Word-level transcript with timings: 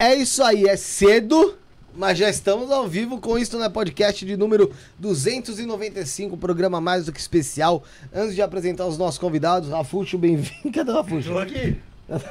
É 0.00 0.14
isso 0.14 0.42
aí, 0.42 0.64
é 0.64 0.78
cedo, 0.78 1.58
mas 1.94 2.16
já 2.16 2.30
estamos 2.30 2.70
ao 2.70 2.88
vivo 2.88 3.20
com 3.20 3.36
isso 3.36 3.58
no 3.58 3.70
podcast 3.70 4.24
de 4.24 4.34
número 4.34 4.72
295, 4.98 6.38
programa 6.38 6.80
mais 6.80 7.04
do 7.04 7.12
que 7.12 7.20
especial. 7.20 7.84
Antes 8.10 8.34
de 8.34 8.40
apresentar 8.40 8.86
os 8.86 8.96
nossos 8.96 9.18
convidados, 9.18 9.68
Rafuxo, 9.68 10.16
bem-vindo. 10.16 10.54
Cadê 10.72 10.90
o 10.90 10.94
Rafuxo? 10.94 11.28
Tô 11.28 11.38
aqui. 11.38 11.76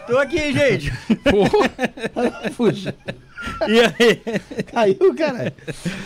Tô 0.08 0.18
aqui, 0.18 0.52
gente. 0.52 0.90
Rafuxo. 2.44 2.92
E 3.68 3.80
aí? 3.80 4.64
Caiu, 4.64 5.16
cara. 5.16 5.54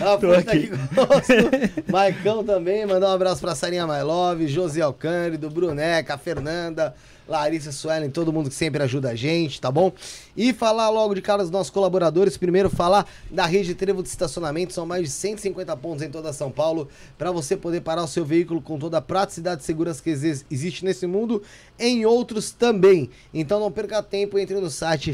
Rafuxo 0.01 0.43
tá 0.43 0.51
aqui. 0.51 0.65
aqui 0.65 0.67
conosco. 0.67 1.89
Maicão 1.89 2.43
também, 2.43 2.85
mandar 2.85 3.07
um 3.07 3.13
abraço 3.13 3.39
pra 3.39 3.55
Sarinha 3.55 3.87
My 3.87 4.01
Love, 4.03 4.49
José 4.49 4.81
Alcântara, 4.81 5.49
Bruneca, 5.49 6.17
Fernanda, 6.17 6.93
Larissa 7.27 7.71
Suelen, 7.71 8.09
todo 8.09 8.33
mundo 8.33 8.49
que 8.49 8.55
sempre 8.55 8.83
ajuda 8.83 9.09
a 9.11 9.15
gente, 9.15 9.59
tá 9.61 9.71
bom? 9.71 9.91
E 10.35 10.51
falar 10.53 10.89
logo 10.89 11.13
de 11.15 11.21
cara 11.21 11.41
dos 11.41 11.51
nossos 11.51 11.69
colaboradores. 11.69 12.35
Primeiro, 12.37 12.69
falar 12.69 13.07
da 13.31 13.45
rede 13.45 13.73
Trevo 13.75 14.03
de 14.03 14.09
Estacionamento. 14.09 14.73
São 14.73 14.85
mais 14.85 15.03
de 15.03 15.09
150 15.09 15.75
pontos 15.77 16.03
em 16.03 16.09
toda 16.09 16.33
São 16.33 16.51
Paulo 16.51 16.87
para 17.17 17.31
você 17.31 17.55
poder 17.55 17.81
parar 17.81 18.03
o 18.03 18.07
seu 18.07 18.25
veículo 18.25 18.61
com 18.61 18.77
toda 18.77 18.97
a 18.97 19.01
praticidade 19.01 19.61
e 19.61 19.65
segurança 19.65 20.01
que 20.03 20.09
exi- 20.09 20.45
existe 20.51 20.83
nesse 20.83 21.07
mundo, 21.07 21.41
em 21.79 22.05
outros 22.05 22.51
também. 22.51 23.09
Então 23.33 23.59
não 23.59 23.71
perca 23.71 24.03
tempo, 24.03 24.37
entre 24.37 24.55
no 24.59 24.69
site 24.69 25.09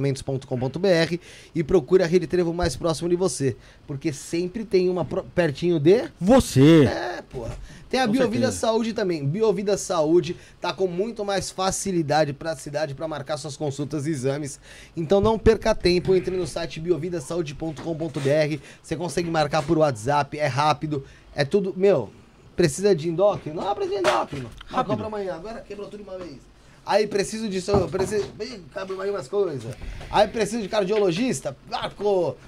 redetrevodeestacionamentos.com.br 0.00 1.16
e 1.54 1.62
procure 1.62 2.02
a 2.02 2.06
Rede 2.06 2.26
Trevo 2.26 2.52
mais 2.54 2.76
próximo 2.76 3.08
de 3.08 3.16
você, 3.16 3.56
porque 3.86 4.12
sempre 4.12 4.64
tem 4.64 4.88
uma 4.88 5.04
pertinho 5.04 5.78
de 5.78 6.08
Você. 6.20 6.84
é, 6.84 7.22
porra. 7.22 7.56
Tem 7.90 7.98
a 7.98 8.06
Com 8.06 8.12
Biovida 8.12 8.46
certeza. 8.46 8.66
Saúde 8.66 8.92
também. 8.92 9.26
Biovida 9.26 9.76
Saúde 9.76 10.36
tá 10.60 10.72
com 10.72 10.86
muito 10.86 11.24
mais 11.24 11.50
facilidade 11.50 12.30
e 12.30 12.32
praticidade 12.32 12.94
para 12.94 13.08
marcar 13.08 13.36
suas 13.36 13.56
consultas 13.56 14.06
e 14.06 14.10
exames. 14.10 14.60
Então 14.96 15.20
não 15.20 15.36
perca 15.36 15.74
tempo, 15.74 16.14
entre 16.14 16.36
no 16.36 16.46
site 16.46 16.78
biovidasaude.com.br. 16.78 18.62
Você 18.80 18.94
consegue 18.94 19.28
marcar 19.28 19.62
por 19.64 19.76
WhatsApp, 19.76 20.38
é 20.38 20.46
rápido, 20.46 21.04
é 21.34 21.44
tudo. 21.44 21.74
Meu, 21.76 22.10
precisa 22.54 22.94
de 22.94 23.08
endócrino? 23.08 23.60
Ah, 23.60 23.74
precisa 23.74 24.00
de 24.00 24.08
endócrino. 24.08 24.48
Marcou 24.70 24.96
pra 24.96 25.06
amanhã, 25.06 25.34
agora 25.34 25.60
quebrou 25.60 25.88
tudo 25.88 26.04
de 26.04 26.08
uma 26.08 26.16
vez. 26.16 26.38
Aí 26.86 27.08
preciso 27.08 27.48
disso, 27.48 27.72
eu 27.72 27.88
preciso. 27.88 28.24
Cabe 28.72 28.92
mais 28.92 29.10
umas 29.10 29.26
coisas. 29.26 29.74
Aí 30.10 30.28
preciso 30.28 30.62
de 30.62 30.68
cardiologista? 30.68 31.56
Marcou. 31.68 32.38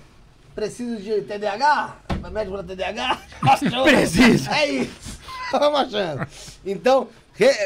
Preciso 0.54 1.02
de 1.02 1.20
TDAH? 1.22 1.96
Médico 2.30 2.56
pra 2.56 2.62
TDAH? 2.62 3.20
Precisa. 3.84 4.54
É 4.54 4.70
isso. 4.70 5.21
Vamos 5.52 5.80
achando. 5.80 6.26
Então, 6.64 7.08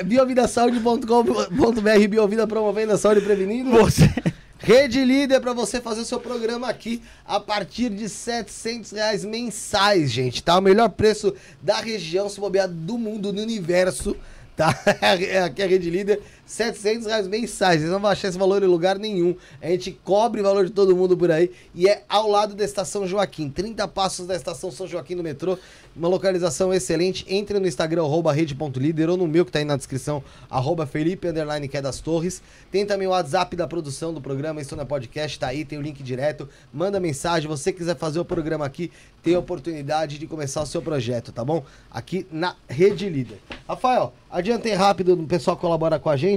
biovidasaude.com.br, 0.04 2.08
Biovida 2.08 2.46
promovendo 2.46 2.92
a 2.92 2.98
saúde 2.98 3.20
e 3.20 3.24
prevenindo. 3.24 3.70
Você. 3.70 4.10
Rede 4.58 5.04
Líder 5.04 5.40
para 5.40 5.52
você 5.52 5.80
fazer 5.80 6.00
o 6.00 6.04
seu 6.04 6.18
programa 6.18 6.68
aqui 6.68 7.00
a 7.24 7.38
partir 7.38 7.90
de 7.90 8.08
700 8.08 8.90
reais 8.92 9.24
mensais, 9.24 10.10
gente, 10.10 10.42
tá? 10.42 10.58
O 10.58 10.62
melhor 10.62 10.88
preço 10.88 11.34
da 11.62 11.76
região, 11.76 12.28
se 12.28 12.40
bobear, 12.40 12.66
do 12.66 12.98
mundo, 12.98 13.32
do 13.32 13.42
universo, 13.42 14.16
tá? 14.56 14.76
É 15.00 15.42
Aqui 15.42 15.62
é 15.62 15.64
a 15.64 15.68
Rede 15.68 15.90
Líder, 15.90 16.20
700 16.46 17.06
reais 17.06 17.26
mensais. 17.26 17.80
Vocês 17.80 17.92
não 17.92 18.00
vão 18.00 18.10
achar 18.10 18.28
esse 18.28 18.38
valor 18.38 18.62
em 18.62 18.66
lugar 18.66 18.98
nenhum. 18.98 19.34
A 19.60 19.68
gente 19.68 19.98
cobre 20.04 20.40
o 20.40 20.44
valor 20.44 20.66
de 20.66 20.72
todo 20.72 20.94
mundo 20.94 21.16
por 21.16 21.30
aí 21.30 21.50
e 21.74 21.88
é 21.88 22.04
ao 22.08 22.30
lado 22.30 22.54
da 22.54 22.64
Estação 22.64 23.06
Joaquim, 23.06 23.50
30 23.50 23.86
passos 23.88 24.26
da 24.26 24.36
Estação 24.36 24.70
São 24.70 24.86
Joaquim 24.86 25.16
no 25.16 25.22
metrô. 25.22 25.58
Uma 25.96 26.08
localização 26.08 26.74
excelente. 26.74 27.24
Entre 27.26 27.58
no 27.58 27.66
Instagram, 27.66 28.02
arroba 28.02 28.30
rede.líder, 28.30 29.08
ou 29.08 29.16
no 29.16 29.26
meu 29.26 29.46
que 29.46 29.50
tá 29.50 29.58
aí 29.58 29.64
na 29.64 29.76
descrição, 29.76 30.22
arroba 30.50 30.86
Felipe, 30.86 31.26
underline, 31.26 31.66
que 31.66 31.76
é 31.76 31.80
das 31.80 32.00
Torres. 32.00 32.42
Tem 32.70 32.84
também 32.84 33.08
o 33.08 33.12
WhatsApp 33.12 33.56
da 33.56 33.66
produção 33.66 34.12
do 34.12 34.20
programa, 34.20 34.60
não 34.72 34.82
é 34.82 34.84
podcast, 34.84 35.38
tá 35.38 35.46
aí, 35.46 35.64
tem 35.64 35.78
o 35.78 35.82
link 35.82 36.02
direto. 36.02 36.48
Manda 36.72 37.00
mensagem, 37.00 37.48
você 37.48 37.72
quiser 37.72 37.96
fazer 37.96 38.20
o 38.20 38.24
programa 38.26 38.66
aqui, 38.66 38.92
tem 39.22 39.34
a 39.34 39.38
oportunidade 39.38 40.18
de 40.18 40.26
começar 40.26 40.62
o 40.62 40.66
seu 40.66 40.82
projeto, 40.82 41.32
tá 41.32 41.42
bom? 41.42 41.64
Aqui 41.90 42.26
na 42.30 42.54
Rede 42.68 43.08
Líder. 43.08 43.38
Rafael, 43.66 44.12
adiantei 44.30 44.74
rápido, 44.74 45.14
o 45.14 45.26
pessoal 45.26 45.56
colabora 45.56 45.98
com 45.98 46.10
a 46.10 46.16
gente. 46.16 46.35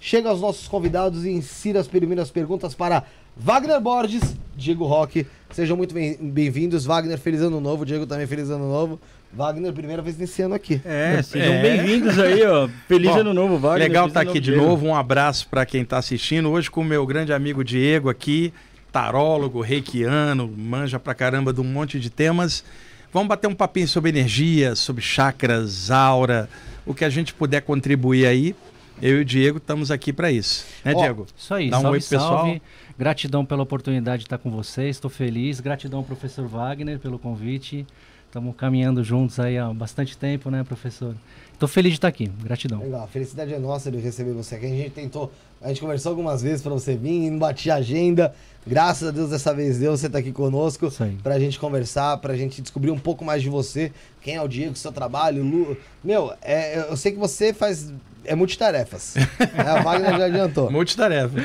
Chega 0.00 0.28
aos 0.28 0.40
nossos 0.40 0.68
convidados 0.68 1.24
e 1.24 1.30
insira 1.30 1.80
as 1.80 1.88
primeiras 1.88 2.30
perguntas 2.30 2.74
para 2.74 3.02
Wagner 3.36 3.80
Borges, 3.80 4.36
Diego 4.56 4.84
Roque. 4.86 5.26
Sejam 5.50 5.76
muito 5.76 5.94
bem- 5.94 6.16
bem-vindos. 6.20 6.84
Wagner, 6.84 7.18
feliz 7.18 7.40
ano 7.40 7.60
novo. 7.60 7.84
Diego 7.84 8.06
também, 8.06 8.26
feliz 8.26 8.50
ano 8.50 8.68
novo. 8.68 9.00
Wagner, 9.32 9.72
primeira 9.72 10.00
vez 10.02 10.16
nesse 10.16 10.40
ano 10.42 10.54
aqui. 10.54 10.80
É, 10.84 11.20
sejam 11.22 11.54
É. 11.54 11.62
bem-vindos 11.62 12.18
aí, 12.18 12.42
ó. 12.44 12.68
Feliz 12.86 13.10
Bom, 13.10 13.18
ano 13.20 13.34
novo, 13.34 13.58
Wagner. 13.58 13.88
Legal 13.88 14.06
estar 14.08 14.20
ano 14.20 14.30
aqui 14.30 14.40
de 14.40 14.50
Diego. 14.52 14.64
novo. 14.66 14.86
Um 14.86 14.94
abraço 14.94 15.48
para 15.48 15.66
quem 15.66 15.82
está 15.82 15.98
assistindo. 15.98 16.50
Hoje 16.50 16.70
com 16.70 16.80
o 16.82 16.84
meu 16.84 17.04
grande 17.06 17.32
amigo 17.32 17.64
Diego 17.64 18.08
aqui, 18.08 18.52
tarólogo, 18.92 19.60
reikiano, 19.60 20.50
manja 20.56 20.98
pra 20.98 21.14
caramba 21.14 21.52
de 21.52 21.60
um 21.60 21.64
monte 21.64 21.98
de 22.00 22.08
temas. 22.10 22.64
Vamos 23.12 23.28
bater 23.28 23.46
um 23.48 23.54
papinho 23.54 23.88
sobre 23.88 24.10
energia, 24.10 24.74
sobre 24.74 25.02
chakras, 25.02 25.90
aura, 25.90 26.48
o 26.86 26.94
que 26.94 27.04
a 27.04 27.10
gente 27.10 27.34
puder 27.34 27.62
contribuir 27.62 28.26
aí. 28.26 28.54
Eu 29.00 29.18
e 29.18 29.20
o 29.20 29.24
Diego 29.24 29.58
estamos 29.58 29.90
aqui 29.90 30.12
para 30.12 30.30
isso. 30.32 30.64
Né, 30.84 30.92
Ó, 30.94 31.00
Diego? 31.00 31.26
Isso 31.36 31.52
aí, 31.52 31.68
Dá 31.70 31.78
um 31.78 31.82
salve, 31.82 31.96
oi 31.96 32.00
pessoal. 32.00 32.44
salve. 32.44 32.62
Gratidão 32.98 33.44
pela 33.44 33.62
oportunidade 33.62 34.20
de 34.20 34.26
estar 34.26 34.38
com 34.38 34.50
vocês, 34.50 34.96
estou 34.96 35.10
feliz. 35.10 35.60
Gratidão 35.60 35.98
ao 35.98 36.04
professor 36.04 36.46
Wagner 36.46 36.98
pelo 36.98 37.18
convite. 37.18 37.86
Estamos 38.26 38.54
caminhando 38.56 39.04
juntos 39.04 39.38
aí 39.38 39.56
há 39.58 39.72
bastante 39.72 40.16
tempo, 40.16 40.50
né, 40.50 40.64
professor? 40.64 41.14
Estou 41.52 41.68
feliz 41.68 41.92
de 41.92 41.98
estar 41.98 42.08
aqui, 42.08 42.26
gratidão. 42.42 42.80
Legal, 42.80 43.04
a 43.04 43.06
felicidade 43.06 43.54
é 43.54 43.58
nossa 43.58 43.90
de 43.90 43.98
receber 43.98 44.32
você 44.32 44.56
aqui. 44.56 44.66
A 44.66 44.68
gente 44.68 44.90
tentou, 44.90 45.32
a 45.62 45.68
gente 45.68 45.80
conversou 45.80 46.10
algumas 46.10 46.42
vezes 46.42 46.60
para 46.60 46.72
você 46.72 46.96
vir, 46.96 47.30
não 47.30 47.38
batia 47.38 47.74
agenda. 47.76 48.34
Graças 48.66 49.08
a 49.08 49.10
Deus 49.10 49.30
dessa 49.30 49.54
vez 49.54 49.78
deu, 49.78 49.96
você 49.96 50.10
tá 50.10 50.18
aqui 50.18 50.32
conosco 50.32 50.92
aí. 51.00 51.16
pra 51.22 51.38
gente 51.38 51.58
conversar, 51.58 52.18
pra 52.18 52.36
gente 52.36 52.60
descobrir 52.60 52.90
um 52.90 52.98
pouco 52.98 53.24
mais 53.24 53.42
de 53.42 53.48
você, 53.48 53.90
quem 54.20 54.34
é 54.34 54.42
o 54.42 54.48
Diego, 54.48 54.74
seu 54.74 54.92
trabalho, 54.92 55.42
Lu. 55.42 55.76
Meu, 56.04 56.34
é, 56.42 56.90
eu 56.90 56.96
sei 56.96 57.12
que 57.12 57.18
você 57.18 57.54
faz 57.54 57.90
é 58.26 58.34
multitarefas. 58.34 59.14
é, 59.16 59.60
a 59.60 59.82
Wagner 59.82 60.18
já 60.18 60.26
adiantou. 60.26 60.70
Multitarefa. 60.70 61.36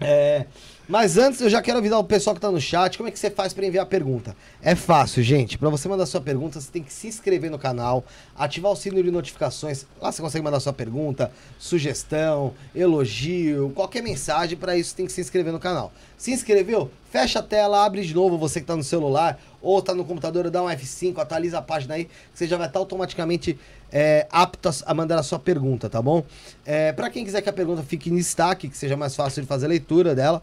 É, 0.00 0.46
mas 0.88 1.16
antes, 1.16 1.40
eu 1.40 1.48
já 1.48 1.62
quero 1.62 1.78
avisar 1.78 1.98
o 1.98 2.04
pessoal 2.04 2.34
que 2.34 2.40
tá 2.40 2.50
no 2.50 2.60
chat, 2.60 2.98
como 2.98 3.08
é 3.08 3.12
que 3.12 3.18
você 3.18 3.30
faz 3.30 3.54
para 3.54 3.64
enviar 3.64 3.86
pergunta? 3.86 4.36
É 4.60 4.74
fácil, 4.74 5.22
gente. 5.22 5.56
Para 5.56 5.70
você 5.70 5.88
mandar 5.88 6.04
sua 6.06 6.20
pergunta, 6.20 6.60
você 6.60 6.70
tem 6.70 6.82
que 6.82 6.92
se 6.92 7.06
inscrever 7.06 7.50
no 7.50 7.58
canal, 7.58 8.04
ativar 8.36 8.72
o 8.72 8.76
sino 8.76 9.02
de 9.02 9.10
notificações. 9.10 9.86
Lá 10.00 10.10
você 10.10 10.20
consegue 10.20 10.44
mandar 10.44 10.60
sua 10.60 10.72
pergunta, 10.72 11.32
sugestão, 11.58 12.52
elogio, 12.74 13.70
qualquer 13.74 14.02
mensagem. 14.02 14.58
Para 14.58 14.76
isso, 14.76 14.94
tem 14.94 15.06
que 15.06 15.12
se 15.12 15.20
inscrever 15.20 15.52
no 15.52 15.60
canal. 15.60 15.92
Se 16.22 16.30
inscreveu? 16.30 16.88
Fecha 17.10 17.40
a 17.40 17.42
tela, 17.42 17.84
abre 17.84 18.00
de 18.06 18.14
novo 18.14 18.38
você 18.38 18.60
que 18.60 18.66
tá 18.66 18.76
no 18.76 18.84
celular 18.84 19.40
ou 19.60 19.82
tá 19.82 19.92
no 19.92 20.04
computador, 20.04 20.48
dá 20.50 20.62
um 20.62 20.66
F5, 20.66 21.18
atualiza 21.18 21.58
a 21.58 21.62
página 21.62 21.94
aí, 21.94 22.04
que 22.04 22.12
você 22.32 22.46
já 22.46 22.56
vai 22.56 22.68
estar 22.68 22.78
automaticamente 22.78 23.58
é, 23.90 24.28
apto 24.30 24.70
a, 24.86 24.94
mandar 24.94 25.18
a 25.18 25.24
sua 25.24 25.40
pergunta, 25.40 25.90
tá 25.90 26.00
bom? 26.00 26.24
É, 26.64 26.92
para 26.92 27.10
quem 27.10 27.24
quiser 27.24 27.42
que 27.42 27.48
a 27.48 27.52
pergunta 27.52 27.82
fique 27.82 28.08
em 28.08 28.14
destaque, 28.14 28.68
que 28.68 28.78
seja 28.78 28.96
mais 28.96 29.16
fácil 29.16 29.42
de 29.42 29.48
fazer 29.48 29.66
a 29.66 29.70
leitura 29.70 30.14
dela, 30.14 30.40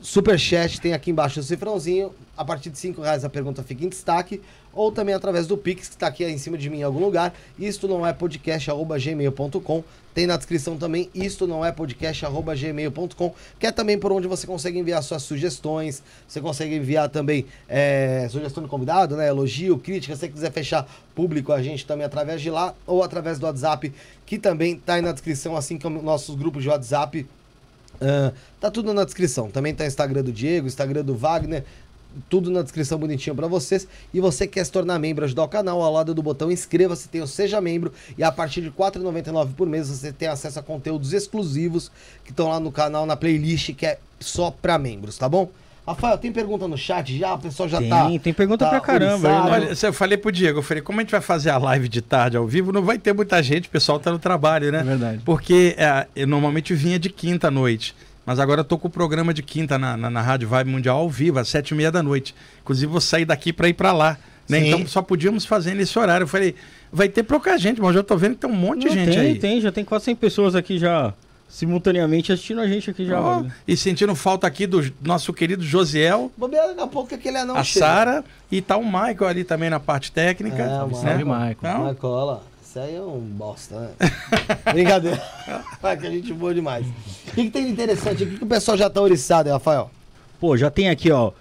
Superchat 0.00 0.80
tem 0.80 0.92
aqui 0.92 1.12
embaixo 1.12 1.38
o 1.38 1.42
cifrãozinho. 1.42 2.12
A 2.36 2.44
partir 2.44 2.70
de 2.70 2.78
5 2.78 3.00
reais 3.00 3.24
a 3.24 3.30
pergunta 3.30 3.62
fica 3.62 3.84
em 3.84 3.88
destaque. 3.88 4.42
Ou 4.76 4.92
também 4.92 5.14
através 5.14 5.46
do 5.46 5.56
Pix, 5.56 5.88
que 5.88 5.94
está 5.94 6.06
aqui 6.06 6.22
em 6.24 6.38
cima 6.38 6.58
de 6.58 6.68
mim 6.70 6.80
em 6.80 6.82
algum 6.82 7.00
lugar. 7.00 7.34
Isto 7.58 7.88
não 7.88 8.06
é 8.06 8.12
podcast, 8.12 8.70
arroba 8.70 8.98
gmail.com. 8.98 9.82
Tem 10.14 10.26
na 10.26 10.36
descrição 10.36 10.76
também, 10.76 11.10
isto 11.14 11.46
não 11.46 11.64
é 11.64 11.72
podcast, 11.72 12.24
arroba 12.24 12.54
gmail.com. 12.54 13.34
Que 13.58 13.66
é 13.66 13.72
também 13.72 13.98
por 13.98 14.12
onde 14.12 14.28
você 14.28 14.46
consegue 14.46 14.78
enviar 14.78 15.02
suas 15.02 15.22
sugestões. 15.22 16.02
Você 16.28 16.40
consegue 16.40 16.76
enviar 16.76 17.08
também 17.08 17.46
é, 17.68 18.28
sugestão 18.30 18.62
de 18.62 18.68
convidado, 18.68 19.16
né? 19.16 19.28
Elogio, 19.28 19.78
crítica. 19.78 20.14
Se 20.14 20.20
você 20.20 20.28
quiser 20.28 20.52
fechar 20.52 20.86
público 21.14 21.52
a 21.52 21.62
gente 21.62 21.86
também 21.86 22.04
através 22.04 22.42
de 22.42 22.50
lá. 22.50 22.74
Ou 22.86 23.02
através 23.02 23.38
do 23.38 23.46
WhatsApp, 23.46 23.92
que 24.26 24.38
também 24.38 24.74
está 24.74 24.94
aí 24.94 25.02
na 25.02 25.12
descrição, 25.12 25.56
assim 25.56 25.78
como 25.78 26.02
nossos 26.02 26.36
grupos 26.36 26.62
de 26.62 26.68
WhatsApp. 26.68 27.26
Ah, 28.00 28.32
tá 28.60 28.70
tudo 28.70 28.92
na 28.92 29.04
descrição. 29.04 29.50
Também 29.50 29.74
tá 29.74 29.84
o 29.84 29.86
Instagram 29.86 30.22
do 30.22 30.32
Diego, 30.32 30.66
Instagram 30.66 31.04
do 31.04 31.14
Wagner. 31.14 31.64
Tudo 32.28 32.50
na 32.50 32.62
descrição 32.62 32.98
bonitinho 32.98 33.34
pra 33.36 33.46
vocês. 33.46 33.86
E 34.12 34.20
você 34.20 34.46
quer 34.46 34.64
se 34.64 34.72
tornar 34.72 34.98
membro, 34.98 35.24
ajudar 35.24 35.44
o 35.44 35.48
canal, 35.48 35.82
ao 35.82 35.92
lado 35.92 36.14
do 36.14 36.22
botão 36.22 36.50
inscreva-se, 36.50 37.08
tem 37.08 37.20
o 37.20 37.26
Seja 37.26 37.60
Membro. 37.60 37.92
E 38.16 38.22
a 38.24 38.32
partir 38.32 38.60
de 38.60 38.68
R$ 38.68 38.74
4,99 38.78 39.48
por 39.56 39.66
mês 39.66 39.88
você 39.88 40.12
tem 40.12 40.28
acesso 40.28 40.58
a 40.58 40.62
conteúdos 40.62 41.12
exclusivos 41.12 41.90
que 42.24 42.30
estão 42.30 42.48
lá 42.48 42.58
no 42.60 42.72
canal, 42.72 43.06
na 43.06 43.16
playlist, 43.16 43.74
que 43.74 43.86
é 43.86 43.98
só 44.18 44.50
pra 44.50 44.78
membros, 44.78 45.18
tá 45.18 45.28
bom? 45.28 45.50
Rafael, 45.86 46.18
tem 46.18 46.32
pergunta 46.32 46.66
no 46.66 46.76
chat 46.76 47.16
já? 47.16 47.34
O 47.34 47.38
pessoal 47.38 47.68
já 47.68 47.78
Tem, 47.78 47.88
tá. 47.88 48.08
tem 48.20 48.34
pergunta 48.34 48.64
tá 48.64 48.70
pra 48.70 48.80
caramba. 48.80 49.28
aí, 49.28 49.34
né? 49.34 49.50
Olha, 49.68 49.78
eu 49.80 49.92
falei 49.92 50.18
pro 50.18 50.32
Diego, 50.32 50.58
eu 50.58 50.62
falei, 50.62 50.82
como 50.82 50.98
a 50.98 51.02
gente 51.04 51.12
vai 51.12 51.20
fazer 51.20 51.50
a 51.50 51.58
live 51.58 51.88
de 51.88 52.02
tarde 52.02 52.36
ao 52.36 52.44
vivo, 52.44 52.72
não 52.72 52.82
vai 52.82 52.98
ter 52.98 53.12
muita 53.12 53.40
gente, 53.40 53.68
o 53.68 53.70
pessoal 53.70 54.00
tá 54.00 54.10
no 54.10 54.18
trabalho, 54.18 54.72
né? 54.72 54.80
É 54.80 54.82
verdade. 54.82 55.22
Porque 55.24 55.76
é, 55.78 56.08
eu 56.16 56.26
normalmente 56.26 56.74
vinha 56.74 56.98
de 56.98 57.08
quinta 57.08 57.46
à 57.46 57.50
noite. 57.52 57.94
Mas 58.26 58.40
agora 58.40 58.60
eu 58.60 58.64
tô 58.64 58.76
com 58.76 58.88
o 58.88 58.90
programa 58.90 59.32
de 59.32 59.40
quinta 59.40 59.78
na, 59.78 59.96
na, 59.96 60.10
na 60.10 60.20
Rádio 60.20 60.48
Vibe 60.48 60.68
Mundial 60.68 60.98
ao 60.98 61.08
vivo, 61.08 61.38
às 61.38 61.48
sete 61.48 61.70
e 61.70 61.74
meia 61.74 61.92
da 61.92 62.02
noite. 62.02 62.34
Inclusive, 62.60 62.90
vou 62.90 63.00
sair 63.00 63.24
daqui 63.24 63.52
para 63.52 63.68
ir 63.68 63.74
para 63.74 63.92
lá. 63.92 64.18
Né? 64.48 64.60
Sim. 64.60 64.66
Então 64.66 64.86
só 64.88 65.00
podíamos 65.00 65.44
fazer 65.44 65.74
nesse 65.74 65.96
horário. 65.96 66.24
Eu 66.24 66.28
falei, 66.28 66.56
vai 66.92 67.08
ter 67.08 67.22
pouca 67.22 67.56
gente, 67.56 67.80
mas 67.80 67.90
eu 67.90 67.94
já 67.94 68.02
tô 68.02 68.16
vendo 68.16 68.34
que 68.34 68.40
tem 68.40 68.50
um 68.50 68.54
monte 68.54 68.80
de 68.80 68.88
Não, 68.88 68.94
gente 68.94 69.10
tem, 69.10 69.20
aí. 69.20 69.38
tem, 69.38 69.60
já 69.60 69.70
tem 69.70 69.84
quase 69.84 70.06
100 70.06 70.16
pessoas 70.16 70.54
aqui 70.56 70.76
já 70.76 71.14
simultaneamente 71.48 72.32
assistindo 72.32 72.60
a 72.60 72.66
gente 72.66 72.90
aqui 72.90 73.06
já. 73.06 73.20
Wagner. 73.20 73.52
e 73.66 73.76
sentindo 73.76 74.14
falta 74.16 74.46
aqui 74.46 74.66
do 74.66 74.82
nosso 75.00 75.32
querido 75.32 75.62
Josiel, 75.62 76.30
Bobeira, 76.36 76.68
daqui 76.68 76.80
a 76.80 76.86
pouco 76.86 77.14
aquele 77.14 77.38
anão 77.38 77.56
a. 77.56 77.64
Sara 77.64 78.24
e 78.50 78.60
tá 78.60 78.76
o 78.76 78.84
Michael 78.84 79.26
ali 79.26 79.44
também 79.44 79.70
na 79.70 79.78
parte 79.78 80.10
técnica. 80.10 80.62
É, 80.62 80.82
o 80.82 80.88
né? 80.88 80.94
Salve, 80.94 81.24
Michael. 81.24 81.54
Então, 81.60 81.94
cola. 81.94 82.42
Isso 82.76 82.84
aí 82.84 82.94
é 82.94 83.00
um 83.00 83.18
bosta, 83.20 83.74
né? 83.80 83.88
Brincadeira. 84.70 85.22
Vai 85.80 85.96
que 85.96 86.06
a 86.06 86.10
gente 86.10 86.30
boa 86.34 86.52
demais. 86.52 86.84
O 87.28 87.30
que, 87.34 87.44
que 87.44 87.50
tem 87.50 87.64
de 87.64 87.70
interessante? 87.70 88.22
O 88.22 88.26
que, 88.26 88.36
que 88.36 88.44
o 88.44 88.46
pessoal 88.46 88.76
já 88.76 88.90
tá 88.90 89.00
oriçado, 89.00 89.48
hein, 89.48 89.54
Rafael? 89.54 89.90
Pô, 90.38 90.58
já 90.58 90.68
tem 90.70 90.90
aqui, 90.90 91.10
ó, 91.10 91.32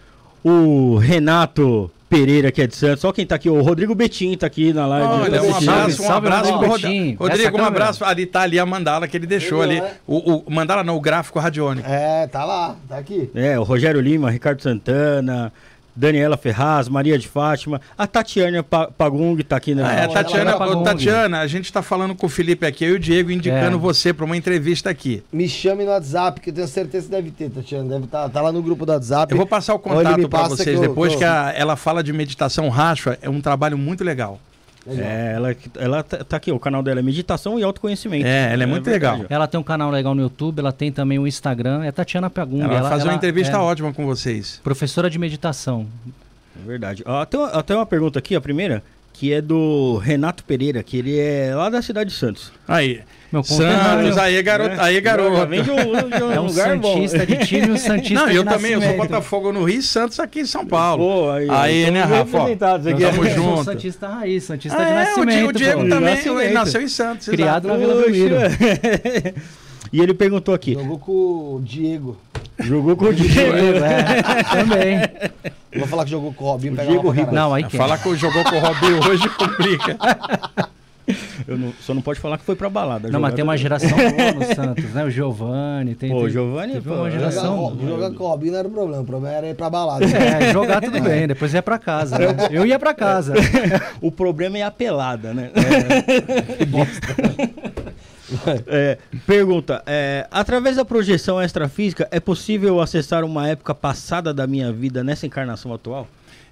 o 0.41 0.95
Renato 0.95 1.91
Pereira, 2.09 2.53
que 2.53 2.61
é 2.61 2.67
de 2.67 2.73
Santos. 2.73 3.01
Só 3.01 3.11
quem 3.11 3.25
tá 3.27 3.35
aqui, 3.35 3.49
o 3.49 3.61
Rodrigo 3.61 3.93
Betim 3.93 4.37
tá 4.37 4.47
aqui 4.47 4.71
na 4.71 4.87
live. 4.87 5.07
Olha, 5.09 5.43
um 5.43 5.55
abraço, 5.57 6.03
um 6.03 6.11
abraço 6.13 6.51
Rodrigo 6.53 6.59
pro 6.59 6.69
Rod- 6.69 6.81
Betinho. 6.83 7.13
Essa 7.19 7.23
Rodrigo, 7.23 7.57
um 7.57 7.65
abraço. 7.65 8.05
Ali 8.05 8.25
tá 8.25 8.39
ali 8.41 8.57
a 8.57 8.65
mandala 8.65 9.05
que 9.05 9.17
ele 9.17 9.27
deixou 9.27 9.61
ali. 9.61 9.79
não 9.81 9.87
é? 9.87 9.93
O, 10.07 10.43
o 10.47 10.51
mandala 10.53 10.85
não, 10.85 10.95
o 10.95 11.01
gráfico 11.01 11.37
radiônico. 11.37 11.85
É, 11.89 12.27
tá 12.27 12.45
lá, 12.45 12.77
tá 12.87 12.97
aqui. 12.97 13.29
É, 13.35 13.59
o 13.59 13.63
Rogério 13.63 13.99
Lima, 13.99 14.31
Ricardo 14.31 14.61
Santana, 14.61 15.51
Daniela 15.95 16.35
Ferraz, 16.35 16.89
Maria 16.89 17.17
de 17.17 17.27
Fátima, 17.27 17.79
a 17.97 18.05
Tatiana 18.05 18.61
Pa- 18.61 18.87
Pagung 18.87 19.37
tá 19.43 19.55
aqui 19.55 19.73
na. 19.73 19.87
Ah, 19.87 19.93
é, 19.95 20.03
ela 20.03 20.13
Tatiana, 20.13 20.55
ô, 20.55 20.73
Gong. 20.75 20.83
Tatiana, 20.83 21.39
a 21.39 21.47
gente 21.47 21.71
tá 21.71 21.81
falando 21.81 22.13
com 22.13 22.25
o 22.25 22.29
Felipe 22.29 22.65
aqui, 22.65 22.83
eu 22.83 22.89
e 22.91 22.93
o 22.93 22.99
Diego 22.99 23.31
indicando 23.31 23.77
É. 23.77 23.79
você 23.79 24.13
pra 24.13 24.25
uma 24.25 24.35
entrevista 24.35 24.89
aqui. 24.89 25.23
Me 25.31 25.47
chame 25.47 25.85
no 25.85 25.91
WhatsApp, 25.91 26.41
que 26.41 26.49
eu 26.49 26.53
tenho 26.53 26.67
certeza 26.67 27.05
que 27.05 27.11
deve 27.11 27.31
ter, 27.31 27.49
Tatiana. 27.49 27.87
Deve 27.89 28.05
estar 28.05 28.27
tá, 28.29 28.41
lá 28.41 28.51
no 28.51 28.61
grupo 28.61 28.85
do 28.85 28.91
WhatsApp. 28.91 29.31
Eu 29.31 29.37
vou 29.37 29.47
passar 29.47 29.73
o 29.73 29.79
contato 29.79 30.27
passa 30.29 30.49
vocês 30.57 30.77
que 30.79 30.85
eu- 30.85 30.89
depois, 30.89 31.13
eu- 31.13 31.19
que 31.19 31.23
a- 31.23 31.53
ela 31.55 31.75
fala 31.75 32.03
de 32.03 32.11
meditação 32.11 32.67
racha, 32.69 33.17
é 33.21 33.29
um 33.29 33.39
trabalho 33.39 33.77
muito 33.77 34.03
legal. 34.03 34.39
Legal. 34.85 35.05
É, 35.07 35.33
ela, 35.33 35.55
ela 35.77 36.03
tá 36.03 36.23
tá 36.23 36.37
aqui, 36.37 36.51
o 36.51 36.59
canal 36.59 36.83
dela 36.83 36.99
é 36.99 37.03
Meditação 37.03 37.59
e 37.59 37.63
Autoconhecimento. 37.63 38.25
É, 38.27 38.53
ela 38.53 38.63
é 38.63 38.65
muito 38.65 38.83
verdade, 38.85 39.21
legal. 39.23 39.27
Ela 39.35 39.47
tem 39.47 39.59
um 39.59 39.63
canal 39.63 39.89
legal 39.89 40.13
no 40.13 40.21
YouTube, 40.21 40.59
ela 40.59 40.71
tem 40.71 40.91
também 40.91 41.17
o 41.17 41.25
Instagram, 41.25 41.83
é 41.83 41.91
Tatiana 41.91 42.29
Pagung. 42.29 42.61
Ela 42.61 42.81
vai 42.81 42.91
fazer 42.91 43.05
uma 43.05 43.13
entrevista 43.15 43.55
é 43.55 43.59
ótima 43.59 43.91
com 43.93 44.05
vocês. 44.05 44.61
Professora 44.63 45.09
de 45.09 45.17
meditação. 45.17 45.87
É 46.63 46.67
verdade. 46.67 47.03
Uma- 47.05 47.25
tem 47.63 47.75
uma 47.75 47.85
pergunta 47.85 48.19
aqui, 48.19 48.35
a 48.35 48.41
primeira, 48.41 48.83
que 49.11 49.33
é 49.33 49.41
do 49.41 49.97
Renato 49.97 50.43
Pereira, 50.43 50.83
que 50.83 50.97
ele 50.97 51.17
é 51.17 51.53
lá 51.55 51.69
da 51.69 51.81
cidade 51.81 52.09
de 52.11 52.15
Santos. 52.15 52.51
Aí, 52.67 53.01
Meu 53.35 53.43
Santos, 53.43 53.75
conterrâneo. 53.75 54.19
aí 54.21 54.41
garoto, 54.43 54.75
aí 54.81 54.95
Já 54.95 54.99
garoto. 55.01 55.47
vem 55.47 55.61
de 55.63 55.71
um, 55.71 55.75
de 55.75 56.23
um 56.23 56.31
É 56.31 56.39
um 56.39 56.45
lugar 56.45 56.77
bom. 56.77 56.93
santista 56.93 57.25
de 57.25 57.37
time 57.45 57.71
um 57.71 57.77
santista 57.77 58.13
Não, 58.23 58.29
de 58.29 58.35
eu 58.37 58.43
também, 58.43 58.71
eu 58.71 58.79
sou 58.79 58.87
nascimento. 58.89 58.97
Botafogo 59.09 59.51
no 59.51 59.63
Rio 59.63 59.79
e 59.79 59.81
Santos 59.83 60.19
aqui 60.19 60.39
em 60.41 60.45
São 60.45 60.65
Paulo. 60.65 61.03
Pô, 61.03 61.31
aí, 61.31 61.47
Aí, 61.49 61.91
né, 61.91 62.01
Rafa? 62.03 62.31
tamo 62.57 62.85
Eu 62.99 63.13
sou 63.13 63.25
junto. 63.29 63.63
Santista 63.65 64.07
raiz, 64.07 64.43
Santista 64.43 64.77
Ah, 64.77 64.83
de 64.85 64.89
é, 64.89 64.93
o 64.93 64.95
nascimento. 64.95 65.27
Diego, 65.35 65.49
o 65.49 65.53
Diego 65.53 65.81
pô. 65.83 65.89
também 65.89 66.15
Nascimento. 66.15 66.41
ele 66.41 66.53
nasceu 66.53 66.81
em 66.81 66.87
Santos. 66.87 67.27
Criado 67.27 67.67
exato. 67.67 67.79
na 67.81 67.87
Vila 67.87 68.01
Belmiro. 68.01 68.35
e 69.91 70.01
ele 70.01 70.13
perguntou 70.13 70.53
aqui, 70.55 70.73
Jogou 70.73 70.97
com 70.99 71.11
o 71.11 71.61
Diego. 71.63 72.17
jogou 72.59 72.95
com 72.95 73.05
o 73.05 73.13
Diego, 73.13 73.33
Diego. 73.33 73.85
é, 73.85 74.43
também. 74.55 74.99
Eu 75.71 75.79
vou 75.79 75.87
falar 75.89 76.05
que 76.05 76.11
jogou 76.11 76.33
com 76.33 76.45
o 76.45 76.47
Robinho, 76.51 76.75
pega 76.75 76.89
Diego 76.89 77.09
Ribas. 77.09 77.33
Não, 77.33 77.53
aí 77.53 77.63
quem? 77.65 77.77
Falar 77.77 77.97
que 77.97 78.15
jogou 78.15 78.43
com 78.45 78.55
o 78.55 78.59
Robinho 78.59 78.99
hoje 79.09 79.27
complica. 79.29 79.97
Eu 81.47 81.57
não- 81.57 81.73
só 81.81 81.93
não 81.93 82.01
pode 82.01 82.19
falar 82.19 82.37
que 82.37 82.43
foi 82.43 82.55
pra 82.55 82.69
balada. 82.69 83.09
Não, 83.09 83.19
mas 83.19 83.31
jogar 83.31 83.35
tem 83.35 83.43
uma 83.43 83.53
também. 83.53 83.61
geração 83.61 83.89
boa 84.17 84.31
no 84.33 84.55
Santos, 84.55 84.85
né? 84.91 85.03
O 85.05 85.09
Giovani, 85.11 85.93
tem. 85.95 86.09
Pô, 86.09 86.21
o 86.23 86.29
Giovani, 86.29 86.81
pô, 86.81 86.93
uma 86.93 87.07
é 87.07 87.11
Jogar, 87.11 87.31
geração. 87.31 87.77
jogar 87.87 88.11
com 88.11 88.23
o 88.23 88.27
Robinho 88.27 88.51
não 88.53 88.59
era 88.59 88.67
o 88.67 88.71
problema. 88.71 89.01
O 89.01 89.05
problema 89.05 89.35
era 89.37 89.47
ir 89.49 89.55
pra 89.55 89.69
balada. 89.69 90.05
É, 90.05 90.51
jogar 90.51 90.81
tudo 90.81 90.99
bem, 91.01 91.27
depois 91.27 91.53
ia 91.53 91.61
pra 91.61 91.77
casa. 91.77 92.17
né? 92.17 92.25
Eu 92.51 92.65
ia 92.65 92.79
pra 92.79 92.93
casa. 92.93 93.33
O 94.01 94.11
problema 94.11 94.57
é 94.57 94.63
a 94.63 94.71
pelada, 94.71 95.33
né? 95.33 95.51
É, 98.67 98.97
pergunta: 99.27 99.83
é, 99.85 100.27
através 100.31 100.75
da 100.75 100.83
projeção 100.85 101.41
extrafísica, 101.41 102.07
é 102.11 102.19
possível 102.19 102.81
acessar 102.81 103.23
uma 103.23 103.47
época 103.47 103.73
passada 103.75 104.33
da 104.33 104.47
minha 104.47 104.71
vida 104.71 105.03
nessa 105.03 105.25
encarnação 105.27 105.73
atual? 105.73 106.07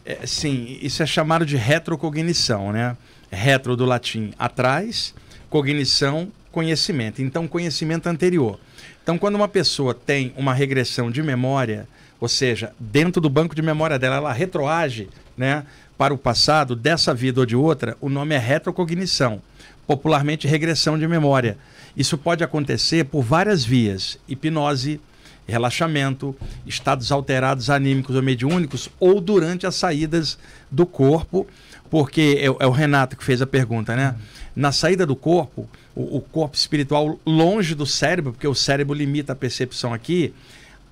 É, 0.05 0.19
sim, 0.25 0.77
isso 0.81 1.01
é 1.01 1.05
chamado 1.05 1.45
de 1.45 1.55
retrocognição, 1.55 2.71
né? 2.71 2.95
Retro 3.33 3.75
do 3.75 3.85
latim 3.85 4.31
atrás, 4.37 5.13
cognição, 5.49 6.31
conhecimento. 6.51 7.21
Então, 7.21 7.47
conhecimento 7.47 8.07
anterior. 8.07 8.59
Então, 9.01 9.17
quando 9.17 9.35
uma 9.35 9.47
pessoa 9.47 9.93
tem 9.93 10.33
uma 10.37 10.53
regressão 10.53 11.11
de 11.11 11.21
memória, 11.21 11.87
ou 12.19 12.29
seja, 12.29 12.71
dentro 12.79 13.19
do 13.19 13.29
banco 13.29 13.53
de 13.53 13.61
memória 13.61 13.99
dela, 13.99 14.15
ela 14.15 14.31
retroage 14.31 15.09
né, 15.35 15.65
para 15.97 16.13
o 16.13 16.17
passado 16.17 16.75
dessa 16.75 17.13
vida 17.13 17.41
ou 17.41 17.45
de 17.45 17.55
outra, 17.55 17.97
o 17.99 18.07
nome 18.07 18.33
é 18.33 18.37
retrocognição, 18.37 19.41
popularmente 19.85 20.47
regressão 20.47 20.97
de 20.97 21.07
memória. 21.07 21.57
Isso 21.97 22.17
pode 22.17 22.43
acontecer 22.43 23.05
por 23.05 23.21
várias 23.23 23.65
vias: 23.65 24.17
hipnose, 24.27 25.01
relaxamento, 25.47 26.35
estados 26.65 27.11
alterados 27.11 27.69
anímicos 27.69 28.15
ou 28.15 28.23
mediúnicos, 28.23 28.89
ou 28.99 29.19
durante 29.19 29.67
as 29.67 29.75
saídas 29.75 30.37
do 30.71 30.85
corpo, 30.85 31.45
porque 31.93 32.39
é, 32.41 32.49
o- 32.49 32.57
é 32.59 32.65
o 32.65 32.71
Renato 32.71 33.15
que 33.15 33.23
fez 33.23 33.39
a 33.39 33.45
pergunta, 33.45 33.95
né? 33.95 34.15
Na 34.55 34.71
saída 34.71 35.05
do 35.05 35.15
corpo, 35.15 35.69
o, 35.95 36.17
o 36.17 36.21
corpo 36.21 36.55
espiritual 36.55 37.19
longe 37.23 37.75
do 37.75 37.85
cérebro, 37.85 38.31
porque 38.31 38.47
o 38.47 38.55
cérebro 38.55 38.95
limita 38.95 39.33
a 39.33 39.35
percepção 39.35 39.93
aqui, 39.93 40.33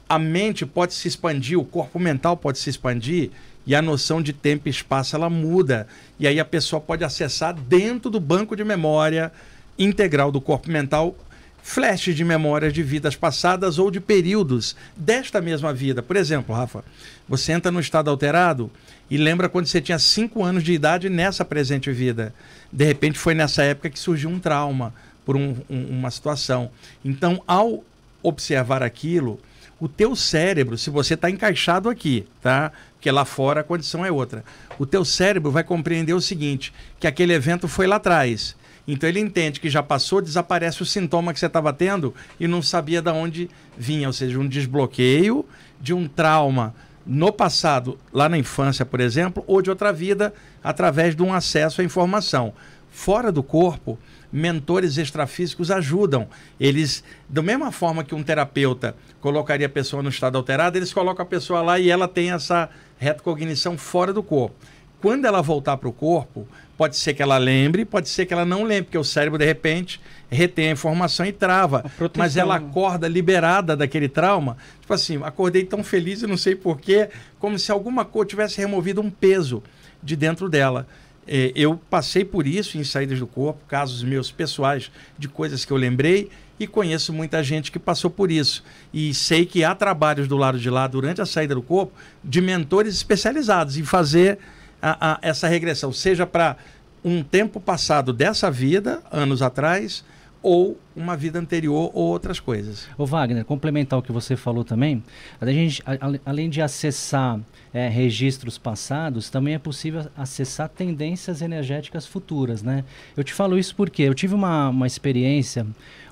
a 0.08 0.20
mente 0.20 0.64
pode 0.64 0.94
se 0.94 1.08
expandir, 1.08 1.58
o 1.58 1.66
corpo 1.66 1.98
mental 1.98 2.38
pode 2.38 2.60
se 2.60 2.70
expandir 2.70 3.32
e 3.66 3.74
a 3.74 3.82
noção 3.82 4.22
de 4.22 4.32
tempo 4.32 4.68
e 4.68 4.70
espaço 4.70 5.16
ela 5.16 5.28
muda. 5.28 5.88
E 6.20 6.28
aí 6.28 6.40
a 6.40 6.46
pessoa 6.46 6.80
pode 6.80 7.04
acessar 7.04 7.56
dentro 7.56 8.12
do 8.12 8.20
banco 8.20 8.56
de 8.56 8.64
memória 8.64 9.32
integral 9.80 10.32
do 10.32 10.40
corpo 10.40 10.70
mental 10.70 11.16
flashes 11.64 12.16
de 12.16 12.24
memórias 12.24 12.74
de 12.74 12.84
vidas 12.84 13.16
passadas 13.16 13.80
ou 13.80 13.90
de 13.90 14.00
períodos 14.00 14.76
desta 14.96 15.42
mesma 15.42 15.74
vida. 15.74 16.02
Por 16.04 16.16
exemplo, 16.16 16.56
Rafa, 16.56 16.84
você 17.28 17.54
entra 17.54 17.72
no 17.72 17.80
estado 17.80 18.10
alterado 18.10 18.70
e 19.12 19.18
lembra 19.18 19.50
quando 19.50 19.68
você 19.68 19.82
tinha 19.82 20.00
5 20.00 20.42
anos 20.44 20.64
de 20.64 20.72
idade 20.72 21.10
nessa 21.10 21.44
presente 21.44 21.92
vida. 21.92 22.34
De 22.72 22.86
repente 22.86 23.20
foi 23.20 23.36
nessa 23.36 23.62
época 23.62 23.90
que 23.90 24.00
surgiu 24.00 24.30
um 24.30 24.40
trauma 24.40 24.94
por 25.26 25.36
um- 25.36 25.58
um- 25.70 25.86
uma 26.00 26.10
situação. 26.10 26.72
Então, 27.04 27.44
ao 27.46 27.84
observar 28.24 28.82
aquilo, 28.82 29.38
o 29.80 29.90
teu 29.90 30.16
cérebro, 30.16 30.78
se 30.78 30.90
você 30.90 31.16
está 31.16 31.30
encaixado 31.30 31.90
aqui, 31.90 32.26
tá? 32.42 32.72
Porque 32.94 33.12
lá 33.12 33.26
fora 33.26 33.62
a 33.62 33.64
condição 33.64 34.06
é 34.06 34.12
outra. 34.12 34.46
O 34.80 34.86
teu 34.86 35.04
cérebro 35.04 35.52
vai 35.52 35.64
compreender 35.64 36.14
o 36.14 36.22
seguinte, 36.22 36.72
que 37.00 37.06
aquele 37.08 37.34
evento 37.34 37.68
foi 37.68 37.88
lá 37.88 37.98
atrás. 37.98 38.56
Então 38.88 39.10
ele 39.10 39.20
entende 39.20 39.60
que 39.60 39.70
já 39.70 39.84
passou, 39.84 40.22
desaparece 40.22 40.82
o 40.82 40.86
sintoma 40.86 41.34
que 41.34 41.40
você 41.40 41.48
estava 41.48 41.74
tendo 41.74 42.14
e 42.40 42.48
não 42.48 42.62
sabia 42.62 43.02
de 43.02 43.10
onde 43.12 43.50
vinha, 43.78 44.08
ou 44.08 44.14
seja, 44.14 44.40
um 44.40 44.48
desbloqueio 44.48 45.46
de 45.80 45.94
um 45.94 46.08
trauma 46.08 46.74
no 47.06 47.32
passado, 47.32 47.98
lá 48.14 48.30
na 48.30 48.38
infância, 48.38 48.86
por 48.86 49.00
exemplo, 49.00 49.44
ou 49.48 49.62
de 49.62 49.70
outra 49.70 49.92
vida, 49.92 50.34
através 50.64 51.16
de 51.16 51.24
um 51.24 51.34
acesso 51.34 51.82
à 51.82 51.84
informação. 51.84 52.54
Fora 52.92 53.32
do 53.32 53.42
corpo, 53.42 53.98
mentores 54.32 54.98
extrafísicos 54.98 55.72
ajudam. 55.72 56.28
Eles, 56.60 57.04
da 57.28 57.42
mesma 57.42 57.72
forma 57.72 58.04
que 58.04 58.16
um 58.16 58.24
terapeuta 58.24 58.96
colocaria 59.20 59.68
a 59.68 59.70
pessoa 59.70 60.04
no 60.04 60.10
estado 60.10 60.38
alterado, 60.38 60.78
eles 60.78 60.94
colocam 60.94 61.24
a 61.24 61.28
pessoa 61.28 61.62
lá 61.62 61.80
e 61.80 61.90
ela 61.90 62.08
tem 62.08 62.32
essa 62.32 62.70
retrocognição 62.98 63.78
fora 63.78 64.14
do 64.14 64.22
corpo. 64.22 64.56
Quando 65.02 65.26
ela 65.26 65.42
voltar 65.42 65.78
para 65.78 65.90
o 65.90 65.94
corpo, 65.94 66.48
pode 66.78 66.98
ser 66.98 67.14
que 67.14 67.22
ela 67.22 67.38
lembre, 67.38 67.86
pode 67.86 68.10
ser 68.10 68.26
que 68.26 68.34
ela 68.34 68.46
não 68.46 68.64
lembre, 68.64 68.84
porque 68.84 68.98
o 68.98 69.04
cérebro, 69.04 69.38
de 69.38 69.46
repente, 69.46 70.02
retém 70.30 70.70
a 70.70 70.72
informação 70.72 71.26
e 71.26 71.32
trava. 71.32 71.84
Mas 72.18 72.38
ela 72.38 72.56
acorda 72.56 73.08
liberada 73.08 73.76
daquele 73.76 74.10
trauma. 74.10 74.58
Tipo 74.80 74.94
assim, 74.94 75.20
acordei 75.24 75.64
tão 75.64 75.84
feliz 75.84 76.22
e 76.22 76.28
não 76.28 76.38
sei 76.38 76.56
porquê, 76.56 77.10
como 77.38 77.60
se 77.60 77.72
alguma 77.72 78.04
coisa 78.06 78.30
tivesse 78.30 78.58
removido 78.60 79.02
um 79.02 79.10
peso 79.10 79.62
de 80.02 80.16
dentro 80.16 80.50
dela. 80.50 80.88
Eh, 81.28 81.52
Eu 81.56 81.80
passei 81.90 82.26
por 82.26 82.48
isso 82.48 82.78
em 82.78 82.84
saídas 82.84 83.20
do 83.20 83.28
corpo, 83.28 83.64
casos 83.68 84.02
meus 84.04 84.32
pessoais 84.32 84.92
de 85.18 85.28
coisas 85.28 85.64
que 85.64 85.72
eu 85.72 85.78
lembrei 85.78 86.30
e 86.60 86.68
conheço 86.68 87.12
muita 87.12 87.44
gente 87.44 87.72
que 87.72 87.80
passou 87.80 88.10
por 88.10 88.32
isso. 88.32 88.64
E 88.94 89.14
sei 89.14 89.46
que 89.46 89.64
há 89.64 89.74
trabalhos 89.74 90.28
do 90.28 90.38
lado 90.38 90.60
de 90.60 90.70
lá, 90.70 90.88
durante 90.88 91.22
a 91.22 91.26
saída 91.26 91.56
do 91.56 91.62
corpo, 91.62 91.92
de 92.24 92.40
mentores 92.42 92.96
especializados 92.96 93.78
em 93.78 93.84
fazer 93.84 94.38
a- 94.82 95.14
a- 95.14 95.20
essa 95.22 95.48
regressão, 95.48 95.92
seja 95.94 96.26
para 96.26 96.58
um 97.04 97.24
tempo 97.24 97.60
passado 97.60 98.12
dessa 98.14 98.50
vida, 98.52 99.02
anos 99.12 99.42
atrás, 99.42 100.04
ou 100.44 100.80
uma 100.96 101.16
vida 101.16 101.38
anterior 101.38 101.92
ou 101.94 102.08
outras 102.08 102.40
coisas. 102.40 102.88
Ô 102.98 103.06
Wagner, 103.06 103.46
complementar 103.46 104.00
o 104.00 104.02
que 104.02 104.12
você 104.12 104.36
falou 104.36 104.64
também, 104.64 105.04
a 105.40 105.46
gente, 105.46 105.84
a- 105.86 105.98
além 106.26 106.50
de 106.50 106.62
acessar 106.62 107.40
é, 107.74 107.88
registros 107.88 108.58
passados, 108.58 109.30
também 109.30 109.54
é 109.54 109.60
possível 109.60 110.06
acessar 110.18 110.68
tendências 110.68 111.42
energéticas 111.42 112.06
futuras, 112.06 112.62
né? 112.62 112.84
Eu 113.16 113.24
te 113.24 113.34
falo 113.34 113.58
isso 113.58 113.74
porque 113.76 114.02
eu 114.04 114.14
tive 114.14 114.34
uma, 114.36 114.68
uma 114.70 114.86
experiência, 114.88 115.66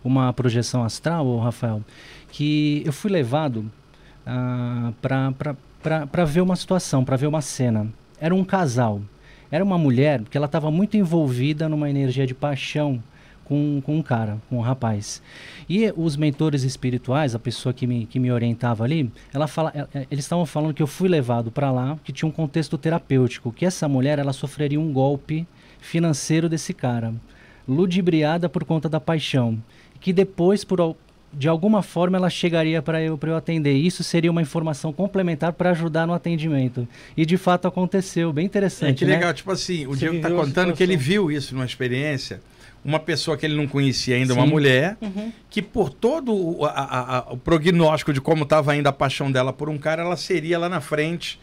uma 0.04 0.32
projeção 0.32 0.84
astral, 0.86 1.38
Rafael, 1.40 1.84
que 2.32 2.82
eu 2.86 2.94
fui 2.94 3.12
levado 3.12 3.70
ah, 4.26 4.94
para 5.02 6.26
ver 6.26 6.42
uma 6.42 6.56
situação, 6.56 7.04
para 7.04 7.18
ver 7.18 7.28
uma 7.28 7.42
cena. 7.42 7.92
Era 8.20 8.34
um 8.34 8.44
casal. 8.44 9.02
Era 9.52 9.64
uma 9.64 9.78
mulher 9.78 10.22
que 10.30 10.38
ela 10.38 10.46
estava 10.46 10.70
muito 10.70 10.96
envolvida 10.96 11.68
numa 11.68 11.90
energia 11.90 12.28
de 12.28 12.36
paixão 12.36 13.02
com, 13.50 13.82
com 13.84 13.98
um 13.98 14.04
cara, 14.04 14.38
com 14.48 14.58
um 14.58 14.62
rapaz. 14.62 15.24
E 15.68 15.92
os 15.98 16.16
mentores 16.16 16.62
espirituais, 16.62 17.34
a 17.34 17.40
pessoa 17.40 17.74
que 17.74 17.88
me, 17.88 18.06
que 18.06 18.20
me 18.20 18.32
orientava 18.32 18.84
ali, 18.84 19.12
ela 19.34 19.48
fala, 19.48 19.72
é, 19.74 20.00
é, 20.00 20.08
eles 20.12 20.24
estavam 20.24 20.46
falando 20.46 20.74
que 20.74 20.84
eu 20.84 20.88
fui 20.88 21.10
levado 21.10 21.50
para 21.50 21.72
lá, 21.72 21.98
que 22.04 22.14
tinha 22.14 22.30
um 22.30 22.32
contexto 22.32 22.78
terapêutico, 22.78 23.52
que 23.52 23.66
essa 23.66 23.88
mulher 23.88 24.20
ela 24.20 24.34
sofreria 24.34 24.80
um 24.80 24.94
golpe 24.94 25.48
financeiro 25.80 26.48
desse 26.48 26.76
cara, 26.76 27.12
ludibriada 27.68 28.48
por 28.48 28.64
conta 28.64 28.88
da 28.88 29.00
paixão, 29.00 29.58
que 30.00 30.14
depois 30.14 30.64
por 30.64 30.96
de 31.32 31.48
alguma 31.48 31.82
forma 31.82 32.18
ela 32.18 32.30
chegaria 32.30 32.82
para 32.82 33.02
eu, 33.02 33.20
eu 33.22 33.36
atender. 33.36 33.74
Isso 33.74 34.04
seria 34.04 34.32
uma 34.32 34.42
informação 34.42 34.92
complementar 34.92 35.54
para 35.54 35.72
ajudar 35.72 36.08
no 36.08 36.14
atendimento. 36.14 36.88
E 37.16 37.26
de 37.26 37.38
fato 37.38 37.68
aconteceu, 37.68 38.34
bem 38.34 38.46
interessante. 38.46 38.90
É, 38.90 38.94
que 38.94 39.06
né? 39.06 39.14
legal, 39.14 39.34
tipo 39.34 39.52
assim, 39.52 39.86
o 39.86 39.92
Você 39.92 40.00
Diego 40.00 40.16
está 40.16 40.30
contando 40.30 40.74
que 40.74 40.84
ele 40.84 40.98
viu 40.98 41.32
isso 41.32 41.54
numa 41.54 41.66
experiência. 41.66 42.42
Uma 42.84 43.00
pessoa 43.00 43.36
que 43.36 43.46
ele 43.46 43.56
não 43.56 43.68
conhecia 43.68 44.16
ainda, 44.16 44.34
Sim. 44.34 44.40
uma 44.40 44.48
mulher, 44.48 44.98
uhum. 45.02 45.34
que 45.50 45.62
por 45.62 45.90
todo 45.90 46.34
o, 46.34 46.66
a, 46.66 47.18
a, 47.18 47.34
o 47.34 47.38
prognóstico 47.38 48.14
de 48.14 48.22
como 48.22 48.44
estava 48.44 48.72
ainda 48.72 48.90
a 48.90 48.94
paixão 48.94 49.30
dela 49.30 49.52
por 49.52 49.68
um 49.68 49.78
cara, 49.78 50.02
ela 50.02 50.16
seria 50.16 50.58
lá 50.58 50.70
na 50.70 50.80
frente 50.80 51.38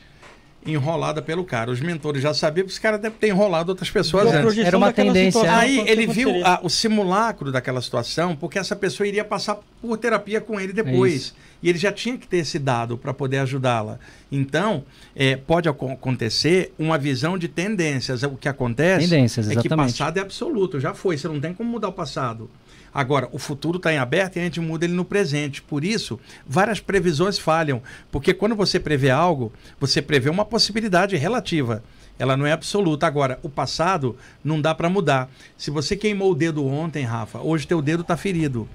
enrolada 0.67 1.23
pelo 1.23 1.45
cara. 1.45 1.71
Os 1.71 1.81
mentores 1.81 2.23
já 2.23 2.35
sabiam 2.35 2.67
que 2.67 2.73
esse 2.73 2.81
cara 2.81 2.99
deve 2.99 3.17
ter 3.17 3.29
enrolado 3.29 3.71
outras 3.71 3.91
pessoas 3.91 4.33
antes. 4.33 4.59
Era 4.59 4.77
uma 4.77 4.93
tendência. 4.93 5.41
Situação, 5.41 5.59
Aí 5.59 5.79
ele 5.89 6.07
viu 6.07 6.45
a, 6.45 6.61
o 6.63 6.69
simulacro 6.69 7.53
daquela 7.53 7.81
situação, 7.81 8.35
porque 8.35 8.59
essa 8.59 8.75
pessoa 8.75 9.07
iria 9.07 9.25
passar 9.25 9.59
por 9.81 9.97
terapia 9.97 10.41
com 10.41 10.61
ele 10.61 10.73
depois. 10.73 11.35
É 11.43 11.47
e 11.63 11.69
ele 11.69 11.79
já 11.79 11.91
tinha 11.91 12.17
que 12.17 12.27
ter 12.27 12.39
esse 12.39 12.59
dado 12.59 12.99
para 12.99 13.15
poder 13.15 13.39
ajudá-la. 13.39 13.99
Então, 14.31 14.85
é, 15.15 15.37
pode 15.37 15.69
acontecer 15.69 16.73
uma 16.79 16.99
visão 16.99 17.39
de 17.39 17.49
tendências. 17.49 18.23
O 18.23 18.37
que 18.37 18.49
acontece 18.49 19.09
tendências, 19.09 19.51
é 19.51 19.57
que 19.57 19.69
passado 19.69 20.19
é 20.19 20.21
absoluto, 20.21 20.79
já 20.79 20.95
foi. 20.95 21.17
Você 21.17 21.29
não 21.29 21.41
tem 21.41 21.55
como 21.55 21.71
mudar 21.71 21.89
o 21.89 21.93
passado. 21.93 22.51
Agora, 22.97 23.29
o 23.31 23.39
futuro 23.39 23.77
está 23.77 23.93
em 23.93 23.99
aberto 23.99 24.37
e 24.37 24.41
a 24.41 24.45
gente 24.45 24.59
muda 24.59 24.87
ele 24.87 24.95
no 24.95 25.05
presente. 25.05 25.61
Por 25.61 25.85
isso, 25.85 26.19
várias 26.47 26.81
previsões 26.81 27.39
falham. 27.39 27.83
Porque 28.11 28.33
quando 28.33 28.57
você 28.57 28.81
prevê 28.81 29.11
algo, 29.11 29.53
você 29.79 30.01
prevê 30.01 30.31
uma 30.31 30.47
possibilidade 30.47 31.15
relativa. 31.15 31.85
Ela 32.19 32.39
não 32.39 32.47
é 32.47 32.53
absoluta. 32.53 33.07
Agora, 33.07 33.39
o 33.43 33.51
passado 33.51 34.17
não 34.43 34.63
dá 34.63 34.75
para 34.75 34.89
mudar. 34.89 35.29
Se 35.59 35.71
você 35.71 35.95
queimou 35.95 36.33
o 36.33 36.35
dedo 36.35 36.67
ontem, 36.67 37.05
Rafa, 37.05 37.39
hoje 37.39 37.67
teu 37.67 37.83
dedo 37.83 38.01
está 38.01 38.17
ferido. 38.17 38.67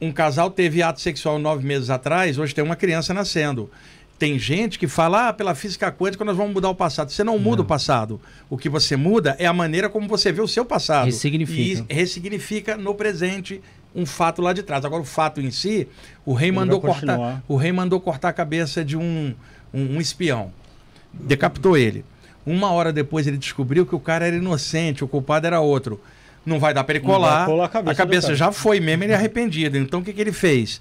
Um 0.00 0.10
casal 0.10 0.50
teve 0.50 0.82
ato 0.82 1.00
sexual 1.00 1.38
nove 1.38 1.64
meses 1.64 1.90
atrás, 1.90 2.38
hoje 2.38 2.52
tem 2.52 2.64
uma 2.64 2.74
criança 2.74 3.14
nascendo. 3.14 3.70
Tem 4.18 4.36
gente 4.36 4.78
que 4.78 4.88
fala, 4.88 5.28
ah, 5.28 5.32
pela 5.32 5.54
física 5.54 5.92
quântica 5.92 6.24
nós 6.24 6.36
vamos 6.36 6.52
mudar 6.52 6.68
o 6.68 6.74
passado. 6.74 7.10
Você 7.12 7.22
não, 7.22 7.34
não, 7.34 7.38
muda 7.38 7.62
o 7.62 7.64
passado. 7.64 8.20
O 8.50 8.58
que 8.58 8.68
você 8.68 8.96
muda 8.96 9.36
é 9.38 9.46
a 9.46 9.52
maneira 9.52 9.88
como 9.88 10.08
você 10.08 10.32
vê 10.32 10.40
o 10.40 10.48
seu 10.48 10.64
passado. 10.64 11.06
Ressignifica. 11.06 11.86
E 11.88 11.94
ressignifica 11.94 12.76
no 12.76 12.94
presente 12.96 13.62
um 13.94 14.04
fato 14.04 14.42
lá 14.42 14.52
de 14.52 14.62
trás. 14.62 14.84
Agora, 14.84 15.02
o 15.02 15.06
fato 15.06 15.40
em 15.40 15.52
si, 15.52 15.86
o 16.26 16.34
rei, 16.34 16.50
mandou 16.50 16.80
cortar, 16.80 17.42
o 17.46 17.56
rei 17.56 17.70
mandou 17.70 18.00
cortar 18.00 18.30
a 18.30 18.32
cabeça 18.32 18.84
de 18.84 18.96
um, 18.96 19.34
um, 19.72 19.96
um 19.96 20.00
espião. 20.00 20.52
Decapitou 21.12 21.76
ele. 21.76 22.04
Uma 22.44 22.72
hora 22.72 22.92
depois 22.92 23.26
ele 23.26 23.36
descobriu 23.36 23.86
que 23.86 23.94
o 23.94 24.00
cara 24.00 24.26
era 24.26 24.34
inocente, 24.34 25.04
o 25.04 25.08
culpado 25.08 25.46
era 25.46 25.60
outro. 25.60 26.00
Não 26.44 26.58
vai 26.58 26.72
dar 26.72 26.82
para 26.82 26.96
ele 26.96 27.04
colar. 27.04 27.46
colar 27.46 27.66
a 27.66 27.68
cabeça, 27.68 27.92
a 27.92 27.94
cabeça 27.94 28.34
já 28.34 28.50
foi 28.50 28.80
mesmo, 28.80 29.04
ele 29.04 29.12
é 29.12 29.16
arrependido. 29.16 29.76
Então 29.76 30.00
o 30.00 30.04
que, 30.04 30.12
que 30.12 30.20
ele 30.20 30.32
fez? 30.32 30.80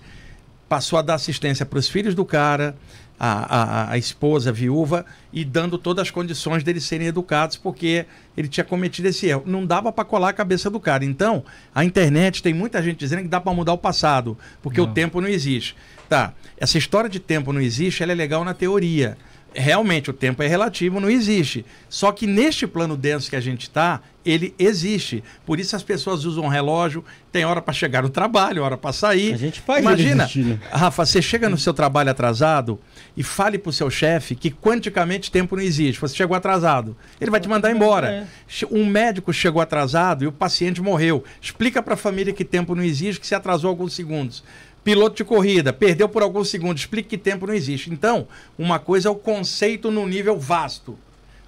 Passou 0.69 0.97
a 0.97 1.01
dar 1.01 1.15
assistência 1.15 1.65
para 1.65 1.79
os 1.79 1.87
filhos 1.89 2.15
do 2.15 2.23
cara, 2.23 2.75
a, 3.19 3.55
a, 3.55 3.91
a, 3.91 3.97
esposa 3.97 4.49
a 4.49 4.53
viúva 4.53 5.05
e 5.33 5.43
dando 5.43 5.77
todas 5.77 6.03
as 6.03 6.11
condições 6.11 6.63
deles 6.63 6.83
serem 6.83 7.07
educados, 7.07 7.57
porque 7.57 8.05
ele 8.35 8.47
tinha 8.47 8.63
cometido 8.63 9.07
esse 9.07 9.27
erro. 9.27 9.43
Não 9.45 9.65
dava 9.65 9.91
para 9.91 10.05
colar 10.05 10.29
a 10.29 10.33
cabeça 10.33 10.69
do 10.69 10.79
cara. 10.79 11.03
Então, 11.03 11.43
a 11.73 11.83
internet 11.83 12.43
tem 12.43 12.53
muita 12.53 12.81
gente 12.81 12.97
dizendo 12.97 13.23
que 13.23 13.27
dá 13.27 13.41
para 13.41 13.53
mudar 13.53 13.73
o 13.73 13.77
passado, 13.77 14.37
porque 14.61 14.79
não. 14.79 14.89
o 14.89 14.93
tempo 14.93 15.19
não 15.19 15.27
existe. 15.27 15.75
Tá, 16.07 16.33
essa 16.57 16.77
história 16.77 17.09
de 17.09 17.19
tempo 17.19 17.51
não 17.51 17.59
existe, 17.59 18.01
ela 18.01 18.11
é 18.11 18.15
legal 18.15 18.45
na 18.45 18.53
teoria 18.53 19.17
realmente 19.53 20.09
o 20.09 20.13
tempo 20.13 20.43
é 20.43 20.47
relativo, 20.47 20.99
não 20.99 21.09
existe. 21.09 21.65
Só 21.89 22.11
que 22.11 22.27
neste 22.27 22.67
plano 22.67 22.95
denso 22.95 23.29
que 23.29 23.35
a 23.35 23.41
gente 23.41 23.63
está, 23.63 24.01
ele 24.25 24.53
existe. 24.59 25.23
Por 25.45 25.59
isso 25.59 25.75
as 25.75 25.83
pessoas 25.83 26.25
usam 26.25 26.43
um 26.43 26.47
relógio, 26.47 27.03
tem 27.31 27.45
hora 27.45 27.61
para 27.61 27.73
chegar 27.73 28.03
no 28.03 28.09
trabalho, 28.09 28.63
hora 28.63 28.77
para 28.77 28.91
sair. 28.91 29.33
A 29.33 29.37
gente 29.37 29.61
faz 29.61 29.81
Imagina, 29.81 30.23
existir, 30.23 30.43
né? 30.43 30.59
Rafa, 30.69 31.05
você 31.05 31.21
chega 31.21 31.47
no 31.47 31.57
seu 31.57 31.73
trabalho 31.73 32.11
atrasado 32.11 32.79
e 33.15 33.23
fale 33.23 33.57
para 33.57 33.69
o 33.69 33.73
seu 33.73 33.89
chefe 33.89 34.35
que 34.35 34.51
quanticamente 34.51 35.31
tempo 35.31 35.55
não 35.55 35.63
existe. 35.63 35.99
Você 35.99 36.15
chegou 36.15 36.35
atrasado, 36.35 36.95
ele 37.19 37.31
vai 37.31 37.39
te 37.39 37.47
mandar 37.47 37.71
embora. 37.71 38.11
É. 38.11 38.27
Um 38.69 38.85
médico 38.85 39.31
chegou 39.31 39.61
atrasado 39.61 40.23
e 40.23 40.27
o 40.27 40.31
paciente 40.31 40.81
morreu. 40.81 41.23
Explica 41.41 41.81
para 41.81 41.93
a 41.93 41.97
família 41.97 42.33
que 42.33 42.43
tempo 42.43 42.75
não 42.75 42.83
existe, 42.83 43.19
que 43.19 43.27
se 43.27 43.35
atrasou 43.35 43.69
alguns 43.69 43.93
segundos 43.93 44.43
piloto 44.87 45.17
de 45.17 45.25
corrida, 45.25 45.73
perdeu 45.73 46.07
por 46.07 46.23
alguns 46.23 46.47
segundos, 46.47 46.83
explique 46.83 47.09
que 47.09 47.17
tempo 47.17 47.45
não 47.45 47.53
existe. 47.53 47.91
Então, 47.91 48.25
uma 48.57 48.79
coisa 48.79 49.09
é 49.09 49.11
o 49.11 49.15
conceito 49.15 49.91
no 49.91 50.07
nível 50.07 50.39
vasto. 50.39 50.97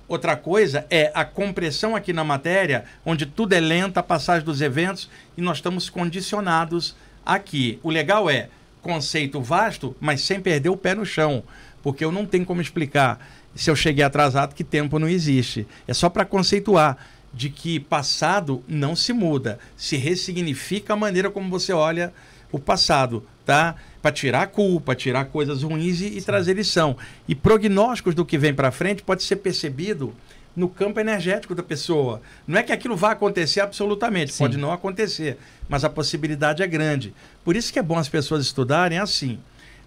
Outra 0.09 0.35
coisa 0.35 0.85
é 0.89 1.09
a 1.15 1.23
compressão 1.23 1.95
aqui 1.95 2.11
na 2.11 2.25
matéria, 2.25 2.83
onde 3.05 3.25
tudo 3.25 3.53
é 3.53 3.59
lenta, 3.61 4.01
a 4.01 4.03
passagem 4.03 4.43
dos 4.43 4.59
eventos, 4.59 5.09
e 5.37 5.41
nós 5.41 5.59
estamos 5.59 5.89
condicionados 5.89 6.97
aqui. 7.25 7.79
O 7.81 7.89
legal 7.89 8.29
é 8.29 8.49
conceito 8.81 9.39
vasto, 9.39 9.95
mas 10.01 10.19
sem 10.19 10.41
perder 10.41 10.67
o 10.67 10.75
pé 10.75 10.93
no 10.93 11.05
chão, 11.05 11.41
porque 11.81 12.03
eu 12.03 12.11
não 12.11 12.25
tenho 12.25 12.45
como 12.45 12.59
explicar 12.59 13.25
se 13.55 13.71
eu 13.71 13.75
cheguei 13.75 14.03
atrasado 14.03 14.53
que 14.53 14.65
tempo 14.65 14.99
não 14.99 15.07
existe. 15.07 15.65
É 15.87 15.93
só 15.93 16.09
para 16.09 16.25
conceituar 16.25 16.97
de 17.33 17.49
que 17.49 17.79
passado 17.79 18.61
não 18.67 18.97
se 18.97 19.13
muda, 19.13 19.59
se 19.77 19.95
ressignifica 19.95 20.91
a 20.91 20.97
maneira 20.97 21.29
como 21.31 21.49
você 21.49 21.71
olha 21.71 22.11
o 22.51 22.59
passado, 22.59 23.23
tá? 23.45 23.75
Para 24.01 24.11
tirar 24.11 24.41
a 24.43 24.47
culpa, 24.47 24.95
tirar 24.95 25.25
coisas 25.25 25.63
ruins 25.63 26.01
e, 26.01 26.17
e 26.17 26.21
trazer 26.21 26.53
lição. 26.53 26.97
E 27.27 27.35
prognósticos 27.35 28.15
do 28.15 28.25
que 28.25 28.37
vem 28.37 28.53
para 28.53 28.71
frente 28.71 29.03
pode 29.03 29.23
ser 29.23 29.37
percebido 29.37 30.13
no 30.55 30.67
campo 30.67 30.99
energético 30.99 31.53
da 31.53 31.63
pessoa. 31.63 32.21
Não 32.47 32.59
é 32.59 32.63
que 32.63 32.71
aquilo 32.71 32.95
vá 32.95 33.11
acontecer 33.11 33.61
absolutamente, 33.61 34.33
Sim. 34.33 34.43
pode 34.43 34.57
não 34.57 34.71
acontecer, 34.71 35.37
mas 35.67 35.83
a 35.83 35.89
possibilidade 35.89 36.63
é 36.63 36.67
grande. 36.67 37.13
Por 37.43 37.55
isso 37.55 37.71
que 37.71 37.79
é 37.79 37.83
bom 37.83 37.97
as 37.97 38.09
pessoas 38.09 38.43
estudarem 38.45 38.97
assim. 38.97 39.39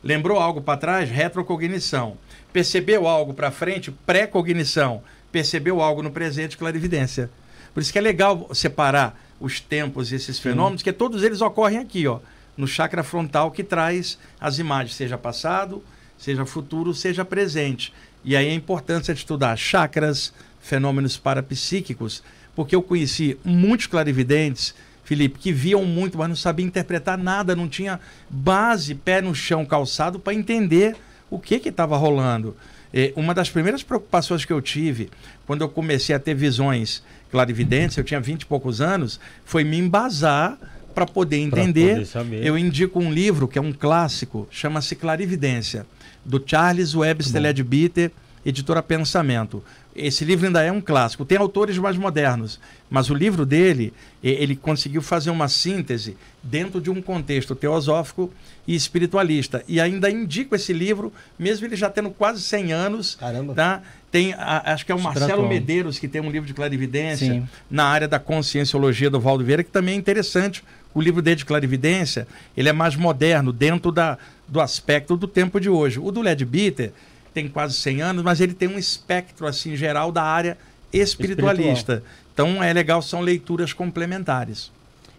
Lembrou 0.02 0.38
algo 0.38 0.60
para 0.60 0.78
trás? 0.78 1.10
Retrocognição. 1.10 2.16
Percebeu 2.52 3.06
algo 3.06 3.34
para 3.34 3.50
frente? 3.50 3.90
Pré-cognição. 4.04 5.02
Percebeu 5.30 5.80
algo 5.80 6.02
no 6.02 6.10
presente? 6.10 6.56
Clarividência. 6.56 7.30
Por 7.72 7.80
isso 7.80 7.92
que 7.92 7.98
é 7.98 8.02
legal 8.02 8.48
separar 8.52 9.18
os 9.40 9.60
tempos 9.60 10.12
e 10.12 10.16
esses 10.16 10.38
fenômenos, 10.38 10.80
Sim. 10.80 10.84
que 10.84 10.92
todos 10.92 11.22
eles 11.22 11.40
ocorrem 11.40 11.78
aqui, 11.78 12.06
ó 12.06 12.20
no 12.62 12.68
chakra 12.68 13.02
frontal 13.02 13.50
que 13.50 13.64
traz 13.64 14.16
as 14.40 14.60
imagens, 14.60 14.94
seja 14.94 15.18
passado, 15.18 15.82
seja 16.16 16.46
futuro, 16.46 16.94
seja 16.94 17.24
presente. 17.24 17.92
E 18.24 18.36
aí 18.36 18.48
a 18.48 18.54
importância 18.54 19.12
de 19.12 19.18
estudar 19.18 19.56
chakras, 19.56 20.32
fenômenos 20.60 21.16
parapsíquicos, 21.16 22.22
porque 22.54 22.76
eu 22.76 22.80
conheci 22.80 23.36
muitos 23.44 23.88
clarividentes, 23.88 24.76
Felipe, 25.02 25.40
que 25.40 25.52
viam 25.52 25.84
muito, 25.84 26.16
mas 26.16 26.28
não 26.28 26.36
sabiam 26.36 26.68
interpretar 26.68 27.18
nada, 27.18 27.56
não 27.56 27.68
tinha 27.68 27.98
base, 28.30 28.94
pé 28.94 29.20
no 29.20 29.34
chão, 29.34 29.66
calçado, 29.66 30.20
para 30.20 30.32
entender 30.32 30.94
o 31.28 31.40
que 31.40 31.56
estava 31.56 31.96
rolando. 31.96 32.56
E 32.94 33.12
uma 33.16 33.34
das 33.34 33.50
primeiras 33.50 33.82
preocupações 33.82 34.44
que 34.44 34.52
eu 34.52 34.62
tive 34.62 35.10
quando 35.48 35.62
eu 35.62 35.68
comecei 35.68 36.14
a 36.14 36.20
ter 36.20 36.34
visões 36.34 37.02
clarividentes, 37.28 37.96
eu 37.96 38.04
tinha 38.04 38.20
20 38.20 38.42
e 38.42 38.46
poucos 38.46 38.80
anos, 38.80 39.18
foi 39.44 39.64
me 39.64 39.78
embasar 39.78 40.56
para 40.92 41.06
poder 41.06 41.38
entender, 41.38 42.06
poder 42.06 42.44
eu 42.44 42.56
indico 42.56 43.00
um 43.00 43.12
livro 43.12 43.48
que 43.48 43.58
é 43.58 43.62
um 43.62 43.72
clássico, 43.72 44.46
chama-se 44.50 44.94
Clarividência, 44.94 45.86
do 46.24 46.42
Charles 46.44 46.94
Webster 46.94 47.40
Leadbeater, 47.40 48.10
editora 48.44 48.82
Pensamento. 48.82 49.62
Esse 49.94 50.24
livro 50.24 50.46
ainda 50.46 50.62
é 50.62 50.72
um 50.72 50.80
clássico. 50.80 51.24
Tem 51.24 51.36
autores 51.36 51.76
mais 51.76 51.96
modernos, 51.98 52.58
mas 52.88 53.10
o 53.10 53.14
livro 53.14 53.44
dele, 53.44 53.92
ele 54.22 54.56
conseguiu 54.56 55.02
fazer 55.02 55.30
uma 55.30 55.48
síntese 55.48 56.16
dentro 56.42 56.80
de 56.80 56.90
um 56.90 57.02
contexto 57.02 57.54
teosófico 57.54 58.32
e 58.66 58.74
espiritualista. 58.74 59.62
E 59.68 59.80
ainda 59.80 60.10
indico 60.10 60.54
esse 60.54 60.72
livro, 60.72 61.12
mesmo 61.38 61.66
ele 61.66 61.76
já 61.76 61.90
tendo 61.90 62.10
quase 62.10 62.40
100 62.40 62.72
anos. 62.72 63.14
Caramba. 63.16 63.52
Tá? 63.52 63.82
Tem, 64.10 64.32
a, 64.32 64.72
acho 64.72 64.86
que 64.86 64.92
é 64.92 64.94
o 64.94 65.00
Marcelo 65.00 65.46
Medeiros, 65.46 65.98
que 65.98 66.08
tem 66.08 66.22
um 66.22 66.30
livro 66.30 66.46
de 66.46 66.54
clarividência 66.54 67.34
Sim. 67.34 67.48
na 67.70 67.84
área 67.84 68.08
da 68.08 68.18
conscienciologia 68.18 69.10
do 69.10 69.20
Valdo 69.20 69.44
Vieira, 69.44 69.62
que 69.62 69.70
também 69.70 69.94
é 69.94 69.98
interessante 69.98 70.64
o 70.94 71.00
livro 71.00 71.22
dele 71.22 71.36
de 71.36 71.44
Clarividência, 71.44 72.26
ele 72.56 72.68
é 72.68 72.72
mais 72.72 72.96
moderno, 72.96 73.52
dentro 73.52 73.90
da, 73.90 74.18
do 74.46 74.60
aspecto 74.60 75.16
do 75.16 75.26
tempo 75.26 75.60
de 75.60 75.68
hoje. 75.68 75.98
O 75.98 76.10
do 76.10 76.20
Led 76.20 76.44
Bitter 76.44 76.92
tem 77.32 77.48
quase 77.48 77.74
100 77.74 78.02
anos, 78.02 78.24
mas 78.24 78.40
ele 78.40 78.54
tem 78.54 78.68
um 78.68 78.78
espectro, 78.78 79.46
assim, 79.46 79.76
geral 79.76 80.12
da 80.12 80.22
área 80.22 80.58
espiritualista. 80.92 81.94
Espiritual. 81.94 82.22
Então, 82.32 82.62
é 82.62 82.72
legal, 82.72 83.00
são 83.02 83.20
leituras 83.20 83.72
complementares. 83.72 84.70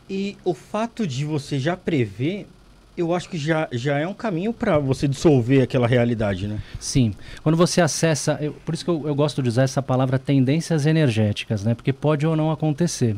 E 0.10 0.38
o 0.44 0.54
fato 0.54 1.08
de 1.08 1.26
você 1.26 1.60
já 1.60 1.78
prever 1.78 2.48
eu 2.96 3.14
acho 3.14 3.28
que 3.28 3.38
já, 3.38 3.68
já 3.72 3.98
é 3.98 4.08
um 4.08 4.14
caminho 4.14 4.54
para 4.54 4.78
você 4.78 5.08
dissolver 5.08 5.64
aquela 5.64 5.88
realidade, 5.88 6.48
né? 6.48 6.60
Sim. 6.80 7.14
Quando 7.42 7.56
você 7.56 7.82
acessa. 7.82 8.38
Eu, 8.40 8.54
por 8.54 8.74
isso 8.74 8.84
que 8.84 8.92
eu, 8.92 9.08
eu, 9.08 9.16
gosto 9.16 9.42
de 9.42 9.50
usar 9.50 9.64
essa 9.64 9.82
palavra 9.82 10.20
tendências 10.20 10.86
energéticas, 10.86 11.64
né? 11.64 11.74
Porque 11.74 11.92
pode 11.92 12.26
ou 12.28 12.36
não 12.36 12.52
acontecer. 12.52 13.16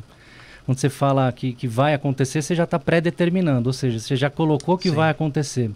Quando 0.65 0.79
você 0.79 0.89
fala 0.89 1.31
que, 1.31 1.53
que 1.53 1.67
vai 1.67 1.93
acontecer, 1.93 2.41
você 2.41 2.55
já 2.55 2.63
está 2.63 2.79
pré-determinando, 2.79 3.69
ou 3.69 3.73
seja, 3.73 3.99
você 3.99 4.15
já 4.15 4.29
colocou 4.29 4.77
que 4.77 4.89
Sim. 4.89 4.95
vai 4.95 5.11
acontecer. 5.11 5.69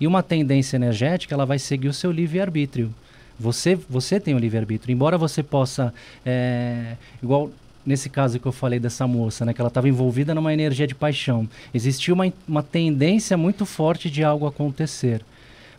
E 0.00 0.06
uma 0.06 0.22
tendência 0.22 0.76
energética, 0.76 1.34
ela 1.34 1.44
vai 1.44 1.58
seguir 1.58 1.88
o 1.88 1.92
seu 1.92 2.12
livre-arbítrio. 2.12 2.94
Você, 3.38 3.74
você 3.88 4.20
tem 4.20 4.34
o 4.34 4.38
livre-arbítrio. 4.38 4.92
Embora 4.92 5.18
você 5.18 5.42
possa, 5.42 5.92
é, 6.24 6.96
igual 7.22 7.50
nesse 7.84 8.08
caso 8.08 8.40
que 8.40 8.46
eu 8.46 8.52
falei 8.52 8.80
dessa 8.80 9.06
moça, 9.06 9.44
né, 9.44 9.52
que 9.52 9.60
ela 9.60 9.68
estava 9.68 9.88
envolvida 9.88 10.34
numa 10.34 10.52
energia 10.52 10.86
de 10.86 10.94
paixão, 10.94 11.48
existia 11.72 12.14
uma, 12.14 12.32
uma 12.46 12.62
tendência 12.62 13.36
muito 13.36 13.64
forte 13.64 14.10
de 14.10 14.24
algo 14.24 14.46
acontecer. 14.46 15.22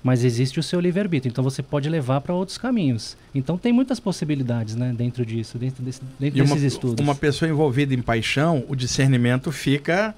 Mas 0.07 0.23
existe 0.23 0.57
o 0.57 0.63
seu 0.63 0.79
livre-arbítrio, 0.79 1.29
então 1.29 1.43
você 1.43 1.61
pode 1.61 1.89
levar 1.89 2.21
para 2.21 2.33
outros 2.33 2.57
caminhos. 2.57 3.17
Então 3.35 3.57
tem 3.57 3.73
muitas 3.73 3.99
possibilidades 3.99 4.73
né, 4.73 4.95
dentro 4.97 5.25
disso, 5.25 5.57
dentro, 5.57 5.83
desse, 5.83 5.99
dentro 6.17 6.39
desses 6.39 6.61
uma, 6.61 6.65
estudos. 6.65 7.03
Uma 7.03 7.13
pessoa 7.13 7.51
envolvida 7.51 7.93
em 7.93 8.01
paixão, 8.01 8.63
o 8.69 8.73
discernimento 8.73 9.51
fica 9.51 10.15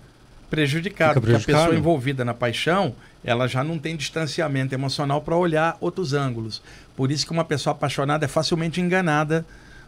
prejudicado, 0.47 1.15
fica 1.15 1.21
prejudicado. 1.21 1.21
porque 1.21 1.52
a 1.52 1.56
pessoa 1.56 1.75
envolvida 1.75 2.23
na 2.23 2.36
paixão, 2.36 2.93
ela 3.23 3.47
já 3.47 3.63
não 3.63 3.80
tem 3.80 3.95
distanciamento 3.95 4.75
emocional 4.75 5.23
para 5.23 5.36
olhar 5.36 5.75
outros 5.82 6.13
ângulos. 6.13 6.62
Por 6.95 7.12
isso 7.12 7.25
que 7.25 7.32
uma 7.32 7.43
pessoa 7.43 7.71
apaixonada 7.71 8.25
é 8.25 8.28
facilmente 8.28 8.80
enganada 8.80 9.43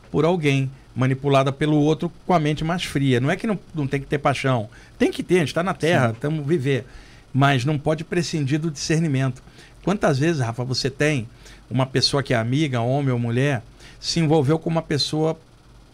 por 0.10 0.26
alguém, 0.26 0.72
manipulada 0.96 1.52
pelo 1.52 1.78
outro 1.78 2.12
com 2.26 2.34
a 2.34 2.40
mente 2.40 2.64
mais 2.64 2.84
fria. 2.84 3.20
Não 3.20 3.30
é 3.30 3.36
que 3.36 3.46
não, 3.46 3.60
não 3.76 3.86
tem 3.86 4.00
que 4.00 4.08
ter 4.08 4.18
paixão. 4.18 4.68
Tem 4.98 5.12
que 5.12 5.22
ter, 5.22 5.36
a 5.36 5.40
gente 5.42 5.50
está 5.50 5.62
na 5.62 5.76
Terra, 5.76 6.10
estamos 6.10 6.44
viver. 6.44 6.86
Mas 7.32 7.64
não 7.64 7.78
pode 7.78 8.04
prescindir 8.04 8.60
do 8.60 8.72
discernimento. 8.72 9.44
Quantas 9.84 10.20
vezes, 10.20 10.42
Rafa, 10.42 10.64
você 10.64 10.90
tem 10.90 11.28
uma 11.70 11.86
pessoa 11.86 12.22
que 12.22 12.34
é 12.34 12.38
amiga, 12.38 12.82
homem 12.82 13.12
ou 13.12 13.20
mulher, 13.20 13.64
se 14.00 14.20
envolveu 14.20 14.60
com 14.60 14.70
uma 14.70 14.82
pessoa 14.82 15.38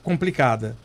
complicada? 0.04 0.76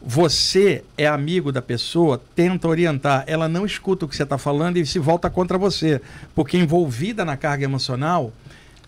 Você 0.00 0.84
é 0.96 1.06
amigo 1.06 1.50
da 1.50 1.62
pessoa, 1.62 2.20
tenta 2.36 2.68
orientar, 2.68 3.24
ela 3.26 3.48
não 3.48 3.66
escuta 3.66 4.04
o 4.04 4.08
que 4.08 4.14
você 4.14 4.22
está 4.22 4.38
falando 4.38 4.76
e 4.76 4.86
se 4.86 4.98
volta 4.98 5.28
contra 5.28 5.58
você, 5.58 6.00
porque 6.34 6.56
envolvida 6.56 7.24
na 7.24 7.36
carga 7.36 7.64
emocional, 7.64 8.32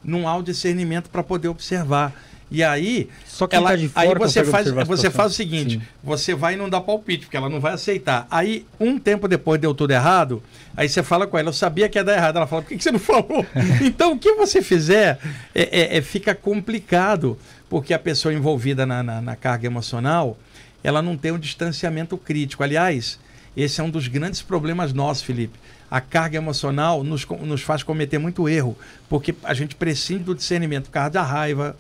não 0.05 0.29
há 0.29 0.37
o 0.37 0.43
discernimento 0.43 1.11
para 1.11 1.23
poder 1.23 1.49
observar. 1.49 2.15
E 2.51 2.65
aí, 2.65 3.09
Só 3.27 3.47
que 3.47 3.55
ela, 3.55 3.71
tá 3.71 3.77
de 3.77 3.89
fora 3.89 4.09
aí 4.09 4.15
você 4.15 4.45
faz, 4.45 4.71
você 4.71 5.11
faz 5.11 5.33
o 5.33 5.35
seguinte: 5.35 5.79
Sim. 5.79 5.83
você 6.03 6.35
vai 6.35 6.55
e 6.55 6.57
não 6.57 6.69
dá 6.69 6.81
palpite, 6.81 7.27
porque 7.27 7.37
ela 7.37 7.49
não 7.49 7.61
vai 7.61 7.75
aceitar. 7.75 8.27
Aí, 8.31 8.65
um 8.81 8.99
tempo 8.99 9.29
depois 9.29 9.61
deu 9.61 9.75
tudo 9.75 9.91
errado, 9.91 10.43
aí 10.75 10.89
você 10.89 11.03
fala 11.03 11.27
com 11.27 11.39
ela, 11.39 11.51
eu 11.51 11.53
sabia 11.53 11.89
que 11.89 11.99
ia 11.99 12.05
dar 12.05 12.17
errado. 12.17 12.37
Ela 12.37 12.47
fala, 12.47 12.63
por 12.63 12.69
que, 12.69 12.79
que 12.79 12.83
você 12.83 12.91
não 12.91 12.99
falou? 12.99 13.45
então, 13.85 14.13
o 14.13 14.19
que 14.19 14.33
você 14.33 14.63
fizer 14.63 15.19
é, 15.55 15.63
é, 15.63 15.97
é, 15.99 16.03
fica 16.03 16.35
complicado, 16.35 17.39
porque 17.69 17.93
a 17.93 17.99
pessoa 17.99 18.33
envolvida 18.33 18.87
na, 18.87 19.03
na, 19.03 19.21
na 19.21 19.37
carga 19.37 19.67
emocional, 19.67 20.39
ela 20.83 21.03
não 21.03 21.19
tem 21.19 21.33
um 21.33 21.39
distanciamento 21.39 22.17
crítico. 22.17 22.63
Aliás, 22.63 23.19
esse 23.55 23.79
é 23.79 23.85
um 23.85 23.91
dos 23.91 24.09
grandes 24.09 24.41
problemas 24.41 24.95
nossos, 24.95 25.23
Felipe 25.23 25.59
a 25.91 26.01
carga 26.01 26.37
emocional 26.37 27.03
nos, 27.03 27.27
nos 27.27 27.63
faz 27.63 27.83
cometer 27.83 28.19
muito 28.19 28.49
erro, 28.49 28.77
porque 29.09 29.35
a 29.43 29.55
gente 29.55 29.75
prescinde 29.75 30.25
do 30.25 30.35
discernimento 30.35 30.85
por 30.85 30.93
causa 30.93 31.11
da 31.11 31.23
raiva, 31.23 31.77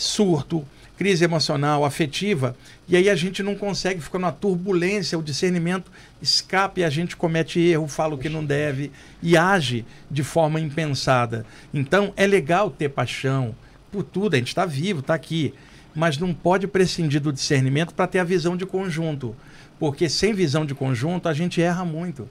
surto, 0.00 0.66
crise 0.96 1.24
emocional, 1.24 1.84
afetiva, 1.84 2.56
e 2.88 2.96
aí 2.96 3.08
a 3.08 3.14
gente 3.14 3.42
não 3.42 3.54
consegue, 3.54 4.00
fica 4.00 4.18
numa 4.18 4.32
turbulência, 4.32 5.18
o 5.18 5.22
discernimento 5.22 5.90
escapa 6.22 6.80
e 6.80 6.84
a 6.84 6.90
gente 6.90 7.16
comete 7.16 7.60
erro, 7.60 7.86
fala 7.86 8.14
o 8.14 8.18
que 8.18 8.28
não 8.28 8.44
deve 8.44 8.90
e 9.22 9.36
age 9.36 9.84
de 10.10 10.22
forma 10.22 10.58
impensada. 10.58 11.44
Então 11.72 12.12
é 12.16 12.26
legal 12.26 12.70
ter 12.70 12.88
paixão 12.88 13.54
por 13.92 14.02
tudo, 14.02 14.34
a 14.34 14.38
gente 14.38 14.48
está 14.48 14.64
vivo, 14.64 15.00
está 15.00 15.14
aqui, 15.14 15.52
mas 15.94 16.16
não 16.16 16.32
pode 16.32 16.66
prescindir 16.66 17.20
do 17.20 17.32
discernimento 17.32 17.94
para 17.94 18.06
ter 18.06 18.20
a 18.20 18.24
visão 18.24 18.56
de 18.56 18.64
conjunto, 18.64 19.36
porque 19.78 20.08
sem 20.08 20.32
visão 20.32 20.64
de 20.64 20.74
conjunto 20.74 21.28
a 21.28 21.34
gente 21.34 21.60
erra 21.60 21.84
muito. 21.84 22.26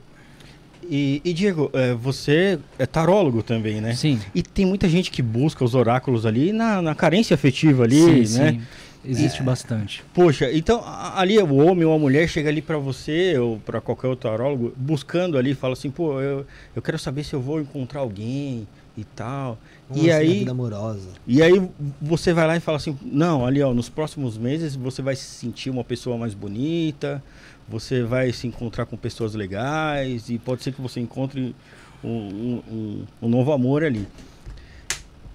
E, 0.90 1.22
e, 1.24 1.32
Diego, 1.32 1.70
é, 1.72 1.94
você 1.94 2.58
é 2.76 2.84
tarólogo 2.84 3.44
também, 3.44 3.80
né? 3.80 3.94
Sim. 3.94 4.18
E 4.34 4.42
tem 4.42 4.66
muita 4.66 4.88
gente 4.88 5.08
que 5.08 5.22
busca 5.22 5.64
os 5.64 5.76
oráculos 5.76 6.26
ali 6.26 6.52
na, 6.52 6.82
na 6.82 6.96
carência 6.96 7.32
afetiva 7.32 7.84
ali, 7.84 8.26
sim, 8.26 8.38
né? 8.38 8.52
Sim. 8.52 8.60
Existe 9.04 9.40
é, 9.40 9.44
bastante. 9.44 10.04
Poxa, 10.12 10.52
então 10.52 10.82
ali 10.84 11.38
o 11.38 11.56
homem 11.56 11.84
ou 11.84 11.94
a 11.94 11.98
mulher 11.98 12.28
chega 12.28 12.50
ali 12.50 12.60
para 12.60 12.76
você 12.76 13.38
ou 13.38 13.58
para 13.58 13.80
qualquer 13.80 14.08
outro 14.08 14.28
tarólogo 14.28 14.74
buscando 14.76 15.38
ali, 15.38 15.54
fala 15.54 15.72
assim, 15.72 15.90
pô, 15.90 16.20
eu, 16.20 16.44
eu 16.74 16.82
quero 16.82 16.98
saber 16.98 17.24
se 17.24 17.32
eu 17.32 17.40
vou 17.40 17.60
encontrar 17.60 18.00
alguém 18.00 18.66
e 18.96 19.04
tal. 19.04 19.58
Nossa, 19.88 20.02
e 20.02 20.10
aí, 20.10 20.38
vida 20.40 20.50
amorosa. 20.50 21.08
E 21.26 21.40
aí 21.40 21.70
você 22.00 22.32
vai 22.32 22.46
lá 22.46 22.56
e 22.56 22.60
fala 22.60 22.76
assim, 22.76 22.98
não, 23.02 23.46
ali 23.46 23.62
ó, 23.62 23.72
nos 23.72 23.88
próximos 23.88 24.36
meses 24.36 24.76
você 24.76 25.00
vai 25.00 25.16
se 25.16 25.24
sentir 25.24 25.70
uma 25.70 25.84
pessoa 25.84 26.18
mais 26.18 26.34
bonita, 26.34 27.22
você 27.70 28.02
vai 28.02 28.32
se 28.32 28.48
encontrar 28.48 28.84
com 28.84 28.96
pessoas 28.96 29.34
legais 29.34 30.28
e 30.28 30.38
pode 30.38 30.64
ser 30.64 30.72
que 30.72 30.80
você 30.80 30.98
encontre 30.98 31.54
um, 32.02 32.08
um, 32.08 33.06
um, 33.22 33.28
novo 33.28 33.52
amor 33.52 33.84
ali. 33.84 34.08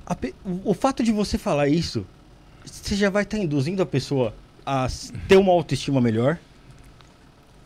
A, 0.06 0.17
o 0.65 0.74
fato 0.74 1.02
de 1.02 1.13
você 1.13 1.38
falar 1.38 1.69
isso, 1.69 2.06
você 2.65 2.93
já 2.93 3.10
vai 3.10 3.24
estar 3.24 3.38
tá 3.38 3.43
induzindo 3.43 3.82
a 3.82 3.86
pessoa 3.86 4.36
a 4.65 4.88
ter 5.30 5.38
uma 5.38 5.54
autoestima 5.54 6.02
melhor, 6.02 6.38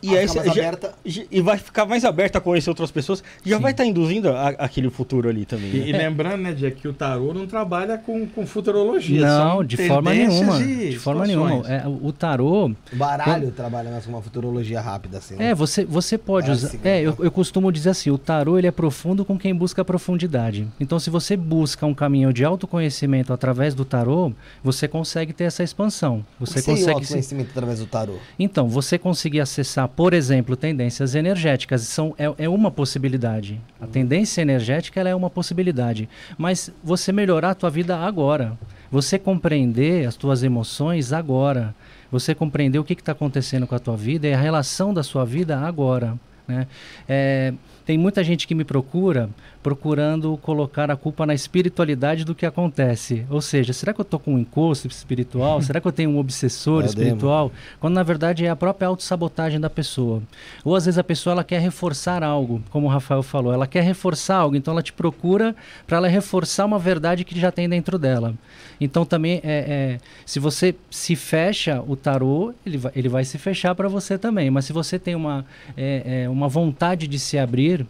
e, 0.02 0.16
aí, 0.16 0.26
já, 0.26 0.40
aberta. 0.42 0.94
e 1.04 1.40
vai 1.40 1.58
ficar 1.58 1.84
mais 1.84 2.04
aberta 2.04 2.38
a 2.38 2.40
conhecer 2.40 2.70
outras 2.70 2.90
pessoas. 2.90 3.22
Já 3.44 3.56
Sim. 3.56 3.62
vai 3.62 3.72
estar 3.72 3.84
tá 3.84 3.88
induzindo 3.88 4.30
a, 4.30 4.48
aquele 4.48 4.88
futuro 4.88 5.28
ali 5.28 5.44
também. 5.44 5.70
Né? 5.70 5.86
E, 5.86 5.90
e, 5.90 5.92
lembrando, 5.92 6.42
né, 6.42 6.52
Jack, 6.52 6.80
que 6.80 6.88
o 6.88 6.92
tarô 6.92 7.34
não 7.34 7.46
trabalha 7.46 7.98
com, 7.98 8.26
com 8.26 8.46
futurologia. 8.46 9.26
Não, 9.26 9.62
de 9.62 9.76
forma 9.76 10.14
nenhuma. 10.14 10.58
De 10.58 10.98
forma 10.98 11.26
nenhuma. 11.26 11.68
É, 11.68 11.86
o 11.86 12.12
tarô. 12.12 12.66
O 12.92 12.96
baralho 12.96 13.48
é, 13.48 13.50
trabalha 13.50 13.90
mais 13.90 14.06
com 14.06 14.12
uma 14.12 14.22
futurologia 14.22 14.80
rápida, 14.80 15.18
assim. 15.18 15.34
Né? 15.34 15.50
É, 15.50 15.54
você, 15.54 15.84
você 15.84 16.16
pode 16.16 16.50
usar. 16.50 16.70
É, 16.82 17.00
eu, 17.00 17.14
eu 17.18 17.30
costumo 17.30 17.70
dizer 17.70 17.90
assim: 17.90 18.10
o 18.10 18.18
tarô 18.18 18.58
ele 18.58 18.66
é 18.66 18.70
profundo 18.70 19.24
com 19.24 19.38
quem 19.38 19.54
busca 19.54 19.84
profundidade. 19.84 20.66
Então, 20.78 20.98
se 20.98 21.10
você 21.10 21.36
busca 21.36 21.84
um 21.84 21.94
caminho 21.94 22.32
de 22.32 22.44
autoconhecimento 22.44 23.32
através 23.32 23.74
do 23.74 23.84
tarô, 23.84 24.32
você 24.64 24.88
consegue 24.88 25.32
ter 25.32 25.44
essa 25.44 25.62
expansão. 25.62 26.24
Você 26.38 26.60
o 26.60 26.64
consegue. 26.64 26.90
O 26.90 26.94
autoconhecimento 26.94 27.52
se... 27.52 27.58
através 27.58 27.78
do 27.80 27.86
tarô? 27.86 28.14
Então, 28.38 28.68
você 28.68 28.98
conseguir 28.98 29.40
acessar 29.40 29.89
por 29.96 30.14
exemplo, 30.14 30.56
tendências 30.56 31.14
energéticas 31.14 31.82
são, 31.82 32.14
é, 32.18 32.44
é 32.44 32.48
uma 32.48 32.70
possibilidade. 32.70 33.60
A 33.80 33.86
tendência 33.86 34.42
energética 34.42 35.00
é 35.00 35.14
uma 35.14 35.30
possibilidade. 35.30 36.08
Mas 36.38 36.72
você 36.82 37.12
melhorar 37.12 37.50
a 37.50 37.54
tua 37.54 37.70
vida 37.70 37.96
agora. 37.96 38.58
Você 38.90 39.18
compreender 39.18 40.06
as 40.06 40.16
tuas 40.16 40.42
emoções 40.42 41.12
agora. 41.12 41.74
Você 42.10 42.34
compreender 42.34 42.78
o 42.78 42.84
que 42.84 42.94
está 42.94 43.12
acontecendo 43.12 43.66
com 43.66 43.74
a 43.74 43.78
tua 43.78 43.96
vida 43.96 44.26
e 44.26 44.34
a 44.34 44.40
relação 44.40 44.92
da 44.92 45.02
sua 45.02 45.24
vida 45.24 45.58
agora. 45.58 46.18
Né? 46.46 46.66
É, 47.08 47.54
tem 47.86 47.96
muita 47.96 48.22
gente 48.24 48.46
que 48.46 48.54
me 48.54 48.64
procura 48.64 49.30
procurando 49.62 50.36
colocar 50.38 50.90
a 50.90 50.96
culpa 50.96 51.26
na 51.26 51.34
espiritualidade 51.34 52.24
do 52.24 52.34
que 52.34 52.46
acontece. 52.46 53.26
Ou 53.28 53.40
seja, 53.40 53.72
será 53.72 53.92
que 53.92 54.00
eu 54.00 54.04
estou 54.04 54.18
com 54.18 54.34
um 54.34 54.38
encosto 54.38 54.88
espiritual? 54.88 55.60
será 55.62 55.80
que 55.80 55.86
eu 55.86 55.92
tenho 55.92 56.10
um 56.10 56.18
obsessor 56.18 56.84
espiritual? 56.84 57.52
Quando 57.78 57.94
na 57.94 58.02
verdade 58.02 58.46
é 58.46 58.50
a 58.50 58.56
própria 58.56 58.88
autossabotagem 58.88 59.60
da 59.60 59.68
pessoa. 59.68 60.22
Ou 60.64 60.74
às 60.74 60.86
vezes 60.86 60.98
a 60.98 61.04
pessoa 61.04 61.32
ela 61.32 61.44
quer 61.44 61.60
reforçar 61.60 62.22
algo, 62.22 62.62
como 62.70 62.86
o 62.86 62.90
Rafael 62.90 63.22
falou, 63.22 63.52
ela 63.52 63.66
quer 63.66 63.82
reforçar 63.82 64.36
algo, 64.36 64.56
então 64.56 64.72
ela 64.72 64.82
te 64.82 64.92
procura 64.92 65.54
para 65.86 65.98
ela 65.98 66.08
reforçar 66.08 66.64
uma 66.64 66.78
verdade 66.78 67.24
que 67.24 67.38
já 67.38 67.52
tem 67.52 67.68
dentro 67.68 67.98
dela. 67.98 68.34
Então 68.80 69.04
também 69.04 69.40
é, 69.44 69.98
é 69.98 69.98
se 70.24 70.38
você 70.38 70.74
se 70.90 71.14
fecha 71.14 71.82
o 71.86 71.96
tarô, 71.96 72.54
ele 72.64 72.78
vai, 72.78 72.92
ele 72.96 73.08
vai 73.08 73.24
se 73.24 73.36
fechar 73.36 73.74
para 73.74 73.88
você 73.88 74.16
também. 74.16 74.50
Mas 74.50 74.64
se 74.64 74.72
você 74.72 74.98
tem 74.98 75.14
uma, 75.14 75.44
é, 75.76 76.22
é, 76.24 76.28
uma 76.28 76.48
vontade 76.48 77.06
de 77.06 77.18
se 77.18 77.38
abrir 77.38 77.86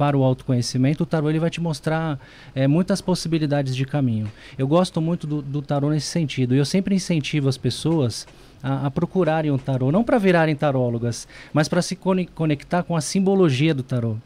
para 0.00 0.16
o 0.16 0.24
autoconhecimento, 0.24 1.02
o 1.02 1.06
tarô 1.06 1.28
ele 1.28 1.38
vai 1.38 1.50
te 1.50 1.60
mostrar 1.60 2.18
é, 2.54 2.66
muitas 2.66 3.02
possibilidades 3.02 3.76
de 3.76 3.84
caminho. 3.84 4.32
Eu 4.56 4.66
gosto 4.66 4.98
muito 4.98 5.26
do, 5.26 5.42
do 5.42 5.60
tarô 5.60 5.90
nesse 5.90 6.06
sentido. 6.06 6.54
E 6.54 6.58
eu 6.58 6.64
sempre 6.64 6.94
incentivo 6.94 7.50
as 7.50 7.58
pessoas 7.58 8.26
a, 8.62 8.86
a 8.86 8.90
procurarem 8.90 9.50
o 9.50 9.58
tarô, 9.58 9.92
não 9.92 10.02
para 10.02 10.16
virarem 10.16 10.56
tarólogas, 10.56 11.28
mas 11.52 11.68
para 11.68 11.82
se 11.82 11.98
conectar 12.34 12.82
com 12.82 12.96
a 12.96 13.02
simbologia 13.02 13.74
do 13.74 13.82
tarô. 13.82 14.16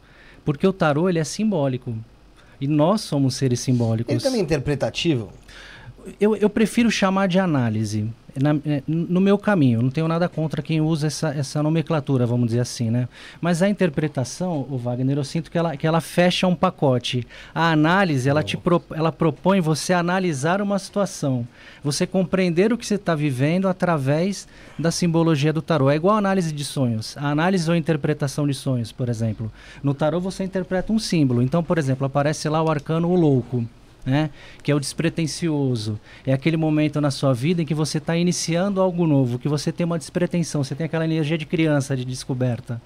Porque 0.45 0.65
o 0.65 0.71
tarô 0.71 1.09
ele 1.09 1.19
é 1.19 1.25
simbólico. 1.25 1.93
E 2.61 2.69
nós 2.69 3.01
somos 3.01 3.35
seres 3.35 3.59
simbólicos. 3.59 4.13
Ele 4.13 4.23
também 4.23 4.39
é 4.39 4.43
interpretativo? 4.43 5.33
Eu, 6.21 6.37
eu 6.37 6.49
prefiro 6.49 6.89
chamar 6.89 7.27
de 7.27 7.37
análise 7.37 8.09
na, 8.41 8.55
no 8.87 9.21
meu 9.21 9.37
caminho. 9.37 9.81
Não 9.81 9.89
tenho 9.89 10.07
nada 10.07 10.27
contra 10.27 10.61
quem 10.61 10.81
usa 10.81 11.07
essa, 11.07 11.29
essa 11.29 11.63
nomenclatura, 11.63 12.25
vamos 12.25 12.47
dizer 12.47 12.59
assim, 12.59 12.89
né? 12.89 13.07
Mas 13.39 13.61
a 13.61 13.69
interpretação, 13.69 14.65
o 14.69 14.77
Wagner, 14.77 15.17
eu 15.17 15.23
sinto 15.23 15.49
que 15.49 15.57
ela, 15.57 15.77
que 15.77 15.87
ela 15.87 16.01
fecha 16.01 16.47
um 16.47 16.55
pacote. 16.55 17.25
A 17.53 17.71
análise, 17.71 18.29
ela, 18.29 18.43
te 18.43 18.57
pro, 18.57 18.83
ela 18.91 19.11
propõe 19.11 19.61
você 19.61 19.93
analisar 19.93 20.61
uma 20.61 20.77
situação. 20.77 21.47
Você 21.83 22.05
compreender 22.05 22.73
o 22.73 22.77
que 22.77 22.85
você 22.85 22.95
está 22.95 23.15
vivendo 23.15 23.67
através 23.67 24.47
da 24.77 24.91
simbologia 24.91 25.53
do 25.53 25.61
tarô. 25.61 25.89
É 25.89 25.95
igual 25.95 26.15
a 26.15 26.19
análise 26.19 26.51
de 26.51 26.65
sonhos. 26.65 27.17
A 27.17 27.29
análise 27.29 27.69
ou 27.69 27.75
interpretação 27.75 28.47
de 28.47 28.53
sonhos, 28.53 28.91
por 28.91 29.09
exemplo. 29.09 29.51
No 29.81 29.93
tarô 29.93 30.19
você 30.19 30.43
interpreta 30.43 30.91
um 30.91 30.99
símbolo. 30.99 31.41
Então, 31.41 31.63
por 31.63 31.77
exemplo, 31.77 32.05
aparece 32.05 32.49
lá 32.49 32.61
o 32.61 32.69
arcano 32.69 33.09
o 33.09 33.15
louco. 33.15 33.65
Né? 34.05 34.29
Que 34.61 34.71
é 34.71 34.75
o 34.75 34.79
despretensioso. 34.79 35.99
É 36.25 36.31
aquele 36.31 36.57
momento 36.57 37.01
na 37.01 37.09
sua 37.09 37.33
vida 37.33 37.61
em 37.61 37.65
que 37.65 37.73
você 37.73 37.97
está 37.97 38.15
iniciando 38.15 38.79
algo 38.79 39.07
novo, 39.07 39.39
que 39.39 39.49
você 39.49 39.71
tem 39.71 39.85
uma 39.85 39.97
despretensão, 39.97 40.63
você 40.63 40.75
tem 40.75 40.85
aquela 40.85 41.05
energia 41.05 41.37
de 41.37 41.45
criança, 41.45 41.95
de 41.95 42.05
descoberta. 42.05 42.81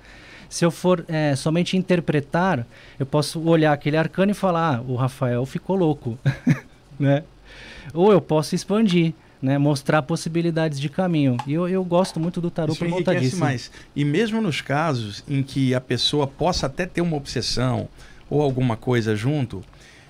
Se 0.49 0.65
eu 0.65 0.71
for 0.71 1.05
é, 1.07 1.35
somente 1.35 1.77
interpretar, 1.77 2.65
eu 2.97 3.05
posso 3.05 3.39
olhar 3.41 3.71
aquele 3.71 3.97
arcano 3.97 4.31
e 4.31 4.33
falar, 4.33 4.77
ah, 4.77 4.81
o 4.81 4.95
Rafael 4.95 5.45
ficou 5.45 5.75
louco, 5.75 6.17
né? 6.99 7.23
Ou 7.93 8.11
eu 8.11 8.19
posso 8.19 8.55
expandir, 8.55 9.13
né? 9.39 9.59
Mostrar 9.59 10.01
possibilidades 10.01 10.79
de 10.79 10.89
caminho. 10.89 11.37
E 11.45 11.53
eu, 11.53 11.67
eu 11.67 11.83
gosto 11.83 12.19
muito 12.19 12.41
do 12.41 12.49
tarô 12.49 12.73
Isso 12.73 12.83
por 12.83 12.89
conta 12.89 13.15
disso. 13.15 13.37
mais. 13.37 13.71
E 13.95 14.03
mesmo 14.03 14.41
nos 14.41 14.59
casos 14.59 15.23
em 15.27 15.43
que 15.43 15.75
a 15.75 15.81
pessoa 15.81 16.25
possa 16.25 16.65
até 16.65 16.87
ter 16.87 17.01
uma 17.01 17.15
obsessão 17.15 17.87
ou 18.27 18.41
alguma 18.41 18.75
coisa 18.75 19.15
junto, 19.15 19.63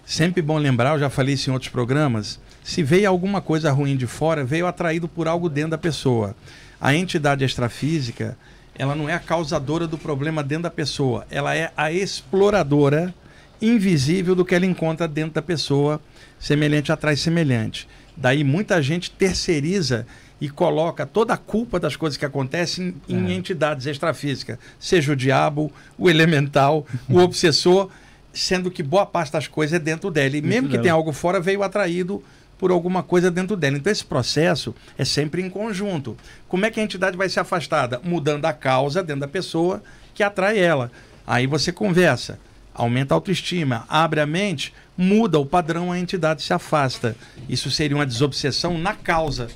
sempre 0.10 0.42
bom 0.42 0.58
lembrar, 0.58 0.94
eu 0.94 1.00
já 1.00 1.10
falei 1.10 1.36
isso 1.36 1.50
em 1.50 1.54
outros 1.54 1.72
programas, 1.72 2.40
se 2.64 2.82
veio 2.82 3.08
alguma 3.08 3.42
coisa 3.42 3.72
ruim 3.72 3.96
de 3.96 4.08
fora, 4.08 4.44
veio 4.44 4.66
atraído 4.66 5.08
por 5.08 5.28
algo 5.28 5.48
dentro 5.48 5.72
da 5.72 5.78
pessoa. 5.78 6.36
A 6.82 6.96
entidade 6.96 7.46
extrafísica, 7.46 8.36
ela 8.76 8.96
não 8.96 9.08
é 9.08 9.14
a 9.14 9.20
causadora 9.20 9.86
do 9.86 10.00
problema 10.00 10.42
dentro 10.44 10.64
da 10.64 10.72
pessoa, 10.72 11.28
ela 11.30 11.56
é 11.56 11.72
a 11.78 11.92
exploradora 11.92 13.14
invisível 13.62 14.34
do 14.34 14.44
que 14.44 14.56
ela 14.56 14.66
encontra 14.66 15.08
dentro 15.08 15.34
da 15.34 15.42
pessoa, 15.44 16.02
semelhante 16.40 16.92
atrai 16.92 17.16
semelhante. 17.16 17.88
Daí 18.18 18.44
muita 18.44 18.82
gente 18.82 19.12
terceiriza 19.12 20.08
e 20.42 20.50
coloca 20.50 21.06
toda 21.06 21.34
a 21.34 21.38
culpa 21.38 21.80
das 21.80 21.96
coisas 21.96 22.18
que 22.18 22.26
acontecem 22.26 22.96
em, 23.08 23.16
em 23.16 23.32
É. 23.32 23.34
entidades 23.36 23.86
extrafísicas, 23.86 24.58
seja 24.80 25.12
o 25.12 25.16
diabo, 25.16 25.72
o 25.98 26.10
elemental, 26.10 26.86
o 27.10 27.20
obsessor, 27.20 27.90
sendo 28.34 28.70
que 28.72 28.84
boa 28.84 29.06
parte 29.06 29.32
das 29.34 29.48
coisas 29.48 29.76
é 29.76 29.80
dentro 29.80 30.10
dela. 30.12 30.38
E 30.38 30.42
mesmo 30.42 30.68
que 30.68 30.74
dela. 30.74 30.84
tenha 30.84 30.94
algo 30.94 31.12
fora, 31.12 31.40
veio 31.40 31.64
atraído 31.64 32.24
por 32.58 32.72
alguma 32.72 33.02
coisa 33.02 33.32
dentro 33.32 33.56
dela. 33.56 33.78
Então 33.78 33.92
esse 33.92 34.04
processo 34.06 34.76
é 34.98 35.06
sempre 35.06 35.42
em 35.42 35.50
conjunto. 35.50 36.16
Como 36.48 36.66
é 36.66 36.70
que 36.72 36.80
a 36.80 36.84
entidade 36.84 37.16
vai 37.18 37.30
ser 37.30 37.40
afastada? 37.40 38.00
Mudando 38.04 38.46
a 38.46 38.54
causa 38.54 39.02
dentro 39.02 39.22
da 39.22 39.28
pessoa 39.28 39.82
que 40.14 40.22
atrai 40.24 40.60
ela. 40.60 40.92
Aí 41.26 41.48
você 41.48 41.72
conversa, 41.72 42.38
aumenta 42.74 43.14
a 43.14 43.16
autoestima, 43.18 43.86
abre 43.88 44.20
a 44.20 44.26
mente, 44.26 44.74
muda 44.98 45.40
o 45.40 45.46
padrão, 45.46 45.92
a 45.92 45.98
entidade 46.00 46.42
se 46.44 46.54
afasta. 46.54 47.16
Isso 47.48 47.72
seria 47.72 47.96
uma 47.96 48.06
desobsessão 48.06 48.78
na 48.78 48.94
causa, 48.94 49.48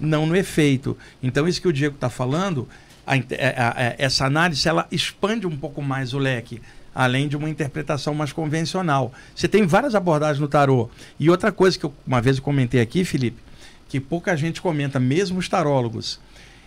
não 0.00 0.26
no 0.26 0.36
efeito. 0.36 0.96
Então 1.22 1.48
isso 1.48 1.62
que 1.62 1.68
o 1.68 1.72
Diego 1.72 1.94
está 1.94 2.10
falando, 2.10 2.68
a 3.06 3.16
inte- 3.16 3.34
é- 3.34 3.54
a- 3.56 3.74
é- 3.76 3.94
essa 3.98 4.26
análise 4.26 4.68
ela 4.68 4.86
expande 4.90 5.46
um 5.46 5.56
pouco 5.56 5.80
mais 5.80 6.12
o 6.12 6.18
leque. 6.18 6.60
Além 6.94 7.28
de 7.28 7.36
uma 7.36 7.48
interpretação 7.48 8.14
mais 8.14 8.32
convencional. 8.32 9.12
Você 9.34 9.46
tem 9.46 9.66
várias 9.66 9.94
abordagens 9.94 10.40
no 10.40 10.48
tarô. 10.48 10.88
E 11.18 11.30
outra 11.30 11.52
coisa 11.52 11.78
que 11.78 11.84
eu, 11.84 11.94
uma 12.06 12.20
vez 12.20 12.36
eu 12.38 12.42
comentei 12.42 12.80
aqui, 12.80 13.04
Felipe, 13.04 13.38
que 13.88 14.00
pouca 14.00 14.36
gente 14.36 14.60
comenta, 14.60 14.98
mesmo 14.98 15.38
os 15.38 15.48
tarólogos. 15.48 16.18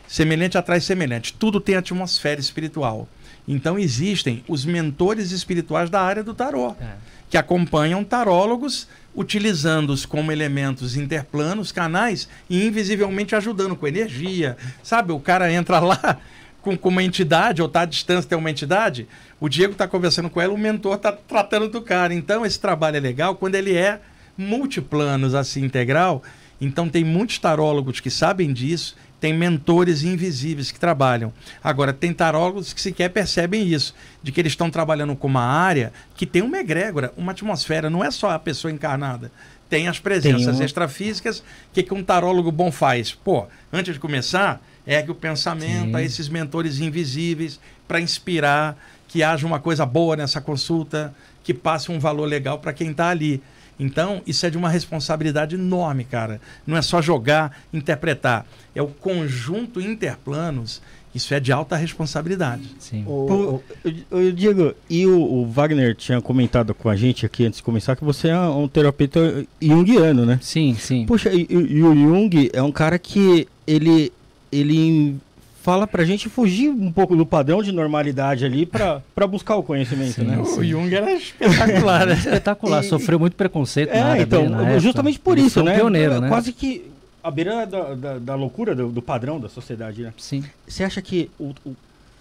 Semelhante 0.08 0.58
atrai 0.58 0.80
semelhante. 0.80 1.34
Tudo 1.34 1.60
tem 1.60 1.76
atmosfera 1.76 2.40
espiritual. 2.40 3.08
Então 3.48 3.78
existem 3.78 4.44
os 4.48 4.64
mentores 4.66 5.32
espirituais 5.32 5.90
da 5.90 6.02
área 6.02 6.24
do 6.24 6.34
tarô, 6.34 6.76
É. 6.80 6.94
que 7.30 7.38
acompanham 7.38 8.04
tarólogos, 8.04 8.88
utilizando-os 9.16 10.06
como 10.06 10.32
elementos 10.32 10.96
interplanos, 10.96 11.72
canais, 11.72 12.28
e 12.50 12.66
invisivelmente 12.66 13.36
ajudando 13.36 13.76
com 13.76 13.88
energia. 13.88 14.56
Sabe, 14.82 15.12
o 15.12 15.20
cara 15.20 15.52
entra 15.52 15.80
lá 15.80 16.18
com, 16.64 16.76
com 16.78 16.90
uma 16.90 17.04
entidade, 17.04 17.62
ou 17.62 17.68
está 17.68 17.82
à 17.82 17.86
distância, 17.86 18.28
tem 18.30 18.38
uma 18.38 18.50
entidade, 18.50 19.08
o 19.40 19.50
Diego 19.50 19.74
está 19.74 19.88
conversando 19.88 20.30
com 20.30 20.40
ela, 20.42 20.54
o 20.54 20.58
mentor 20.58 20.96
está 20.96 21.12
tratando 21.12 21.68
do 21.70 21.82
cara. 21.82 22.14
Então 22.14 22.46
esse 22.46 22.60
trabalho 22.60 22.98
é 22.98 23.00
legal 23.02 23.36
quando 23.36 23.56
ele 23.56 23.76
é 23.76 24.00
multiplanos, 24.38 25.36
assim, 25.36 25.64
integral. 25.64 26.24
Então 26.62 26.88
tem 26.88 27.04
muitos 27.04 27.38
tarólogos 27.38 28.00
que 28.00 28.10
sabem 28.10 28.54
disso, 28.54 28.96
tem 29.20 29.34
mentores 29.34 30.04
invisíveis 30.04 30.72
que 30.72 30.80
trabalham. 30.80 31.34
Agora, 31.64 31.92
tem 31.94 32.14
tarólogos 32.14 32.74
que 32.74 32.82
sequer 32.82 33.10
percebem 33.10 33.66
isso, 33.68 33.94
de 34.22 34.32
que 34.32 34.40
eles 34.42 34.52
estão 34.52 34.70
trabalhando 34.70 35.16
com 35.16 35.28
uma 35.28 35.44
área 35.44 35.92
que 36.16 36.26
tem 36.26 36.42
uma 36.42 36.58
egrégora, 36.60 37.14
uma 37.18 37.32
atmosfera, 37.32 37.90
não 37.90 38.04
é 38.04 38.12
só 38.12 38.32
a 38.32 38.40
pessoa 38.40 38.72
encarnada. 38.72 39.32
Tem 39.70 39.88
as 39.88 39.98
presenças 39.98 40.46
Tem 40.56 40.62
um- 40.62 40.66
extrafísicas. 40.66 41.40
O 41.40 41.44
que, 41.74 41.84
que 41.84 41.94
um 41.94 42.04
tarólogo 42.04 42.52
bom 42.52 42.72
faz? 42.72 43.12
Pô, 43.14 43.48
antes 43.72 43.94
de 43.94 44.00
começar, 44.00 44.62
ergue 44.86 45.12
o 45.12 45.16
pensamento 45.16 45.90
Sim. 45.90 45.96
a 45.96 46.02
esses 46.02 46.28
mentores 46.30 46.80
invisíveis 46.80 47.60
para 47.88 48.00
inspirar 48.02 48.78
que 49.08 49.22
haja 49.24 49.46
uma 49.46 49.60
coisa 49.60 49.86
boa 49.86 50.16
nessa 50.16 50.42
consulta, 50.42 51.14
que 51.44 51.54
passe 51.54 51.92
um 51.92 52.00
valor 52.00 52.26
legal 52.26 52.58
para 52.60 52.74
quem 52.74 52.92
está 52.92 53.10
ali. 53.10 53.42
Então, 53.80 54.22
isso 54.26 54.46
é 54.46 54.50
de 54.50 54.58
uma 54.58 54.70
responsabilidade 54.70 55.56
enorme, 55.56 56.04
cara. 56.04 56.40
Não 56.66 56.78
é 56.78 56.82
só 56.82 57.02
jogar, 57.02 57.58
interpretar. 57.74 58.46
É 58.76 58.82
o 58.82 58.88
conjunto 58.88 59.82
interplanos. 59.82 60.82
Isso 61.14 61.32
é 61.34 61.40
de 61.40 61.52
alta 61.52 61.76
responsabilidade. 61.76 62.64
Sim. 62.80 63.04
O- 63.06 63.62
o- 63.86 63.92
eu- 64.12 64.32
Diego, 64.32 64.74
e 64.90 65.06
o, 65.06 65.20
o 65.22 65.46
Wagner 65.46 65.96
tinha 65.96 66.20
comentado 66.22 66.74
com 66.74 66.90
a 66.90 66.96
gente 66.96 67.24
aqui 67.26 67.46
antes 67.46 67.58
de 67.58 67.64
começar 67.64 67.96
que 67.96 68.04
você 68.04 68.30
é 68.30 68.40
um 68.40 68.68
terapeuta 68.68 69.46
junguiano, 69.62 70.26
né? 70.26 70.40
Sim, 70.42 70.76
sim. 70.80 71.06
Poxa, 71.06 71.32
e, 71.32 71.42
e- 71.50 71.54
e 71.78 71.84
o 71.84 71.94
Jung 71.96 72.50
é 72.52 72.64
um 72.64 72.72
cara 72.72 72.98
que 72.98 73.48
ele, 73.68 74.12
ele 74.60 75.16
fala 75.62 75.88
pra 75.88 76.04
gente 76.04 76.28
fugir 76.28 76.70
um 76.70 76.92
pouco 76.92 77.16
do 77.16 77.26
padrão 77.26 77.64
de 77.64 77.72
normalidade 77.72 78.44
ali 78.44 78.66
pra, 78.66 79.02
pra 79.16 79.26
buscar 79.26 79.56
o 79.56 79.64
conhecimento, 79.64 80.14
Sim, 80.16 80.24
né? 80.26 80.38
O 80.38 80.64
Jung 80.64 80.94
era 80.94 81.12
espetacular, 81.14 82.06
né? 82.06 82.14
Espetacular, 82.16 82.84
E- 82.84 82.88
sofreu 82.88 83.18
muito 83.20 83.36
preconceito 83.36 83.90
na 83.92 83.96
É, 83.96 84.02
área 84.02 84.22
então, 84.24 84.42
dele 84.42 84.54
na 84.56 84.62
época. 84.64 84.80
justamente 84.82 85.20
por 85.20 85.38
isso, 85.38 85.62
um 85.62 85.64
né? 85.64 85.76
pioneiro, 85.76 86.20
né? 86.20 86.28
Quase 86.28 86.52
que 86.52 86.92
à 87.24 87.32
beira 87.32 87.66
da, 87.66 87.94
da, 87.96 88.20
da 88.20 88.36
loucura 88.36 88.76
do, 88.76 88.90
do 88.90 89.02
padrão 89.02 89.40
da 89.40 89.48
sociedade, 89.48 90.02
né? 90.02 90.14
Sim, 90.18 90.44
Você 90.68 90.84
acha 90.84 91.02
que 91.02 91.32
o, 91.40 91.54
o, 91.66 91.74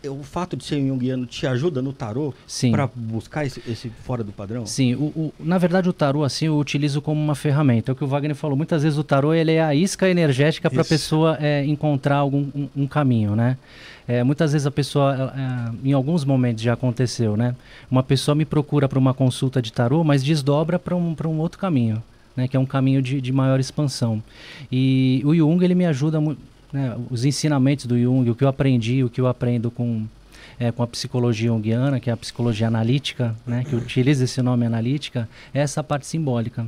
o 0.08 0.22
fato 0.22 0.56
de 0.56 0.64
ser 0.64 0.80
junguiano 0.86 1.26
te 1.26 1.46
ajuda 1.46 1.80
no 1.82 1.92
tarô 1.92 2.34
pra 2.72 2.88
buscar 2.94 3.44
esse, 3.46 3.62
esse 3.68 3.88
fora 4.04 4.24
do 4.24 4.32
padrão? 4.32 4.66
Sim, 4.66 4.94
o, 4.94 5.04
o- 5.14 5.32
na 5.40 5.58
verdade 5.58 5.88
o 5.88 5.92
tarô 5.92 6.24
assim 6.24 6.46
eu 6.46 6.58
utilizo 6.58 7.00
como 7.00 7.20
uma 7.20 7.34
ferramenta. 7.34 7.90
É 7.90 7.92
o 7.92 7.96
que 7.96 8.04
o 8.04 8.06
Wagner 8.06 8.34
falou. 8.34 8.56
Muitas 8.56 8.82
vezes 8.82 8.98
o 8.98 9.04
tarô 9.04 9.32
ele 9.34 9.52
é 9.52 9.62
a 9.62 9.74
isca 9.74 10.08
energética 10.08 10.68
para 10.70 10.82
a 10.82 10.84
pessoa 10.84 11.36
é, 11.40 11.64
encontrar 11.64 12.16
algum 12.16 12.48
um, 12.54 12.68
um 12.76 12.86
caminho, 12.86 13.36
né? 13.36 13.56
É, 14.08 14.24
muitas 14.24 14.52
vezes 14.52 14.66
a 14.66 14.70
pessoa, 14.70 15.32
é, 15.36 15.88
em 15.88 15.92
alguns 15.92 16.24
momentos 16.24 16.62
já 16.62 16.72
aconteceu, 16.72 17.36
né? 17.36 17.54
Uma 17.90 18.02
pessoa 18.02 18.34
me 18.34 18.44
procura 18.44 18.88
para 18.88 18.98
uma 18.98 19.14
consulta 19.14 19.62
de 19.62 19.72
tarô, 19.72 20.02
mas 20.02 20.24
desdobra 20.24 20.76
para 20.78 20.96
um, 20.96 21.14
pra 21.14 21.28
um 21.28 21.38
outro 21.38 21.56
caminho, 21.58 22.02
né? 22.36 22.48
Que 22.48 22.56
é 22.56 22.60
um 22.60 22.66
caminho 22.66 23.00
de, 23.00 23.20
de 23.20 23.32
maior 23.32 23.60
expansão. 23.60 24.20
E 24.70 25.22
o 25.24 25.34
Jung 25.34 25.62
ele 25.64 25.74
me 25.76 25.86
ajuda 25.86 26.20
muito, 26.20 26.40
né? 26.72 26.96
Os 27.10 27.24
ensinamentos 27.24 27.86
do 27.86 27.98
Jung, 27.98 28.30
o 28.30 28.34
que 28.34 28.44
eu 28.44 28.48
aprendi, 28.48 29.04
o 29.04 29.10
que 29.10 29.20
eu 29.20 29.26
aprendo 29.26 29.70
com 29.70 30.06
é, 30.58 30.70
com 30.70 30.82
a 30.82 30.86
psicologia 30.86 31.48
junguiana, 31.48 31.98
que 31.98 32.08
é 32.08 32.12
a 32.12 32.16
psicologia 32.16 32.68
analítica, 32.68 33.34
né, 33.46 33.64
que 33.64 33.74
utiliza 33.74 34.24
esse 34.24 34.40
nome 34.42 34.64
analítica, 34.64 35.28
é 35.52 35.60
essa 35.60 35.82
parte 35.82 36.06
simbólica. 36.06 36.66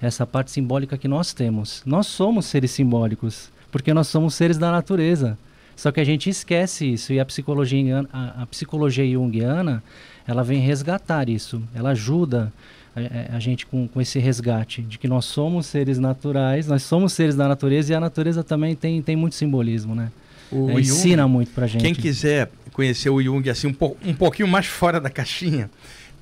Essa 0.00 0.26
parte 0.26 0.50
simbólica 0.50 0.96
que 0.96 1.08
nós 1.08 1.32
temos. 1.32 1.82
Nós 1.84 2.06
somos 2.06 2.46
seres 2.46 2.70
simbólicos, 2.70 3.50
porque 3.70 3.92
nós 3.92 4.08
somos 4.08 4.34
seres 4.34 4.58
da 4.58 4.70
natureza. 4.70 5.38
Só 5.76 5.92
que 5.92 6.00
a 6.00 6.04
gente 6.04 6.28
esquece 6.28 6.92
isso 6.92 7.12
e 7.12 7.20
a 7.20 7.24
psicologia, 7.24 8.04
a, 8.12 8.42
a 8.42 8.46
psicologia 8.46 9.08
junguiana, 9.08 9.82
ela 10.26 10.42
vem 10.42 10.60
resgatar 10.60 11.28
isso. 11.28 11.62
Ela 11.74 11.90
ajuda 11.90 12.52
a, 12.98 13.36
a- 13.36 13.40
gente 13.40 13.64
com, 13.66 13.86
com 13.88 14.00
esse 14.00 14.18
resgate 14.18 14.82
de 14.82 14.98
que 14.98 15.06
nós 15.08 15.24
somos 15.24 15.66
seres 15.66 15.98
naturais, 15.98 16.66
nós 16.66 16.82
somos 16.82 17.12
seres 17.12 17.34
da 17.36 17.46
natureza 17.48 17.92
e 17.92 17.96
a 17.96 18.00
natureza 18.00 18.42
também 18.44 18.74
tem, 18.74 19.00
tem 19.02 19.16
muito 19.16 19.34
simbolismo, 19.34 19.94
né? 19.94 20.10
O 20.50 20.70
É, 20.70 20.72
Jung- 20.74 20.80
ensina 20.80 21.28
muito 21.28 21.50
pra 21.52 21.66
gente. 21.66 21.82
Quem 21.82 21.94
quiser 21.94 22.50
conhecer 22.72 23.10
o 23.10 23.22
Jung 23.22 23.48
assim 23.50 23.66
um, 23.68 23.72
po- 23.72 23.96
um 24.04 24.14
pouquinho 24.14 24.48
mais 24.48 24.66
fora 24.66 25.00
da 25.00 25.10
caixinha, 25.10 25.70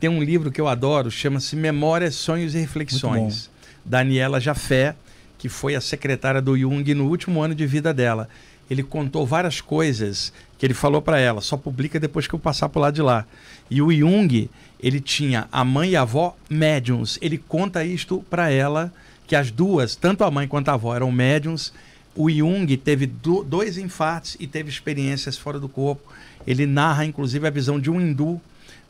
tem 0.00 0.10
um 0.10 0.22
livro 0.22 0.50
que 0.50 0.60
eu 0.60 0.68
adoro, 0.68 1.10
chama-se 1.10 1.54
Memórias, 1.56 2.14
Sonhos 2.16 2.54
e 2.54 2.58
Reflexões. 2.58 3.50
Daniela 3.84 4.40
Jafé, 4.40 4.94
que 5.38 5.48
foi 5.48 5.74
a 5.76 5.80
secretária 5.80 6.40
do 6.42 6.58
Jung 6.58 6.92
no 6.94 7.08
último 7.08 7.40
ano 7.42 7.54
de 7.54 7.66
vida 7.66 7.94
dela. 7.94 8.28
Ele 8.68 8.82
contou 8.82 9.24
várias 9.24 9.60
coisas 9.60 10.32
que 10.58 10.66
ele 10.66 10.74
falou 10.74 11.00
para 11.00 11.20
ela, 11.20 11.40
só 11.40 11.56
publica 11.56 12.00
depois 12.00 12.26
que 12.26 12.34
eu 12.34 12.38
passar 12.38 12.68
por 12.68 12.80
lá 12.80 12.90
de 12.90 13.00
lá. 13.00 13.24
E 13.70 13.80
o 13.80 13.92
Jung, 13.92 14.50
ele 14.80 15.00
tinha 15.00 15.48
a 15.50 15.64
mãe 15.64 15.90
e 15.90 15.96
a 15.96 16.02
avó 16.02 16.36
médiums. 16.50 17.18
Ele 17.22 17.38
conta 17.38 17.84
isto 17.84 18.24
para 18.30 18.50
ela, 18.50 18.92
que 19.26 19.34
as 19.34 19.50
duas, 19.50 19.94
tanto 19.96 20.22
a 20.24 20.30
mãe 20.30 20.46
quanto 20.46 20.68
a 20.68 20.74
avó, 20.74 20.94
eram 20.94 21.10
médiums. 21.10 21.72
O 22.14 22.30
Jung 22.30 22.66
teve 22.76 23.06
do- 23.06 23.42
dois 23.44 23.76
infartos 23.78 24.36
e 24.40 24.46
teve 24.46 24.70
experiências 24.70 25.36
fora 25.36 25.58
do 25.58 25.68
corpo. 25.68 26.02
Ele 26.46 26.64
narra, 26.66 27.04
inclusive, 27.04 27.46
a 27.46 27.50
visão 27.50 27.78
de 27.80 27.90
um 27.90 28.00
hindu 28.00 28.40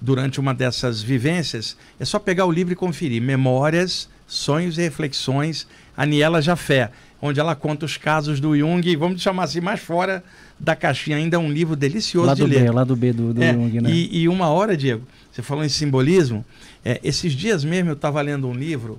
durante 0.00 0.38
uma 0.38 0.52
dessas 0.52 1.00
vivências. 1.02 1.76
É 1.98 2.04
só 2.04 2.18
pegar 2.18 2.44
o 2.46 2.52
livro 2.52 2.72
e 2.72 2.76
conferir. 2.76 3.22
Memórias, 3.22 4.08
Sonhos 4.26 4.76
e 4.78 4.82
Reflexões, 4.82 5.66
Aniela 5.96 6.42
Jafé, 6.42 6.90
onde 7.22 7.40
ela 7.40 7.54
conta 7.56 7.86
os 7.86 7.96
casos 7.96 8.38
do 8.40 8.56
Jung, 8.56 8.94
vamos 8.96 9.22
chamar 9.22 9.44
assim, 9.44 9.60
mais 9.60 9.80
fora 9.80 10.22
da 10.60 10.76
caixinha. 10.76 11.16
Ainda 11.16 11.36
é 11.36 11.38
um 11.38 11.50
livro 11.50 11.74
delicioso 11.74 12.26
Lado 12.26 12.44
de 12.44 12.50
B, 12.54 12.60
ler. 12.60 12.70
o 12.70 12.74
lado 12.74 12.94
B 12.94 13.12
do, 13.12 13.32
do 13.32 13.42
É, 13.42 13.52
Jung, 13.54 13.80
né? 13.80 13.90
e, 13.90 14.18
e 14.22 14.28
uma 14.28 14.48
hora, 14.48 14.76
Diego, 14.76 15.02
você 15.36 15.42
falou 15.42 15.62
em 15.62 15.68
simbolismo. 15.68 16.42
é, 16.82 16.98
esses 17.04 17.34
dias 17.34 17.62
mesmo 17.62 17.90
eu 17.90 17.94
estava 17.94 18.22
lendo 18.22 18.48
um 18.48 18.54
livro 18.54 18.98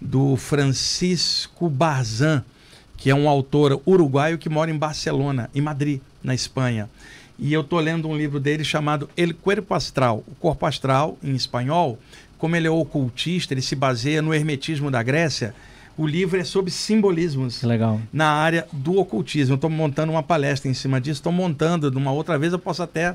do 0.00 0.34
Francisco 0.34 1.68
Barzan, 1.68 2.42
que 2.96 3.10
é 3.10 3.14
um 3.14 3.28
autor 3.28 3.82
uruguaio 3.86 4.38
que 4.38 4.48
mora 4.48 4.70
em 4.70 4.78
Barcelona, 4.78 5.50
em 5.54 5.60
Madrid, 5.60 6.00
na 6.22 6.34
Espanha. 6.34 6.88
E 7.38 7.52
eu 7.52 7.60
estou 7.60 7.80
lendo 7.80 8.08
um 8.08 8.16
livro 8.16 8.40
dele 8.40 8.64
chamado 8.64 9.10
El 9.14 9.34
Cuerpo 9.34 9.74
Astral, 9.74 10.24
o 10.26 10.34
corpo 10.36 10.64
astral 10.64 11.18
em 11.22 11.34
espanhol. 11.34 11.98
Como 12.38 12.56
ele 12.56 12.66
é 12.66 12.70
ocultista, 12.70 13.52
ele 13.52 13.60
se 13.60 13.76
baseia 13.76 14.22
no 14.22 14.32
hermetismo 14.32 14.90
da 14.90 15.02
Grécia. 15.02 15.54
O 15.98 16.06
livro 16.06 16.40
é 16.40 16.44
sobre 16.44 16.70
simbolismos 16.70 17.62
legal. 17.62 18.00
na 18.10 18.30
área 18.30 18.66
do 18.72 18.96
ocultismo. 18.96 19.56
Estou 19.56 19.68
montando 19.68 20.12
uma 20.12 20.22
palestra 20.22 20.70
em 20.70 20.74
cima 20.74 20.98
disso, 20.98 21.20
estou 21.20 21.32
montando, 21.32 21.90
de 21.90 21.96
uma 21.98 22.10
outra 22.10 22.38
vez 22.38 22.54
eu 22.54 22.58
posso 22.58 22.82
até 22.82 23.14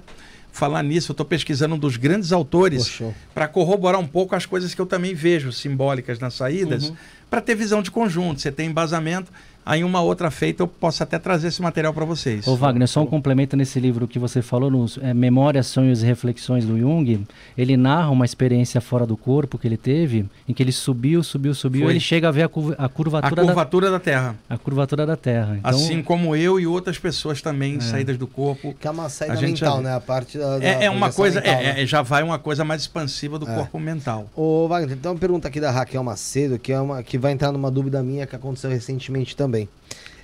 falar 0.51 0.83
nisso. 0.83 1.11
Eu 1.11 1.13
estou 1.13 1.25
pesquisando 1.25 1.75
um 1.75 1.77
dos 1.77 1.97
grandes 1.97 2.31
autores 2.31 3.01
para 3.33 3.47
corroborar 3.47 3.99
um 3.99 4.07
pouco 4.07 4.35
as 4.35 4.45
coisas 4.45 4.73
que 4.73 4.81
eu 4.81 4.85
também 4.85 5.13
vejo 5.13 5.51
simbólicas 5.51 6.19
nas 6.19 6.33
saídas, 6.33 6.91
para 7.29 7.41
ter 7.41 7.55
visão 7.55 7.81
de 7.81 7.91
conjunto. 7.91 8.41
Você 8.41 8.51
tem 8.51 8.69
embasamento, 8.69 9.31
aí 9.69 9.83
uma 9.83 10.01
outra 10.01 10.29
feita 10.31 10.63
eu 10.63 10.67
posso 10.67 11.03
até 11.03 11.17
trazer 11.19 11.47
esse 11.49 11.61
material 11.61 11.93
para 11.93 12.05
vocês. 12.05 12.47
Ô 12.47 12.55
Wagner, 12.55 12.87
só 12.87 13.01
um 13.01 13.05
complemento 13.05 13.55
nesse 13.55 13.79
livro 13.79 14.07
que 14.07 14.17
você 14.19 14.41
falou, 14.41 14.69
nos 14.71 14.97
é, 15.01 15.13
Memórias, 15.13 15.67
Sonhos 15.67 16.01
e 16.03 16.05
Reflexões 16.05 16.65
do 16.65 16.77
Jung, 16.77 17.25
ele 17.57 17.77
narra 17.77 18.09
uma 18.09 18.25
experiência 18.25 18.81
fora 18.81 19.05
do 19.05 19.15
corpo 19.15 19.57
que 19.57 19.67
ele 19.67 19.77
teve, 19.77 20.25
em 20.47 20.53
que 20.53 20.63
ele 20.63 20.71
subiu, 20.71 21.23
subiu, 21.23 21.53
subiu, 21.53 21.83
Foi. 21.83 21.91
ele 21.93 21.99
chega 21.99 22.27
a 22.27 22.31
ver 22.31 22.43
a, 22.43 22.49
curva- 22.49 22.75
a 22.77 22.85
A 22.85 22.89
curvatura, 22.89 23.43
curvatura 23.45 23.91
da 23.91 23.99
Terra. 23.99 24.35
Da, 24.47 24.55
a 24.55 24.57
curvatura 24.57 25.05
da 25.05 25.15
Terra. 25.15 25.55
Então, 25.59 25.69
assim 25.71 26.01
como 26.01 26.35
eu 26.35 26.59
e 26.59 26.65
outras 26.67 26.97
pessoas 26.97 27.41
também 27.41 27.79
saídas 27.79 28.17
do 28.17 28.25
corpo. 28.27 28.73
Que 28.79 28.87
é 28.87 28.91
uma 28.91 29.09
saída 29.09 29.33
A 29.33 29.37
gente 29.37 29.59
já 29.59 29.67
mental, 29.67 29.77
vê. 29.77 29.83
né? 29.83 29.95
A 29.95 29.99
parte 29.99 30.37
da. 30.37 30.57
da 30.57 30.65
É, 30.65 30.85
é 30.85 30.89
uma 30.89 31.11
coisa, 31.11 31.39
mental, 31.41 31.53
é, 31.55 31.63
né? 31.75 31.81
é, 31.83 31.85
já 31.85 32.01
vai 32.01 32.23
uma 32.23 32.39
coisa 32.39 32.63
mais 32.65 32.81
expansiva 32.81 33.37
do 33.37 33.47
É. 33.49 33.53
corpo 33.55 33.79
mental. 33.79 34.27
Ô, 34.35 34.67
Wagner, 34.67 34.97
tem 34.97 35.11
uma 35.11 35.17
pergunta 35.17 35.47
aqui 35.47 35.59
da 35.59 35.69
Raquel 35.71 36.03
Macedo, 36.03 36.57
que, 36.57 36.71
é 36.71 36.79
uma, 36.79 37.03
que 37.03 37.17
vai 37.17 37.31
entrar 37.31 37.51
numa 37.51 37.69
dúvida 37.69 38.01
minha 38.01 38.25
que 38.25 38.35
aconteceu 38.35 38.69
recentemente 38.69 39.35
também. 39.35 39.58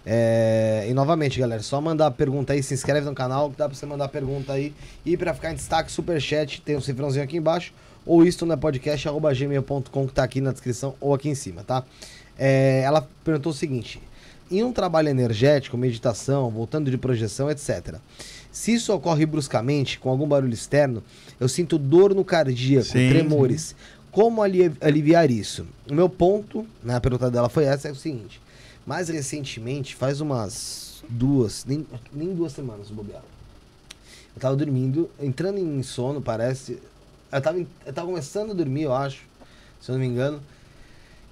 É, 0.06 0.86
e 0.88 0.94
novamente, 0.94 1.40
galera, 1.40 1.64
só 1.64 1.82
mandar 1.82 2.12
pergunta 2.12 2.54
aí, 2.54 2.62
se 2.62 2.74
inscreve 2.76 3.08
no 3.08 3.16
canal, 3.16 3.50
que 3.50 3.58
dá 3.58 3.68
pra 3.68 3.76
você 3.76 3.86
mandar 3.88 4.08
pergunta 4.10 4.54
aí. 4.54 4.72
E 5.04 5.18
pra 5.18 5.34
ficar 5.34 5.52
em 5.52 5.56
destaque, 5.56 5.92
superchat, 5.92 6.62
tem 6.62 6.78
um 6.78 6.82
cifrãozinho 6.82 7.24
aqui 7.24 7.38
embaixo. 7.38 7.74
Ou 8.06 8.24
isto 8.24 8.46
no 8.46 8.56
podcast, 8.56 9.08
arroba 9.08 9.34
gmail.com, 9.34 10.08
que 10.08 10.14
tá 10.14 10.24
aqui 10.24 10.40
na 10.40 10.52
descrição 10.52 10.94
ou 11.02 11.14
aqui 11.16 11.28
em 11.28 11.34
cima, 11.34 11.64
tá? 11.64 11.84
É, 12.38 12.82
ela 12.86 13.08
perguntou 13.24 13.52
o 13.52 13.56
seguinte: 13.56 14.00
em 14.52 14.64
um 14.64 14.72
trabalho 14.72 15.10
energético, 15.10 15.76
meditação, 15.76 16.52
voltando 16.52 16.92
de 16.92 16.98
projeção, 17.00 17.50
etc. 17.50 17.96
Se 18.52 18.74
isso 18.76 18.94
ocorre 18.94 19.26
bruscamente, 19.26 19.98
com 19.98 20.10
algum 20.12 20.28
barulho 20.28 20.54
externo, 20.54 21.04
eu 21.40 21.50
sinto 21.50 21.80
dor 21.80 22.14
no 22.14 22.24
cardíaco, 22.24 22.86
Sim, 22.86 23.10
tremores. 23.10 23.76
Como 24.12 24.42
ali- 24.42 24.72
aliviar 24.80 25.30
isso? 25.30 25.66
O 25.90 25.94
meu 25.94 26.08
ponto, 26.08 26.66
né, 26.84 26.96
a 26.96 27.02
pergunta 27.02 27.30
dela 27.30 27.50
foi 27.50 27.66
essa, 27.66 27.88
é 27.90 27.92
o 27.92 27.96
seguinte. 27.96 28.40
Mais 28.86 29.10
recentemente, 29.10 29.96
faz 29.96 30.22
umas 30.22 31.04
duas, 31.10 31.66
nem, 31.66 31.86
nem 32.14 32.34
duas 32.34 32.52
semanas, 32.52 32.90
bobear. 32.90 33.24
Eu 34.36 34.42
tava 34.42 34.56
dormindo, 34.56 35.10
entrando 35.20 35.58
em 35.58 35.82
sono, 35.82 36.22
parece. 36.22 36.80
Eu 37.32 37.42
tava, 37.42 37.60
eu 37.60 37.94
tava 37.94 38.08
começando 38.08 38.52
a 38.52 38.54
dormir, 38.54 38.84
eu 38.84 38.94
acho, 38.94 39.22
se 39.82 39.90
eu 39.90 39.94
não 39.94 40.00
me 40.00 40.08
engano. 40.08 40.42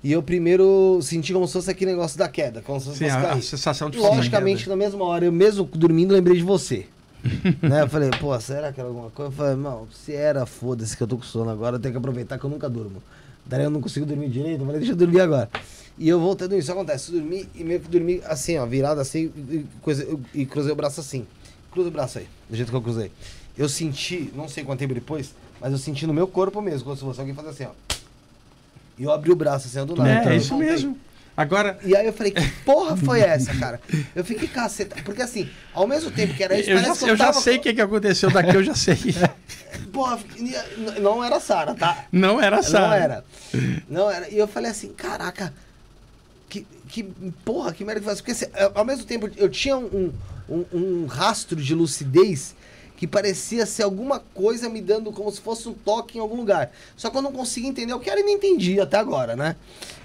E 0.03 0.11
eu 0.11 0.21
primeiro 0.21 0.99
senti 1.01 1.31
como 1.31 1.47
se 1.47 1.53
fosse 1.53 1.71
aquele 1.71 1.91
negócio 1.91 2.17
da 2.17 2.27
queda, 2.27 2.61
como 2.61 2.79
se 2.79 2.87
fosse 2.87 2.99
Sim, 2.99 3.09
a, 3.09 3.33
a 3.33 3.41
sensação 3.41 3.89
de 3.89 3.97
Logicamente, 3.97 4.67
na 4.67 4.75
mesma 4.75 5.03
hora, 5.05 5.25
eu 5.25 5.31
mesmo 5.31 5.63
dormindo, 5.63 6.13
lembrei 6.13 6.37
de 6.37 6.43
você. 6.43 6.87
né? 7.61 7.83
Eu 7.83 7.87
falei, 7.87 8.09
pô, 8.19 8.37
será 8.39 8.73
que 8.73 8.81
era 8.81 8.89
alguma 8.89 9.09
coisa? 9.09 9.31
Eu 9.31 9.35
falei, 9.35 9.55
não, 9.55 9.87
se 9.93 10.13
era, 10.13 10.45
foda-se 10.45 10.95
que 10.97 11.03
eu 11.03 11.07
tô 11.07 11.17
com 11.17 11.23
sono 11.23 11.49
agora, 11.49 11.77
eu 11.77 11.79
tenho 11.79 11.93
que 11.93 11.97
aproveitar 11.97 12.37
que 12.37 12.43
eu 12.43 12.49
nunca 12.49 12.69
durmo. 12.69 13.01
Daí 13.45 13.63
eu 13.63 13.69
não 13.69 13.81
consigo 13.81 14.05
dormir 14.05 14.29
direito, 14.29 14.61
eu 14.61 14.65
falei, 14.65 14.79
deixa 14.79 14.93
eu 14.93 14.97
dormir 14.97 15.19
agora. 15.21 15.49
E 15.97 16.09
eu 16.09 16.19
voltando 16.19 16.55
isso, 16.57 16.71
acontece, 16.71 17.11
dormi 17.11 17.47
e 17.53 17.63
meio 17.63 17.79
que 17.79 17.87
dormi 17.89 18.21
assim, 18.25 18.57
ó, 18.57 18.65
virado 18.65 18.99
assim, 19.01 19.31
e, 19.49 19.65
coisa, 19.81 20.07
e 20.33 20.45
cruzei 20.45 20.71
o 20.71 20.75
braço 20.75 20.99
assim. 20.99 21.25
Cruza 21.71 21.89
o 21.89 21.91
braço 21.91 22.19
aí, 22.19 22.27
do 22.49 22.55
jeito 22.55 22.69
que 22.69 22.75
eu 22.75 22.81
cruzei. 22.81 23.11
Eu 23.57 23.67
senti, 23.69 24.31
não 24.35 24.47
sei 24.47 24.63
quanto 24.63 24.79
tempo 24.79 24.93
depois, 24.93 25.33
mas 25.61 25.71
eu 25.71 25.77
senti 25.77 26.07
no 26.07 26.13
meu 26.13 26.27
corpo 26.27 26.61
mesmo, 26.61 26.83
como 26.85 26.95
se 26.95 27.01
fosse 27.03 27.19
alguém 27.19 27.35
fazer 27.35 27.49
assim, 27.49 27.65
ó. 27.65 27.95
E 28.97 29.03
eu 29.03 29.11
abri 29.11 29.31
o 29.31 29.35
braço 29.35 29.67
assim, 29.67 29.79
ó, 29.79 29.85
do 29.85 29.95
nada. 29.95 30.09
É, 30.09 30.25
Eu 30.27 30.31
é 30.31 30.35
isso 30.37 30.57
mesmo. 30.57 30.97
Agora, 31.35 31.79
E 31.83 31.95
aí 31.95 32.05
eu 32.05 32.13
falei, 32.13 32.31
que 32.31 32.47
porra 32.63 32.95
foi 32.95 33.19
essa, 33.21 33.53
cara? 33.55 33.81
Eu 34.15 34.23
fiquei 34.23 34.47
caceta. 34.47 34.95
Porque 35.03 35.21
assim, 35.23 35.49
ao 35.73 35.87
mesmo 35.87 36.11
tempo 36.11 36.31
que 36.35 36.43
era 36.43 36.59
isso, 36.59 36.69
eu 36.69 36.77
já, 36.77 36.87
eu 37.07 37.15
já 37.17 37.25
tava- 37.25 37.41
sei 37.41 37.57
o 37.57 37.59
que, 37.59 37.73
que 37.73 37.81
aconteceu 37.81 38.29
daqui, 38.29 38.55
eu 38.55 38.63
já 38.63 38.75
sei. 38.75 38.95
Porra, 39.93 40.19
não 40.99 41.23
era 41.23 41.39
Sara, 41.39 41.73
tá? 41.75 42.05
Não 42.11 42.41
era 42.41 42.57
essa. 42.57 42.79
Não 42.79 42.91
era. 42.93 43.25
Não 43.87 44.09
era. 44.11 44.27
E 44.29 44.37
eu 44.37 44.47
falei 44.47 44.71
assim, 44.71 44.91
caraca, 44.91 45.53
que, 46.49 46.65
que 46.89 47.03
porra, 47.45 47.71
que 47.71 47.85
merda 47.85 48.01
que 48.01 48.05
faz. 48.07 48.19
Porque 48.19 48.31
assim, 48.31 48.45
eu- 48.57 48.71
ao 48.73 48.83
mesmo 48.83 49.05
tempo 49.05 49.29
eu 49.37 49.47
tinha 49.47 49.77
um, 49.77 50.11
um, 50.49 50.65
um 50.73 51.05
rastro 51.05 51.61
de 51.61 51.75
lucidez 51.75 52.55
que 52.97 53.05
parecia 53.07 53.65
ser 53.65 53.83
alguma 53.83 54.19
coisa 54.19 54.67
me 54.69 54.81
dando 54.81 55.11
como 55.11 55.29
se 55.31 55.41
fosse 55.41 55.67
um 55.69 55.73
toque 55.73 56.17
em 56.17 56.21
algum 56.21 56.35
lugar. 56.37 56.71
Só 56.97 57.09
que 57.09 57.17
eu 57.17 57.21
não 57.21 57.31
conseguia 57.31 57.69
entender 57.69 57.93
o 57.93 57.99
que 57.99 58.09
era 58.09 58.19
e 58.19 58.23
nem 58.23 58.35
entendi 58.35 58.79
até 58.79 58.97
agora, 58.97 59.35
né? 59.35 59.55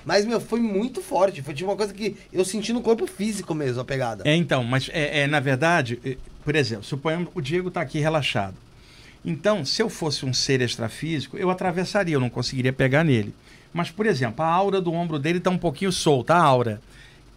Mas, 0.05 0.25
meu, 0.27 0.41
foi 0.41 0.61
muito 0.61 1.01
forte. 1.01 1.41
Foi 1.43 1.55
tipo 1.55 1.71
uma 1.71 1.77
coisa 1.77 1.95
que 1.95 2.17
eu 2.33 2.45
senti 2.45 2.73
no 2.73 2.83
corpo 2.83 3.07
físico 3.07 3.55
mesmo, 3.55 3.81
a 3.81 3.85
pegada. 3.85 4.23
É, 4.29 4.35
então, 4.35 4.63
mas 4.65 4.91
é, 4.93 5.21
é, 5.21 5.27
na 5.27 5.39
verdade, 5.41 6.01
é, 6.05 6.17
por 6.45 6.55
exemplo, 6.57 6.85
suponhamos 6.85 7.29
o 7.35 7.41
Diego 7.41 7.69
está 7.69 7.81
aqui 7.83 7.99
relaxado. 8.01 8.55
Então, 9.25 9.65
se 9.65 9.83
eu 9.83 9.89
fosse 9.89 10.25
um 10.25 10.33
ser 10.33 10.61
extrafísico, 10.61 11.37
eu 11.37 11.51
atravessaria, 11.51 12.15
eu 12.15 12.21
não 12.21 12.31
conseguiria 12.31 12.73
pegar 12.73 13.05
nele. 13.05 13.35
Mas, 13.73 13.91
por 13.91 14.07
exemplo, 14.07 14.45
a 14.45 14.49
aura 14.49 14.81
do 14.81 14.93
ombro 14.93 15.19
dele 15.19 15.39
está 15.39 15.51
um 15.51 15.59
pouquinho 15.59 15.93
solta, 15.93 16.35
a 16.35 16.43
aura. 16.43 16.81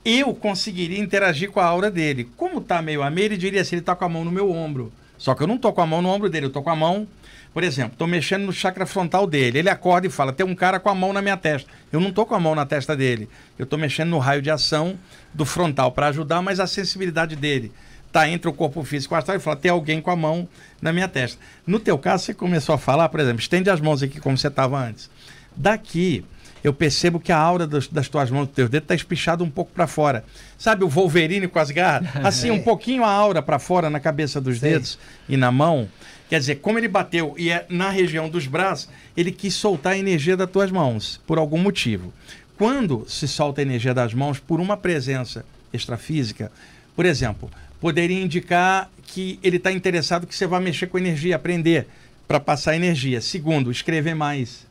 Eu 0.04 0.34
conseguiria 0.34 1.00
interagir 1.00 1.52
com 1.52 1.60
a 1.60 1.65
aura 1.65 1.91
dele. 1.91 2.30
Como 2.38 2.60
está 2.60 2.82
meio 2.82 3.04
a 3.04 3.10
meio, 3.10 3.26
ele 3.26 3.38
diria 3.38 3.62
assim, 3.62 3.76
ele 3.76 3.82
está 3.82 3.96
com 3.96 4.06
a 4.06 4.10
mão 4.10 4.24
no 4.24 4.32
meu 4.32 4.52
ombro. 4.52 4.91
Só 5.17 5.36
que 5.36 5.44
eu 5.44 5.48
não 5.48 5.58
tô 5.58 5.72
com 5.72 5.82
a 5.82 5.86
mão 5.86 6.02
no 6.02 6.10
ombro 6.10 6.30
dele, 6.30 6.48
eu 6.48 6.50
tô 6.50 6.63
com 6.63 6.72
a 6.72 6.76
mão, 6.76 7.08
por 7.54 7.63
exemplo, 7.63 7.96
tô 7.96 8.08
mexendo 8.08 8.44
no 8.44 8.54
chakra 8.54 8.88
frontal 8.88 9.28
dele. 9.28 9.60
Ele 9.60 9.70
acorda 9.70 10.08
e 10.08 10.10
fala: 10.10 10.34
"Tem 10.34 10.44
um 10.46 10.56
cara 10.56 10.80
com 10.80 10.89
a 10.89 10.96
mão 10.96 11.13
na 11.13 11.22
minha 11.22 11.38
testa". 11.38 11.70
Eu 11.91 12.00
não 12.00 12.12
tô 12.12 12.26
com 12.26 12.34
a 12.34 12.39
mão 12.39 12.56
na 12.56 12.65
testa 12.65 12.96
dele. 12.96 13.30
Eu 13.60 13.67
tô 13.67 13.78
mexendo 13.78 14.10
no 14.10 14.17
raio 14.17 14.41
de 14.41 14.50
ação 14.50 14.98
do 15.32 15.46
frontal 15.46 15.91
para 15.91 16.08
ajudar, 16.08 16.41
mas 16.41 16.60
a 16.60 16.65
sensibilidade 16.65 17.36
dele 17.36 17.72
tá 18.12 18.28
entre 18.30 18.50
o 18.50 18.54
corpo 18.54 18.84
físico 18.84 19.13
e 19.13 19.15
o 19.15 19.17
astral 19.17 19.38
e 19.38 19.39
fala: 19.39 19.56
"Tem 19.56 19.71
alguém 19.71 20.02
com 20.02 20.12
a 20.12 20.15
mão 20.15 20.47
na 20.82 20.91
minha 20.91 21.08
testa". 21.08 21.39
No 21.65 21.80
teu 21.80 21.97
caso, 21.97 22.26
você 22.26 22.34
começou 22.34 22.76
a 22.76 22.78
falar, 22.78 23.10
por 23.10 23.19
exemplo, 23.19 23.39
estende 23.39 23.69
as 23.69 23.80
mãos 23.80 24.04
aqui 24.04 24.19
como 24.19 24.38
você 24.38 24.47
estava 24.47 24.78
antes. 24.80 25.10
Daqui 25.56 26.24
eu 26.63 26.71
percebo 26.74 27.19
que 27.19 27.32
a 27.32 27.38
aura 27.38 27.65
dos- 27.65 27.88
das 27.88 28.08
tuas 28.08 28.30
mãos, 28.30 28.45
dos 28.45 28.56
teus 28.56 28.69
dedos, 28.69 28.86
está 28.86 28.93
espichada 28.95 29.43
um 29.43 29.50
pouco 29.50 29.71
para 29.71 29.88
fora. 29.88 30.24
Sabe 30.58 30.84
o 30.84 30.88
Wolverine 30.88 31.47
com 31.47 31.58
as 31.58 31.71
garras? 31.71 32.08
Assim, 32.24 32.52
um 32.52 32.62
pouquinho 32.62 33.04
a 33.04 33.10
aura 33.10 33.41
para 33.41 33.58
fora 33.58 33.89
na 33.89 34.00
cabeça 34.00 34.39
dos 34.39 34.60
Sei. 34.60 34.74
dedos 34.74 35.00
e 35.28 35.36
na 35.36 35.52
mão. 35.52 35.89
Quer 36.30 36.39
dizer, 36.39 36.56
como 36.58 36.78
ele 36.78 36.88
bateu 36.88 37.34
e 37.38 37.50
é 37.50 37.65
na 37.67 37.89
região 37.89 38.30
dos 38.30 38.45
braços, 38.47 38.88
ele 39.17 39.32
quis 39.32 39.54
soltar 39.56 39.93
a 39.93 39.97
energia 39.97 40.38
das 40.38 40.50
tuas 40.50 40.71
mãos, 40.71 41.19
por 41.28 41.38
algum 41.38 41.58
motivo. 41.58 42.13
Quando 42.58 43.06
se 43.10 43.28
solta 43.28 43.60
a 43.60 43.63
energia 43.63 43.93
das 43.93 44.13
mãos 44.13 44.39
por 44.39 44.60
uma 44.62 44.78
presença 44.78 45.43
extrafísica, 45.74 46.52
por 46.95 47.06
exemplo, 47.06 47.50
poderia 47.82 48.22
indicar 48.22 48.89
que 49.08 49.38
ele 49.44 49.58
está 49.58 49.72
interessado 49.72 50.26
que 50.26 50.34
você 50.34 50.48
vá 50.48 50.60
mexer 50.60 50.88
com 50.88 50.98
energia, 50.98 51.36
aprender 51.36 51.88
para 52.28 52.39
passar 52.39 52.76
energia. 52.76 53.20
Segundo, 53.20 53.70
escrever 53.72 54.13
mais. 54.15 54.65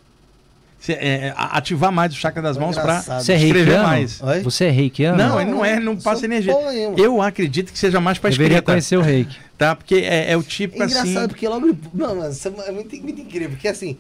Cê- 0.78 0.94
é, 0.94 1.08
é, 1.26 1.34
ativar 1.36 1.92
mais 1.92 2.10
o 2.14 2.16
chakra 2.16 2.40
das 2.40 2.56
mãos 2.56 2.74
para 2.78 3.04
é 3.10 3.18
escrever 3.20 3.52
reikiano? 3.64 3.82
mais. 3.86 4.22
Oi? 4.22 4.40
Você 4.42 4.64
é 4.64 4.70
reikiano? 4.70 5.18
Não, 5.18 5.38
ele 5.38 5.50
não 5.50 5.62
é, 5.62 5.78
não 5.78 5.94
passa 5.94 6.24
energia. 6.24 6.54
porra 6.54 6.72
nenhuma. 6.72 6.98
Eu 6.98 7.20
acredito 7.20 7.70
que 7.70 7.78
seja 7.78 8.00
mais 8.00 8.16
para 8.16 8.30
Deveria 8.30 8.54
escrita, 8.54 8.72
conhecer 8.72 8.96
o 8.96 9.02
reiki. 9.02 9.36
tá? 9.58 9.76
Porque 9.76 9.96
é, 9.96 10.32
é 10.32 10.36
o 10.38 10.42
típico 10.42 10.82
É 10.82 10.86
engraçado, 10.86 11.16
assim. 11.18 11.28
porque 11.28 11.46
logo. 11.46 11.76
Não, 11.92 12.14
mas 12.16 12.36
isso 12.38 12.48
é 12.66 12.72
muito, 12.72 12.96
muito 12.96 13.20
incrível. 13.20 13.50
Porque 13.50 13.68
assim, 13.68 13.98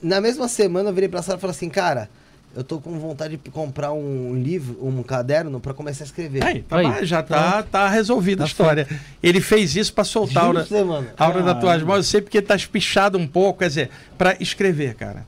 na 0.00 0.20
mesma 0.20 0.46
semana 0.46 0.90
eu 0.90 0.94
virei 0.94 1.08
pra 1.08 1.20
sala 1.20 1.36
e 1.36 1.40
falei 1.40 1.56
assim, 1.56 1.68
cara, 1.68 2.08
eu 2.54 2.64
tô 2.64 2.78
com 2.80 2.98
vontade 2.98 3.36
de 3.36 3.50
comprar 3.50 3.92
um 3.92 4.34
livro, 4.34 4.76
um 4.82 5.02
caderno 5.02 5.60
pra 5.60 5.72
começar 5.72 6.04
a 6.04 6.06
escrever. 6.06 6.42
Aí, 6.44 6.62
tá 6.62 6.78
Aí, 6.78 6.86
bom, 6.86 7.04
já 7.04 7.22
tá, 7.22 7.62
tá 7.62 7.88
resolvida 7.88 8.42
a 8.42 8.46
Tá 8.46 8.50
história. 8.50 8.88
Ele 9.22 9.40
fez 9.40 9.76
isso 9.76 9.92
para 9.94 10.04
soltar 10.04 10.44
a 10.44 10.46
aura, 10.46 10.66
mano. 10.84 11.08
a 11.16 11.30
tuas 11.54 11.60
Caralho. 11.62 11.86
mãos. 11.86 11.96
Eu 11.98 12.02
sei 12.02 12.20
porque 12.20 12.42
tá 12.42 12.56
espichado 12.56 13.16
um 13.18 13.26
pouco, 13.26 13.60
quer 13.60 13.68
dizer, 13.68 13.90
para 14.18 14.36
escrever, 14.40 14.94
cara. 14.94 15.24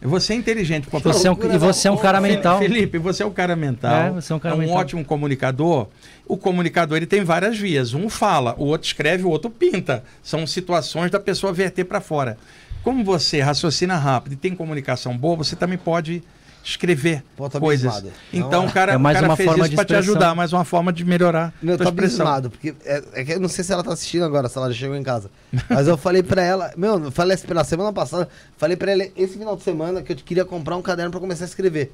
Você 0.00 0.34
é 0.34 0.36
inteligente, 0.36 0.86
papai. 0.86 1.12
Você 1.12 1.26
é 1.26 1.30
um, 1.30 1.54
e 1.54 1.58
você 1.58 1.88
é 1.88 1.90
um 1.90 1.96
cara 1.96 2.20
mental. 2.20 2.58
Felipe, 2.58 2.98
você 2.98 3.22
é 3.22 3.26
um 3.26 3.30
cara 3.30 3.56
mental. 3.56 3.94
É, 3.94 4.10
você 4.10 4.32
é 4.34 4.36
um 4.36 4.38
cara 4.38 4.54
mental. 4.54 4.76
ótimo 4.76 5.02
comunicador. 5.04 5.88
O 6.28 6.36
comunicador 6.36 6.98
ele 6.98 7.06
tem 7.06 7.24
várias 7.24 7.56
vias. 7.58 7.94
Um 7.94 8.10
fala, 8.10 8.54
o 8.58 8.64
outro 8.66 8.86
escreve, 8.86 9.24
o 9.24 9.30
outro 9.30 9.50
pinta. 9.50 10.04
São 10.22 10.46
situações 10.46 11.10
da 11.10 11.18
pessoa 11.18 11.54
verter 11.54 11.84
para 11.84 12.02
fora. 12.02 12.36
Como 12.82 13.02
você 13.02 13.40
raciocina 13.40 13.96
rápido 13.96 14.34
e 14.34 14.36
tem 14.36 14.54
comunicação 14.54 15.16
boa, 15.16 15.36
você 15.36 15.56
também 15.56 15.78
pode 15.78 16.22
escrever 16.64 17.22
Pô, 17.36 17.48
coisas. 17.50 18.04
Então 18.32 18.62
Não, 18.62 18.66
o 18.66 18.72
cara, 18.72 18.92
é 18.94 18.96
mais 18.98 19.16
o 19.16 19.20
cara 19.20 19.30
uma 19.30 19.36
fez 19.36 19.48
forma 19.48 19.64
isso 19.64 19.70
de 19.70 19.76
para 19.76 19.84
te 19.84 19.94
ajudar, 19.94 20.34
mais 20.34 20.52
uma 20.52 20.64
forma 20.64 20.92
de 20.92 21.04
melhorar 21.04 21.52
Meu, 21.62 21.74
eu 21.74 21.78
tua 21.78 21.86
tô 21.86 21.90
expressão. 21.90 22.26
abismado, 22.26 22.50
porque 22.50 22.74
é, 22.84 23.02
é 23.12 23.24
que 23.24 23.32
eu 23.32 23.40
não 23.40 23.48
sei 23.48 23.62
se 23.62 23.72
ela 23.72 23.82
tá 23.84 23.92
assistindo 23.92 24.24
agora, 24.24 24.48
se 24.48 24.56
ela 24.56 24.72
já 24.72 24.78
chegou 24.78 24.96
em 24.96 25.02
casa. 25.02 25.30
Mas 25.68 25.86
eu 25.86 25.96
falei 25.96 26.22
pra 26.22 26.42
ela, 26.42 26.72
meu, 26.76 26.98
eu 27.04 27.10
falei 27.10 27.34
assim, 27.34 27.46
pela 27.46 27.64
semana 27.64 27.92
passada, 27.92 28.28
falei 28.56 28.76
pra 28.76 28.92
ela 28.92 29.06
esse 29.16 29.36
final 29.38 29.56
de 29.56 29.62
semana 29.62 30.02
que 30.02 30.12
eu 30.12 30.16
queria 30.16 30.44
comprar 30.44 30.76
um 30.76 30.82
caderno 30.82 31.10
pra 31.10 31.20
começar 31.20 31.44
a 31.44 31.48
escrever. 31.48 31.92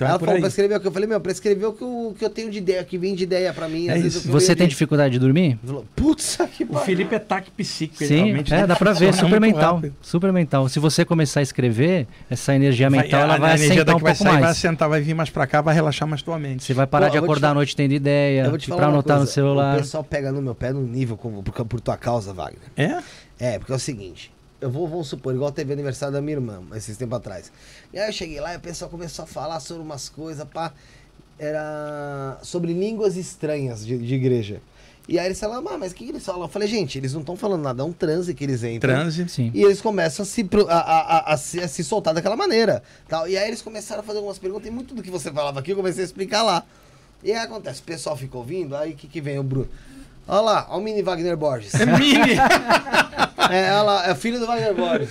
Então 0.00 0.08
é 0.08 0.10
ela 0.12 0.18
por 0.18 0.24
falou 0.24 0.36
aí. 0.36 0.40
pra 0.40 0.48
escrever 0.48 0.76
o 0.76 0.80
que 0.80 0.86
eu 0.88 0.92
falei, 0.92 1.06
meu, 1.08 1.20
pra 1.20 1.30
escrever 1.32 1.66
o 1.66 1.72
que 1.74 1.82
eu, 1.82 2.14
que 2.18 2.24
eu 2.24 2.30
tenho 2.30 2.50
de 2.50 2.56
ideia, 2.56 2.82
que 2.82 2.96
vem 2.96 3.14
de 3.14 3.24
ideia 3.24 3.52
pra 3.52 3.68
mim. 3.68 3.86
É 3.88 3.92
às 3.92 3.96
vezes 4.02 4.06
isso. 4.06 4.18
eu 4.18 4.22
fico 4.22 4.40
Você 4.40 4.56
tem 4.56 4.66
de- 4.66 4.70
dificuldade 4.70 5.12
de 5.12 5.18
dormir? 5.18 5.58
Putz, 5.94 6.38
que 6.56 6.64
O. 6.64 6.78
Felipe 6.78 7.14
é 7.14 7.18
taque 7.18 7.50
psíquico. 7.50 8.02
Sim, 8.04 8.14
realmente, 8.24 8.54
é, 8.54 8.58
né? 8.62 8.66
dá 8.66 8.76
pra 8.76 8.92
ver, 8.94 9.12
super 9.12 9.38
mental. 9.40 9.82
Super 10.00 10.32
mental. 10.32 10.68
Se 10.70 10.78
você 10.80 11.04
começar 11.04 11.40
a 11.40 11.42
escrever, 11.42 12.06
essa 12.30 12.54
energia 12.54 12.88
mental 12.88 13.20
a- 13.20 13.24
ela 13.24 13.34
a 13.34 13.38
vai 13.38 13.50
energia 13.56 13.74
assentar 13.82 13.94
um 13.94 13.98
daqui 13.98 14.02
vai 14.04 14.12
pouco 14.14 14.24
sair, 14.24 14.32
vai 14.32 14.40
mais. 14.42 14.56
assentar, 14.56 14.88
vai 14.88 15.00
vir 15.02 15.14
mais 15.14 15.28
pra 15.28 15.46
cá, 15.46 15.60
vai 15.60 15.74
relaxar 15.74 16.08
mais 16.08 16.22
tua 16.22 16.38
mente. 16.38 16.64
Você 16.64 16.72
vai 16.72 16.86
parar 16.86 17.06
Pô, 17.06 17.12
de 17.12 17.18
acordar 17.18 17.50
à 17.50 17.54
noite 17.54 17.76
tendo 17.76 17.92
ideia, 17.92 18.44
Eu 18.44 18.50
vou 18.50 18.58
te 18.58 18.68
pra 18.68 18.76
falar 18.76 18.88
anotar 18.88 19.18
no 19.20 19.26
celular. 19.26 19.76
O 19.76 19.80
pessoal 19.80 20.02
pega 20.02 20.32
no 20.32 20.40
meu 20.40 20.54
pé 20.54 20.72
no 20.72 20.82
nível 20.82 21.16
por 21.16 21.80
tua 21.80 21.96
causa, 21.98 22.32
Wagner. 22.32 22.60
É? 22.76 22.98
É, 23.38 23.58
porque 23.58 23.72
é 23.72 23.76
o 23.76 23.78
seguinte, 23.78 24.32
eu 24.60 24.70
vou, 24.70 24.86
vamos 24.88 25.08
supor, 25.08 25.34
igual 25.34 25.50
teve 25.52 25.72
aniversário 25.72 26.12
da 26.12 26.20
minha 26.20 26.36
irmã, 26.36 26.62
esses 26.74 26.96
tempos 26.96 27.16
atrás. 27.18 27.50
E 27.92 27.98
aí 27.98 28.08
eu 28.08 28.12
cheguei 28.12 28.40
lá 28.40 28.54
e 28.54 28.56
o 28.56 28.60
pessoal 28.60 28.90
começou 28.90 29.22
a 29.24 29.26
falar 29.26 29.60
sobre 29.60 29.82
umas 29.82 30.08
coisas, 30.08 30.46
pá. 30.48 30.72
Era 31.38 32.38
sobre 32.42 32.72
línguas 32.74 33.16
estranhas 33.16 33.84
de, 33.86 33.96
de 33.96 34.14
igreja. 34.14 34.60
E 35.08 35.18
aí 35.18 35.26
eles 35.26 35.40
falaram, 35.40 35.66
ah, 35.68 35.78
mas 35.78 35.90
o 35.90 35.94
que, 35.94 36.04
que 36.04 36.10
eles 36.12 36.24
falam? 36.24 36.42
Eu 36.42 36.48
falei, 36.48 36.68
gente, 36.68 36.98
eles 36.98 37.14
não 37.14 37.20
estão 37.20 37.34
falando 37.34 37.62
nada, 37.62 37.82
é 37.82 37.84
um 37.84 37.92
transe 37.92 38.34
que 38.34 38.44
eles 38.44 38.62
entram. 38.62 38.92
Transe. 38.94 39.26
Sim. 39.28 39.50
E 39.54 39.62
eles 39.62 39.80
começam 39.80 40.22
a 40.22 40.26
se, 40.26 40.46
a, 40.68 40.74
a, 40.74 41.18
a- 41.30 41.34
a 41.34 41.36
se, 41.36 41.82
soltar 41.82 42.12
daquela 42.14 42.36
maneira. 42.36 42.82
Tal. 43.08 43.26
E 43.26 43.36
aí 43.36 43.48
eles 43.48 43.62
começaram 43.62 44.02
a 44.02 44.04
fazer 44.04 44.18
algumas 44.18 44.38
perguntas, 44.38 44.68
e 44.68 44.70
muito 44.70 44.94
do 44.94 45.02
que 45.02 45.10
você 45.10 45.32
falava 45.32 45.58
aqui 45.60 45.72
eu 45.72 45.76
comecei 45.76 46.02
a 46.02 46.06
explicar 46.06 46.42
lá. 46.42 46.64
E 47.24 47.32
aí 47.32 47.38
acontece, 47.38 47.80
o 47.80 47.84
pessoal 47.84 48.16
fica 48.16 48.36
ouvindo, 48.36 48.76
aí 48.76 48.92
o 48.92 48.96
que, 48.96 49.08
que 49.08 49.20
vem 49.20 49.38
o 49.38 49.42
Bruno? 49.42 49.68
Olha 50.28 50.40
lá, 50.40 50.66
olha 50.70 50.78
o 50.78 50.82
mini 50.82 51.02
Wagner 51.02 51.36
Borges. 51.36 51.74
É 51.74 51.86
mini. 51.86 52.36
É, 53.52 53.72
olha 53.72 53.82
lá, 53.82 54.06
é 54.08 54.14
filho 54.14 54.38
do 54.38 54.46
Wagner 54.46 54.72
Borges. 54.74 55.08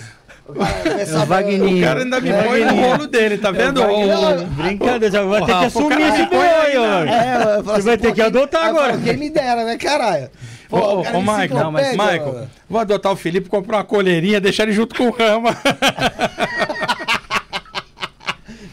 O 0.48 0.54
cara, 0.54 0.72
o 0.86 0.88
É 1.02 1.24
o 1.24 1.26
Wagninho. 1.26 1.78
O 1.78 1.82
cara 1.84 2.00
ainda 2.04 2.22
me 2.22 2.30
É, 2.30 2.44
põe 2.44 2.60
no 2.62 2.66
Wagner. 2.68 2.90
rolo 2.92 3.08
dele, 3.08 3.38
tá 3.38 3.52
vendo? 3.52 3.82
Wagner. 3.82 4.18
Ô, 4.18 4.30
ô, 4.30 4.46
Brincadeira, 4.46 5.12
já 5.12 5.24
vai 5.24 5.42
Ô, 5.42 5.46
ter 5.46 5.52
que 5.52 5.58
o 5.60 5.66
assumir 5.66 6.02
esse 6.02 6.26
boi 6.28 6.48
aí. 6.48 6.76
É, 6.78 7.40
falo 7.62 7.64
Você 7.64 7.82
vai 7.82 7.98
ter 7.98 8.14
que 8.14 8.22
adotar 8.22 8.66
agora. 8.68 8.98
Quem 8.98 9.18
me 9.18 9.30
dera, 9.30 9.66
né, 9.66 9.78
caralho? 9.78 10.30
Pô, 10.70 10.78
Ô, 10.80 11.00
o 11.02 11.04
cara 11.04 11.18
ô, 11.18 11.20
é 11.20 11.24
Michael, 11.24 11.50
Não, 11.64 11.72
mas- 11.72 11.92
Michael, 11.92 12.26
mano. 12.34 12.50
vou 12.70 12.80
adotar 12.80 13.12
o 13.12 13.16
Felipe, 13.18 13.50
comprar 13.50 13.78
uma 13.78 13.84
coleirinha, 13.84 14.40
deixar 14.40 14.64
ele 14.64 14.72
junto 14.72 14.96
com 14.96 15.08
o 15.08 15.12
Rama. 15.12 15.50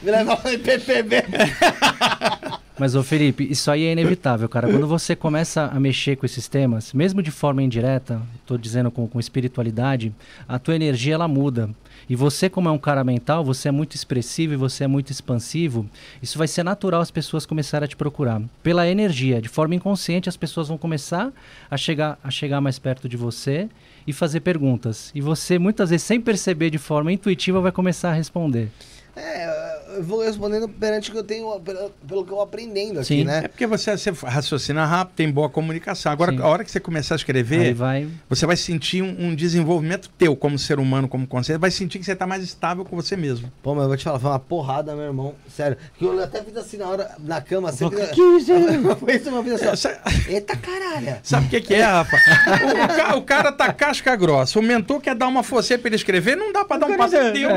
Me 0.00 0.10
levar 0.12 0.38
no 0.44 0.58
PPB. 0.60 1.24
Mas, 2.78 2.94
ô 2.94 3.02
Felipe, 3.02 3.46
isso 3.50 3.70
aí 3.70 3.84
é 3.84 3.92
inevitável, 3.92 4.46
cara. 4.48 4.68
Quando 4.68 4.86
você 4.86 5.16
começa 5.16 5.64
a 5.64 5.80
mexer 5.80 6.16
com 6.16 6.26
esses 6.26 6.46
temas, 6.46 6.92
mesmo 6.92 7.22
de 7.22 7.30
forma 7.30 7.62
indireta, 7.62 8.20
tô 8.44 8.58
dizendo 8.58 8.90
com, 8.90 9.08
com 9.08 9.18
espiritualidade, 9.18 10.12
a 10.46 10.58
tua 10.58 10.76
energia 10.76 11.14
ela 11.14 11.26
muda. 11.26 11.70
E 12.08 12.14
você, 12.14 12.50
como 12.50 12.68
é 12.68 12.72
um 12.72 12.78
cara 12.78 13.02
mental, 13.02 13.42
você 13.42 13.68
é 13.68 13.72
muito 13.72 13.94
expressivo 13.94 14.52
e 14.52 14.56
você 14.56 14.84
é 14.84 14.86
muito 14.86 15.10
expansivo, 15.10 15.88
isso 16.22 16.36
vai 16.36 16.46
ser 16.46 16.62
natural 16.62 17.00
as 17.00 17.10
pessoas 17.10 17.46
começarem 17.46 17.86
a 17.86 17.88
te 17.88 17.96
procurar. 17.96 18.42
Pela 18.62 18.86
energia, 18.86 19.40
de 19.40 19.48
forma 19.48 19.74
inconsciente, 19.74 20.28
as 20.28 20.36
pessoas 20.36 20.68
vão 20.68 20.76
começar 20.76 21.32
a 21.70 21.76
chegar, 21.78 22.18
a 22.22 22.30
chegar 22.30 22.60
mais 22.60 22.78
perto 22.78 23.08
de 23.08 23.16
você 23.16 23.68
e 24.06 24.12
fazer 24.12 24.40
perguntas. 24.40 25.10
E 25.14 25.20
você, 25.20 25.58
muitas 25.58 25.90
vezes, 25.90 26.06
sem 26.06 26.20
perceber 26.20 26.68
de 26.68 26.78
forma 26.78 27.10
intuitiva, 27.10 27.60
vai 27.60 27.72
começar 27.72 28.10
a 28.10 28.14
responder. 28.14 28.68
É, 29.16 29.65
eu 29.96 30.02
vou 30.02 30.22
respondendo 30.22 30.68
perante 30.68 31.08
o 31.10 31.12
que 31.12 31.18
eu 31.18 31.24
tenho, 31.24 31.60
pelo 32.06 32.24
que 32.24 32.32
eu 32.32 32.40
aprendendo 32.40 32.98
aqui, 32.98 33.06
Sim. 33.06 33.24
né? 33.24 33.42
É 33.44 33.48
porque 33.48 33.66
você, 33.66 33.96
você 33.96 34.10
raciocina 34.24 34.84
rápido, 34.84 35.14
tem 35.16 35.30
boa 35.30 35.48
comunicação. 35.48 36.12
Agora, 36.12 36.32
Sim. 36.32 36.40
a 36.40 36.46
hora 36.46 36.64
que 36.64 36.70
você 36.70 36.80
começar 36.80 37.14
a 37.14 37.16
escrever, 37.16 37.74
vai. 37.74 38.08
você 38.28 38.46
vai 38.46 38.56
sentir 38.56 39.02
um, 39.02 39.26
um 39.28 39.34
desenvolvimento 39.34 40.08
teu 40.18 40.36
como 40.36 40.58
ser 40.58 40.78
humano, 40.78 41.08
como 41.08 41.26
consciência, 41.26 41.58
vai 41.58 41.70
sentir 41.70 41.98
que 41.98 42.04
você 42.04 42.12
está 42.12 42.26
mais 42.26 42.42
estável 42.42 42.84
com 42.84 42.96
você 42.96 43.16
mesmo. 43.16 43.50
Pô, 43.62 43.74
mas 43.74 43.82
eu 43.84 43.88
vou 43.88 43.96
te 43.96 44.04
falar, 44.04 44.18
foi 44.18 44.30
uma 44.30 44.38
porrada, 44.38 44.94
meu 44.94 45.04
irmão. 45.04 45.34
Sério. 45.54 45.76
Que 45.98 46.04
eu 46.04 46.22
até 46.22 46.42
fiz 46.42 46.56
assim 46.56 46.76
na 46.76 46.86
hora, 46.88 47.10
na 47.20 47.40
cama, 47.40 47.70
assim. 47.70 47.88
Que 47.90 47.96
fiz- 47.96 48.42
isso, 48.42 48.52
hein? 48.52 48.82
Foi 48.98 49.16
isso, 49.16 49.28
uma 49.30 49.42
vez 49.42 49.60
É, 49.62 49.70
assim, 49.70 49.88
ó. 49.88 50.30
Eita 50.30 50.56
caralho. 50.56 51.16
Sabe 51.22 51.46
o 51.46 51.50
que, 51.50 51.60
que 51.60 51.74
é, 51.74 51.82
Rafa? 51.82 52.16
O, 52.16 52.84
o 52.84 52.96
ca- 52.96 53.16
o 53.16 53.22
cara 53.22 53.52
tá 53.52 53.72
casca 53.72 54.14
grossa. 54.16 54.58
O 54.58 54.62
mentor 54.62 55.00
quer 55.00 55.14
dar 55.14 55.26
uma 55.28 55.42
força 55.42 55.76
pra 55.78 55.88
ele 55.88 55.96
escrever, 55.96 56.36
não 56.36 56.52
dá 56.52 56.64
pra 56.64 56.76
dar 56.76 56.86
um 56.86 56.96
passo 56.96 57.16
É, 57.16 57.36
é, 57.42 57.48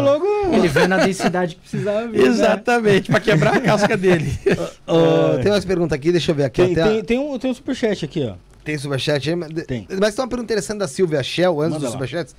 logo. 0.00 0.26
Ele 0.52 0.68
vê 0.68 0.86
na 0.86 0.98
densidade 0.98 1.56
que 1.56 1.68
precisava 1.74 2.08
ver. 2.08 2.18
né? 2.22 2.26
Exatamente, 2.28 3.10
pra 3.10 3.20
quebrar 3.20 3.56
a 3.56 3.60
casca 3.60 3.96
dele. 3.96 4.32
Ô, 4.86 5.42
Tem 5.42 5.52
umas 5.52 5.64
perguntas 5.64 5.96
aqui, 5.96 6.10
deixa 6.12 6.30
eu 6.30 6.34
ver 6.34 6.44
aqui. 6.44 6.62
Tem, 6.64 6.74
Tem, 6.74 6.84
tem, 6.84 6.92
tem, 6.94 7.04
tem 7.04 7.18
um, 7.18 7.38
tem 7.38 7.50
um 7.50 7.54
superchat 7.54 8.04
aqui, 8.04 8.24
ó. 8.26 8.34
tem 8.64 8.76
superchat 8.78 9.28
aí? 9.30 9.36
Mas, 9.36 9.50
Tem. 9.66 9.86
mas 10.00 10.14
tem 10.14 10.22
uma 10.22 10.28
pergunta 10.28 10.44
interessante 10.52 10.78
da 10.78 10.88
Silvia 10.88 11.22
Shell, 11.22 11.60
antes 11.60 11.72
Manda 11.74 11.76
dos 11.80 11.84
lá. 11.84 11.90
superchats, 11.92 12.34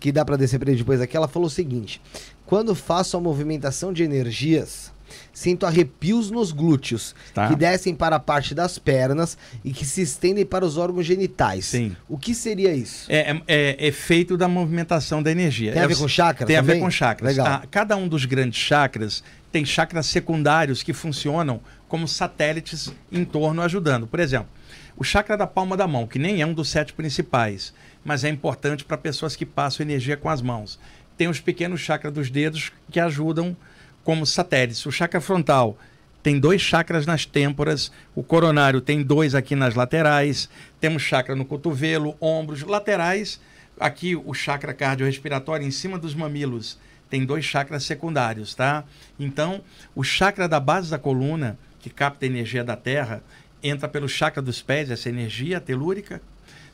que 0.00 0.12
dá 0.12 0.24
pra 0.24 0.36
descer 0.36 0.58
pra 0.58 0.70
ele 0.70 0.78
depois 0.78 1.00
aqui. 1.00 1.16
Ela 1.16 1.28
falou 1.28 1.46
o 1.48 1.50
seguinte: 1.50 2.00
Quando 2.46 2.74
faço 2.74 3.16
a 3.16 3.20
movimentação 3.20 3.92
de 3.92 4.02
energias, 4.04 4.92
sinto 5.32 5.66
arrepios 5.66 6.30
nos 6.30 6.52
glúteos, 6.52 7.14
Tá. 7.34 7.48
que 7.48 7.56
descem 7.56 7.94
para 7.94 8.16
a 8.16 8.20
parte 8.20 8.54
das 8.54 8.78
pernas 8.78 9.36
e 9.64 9.72
que 9.72 9.84
se 9.84 10.02
estendem 10.02 10.44
para 10.44 10.64
os 10.64 10.76
órgãos 10.76 11.06
genitais. 11.06 11.66
Sim. 11.66 11.96
O 12.08 12.18
que 12.18 12.34
seria 12.34 12.72
isso? 12.74 13.06
É, 13.10 13.30
é- 13.30 13.42
é 13.46 13.86
efeito 13.86 14.36
da 14.36 14.48
movimentação 14.48 15.22
da 15.22 15.30
energia. 15.30 15.72
Tem 15.72 15.82
a 15.82 15.84
É 15.84 15.88
ver 15.88 15.96
com 15.96 16.08
chakra 16.08 16.46
Tem 16.46 16.56
a 16.56 16.60
ver 16.60 16.66
também? 16.72 16.82
com 16.82 16.90
chakras. 16.90 17.30
Legal. 17.36 17.46
Ah, 17.46 17.62
cada 17.70 17.96
um 17.96 18.06
dos 18.08 18.24
grandes 18.24 18.58
chakras 18.60 19.22
tem 19.52 19.64
chakras 19.64 20.06
secundários 20.06 20.82
que 20.82 20.92
funcionam 20.92 21.60
como 21.88 22.06
satélites 22.06 22.92
em 23.10 23.24
torno 23.24 23.62
ajudando. 23.62 24.06
Por 24.06 24.20
exemplo, 24.20 24.48
o 24.96 25.02
chakra 25.04 25.36
da 25.36 25.46
palma 25.46 25.76
da 25.76 25.86
mão, 25.86 26.06
que 26.06 26.18
nem 26.18 26.42
é 26.42 26.46
um 26.46 26.52
dos 26.52 26.68
sete 26.68 26.92
principais, 26.92 27.72
mas 28.04 28.24
é 28.24 28.28
importante 28.28 28.84
para 28.84 28.98
pessoas 28.98 29.34
que 29.36 29.46
passam 29.46 29.84
energia 29.86 30.16
com 30.16 30.28
as 30.28 30.42
mãos. 30.42 30.78
Tem 31.16 31.28
os 31.28 31.40
pequenos 31.40 31.80
chakras 31.80 32.12
dos 32.12 32.30
dedos 32.30 32.70
que 32.90 33.00
ajudam 33.00 33.56
como 34.08 34.24
satélites. 34.24 34.86
O 34.86 34.90
chakra 34.90 35.20
frontal 35.20 35.76
tem 36.22 36.40
dois 36.40 36.62
chakras 36.62 37.04
nas 37.04 37.26
têmporas, 37.26 37.92
o 38.14 38.22
coronário 38.22 38.80
tem 38.80 39.02
dois 39.02 39.34
aqui 39.34 39.54
nas 39.54 39.74
laterais, 39.74 40.48
temos 40.80 41.02
chakra 41.02 41.36
no 41.36 41.44
cotovelo, 41.44 42.16
ombros, 42.18 42.62
laterais. 42.62 43.38
Aqui 43.78 44.16
o 44.16 44.32
chakra 44.32 44.72
cardiorrespiratório 44.72 45.66
em 45.66 45.70
cima 45.70 45.98
dos 45.98 46.14
mamilos 46.14 46.78
tem 47.10 47.26
dois 47.26 47.44
chakras 47.44 47.82
secundários, 47.82 48.54
tá? 48.54 48.82
Então, 49.20 49.60
o 49.94 50.02
chakra 50.02 50.48
da 50.48 50.58
base 50.58 50.90
da 50.90 50.98
coluna, 50.98 51.58
que 51.78 51.90
capta 51.90 52.24
a 52.24 52.28
energia 52.28 52.64
da 52.64 52.76
terra, 52.76 53.22
entra 53.62 53.86
pelo 53.86 54.08
chakra 54.08 54.40
dos 54.40 54.62
pés, 54.62 54.90
essa 54.90 55.10
energia 55.10 55.60
telúrica, 55.60 56.22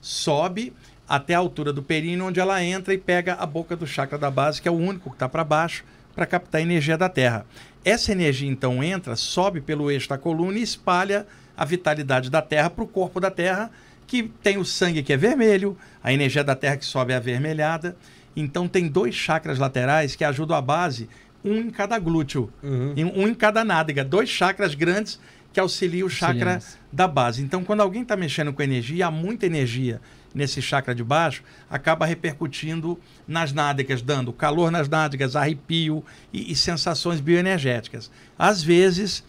sobe 0.01 0.73
até 1.09 1.35
a 1.35 1.39
altura 1.39 1.73
do 1.73 1.83
períneo, 1.83 2.27
onde 2.27 2.39
ela 2.39 2.63
entra 2.63 2.95
e 2.95 2.99
pega 2.99 3.35
a 3.35 3.45
boca 3.45 3.75
do 3.75 3.89
chakra 3.89 4.17
da 4.17 4.31
base, 4.31 4.63
que 4.63 4.69
é 4.69 4.71
o 4.71 4.77
único 4.77 5.11
que 5.11 5.17
está 5.17 5.29
para 5.29 5.43
baixo, 5.43 5.83
para 6.15 6.27
captar 6.27 6.61
a 6.61 6.63
energia 6.63 6.97
da 6.97 7.09
Terra. 7.09 7.47
Essa 7.85 8.13
energia 8.13 8.49
então 8.49 8.83
entra, 8.83 9.17
sobe 9.17 9.61
pelo 9.61 9.91
eixo 9.91 10.09
da 10.09 10.17
coluna 10.17 10.59
e 10.59 10.63
espalha 10.63 11.27
a 11.57 11.65
vitalidade 11.65 12.31
da 12.31 12.41
Terra 12.41 12.71
para 12.71 12.85
o 12.85 12.89
corpo 12.89 13.21
da 13.21 13.31
Terra, 13.31 13.71
que 14.07 14.25
tem 14.43 14.59
o 14.59 14.65
sangue 14.65 15.03
que 15.03 15.13
é 15.13 15.17
vermelho, 15.17 15.77
a 16.03 16.13
energia 16.13 16.43
da 16.43 16.55
Terra 16.55 16.77
que 16.77 16.85
sobe 16.85 17.13
é 17.13 17.17
avermelhada. 17.17 17.97
Então 18.37 18.67
tem 18.67 18.89
dois 18.89 19.15
chakras 19.15 19.59
laterais 19.59 20.17
que 20.17 20.25
ajudam 20.25 20.57
a 20.57 20.61
base, 20.61 21.09
um 21.45 21.57
em 21.57 21.71
cada 21.71 21.99
glúteo, 21.99 22.51
e 22.97 23.05
um 23.05 23.29
em 23.29 23.35
cada 23.35 23.63
nádega, 23.65 24.03
dois 24.03 24.29
chakras 24.29 24.75
grandes 24.75 25.21
que 25.53 25.61
auxiliam 25.61 26.07
o 26.07 26.11
chakra 26.11 26.61
da 26.93 27.07
base. 27.07 27.43
Então, 27.43 27.63
quando 27.63 27.81
alguém 27.81 28.03
está 28.03 28.17
mexendo 28.17 28.53
com 28.53 28.61
energia, 28.61 29.07
há 29.07 29.11
muita 29.11 29.47
energia 29.47 30.01
nesse 30.35 30.61
chakra 30.61 30.95
de 30.95 31.05
baixo, 31.05 31.43
acaba 31.71 32.05
repercutindo 32.05 32.99
nas 33.27 33.53
nádegas, 33.53 34.03
dando 34.03 34.33
calor 34.33 34.71
nas 34.71 34.89
nádegas, 34.89 35.37
arrepio 35.37 36.05
e, 36.33 36.51
e 36.51 36.57
sensações 36.57 37.21
bioenergéticas. 37.21 38.11
Às 38.39 38.63
vezes, 38.63 39.25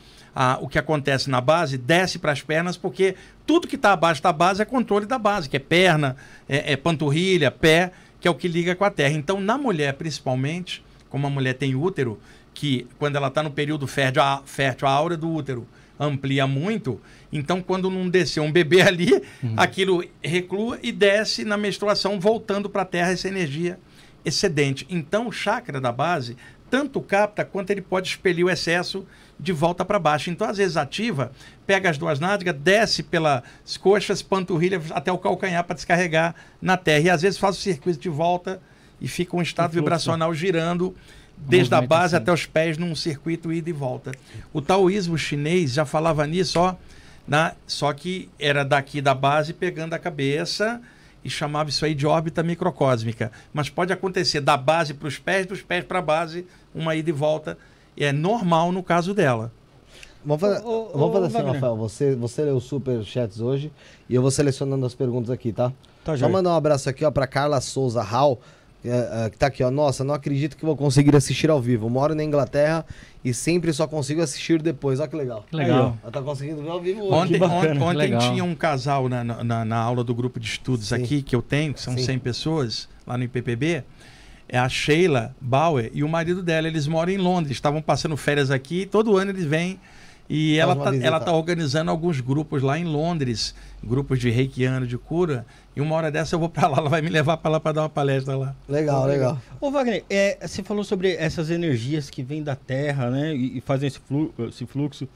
o 0.60 0.68
que 0.68 0.78
acontece 0.78 1.30
na 1.30 1.40
base 1.40 1.78
desce 1.78 2.20
para 2.20 2.32
as 2.32 2.42
pernas, 2.42 2.76
porque 2.76 3.16
tudo 3.46 3.68
que 3.68 3.76
está 3.76 3.94
abaixo 3.94 4.22
da 4.22 4.34
base 4.34 4.62
é 4.62 4.66
controle 4.66 5.06
da 5.06 5.18
base, 5.18 5.48
que 5.48 5.56
é 5.56 5.60
perna, 5.60 6.18
é, 6.50 6.74
é 6.74 6.76
panturrilha, 6.76 7.50
pé, 7.50 7.92
que 8.20 8.28
é 8.28 8.32
o 8.32 8.36
que 8.36 8.48
liga 8.48 8.76
com 8.76 8.84
a 8.84 8.90
terra. 8.90 9.14
Então, 9.14 9.40
na 9.40 9.58
mulher, 9.58 9.94
principalmente, 9.94 10.84
como 11.10 11.28
a 11.28 11.30
mulher 11.30 11.54
tem 11.54 11.76
útero, 11.76 12.20
que 12.54 12.88
quando 12.98 13.16
ela 13.16 13.28
está 13.28 13.44
no 13.44 13.52
período 13.52 13.86
fértil 13.86 14.22
a, 14.24 14.42
fértil, 14.46 14.88
a 14.88 14.92
aura 14.92 15.16
do 15.16 15.30
útero 15.30 15.68
amplia 16.00 16.46
muito, 16.46 17.00
então 17.32 17.62
quando 17.62 17.90
não 17.90 18.10
descer 18.10 18.42
um 18.42 18.52
bebê 18.52 18.82
ali, 18.88 19.22
aquilo 19.56 20.04
reclua 20.24 20.80
e 20.84 20.92
desce 20.92 21.46
na 21.46 21.58
menstruação, 21.58 22.20
voltando 22.20 22.70
para 22.70 22.82
a 22.82 22.86
terra 22.86 23.12
essa 23.12 23.28
energia 23.28 23.80
excedente. 24.24 24.86
Então 24.90 25.28
o 25.28 25.32
chakra 25.32 25.80
da 25.80 25.92
base 25.92 26.36
tanto 26.70 27.00
capta 27.00 27.46
quanto 27.46 27.70
ele 27.70 27.82
pode 27.82 28.10
expelir 28.10 28.46
o 28.46 28.50
excesso 28.50 29.06
de 29.40 29.52
volta 29.52 29.86
para 29.86 30.00
baixo. 30.00 30.30
Então, 30.30 30.48
às 30.48 30.58
vezes, 30.58 30.78
ativa, 30.78 31.32
pega 31.66 31.90
as 31.90 31.98
duas 31.98 32.20
nádegas, 32.20 32.56
desce 32.56 33.04
pelas 33.04 33.44
coxas, 33.80 34.22
panturrilha, 34.22 34.82
até 34.92 35.12
o 35.12 35.18
calcanhar 35.18 35.64
para 35.64 35.76
descarregar 35.76 36.36
na 36.62 36.78
terra. 36.78 37.06
E 37.06 37.10
às 37.10 37.22
vezes 37.22 37.38
faz 37.38 37.58
o 37.58 37.62
circuito 37.62 38.00
de 38.00 38.10
volta 38.10 38.62
e 39.00 39.08
fica 39.08 39.36
um 39.36 39.42
estado 39.42 39.72
vibracional 39.72 40.34
girando 40.34 40.96
desde 41.38 41.74
a 41.74 41.82
base 41.82 42.14
movimentação. 42.16 42.20
até 42.20 42.34
os 42.34 42.46
pés 42.46 42.78
num 42.78 42.96
circuito 42.96 43.52
ida 43.52 43.70
e 43.70 43.74
volta. 43.74 44.12
O 44.54 44.62
taoísmo 44.62 45.18
chinês 45.18 45.74
já 45.74 45.86
falava 45.86 46.26
nisso, 46.26 46.60
ó, 46.60 46.76
na, 47.28 47.54
só 47.66 47.92
que 47.94 48.30
era 48.40 48.64
daqui 48.64 49.02
da 49.02 49.14
base 49.14 49.54
pegando 49.54 49.94
a 49.94 50.00
cabeça 50.00 50.82
e 51.24 51.30
chamava 51.30 51.70
isso 51.70 51.84
aí 51.84 51.96
de 51.96 52.06
órbita 52.06 52.44
microcósmica. 52.44 53.32
Mas 53.52 53.70
pode 53.70 53.92
acontecer 53.92 54.42
da 54.42 54.56
base 54.56 54.94
para 54.94 55.08
os 55.08 55.18
pés, 55.18 55.46
dos 55.46 55.62
pés 55.62 55.84
para 55.84 56.00
a 56.00 56.02
base, 56.02 56.46
uma 56.74 56.96
ida 56.96 57.10
e 57.10 57.14
volta. 57.14 57.58
é 57.98 58.12
normal 58.12 58.72
no 58.72 58.84
caso 58.84 59.14
dela. 59.14 59.52
Vamos 60.24 60.42
fazer, 60.42 60.66
Ô, 60.66 60.90
vamos 60.94 61.14
fazer 61.14 61.24
ô, 61.24 61.28
assim, 61.28 61.34
Wagner. 61.34 61.54
Rafael. 61.54 61.78
Você, 61.78 62.16
você 62.16 62.44
lê 62.44 62.52
os 62.52 62.64
superchats 62.64 63.40
hoje 63.40 63.72
e 64.10 64.16
eu 64.16 64.22
vou 64.22 64.32
selecionando 64.32 64.86
as 64.86 64.96
perguntas 64.96 65.30
aqui, 65.30 65.52
tá? 65.54 65.72
Tá, 66.04 66.18
Só 66.18 66.30
mandar 66.30 66.52
um 66.52 66.56
abraço 66.56 66.90
aqui, 66.90 67.04
ó, 67.06 67.12
pra 67.12 67.26
Carla 67.26 67.60
Souza 67.62 68.02
Hall, 68.02 68.40
que, 68.86 68.92
é, 68.92 69.26
é, 69.26 69.30
que 69.32 69.38
tá 69.38 69.48
aqui, 69.48 69.64
ó. 69.64 69.72
Nossa, 69.72 70.04
não 70.04 70.14
acredito 70.14 70.56
que 70.56 70.64
vou 70.64 70.78
conseguir 70.78 71.16
assistir 71.16 71.50
ao 71.50 71.60
vivo. 71.60 71.90
Moro 71.90 72.14
na 72.14 72.24
Inglaterra 72.24 72.86
e 73.24 73.34
sempre 73.34 73.74
só 73.74 73.88
consigo 73.88 74.22
assistir 74.22 74.62
depois. 74.62 75.00
Ó 75.00 75.08
que 75.08 75.16
legal. 75.16 75.44
Que 75.50 75.56
legal. 75.56 75.88
Aí, 75.88 76.00
Ela 76.04 76.12
tá 76.12 76.22
conseguindo 76.22 76.62
ver 76.62 76.70
ao 76.70 76.80
vivo 76.80 77.02
hoje. 77.02 77.14
Ontem, 77.36 77.42
on- 77.44 77.84
ontem 77.84 77.98
legal. 77.98 78.22
tinha 78.22 78.44
um 78.44 78.54
casal 78.54 79.10
na, 79.10 79.24
na, 79.24 79.66
na 79.66 79.78
aula 79.78 80.04
do 80.04 80.14
grupo 80.14 80.40
de 80.40 80.48
estudos 80.48 80.90
Sim. 80.90 80.96
aqui 80.96 81.22
que 81.24 81.36
eu 81.36 81.42
tenho, 81.42 81.74
que 81.74 81.82
são 81.82 81.98
Sim. 81.98 82.04
100 82.04 82.20
pessoas 82.20 82.88
lá 83.08 83.18
no 83.18 83.24
IPPB. 83.24 83.84
É 84.48 84.60
a 84.60 84.70
Sheila 84.70 85.36
Bauer 85.42 85.90
e 85.92 86.04
o 86.04 86.08
marido 86.08 86.44
dela. 86.44 86.68
Eles 86.68 86.86
moram 86.88 87.12
em 87.12 87.18
Londres, 87.18 87.58
estavam 87.58 87.82
passando 87.82 88.16
férias 88.16 88.52
aqui. 88.52 88.82
e 88.82 88.86
Todo 88.86 89.18
ano 89.18 89.32
eles 89.32 89.46
vêm 89.46 89.80
e 90.30 90.58
Faz 90.58 90.60
ela 90.60 90.76
tá, 90.76 90.92
visita. 90.92 91.08
ela 91.08 91.20
tá 91.20 91.32
organizando 91.32 91.90
alguns 91.92 92.20
grupos 92.22 92.62
lá 92.62 92.78
em 92.78 92.84
Londres, 92.84 93.56
grupos 93.86 94.20
de 94.20 94.30
reikiano, 94.30 94.88
de 94.88 94.98
cura. 94.98 95.46
E 95.76 95.82
uma 95.82 95.96
hora 95.96 96.12
dessa 96.12 96.36
eu 96.36 96.40
vou 96.40 96.50
para 96.50 96.68
lá, 96.68 96.78
ela 96.80 96.90
vai 96.90 97.02
me 97.02 97.10
levar 97.10 97.38
para 97.38 97.52
lá 97.52 97.60
para 97.60 97.72
dar 97.74 97.82
uma 97.84 97.90
palestra 97.90 98.36
lá. 98.36 98.56
Legal, 98.68 99.06
legal. 99.06 99.40
Ô, 99.62 99.70
Wagner, 99.72 100.04
é, 100.10 100.38
você 100.46 100.64
falou 100.64 100.84
sobre 100.84 101.14
essas 101.16 101.50
energias 101.50 102.10
que 102.10 102.24
vêm 102.24 102.42
da 102.42 102.56
Terra, 102.56 103.10
né? 103.10 103.36
E, 103.36 103.58
e 103.58 103.62
fazem 103.62 103.88
esse, 103.88 104.00
flu- 104.00 104.34
esse 104.50 104.66
fluxo, 104.66 105.08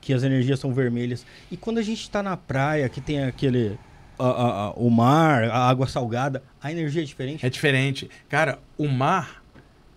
que 0.00 0.12
as 0.12 0.22
energias 0.22 0.60
são 0.60 0.72
vermelhas. 0.72 1.24
E 1.50 1.56
quando 1.56 1.78
a 1.78 1.82
gente 1.82 2.02
está 2.02 2.22
na 2.22 2.36
praia, 2.36 2.88
que 2.88 3.00
tem 3.00 3.24
aquele. 3.24 3.78
a- 4.18 4.24
a- 4.24 4.64
a- 4.66 4.70
o 4.72 4.90
mar, 4.90 5.44
a 5.44 5.68
água 5.68 5.86
salgada, 5.86 6.42
a 6.60 6.70
energia 6.72 7.02
é 7.02 7.04
diferente? 7.04 7.46
É 7.46 7.48
diferente. 7.50 8.10
Cara, 8.28 8.58
o 8.76 8.88
mar 8.88 9.42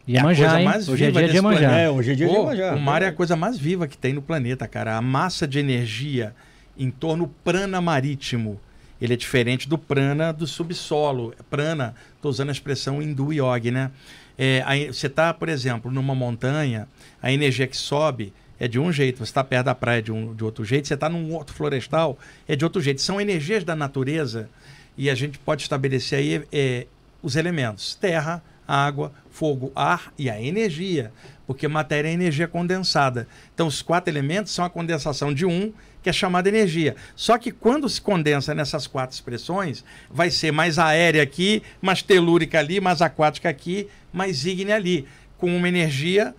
É 0.08 0.14
a 0.14 0.16
Iemanjá, 0.18 0.44
coisa 0.46 0.60
hein? 0.60 0.66
mais 0.66 0.90
Hoje 0.90 1.04
é 1.04 1.08
viva 1.08 1.20
dia 1.20 1.28
de 1.28 1.34
desse 1.34 1.44
Iemanjá. 1.46 1.60
planeta. 1.70 1.82
É, 1.82 1.90
hoje 1.90 2.12
é 2.12 2.16
dia 2.16 2.28
de 2.28 2.34
Pô, 2.34 2.40
Iemanjá. 2.42 2.76
O 2.76 2.80
mar 2.80 3.02
é 3.02 3.08
a 3.08 3.12
coisa 3.12 3.36
mais 3.36 3.58
viva 3.58 3.88
que 3.88 3.98
tem 3.98 4.14
no 4.14 4.22
planeta, 4.22 4.68
cara. 4.68 4.96
A 4.98 5.02
massa 5.02 5.48
de 5.48 5.58
energia 5.60 6.36
em 6.78 6.90
torno 6.90 7.26
do 7.26 7.34
prana 7.44 7.82
marítimo. 7.82 8.60
Ele 9.02 9.14
é 9.14 9.18
diferente 9.18 9.68
do 9.68 9.78
prana 9.78 10.32
do 10.32 10.46
subsolo. 10.46 11.34
Prana, 11.50 11.96
estou 12.16 12.30
usando 12.30 12.50
a 12.50 12.52
expressão 12.52 13.02
hindu 13.02 13.34
yogi, 13.34 13.72
né? 13.72 13.92
É, 14.38 14.64
aí 14.66 14.88
você 14.88 15.08
está, 15.08 15.34
por 15.34 15.50
exemplo, 15.50 15.92
numa 15.92 16.16
montanha, 16.16 16.88
a 17.22 17.32
energia 17.32 17.68
que 17.68 17.78
sobe 17.78 18.34
é 18.60 18.68
de 18.68 18.80
um 18.80 18.92
jeito, 18.92 19.18
você 19.18 19.24
está 19.24 19.44
perto 19.44 19.66
da 19.66 19.76
praia 19.76 20.04
de, 20.04 20.12
um, 20.12 20.36
de 20.36 20.44
outro 20.44 20.64
jeito, 20.64 20.88
você 20.88 20.94
está 20.94 21.10
num 21.10 21.34
outro 21.34 21.56
florestal, 21.56 22.18
é 22.48 22.56
de 22.56 22.64
outro 22.64 22.80
jeito. 22.80 23.02
São 23.02 23.20
energias 23.20 23.64
da 23.64 23.76
natureza 23.76 24.50
e 24.96 25.10
a 25.10 25.16
gente 25.16 25.40
pode 25.40 25.64
estabelecer 25.64 26.20
aí 26.20 26.44
é, 26.52 26.86
os 27.24 27.36
elementos: 27.36 27.96
terra, 27.96 28.44
água, 28.68 29.12
fogo, 29.32 29.72
ar 29.76 30.14
e 30.18 30.30
a 30.30 30.40
energia, 30.40 31.12
porque 31.48 31.68
matéria 31.68 32.10
é 32.10 32.14
energia 32.14 32.48
condensada. 32.48 33.28
Então, 33.54 33.68
os 33.68 33.82
quatro 33.82 34.12
elementos 34.14 34.52
são 34.52 34.64
a 34.64 34.70
condensação 34.70 35.34
de 35.34 35.46
um, 35.46 35.74
que 36.02 36.10
é 36.10 36.14
chamada 36.14 36.50
energia. 36.50 36.96
Só 37.16 37.38
que 37.38 37.52
quando 37.52 37.88
se 37.88 38.02
condensa 38.02 38.56
nessas 38.56 38.88
quatro 38.88 39.14
expressões, 39.14 39.84
vai 40.10 40.30
ser 40.30 40.52
mais 40.52 40.80
aérea 40.80 41.22
aqui, 41.22 41.62
mais 41.82 42.02
telúrica 42.02 42.60
ali, 42.60 42.80
mais 42.80 43.02
aquática 43.02 43.50
aqui, 43.50 43.88
mais 44.12 44.46
ígnea 44.46 44.76
ali, 44.76 45.08
com 45.38 45.56
uma 45.56 45.68
energia 45.68 46.36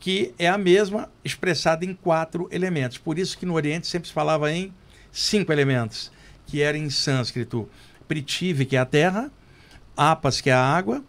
que 0.00 0.34
é 0.38 0.48
a 0.48 0.58
mesma 0.58 1.10
expressada 1.24 1.84
em 1.84 1.94
quatro 1.94 2.48
elementos. 2.52 2.98
Por 2.98 3.18
isso 3.18 3.38
que 3.38 3.46
no 3.46 3.54
Oriente 3.54 3.86
sempre 3.86 4.08
se 4.08 4.14
falava 4.14 4.52
em 4.52 4.72
cinco 5.10 5.52
elementos, 5.52 6.12
que 6.46 6.60
era 6.60 6.76
em 6.76 6.90
sânscrito 6.90 7.68
Prithvi, 8.06 8.66
que 8.66 8.76
é 8.76 8.80
a 8.80 8.84
terra, 8.84 9.30
Apas, 9.96 10.40
que 10.40 10.50
é 10.50 10.52
a 10.52 10.60
água, 10.60 11.02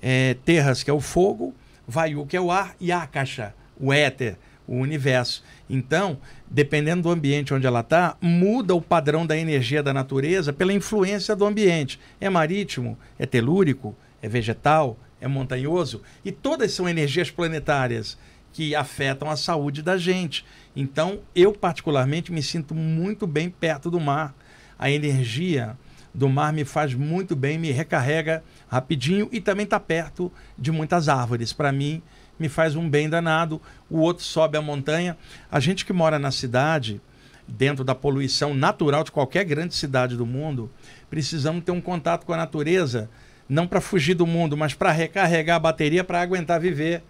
é, 0.00 0.34
Terras, 0.44 0.82
que 0.82 0.90
é 0.90 0.92
o 0.92 1.00
fogo, 1.00 1.54
Vayu, 1.86 2.26
que 2.26 2.36
é 2.36 2.40
o 2.40 2.50
ar, 2.50 2.74
e 2.80 2.90
Akasha, 2.90 3.54
o 3.78 3.92
éter, 3.92 4.36
o 4.66 4.76
universo. 4.76 5.44
Então, 5.72 6.18
dependendo 6.50 7.02
do 7.02 7.10
ambiente 7.10 7.54
onde 7.54 7.64
ela 7.64 7.80
está, 7.80 8.16
muda 8.20 8.74
o 8.74 8.82
padrão 8.82 9.24
da 9.24 9.36
energia 9.36 9.84
da 9.84 9.94
natureza 9.94 10.52
pela 10.52 10.72
influência 10.72 11.36
do 11.36 11.46
ambiente. 11.46 12.00
É 12.20 12.28
marítimo, 12.28 12.98
é 13.16 13.24
telúrico, 13.24 13.94
é 14.20 14.28
vegetal, 14.28 14.98
é 15.20 15.28
montanhoso, 15.28 16.02
e 16.24 16.32
todas 16.32 16.72
são 16.72 16.88
energias 16.88 17.30
planetárias 17.30 18.18
que 18.52 18.74
afetam 18.74 19.30
a 19.30 19.36
saúde 19.36 19.80
da 19.80 19.96
gente. 19.96 20.44
Então, 20.74 21.20
eu 21.36 21.52
particularmente 21.52 22.32
me 22.32 22.42
sinto 22.42 22.74
muito 22.74 23.24
bem 23.24 23.48
perto 23.48 23.90
do 23.90 24.00
mar. 24.00 24.34
A 24.76 24.90
energia 24.90 25.78
do 26.12 26.28
mar 26.28 26.52
me 26.52 26.64
faz 26.64 26.94
muito 26.94 27.36
bem, 27.36 27.58
me 27.58 27.70
recarrega 27.70 28.42
rapidinho 28.68 29.28
e 29.30 29.40
também 29.40 29.64
está 29.64 29.78
perto 29.78 30.32
de 30.58 30.72
muitas 30.72 31.08
árvores. 31.08 31.52
Para 31.52 31.70
mim, 31.70 32.02
me 32.40 32.48
faz 32.48 32.74
um 32.74 32.88
bem 32.88 33.08
danado. 33.08 33.60
O 33.90 33.98
outro 33.98 34.24
sobe 34.24 34.56
a 34.56 34.62
montanha. 34.62 35.16
A 35.52 35.60
gente 35.60 35.84
que 35.84 35.92
mora 35.92 36.18
na 36.18 36.30
cidade, 36.32 37.00
dentro 37.46 37.84
da 37.84 37.94
poluição 37.94 38.54
natural 38.54 39.04
de 39.04 39.12
qualquer 39.12 39.44
grande 39.44 39.74
cidade 39.74 40.16
do 40.16 40.24
mundo, 40.24 40.70
precisamos 41.10 41.62
ter 41.62 41.70
um 41.70 41.80
contato 41.80 42.24
com 42.24 42.32
a 42.32 42.38
natureza, 42.38 43.10
não 43.46 43.66
para 43.66 43.80
fugir 43.80 44.14
do 44.14 44.26
mundo, 44.26 44.56
mas 44.56 44.72
para 44.72 44.90
recarregar 44.90 45.56
a 45.56 45.60
bateria 45.60 46.02
para 46.02 46.22
aguentar 46.22 46.58
viver 46.58 47.02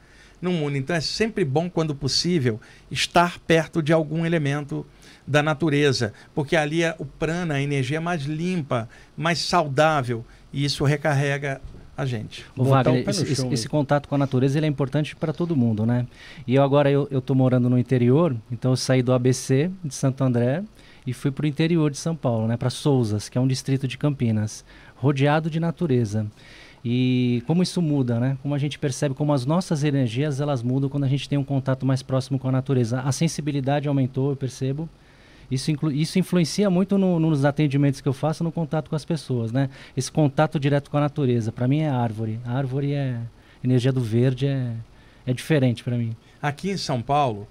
no 0.43 0.51
mundo. 0.51 0.76
Então 0.76 0.97
é 0.97 1.01
sempre 1.01 1.45
bom, 1.45 1.70
quando 1.70 1.95
possível, 1.95 2.61
estar 2.91 3.39
perto 3.41 3.83
de 3.83 3.93
algum 3.93 4.26
elemento 4.26 4.85
da 5.26 5.43
natureza, 5.43 6.12
porque 6.35 6.57
ali 6.57 6.83
é 6.83 6.95
o 6.99 7.05
prana, 7.05 7.55
a 7.55 7.62
energia 7.62 8.01
mais 8.01 8.22
limpa, 8.22 8.89
mais 9.16 9.39
saudável, 9.39 10.24
e 10.53 10.64
isso 10.64 10.83
recarrega 10.83 11.61
a 12.01 12.07
gente. 12.07 12.44
Ô, 12.57 12.64
Wagner, 12.64 13.03
o 13.03 13.05
pé 13.05 13.12
no 13.12 13.22
esse, 13.22 13.46
esse- 13.55 13.68
contato 13.68 14.09
com 14.09 14.14
a 14.14 14.18
natureza 14.18 14.59
ele 14.59 14.66
é 14.66 14.68
importante 14.68 15.14
para 15.16 15.32
todo 15.32 15.55
mundo, 15.57 15.84
né? 15.84 16.07
E 16.46 16.55
eu 16.55 16.62
agora 16.62 16.90
eu, 16.90 17.07
eu 17.11 17.20
tô 17.20 17.34
morando 17.34 17.68
no 17.68 17.78
interior, 17.78 18.34
então 18.51 18.72
eu 18.72 18.76
saí 18.76 19.03
do 19.03 19.12
ABC 19.12 19.70
de 19.84 19.94
Santo 19.94 20.22
André 20.24 20.62
e 21.07 21.12
fui 21.12 21.30
para 21.30 21.44
o 21.44 21.46
interior 21.46 21.90
de 21.90 21.98
São 21.98 22.14
Paulo, 22.16 22.46
né? 22.48 22.57
Para 22.57 22.70
Souzas, 22.70 23.28
que 23.28 23.36
é 23.38 23.40
um 23.40 23.46
distrito 23.46 23.86
de 23.88 23.96
Campinas, 23.98 24.64
rodeado 24.96 25.51
de 25.51 25.61
natureza. 25.61 26.26
E 26.84 27.42
como 27.46 27.62
isso 27.62 27.82
muda, 27.82 28.18
né? 28.18 28.38
Como 28.42 28.55
a 28.55 28.59
gente 28.59 28.78
percebe 28.78 29.14
como 29.14 29.32
as 29.34 29.44
nossas 29.44 29.84
energias 29.84 30.40
elas 30.40 30.62
mudam 30.62 30.88
quando 30.88 31.05
a 31.05 31.09
gente 31.09 31.28
tem 31.28 31.36
um 31.38 31.44
contato 31.44 31.84
mais 31.84 32.03
próximo 32.03 32.38
com 32.38 32.48
a 32.48 32.53
natureza. 32.53 33.01
A 33.01 33.12
sensibilidade 33.12 33.86
aumentou, 33.86 34.30
eu 34.30 34.36
percebo. 34.36 34.88
Isso, 35.51 35.72
isso 35.92 36.18
influencia 36.18 36.70
muito 36.70 36.96
no- 36.96 37.18
nos 37.18 37.44
atendimentos 37.44 38.01
que 38.01 38.09
eu 38.09 38.12
faço, 38.12 38.44
no 38.44 38.53
contato 38.53 38.88
com 38.88 38.96
as 38.96 39.05
pessoas, 39.05 39.51
né? 39.51 39.68
Esse 39.96 40.11
contato 40.11 40.61
direto 40.61 40.90
com 40.90 40.96
a 40.96 41.01
natureza, 41.01 41.51
para 41.51 41.66
mim 41.66 41.80
é 41.80 41.88
árvore. 41.90 42.38
A 42.44 42.53
árvore 42.53 42.92
é 42.92 43.18
energia 43.62 43.92
do 43.92 44.01
verde 44.01 44.46
é, 44.46 44.72
é 45.26 45.32
diferente 45.32 45.82
para 45.82 45.96
mim. 45.96 46.14
Aqui 46.40 46.70
em 46.70 46.76
São 46.76 47.03
Paulo 47.03 47.48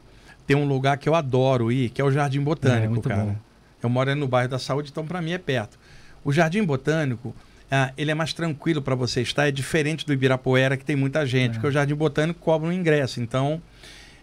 tem 0.48 0.56
um 0.56 0.66
lugar 0.66 0.98
que 0.98 1.08
eu 1.10 1.14
adoro 1.16 1.72
ir, 1.72 1.90
que 1.90 2.02
é 2.02 2.04
o 2.06 2.12
Jardim 2.12 2.42
Botânico, 2.42 2.98
É, 3.00 3.02
cara. 3.02 3.24
bom. 3.26 3.36
Eu 3.84 3.90
moro 3.90 4.16
no 4.16 4.28
bairro 4.28 4.50
da 4.50 4.60
Saúde, 4.60 4.90
então 4.92 5.06
para 5.06 5.22
mim 5.22 5.32
é 5.32 5.38
perto. 5.38 5.78
O 6.24 6.32
Jardim 6.34 6.64
Botânico, 6.64 7.36
ah, 7.72 7.92
ele 7.98 8.12
é 8.12 8.16
mais 8.16 8.34
tranquilo 8.34 8.82
para 8.82 8.96
você 8.96 9.22
estar, 9.22 9.48
é 9.48 9.52
diferente 9.52 10.06
do 10.06 10.12
Ibirapuera, 10.14 10.76
que 10.76 10.84
tem 10.84 10.96
muita 10.96 11.26
gente, 11.26 11.52
É. 11.52 11.54
porque 11.54 11.68
o 11.68 11.72
Jardim 11.72 11.96
Botânico 11.96 12.40
cobra 12.40 12.68
um 12.68 12.74
ingresso. 12.74 13.22
Então, 13.22 13.62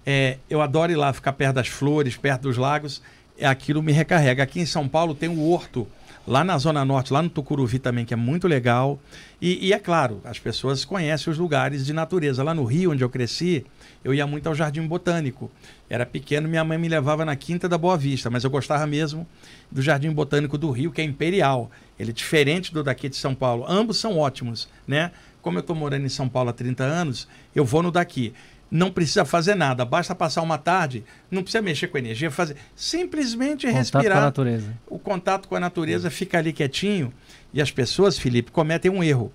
é, 0.05 0.39
eu 0.51 0.61
adoro 0.61 0.91
ir 0.93 0.97
lá, 0.97 1.13
ficar 1.13 1.33
perto 1.33 1.55
das 1.57 1.69
flores, 1.69 2.17
perto 2.17 2.43
dos 2.43 2.57
lagos, 2.57 3.01
aquilo 3.43 3.83
me 3.83 3.93
recarrega. 3.93 4.43
Aqui 4.43 4.61
em 4.61 4.67
São 4.67 4.89
Paulo 4.89 5.15
tem 5.15 5.29
o 5.29 5.49
Horto, 5.49 5.87
lá 6.27 6.43
na 6.43 6.59
Zona 6.59 6.85
Norte, 6.85 7.13
lá 7.13 7.23
no 7.23 7.29
Tucuruvi 7.29 7.79
também, 7.79 8.05
que 8.05 8.15
é 8.15 8.17
muito 8.17 8.49
legal. 8.49 8.99
E, 9.41 9.67
e 9.67 9.73
é 9.73 9.79
claro, 9.79 10.21
as 10.25 10.39
pessoas 10.39 10.85
conhecem 10.85 11.31
os 11.31 11.39
lugares 11.39 11.87
de 11.87 11.93
natureza. 11.93 12.43
Lá 12.43 12.55
no 12.55 12.65
Rio, 12.65 12.93
onde 12.93 13.05
eu 13.05 13.09
cresci, 13.09 13.65
eu 14.05 14.15
ia 14.15 14.27
muito 14.27 14.47
ao 14.49 14.55
Jardim 14.55 14.87
Botânico. 14.87 15.51
Era 15.89 16.05
pequeno, 16.05 16.49
minha 16.49 16.65
mãe 16.65 16.79
me 16.79 16.89
levava 16.89 17.25
na 17.25 17.37
Quinta 17.37 17.69
da 17.69 17.79
Boa 17.79 17.97
Vista, 17.97 18.29
mas 18.31 18.45
eu 18.45 18.51
gostava 18.51 18.87
mesmo 18.87 19.27
do 19.71 19.81
Jardim 19.83 20.11
Botânico 20.11 20.59
do 20.59 20.71
Rio, 20.71 20.91
que 20.91 21.01
é 21.01 21.05
imperial. 21.05 21.71
Ele 21.99 22.11
é 22.11 22.15
diferente 22.15 22.73
do 22.73 22.83
daqui 22.83 23.09
de 23.09 23.17
São 23.17 23.35
Paulo. 23.35 23.65
Ambos 23.69 23.99
são 23.99 24.19
ótimos, 24.19 24.69
né? 24.87 25.13
Como 25.41 25.59
eu 25.59 25.61
estou 25.61 25.77
morando 25.77 26.05
em 26.05 26.09
São 26.09 26.29
Paulo 26.29 26.51
há 26.51 26.53
30 26.53 26.83
anos, 26.83 27.29
eu 27.55 27.65
vou 27.65 27.81
no 27.81 27.93
daqui. 27.93 28.35
Não 28.71 28.91
precisa 28.91 29.25
fazer 29.25 29.55
nada, 29.55 29.85
basta 29.85 30.15
passar 30.15 30.43
uma 30.43 30.59
tarde, 30.59 31.05
não 31.31 31.43
precisa 31.43 31.63
mexer 31.63 31.87
com 31.87 31.99
energia, 31.99 32.31
fazer 32.31 32.57
simplesmente 32.75 33.67
Contato 33.67 33.73
com 33.73 33.77
a 33.77 34.01
respirar 34.01 34.21
natureza. 34.21 34.75
o 34.89 34.99
contato 34.99 35.49
com 35.49 35.55
a 35.55 35.61
natureza 35.61 36.11
fica 36.11 36.39
ali 36.39 36.53
quietinho 36.53 37.13
e 37.55 37.61
as 37.61 37.71
pessoas, 37.71 38.19
Felipe, 38.19 38.51
cometem 38.51 38.91
um 38.91 39.05
erro. 39.05 39.33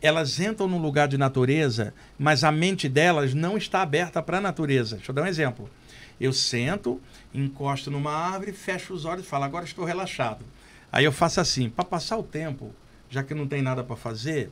Elas 0.00 0.40
entram 0.40 0.66
num 0.66 0.82
lugar 0.82 1.06
de 1.06 1.16
natureza, 1.16 1.94
mas 2.18 2.42
a 2.42 2.50
mente 2.50 2.88
delas 2.88 3.34
não 3.34 3.56
está 3.56 3.82
aberta 3.82 4.20
para 4.20 4.38
a 4.38 4.40
natureza. 4.40 4.96
Deixa 4.96 5.12
eu 5.12 5.14
dar 5.14 5.22
um 5.22 5.26
exemplo. 5.26 5.70
Eu 6.20 6.32
sento, 6.32 7.00
encosto 7.32 7.88
numa 7.88 8.12
árvore, 8.12 8.52
fecho 8.52 8.92
os 8.92 9.04
olhos 9.04 9.24
e 9.24 9.28
falo, 9.28 9.44
agora 9.44 9.64
estou 9.64 9.84
relaxado. 9.84 10.44
Aí 10.90 11.04
eu 11.04 11.12
faço 11.12 11.40
assim, 11.40 11.70
para 11.70 11.84
passar 11.84 12.18
o 12.18 12.22
tempo, 12.22 12.74
já 13.08 13.22
que 13.22 13.32
não 13.32 13.46
tem 13.46 13.62
nada 13.62 13.84
para 13.84 13.94
fazer, 13.94 14.50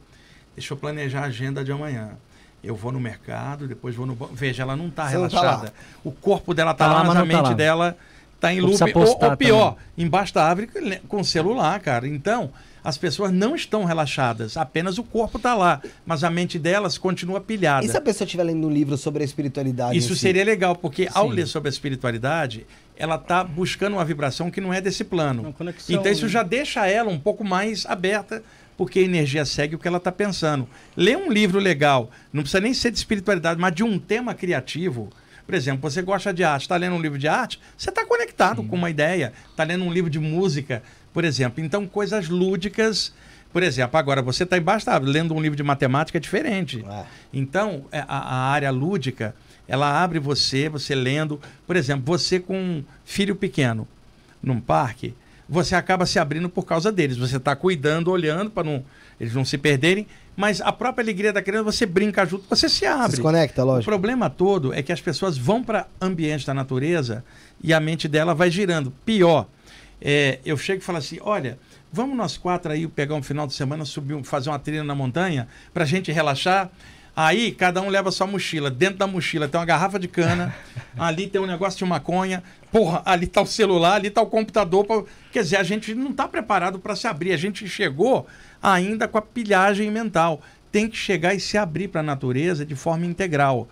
deixa 0.55 0.73
eu 0.73 0.77
planejar 0.79 1.23
a 1.23 1.27
agenda 1.27 1.65
de 1.65 1.73
amanhã. 1.73 2.17
Eu 2.63 2.75
vou 2.77 2.93
no 2.93 3.01
mercado, 3.01 3.67
depois 3.67 3.95
vou 3.95 4.07
no 4.07 4.15
banco. 4.15 4.35
Veja, 4.35 4.63
ela 4.63 4.77
não 4.77 4.89
está 4.89 5.05
não 5.05 5.11
tá 5.11 5.17
relaxada. 5.17 5.73
o 6.05 6.13
corpo 6.13 6.53
dela 6.53 6.73
está 6.73 6.87
Tá 6.87 6.93
lá, 6.93 6.99
mas 7.05 7.09
mas 7.09 7.17
a 7.17 7.21
tá 7.21 7.27
mente 7.27 7.43
lá. 7.43 7.53
dela 7.55 7.97
está 8.35 8.53
em 8.53 8.61
loop. 8.61 8.83
Ou, 8.95 9.25
ou 9.31 9.37
pior, 9.37 9.71
também. 9.73 10.07
embaixo 10.07 10.35
da 10.35 10.45
árvore 10.45 10.69
com 11.09 11.25
celular, 11.25 11.79
cara. 11.81 12.07
Então, 12.07 12.51
as 12.83 12.97
pessoas 12.97 13.31
não 13.31 13.55
estão 13.55 13.85
relaxadas, 13.85 14.57
apenas 14.57 14.99
o 14.99 15.05
corpo 15.05 15.37
está 15.37 15.55
lá, 15.55 15.81
mas 16.05 16.25
a 16.25 16.31
mente 16.31 16.59
delas 16.59 16.97
continua 16.97 17.41
pilhada. 17.41 17.85
E 17.85 17.89
se 17.89 17.97
a 17.97 18.01
pessoa 18.01 18.25
estiver 18.25 18.43
lendo 18.45 18.67
um 18.67 18.71
livro 18.71 18.97
sobre 18.97 19.23
a 19.23 19.25
espiritualidade? 19.25 19.97
Isso 19.97 20.15
si? 20.15 20.21
seria 20.21 20.45
legal, 20.45 20.75
porque 20.75 21.09
ao 21.13 21.29
Sim. 21.29 21.35
ler 21.35 21.47
sobre 21.47 21.69
a 21.69 21.73
espiritualidade, 21.73 22.67
ela 22.97 23.17
está 23.17 23.45
buscando 23.45 23.95
uma 23.95 24.05
vibração 24.05 24.51
que 24.51 24.61
não 24.61 24.73
é 24.73 24.81
desse 24.81 25.05
plano. 25.05 25.43
Uma 25.43 25.53
conexão, 25.53 25.97
então 25.97 26.11
isso 26.11 26.25
né? 26.25 26.29
já 26.31 26.43
deixa 26.43 26.87
ela 26.87 27.11
um 27.11 27.19
pouco 27.19 27.45
mais 27.45 27.85
aberta, 27.87 28.43
porque 28.81 29.01
a 29.01 29.03
energia 29.03 29.45
segue 29.45 29.75
o 29.75 29.79
que 29.79 29.87
ela 29.87 29.99
está 29.99 30.11
pensando. 30.11 30.67
Ler 30.97 31.15
um 31.15 31.31
livro 31.31 31.59
legal, 31.59 32.11
não 32.33 32.41
precisa 32.41 32.63
nem 32.63 32.73
ser 32.73 32.91
de 32.91 32.97
espiritualidade, 32.97 33.61
mas 33.61 33.75
de 33.75 33.85
um 33.85 33.99
tema 33.99 34.33
criativo. 34.33 35.11
Por 35.45 35.55
exemplo, 35.55 35.83
você 35.83 36.01
gosta 36.01 36.33
de 36.33 36.43
arte, 36.43 36.63
está 36.63 36.77
lendo 36.79 36.97
um 36.97 36.99
livro 37.03 37.19
de 37.19 37.29
arte, 37.29 37.61
você 37.77 37.91
está 37.91 38.07
conectado 38.07 38.65
com 38.65 38.77
uma 38.77 38.89
ideia. 38.89 39.35
Está 39.51 39.65
lendo 39.65 39.85
um 39.85 39.93
livro 39.93 40.09
de 40.09 40.19
música, 40.19 40.83
por 41.13 41.27
exemplo. 41.27 41.63
Então, 41.63 41.87
coisas 41.87 42.31
lúdicas. 42.31 43.13
Por 43.53 43.63
exemplo, 43.63 43.99
agora 43.99 44.23
você 44.23 44.45
está 44.45 44.57
embaixo, 44.57 44.87
tá 44.87 44.97
lendo 44.97 45.35
um 45.35 45.43
livro 45.43 45.59
de 45.59 45.63
matemática 45.63 46.17
é 46.17 46.21
diferente. 46.21 46.83
É. 46.89 47.05
Então, 47.35 47.85
é, 47.93 47.99
a, 48.09 48.17
a 48.17 48.51
área 48.51 48.71
lúdica, 48.71 49.35
ela 49.69 50.03
abre 50.03 50.19
você, 50.19 50.71
você 50.71 50.95
lendo. 50.95 51.39
Por 51.67 51.77
exemplo, 51.77 52.03
você 52.07 52.41
com 52.41 52.57
um 52.57 52.85
filho 53.05 53.37
pequeno 53.37 53.87
num 54.43 54.59
parque, 54.59 55.15
você 55.51 55.75
acaba 55.75 56.07
se 56.07 56.17
abrindo 56.19 56.49
por 56.49 56.65
causa 56.65 56.93
deles. 56.93 57.17
Você 57.17 57.37
está 57.37 57.57
cuidando, 57.57 58.09
olhando 58.09 58.51
para 58.51 58.63
não, 58.63 58.85
eles 59.19 59.35
não 59.35 59.45
se 59.45 59.59
perderem, 59.59 60.07
mas 60.37 60.61
a 60.61 60.71
própria 60.71 61.03
alegria 61.03 61.33
da 61.33 61.43
criança, 61.43 61.65
você 61.65 61.85
brinca 61.85 62.25
junto, 62.25 62.45
você 62.49 62.69
se 62.69 62.87
abre. 62.87 63.17
se 63.17 63.21
conecta, 63.23 63.63
O 63.65 63.67
lógico. 63.67 63.91
problema 63.91 64.31
todo 64.31 64.73
é 64.73 64.81
que 64.81 64.93
as 64.93 65.01
pessoas 65.01 65.37
vão 65.37 65.63
para 65.63 65.89
ambiente 66.01 66.47
da 66.47 66.55
natureza 66.55 67.25
e 67.61 67.75
a 67.75 67.81
mente 67.81 68.07
dela 68.07 68.33
vai 68.33 68.49
girando. 68.49 68.93
Pior, 69.05 69.49
é, 70.01 70.39
eu 70.47 70.57
chego 70.57 70.81
e 70.81 70.85
falo 70.85 70.99
assim: 70.99 71.19
olha, 71.21 71.59
vamos 71.93 72.17
nós 72.17 72.39
quatro 72.39 72.71
aí 72.71 72.87
pegar 72.87 73.17
um 73.17 73.23
final 73.23 73.47
de 73.47 73.53
semana, 73.53 73.85
subir, 73.85 74.23
fazer 74.23 74.51
uma 74.51 74.59
trilha 74.59 74.85
na 74.85 74.95
montanha 74.95 75.49
para 75.75 75.85
gente 75.85 76.13
relaxar. 76.13 76.71
Aí 77.15 77.51
cada 77.51 77.83
um 77.83 77.89
leva 77.89 78.11
sua 78.13 78.27
mochila. 78.27 78.71
Dentro 78.71 78.97
da 78.99 79.07
mochila 79.07 79.49
tem 79.49 79.59
uma 79.59 79.67
garrafa 79.67 79.99
de 79.99 80.07
cana, 80.07 80.55
ali 80.97 81.27
tem 81.27 81.41
um 81.41 81.47
negócio 81.47 81.77
de 81.77 81.85
maconha, 81.85 82.43
porra, 82.73 83.03
ali 83.05 83.27
tá 83.27 83.43
o 83.43 83.47
celular, 83.47 83.95
ali 83.95 84.11
tá 84.11 84.21
o 84.23 84.27
computador. 84.27 84.85
pra- 84.85 85.03
Quer 85.33 85.43
dizer, 85.43 85.57
a 85.57 85.63
gente 85.63 85.95
não 85.95 86.11
está 86.11 86.27
preparado 86.29 86.79
para 86.79 86.95
se 86.97 87.07
abrir. 87.07 87.33
A 87.33 87.37
gente 87.37 87.69
chegou 87.69 88.27
ainda 88.63 89.07
com 89.09 89.19
a 89.19 89.23
pilhagem 89.23 89.91
mental. 89.91 90.41
Tem 90.73 90.89
que 90.89 90.97
chegar 90.97 91.35
e 91.35 91.41
se 91.41 91.59
abrir 91.59 91.89
para 91.89 92.01
a 92.01 92.05
natureza 92.05 92.65
de 92.65 92.75
forma 92.75 93.07
integral. 93.07 93.69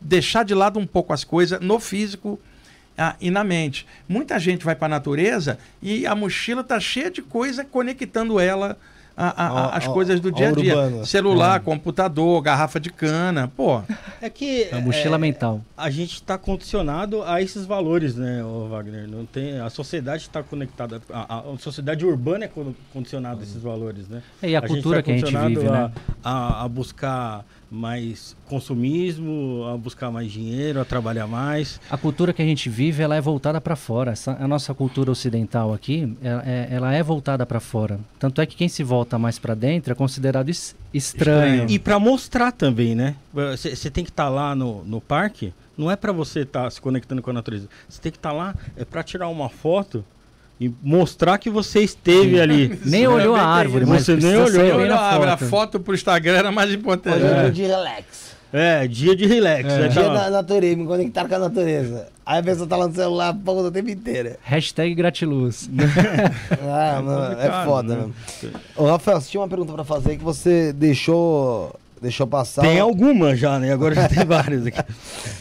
Deixar 0.00 0.44
de 0.44 0.54
lado 0.54 0.78
um 0.78 0.86
pouco 0.86 1.12
as 1.12 1.24
coisas 1.24 1.58
no 1.60 1.78
físico 1.80 2.38
ah, 2.98 3.16
e 3.20 3.30
na 3.30 3.42
mente. 3.42 3.86
Muita 4.08 4.38
gente 4.38 4.64
vai 4.64 4.74
para 4.76 4.86
a 4.86 4.96
natureza 4.98 5.58
e 5.82 6.06
a 6.06 6.14
mochila 6.14 6.62
tá 6.62 6.78
cheia 6.78 7.10
de 7.10 7.22
coisa 7.22 7.64
conectando 7.64 8.38
ela 8.38 8.78
a- 9.16 9.28
a- 9.44 9.48
a- 9.76 9.84
ao- 9.86 9.92
coisas 9.94 10.18
do 10.20 10.32
dia 10.32 10.48
a 10.48 10.52
dia. 10.52 11.04
Celular, 11.04 11.60
computador, 11.60 12.40
garrafa 12.42 12.80
de 12.80 12.90
cana. 12.90 13.48
Pô, 13.56 13.80
É 14.20 14.28
que 14.30 14.68
A 14.72 14.80
mochila 14.80 15.16
é, 15.16 15.18
mental. 15.18 15.60
a 15.76 15.90
gente 15.90 16.14
está 16.14 16.36
condicionado 16.36 17.22
a 17.22 17.40
esses 17.40 17.64
valores, 17.66 18.14
né, 18.16 18.42
Wagner? 18.70 19.06
Não 19.08 19.24
tem, 19.26 19.60
a 19.60 19.70
sociedade 19.70 20.22
está 20.22 20.42
conectada, 20.42 21.00
a, 21.12 21.42
sociedade 21.58 22.04
urbana 22.04 22.46
é 22.46 22.48
con- 22.48 22.74
condicionada 22.92 23.40
a 23.40 23.42
esses 23.42 23.62
valores, 23.62 24.08
né? 24.08 24.22
É, 24.42 24.50
e 24.50 24.56
a 24.56 24.62
cultura 24.62 24.96
tá 24.98 25.02
que 25.04 25.12
a 25.12 25.16
gente 25.18 25.36
vive, 25.36 25.64
né? 25.70 25.90
a 26.22 26.66
buscar 26.68 27.44
mais 27.74 28.36
consumismo, 28.46 29.64
a 29.72 29.76
buscar 29.76 30.10
mais 30.10 30.30
dinheiro, 30.30 30.80
a 30.80 30.84
trabalhar 30.84 31.26
mais. 31.26 31.80
A 31.90 31.96
cultura 31.98 32.32
que 32.32 32.40
a 32.40 32.44
gente 32.44 32.68
vive, 32.70 33.02
ela 33.02 33.16
é 33.16 33.20
voltada 33.20 33.60
para 33.60 33.76
fora. 33.76 34.12
Essa, 34.12 34.36
a 34.40 34.46
nossa 34.48 34.72
cultura 34.74 35.10
ocidental 35.10 35.72
aqui, 35.74 36.16
ela 36.22 36.42
é, 36.46 36.68
ela 36.70 36.94
é 36.94 37.02
voltada 37.02 37.44
para 37.44 37.60
fora. 37.60 37.98
Tanto 38.18 38.40
é 38.40 38.46
que 38.46 38.56
quem 38.56 38.68
se 38.68 38.82
volta 38.82 39.18
mais 39.18 39.38
para 39.38 39.54
dentro 39.54 39.92
é 39.92 39.94
considerado 39.96 40.48
es- 40.48 40.76
estranho. 40.92 41.66
E 41.68 41.78
para 41.78 41.98
mostrar 41.98 42.52
também, 42.52 42.94
né? 42.94 43.16
Você 43.32 43.90
tem 43.90 44.04
que 44.04 44.10
estar 44.10 44.28
lá 44.28 44.54
no, 44.54 44.84
no 44.84 45.00
parque, 45.00 45.52
não 45.76 45.90
é 45.90 45.96
para 45.96 46.12
você 46.12 46.40
estar 46.40 46.70
se 46.70 46.80
conectando 46.80 47.20
com 47.22 47.30
a 47.30 47.32
natureza. 47.32 47.68
Você 47.88 48.00
tem 48.00 48.12
que 48.12 48.18
estar 48.18 48.32
lá 48.32 48.54
é 48.76 48.84
para 48.84 49.02
tirar 49.02 49.28
uma 49.28 49.48
foto 49.48 50.04
e 50.60 50.70
mostrar 50.82 51.38
que 51.38 51.50
você 51.50 51.80
esteve 51.80 52.40
ali. 52.40 52.78
Nem 52.84 53.06
olhou 53.06 53.34
a 53.34 53.42
árvore, 53.42 53.84
mas 53.86 54.04
Você 54.04 54.16
nem 54.16 54.36
olhou. 54.36 54.62
Eu 54.64 54.76
bem 54.78 54.88
na 54.88 54.96
a, 54.96 55.34
a 55.34 55.36
foto. 55.36 55.80
pro 55.80 55.94
Instagram 55.94 56.36
era 56.36 56.52
mais 56.52 56.72
importante. 56.72 57.16
Hoje 57.16 57.26
é 57.26 57.38
É. 57.38 57.42
dia 57.42 57.50
de 57.50 57.62
relax. 57.66 58.24
É, 58.56 58.86
dia 58.86 59.16
de 59.16 59.26
relax. 59.26 59.64
É. 59.68 59.78
né? 59.80 59.88
Dia 59.88 60.08
da 60.08 60.30
natureza, 60.30 60.76
me 60.76 60.86
conectar 60.86 61.26
com 61.28 61.34
a 61.34 61.38
natureza. 61.40 62.06
Aí 62.24 62.38
a 62.38 62.42
pessoa 62.42 62.68
tá 62.68 62.76
lá 62.76 62.86
no 62.86 62.94
celular 62.94 63.30
a 63.30 63.34
porra 63.34 63.64
do 63.64 63.70
tempo 63.72 63.90
inteiro. 63.90 64.36
Hashtag 64.42 64.94
gratiluz. 64.94 65.68
Ah, 66.62 67.02
mano, 67.02 67.24
é 67.24 67.34
complicado, 67.34 67.64
foda, 67.66 67.94
né? 67.96 67.96
mesmo. 68.42 68.60
Ô, 68.76 68.86
Rafael, 68.86 69.20
você 69.20 69.30
tinha 69.30 69.40
uma 69.40 69.48
pergunta 69.48 69.72
pra 69.72 69.84
fazer 69.84 70.16
que 70.16 70.22
você 70.24 70.72
deixou, 70.72 71.74
deixou 72.00 72.26
passar. 72.28 72.62
Tem 72.62 72.78
alguma 72.78 73.34
já, 73.34 73.58
né? 73.58 73.72
Agora 73.72 73.94
já 73.94 74.08
tem 74.08 74.22
várias 74.24 74.64
aqui. 74.66 74.78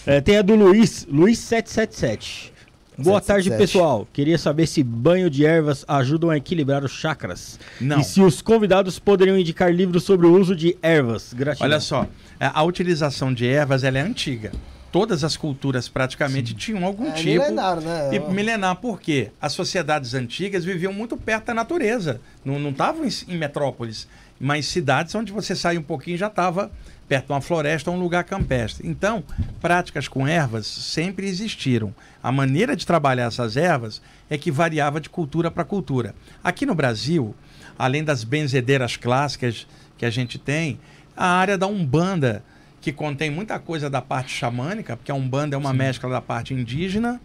É, 0.07 0.19
tem 0.19 0.37
a 0.37 0.41
do 0.41 0.55
Luiz, 0.55 1.05
Luiz777. 1.05 2.51
Boa 2.97 3.19
777. 3.21 3.25
tarde, 3.25 3.49
pessoal. 3.57 4.07
Queria 4.13 4.37
saber 4.37 4.67
se 4.67 4.83
banho 4.83 5.29
de 5.29 5.45
ervas 5.45 5.83
ajudam 5.87 6.29
a 6.29 6.37
equilibrar 6.37 6.83
os 6.83 6.91
chakras. 6.91 7.59
Não. 7.81 7.99
E 7.99 8.03
se 8.03 8.21
os 8.21 8.41
convidados 8.41 8.99
poderiam 8.99 9.37
indicar 9.37 9.73
livros 9.73 10.03
sobre 10.03 10.27
o 10.27 10.33
uso 10.39 10.55
de 10.55 10.77
ervas. 10.81 11.33
Gratidão. 11.33 11.67
Olha 11.67 11.79
só, 11.79 12.07
a 12.39 12.59
a 12.59 12.63
utilização 12.63 13.33
de 13.33 13.47
ervas 13.47 13.83
ela 13.83 13.97
é 13.97 14.01
antiga. 14.01 14.51
Todas 14.91 15.23
as 15.23 15.35
culturas 15.35 15.89
praticamente 15.89 16.53
tinham 16.53 16.85
algum 16.85 17.07
É 17.07 17.13
tipo. 17.13 17.29
milenar, 17.29 17.81
né? 17.81 18.11
E 18.13 18.19
milenar, 18.31 18.75
por 18.75 19.01
quê? 19.01 19.31
As 19.41 19.51
sociedades 19.53 20.13
antigas 20.13 20.63
viviam 20.63 20.93
muito 20.93 21.17
perto 21.17 21.45
da 21.47 21.53
natureza. 21.55 22.21
Não 22.45 22.59
não 22.59 22.69
estavam 22.69 23.03
em, 23.03 23.09
em 23.27 23.35
metrópoles, 23.35 24.07
mas 24.39 24.67
cidades 24.67 25.15
onde 25.15 25.31
você 25.31 25.55
sai 25.55 25.79
um 25.79 25.81
pouquinho 25.81 26.15
já 26.15 26.27
estava 26.27 26.69
perto 27.07 27.25
de 27.25 27.31
uma 27.33 27.41
floresta 27.41 27.89
ou 27.89 27.97
um 27.97 27.99
lugar 27.99 28.23
campestre. 28.23 28.87
Então, 28.87 29.23
práticas 29.59 30.07
com 30.07 30.27
ervas 30.27 30.67
sempre 30.67 31.27
existiram. 31.27 31.93
A 32.23 32.31
maneira 32.31 32.73
de 32.73 32.87
trabalhar 32.87 33.25
essas 33.25 33.57
ervas 33.57 34.01
é 34.29 34.37
que 34.37 34.49
variava 34.49 35.01
de 35.01 35.09
cultura 35.09 35.51
para 35.51 35.65
cultura. 35.65 36.15
Aqui 36.41 36.65
no 36.65 36.73
Brasil, 36.73 37.35
além 37.77 38.01
das 38.01 38.23
benzedeiras 38.23 38.95
clássicas 38.95 39.67
que 39.97 40.05
a 40.05 40.09
gente 40.09 40.39
tem, 40.39 40.79
a 41.17 41.27
área 41.27 41.57
da 41.57 41.67
Umbanda, 41.67 42.41
que 42.79 42.93
contém 42.93 43.29
muita 43.29 43.59
coisa 43.59 43.89
da 43.89 44.01
parte 44.01 44.33
xamânica, 44.33 44.95
porque 44.95 45.11
a 45.11 45.15
Umbanda 45.15 45.57
é 45.57 45.59
uma 45.59 45.73
mescla 45.73 46.09
da 46.09 46.21
parte 46.21 46.53
indígena, 46.53 47.19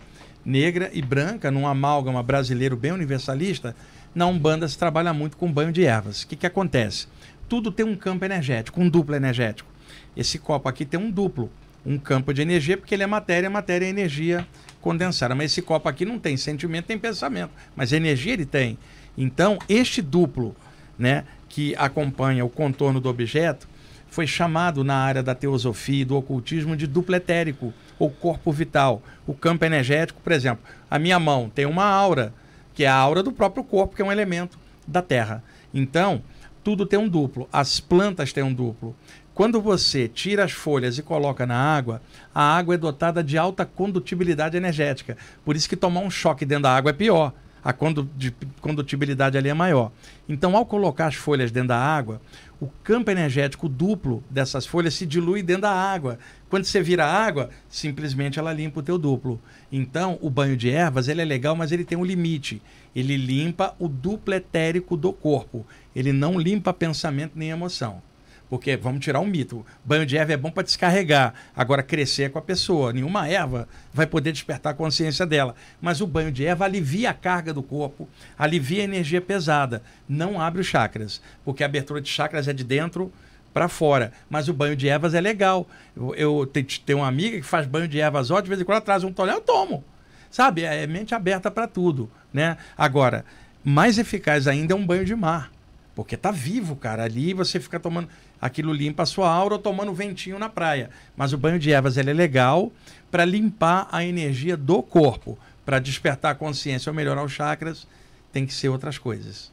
negra 0.44 0.90
e 0.92 1.00
branca, 1.00 1.48
num 1.48 1.68
amálgama 1.68 2.20
brasileiro 2.20 2.76
bem 2.76 2.90
universalista, 2.90 3.76
na 4.12 4.26
Umbanda 4.26 4.66
se 4.66 4.76
trabalha 4.76 5.14
muito 5.14 5.36
com 5.36 5.52
banho 5.52 5.70
de 5.70 5.84
ervas. 5.84 6.22
O 6.22 6.26
que, 6.26 6.34
que 6.34 6.46
acontece? 6.46 7.06
Tudo 7.48 7.70
tem 7.70 7.86
um 7.86 7.94
campo 7.94 8.24
energético, 8.24 8.80
um 8.80 8.88
duplo 8.88 9.14
energético. 9.14 9.70
Esse 10.16 10.40
copo 10.40 10.68
aqui 10.68 10.84
tem 10.84 10.98
um 10.98 11.10
duplo, 11.10 11.50
um 11.86 11.98
campo 11.98 12.34
de 12.34 12.42
energia, 12.42 12.76
porque 12.76 12.94
ele 12.94 13.04
é 13.04 13.06
matéria, 13.06 13.48
matéria 13.48 13.86
é 13.86 13.88
energia 13.88 14.46
condensada. 14.88 15.34
Mas 15.34 15.52
esse 15.52 15.60
copo 15.60 15.86
aqui 15.86 16.06
não 16.06 16.18
tem 16.18 16.38
sentimento, 16.38 16.86
nem 16.88 16.98
pensamento, 16.98 17.50
mas 17.76 17.92
energia 17.92 18.32
ele 18.32 18.46
tem. 18.46 18.78
Então, 19.18 19.58
este 19.68 20.00
duplo, 20.00 20.56
né, 20.98 21.24
que 21.46 21.74
acompanha 21.76 22.42
o 22.42 22.48
contorno 22.48 22.98
do 22.98 23.08
objeto, 23.08 23.68
foi 24.08 24.26
chamado 24.26 24.82
na 24.82 24.96
área 24.96 25.22
da 25.22 25.34
teosofia 25.34 26.00
e 26.00 26.04
do 26.06 26.16
ocultismo 26.16 26.74
de 26.74 26.86
duplo 26.86 27.14
etérico, 27.14 27.74
ou 27.98 28.10
corpo 28.10 28.50
vital. 28.50 29.02
O 29.26 29.34
campo 29.34 29.66
energético, 29.66 30.22
por 30.22 30.32
exemplo, 30.32 30.64
a 30.90 30.98
minha 30.98 31.18
mão 31.18 31.50
tem 31.54 31.66
uma 31.66 31.84
aura, 31.84 32.32
que 32.72 32.84
é 32.84 32.88
a 32.88 32.94
aura 32.94 33.22
do 33.22 33.32
próprio 33.32 33.62
corpo, 33.62 33.94
que 33.94 34.00
é 34.00 34.04
um 34.04 34.12
elemento 34.12 34.58
da 34.86 35.02
Terra. 35.02 35.44
Então, 35.74 36.22
tudo 36.64 36.86
tem 36.86 36.98
um 36.98 37.08
duplo. 37.08 37.46
As 37.52 37.78
plantas 37.78 38.32
têm 38.32 38.42
um 38.42 38.54
duplo. 38.54 38.96
Quando 39.38 39.60
você 39.60 40.08
tira 40.08 40.42
as 40.42 40.50
folhas 40.50 40.98
e 40.98 41.02
coloca 41.02 41.46
na 41.46 41.54
água, 41.54 42.02
a 42.34 42.42
água 42.42 42.74
é 42.74 42.76
dotada 42.76 43.22
de 43.22 43.38
alta 43.38 43.64
condutibilidade 43.64 44.56
energética. 44.56 45.16
Por 45.44 45.54
isso 45.54 45.68
que 45.68 45.76
tomar 45.76 46.00
um 46.00 46.10
choque 46.10 46.44
dentro 46.44 46.64
da 46.64 46.74
água 46.74 46.90
é 46.90 46.92
pior. 46.92 47.32
A 47.62 47.72
condu- 47.72 48.10
de- 48.16 48.34
condutibilidade 48.60 49.38
ali 49.38 49.48
é 49.48 49.54
maior. 49.54 49.92
Então, 50.28 50.56
ao 50.56 50.66
colocar 50.66 51.06
as 51.06 51.14
folhas 51.14 51.52
dentro 51.52 51.68
da 51.68 51.78
água, 51.78 52.20
o 52.60 52.66
campo 52.82 53.12
energético 53.12 53.68
duplo 53.68 54.24
dessas 54.28 54.66
folhas 54.66 54.94
se 54.94 55.06
dilui 55.06 55.40
dentro 55.40 55.62
da 55.62 55.72
água. 55.72 56.18
Quando 56.50 56.64
você 56.64 56.82
vira 56.82 57.04
a 57.06 57.24
água, 57.24 57.48
simplesmente 57.68 58.40
ela 58.40 58.52
limpa 58.52 58.80
o 58.80 58.82
teu 58.82 58.98
duplo. 58.98 59.40
Então, 59.70 60.18
o 60.20 60.28
banho 60.28 60.56
de 60.56 60.68
ervas, 60.68 61.06
ele 61.06 61.22
é 61.22 61.24
legal, 61.24 61.54
mas 61.54 61.70
ele 61.70 61.84
tem 61.84 61.96
um 61.96 62.04
limite. 62.04 62.60
Ele 62.92 63.16
limpa 63.16 63.72
o 63.78 63.86
duplo 63.86 64.34
etérico 64.34 64.96
do 64.96 65.12
corpo. 65.12 65.64
Ele 65.94 66.12
não 66.12 66.40
limpa 66.40 66.72
pensamento 66.72 67.34
nem 67.36 67.50
emoção. 67.50 68.02
Porque, 68.50 68.76
vamos 68.78 69.00
tirar 69.04 69.20
um 69.20 69.26
mito, 69.26 69.64
banho 69.84 70.06
de 70.06 70.16
erva 70.16 70.32
é 70.32 70.36
bom 70.36 70.50
para 70.50 70.62
descarregar. 70.62 71.34
Agora, 71.54 71.82
crescer 71.82 72.22
é 72.24 72.28
com 72.30 72.38
a 72.38 72.42
pessoa. 72.42 72.92
Nenhuma 72.94 73.28
erva 73.28 73.68
vai 73.92 74.06
poder 74.06 74.32
despertar 74.32 74.70
a 74.70 74.74
consciência 74.74 75.26
dela. 75.26 75.54
Mas 75.82 76.00
o 76.00 76.06
banho 76.06 76.32
de 76.32 76.46
erva 76.46 76.64
alivia 76.64 77.10
a 77.10 77.14
carga 77.14 77.52
do 77.52 77.62
corpo, 77.62 78.08
alivia 78.38 78.80
a 78.80 78.84
energia 78.84 79.20
pesada. 79.20 79.82
Não 80.08 80.40
abre 80.40 80.62
os 80.62 80.66
chakras. 80.66 81.20
Porque 81.44 81.62
a 81.62 81.66
abertura 81.66 82.00
de 82.00 82.08
chakras 82.08 82.48
é 82.48 82.54
de 82.54 82.64
dentro 82.64 83.12
para 83.52 83.68
fora. 83.68 84.12
Mas 84.30 84.48
o 84.48 84.54
banho 84.54 84.74
de 84.74 84.88
ervas 84.88 85.12
é 85.12 85.20
legal. 85.20 85.68
Eu, 85.94 86.14
eu 86.14 86.46
te- 86.46 86.80
tenho 86.80 87.00
uma 87.00 87.08
amiga 87.08 87.36
que 87.36 87.42
faz 87.46 87.66
banho 87.66 87.86
de 87.86 88.00
ervas 88.00 88.30
ó, 88.30 88.40
de 88.40 88.48
vez 88.48 88.58
em 88.60 88.64
quando 88.64 88.76
ela 88.76 88.84
traz 88.84 89.04
um 89.04 89.12
tolé, 89.12 89.34
eu 89.34 89.42
tomo. 89.42 89.84
Sabe? 90.30 90.62
É 90.64 90.86
mente 90.86 91.14
aberta 91.14 91.50
para 91.50 91.66
tudo. 91.66 92.10
Né? 92.32 92.56
Agora, 92.78 93.26
mais 93.62 93.98
eficaz 93.98 94.46
ainda 94.46 94.72
é 94.72 94.76
um 94.76 94.86
banho 94.86 95.04
de 95.04 95.14
mar. 95.14 95.50
Porque 95.94 96.16
tá 96.16 96.30
vivo, 96.30 96.76
cara. 96.76 97.02
Ali 97.02 97.34
você 97.34 97.58
fica 97.58 97.80
tomando. 97.80 98.08
Aquilo 98.40 98.72
limpa 98.72 99.02
a 99.02 99.06
sua 99.06 99.30
aura 99.30 99.58
tomando 99.58 99.92
ventinho 99.92 100.38
na 100.38 100.48
praia. 100.48 100.90
Mas 101.16 101.32
o 101.32 101.38
banho 101.38 101.58
de 101.58 101.72
ervas 101.72 101.96
ele 101.96 102.10
é 102.10 102.14
legal 102.14 102.72
para 103.10 103.24
limpar 103.24 103.88
a 103.90 104.04
energia 104.04 104.56
do 104.56 104.82
corpo. 104.82 105.38
Para 105.64 105.78
despertar 105.78 106.32
a 106.32 106.34
consciência 106.34 106.88
ou 106.88 106.96
melhorar 106.96 107.22
os 107.22 107.32
chakras, 107.32 107.86
tem 108.32 108.46
que 108.46 108.54
ser 108.54 108.68
outras 108.68 108.96
coisas. 108.96 109.50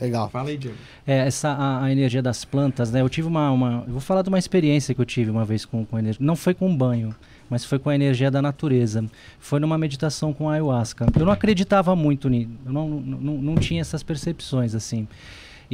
Legal. 0.00 0.28
Fala 0.28 0.48
aí, 0.48 0.56
Diego. 0.56 0.76
É, 1.06 1.18
essa 1.18 1.50
a, 1.50 1.84
a 1.84 1.92
energia 1.92 2.20
das 2.20 2.44
plantas, 2.44 2.90
né? 2.90 3.00
Eu 3.00 3.08
tive 3.08 3.28
uma, 3.28 3.50
uma. 3.50 3.84
Eu 3.86 3.92
vou 3.92 4.00
falar 4.00 4.22
de 4.22 4.28
uma 4.28 4.38
experiência 4.38 4.94
que 4.94 5.00
eu 5.00 5.04
tive 5.04 5.30
uma 5.30 5.44
vez 5.44 5.64
com, 5.64 5.84
com 5.84 5.98
energia. 5.98 6.24
Não 6.24 6.34
foi 6.34 6.52
com 6.52 6.74
banho, 6.74 7.14
mas 7.48 7.64
foi 7.64 7.78
com 7.78 7.90
a 7.90 7.94
energia 7.94 8.30
da 8.30 8.42
natureza. 8.42 9.04
Foi 9.38 9.60
numa 9.60 9.78
meditação 9.78 10.32
com 10.32 10.48
a 10.50 10.54
ayahuasca. 10.54 11.06
Eu 11.16 11.24
não 11.24 11.32
acreditava 11.32 11.94
muito 11.94 12.28
nisso. 12.28 12.50
Eu 12.66 12.72
não, 12.72 12.88
não, 12.88 13.20
não, 13.20 13.34
não 13.38 13.54
tinha 13.54 13.80
essas 13.80 14.02
percepções 14.02 14.74
assim. 14.74 15.06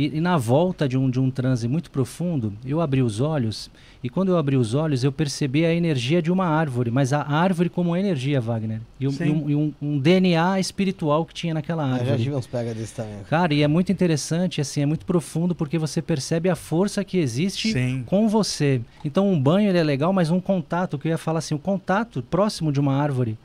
E, 0.01 0.17
e, 0.17 0.21
na 0.21 0.39
volta 0.39 0.89
de 0.89 0.97
um, 0.97 1.11
de 1.11 1.21
um 1.21 1.31
transe 1.31 1.69
muito 1.69 1.91
profundo, 1.91 2.55
eu 2.65 2.81
abri 2.81 3.03
os 3.03 3.21
olhos, 3.21 3.71
e 4.03 4.09
quando 4.09 4.31
eu 4.31 4.39
abri 4.39 4.57
os 4.57 4.73
olhos, 4.73 5.05
eu 5.05 5.13
percebi 5.13 5.67
a 5.67 5.75
energia 5.75 6.23
de 6.23 6.33
uma 6.33 6.47
árvore, 6.47 6.91
mas 6.91 7.13
a 7.13 7.21
árvore 7.21 7.69
como 7.69 7.95
energia, 7.95 8.41
Wagner. 8.41 8.81
E, 8.99 9.07
um, 9.07 9.13
e 9.13 9.31
um, 9.31 9.51
e 9.51 9.55
um, 9.55 9.75
um 9.83 9.99
DNA 9.99 10.59
espiritual 10.59 11.27
que 11.27 11.35
tinha 11.35 11.53
naquela 11.53 11.85
árvore. 11.85 12.13
Eu 12.13 12.17
já 12.17 12.25
tive 12.25 12.35
uns 12.35 12.47
pega 12.47 12.73
desse 12.73 12.95
também. 12.95 13.13
Cara, 13.29 13.53
e 13.53 13.63
é 13.63 13.69
muito 13.69 13.93
interessante, 13.93 14.59
assim, 14.59 14.81
é 14.81 14.87
muito 14.87 15.05
profundo, 15.05 15.55
porque 15.55 15.77
você 15.77 16.01
percebe 16.01 16.49
a 16.49 16.57
força 16.57 17.05
que 17.05 17.19
existe 17.19 17.71
Sim. 17.71 18.03
com 18.07 18.27
você. 18.27 18.81
Então, 19.05 19.31
um 19.31 19.39
banho 19.39 19.69
ele 19.69 19.77
é 19.77 19.85
legal, 19.85 20.15
mas 20.15 20.31
um 20.31 20.41
contato, 20.41 20.99
que 20.99 21.09
eu 21.09 21.11
ia 21.11 21.19
falar 21.19 21.41
assim, 21.41 21.55
um 21.55 21.59
contato 21.59 22.23
próximo 22.23 22.73
de 22.73 22.81
uma 22.81 22.95
árvore 22.95 23.37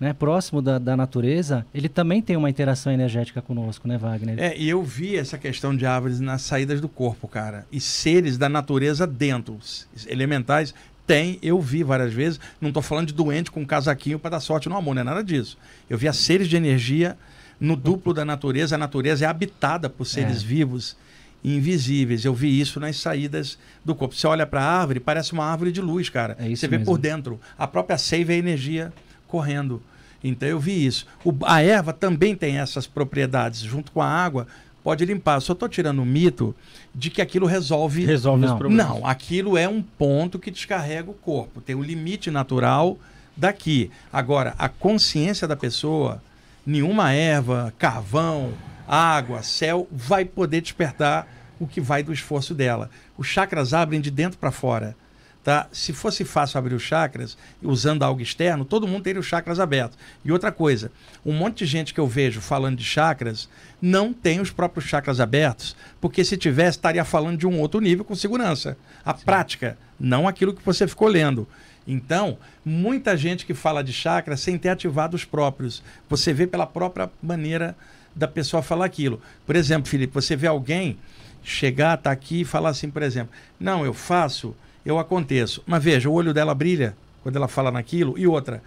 né, 0.00 0.14
próximo 0.14 0.62
da, 0.62 0.78
da, 0.78 0.96
natureza, 0.96 1.66
ele 1.74 1.88
também 1.88 2.22
tem 2.22 2.34
uma 2.34 2.48
interação 2.48 2.90
energética 2.90 3.42
conosco, 3.42 3.86
né, 3.86 3.98
Wagner? 3.98 4.40
É, 4.40 4.56
e 4.56 4.66
eu 4.66 4.82
vi 4.82 5.14
essa 5.14 5.36
questão 5.36 5.76
de 5.76 5.84
árvores 5.84 6.18
nas 6.20 6.40
saídas 6.40 6.80
do 6.80 6.88
corpo, 6.88 7.28
cara. 7.28 7.66
E 7.70 7.78
seres 7.78 8.38
da 8.38 8.48
natureza 8.48 9.06
dentro, 9.06 9.58
elementais, 10.06 10.74
tem, 11.06 11.38
eu 11.42 11.60
vi 11.60 11.82
várias 11.82 12.14
vezes. 12.14 12.40
Não 12.60 12.68
estou 12.68 12.82
falando 12.82 13.08
de 13.08 13.14
doente 13.14 13.50
com 13.50 13.60
um 13.60 13.66
casaquinho 13.66 14.18
para 14.18 14.30
dar 14.30 14.40
sorte 14.40 14.68
no 14.70 14.76
amor, 14.76 14.94
não 14.94 15.02
é 15.02 15.04
nada 15.04 15.22
disso. 15.22 15.58
Eu 15.88 15.98
via 15.98 16.12
seres 16.12 16.48
de 16.48 16.56
energia 16.56 17.18
no 17.60 17.76
duplo 17.76 18.14
da 18.14 18.24
natureza. 18.24 18.76
A 18.76 18.78
natureza 18.78 19.26
é 19.26 19.28
habitada 19.28 19.90
por 19.90 20.06
seres 20.06 20.42
é. 20.42 20.46
vivos 20.46 20.96
invisíveis. 21.44 22.24
Eu 22.24 22.32
vi 22.32 22.58
isso 22.58 22.80
nas 22.80 22.96
saídas 22.96 23.58
do 23.84 23.94
corpo. 23.94 24.14
Você 24.14 24.26
olha 24.26 24.46
para 24.46 24.62
a 24.62 24.80
árvore, 24.80 25.00
parece 25.00 25.32
uma 25.32 25.44
árvore 25.44 25.72
de 25.72 25.80
luz, 25.80 26.08
cara. 26.08 26.36
É 26.38 26.48
Você 26.48 26.68
vê 26.68 26.78
mesmo. 26.78 26.92
por 26.92 26.98
dentro. 26.98 27.40
A 27.58 27.66
própria 27.66 27.98
seiva 27.98 28.32
é 28.32 28.36
energia 28.36 28.92
correndo. 29.26 29.82
Então 30.22 30.48
eu 30.48 30.58
vi 30.58 30.84
isso. 30.84 31.06
O, 31.24 31.34
a 31.44 31.62
erva 31.62 31.92
também 31.92 32.34
tem 32.34 32.58
essas 32.58 32.86
propriedades, 32.86 33.60
junto 33.60 33.90
com 33.92 34.02
a 34.02 34.08
água, 34.08 34.46
pode 34.82 35.04
limpar. 35.04 35.36
Eu 35.36 35.40
só 35.40 35.52
estou 35.52 35.68
tirando 35.68 36.00
o 36.00 36.06
mito 36.06 36.54
de 36.94 37.10
que 37.10 37.22
aquilo 37.22 37.46
resolve. 37.46 38.04
Resolve 38.04 38.44
não, 38.44 38.52
os 38.52 38.58
problemas. 38.58 38.86
Não, 38.86 39.06
aquilo 39.06 39.56
é 39.56 39.68
um 39.68 39.82
ponto 39.82 40.38
que 40.38 40.50
descarrega 40.50 41.10
o 41.10 41.14
corpo. 41.14 41.60
Tem 41.60 41.74
um 41.74 41.82
limite 41.82 42.30
natural 42.30 42.98
daqui. 43.36 43.90
Agora, 44.12 44.54
a 44.58 44.68
consciência 44.68 45.48
da 45.48 45.56
pessoa, 45.56 46.22
nenhuma 46.66 47.12
erva, 47.12 47.72
carvão, 47.78 48.52
água, 48.86 49.42
céu, 49.42 49.88
vai 49.90 50.24
poder 50.24 50.60
despertar 50.60 51.26
o 51.58 51.66
que 51.66 51.80
vai 51.80 52.02
do 52.02 52.12
esforço 52.12 52.54
dela. 52.54 52.90
Os 53.16 53.26
chakras 53.26 53.74
abrem 53.74 54.00
de 54.00 54.10
dentro 54.10 54.38
para 54.38 54.50
fora. 54.50 54.96
Tá? 55.42 55.68
Se 55.72 55.94
fosse 55.94 56.22
fácil 56.22 56.58
abrir 56.58 56.74
os 56.74 56.82
chakras 56.82 57.36
usando 57.62 58.02
algo 58.02 58.20
externo, 58.20 58.62
todo 58.62 58.86
mundo 58.86 59.04
teria 59.04 59.20
os 59.20 59.26
chakras 59.26 59.58
abertos. 59.58 59.98
E 60.22 60.30
outra 60.30 60.52
coisa, 60.52 60.92
um 61.24 61.32
monte 61.32 61.58
de 61.58 61.66
gente 61.66 61.94
que 61.94 62.00
eu 62.00 62.06
vejo 62.06 62.42
falando 62.42 62.76
de 62.76 62.84
chakras 62.84 63.48
não 63.80 64.12
tem 64.12 64.38
os 64.38 64.50
próprios 64.50 64.84
chakras 64.84 65.18
abertos, 65.18 65.74
porque 65.98 66.24
se 66.24 66.36
tivesse, 66.36 66.76
estaria 66.76 67.04
falando 67.06 67.38
de 67.38 67.46
um 67.46 67.58
outro 67.58 67.80
nível 67.80 68.04
com 68.04 68.14
segurança. 68.14 68.76
A 69.02 69.14
Sim. 69.14 69.24
prática, 69.24 69.78
não 69.98 70.28
aquilo 70.28 70.52
que 70.52 70.64
você 70.64 70.86
ficou 70.86 71.08
lendo. 71.08 71.48
Então, 71.88 72.36
muita 72.62 73.16
gente 73.16 73.46
que 73.46 73.54
fala 73.54 73.82
de 73.82 73.94
chakras 73.94 74.40
sem 74.40 74.58
ter 74.58 74.68
ativado 74.68 75.16
os 75.16 75.24
próprios. 75.24 75.82
Você 76.10 76.34
vê 76.34 76.46
pela 76.46 76.66
própria 76.66 77.10
maneira 77.22 77.74
da 78.14 78.28
pessoa 78.28 78.62
falar 78.62 78.84
aquilo. 78.84 79.22
Por 79.46 79.56
exemplo, 79.56 79.88
Felipe, 79.88 80.12
você 80.12 80.36
vê 80.36 80.46
alguém 80.46 80.98
chegar, 81.42 81.94
estar 81.94 82.10
tá 82.10 82.10
aqui 82.10 82.42
e 82.42 82.44
falar 82.44 82.68
assim, 82.68 82.90
por 82.90 83.02
exemplo, 83.02 83.32
não, 83.58 83.84
eu 83.84 83.94
faço 83.94 84.54
eu 84.84 84.98
aconteço. 84.98 85.62
Mas 85.66 85.82
veja, 85.82 86.08
o 86.08 86.12
olho 86.12 86.32
dela 86.32 86.54
brilha 86.54 86.96
quando 87.22 87.36
ela 87.36 87.48
fala 87.48 87.70
naquilo. 87.70 88.18
E 88.18 88.26
outra, 88.26 88.62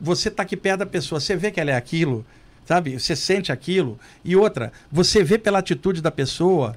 você 0.00 0.28
está 0.28 0.42
aqui 0.42 0.56
perto 0.56 0.80
da 0.80 0.86
pessoa, 0.86 1.20
você 1.20 1.36
vê 1.36 1.50
que 1.50 1.60
ela 1.60 1.70
é 1.70 1.76
aquilo, 1.76 2.24
sabe? 2.64 2.98
Você 2.98 3.14
sente 3.14 3.52
aquilo. 3.52 3.98
E 4.24 4.36
outra, 4.36 4.72
você 4.90 5.22
vê 5.22 5.38
pela 5.38 5.58
atitude 5.58 6.00
da 6.00 6.10
pessoa. 6.10 6.74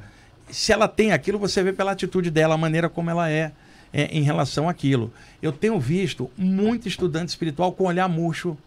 Se 0.50 0.72
ela 0.72 0.88
tem 0.88 1.12
aquilo, 1.12 1.39
você 1.39 1.64
vê 1.64 1.72
pela 1.72 1.92
atitude 1.92 2.30
dela, 2.30 2.56
a 2.56 2.58
maneira 2.58 2.89
como 2.89 3.10
ela 3.10 3.30
é, 3.30 3.52
é 3.94 4.06
em 4.06 4.24
relação 4.24 4.68
àquilo. 4.68 5.12
Eu 5.42 5.52
tenho 5.52 5.80
visto 5.80 6.30
muito 6.38 6.88
estudante 6.88 7.30
espiritual 7.30 7.72
com 7.72 7.86
olhar 7.86 8.08
murcho 8.08 8.58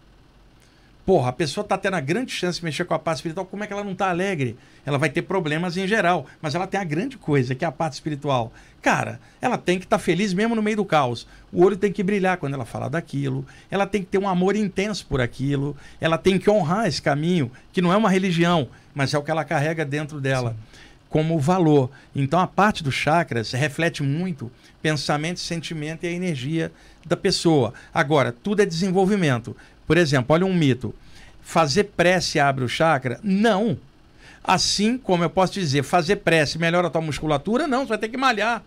Porra, 1.06 1.28
a 1.28 1.32
pessoa 1.32 1.62
está 1.62 1.76
tendo 1.76 1.94
a 1.94 2.00
grande 2.00 2.32
chance 2.32 2.58
de 2.58 2.64
mexer 2.64 2.86
com 2.86 2.94
a 2.94 2.98
parte 2.98 3.18
espiritual, 3.18 3.44
como 3.44 3.62
é 3.62 3.66
que 3.66 3.72
ela 3.74 3.84
não 3.84 3.92
está 3.92 4.08
alegre? 4.08 4.56
Ela 4.86 4.96
vai 4.96 5.10
ter 5.10 5.20
problemas 5.20 5.76
em 5.76 5.86
geral, 5.86 6.24
mas 6.40 6.54
ela 6.54 6.66
tem 6.66 6.80
a 6.80 6.84
grande 6.84 7.18
coisa, 7.18 7.54
que 7.54 7.62
é 7.62 7.68
a 7.68 7.72
parte 7.72 7.92
espiritual. 7.92 8.50
Cara, 8.80 9.20
ela 9.38 9.58
tem 9.58 9.78
que 9.78 9.84
estar 9.84 9.98
tá 9.98 10.02
feliz 10.02 10.32
mesmo 10.32 10.54
no 10.54 10.62
meio 10.62 10.78
do 10.78 10.84
caos. 10.84 11.26
O 11.52 11.62
olho 11.62 11.76
tem 11.76 11.92
que 11.92 12.02
brilhar 12.02 12.38
quando 12.38 12.54
ela 12.54 12.64
falar 12.64 12.88
daquilo, 12.88 13.44
ela 13.70 13.86
tem 13.86 14.02
que 14.02 14.08
ter 14.08 14.18
um 14.18 14.28
amor 14.28 14.56
intenso 14.56 15.04
por 15.06 15.20
aquilo, 15.20 15.76
ela 16.00 16.16
tem 16.16 16.38
que 16.38 16.48
honrar 16.48 16.86
esse 16.86 17.02
caminho, 17.02 17.52
que 17.70 17.82
não 17.82 17.92
é 17.92 17.96
uma 17.98 18.08
religião, 18.08 18.68
mas 18.94 19.12
é 19.12 19.18
o 19.18 19.22
que 19.22 19.30
ela 19.30 19.44
carrega 19.44 19.84
dentro 19.84 20.20
dela. 20.22 20.50
Sim. 20.50 20.78
Como 21.10 21.38
valor. 21.38 21.90
Então, 22.16 22.40
a 22.40 22.46
parte 22.46 22.82
dos 22.82 22.94
chakras 22.94 23.52
reflete 23.52 24.02
muito 24.02 24.50
pensamento, 24.82 25.38
sentimento 25.38 26.04
e 26.04 26.08
a 26.08 26.12
energia 26.12 26.72
da 27.06 27.16
pessoa. 27.16 27.72
Agora, 27.92 28.32
tudo 28.32 28.62
é 28.62 28.66
desenvolvimento. 28.66 29.56
Por 29.86 29.96
exemplo, 29.96 30.34
olha 30.34 30.46
um 30.46 30.54
mito. 30.54 30.94
Fazer 31.42 31.84
prece 31.84 32.40
abre 32.40 32.64
o 32.64 32.68
chakra? 32.68 33.20
Não. 33.22 33.76
Assim 34.42 34.98
como 34.98 35.24
eu 35.24 35.30
posso 35.30 35.54
dizer, 35.54 35.82
fazer 35.82 36.16
prece 36.16 36.58
melhora 36.58 36.88
a 36.88 36.90
tua 36.90 37.00
musculatura? 37.00 37.66
Não, 37.66 37.82
você 37.82 37.90
vai 37.90 37.98
ter 37.98 38.08
que 38.08 38.16
malhar. 38.16 38.62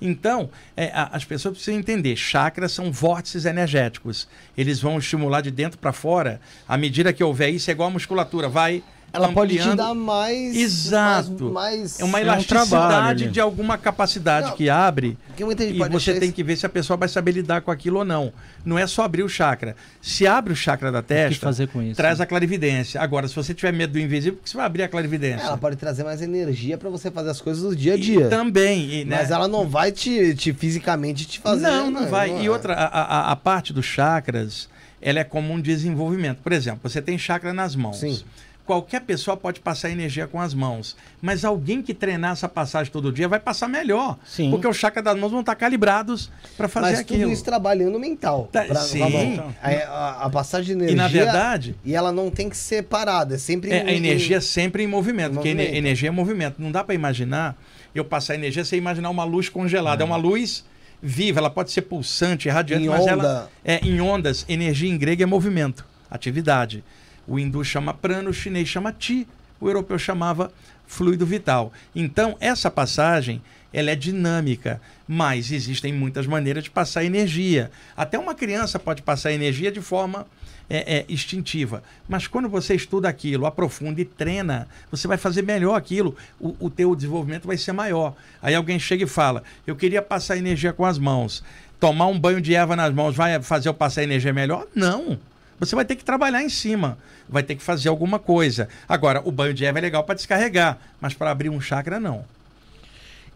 Então, 0.00 0.50
é, 0.76 0.90
as 0.94 1.24
pessoas 1.24 1.54
precisam 1.54 1.78
entender: 1.78 2.16
chakras 2.16 2.72
são 2.72 2.92
vórtices 2.92 3.44
energéticos. 3.44 4.28
Eles 4.56 4.80
vão 4.80 4.98
estimular 4.98 5.40
de 5.40 5.50
dentro 5.50 5.78
para 5.78 5.92
fora. 5.92 6.40
À 6.68 6.76
medida 6.76 7.12
que 7.12 7.24
houver 7.24 7.48
isso, 7.50 7.70
é 7.70 7.72
igual 7.72 7.88
a 7.88 7.92
musculatura, 7.92 8.48
vai 8.48 8.82
ela 9.12 9.32
pode 9.32 9.58
te 9.58 9.74
dar 9.74 9.94
mais. 9.94 10.54
Exato. 10.54 11.50
Mais, 11.50 11.78
mais... 11.78 12.00
É 12.00 12.04
uma 12.04 12.20
elasticidade 12.20 12.62
é 12.62 12.66
um 12.66 12.68
trabalho, 12.68 13.30
de 13.30 13.40
alguma 13.40 13.78
capacidade 13.78 14.48
Não, 14.48 14.56
que 14.56 14.68
abre. 14.68 15.16
Que 15.36 15.42
e 15.42 15.88
você 15.88 16.18
tem 16.18 16.30
que 16.30 16.42
ver 16.42 16.56
se 16.56 16.66
a 16.66 16.68
pessoa 16.68 16.96
vai 16.96 17.08
saber 17.08 17.32
lidar 17.32 17.60
com 17.62 17.70
aquilo 17.70 17.98
ou 17.98 18.04
não. 18.04 18.32
Não 18.64 18.78
é 18.78 18.86
só 18.86 19.04
abrir 19.04 19.22
o 19.22 19.28
chakra. 19.28 19.76
Se 20.00 20.26
abre 20.26 20.52
o 20.52 20.56
chakra 20.56 20.90
da 20.90 21.02
testa, 21.02 21.46
fazer 21.46 21.68
com 21.68 21.82
isso, 21.82 21.96
traz 21.96 22.18
né? 22.18 22.24
a 22.24 22.26
clarividência. 22.26 23.00
Agora, 23.00 23.28
se 23.28 23.34
você 23.34 23.54
tiver 23.54 23.72
medo 23.72 23.94
do 23.94 23.98
invisível, 23.98 24.38
que 24.42 24.48
você 24.48 24.56
vai 24.56 24.66
abrir 24.66 24.82
a 24.82 24.88
clarividência? 24.88 25.46
Ela 25.46 25.58
pode 25.58 25.76
trazer 25.76 26.04
mais 26.04 26.20
energia 26.20 26.76
para 26.76 26.90
você 26.90 27.10
fazer 27.10 27.30
as 27.30 27.40
coisas 27.40 27.62
do 27.62 27.74
dia 27.74 27.94
a 27.94 27.96
dia. 27.96 28.26
E 28.26 28.28
também. 28.28 29.00
E, 29.00 29.04
né? 29.04 29.16
Mas 29.16 29.30
ela 29.30 29.48
não 29.48 29.68
vai 29.68 29.92
te, 29.92 30.34
te 30.34 30.52
fisicamente 30.52 31.26
te 31.26 31.38
fazer. 31.38 31.62
Não, 31.62 31.90
não, 31.90 32.02
não 32.02 32.08
vai. 32.08 32.30
Não 32.30 32.42
e 32.42 32.48
outra, 32.48 32.74
a, 32.74 32.86
a, 32.86 33.32
a 33.32 33.36
parte 33.36 33.72
dos 33.72 33.86
chakras, 33.86 34.68
ela 35.00 35.20
é 35.20 35.24
como 35.24 35.52
um 35.52 35.60
desenvolvimento. 35.60 36.38
Por 36.42 36.52
exemplo, 36.52 36.80
você 36.82 37.00
tem 37.00 37.16
chakra 37.18 37.52
nas 37.52 37.74
mãos. 37.74 37.98
Sim 37.98 38.22
qualquer 38.66 39.00
pessoa 39.02 39.36
pode 39.36 39.60
passar 39.60 39.90
energia 39.90 40.26
com 40.26 40.40
as 40.40 40.52
mãos. 40.52 40.96
Mas 41.22 41.44
alguém 41.44 41.80
que 41.80 41.94
treinar 41.94 42.32
essa 42.32 42.48
passagem 42.48 42.92
todo 42.92 43.12
dia 43.12 43.28
vai 43.28 43.38
passar 43.38 43.68
melhor. 43.68 44.18
Sim. 44.26 44.50
Porque 44.50 44.66
os 44.66 44.76
chakras 44.76 45.04
das 45.04 45.16
mãos 45.18 45.30
vão 45.30 45.40
estar 45.40 45.54
calibrados 45.54 46.30
para 46.56 46.68
fazer 46.68 46.90
mas 46.90 47.00
aquilo. 47.00 47.22
Tudo 47.22 47.32
isso 47.32 47.44
trabalhando 47.44 47.98
mental. 47.98 48.48
Tá, 48.52 48.64
pra, 48.64 48.80
sim. 48.80 49.40
A, 49.62 49.68
a, 49.70 50.24
a, 50.24 50.30
passagem 50.30 50.76
de 50.76 50.84
energia. 50.84 50.94
E 50.94 50.96
na 50.96 51.08
verdade. 51.08 51.76
E 51.84 51.94
ela 51.94 52.12
não 52.12 52.30
tem 52.30 52.50
que 52.50 52.56
ser 52.56 52.82
parada. 52.82 53.36
É 53.36 53.38
sempre 53.38 53.70
é, 53.70 53.84
em, 53.84 53.86
A 53.86 53.92
energia 53.92 54.38
em, 54.38 54.40
sempre 54.40 54.82
em 54.82 54.86
movimento. 54.86 55.32
Em 55.32 55.34
porque 55.34 55.54
movimento. 55.54 55.76
energia 55.76 56.08
é 56.08 56.12
movimento. 56.12 56.60
Não 56.60 56.72
dá 56.72 56.82
para 56.82 56.94
imaginar 56.94 57.56
eu 57.94 58.04
passar 58.04 58.34
energia 58.34 58.64
sem 58.64 58.78
imaginar 58.78 59.08
uma 59.10 59.24
luz 59.24 59.48
congelada. 59.48 60.02
É 60.02 60.04
uma 60.04 60.16
luz 60.16 60.64
viva, 61.00 61.38
ela 61.38 61.50
pode 61.50 61.70
ser 61.70 61.82
pulsante, 61.82 62.48
radiante, 62.48 62.84
em 62.84 62.88
mas 62.88 63.02
onda. 63.02 63.12
ela 63.12 63.50
é 63.64 63.78
em 63.84 64.00
ondas. 64.00 64.44
Energia 64.48 64.90
em 64.90 64.98
grego 64.98 65.22
é 65.22 65.26
movimento, 65.26 65.84
atividade. 66.10 66.82
O 67.26 67.38
hindu 67.38 67.64
chama 67.64 67.92
prana, 67.94 68.30
o 68.30 68.32
chinês 68.32 68.68
chama 68.68 68.92
ti, 68.92 69.26
o 69.60 69.68
europeu 69.68 69.98
chamava 69.98 70.52
fluido 70.86 71.26
vital. 71.26 71.72
Então, 71.94 72.36
essa 72.40 72.70
passagem 72.70 73.42
ela 73.72 73.90
é 73.90 73.94
dinâmica, 73.94 74.80
mas 75.06 75.50
existem 75.52 75.92
muitas 75.92 76.26
maneiras 76.26 76.64
de 76.64 76.70
passar 76.70 77.04
energia. 77.04 77.70
Até 77.96 78.18
uma 78.18 78.34
criança 78.34 78.78
pode 78.78 79.02
passar 79.02 79.32
energia 79.32 79.70
de 79.70 79.82
forma 79.82 80.26
é, 80.70 80.98
é, 80.98 81.04
instintiva. 81.08 81.82
Mas 82.08 82.26
quando 82.26 82.48
você 82.48 82.74
estuda 82.74 83.08
aquilo, 83.08 83.44
aprofunda 83.44 84.00
e 84.00 84.04
treina, 84.04 84.66
você 84.90 85.06
vai 85.06 85.18
fazer 85.18 85.42
melhor 85.42 85.74
aquilo, 85.74 86.16
o, 86.40 86.56
o 86.58 86.70
teu 86.70 86.94
desenvolvimento 86.94 87.46
vai 87.46 87.58
ser 87.58 87.72
maior. 87.72 88.14
Aí 88.40 88.54
alguém 88.54 88.78
chega 88.78 89.04
e 89.04 89.06
fala, 89.06 89.42
eu 89.66 89.76
queria 89.76 90.00
passar 90.00 90.36
energia 90.36 90.72
com 90.72 90.84
as 90.84 90.98
mãos. 90.98 91.44
Tomar 91.78 92.06
um 92.06 92.18
banho 92.18 92.40
de 92.40 92.54
erva 92.54 92.74
nas 92.74 92.94
mãos 92.94 93.14
vai 93.14 93.40
fazer 93.42 93.68
eu 93.68 93.74
passar 93.74 94.02
energia 94.02 94.32
melhor? 94.32 94.66
Não. 94.74 95.18
Você 95.58 95.74
vai 95.74 95.84
ter 95.84 95.96
que 95.96 96.04
trabalhar 96.04 96.42
em 96.42 96.48
cima, 96.48 96.98
vai 97.28 97.42
ter 97.42 97.56
que 97.56 97.62
fazer 97.62 97.88
alguma 97.88 98.18
coisa. 98.18 98.68
Agora, 98.88 99.22
o 99.24 99.32
banho 99.32 99.54
de 99.54 99.64
erva 99.64 99.78
é 99.78 99.82
legal 99.82 100.04
para 100.04 100.14
descarregar, 100.14 100.78
mas 101.00 101.14
para 101.14 101.30
abrir 101.30 101.48
um 101.48 101.60
chakra, 101.60 101.98
não. 101.98 102.24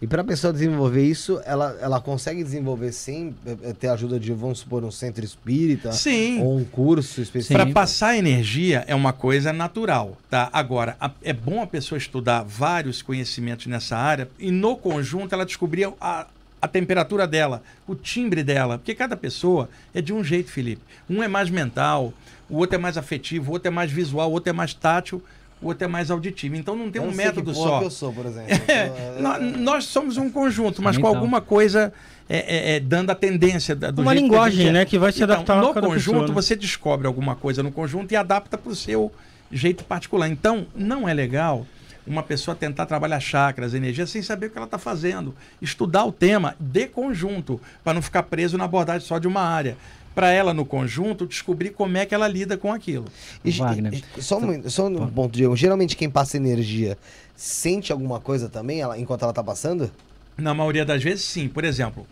E 0.03 0.07
para 0.07 0.23
a 0.23 0.25
pessoa 0.25 0.51
desenvolver 0.51 1.05
isso, 1.05 1.43
ela, 1.45 1.77
ela 1.79 2.01
consegue 2.01 2.43
desenvolver 2.43 2.91
sem 2.91 3.35
eh, 3.45 3.57
eh, 3.65 3.73
ter 3.75 3.89
ajuda 3.89 4.19
de, 4.19 4.33
vamos 4.33 4.61
supor, 4.61 4.83
um 4.83 4.91
centro 4.91 5.23
espírita? 5.23 5.93
Sim. 5.93 6.41
Ou 6.41 6.57
um 6.57 6.65
curso 6.65 7.21
específico? 7.21 7.63
Para 7.63 7.71
passar 7.71 8.17
energia 8.17 8.83
é 8.87 8.95
uma 8.95 9.13
coisa 9.13 9.53
natural, 9.53 10.17
tá? 10.31 10.49
Agora, 10.55 10.97
a, 10.99 11.11
é 11.23 11.35
bom 11.35 11.61
a 11.61 11.67
pessoa 11.67 11.99
estudar 11.99 12.43
vários 12.45 13.03
conhecimentos 13.03 13.67
nessa 13.67 13.95
área 13.95 14.31
e 14.39 14.51
no 14.51 14.75
conjunto 14.75 15.35
ela 15.35 15.45
descobrir 15.45 15.93
a, 16.01 16.27
a 16.61 16.69
temperatura 16.69 17.27
dela, 17.27 17.63
o 17.87 17.95
timbre 17.95 18.43
dela, 18.43 18.79
porque 18.79 18.95
cada 18.95 19.17
pessoa 19.17 19.69
é 19.95 20.01
de 20.01 20.13
um 20.13 20.23
jeito, 20.23 20.51
Felipe. 20.51 20.83
Um 21.09 21.23
é 21.23 21.29
mais 21.29 21.49
mental, 21.51 22.13
o 22.49 22.59
outro 22.59 22.75
é 22.77 22.79
mais 22.79 22.97
afetivo, 22.99 23.51
o 23.51 23.53
outro 23.55 23.69
é 23.69 23.71
mais 23.71 23.91
visual, 23.91 24.29
o 24.31 24.33
outro 24.33 24.51
é 24.51 24.53
mais 24.53 24.75
tátil 24.75 25.23
o 25.63 25.67
outro 25.67 25.85
é 25.85 25.87
mais 25.89 26.11
auditivo. 26.11 26.57
Então 26.57 26.75
não 26.75 26.91
tem 26.91 27.03
Eu 27.03 27.09
um 27.11 27.13
método 27.15 27.51
que 27.53 27.59
só. 27.59 27.81
que 27.81 27.85
eu 27.85 27.91
sou, 27.91 28.11
por 28.15 28.25
exemplo. 28.25 28.49
É, 28.67 29.21
nó- 29.21 29.39
nós 29.39 29.85
somos 29.85 30.17
um 30.17 30.31
conjunto, 30.31 30.81
mas 30.81 30.97
com 30.97 31.03
Então. 31.07 31.15
alguma 31.15 31.43
coisa 31.43 31.93
é, 32.31 32.39
é, 32.39 32.77
é, 32.77 32.81
dando 32.81 33.11
a 33.11 33.15
tendência 33.15 33.77
da- 33.77 33.91
do 33.91 34.01
Uma 34.01 34.13
jeito 34.15 34.25
que 34.25 34.31
a 34.31 34.33
linguagem, 34.37 34.57
gente 34.59 34.69
é. 34.71 34.73
né, 34.73 34.85
que 34.87 34.99
vai 34.99 35.13
se 35.13 35.23
Então, 35.23 35.35
adaptar 35.35 35.59
a 35.59 35.61
no 35.61 35.75
cada 35.75 35.87
conjunto 35.87 36.15
pessoa, 36.15 36.29
né? 36.29 36.33
você 36.35 36.57
descobre 36.57 37.07
alguma 37.07 37.37
coisa 37.37 37.63
no 37.63 37.71
conjunto 37.71 38.11
e 38.11 38.17
adapta 38.17 38.57
para 38.57 38.73
o 38.73 38.75
seu 38.75 39.13
jeito 39.53 39.85
particular. 39.85 40.31
Então 40.31 40.67
não 40.75 41.07
é 41.07 41.13
legal 41.13 41.67
uma 42.07 42.23
pessoa 42.23 42.55
tentar 42.55 42.87
trabalhar 42.87 43.21
chakras, 43.21 43.75
energia 43.75 44.07
sem 44.07 44.23
saber 44.23 44.47
o 44.47 44.51
que 44.51 44.57
ela 44.59 44.65
está 44.67 44.79
fazendo. 44.79 45.35
Estudar 45.61 46.05
o 46.05 46.13
tema 46.13 46.57
de 46.59 46.87
conjunto 46.87 47.61
para 47.85 47.95
não 47.95 48.03
ficar 48.03 48.23
preso 48.25 48.57
na 48.59 48.65
abordagem 48.65 49.07
só 49.07 49.19
de 49.19 49.29
uma 49.29 49.43
área. 49.43 49.77
Para 50.15 50.31
ela 50.33 50.53
no 50.53 50.65
conjunto 50.65 51.27
descobrir 51.27 51.71
como 51.71 51.97
é 51.97 52.05
que 52.05 52.15
ela 52.15 52.27
lida 52.27 52.57
com 52.57 52.73
aquilo. 52.73 53.07
E, 53.45 53.51
Wagner. 53.53 54.03
e- 54.17 54.23
só 54.23 54.39
um, 54.39 54.69
só 54.69 54.87
um 54.89 55.07
ponto, 55.09 55.33
Diego. 55.33 55.55
Geralmente 55.57 55.97
quem 55.97 56.11
passa 56.11 56.37
energia 56.37 56.99
sente 57.37 57.93
alguma 57.93 58.19
coisa 58.21 58.49
também 58.49 58.81
ela, 58.81 58.99
enquanto 58.99 59.23
ela 59.23 59.33
tá 59.33 59.43
passando? 59.43 59.91
Na 60.37 60.53
maioria 60.53 60.85
das 60.85 61.03
vezes, 61.03 61.25
sim. 61.25 61.49
Por 61.49 61.65
exemplo, 61.65 62.07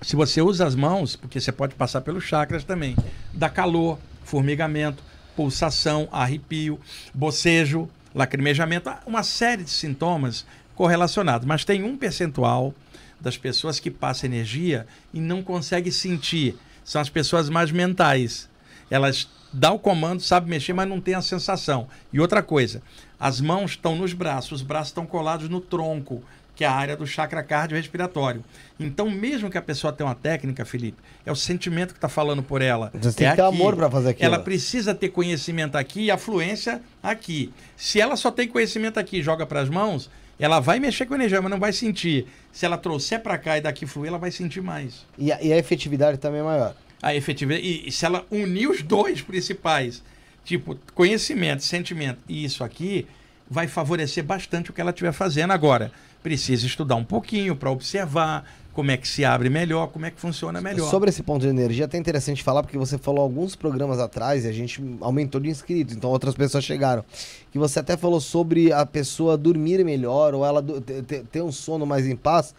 se 0.00 0.16
você 0.16 0.40
usa 0.40 0.66
as 0.66 0.74
mãos, 0.74 1.14
porque 1.14 1.38
você 1.40 1.52
pode 1.52 1.74
passar 1.74 2.00
pelos 2.00 2.24
chakras 2.24 2.64
também, 2.64 2.96
dá 3.34 3.50
calor, 3.50 3.98
formigamento, 4.24 5.02
pulsação, 5.36 6.08
arrepio, 6.10 6.80
bocejo, 7.12 7.88
lacrimejamento, 8.14 8.90
uma 9.06 9.22
série 9.22 9.64
de 9.64 9.70
sintomas 9.70 10.46
correlacionados. 10.74 11.46
Mas 11.46 11.64
tem 11.64 11.82
um 11.82 11.96
percentual 11.96 12.74
das 13.20 13.36
pessoas 13.36 13.78
que 13.78 13.90
passa 13.90 14.26
energia 14.26 14.86
e 15.12 15.20
não 15.20 15.42
consegue 15.42 15.92
sentir. 15.92 16.56
São 16.84 17.00
as 17.00 17.10
pessoas 17.10 17.48
mais 17.48 17.70
mentais. 17.70 18.48
Elas 18.90 19.28
dão 19.52 19.74
o 19.74 19.78
comando, 19.78 20.22
sabem 20.22 20.50
mexer, 20.50 20.72
mas 20.72 20.88
não 20.88 21.00
tem 21.00 21.14
a 21.14 21.22
sensação. 21.22 21.88
E 22.12 22.20
outra 22.20 22.42
coisa, 22.42 22.82
as 23.18 23.40
mãos 23.40 23.72
estão 23.72 23.96
nos 23.96 24.12
braços, 24.12 24.52
os 24.52 24.62
braços 24.62 24.88
estão 24.88 25.06
colados 25.06 25.48
no 25.48 25.60
tronco, 25.60 26.22
que 26.60 26.64
é 26.64 26.66
a 26.66 26.74
área 26.74 26.94
do 26.94 27.06
chakra 27.06 27.42
cardiorrespiratório. 27.42 28.44
Então, 28.78 29.10
mesmo 29.10 29.48
que 29.48 29.56
a 29.56 29.62
pessoa 29.62 29.94
tenha 29.94 30.06
uma 30.06 30.14
técnica, 30.14 30.62
Felipe, 30.62 30.98
é 31.24 31.32
o 31.32 31.34
sentimento 31.34 31.92
que 31.92 31.96
está 31.96 32.06
falando 32.06 32.42
por 32.42 32.60
ela. 32.60 32.90
Você 32.92 33.16
tem 33.16 33.28
é 33.28 33.30
que 33.30 33.36
ter 33.36 33.42
amor 33.42 33.74
pra 33.74 33.90
fazer 33.90 34.10
aquilo. 34.10 34.26
Ela 34.26 34.38
precisa 34.38 34.94
ter 34.94 35.08
conhecimento 35.08 35.76
aqui 35.76 36.02
e 36.02 36.10
afluência 36.10 36.82
aqui. 37.02 37.50
Se 37.78 37.98
ela 37.98 38.14
só 38.14 38.30
tem 38.30 38.46
conhecimento 38.46 39.00
aqui 39.00 39.20
e 39.20 39.22
joga 39.22 39.46
para 39.46 39.60
as 39.60 39.70
mãos, 39.70 40.10
ela 40.38 40.60
vai 40.60 40.78
mexer 40.78 41.06
com 41.06 41.14
energia, 41.14 41.40
mas 41.40 41.50
não 41.50 41.58
vai 41.58 41.72
sentir. 41.72 42.26
Se 42.52 42.66
ela 42.66 42.76
trouxer 42.76 43.22
para 43.22 43.38
cá 43.38 43.56
e 43.56 43.62
daqui 43.62 43.86
fluir, 43.86 44.08
ela 44.08 44.18
vai 44.18 44.30
sentir 44.30 44.60
mais. 44.60 45.06
E 45.16 45.32
a, 45.32 45.42
e 45.42 45.54
a 45.54 45.56
efetividade 45.56 46.18
também 46.18 46.40
é 46.40 46.44
maior. 46.44 46.74
A 47.00 47.14
efetividade. 47.14 47.66
E, 47.66 47.88
e 47.88 47.90
se 47.90 48.04
ela 48.04 48.26
unir 48.30 48.68
os 48.68 48.82
dois 48.82 49.22
principais, 49.22 50.02
tipo 50.44 50.78
conhecimento, 50.94 51.64
sentimento 51.64 52.18
e 52.28 52.44
isso 52.44 52.62
aqui, 52.62 53.06
vai 53.48 53.66
favorecer 53.66 54.22
bastante 54.22 54.68
o 54.68 54.74
que 54.74 54.80
ela 54.82 54.90
estiver 54.90 55.12
fazendo. 55.12 55.52
Agora, 55.52 55.90
precisa 56.22 56.66
estudar 56.66 56.96
um 56.96 57.04
pouquinho 57.04 57.56
para 57.56 57.70
observar 57.70 58.44
como 58.72 58.90
é 58.90 58.96
que 58.96 59.08
se 59.08 59.24
abre 59.24 59.50
melhor, 59.50 59.88
como 59.88 60.06
é 60.06 60.10
que 60.10 60.20
funciona 60.20 60.60
melhor. 60.60 60.88
Sobre 60.90 61.10
esse 61.10 61.22
ponto 61.22 61.42
de 61.42 61.48
energia, 61.48 61.84
é 61.84 61.86
até 61.86 61.98
interessante 61.98 62.42
falar, 62.42 62.62
porque 62.62 62.78
você 62.78 62.96
falou 62.96 63.20
alguns 63.20 63.56
programas 63.56 63.98
atrás 63.98 64.44
e 64.44 64.48
a 64.48 64.52
gente 64.52 64.80
aumentou 65.00 65.40
de 65.40 65.48
inscritos, 65.48 65.94
então 65.96 66.08
outras 66.10 66.34
pessoas 66.34 66.64
chegaram. 66.64 67.04
Que 67.50 67.58
você 67.58 67.80
até 67.80 67.96
falou 67.96 68.20
sobre 68.20 68.72
a 68.72 68.86
pessoa 68.86 69.36
dormir 69.36 69.84
melhor, 69.84 70.34
ou 70.34 70.44
ela 70.46 70.62
ter- 70.62 71.42
um 71.42 71.50
sono 71.52 71.84
mais 71.84 72.06
em 72.06 72.14
paz, 72.14 72.54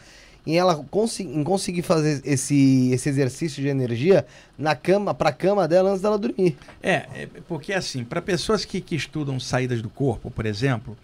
em 0.46 0.58
ela 0.58 0.84
em 1.20 1.44
conseguir 1.44 1.82
fazer 1.82 2.22
esse, 2.26 2.90
esse 2.92 3.08
exercício 3.08 3.62
de 3.62 3.70
energia 3.70 4.26
na 4.58 4.76
cama, 4.76 5.14
pra 5.14 5.32
cama 5.32 5.68
dela 5.68 5.92
antes 5.92 6.02
dela 6.02 6.18
dormir. 6.18 6.58
É, 6.84 7.06
é 7.16 7.30
porque 7.48 7.72
assim, 7.72 8.04
para 8.04 8.22
pessoas 8.22 8.66
que, 8.66 8.82
que 8.82 8.96
estudam 8.96 9.40
saídas 9.40 9.82
do 9.82 9.90
corpo, 9.90 10.30
por 10.30 10.46
exemplo, 10.46 10.98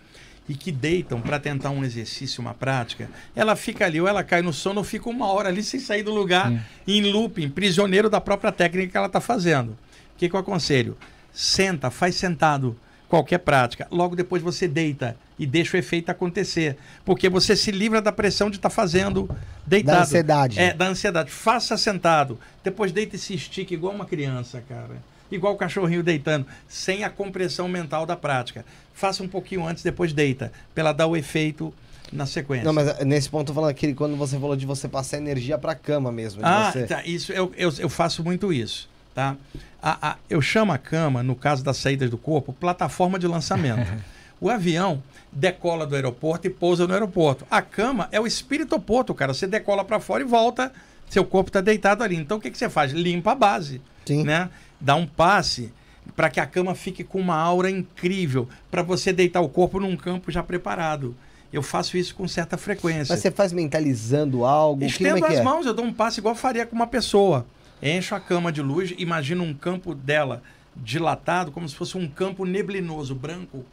e 0.47 0.55
que 0.55 0.71
deitam 0.71 1.19
para 1.19 1.39
tentar 1.39 1.69
um 1.71 1.83
exercício, 1.83 2.41
uma 2.41 2.53
prática, 2.53 3.09
ela 3.35 3.55
fica 3.55 3.85
ali, 3.85 3.99
ou 3.99 4.07
ela 4.07 4.23
cai 4.23 4.41
no 4.41 4.53
sono, 4.53 4.79
ou 4.79 4.83
fica 4.83 5.09
uma 5.09 5.27
hora 5.27 5.49
ali 5.49 5.61
sem 5.61 5.79
sair 5.79 6.03
do 6.03 6.13
lugar, 6.13 6.49
Sim. 6.49 6.61
em 6.87 7.11
looping, 7.11 7.49
prisioneiro 7.49 8.09
da 8.09 8.21
própria 8.21 8.51
técnica 8.51 8.91
que 8.91 8.97
ela 8.97 9.07
está 9.07 9.19
fazendo. 9.19 9.71
O 9.71 10.17
que, 10.17 10.29
que 10.29 10.35
eu 10.35 10.39
aconselho? 10.39 10.97
Senta, 11.33 11.91
faz 11.91 12.15
sentado, 12.15 12.77
qualquer 13.07 13.39
prática. 13.39 13.87
Logo 13.91 14.15
depois 14.15 14.41
você 14.41 14.67
deita 14.67 15.17
e 15.37 15.45
deixa 15.45 15.77
o 15.77 15.79
efeito 15.79 16.09
acontecer. 16.09 16.77
Porque 17.05 17.29
você 17.29 17.55
se 17.55 17.71
livra 17.71 18.01
da 18.01 18.11
pressão 18.11 18.49
de 18.49 18.57
estar 18.57 18.69
fazendo 18.69 19.29
deitado. 19.65 19.95
Da 19.95 20.01
ansiedade. 20.03 20.59
É, 20.59 20.73
da 20.73 20.87
ansiedade. 20.87 21.31
Faça 21.31 21.77
sentado. 21.77 22.39
Depois 22.63 22.91
deita 22.91 23.15
e 23.15 23.19
se 23.19 23.33
estica 23.33 23.73
igual 23.73 23.93
uma 23.93 24.05
criança, 24.05 24.63
cara. 24.67 24.97
Igual 25.29 25.53
o 25.53 25.57
cachorrinho 25.57 26.03
deitando, 26.03 26.47
sem 26.69 27.03
a 27.03 27.09
compressão 27.09 27.67
mental 27.67 28.05
da 28.05 28.15
prática. 28.15 28.65
Faça 28.97 29.21
um 29.21 29.27
pouquinho 29.27 29.63
antes, 29.63 29.83
depois 29.83 30.11
deita, 30.11 30.51
para 30.73 30.81
ela 30.81 30.91
dar 30.91 31.05
o 31.05 31.15
efeito 31.15 31.71
na 32.11 32.25
sequência. 32.25 32.65
Não, 32.65 32.73
mas 32.73 32.87
eh, 32.87 33.05
nesse 33.05 33.29
ponto 33.29 33.51
eu 33.51 33.53
falando 33.53 33.69
aquele 33.69 33.93
quando 33.93 34.15
você 34.15 34.39
falou 34.39 34.55
de 34.55 34.65
você 34.65 34.87
passar 34.87 35.17
energia 35.17 35.55
pra 35.55 35.75
cama 35.75 36.11
mesmo. 36.11 36.41
Ah, 36.43 36.71
você... 36.71 36.87
tá. 36.87 37.03
Isso, 37.05 37.31
eu, 37.31 37.53
eu, 37.55 37.71
eu 37.77 37.89
faço 37.89 38.23
muito 38.23 38.51
isso, 38.51 38.89
tá? 39.13 39.35
A, 39.79 40.09
a- 40.13 40.17
eu 40.27 40.41
chamo 40.41 40.71
a 40.71 40.79
cama, 40.79 41.21
no 41.21 41.35
caso 41.35 41.63
das 41.63 41.77
saídas 41.77 42.09
do 42.09 42.17
corpo, 42.17 42.51
plataforma 42.51 43.19
de 43.19 43.27
lançamento. 43.27 43.87
o 44.41 44.49
avião 44.49 45.03
decola 45.31 45.85
do 45.85 45.93
aeroporto 45.93 46.47
e 46.47 46.49
pousa 46.49 46.87
no 46.87 46.93
aeroporto. 46.93 47.45
A 47.51 47.61
cama 47.61 48.09
é 48.11 48.19
o 48.19 48.25
espírito 48.25 48.75
oposto, 48.75 49.13
cara. 49.13 49.31
Você 49.31 49.45
decola 49.45 49.85
para 49.85 49.99
fora 49.99 50.23
e 50.23 50.25
volta, 50.25 50.73
seu 51.07 51.23
corpo 51.23 51.49
está 51.49 51.61
deitado 51.61 52.03
ali. 52.03 52.15
Então 52.15 52.39
o 52.39 52.41
que, 52.41 52.49
que 52.49 52.57
você 52.57 52.67
faz? 52.67 52.93
Limpa 52.93 53.33
a 53.33 53.35
base, 53.35 53.79
Sim. 54.07 54.23
né? 54.23 54.49
Dá 54.81 54.95
um 54.95 55.05
passe 55.05 55.71
para 56.15 56.29
que 56.29 56.39
a 56.39 56.45
cama 56.45 56.73
fique 56.75 57.03
com 57.03 57.19
uma 57.19 57.35
aura 57.35 57.69
incrível, 57.69 58.47
para 58.69 58.81
você 58.81 59.11
deitar 59.13 59.41
o 59.41 59.49
corpo 59.49 59.79
num 59.79 59.95
campo 59.95 60.31
já 60.31 60.41
preparado. 60.41 61.15
Eu 61.51 61.63
faço 61.63 61.97
isso 61.97 62.13
com 62.13 62.27
certa 62.27 62.57
frequência. 62.57 63.13
Mas 63.13 63.21
você 63.21 63.31
faz 63.31 63.53
mentalizando 63.53 64.43
algo? 64.43 64.79
como 64.79 64.89
Estendo 64.89 65.25
é 65.25 65.29
as 65.29 65.39
é? 65.39 65.43
mãos, 65.43 65.65
eu 65.65 65.73
dou 65.73 65.85
um 65.85 65.93
passo 65.93 66.19
igual 66.19 66.35
faria 66.35 66.65
com 66.65 66.75
uma 66.75 66.87
pessoa. 66.87 67.45
Encho 67.81 68.15
a 68.15 68.19
cama 68.19 68.51
de 68.51 68.61
luz, 68.61 68.93
imagino 68.97 69.43
um 69.43 69.53
campo 69.53 69.95
dela 69.95 70.41
dilatado, 70.75 71.51
como 71.51 71.67
se 71.67 71.75
fosse 71.75 71.97
um 71.97 72.07
campo 72.07 72.45
neblinoso, 72.45 73.15
branco, 73.15 73.63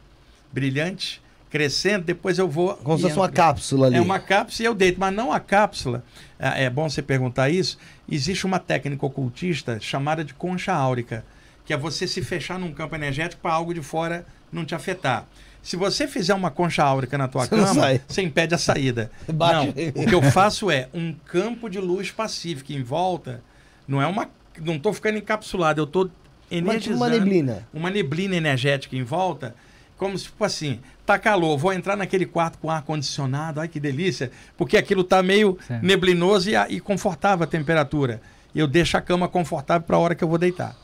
brilhante, 0.51 1.21
crescendo. 1.49 2.05
Depois 2.05 2.37
eu 2.37 2.47
vou. 2.47 2.75
Como 2.75 2.97
se 2.97 3.03
fosse 3.03 3.17
uma 3.17 3.29
cápsula 3.29 3.87
ali. 3.87 3.97
É 3.97 4.01
uma 4.01 4.19
cápsula 4.19 4.65
e 4.65 4.67
eu 4.67 4.75
deito, 4.75 4.99
mas 4.99 5.13
não 5.13 5.31
a 5.31 5.39
cápsula. 5.39 6.03
É 6.39 6.63
é 6.65 6.69
bom 6.69 6.89
você 6.89 7.01
perguntar 7.01 7.49
isso. 7.49 7.77
Existe 8.09 8.45
uma 8.45 8.59
técnica 8.59 9.05
ocultista 9.05 9.79
chamada 9.79 10.23
de 10.23 10.33
concha 10.33 10.73
áurica, 10.73 11.25
que 11.65 11.73
é 11.73 11.77
você 11.77 12.07
se 12.07 12.21
fechar 12.21 12.59
num 12.59 12.71
campo 12.71 12.95
energético 12.95 13.41
para 13.41 13.53
algo 13.53 13.73
de 13.73 13.81
fora 13.81 14.25
não 14.51 14.63
te 14.63 14.75
afetar. 14.75 15.25
Se 15.61 15.75
você 15.75 16.07
fizer 16.07 16.35
uma 16.35 16.51
concha 16.51 16.83
áurica 16.83 17.17
na 17.17 17.27
tua 17.27 17.41
Você 17.45 17.49
cama, 17.49 17.99
você 18.07 18.21
impede 18.21 18.53
a 18.53 18.57
saída. 18.57 19.09
Bate. 19.33 19.55
Não, 19.55 20.03
o 20.03 20.05
que 20.05 20.13
eu 20.13 20.21
faço 20.21 20.69
é 20.69 20.87
um 20.93 21.11
campo 21.25 21.67
de 21.69 21.79
luz 21.79 22.11
pacífica 22.11 22.71
em 22.71 22.83
volta. 22.83 23.41
Não 23.87 23.99
é 23.99 24.05
uma. 24.05 24.29
Não 24.61 24.75
estou 24.75 24.93
ficando 24.93 25.17
encapsulado, 25.17 25.81
eu 25.81 25.85
estou 25.85 26.05
tipo 26.05 26.15
energizando 26.51 26.97
uma 26.97 27.09
neblina. 27.09 27.67
uma 27.73 27.89
neblina 27.89 28.35
energética 28.35 28.95
em 28.95 29.03
volta, 29.03 29.55
como 29.97 30.17
se, 30.17 30.25
tipo 30.25 30.43
assim, 30.45 30.79
tá 31.05 31.17
calor, 31.17 31.57
vou 31.57 31.73
entrar 31.73 31.97
naquele 31.97 32.25
quarto 32.25 32.57
com 32.59 32.69
ar 32.69 32.83
condicionado, 32.83 33.59
ai 33.59 33.67
que 33.67 33.79
delícia, 33.79 34.31
porque 34.55 34.77
aquilo 34.77 35.03
tá 35.03 35.21
meio 35.23 35.57
Certo. 35.67 35.83
neblinoso 35.83 36.49
e, 36.49 36.53
e 36.69 36.79
confortável 36.79 37.43
a 37.43 37.47
temperatura. 37.47 38.21
Eu 38.55 38.67
deixo 38.67 38.95
a 38.95 39.01
cama 39.01 39.27
confortável 39.27 39.85
para 39.85 39.97
a 39.97 39.99
hora 39.99 40.15
que 40.15 40.23
eu 40.23 40.27
vou 40.27 40.37
deitar. 40.37 40.75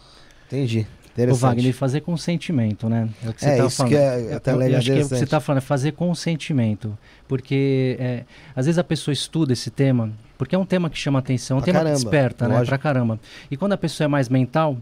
Entendi. 0.52 0.86
O. 1.30 1.36
Wagner, 1.36 1.74
fazer 1.74 2.00
com 2.02 2.16
sentimento, 2.16 2.88
né? 2.88 3.10
É 3.24 3.30
o 3.30 3.34
que 3.34 3.42
você 3.42 3.50
É, 3.50 3.58
tá 3.58 3.66
isso 3.66 3.76
falando. 3.78 3.92
que 3.92 3.98
é 3.98 4.34
até 4.34 4.52
Eu- 4.54 4.62
eu 4.62 4.78
acho 4.78 4.86
que 4.86 4.92
é 4.92 4.96
o 4.96 4.98
que 5.00 5.04
você 5.16 5.24
está 5.26 5.40
falando, 5.42 5.58
é 5.58 5.62
fazer 5.62 5.92
com 5.92 6.16
sentimento. 6.16 6.98
Porque 7.28 7.98
é, 8.00 8.24
às 8.56 8.66
vezes 8.66 8.80
a 8.80 8.84
pessoa 8.84 9.12
estuda 9.12 9.52
esse 9.52 9.70
tema, 9.70 10.10
porque 10.38 10.56
é 10.56 10.58
um 10.58 10.66
tema 10.66 10.90
que 10.90 10.98
chama 10.98 11.20
atenção, 11.20 11.58
é 11.58 11.60
um 11.60 11.62
Pra 11.62 11.66
tema 11.66 11.80
caramba, 11.80 11.98
que 11.98 12.04
desperta, 12.04 12.48
né? 12.48 12.54
lógico. 12.56 12.70
Pra 12.70 12.78
caramba. 12.78 13.20
E 13.52 13.58
quando 13.58 13.74
a 13.74 13.78
pessoa 13.78 14.06
é 14.06 14.08
mais 14.08 14.30
mental, 14.30 14.78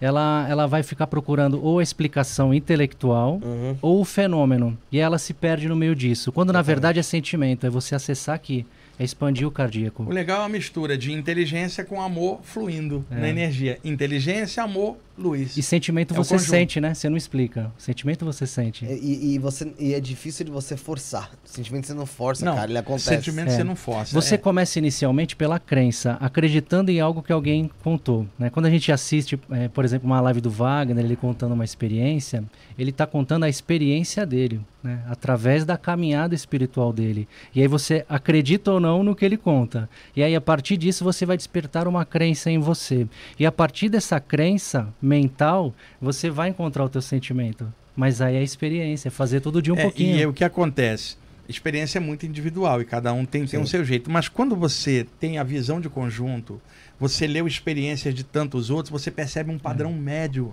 ela, 0.00 0.46
ela 0.48 0.66
vai 0.68 0.84
ficar 0.84 1.08
procurando 1.08 1.60
ou 1.62 1.80
a 1.80 1.82
explicação 1.82 2.54
intelectual 2.54 3.40
Uhum. 3.42 3.76
ou 3.82 4.00
o 4.00 4.04
fenômeno. 4.04 4.78
E 4.92 4.98
ela 5.00 5.18
se 5.18 5.34
perde 5.34 5.68
no 5.68 5.74
meio 5.74 5.96
disso. 5.96 6.30
Quando 6.30 6.52
na 6.52 6.62
verdade 6.62 7.00
é 7.00 7.02
sentimento, 7.02 7.66
é 7.66 7.70
você 7.70 7.94
acessar 7.94 8.36
aqui, 8.36 8.64
é 8.98 9.04
expandir 9.04 9.46
o 9.46 9.50
cardíaco. 9.50 10.02
O 10.04 10.10
legal 10.10 10.42
é 10.42 10.44
a 10.44 10.48
mistura 10.48 10.96
de 10.96 11.12
inteligência 11.12 11.84
com 11.84 12.00
amor 12.00 12.40
fluindo 12.42 13.04
É. 13.10 13.16
na 13.16 13.28
energia. 13.28 13.78
Inteligência, 13.84 14.62
amor 14.62 14.96
Luiz. 15.18 15.56
E 15.56 15.62
sentimento 15.62 16.12
É 16.14 16.16
você 16.16 16.34
conjunto. 16.34 16.50
sente, 16.50 16.80
né? 16.80 16.92
Você 16.94 17.08
não 17.08 17.16
explica. 17.16 17.72
Sentimento 17.78 18.24
você 18.24 18.46
sente. 18.46 18.84
E, 18.84 19.34
e 19.34 19.38
você, 19.38 19.72
e 19.78 19.94
é 19.94 20.00
difícil 20.00 20.44
de 20.44 20.50
você 20.50 20.76
forçar. 20.76 21.30
O 21.44 21.48
sentimento 21.48 21.86
você 21.86 21.94
não 21.94 22.06
força, 22.06 22.44
não, 22.44 22.54
cara, 22.54 22.70
ele 22.70 22.78
acontece. 22.78 23.08
sentimento 23.08 23.48
É. 23.48 23.56
você 23.56 23.64
não 23.64 23.76
força. 23.76 24.12
Você 24.12 24.34
é. 24.34 24.38
começa 24.38 24.78
inicialmente 24.78 25.34
pela 25.34 25.58
crença, 25.58 26.18
acreditando 26.20 26.90
em 26.90 27.00
algo 27.00 27.22
que 27.22 27.32
alguém 27.32 27.70
contou. 27.82 28.26
né? 28.38 28.50
Quando 28.50 28.66
a 28.66 28.70
gente 28.70 28.92
assiste, 28.92 29.38
eh, 29.50 29.68
por 29.68 29.84
exemplo, 29.84 30.06
uma 30.06 30.20
live 30.20 30.40
do 30.40 30.50
Wagner, 30.50 31.04
ele 31.04 31.16
contando 31.16 31.52
uma 31.52 31.64
experiência, 31.64 32.44
ele 32.78 32.90
está 32.90 33.06
contando 33.06 33.44
a 33.44 33.48
experiência 33.48 34.26
dele, 34.26 34.60
né? 34.82 35.02
através 35.08 35.64
da 35.64 35.76
caminhada 35.78 36.34
espiritual 36.34 36.92
dele. 36.92 37.26
E 37.54 37.62
aí 37.62 37.68
você 37.68 38.04
acredita 38.08 38.70
ou 38.72 38.80
não 38.80 39.02
no 39.02 39.14
que 39.16 39.24
ele 39.24 39.36
conta. 39.36 39.88
E 40.14 40.22
aí, 40.22 40.34
a 40.34 40.40
partir 40.40 40.76
disso, 40.76 41.02
você 41.04 41.24
vai 41.24 41.36
despertar 41.36 41.88
uma 41.88 42.04
crença 42.04 42.50
em 42.50 42.58
você. 42.58 43.06
E 43.38 43.46
a 43.46 43.52
partir 43.52 43.88
dessa 43.88 44.20
crença 44.20 44.92
mental, 45.06 45.72
você 46.00 46.28
vai 46.28 46.48
encontrar 46.48 46.84
o 46.84 46.88
teu 46.88 47.00
sentimento. 47.00 47.72
Mas 47.94 48.20
aí 48.20 48.36
é 48.36 48.40
a 48.40 48.42
experiência, 48.42 49.08
é 49.08 49.10
fazer 49.10 49.40
tudo 49.40 49.62
de 49.62 49.72
um 49.72 49.76
É, 49.76 49.82
pouquinho. 49.82 50.16
E 50.16 50.22
é 50.22 50.26
o 50.26 50.32
que 50.32 50.44
acontece? 50.44 51.16
Experiência 51.48 51.98
é 51.98 52.00
muito 52.00 52.26
individual 52.26 52.82
e 52.82 52.84
cada 52.84 53.12
um 53.12 53.24
tem, 53.24 53.46
tem 53.46 53.60
o 53.60 53.64
Sim. 53.64 53.70
seu 53.70 53.84
jeito. 53.84 54.10
Mas 54.10 54.28
quando 54.28 54.56
você 54.56 55.06
tem 55.20 55.38
a 55.38 55.44
visão 55.44 55.80
de 55.80 55.88
conjunto, 55.88 56.60
você 56.98 57.26
leu 57.26 57.46
experiências 57.46 58.12
de 58.14 58.24
tantos 58.24 58.68
outros, 58.68 58.90
você 58.90 59.10
percebe 59.10 59.50
um 59.50 59.58
padrão 59.58 59.92
médio, 59.92 60.52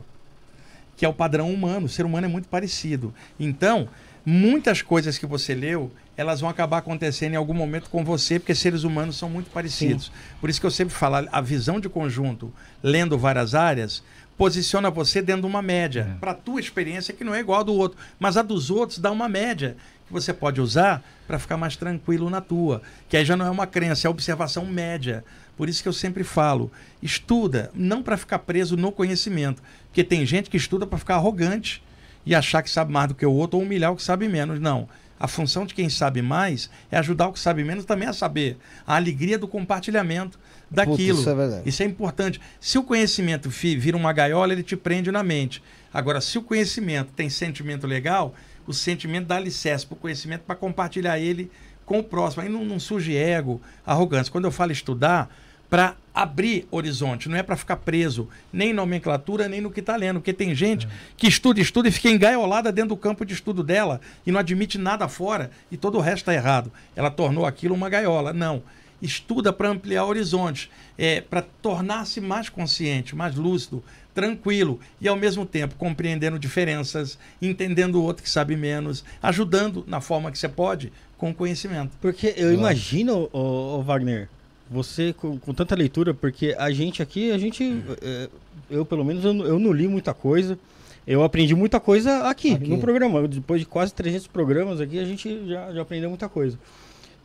que 0.95 1.03
é 1.03 1.09
o 1.09 1.13
padrão 1.13 1.51
humano. 1.51 1.87
O 1.87 1.89
ser 1.89 2.05
humano 2.05 2.27
é 2.27 2.29
muito 2.29 2.47
parecido. 2.47 3.13
Então, 3.39 3.89
muitas 4.23 4.81
coisas 4.83 5.17
que 5.17 5.25
você 5.25 5.55
leu, 5.55 5.91
elas 6.15 6.41
vão 6.41 6.49
acabar 6.49 6.77
acontecendo 6.77 7.33
em 7.33 7.37
algum 7.37 7.55
momento 7.55 7.89
com 7.89 8.05
você, 8.05 8.39
porque 8.39 8.53
seres 8.53 8.83
humanos 8.83 9.17
são 9.17 9.29
muito 9.29 9.49
parecidos. 9.49 10.11
Por 10.39 10.49
isso 10.49 10.61
que 10.61 10.67
eu 10.67 10.71
sempre 10.71 10.93
falo, 10.93 11.27
a 11.31 11.41
visão 11.41 11.79
de 11.79 11.89
conjunto, 11.89 12.53
lendo 12.83 13.17
várias 13.17 13.55
áreas, 13.55 14.03
posiciona 14.37 14.89
você 14.89 15.21
dentro 15.21 15.43
de 15.43 15.47
uma 15.47 15.61
média. 15.61 16.13
É. 16.15 16.19
Para 16.19 16.31
a 16.31 16.35
tua 16.35 16.59
experiência, 16.59 17.13
que 17.13 17.23
não 17.23 17.33
é 17.33 17.39
igual 17.39 17.61
a 17.61 17.63
do 17.63 17.73
outro. 17.73 17.97
Mas 18.19 18.37
a 18.37 18.41
dos 18.41 18.69
outros 18.69 18.99
dá 18.99 19.11
uma 19.11 19.29
média 19.29 19.75
que 20.07 20.13
você 20.13 20.33
pode 20.33 20.59
usar 20.59 21.03
para 21.27 21.39
ficar 21.39 21.57
mais 21.57 21.75
tranquilo 21.75 22.29
na 22.29 22.41
tua. 22.41 22.81
Que 23.07 23.17
aí 23.17 23.25
já 23.25 23.35
não 23.35 23.45
é 23.45 23.49
uma 23.49 23.67
crença, 23.67 24.07
é 24.07 24.09
observação 24.09 24.65
média. 24.65 25.23
Por 25.55 25.69
isso 25.69 25.83
que 25.83 25.87
eu 25.87 25.93
sempre 25.93 26.23
falo, 26.23 26.71
estuda, 27.01 27.71
não 27.73 28.01
para 28.01 28.17
ficar 28.17 28.39
preso 28.39 28.75
no 28.75 28.91
conhecimento. 28.91 29.61
Porque 29.87 30.03
tem 30.03 30.25
gente 30.25 30.49
que 30.49 30.57
estuda 30.57 30.87
para 30.87 30.97
ficar 30.97 31.15
arrogante 31.15 31.83
e 32.25 32.33
achar 32.33 32.63
que 32.63 32.69
sabe 32.69 32.91
mais 32.91 33.09
do 33.09 33.15
que 33.15 33.25
o 33.25 33.31
outro 33.31 33.59
ou 33.59 33.65
humilhar 33.65 33.91
o 33.91 33.95
que 33.95 34.03
sabe 34.03 34.27
menos. 34.27 34.59
Não. 34.59 34.87
A 35.19 35.27
função 35.27 35.65
de 35.65 35.73
quem 35.73 35.89
sabe 35.89 36.21
mais 36.21 36.69
é 36.91 36.97
ajudar 36.97 37.27
o 37.27 37.33
que 37.33 37.39
sabe 37.39 37.63
menos 37.63 37.85
também 37.85 38.07
a 38.07 38.13
saber. 38.13 38.57
A 38.85 38.95
alegria 38.95 39.37
do 39.37 39.47
compartilhamento 39.47 40.39
daquilo. 40.69 41.19
isso 41.19 41.29
é 41.29 41.35
verdade. 41.35 41.69
Isso 41.69 41.83
é 41.83 41.85
importante. 41.85 42.41
Se 42.59 42.77
o 42.77 42.83
conhecimento 42.83 43.49
vira 43.49 43.95
uma 43.95 44.11
gaiola, 44.13 44.53
ele 44.53 44.63
te 44.63 44.75
prende 44.75 45.11
na 45.11 45.23
mente. 45.23 45.61
Agora, 45.93 46.19
se 46.21 46.37
o 46.37 46.41
conhecimento 46.41 47.11
tem 47.13 47.29
sentimento 47.29 47.85
legal, 47.85 48.33
o 48.65 48.73
sentimento 48.73 49.27
dá 49.27 49.35
alicerce 49.35 49.85
para 49.85 49.95
o 49.95 49.97
conhecimento 49.97 50.41
para 50.41 50.55
compartilhar 50.55 51.19
ele 51.19 51.51
com 51.85 51.99
o 51.99 52.03
próximo. 52.03 52.43
Aí 52.43 52.49
não, 52.49 52.63
não 52.65 52.79
surge 52.79 53.15
ego, 53.15 53.61
arrogância. 53.85 54.31
Quando 54.31 54.45
eu 54.45 54.51
falo 54.51 54.71
estudar, 54.71 55.29
para 55.73 55.95
abrir 56.13 56.67
horizonte, 56.69 57.27
não 57.27 57.35
é 57.35 57.41
para 57.41 57.55
ficar 57.55 57.77
preso 57.77 58.29
nem 58.51 58.69
em 58.69 58.73
nomenclatura, 58.73 59.49
nem 59.49 59.59
no 59.59 59.71
que 59.71 59.79
está 59.79 59.95
lendo. 59.95 60.19
Porque 60.19 60.31
tem 60.31 60.53
gente 60.53 60.87
que 61.17 61.27
estuda, 61.27 61.59
estuda 61.59 61.89
e 61.89 61.91
fica 61.91 62.09
engaiolada 62.09 62.71
dentro 62.71 62.89
do 62.89 62.97
campo 62.97 63.25
de 63.25 63.33
estudo 63.33 63.63
dela 63.63 63.99
e 64.23 64.31
não 64.31 64.39
admite 64.39 64.77
nada 64.77 65.07
fora 65.07 65.49
e 65.71 65.77
todo 65.77 65.97
o 65.97 65.99
resto 65.99 66.19
está 66.19 66.33
errado. 66.35 66.71
Ela 66.95 67.09
tornou 67.09 67.43
aquilo 67.43 67.73
uma 67.73 67.89
gaiola. 67.89 68.31
Não 68.31 68.61
estuda 69.03 69.53
para 69.53 69.69
ampliar 69.69 70.05
horizontes, 70.05 70.69
é, 70.97 71.21
para 71.21 71.41
tornar-se 71.61 72.19
mais 72.21 72.49
consciente, 72.49 73.15
mais 73.15 73.35
lúcido, 73.35 73.83
tranquilo 74.15 74.79
e 75.01 75.07
ao 75.07 75.15
mesmo 75.15 75.45
tempo 75.45 75.75
compreendendo 75.75 76.39
diferenças, 76.39 77.17
entendendo 77.41 77.95
o 77.95 78.03
outro 78.03 78.23
que 78.23 78.29
sabe 78.29 78.55
menos, 78.55 79.03
ajudando 79.21 79.83
na 79.87 79.99
forma 80.01 80.31
que 80.31 80.37
você 80.37 80.47
pode 80.49 80.91
com 81.17 81.31
o 81.31 81.33
conhecimento. 81.33 81.91
Porque 82.01 82.33
eu 82.37 82.53
imagino, 82.53 83.29
ô, 83.33 83.77
ô, 83.79 83.81
Wagner, 83.81 84.29
você 84.69 85.13
com, 85.13 85.37
com 85.37 85.53
tanta 85.53 85.75
leitura, 85.75 86.13
porque 86.13 86.55
a 86.57 86.71
gente 86.71 87.01
aqui, 87.01 87.31
a 87.31 87.37
gente, 87.37 87.83
é, 88.01 88.29
eu 88.69 88.85
pelo 88.85 89.03
menos, 89.03 89.23
eu, 89.25 89.33
não- 89.33 89.45
eu 89.45 89.59
não 89.59 89.71
li 89.73 89.87
muita 89.87 90.13
coisa. 90.13 90.57
Eu 91.05 91.21
aprendi 91.21 91.53
muita 91.53 91.81
coisa 91.81 92.29
aqui, 92.29 92.53
Aqui. 92.53 92.69
no 92.69 92.77
programa. 92.79 93.27
Depois 93.27 93.59
de 93.59 93.65
quase 93.67 93.93
300 93.93 94.27
programas 94.27 94.79
aqui, 94.79 94.97
a 94.99 95.03
gente 95.03 95.45
já, 95.49 95.73
já 95.73 95.81
aprendeu 95.81 96.07
muita 96.09 96.29
coisa. 96.29 96.57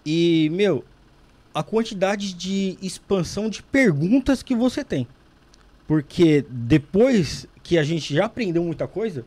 E, 0.04 0.50
meu, 0.52 0.84
a 1.59 1.62
quantidade 1.64 2.34
de 2.34 2.78
expansão 2.80 3.50
de 3.50 3.64
perguntas 3.64 4.44
que 4.44 4.54
você 4.54 4.84
tem. 4.84 5.09
Porque 5.88 6.46
depois 6.48 7.48
que 7.64 7.76
a 7.76 7.82
gente 7.82 8.14
já 8.14 8.26
aprendeu 8.26 8.62
muita 8.62 8.86
coisa, 8.86 9.26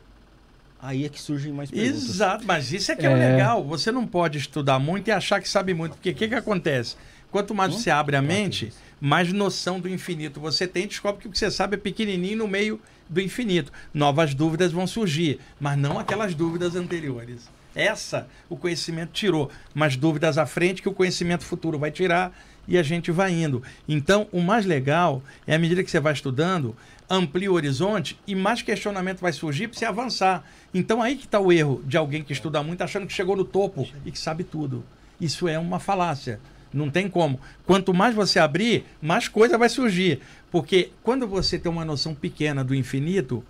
aí 0.82 1.04
é 1.04 1.10
que 1.10 1.22
surgem 1.22 1.52
mais 1.52 1.70
perguntas. 1.70 2.04
Exato, 2.04 2.46
mas 2.48 2.72
isso 2.72 2.90
é 2.90 2.96
que 2.96 3.06
é, 3.06 3.10
o 3.10 3.18
É. 3.18 3.32
legal. 3.34 3.66
Você 3.66 3.92
não 3.92 4.08
pode 4.08 4.38
estudar 4.38 4.80
muito 4.80 5.10
e 5.10 5.12
achar 5.12 5.42
que 5.42 5.50
sabe 5.50 5.74
muito, 5.74 5.96
porque 5.96 6.12
o 6.12 6.16
que, 6.16 6.30
que 6.30 6.36
acontece? 6.36 6.96
Quanto 7.30 7.54
mais 7.54 7.74
você 7.74 7.90
abre 7.90 8.16
a 8.16 8.22
mente, 8.22 8.72
mais 9.02 9.34
noção 9.34 9.78
do 9.82 9.90
infinito 9.90 10.40
você 10.40 10.66
tem, 10.66 10.88
descobre 10.88 11.22
que 11.22 11.28
o 11.28 11.32
que 11.32 11.38
você 11.38 11.52
sabe 11.52 11.76
é 11.76 11.78
pequenininho 11.78 12.38
no 12.38 12.48
meio 12.48 12.80
do 13.10 13.20
infinito. 13.20 13.74
Novas 13.94 14.34
dúvidas 14.34 14.72
vão 14.72 14.88
surgir, 14.88 15.38
mas 15.60 15.78
não 15.78 16.00
aquelas 16.00 16.34
dúvidas 16.34 16.78
anteriores. 16.78 17.50
Essa 17.76 18.28
o 18.50 18.58
conhecimento 18.58 19.12
tirou, 19.12 19.50
mas 19.74 19.96
dúvidas 19.96 20.38
à 20.38 20.46
frente 20.46 20.82
que 20.82 20.90
o 20.90 20.94
conhecimento 20.94 21.44
futuro 21.44 21.80
vai 21.80 21.92
tirar 21.92 22.36
e 22.68 22.78
a 22.78 22.84
gente 22.84 23.12
vai 23.12 23.32
indo. 23.32 23.64
Então, 23.88 24.28
o 24.32 24.42
mais 24.42 24.66
legal 24.66 25.22
é 25.48 25.56
à 25.56 25.60
medida 25.60 25.84
que 25.84 25.90
você 25.90 26.00
vai 26.00 26.14
estudando, 26.14 26.76
amplia 27.10 27.52
o 27.52 27.56
horizonte 27.56 28.20
e 28.28 28.36
mais 28.36 28.62
questionamento 28.62 29.20
vai 29.20 29.34
surgir 29.34 29.68
para 29.68 29.78
você 29.78 29.86
avançar. 29.86 30.46
Então, 30.74 31.02
aí 31.02 31.16
que 31.16 31.26
está 31.26 31.40
o 31.40 31.52
erro 31.52 31.82
de 31.86 31.98
alguém 31.98 32.24
que 32.24 32.34
estuda 32.34 32.62
muito 32.64 32.82
achando 32.82 33.08
que 33.08 33.14
chegou 33.14 33.36
no 33.36 33.46
topo 33.46 33.88
e 34.06 34.12
que 34.12 34.20
sabe 34.20 34.44
tudo. 34.44 34.84
Isso 35.20 35.48
é 35.48 35.58
uma 35.58 35.80
falácia. 35.80 36.40
Não 36.74 36.90
tem 36.90 37.10
como. 37.10 37.40
Quanto 37.66 37.94
mais 37.94 38.16
você 38.16 38.40
abrir, 38.40 38.86
mais 39.02 39.28
coisa 39.28 39.58
vai 39.58 39.68
surgir. 39.68 40.22
Porque 40.50 40.92
quando 41.04 41.28
você 41.28 41.60
tem 41.60 41.72
uma 41.72 41.84
noção 41.84 42.16
pequena 42.16 42.64
do 42.64 42.74
infinito, 42.74 43.44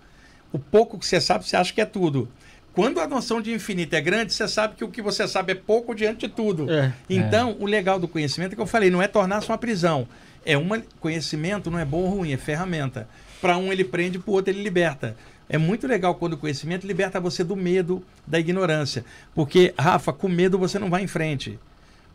o 0.52 0.58
pouco 0.58 0.98
que 0.98 1.06
você 1.06 1.20
sabe, 1.20 1.46
você 1.46 1.56
acha 1.56 1.72
que 1.72 1.80
é 1.80 1.86
tudo. 1.86 2.28
Quando 2.74 3.00
a 3.00 3.06
noção 3.06 3.40
de 3.40 3.52
infinito 3.52 3.94
é 3.94 4.00
grande, 4.00 4.32
você 4.32 4.48
sabe 4.48 4.76
que 4.76 4.84
o 4.84 4.88
que 4.88 5.02
você 5.02 5.28
sabe 5.28 5.52
é 5.52 5.54
pouco 5.54 5.94
diante 5.94 6.26
de 6.26 6.34
tudo. 6.34 6.70
É. 6.70 6.92
Então, 7.08 7.56
o 7.60 7.66
legal 7.66 7.98
do 7.98 8.08
conhecimento 8.08 8.52
é 8.52 8.56
que 8.56 8.62
eu 8.62 8.66
falei, 8.66 8.90
não 8.90 9.02
é 9.02 9.08
tornar-se 9.08 9.48
uma 9.48 9.58
prisão. 9.58 10.08
É 10.44 10.56
um 10.56 10.68
conhecimento, 10.98 11.70
não 11.70 11.78
é 11.78 11.84
bom 11.84 12.02
ou 12.02 12.08
ruim, 12.08 12.32
é 12.32 12.36
ferramenta. 12.36 13.06
Para 13.40 13.58
um 13.58 13.72
ele 13.72 13.84
prende, 13.84 14.18
para 14.18 14.30
o 14.30 14.34
outro 14.34 14.52
ele 14.52 14.62
liberta. 14.62 15.16
É 15.48 15.58
muito 15.58 15.86
legal 15.86 16.14
quando 16.14 16.32
o 16.32 16.38
conhecimento 16.38 16.86
liberta 16.86 17.20
você 17.20 17.44
do 17.44 17.54
medo, 17.54 18.02
da 18.26 18.40
ignorância. 18.40 19.04
Porque, 19.34 19.74
Rafa, 19.78 20.12
com 20.12 20.28
medo 20.28 20.58
você 20.58 20.78
não 20.78 20.88
vai 20.88 21.02
em 21.02 21.06
frente. 21.06 21.58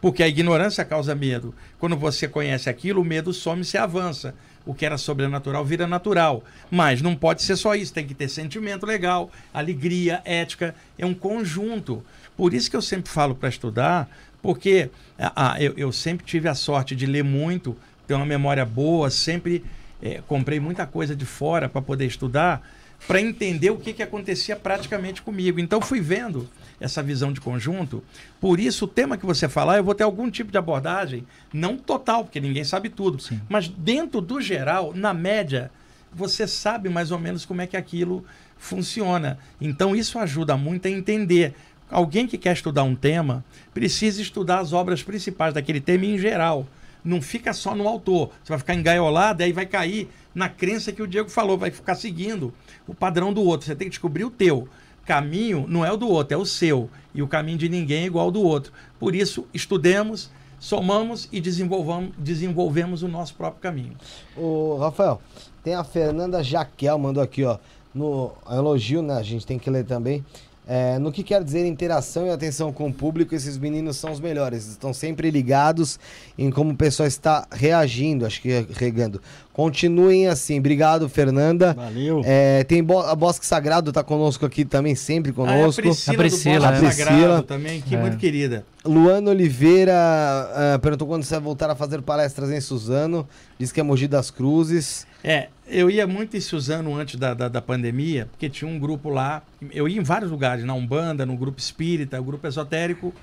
Porque 0.01 0.23
a 0.23 0.27
ignorância 0.27 0.83
causa 0.83 1.13
medo. 1.13 1.53
Quando 1.79 1.95
você 1.95 2.27
conhece 2.27 2.69
aquilo, 2.69 3.01
o 3.01 3.05
medo 3.05 3.31
some 3.33 3.61
e 3.61 3.65
se 3.65 3.77
avança. 3.77 4.33
O 4.67 4.73
que 4.73 4.85
era 4.85 4.97
sobrenatural 4.97 5.65
vira 5.65 5.87
natural. 5.87 6.43
Mas 6.69 7.01
não 7.01 7.15
pode 7.15 7.41
ser 7.41 7.55
só 7.55 7.73
isso, 7.73 7.93
tem 7.93 8.05
que 8.05 8.13
ter 8.13 8.29
sentimento 8.29 8.85
legal, 8.85 9.31
alegria, 9.53 10.21
ética. 10.25 10.75
É 10.97 11.05
um 11.05 11.13
conjunto. 11.13 12.03
Por 12.35 12.53
isso 12.53 12.69
que 12.69 12.75
eu 12.75 12.81
sempre 12.81 13.09
falo 13.09 13.33
para 13.33 13.49
estudar, 13.49 14.07
porque 14.41 14.91
ah, 15.17 15.55
eu, 15.59 15.73
eu 15.75 15.91
sempre 15.91 16.25
tive 16.25 16.47
a 16.47 16.53
sorte 16.53 16.95
de 16.95 17.05
ler 17.05 17.23
muito, 17.23 17.75
ter 18.05 18.13
uma 18.13 18.25
memória 18.25 18.63
boa, 18.63 19.09
sempre 19.09 19.63
eh, 20.01 20.21
comprei 20.27 20.59
muita 20.59 20.85
coisa 20.85 21.15
de 21.15 21.25
fora 21.25 21.67
para 21.67 21.81
poder 21.81 22.05
estudar, 22.05 22.61
para 23.07 23.19
entender 23.21 23.71
o 23.71 23.77
que, 23.77 23.93
que 23.93 24.03
acontecia 24.03 24.55
praticamente 24.55 25.21
comigo. 25.21 25.59
Então 25.59 25.81
fui 25.81 25.99
vendo 25.99 26.47
essa 26.79 27.01
visão 27.01 27.33
de 27.33 27.41
conjunto. 27.41 28.03
Por 28.39 28.59
isso, 28.59 28.85
o 28.85 28.87
tema 28.87 29.17
que 29.17 29.25
você 29.25 29.49
falar, 29.49 29.77
eu 29.77 29.83
vou 29.83 29.95
ter 29.95 30.03
algum 30.03 30.29
tipo 30.29 30.51
de 30.51 30.57
abordagem, 30.57 31.25
não 31.53 31.77
total, 31.77 32.23
porque 32.23 32.39
ninguém 32.39 32.63
sabe 32.63 32.89
tudo, 32.89 33.21
Sim. 33.21 33.41
mas 33.49 33.67
dentro 33.67 34.21
do 34.21 34.39
geral, 34.39 34.93
na 34.93 35.13
média, 35.13 35.71
você 36.13 36.47
sabe 36.47 36.89
mais 36.89 37.11
ou 37.11 37.19
menos 37.19 37.45
como 37.45 37.61
é 37.61 37.67
que 37.67 37.77
aquilo 37.77 38.23
funciona. 38.57 39.37
Então 39.59 39.95
isso 39.95 40.19
ajuda 40.19 40.57
muito 40.57 40.87
a 40.87 40.91
entender. 40.91 41.53
Alguém 41.89 42.27
que 42.27 42.37
quer 42.37 42.53
estudar 42.53 42.83
um 42.83 42.95
tema 42.95 43.45
precisa 43.73 44.21
estudar 44.21 44.59
as 44.59 44.73
obras 44.73 45.03
principais 45.03 45.53
daquele 45.53 45.79
tema 45.79 46.05
em 46.05 46.17
geral. 46.17 46.67
Não 47.03 47.21
fica 47.21 47.53
só 47.53 47.73
no 47.73 47.87
autor. 47.87 48.31
Você 48.43 48.49
vai 48.49 48.57
ficar 48.57 48.75
engaiolado 48.75 49.41
e 49.41 49.45
aí 49.45 49.53
vai 49.53 49.65
cair 49.65 50.09
na 50.35 50.49
crença 50.49 50.91
que 50.91 51.01
o 51.01 51.07
Diego 51.07 51.29
falou, 51.29 51.57
vai 51.57 51.71
ficar 51.71 51.95
seguindo 51.95 52.53
o 52.85 52.93
padrão 52.93 53.31
do 53.31 53.41
outro. 53.41 53.67
Você 53.67 53.75
tem 53.75 53.87
que 53.87 53.91
descobrir 53.91 54.25
o 54.25 54.29
teu. 54.29 54.67
Caminho 55.07 55.65
não 55.69 55.85
é 55.85 55.91
o 55.91 55.95
do 55.95 56.09
outro, 56.09 56.35
é 56.35 56.37
o 56.37 56.45
seu. 56.45 56.89
E 57.15 57.21
o 57.21 57.27
caminho 57.27 57.57
de 57.57 57.69
ninguém 57.69 58.03
é 58.03 58.05
igual 58.05 58.25
ao 58.25 58.31
do 58.31 58.41
outro. 58.41 58.73
Por 58.99 59.15
isso, 59.15 59.47
estudemos, 59.53 60.29
somamos 60.59 61.29
e 61.31 61.39
desenvolvamos, 61.39 62.11
desenvolvemos 62.17 63.03
o 63.03 63.07
nosso 63.07 63.33
próprio 63.33 63.61
caminho. 63.61 63.95
Ô, 64.35 64.77
Rafael, 64.77 65.21
tem 65.63 65.75
a 65.75 65.83
Fernanda 65.83 66.43
Jaquel, 66.43 66.99
mandou 66.99 67.23
aqui, 67.23 67.45
ó. 67.45 67.57
No 67.95 68.33
elogio, 68.51 69.01
né? 69.01 69.15
A 69.15 69.23
gente 69.23 69.47
tem 69.47 69.57
que 69.57 69.69
ler 69.69 69.85
também. 69.85 70.25
É, 70.69 70.99
no 70.99 71.11
que 71.13 71.23
quer 71.23 71.41
dizer 71.43 71.65
interação 71.65 72.27
e 72.27 72.29
atenção 72.29 72.73
com 72.73 72.87
o 72.89 72.93
público, 72.93 73.33
esses 73.33 73.57
meninos 73.57 73.95
são 73.97 74.11
os 74.11 74.19
melhores. 74.19 74.67
Estão 74.67 74.93
sempre 74.93 75.31
ligados 75.31 75.97
em 76.37 76.49
como 76.51 76.71
o 76.71 76.75
pessoal 76.75 77.07
está 77.07 77.47
reagindo, 77.51 78.25
acho 78.25 78.41
que 78.41 78.51
é 78.51 78.65
regando. 78.73 79.21
Continuem 79.53 80.27
assim. 80.27 80.59
Obrigado, 80.59 81.07
Fernanda. 81.09 81.73
Valeu. 81.73 82.21
É, 82.25 82.63
tem 82.65 82.83
Bo 82.83 82.99
a 82.99 83.15
Bosque 83.15 83.45
Sagrado, 83.45 83.91
tá 83.91 84.03
conosco 84.03 84.45
aqui 84.45 84.63
também, 84.65 84.93
sempre 84.93 85.31
Ah, 85.37 85.41
é 85.41 85.43
a 85.43 85.57
conosco. 85.61 85.81
Priscila, 85.81 86.13
A 86.13 86.17
Priscila, 86.17 86.59
do 86.59 86.61
Bosque 86.61 86.83
né? 86.85 86.91
Sagrado 86.91 87.17
Priscila. 87.17 87.43
também, 87.43 87.81
que 87.81 87.95
É. 87.95 87.99
muito 88.01 88.17
querida. 88.17 88.65
Luana 88.85 89.31
Oliveira 89.31 89.93
ah, 89.95 90.79
perguntou 90.81 91.07
quando 91.07 91.23
você 91.23 91.33
vai 91.35 91.43
voltar 91.43 91.69
a 91.69 91.75
fazer 91.75 92.01
palestras 92.01 92.51
em 92.51 92.61
Suzano. 92.61 93.27
Diz 93.57 93.71
que 93.71 93.79
é 93.79 93.83
Mogi 93.83 94.07
das 94.07 94.29
Cruzes. 94.29 95.07
É, 95.23 95.47
eu 95.69 95.89
ia 95.89 96.05
muito 96.07 96.35
em 96.37 96.39
Suzano 96.41 96.95
antes 96.95 97.15
da, 97.19 97.33
da, 97.33 97.47
da 97.47 97.61
pandemia, 97.61 98.27
porque 98.31 98.49
tinha 98.49 98.69
um 98.69 98.79
grupo 98.79 99.09
lá. 99.09 99.41
Eu 99.71 99.87
ia 99.87 99.99
em 99.99 100.03
vários 100.03 100.31
lugares, 100.31 100.63
na 100.63 100.73
Umbanda, 100.73 101.25
no 101.25 101.35
grupo 101.35 101.59
espírita, 101.59 102.17
no 102.17 102.23
grupo 102.23 102.47
esotérico, 102.47 103.13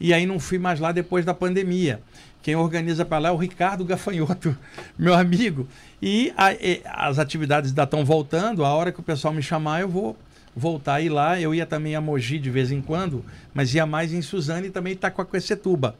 e 0.00 0.14
aí 0.14 0.26
não 0.26 0.38
fui 0.38 0.58
mais 0.58 0.78
lá 0.80 0.92
depois 0.92 1.24
da 1.24 1.34
pandemia. 1.34 2.00
Quem 2.42 2.54
organiza 2.54 3.04
para 3.04 3.18
lá 3.18 3.28
é 3.30 3.32
o 3.32 3.36
Ricardo 3.36 3.84
Gafanhoto, 3.84 4.56
meu 4.98 5.12
amigo. 5.14 5.66
E, 6.00 6.32
a- 6.36 7.08
as 7.08 7.18
atividades 7.18 7.70
ainda 7.70 7.82
estão 7.82 8.04
voltando, 8.04 8.64
a 8.64 8.72
hora 8.72 8.92
que 8.92 9.00
o 9.00 9.02
pessoal 9.02 9.34
me 9.34 9.42
chamar, 9.42 9.80
eu 9.80 9.88
vou 9.88 10.16
voltar 10.54 10.94
a 10.94 11.00
ir 11.00 11.08
lá. 11.08 11.40
Eu 11.40 11.54
ia 11.54 11.66
também 11.66 11.94
a 11.96 12.00
Mogi 12.00 12.38
de 12.38 12.50
vez 12.50 12.70
em 12.70 12.80
quando, 12.80 13.24
mas 13.52 13.74
ia 13.74 13.84
mais 13.86 14.12
em 14.12 14.22
Suzano 14.22 14.66
e 14.66 14.70
também 14.70 14.92
Itacoaquecetuba. 14.92 15.94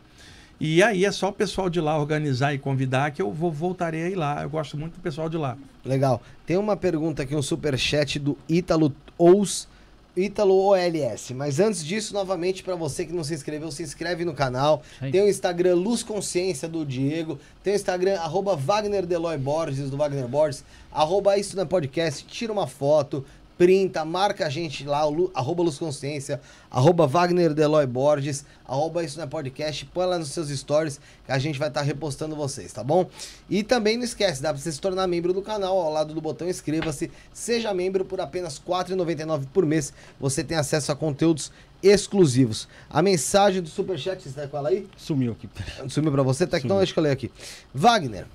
E 0.60 0.82
aí 0.82 1.04
é 1.04 1.12
só 1.12 1.28
o 1.28 1.32
pessoal 1.32 1.70
de 1.70 1.80
lá 1.80 1.98
organizar 1.98 2.52
e 2.52 2.58
convidar 2.58 3.12
que 3.12 3.22
eu 3.22 3.32
vou, 3.32 3.50
voltarei 3.50 4.02
a 4.02 4.10
ir 4.10 4.16
lá. 4.16 4.42
Eu 4.42 4.50
gosto 4.50 4.76
muito 4.76 4.94
do 4.94 5.00
pessoal 5.00 5.28
de 5.28 5.36
lá. 5.36 5.56
Legal. 5.84 6.20
Tem 6.44 6.56
uma 6.56 6.76
pergunta 6.76 7.22
aqui, 7.22 7.36
um 7.36 7.42
superchat 7.42 8.18
do 8.18 8.36
Ítalo 8.48 8.92
Ous. 9.16 9.68
Ítalo 10.16 10.56
OLS. 10.56 11.32
Mas 11.32 11.60
antes 11.60 11.84
disso, 11.84 12.12
novamente, 12.12 12.64
para 12.64 12.74
você 12.74 13.06
que 13.06 13.12
não 13.12 13.22
se 13.22 13.34
inscreveu, 13.34 13.70
se 13.70 13.84
inscreve 13.84 14.24
no 14.24 14.34
canal. 14.34 14.82
Aí. 15.00 15.12
Tem 15.12 15.22
o 15.22 15.28
Instagram 15.28 15.76
Luz 15.76 16.02
Consciência 16.02 16.68
do 16.68 16.84
Diego. 16.84 17.38
Tem 17.62 17.72
o 17.72 17.76
Instagram 17.76 18.18
arroba 18.18 18.56
Wagner 18.56 19.06
Deloy 19.06 19.38
Borges, 19.38 19.90
do 19.90 19.96
Wagner 19.96 20.26
Borges. 20.26 20.64
Arroba 20.90 21.38
isso 21.38 21.56
na 21.56 21.64
podcast. 21.64 22.24
Tira 22.26 22.52
uma 22.52 22.66
foto, 22.66 23.24
printa, 23.58 24.04
marca 24.04 24.46
a 24.46 24.48
gente 24.48 24.84
lá, 24.84 25.04
Lu, 25.04 25.30
arroba 25.34 25.64
Luz 25.64 25.76
Consciência, 25.76 26.40
arroba 26.70 27.08
Wagner 27.08 27.52
Deloy 27.52 27.84
Borges, 27.86 28.44
arroba 28.64 29.02
isso 29.02 29.18
na 29.18 29.26
podcast. 29.26 29.84
Põe 29.86 30.06
lá 30.06 30.18
nos 30.18 30.28
seus 30.28 30.48
stories 30.48 31.00
que 31.26 31.32
a 31.32 31.38
gente 31.38 31.58
vai 31.58 31.66
estar 31.68 31.82
repostando 31.82 32.36
vocês, 32.36 32.72
tá 32.72 32.84
bom? 32.84 33.10
E 33.50 33.64
também 33.64 33.96
não 33.96 34.04
esquece, 34.04 34.40
dá 34.40 34.50
pra 34.50 34.62
você 34.62 34.70
se 34.70 34.80
tornar 34.80 35.08
membro 35.08 35.32
do 35.32 35.42
canal, 35.42 35.76
ao 35.76 35.92
lado 35.92 36.14
do 36.14 36.20
botão 36.20 36.48
inscreva-se. 36.48 37.10
Seja 37.32 37.74
membro 37.74 38.04
por 38.04 38.20
apenas 38.20 38.58
R$ 38.58 38.64
4,99 38.66 39.46
por 39.52 39.66
mês. 39.66 39.92
Você 40.20 40.44
tem 40.44 40.56
acesso 40.56 40.92
a 40.92 40.96
conteúdos 40.96 41.50
exclusivos. 41.82 42.68
A 42.88 43.02
mensagem 43.02 43.60
do 43.60 43.68
Superchat, 43.68 44.22
você 44.22 44.40
tá 44.40 44.46
com 44.46 44.56
ela 44.56 44.68
aí? 44.68 44.86
Sumiu 44.96 45.32
aqui. 45.32 45.48
Sumiu 45.88 46.12
pra 46.12 46.22
você? 46.22 46.46
Tá 46.46 46.56
aqui, 46.56 46.66
então 46.66 46.78
deixa 46.78 46.98
eu 46.98 47.02
ler 47.02 47.10
aqui. 47.10 47.30
Wagner. 47.74 48.26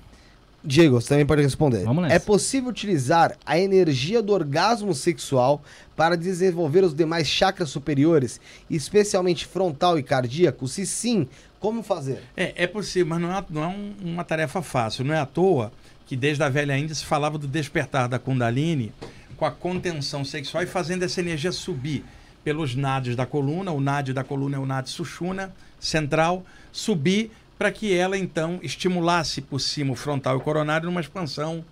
Diego, 0.66 0.98
você 1.00 1.08
também 1.10 1.26
pode 1.26 1.42
responder. 1.42 1.84
Vamos 1.84 2.02
nessa. 2.04 2.14
É 2.14 2.18
possível 2.18 2.70
utilizar 2.70 3.36
a 3.44 3.58
energia 3.58 4.22
do 4.22 4.32
orgasmo 4.32 4.94
sexual 4.94 5.62
para 5.94 6.16
desenvolver 6.16 6.82
os 6.82 6.94
demais 6.94 7.26
chakras 7.26 7.68
superiores, 7.68 8.40
especialmente 8.70 9.46
frontal 9.46 9.98
e 9.98 10.02
cardíaco? 10.02 10.66
Se 10.66 10.86
sim, 10.86 11.28
como 11.60 11.82
fazer? 11.82 12.22
É, 12.36 12.64
é 12.64 12.66
possível, 12.66 13.06
mas 13.08 13.20
não 13.20 13.36
é, 13.36 13.44
não 13.50 13.62
é 13.64 13.66
um- 13.68 13.94
uma 14.02 14.24
tarefa 14.24 14.62
fácil. 14.62 15.04
Não 15.04 15.14
é 15.14 15.18
à 15.18 15.26
toa 15.26 15.70
que 16.06 16.16
desde 16.16 16.42
a 16.42 16.48
velha 16.48 16.76
Índia 16.78 16.94
se 16.94 17.04
falava 17.04 17.36
do 17.38 17.46
despertar 17.46 18.08
da 18.08 18.18
Kundalini 18.18 18.92
com 19.36 19.44
a 19.44 19.50
contenção 19.50 20.24
sexual 20.24 20.62
e 20.62 20.66
fazendo 20.66 21.02
essa 21.02 21.20
energia 21.20 21.52
subir 21.52 22.04
pelos 22.42 22.74
nadis 22.74 23.16
da 23.16 23.26
coluna. 23.26 23.70
O 23.72 23.80
nadi 23.80 24.12
da 24.12 24.22
coluna 24.24 24.56
é 24.56 24.58
o 24.58 24.66
nadi 24.66 24.88
Sushumna 24.90 25.54
central, 25.80 26.44
subir 26.72 27.30
para 27.64 27.72
que 27.72 27.96
ela 27.96 28.18
então 28.18 28.60
estimulasse 28.62 29.40
por 29.40 29.58
cima 29.58 29.94
o 29.94 29.96
frontal 29.96 30.34
e 30.34 30.36
o 30.36 30.40
coronário 30.42 30.84
numa 30.84 31.00
expansão 31.00 31.64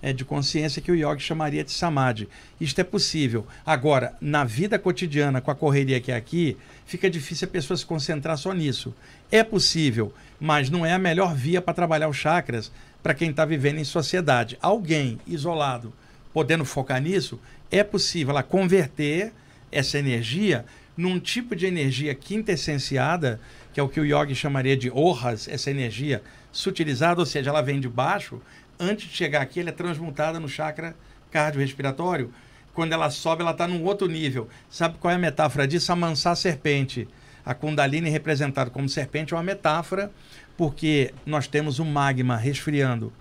é, 0.00 0.12
de 0.12 0.24
consciência 0.24 0.80
que 0.80 0.92
o 0.92 0.94
yogi 0.94 1.24
chamaria 1.24 1.64
de 1.64 1.72
samadhi. 1.72 2.28
Isto 2.60 2.80
é 2.80 2.84
possível. 2.84 3.44
Agora, 3.66 4.14
na 4.20 4.44
vida 4.44 4.78
cotidiana, 4.78 5.40
com 5.40 5.50
a 5.50 5.54
correria 5.56 6.00
que 6.00 6.12
é 6.12 6.14
aqui, 6.14 6.56
fica 6.86 7.10
difícil 7.10 7.48
a 7.48 7.50
pessoa 7.50 7.76
se 7.76 7.84
concentrar 7.84 8.38
só 8.38 8.52
nisso. 8.52 8.94
É 9.28 9.42
possível, 9.42 10.14
mas 10.38 10.70
não 10.70 10.86
é 10.86 10.92
a 10.92 11.00
melhor 11.00 11.34
via 11.34 11.60
para 11.60 11.74
trabalhar 11.74 12.08
os 12.08 12.16
chakras 12.16 12.70
para 13.02 13.12
quem 13.12 13.30
está 13.30 13.44
vivendo 13.44 13.78
em 13.78 13.84
sociedade. 13.84 14.56
Alguém 14.62 15.18
isolado, 15.26 15.92
podendo 16.32 16.64
focar 16.64 17.02
nisso, 17.02 17.40
é 17.72 17.82
possível 17.82 18.30
ela 18.30 18.44
converter 18.44 19.32
essa 19.72 19.98
energia 19.98 20.64
num 20.96 21.18
tipo 21.18 21.56
de 21.56 21.66
energia 21.66 22.14
quintessenciada, 22.14 23.40
que 23.72 23.80
é 23.80 23.82
o 23.82 23.88
que 23.88 24.00
o 24.00 24.04
yogi 24.04 24.34
chamaria 24.34 24.76
de 24.76 24.90
orras, 24.90 25.48
essa 25.48 25.70
energia 25.70 26.22
sutilizada, 26.52 27.20
ou 27.20 27.26
seja, 27.26 27.50
ela 27.50 27.62
vem 27.62 27.80
de 27.80 27.88
baixo, 27.88 28.40
antes 28.78 29.08
de 29.08 29.16
chegar 29.16 29.42
aqui, 29.42 29.60
ela 29.60 29.68
é 29.68 29.72
transmutada 29.72 30.40
no 30.40 30.48
chakra 30.48 30.94
cardiorrespiratório. 31.30 32.32
Quando 32.74 32.92
ela 32.92 33.10
sobe, 33.10 33.42
ela 33.42 33.50
está 33.50 33.66
num 33.66 33.84
outro 33.84 34.08
nível. 34.08 34.48
Sabe 34.68 34.96
qual 34.98 35.12
é 35.12 35.16
a 35.16 35.18
metáfora 35.18 35.66
disso? 35.66 35.92
Amansar 35.92 36.32
a 36.32 36.36
serpente. 36.36 37.08
A 37.44 37.54
Kundalini 37.54 38.10
representada 38.10 38.70
como 38.70 38.88
serpente 38.88 39.32
é 39.32 39.36
uma 39.36 39.42
metáfora, 39.42 40.10
porque 40.56 41.12
nós 41.24 41.46
temos 41.46 41.78
o 41.78 41.84
magma 41.84 42.36
resfriando 42.36 43.12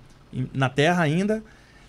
na 0.53 0.69
Terra 0.69 1.03
ainda, 1.03 1.43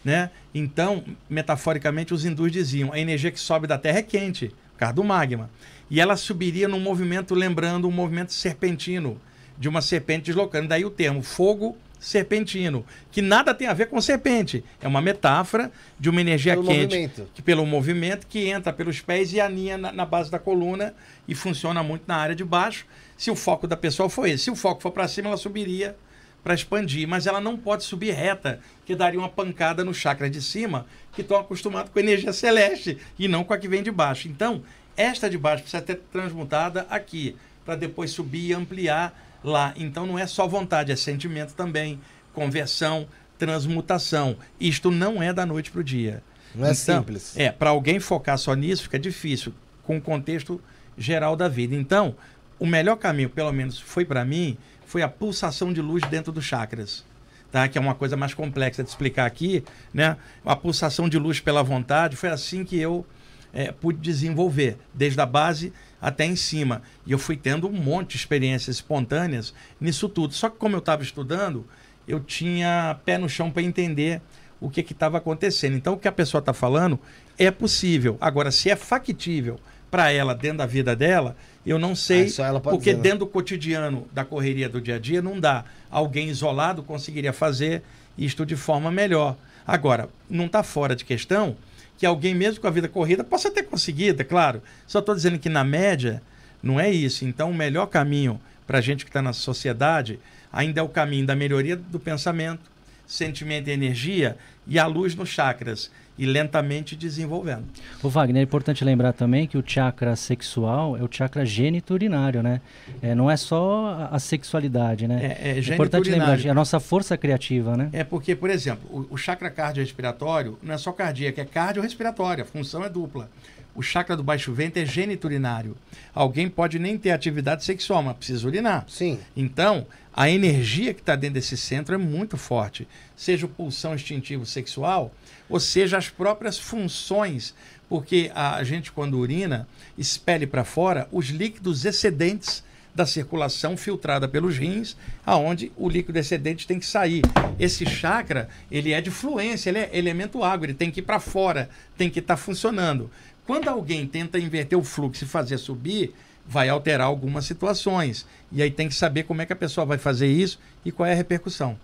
né? 0.05 0.31
Então, 0.55 1.05
metaforicamente, 1.29 2.15
os 2.15 2.25
hindus 2.25 2.51
diziam: 2.51 2.93
a 2.93 2.99
energia 2.99 3.31
que 3.31 3.41
sobe 3.41 3.67
da 3.67 3.77
Terra 3.77 3.99
é 3.99 4.03
quente, 4.03 4.49
por 4.73 4.79
causa 4.79 4.95
do 4.95 5.05
magma. 5.05 5.51
E 5.91 6.01
ela 6.01 6.17
subiria 6.17 6.69
num 6.69 6.81
movimento 6.81 7.35
lembrando 7.35 7.89
um 7.89 7.91
movimento 7.91 8.33
serpentino, 8.33 9.21
de 9.59 9.69
uma 9.69 9.83
serpente 9.83 10.27
deslocando. 10.27 10.69
Daí 10.69 10.85
o 10.85 10.91
termo 10.91 11.23
fogo 11.23 11.77
serpentino, 11.99 12.85
que 13.13 13.21
nada 13.21 13.55
tem 13.55 13.69
a 13.69 13.75
ver 13.75 13.89
com 13.89 14.01
serpente. 14.01 14.65
É 14.81 14.89
uma 14.89 15.03
metáfora 15.03 15.71
de 15.99 16.09
uma 16.09 16.21
energia 16.21 16.55
Pelo 16.55 16.67
quente 16.67 16.97
movimento. 16.97 17.29
que 17.35 17.43
pelo 17.43 17.67
movimento 17.67 18.27
que 18.27 18.49
entra 18.49 18.73
pelos 18.73 19.01
pés 19.01 19.35
e 19.35 19.41
aninha 19.41 19.77
na, 19.77 19.93
na 19.93 20.07
base 20.07 20.31
da 20.31 20.39
coluna 20.39 20.95
e 21.29 21.35
funciona 21.35 21.83
muito 21.83 22.05
na 22.07 22.17
área 22.17 22.35
de 22.35 22.45
baixo. 22.45 22.87
Se 23.19 23.31
o 23.31 23.37
foco 23.37 23.67
da 23.67 23.77
pessoa 23.77 24.09
for 24.09 24.27
esse, 24.27 24.45
se 24.45 24.51
o 24.51 24.57
foco 24.57 24.81
for 24.81 24.91
para 24.91 25.07
cima, 25.07 25.29
ela 25.29 25.37
subiria 25.37 25.95
para 26.43 26.55
expandir, 26.55 27.07
mas 27.07 27.27
ela 27.27 27.39
não 27.39 27.55
pode 27.55 27.85
subir 27.85 28.13
reta, 28.13 28.61
que 28.87 28.95
daria 28.95 29.21
uma 29.21 29.29
pancada 29.29 29.85
no 29.85 29.93
chakra 29.93 30.31
de 30.31 30.41
cima, 30.41 30.87
que 31.13 31.21
estão 31.21 31.39
acostumados 31.39 31.93
com 31.93 31.99
energia 31.99 32.33
celeste 32.33 32.97
e 33.19 33.29
não 33.29 33.45
com 33.45 33.53
a 33.53 33.59
que 33.59 33.69
vem 33.69 33.83
de 33.83 33.91
baixo. 33.91 34.27
Então, 34.27 34.63
esta 35.01 35.31
de 35.31 35.39
baixo 35.39 35.63
precisa 35.63 35.85
ser 35.85 35.97
transmutada 36.13 36.87
aqui, 36.91 37.37
para 37.65 37.77
depois 37.77 38.11
subir 38.11 38.51
e 38.51 38.55
ampliar 38.55 39.41
lá. 39.43 39.73
Então, 39.77 40.07
não 40.07 40.19
é 40.19 40.27
só 40.27 40.47
vontade, 40.47 40.93
é 40.93 40.97
sentimento 40.97 41.55
também, 41.55 42.01
conversão, 42.35 43.07
transmutação. 43.39 44.37
Isto 44.61 44.91
não 44.91 45.23
é 45.23 45.33
da 45.33 45.47
noite 45.47 45.71
para 45.71 45.81
o 45.81 45.85
dia. 45.85 46.23
Não 46.55 46.67
é 46.67 46.73
Então, 46.73 46.99
simples. 46.99 47.37
É, 47.37 47.51
para 47.51 47.71
alguém 47.71 47.99
focar 47.99 48.37
só 48.37 48.55
nisso 48.55 48.83
fica 48.83 48.99
difícil, 48.99 49.55
com 49.85 49.97
o 49.97 50.01
contexto 50.01 50.61
geral 50.99 51.35
da 51.35 51.49
vida. 51.49 51.75
Então, 51.75 52.15
o 52.59 52.67
melhor 52.67 52.97
caminho, 52.97 53.31
pelo 53.31 53.53
menos 53.53 53.81
foi 53.81 54.05
para 54.05 54.25
mim, 54.25 54.59
foi 54.85 55.03
a 55.03 55.09
pulsação 55.09 55.73
de 55.73 55.81
luz 55.81 56.03
dentro 56.05 56.31
dos 56.31 56.45
chakras. 56.45 57.05
Tá? 57.51 57.67
Que 57.67 57.79
é 57.79 57.81
uma 57.81 57.95
coisa 57.95 58.17
mais 58.17 58.35
complexa 58.35 58.83
de 58.83 58.91
explicar 58.91 59.27
aqui, 59.27 59.65
né? 59.93 60.17
A 60.45 60.55
pulsação 60.55 61.09
de 61.09 61.19
luz 61.19 61.41
pela 61.41 61.65
vontade 61.65 62.15
foi 62.17 62.29
assim 62.29 62.65
que 62.65 62.79
eu 62.79 63.05
é, 63.53 63.73
pude 63.73 63.99
desenvolver, 63.99 64.77
desde 64.95 65.21
a 65.21 65.27
base 65.27 65.73
até 66.01 66.25
em 66.25 66.37
cima. 66.37 66.83
E 67.07 67.13
eu 67.13 67.19
fui 67.19 67.37
tendo 67.37 67.69
um 67.69 67.73
monte 67.73 68.11
de 68.11 68.17
experiências 68.17 68.77
espontâneas 68.77 69.55
nisso 69.81 70.09
tudo. 70.09 70.35
Só 70.35 70.49
que 70.49 70.57
como 70.57 70.75
eu 70.75 70.81
estava 70.81 71.03
estudando, 71.03 71.67
eu 72.07 72.21
tinha 72.21 72.99
pé 73.05 73.19
no 73.19 73.29
chão 73.29 73.51
para 73.51 73.63
entender 73.63 74.21
o 74.61 74.69
que 74.69 74.81
estava 74.81 75.19
acontecendo. 75.19 75.77
Então, 75.77 75.95
o 75.95 75.99
que 75.99 76.09
a 76.09 76.13
pessoa 76.13 76.41
está 76.41 76.53
falando 76.53 76.99
é 77.39 77.51
possível. 77.51 78.17
Agora, 78.21 78.51
se 78.51 78.69
é 78.71 78.77
factível 78.77 79.59
para 79.91 80.13
ela 80.13 80.35
dentro 80.35 80.59
da 80.59 80.67
vida 80.67 80.95
dela, 80.95 81.37
eu 81.67 81.79
não 81.79 81.95
sei, 81.95 82.29
Ah, 82.39 82.61
porque 82.61 82.91
dizer, 82.91 82.97
né? 82.97 83.03
dentro 83.03 83.21
do 83.21 83.27
cotidiano 83.27 84.07
da 84.13 84.25
correria 84.25 84.69
do 84.69 84.81
dia 84.81 84.97
a 84.97 84.99
dia 84.99 85.21
não 85.21 85.41
dá. 85.41 85.65
Alguém 85.91 86.29
isolado 86.29 86.83
conseguiria 86.83 87.33
fazer 87.33 87.83
isto 88.17 88.45
de 88.47 88.57
forma 88.57 88.91
melhor. 88.91 89.37
Agora, 89.67 90.09
não 90.29 90.47
está 90.47 90.63
fora 90.63 90.95
de 90.95 91.05
questão 91.05 91.57
que 92.01 92.07
alguém 92.07 92.35
mesmo 92.35 92.63
com 92.63 92.67
a 92.67 92.71
vida 92.71 92.89
corrida 92.89 93.23
possa 93.23 93.51
ter 93.51 93.65
conseguido, 93.65 94.23
é 94.23 94.25
claro. 94.25 94.63
Só 94.87 95.01
estou 95.01 95.15
dizendo 95.15 95.39
que 95.39 95.51
na 95.51 95.63
média 95.63 96.23
não 96.63 96.81
é 96.81 96.91
isso. 96.91 97.27
Então, 97.27 97.51
o 97.51 97.55
melhor 97.55 97.89
caminho 97.89 98.41
para 98.67 98.79
a 98.79 98.81
gente 98.81 99.05
que 99.05 99.11
está 99.11 99.21
na 99.21 99.35
sociedade 99.35 100.19
ainda 100.51 100.81
é 100.81 100.83
o 100.83 100.89
caminho 100.89 101.27
da 101.27 101.37
melhoria 101.37 101.77
do 101.77 102.01
pensamento, 102.01 102.63
sentimento 103.07 103.69
e 103.69 103.73
energia 103.73 104.39
e 104.67 104.79
a 104.79 104.87
luz 104.87 105.15
nos 105.15 105.29
chakras 105.29 105.91
e 106.21 106.27
lentamente 106.27 106.95
desenvolvendo. 106.95 107.65
O 108.03 108.11
Wagner, 108.11 108.41
é 108.41 108.45
importante 108.45 108.85
lembrar 108.85 109.15
também 109.15 109.47
que 109.47 109.57
o 109.57 109.65
chakra 109.67 110.15
sexual 110.15 110.95
é 110.97 111.03
o 111.03 111.09
chakra 111.11 111.47
geniturinário, 111.47 112.43
né? 112.43 112.61
É, 113.01 113.15
não 113.15 113.31
é 113.31 113.37
só 113.39 114.09
a- 114.13 114.19
sexualidade, 114.19 115.09
né? 115.09 115.37
É, 115.41 115.53
é 115.59 115.75
importante 115.75 116.11
lembrar, 116.11 116.45
é 116.45 116.51
a 116.51 116.55
nossa 116.55 116.79
força 116.79 117.17
criativa, 117.17 117.75
né? 117.75 117.89
É 117.93 118.05
porque, 118.05 118.37
por 118.37 118.51
exemplo, 118.51 119.07
o, 119.11 119.15
o 119.15 119.17
chakra 119.17 119.49
cardiorrespiratório 119.51 120.59
não 120.63 120.75
é 120.75 120.79
só 120.79 120.93
cardíaco, 120.93 121.41
é 121.41 121.45
cardiorrespiratório, 121.47 122.45
a 122.45 122.47
função 122.47 122.85
é 122.85 122.91
dupla. 122.91 123.31
o 123.75 123.81
chakra 123.83 124.15
do 124.15 124.23
baixo 124.23 124.53
ventre 124.53 124.83
é 124.83 124.87
geniturinário. 124.87 125.75
Alguém 126.15 126.51
pode 126.51 126.79
nem 126.79 126.99
ter 126.99 127.13
atividade 127.13 127.65
sexual, 127.65 128.03
mas 128.03 128.17
precisa 128.17 128.47
urinar. 128.47 128.85
Sim. 128.89 129.19
Então, 129.35 129.87
a 130.13 130.29
energia 130.29 130.93
que 130.93 131.01
está 131.01 131.17
dentro 131.17 131.35
desse 131.35 131.57
centro 131.57 131.95
é 131.95 131.99
muito 131.99 132.37
forte. 132.37 132.87
Seja 133.17 133.47
o 133.47 133.49
pulsão 133.49 133.95
instintivo 133.95 134.45
sexual, 134.45 135.13
ou 135.51 135.61
seja, 135.61 135.99
as 135.99 136.09
próprias 136.09 136.59
funções. 136.59 137.55
Porque 137.89 138.31
a 138.35 138.63
gente, 138.63 138.93
quando 138.93 139.19
urina, 139.19 139.69
expele 139.99 140.47
para 140.47 140.65
fora 140.65 141.09
os 141.11 141.27
líquidos 141.27 141.85
excedentes 141.85 142.63
da 142.95 143.07
circulação 143.07 143.77
filtrada 143.77 144.29
pelos 144.29 144.57
rins, 144.57 144.97
aonde 145.25 145.73
o 145.77 145.89
líquido 145.89 146.19
excedente 146.19 146.67
tem 146.67 146.79
que 146.79 146.87
sair. 146.87 147.23
Esse 147.59 147.87
chakra, 147.87 148.49
ele 148.71 148.93
é 148.93 149.01
de 149.01 149.11
fluência, 149.11 149.71
ele 149.71 149.79
é 149.79 149.91
elemento 149.93 150.43
água, 150.43 150.67
ele 150.67 150.75
tem 150.75 150.91
que 150.91 151.01
ir 151.01 151.03
para 151.03 151.21
fora, 151.21 151.69
tem 151.97 152.11
que 152.11 152.19
estar 152.19 152.37
tá 152.37 152.41
funcionando. 152.41 153.11
Quando 153.47 153.69
alguém 153.69 154.07
tenta 154.07 154.39
inverter 154.39 154.79
o 154.79 154.85
fluxo 154.85 155.25
e 155.25 155.27
fazer 155.27 155.59
subir, 155.59 156.15
vai 156.47 156.69
alterar 156.69 157.07
algumas 157.07 157.45
situações. 157.45 158.27
E 158.51 158.63
aí 158.63 158.71
tem 158.71 158.89
que 158.89 158.95
saber 158.95 159.25
como 159.25 159.43
é 159.43 159.47
que 159.47 159.53
a 159.53 159.57
pessoa 159.57 159.85
vai 159.85 159.99
fazer 159.99 160.27
isso 160.27 160.59
e 160.85 160.93
qual 160.93 161.07
é 161.07 161.13
a 161.13 161.17
repercussão. 161.17 161.79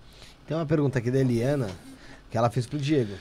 Tem 0.47 0.57
uma 0.57 0.67
pergunta 0.67 0.99
aqui 0.99 1.11
da 1.11 1.19
Eliana, 1.19 1.69
que 2.31 2.39
ela 2.39 2.51
fez 2.51 2.67
pro 2.67 2.79
Diego. 2.79 3.15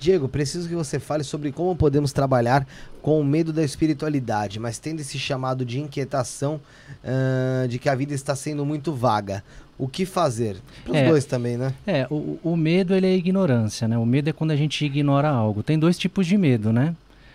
Diego, 0.00 0.28
preciso 0.28 0.66
que 0.66 0.74
você 0.74 0.98
fale 0.98 1.22
sobre 1.22 1.52
como 1.52 1.76
podemos 1.76 2.10
trabalhar 2.10 2.66
com 3.02 3.20
o 3.20 3.24
medo 3.24 3.52
da 3.52 3.62
espiritualidade, 3.62 4.58
mas 4.58 4.78
tendo 4.78 5.00
esse 5.00 5.18
chamado 5.18 5.62
de 5.62 5.78
inquietação 5.78 6.58
uh, 7.04 7.68
de 7.68 7.78
que 7.78 7.86
a 7.86 7.94
vida 7.94 8.14
está 8.14 8.34
sendo 8.34 8.64
muito 8.64 8.94
vaga. 8.94 9.44
O 9.78 9.86
que 9.86 10.06
fazer? 10.06 10.56
Para 10.84 10.92
os 10.92 10.98
é, 10.98 11.08
dois 11.08 11.24
também, 11.26 11.56
né? 11.56 11.74
É, 11.86 12.06
o, 12.10 12.38
o 12.42 12.56
medo 12.56 12.94
ele 12.94 13.06
é 13.06 13.14
ignorância, 13.14 13.86
né? 13.86 13.96
O 13.96 14.04
medo 14.04 14.28
é 14.28 14.32
quando 14.32 14.50
a 14.50 14.56
gente 14.56 14.84
ignora 14.84 15.28
algo. 15.28 15.62
Tem 15.62 15.78
dois 15.78 15.98
tipos 15.98 16.26
de 16.26 16.36
medo, 16.36 16.72
né? 16.72 16.94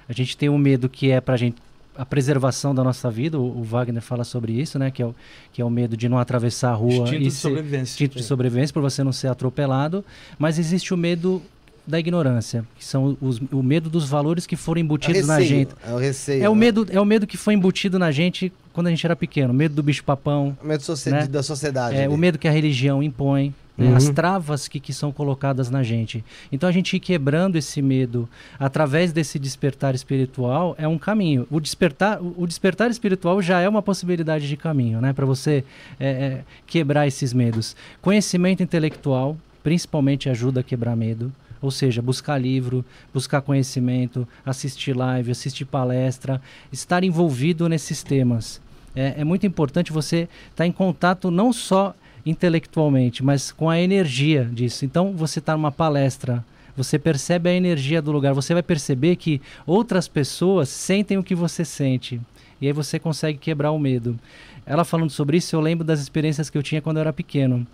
A 0.09 0.13
gente 0.13 0.35
tem 0.35 0.49
o 0.49 0.57
medo 0.57 0.89
que 0.89 1.11
é 1.11 1.21
para 1.21 1.35
a 1.35 1.37
gente 1.37 1.57
a 1.97 2.05
preservação 2.05 2.75
da 2.75 2.83
nossa 2.83 3.09
vida, 3.09 3.39
o, 3.39 3.63
Wagner 3.63 4.01
fala 4.01 4.23
sobre 4.23 4.51
isso, 4.51 4.77
né? 4.77 4.91
Que 4.91 5.01
é, 5.01 5.05
o, 5.05 5.15
que 5.53 5.61
é 5.61 5.65
o 5.65 5.69
medo 5.69 5.95
de 5.95 6.09
não 6.09 6.19
atravessar 6.19 6.71
a 6.71 6.73
rua. 6.73 7.05
Instinto 7.05 7.15
e 7.15 7.19
de 7.19 7.31
sobrevivência. 7.31 7.93
Instinto 7.93 8.17
de 8.17 8.23
sobrevivência, 8.23 8.73
por 8.73 8.81
você 8.81 9.03
não 9.03 9.13
ser 9.13 9.27
atropelado. 9.29 10.03
Mas 10.37 10.59
existe 10.59 10.93
o 10.93 10.97
medo 10.97 11.41
da 11.85 11.99
ignorância, 11.99 12.65
que 12.77 12.83
são 12.83 13.17
os, 13.21 13.39
o 13.51 13.61
medo 13.61 13.89
dos 13.89 14.09
valores 14.09 14.45
que 14.47 14.55
foram 14.55 14.81
embutidos 14.81 15.21
é 15.21 15.25
na 15.25 15.41
gente. 15.41 15.73
É 15.85 15.93
o 15.93 15.97
receio. 15.97 16.43
É 16.43 16.49
o, 16.49 16.55
né? 16.55 16.59
medo, 16.59 16.87
é 16.89 16.99
o 16.99 17.05
medo 17.05 17.27
que 17.27 17.37
foi 17.37 17.53
embutido 17.53 17.99
na 17.99 18.11
gente 18.11 18.51
quando 18.73 18.87
a 18.87 18.89
gente 18.89 19.05
era 19.05 19.15
pequeno. 19.15 19.53
O 19.53 19.55
medo 19.55 19.75
do 19.75 19.83
bicho-papão. 19.83 20.57
O 20.61 20.67
medo 20.67 20.83
né? 21.07 21.27
da 21.27 21.43
sociedade. 21.43 21.95
É, 21.95 22.09
o 22.09 22.17
medo 22.17 22.37
que 22.39 22.47
a 22.47 22.51
religião 22.51 23.03
impõe. 23.03 23.53
Né? 23.77 23.89
Uhum. 23.89 23.95
As 23.95 24.09
travas 24.09 24.67
que, 24.67 24.79
que 24.79 24.93
são 24.93 25.11
colocadas 25.11 25.69
na 25.69 25.83
gente. 25.83 26.23
Então 26.51 26.67
a 26.67 26.71
gente 26.71 26.95
ir 26.95 26.99
quebrando 26.99 27.57
esse 27.57 27.81
medo 27.81 28.27
através 28.57 29.11
desse 29.11 29.37
despertar 29.37 29.93
espiritual 29.93 30.75
é 30.77 30.87
um 30.87 30.97
caminho. 30.97 31.45
O 31.51 31.59
despertar, 31.59 32.19
o 32.21 32.47
despertar 32.47 32.89
espiritual 32.89 33.41
já 33.41 33.59
é 33.59 33.67
uma 33.67 33.81
possibilidade 33.81 34.47
de 34.47 34.57
caminho, 34.57 35.01
né? 35.01 35.13
Para 35.13 35.25
você 35.25 35.63
é, 35.99 36.07
é, 36.07 36.41
quebrar 36.65 37.05
esses 37.05 37.33
medos. 37.33 37.75
Conhecimento 38.01 38.63
intelectual, 38.63 39.37
principalmente, 39.61 40.29
ajuda 40.29 40.61
a 40.61 40.63
quebrar 40.63 40.95
medo. 40.95 41.31
Ou 41.65 41.71
seja, 41.71 41.99
buscar 41.99 42.37
livro, 42.37 42.85
buscar 43.11 43.41
conhecimento, 43.41 44.27
assistir 44.45 44.95
live, 44.95 45.31
assistir 45.31 45.65
palestra, 45.65 46.39
estar 46.71 47.03
envolvido 47.03 47.67
nesses 47.67 48.03
temas. 48.03 48.61
É, 48.95 49.15
é 49.17 49.23
muito 49.23 49.47
importante 49.47 49.91
você 49.91 50.29
estar 50.49 50.57
tá 50.57 50.67
em 50.67 50.71
contato 50.71 51.31
não 51.31 51.51
só 51.51 51.95
intelectualmente, 52.23 53.23
mas 53.23 53.51
com 53.51 53.67
a 53.67 53.81
energia 53.81 54.45
disso. 54.45 54.85
Então, 54.85 55.13
você 55.13 55.39
está 55.39 55.53
numa 55.53 55.71
palestra, 55.71 56.45
você 56.77 56.99
percebe 56.99 57.49
a 57.49 57.53
energia 57.53 57.99
do 57.99 58.11
lugar, 58.11 58.35
você 58.35 58.53
vai 58.53 58.61
perceber 58.61 59.15
que 59.15 59.41
outras 59.65 60.07
pessoas 60.07 60.69
sentem 60.69 61.17
o 61.17 61.23
que 61.23 61.33
você 61.33 61.65
sente. 61.65 62.21
E 62.61 62.67
aí 62.67 62.73
você 62.73 62.99
consegue 62.99 63.39
quebrar 63.39 63.71
o 63.71 63.79
medo. 63.79 64.19
Ela 64.67 64.85
falando 64.85 65.09
sobre 65.09 65.37
isso, 65.37 65.55
eu 65.55 65.61
lembro 65.61 65.83
das 65.83 65.99
experiências 65.99 66.47
que 66.47 66.57
eu 66.57 66.63
tinha 66.63 66.81
quando 66.81 66.97
eu 66.97 67.01
era 67.01 67.13
pequeno 67.13 67.65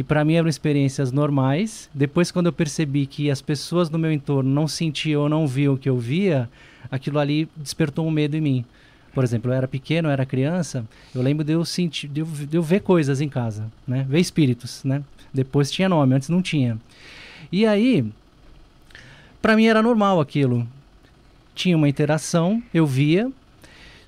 que 0.00 0.04
para 0.04 0.24
mim 0.24 0.32
eram 0.32 0.48
experiências 0.48 1.12
normais. 1.12 1.90
Depois, 1.92 2.32
quando 2.32 2.46
eu 2.46 2.54
percebi 2.54 3.04
que 3.04 3.30
as 3.30 3.42
pessoas 3.42 3.90
no 3.90 3.98
meu 3.98 4.10
entorno 4.10 4.48
não 4.48 4.66
sentiam 4.66 5.24
ou 5.24 5.28
não 5.28 5.46
viam 5.46 5.74
o 5.74 5.76
que 5.76 5.90
eu 5.90 5.98
via, 5.98 6.48
aquilo 6.90 7.18
ali 7.18 7.46
despertou 7.54 8.06
um 8.06 8.10
medo 8.10 8.34
em 8.34 8.40
mim. 8.40 8.64
Por 9.12 9.22
exemplo, 9.22 9.50
eu 9.50 9.54
era 9.54 9.68
pequeno, 9.68 10.08
eu 10.08 10.12
era 10.12 10.24
criança, 10.24 10.86
eu 11.14 11.20
lembro 11.20 11.44
de 11.44 11.52
eu 11.52 11.62
sentir, 11.66 12.08
de 12.08 12.20
eu, 12.20 12.24
de 12.24 12.56
eu 12.56 12.62
ver 12.62 12.80
coisas 12.80 13.20
em 13.20 13.28
casa, 13.28 13.70
né? 13.86 14.06
Ver 14.08 14.20
espíritos, 14.20 14.82
né? 14.84 15.02
Depois 15.34 15.70
tinha 15.70 15.86
nome, 15.86 16.14
antes 16.14 16.30
não 16.30 16.40
tinha. 16.40 16.78
E 17.52 17.66
aí, 17.66 18.10
para 19.42 19.54
mim 19.54 19.66
era 19.66 19.82
normal 19.82 20.18
aquilo. 20.18 20.66
Tinha 21.54 21.76
uma 21.76 21.90
interação, 21.90 22.62
eu 22.72 22.86
via, 22.86 23.30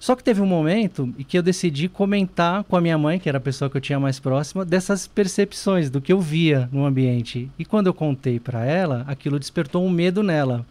só 0.03 0.17
que 0.17 0.25
teve 0.25 0.41
um 0.41 0.47
momento 0.47 1.15
em 1.17 1.23
que 1.23 1.39
eu 1.39 1.45
decidi 1.45 1.89
comentar 1.89 2.65
com 2.65 2.75
a 2.75 2.81
minha 2.81 2.99
mãe, 2.99 3.21
que 3.21 3.29
era 3.29 3.39
a 3.39 3.41
pessoa 3.41 3.71
que 3.71 3.77
eu 3.77 3.81
tinha 3.81 4.01
mais 4.01 4.19
próxima, 4.19 4.65
dessas 4.65 5.07
percepções, 5.07 5.91
do 5.91 6.01
que 6.01 6.13
eu 6.13 6.21
via 6.21 6.69
no 6.73 6.85
ambiente. 6.85 7.49
E 7.57 7.65
quando 7.65 7.87
eu 7.87 7.95
contei 7.95 8.41
para 8.41 8.67
ela, 8.67 9.05
aquilo 9.07 9.39
despertou 9.39 9.87
um 9.87 9.89
medo 9.89 10.21
nela. 10.21 10.67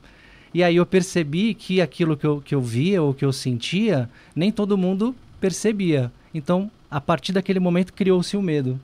E 0.53 0.61
aí 0.61 0.75
eu 0.75 0.85
percebi 0.85 1.53
que 1.53 1.79
aquilo 1.79 2.17
que 2.17 2.27
eu, 2.27 2.41
que 2.41 2.53
eu 2.53 2.59
via 2.59 3.01
ou 3.01 3.13
que 3.13 3.23
eu 3.23 3.31
sentia, 3.31 4.09
nem 4.35 4.51
todo 4.51 4.77
mundo 4.77 5.15
percebia. 5.39 6.11
Então, 6.33 6.69
a 6.89 6.99
partir 6.99 7.31
daquele 7.31 7.61
momento, 7.61 7.93
criou-se 7.93 8.35
o 8.35 8.41
um 8.41 8.43
medo. 8.43 8.77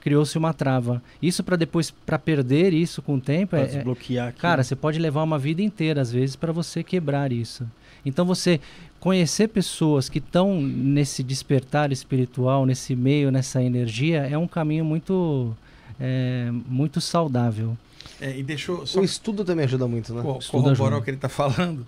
Criou-se 0.00 0.36
uma 0.36 0.52
trava. 0.52 1.00
Isso 1.22 1.44
para 1.44 1.54
depois, 1.54 1.92
para 1.92 2.18
perder 2.18 2.72
isso 2.72 3.00
com 3.00 3.14
o 3.14 3.20
tempo, 3.20 3.50
pra 3.50 3.60
é, 3.60 3.62
é 3.62 3.66
desbloquear. 3.66 4.34
Cara, 4.34 4.64
você 4.64 4.74
pode 4.74 4.98
levar 4.98 5.22
uma 5.22 5.38
vida 5.38 5.62
inteira, 5.62 6.00
às 6.00 6.10
vezes, 6.10 6.34
para 6.34 6.50
você 6.50 6.82
quebrar 6.82 7.30
isso. 7.30 7.64
Então, 8.06 8.24
você 8.24 8.60
conhecer 9.00 9.48
pessoas 9.48 10.08
que 10.08 10.18
estão 10.18 10.60
nesse 10.60 11.22
despertar 11.22 11.92
espiritual, 11.92 12.64
nesse 12.64 12.94
meio, 12.96 13.30
nessa 13.30 13.62
energia, 13.62 14.26
é 14.26 14.38
um 14.38 14.48
caminho 14.48 14.84
muito, 14.84 15.54
é, 16.00 16.48
muito 16.50 17.00
saudável. 17.00 17.76
É, 18.20 18.38
e 18.38 18.42
deixou 18.42 18.86
só 18.86 19.00
o 19.00 19.04
estudo 19.04 19.44
também 19.44 19.64
ajuda 19.64 19.86
muito, 19.86 20.14
né? 20.14 20.22
Co 20.22 20.38
corroborar 20.50 20.98
o 20.98 21.02
que 21.02 21.10
ele 21.10 21.18
está 21.18 21.28
falando. 21.28 21.86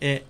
É, 0.00 0.22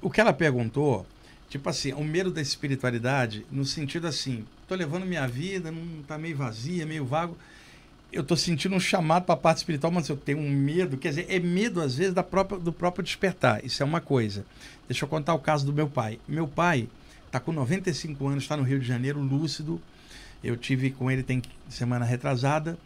o 0.00 0.10
que 0.10 0.20
ela 0.20 0.32
perguntou, 0.32 1.06
tipo 1.48 1.68
assim, 1.68 1.92
o 1.92 2.02
medo 2.02 2.30
da 2.30 2.40
espiritualidade, 2.40 3.44
no 3.52 3.64
sentido 3.64 4.06
assim, 4.06 4.44
tô 4.66 4.74
levando 4.74 5.04
minha 5.04 5.26
vida, 5.28 5.70
não 5.70 6.02
tá 6.06 6.16
meio 6.16 6.36
vazia, 6.36 6.86
meio 6.86 7.04
vago 7.04 7.36
eu 8.12 8.22
estou 8.22 8.36
sentindo 8.36 8.74
um 8.74 8.80
chamado 8.80 9.24
para 9.24 9.34
a 9.34 9.38
parte 9.38 9.58
espiritual, 9.58 9.92
mas 9.92 10.08
eu 10.08 10.16
tenho 10.16 10.38
um 10.38 10.50
medo. 10.50 10.96
Quer 10.96 11.10
dizer, 11.10 11.26
é 11.28 11.38
medo, 11.38 11.80
às 11.80 11.96
vezes, 11.96 12.14
da 12.14 12.22
própria, 12.22 12.58
do 12.58 12.72
próprio 12.72 13.04
despertar. 13.04 13.64
Isso 13.64 13.82
é 13.82 13.86
uma 13.86 14.00
coisa. 14.00 14.46
Deixa 14.88 15.04
eu 15.04 15.08
contar 15.08 15.34
o 15.34 15.38
caso 15.38 15.66
do 15.66 15.72
meu 15.72 15.88
pai. 15.88 16.18
Meu 16.26 16.48
pai 16.48 16.88
está 17.26 17.38
com 17.38 17.52
95 17.52 18.26
anos, 18.26 18.44
está 18.44 18.56
no 18.56 18.62
Rio 18.62 18.80
de 18.80 18.86
Janeiro, 18.86 19.20
lúcido. 19.20 19.80
Eu 20.42 20.56
tive 20.56 20.90
com 20.90 21.10
ele 21.10 21.22
tem 21.22 21.42
semana 21.68 22.04
retrasada. 22.04 22.78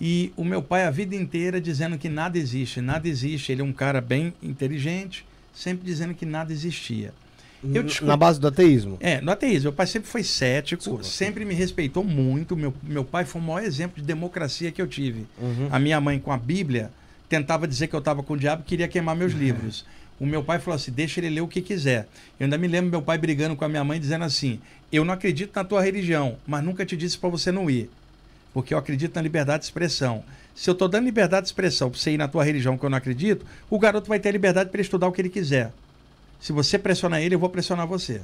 E 0.00 0.32
o 0.36 0.44
meu 0.44 0.62
pai, 0.62 0.84
a 0.84 0.90
vida 0.90 1.16
inteira, 1.16 1.60
dizendo 1.60 1.96
que 1.96 2.08
nada 2.08 2.38
existe, 2.38 2.80
nada 2.80 3.08
existe. 3.08 3.50
Ele 3.50 3.62
é 3.62 3.64
um 3.64 3.72
cara 3.72 4.00
bem 4.00 4.34
inteligente, 4.42 5.24
sempre 5.52 5.84
dizendo 5.84 6.14
que 6.14 6.26
nada 6.26 6.52
existia. 6.52 7.12
Descobri... 7.62 8.06
Na 8.06 8.16
base 8.16 8.40
do 8.40 8.46
ateísmo? 8.46 8.96
É, 9.00 9.20
no 9.20 9.32
ateísmo. 9.32 9.64
Meu 9.64 9.72
pai 9.72 9.86
sempre 9.86 10.08
foi 10.08 10.22
cético, 10.22 10.82
Sim, 10.82 11.02
sempre 11.02 11.44
me 11.44 11.54
respeitou 11.54 12.04
muito. 12.04 12.56
Meu, 12.56 12.72
meu 12.82 13.04
pai 13.04 13.24
foi 13.24 13.40
o 13.40 13.44
maior 13.44 13.64
exemplo 13.64 14.00
de 14.00 14.06
democracia 14.06 14.70
que 14.70 14.80
eu 14.80 14.86
tive. 14.86 15.26
Uhum. 15.40 15.68
A 15.70 15.78
minha 15.78 16.00
mãe, 16.00 16.18
com 16.18 16.32
a 16.32 16.36
Bíblia, 16.36 16.90
tentava 17.28 17.66
dizer 17.66 17.88
que 17.88 17.94
eu 17.94 17.98
estava 17.98 18.22
com 18.22 18.34
o 18.34 18.36
diabo 18.36 18.62
e 18.64 18.68
queria 18.68 18.86
queimar 18.86 19.16
meus 19.16 19.32
uhum. 19.32 19.40
livros. 19.40 19.84
O 20.20 20.26
meu 20.26 20.42
pai 20.42 20.58
falou 20.58 20.76
assim: 20.76 20.90
deixa 20.90 21.20
ele 21.20 21.30
ler 21.30 21.40
o 21.40 21.48
que 21.48 21.60
quiser. 21.60 22.08
Eu 22.38 22.44
ainda 22.44 22.58
me 22.58 22.66
lembro 22.66 22.90
meu 22.90 23.02
pai 23.02 23.18
brigando 23.18 23.54
com 23.54 23.64
a 23.64 23.68
minha 23.68 23.84
mãe, 23.84 24.00
dizendo 24.00 24.24
assim: 24.24 24.60
eu 24.90 25.04
não 25.04 25.14
acredito 25.14 25.54
na 25.54 25.64
tua 25.64 25.82
religião, 25.82 26.36
mas 26.46 26.64
nunca 26.64 26.84
te 26.84 26.96
disse 26.96 27.18
para 27.18 27.28
você 27.28 27.52
não 27.52 27.70
ir. 27.70 27.90
Porque 28.52 28.72
eu 28.72 28.78
acredito 28.78 29.14
na 29.14 29.22
liberdade 29.22 29.60
de 29.60 29.66
expressão. 29.66 30.24
Se 30.54 30.68
eu 30.68 30.72
estou 30.72 30.88
dando 30.88 31.04
liberdade 31.04 31.42
de 31.42 31.48
expressão 31.48 31.90
para 31.90 32.00
você 32.00 32.12
ir 32.12 32.18
na 32.18 32.26
tua 32.26 32.42
religião 32.42 32.76
que 32.76 32.84
eu 32.84 32.90
não 32.90 32.98
acredito, 32.98 33.46
o 33.70 33.78
garoto 33.78 34.08
vai 34.08 34.18
ter 34.18 34.32
liberdade 34.32 34.70
para 34.70 34.80
estudar 34.80 35.06
o 35.06 35.12
que 35.12 35.20
ele 35.20 35.28
quiser. 35.28 35.72
Se 36.40 36.52
você 36.52 36.78
pressionar 36.78 37.20
ele, 37.20 37.34
eu 37.34 37.38
vou 37.38 37.48
pressionar 37.48 37.86
você. 37.86 38.20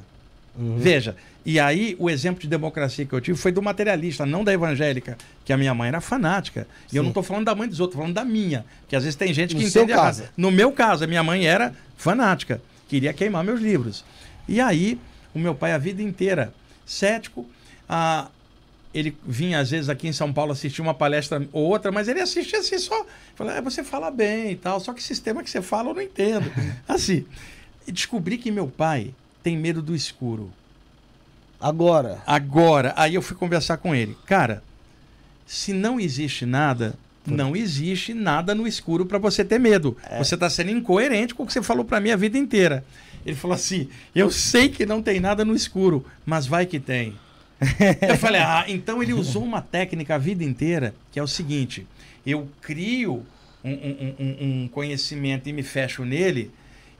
Uhum. 0.57 0.77
Veja, 0.77 1.15
e 1.45 1.59
aí 1.59 1.95
o 1.99 2.09
exemplo 2.09 2.41
de 2.41 2.47
democracia 2.47 3.05
que 3.05 3.13
eu 3.13 3.19
tive 3.19 3.37
foi 3.37 3.51
do 3.51 3.61
materialista, 3.61 4.25
não 4.25 4.43
da 4.43 4.53
evangélica, 4.53 5.17
que 5.43 5.51
a 5.51 5.57
minha 5.57 5.73
mãe 5.73 5.89
era 5.89 5.99
fanática. 5.99 6.65
Sim. 6.87 6.95
E 6.95 6.97
eu 6.97 7.03
não 7.03 7.09
estou 7.09 7.21
falando 7.21 7.45
da 7.45 7.53
mãe 7.53 7.67
dos 7.67 7.79
outros, 7.79 7.95
estou 7.95 8.03
falando 8.03 8.15
da 8.15 8.25
minha. 8.25 8.65
Que 8.87 8.95
às 8.95 9.03
vezes 9.03 9.15
tem 9.15 9.33
gente 9.33 9.53
que 9.53 9.61
no 9.61 9.67
entende 9.67 9.91
errado. 9.91 10.29
No 10.37 10.49
meu 10.51 10.71
caso, 10.71 11.03
a 11.03 11.07
minha 11.07 11.23
mãe 11.23 11.45
era 11.45 11.73
fanática, 11.97 12.61
queria 12.87 13.13
queimar 13.13 13.43
meus 13.43 13.59
livros. 13.59 14.05
E 14.47 14.61
aí, 14.61 14.97
o 15.33 15.39
meu 15.39 15.53
pai 15.53 15.73
a 15.73 15.77
vida 15.77 16.01
inteira, 16.01 16.53
cético, 16.85 17.45
a, 17.89 18.29
ele 18.93 19.15
vinha 19.27 19.59
às 19.59 19.71
vezes 19.71 19.89
aqui 19.89 20.07
em 20.07 20.13
São 20.13 20.31
Paulo 20.31 20.53
assistir 20.53 20.81
uma 20.81 20.93
palestra 20.93 21.45
ou 21.51 21.65
outra, 21.65 21.91
mas 21.91 22.07
ele 22.07 22.21
assistia 22.21 22.59
assim 22.59 22.79
só. 22.79 23.05
Falava, 23.35 23.57
é, 23.57 23.61
você 23.61 23.83
fala 23.83 24.09
bem 24.09 24.51
e 24.51 24.55
tal, 24.55 24.79
só 24.79 24.93
que 24.93 25.03
sistema 25.03 25.43
que 25.43 25.49
você 25.49 25.61
fala 25.61 25.89
eu 25.89 25.95
não 25.95 26.01
entendo. 26.01 26.49
Assim 26.87 27.25
e 27.87 27.91
descobri 27.91 28.37
que 28.37 28.51
meu 28.51 28.67
pai 28.67 29.13
tem 29.43 29.57
medo 29.57 29.81
do 29.81 29.95
escuro. 29.95 30.51
Agora? 31.59 32.21
Agora. 32.25 32.93
Aí 32.95 33.15
eu 33.15 33.21
fui 33.21 33.35
conversar 33.35 33.77
com 33.77 33.93
ele. 33.95 34.15
Cara, 34.25 34.63
se 35.45 35.73
não 35.73 35.99
existe 35.99 36.45
nada, 36.45 36.95
Não 37.27 37.55
existe 37.55 38.13
nada 38.13 38.53
no 38.53 38.67
escuro 38.67 39.03
para 39.03 39.17
você 39.17 39.43
ter 39.43 39.59
medo. 39.59 39.97
É. 40.07 40.19
Você 40.19 40.35
está 40.35 40.47
sendo 40.47 40.69
incoerente 40.69 41.33
com 41.33 41.41
o 41.41 41.47
que 41.47 41.53
você 41.53 41.63
falou 41.63 41.83
para 41.83 41.99
mim 41.99 42.11
a 42.11 42.15
vida 42.15 42.37
inteira. 42.37 42.85
Ele 43.25 43.35
falou 43.35 43.55
assim: 43.55 43.89
Eu 44.13 44.29
sei 44.29 44.69
que 44.69 44.85
não 44.85 45.01
tem 45.01 45.19
nada 45.19 45.43
no 45.43 45.55
escuro, 45.55 46.05
mas 46.23 46.45
vai 46.45 46.67
que 46.67 46.79
tem. 46.79 47.15
Eu 48.07 48.15
falei: 48.19 48.41
Ah, 48.41 48.65
então 48.67 49.01
ele 49.01 49.11
usou 49.13 49.43
uma 49.43 49.59
técnica 49.59 50.13
a 50.13 50.17
vida 50.19 50.43
inteira 50.43 50.93
que 51.11 51.17
é 51.17 51.23
o 51.23 51.27
seguinte: 51.27 51.87
eu 52.23 52.47
crio 52.61 53.25
um, 53.63 53.71
um- 53.71 54.15
um- 54.19 54.63
um 54.63 54.67
conhecimento 54.67 55.49
e 55.49 55.53
me 55.53 55.63
fecho 55.63 56.05
nele 56.05 56.51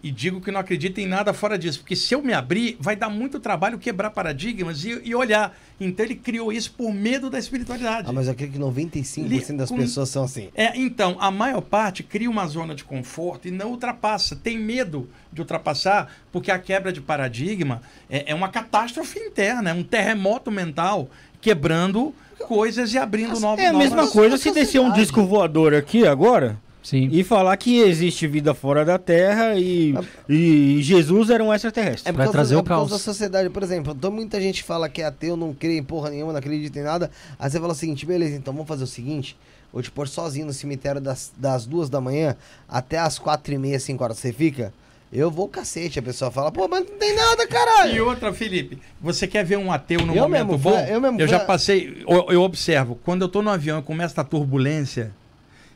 e 0.04 0.12
digo 0.12 0.40
que 0.40 0.52
não 0.52 0.60
acredito 0.60 1.00
em 1.00 1.08
nada 1.08 1.34
fora 1.34 1.58
disso. 1.58 1.80
Porque 1.80 1.96
se 1.96 2.14
eu 2.14 2.22
me 2.22 2.32
abrir, 2.34 2.78
vai 2.80 2.96
dar 2.96 3.10
muito 3.10 3.40
trabalho 3.40 3.80
quebrar 3.80 4.12
paradigmas 4.12 4.86
e, 4.86 5.02
e 5.04 5.16
olhar. 5.16 5.58
Então 5.80 6.06
ele 6.06 6.16
criou 6.16 6.54
isso 6.54 6.72
por 6.74 6.94
medo 6.94 7.30
da 7.30 7.40
espiritualidade. 7.40 8.08
Ah, 8.08 8.14
mas 8.14 8.28
eu 8.28 8.34
acredito 8.34 8.60
que 8.60 8.64
95% 8.64 9.56
das 9.58 9.70
Com- 9.70 9.78
pessoas 9.78 10.10
são 10.10 10.24
assim. 10.24 10.50
É, 10.54 10.78
então, 10.78 11.18
a 11.20 11.32
maior 11.32 11.62
parte 11.62 12.04
cria 12.04 12.30
uma 12.30 12.46
zona 12.48 12.76
de 12.76 12.84
conforto 12.84 13.48
e 13.48 13.52
não 13.52 13.72
ultrapassa. 13.72 14.36
Tem 14.36 14.58
medo 14.58 15.10
de 15.34 15.42
ultrapassar, 15.42 16.12
porque 16.32 16.52
a 16.52 16.60
quebra 16.60 16.94
de 16.94 17.02
paradigma 17.02 17.82
é, 18.10 18.32
é 18.32 18.36
uma 18.36 18.50
catástrofe 18.50 19.20
interna, 19.20 19.72
é 19.72 19.74
um 19.74 19.84
terremoto 19.84 20.52
mental 20.52 21.10
quebrando 21.42 22.14
coisas 22.48 22.94
e 22.94 22.98
abrindo 22.98 23.40
novos 23.40 23.64
É 23.64 23.68
a 23.68 23.74
mesma 23.74 24.08
coisa 24.08 24.38
se 24.38 24.52
descer 24.52 24.80
um 24.80 24.92
disco 24.92 25.26
voador 25.26 25.74
aqui 25.74 26.06
agora 26.06 26.60
Sim. 26.86 27.10
e 27.12 27.24
falar 27.24 27.58
que 27.58 27.80
existe 27.80 28.28
vida 28.28 28.54
fora 28.54 28.86
da 28.86 29.00
Terra 29.00 29.56
e, 29.56 29.96
e 30.30 30.78
Jesus 30.84 31.32
era 31.32 31.44
um 31.44 31.52
extraterrestre. 31.52 32.08
É 32.10 32.14
Vai 32.14 32.30
trazer 32.30 32.54
é 32.54 32.58
o 32.60 32.62
por 32.64 32.70
causa 32.70 32.90
caos. 32.90 32.92
da 32.92 33.04
sociedade. 33.04 33.50
Por 33.50 33.64
exemplo, 33.64 33.92
então 33.98 34.12
muita 34.12 34.40
gente 34.40 34.62
fala 34.62 34.88
que 34.88 35.02
é 35.02 35.06
ateu, 35.06 35.36
não 35.36 35.52
crê 35.52 35.78
em 35.80 35.84
porra 35.84 36.12
nenhuma, 36.12 36.32
não 36.32 36.40
acredita 36.40 36.78
em 36.78 36.84
nada. 36.84 37.10
Aí 37.40 37.50
você 37.50 37.60
fala 37.60 37.74
o 37.74 37.76
seguinte, 37.76 38.06
beleza, 38.06 38.36
então 38.36 38.54
vamos 38.54 38.68
fazer 38.68 38.84
o 38.84 38.88
seguinte. 38.88 39.36
Vou 39.74 39.82
te 39.82 39.90
pôr 39.90 40.08
sozinho 40.08 40.46
no 40.46 40.54
cemitério 40.54 41.02
das, 41.02 41.34
das 41.36 41.66
duas 41.66 41.90
da 41.90 42.00
manhã 42.00 42.36
até 42.70 43.00
as 43.00 43.18
quatro 43.18 43.52
e 43.54 43.58
meia, 43.58 43.80
cinco 43.80 44.04
horas. 44.04 44.20
Você 44.20 44.32
fica? 44.32 44.72
Eu 45.12 45.32
vou 45.32 45.48
cacete. 45.48 45.98
A 45.98 46.04
pessoa 46.04 46.30
fala, 46.30 46.52
pô, 46.52 46.68
mas 46.68 46.86
não 46.88 46.98
tem 46.98 47.16
nada, 47.16 47.44
E 47.44 47.48
caralho. 47.48 48.06
outra, 48.08 48.32
Felipe, 48.32 48.78
você 49.02 49.28
quer 49.28 49.44
ver 49.44 49.58
um 49.58 49.72
ateu 49.72 50.02
no 50.06 50.14
Eu 50.16 50.22
momento 50.24 50.48
mesmo 50.50 50.58
bom? 50.60 50.78
eu 50.88 51.02
mesmo 51.02 51.18
fui- 51.18 51.28
já 51.28 51.40
passei, 51.40 52.04
eu, 52.08 52.28
eu 52.32 52.42
observo, 52.42 52.98
quando 53.04 53.24
eu 53.24 53.28
tô 53.30 53.42
no 53.42 53.50
avião 53.50 53.80
e 53.80 53.82
começa 53.82 54.22
a 54.22 54.24
turbulência, 54.24 55.12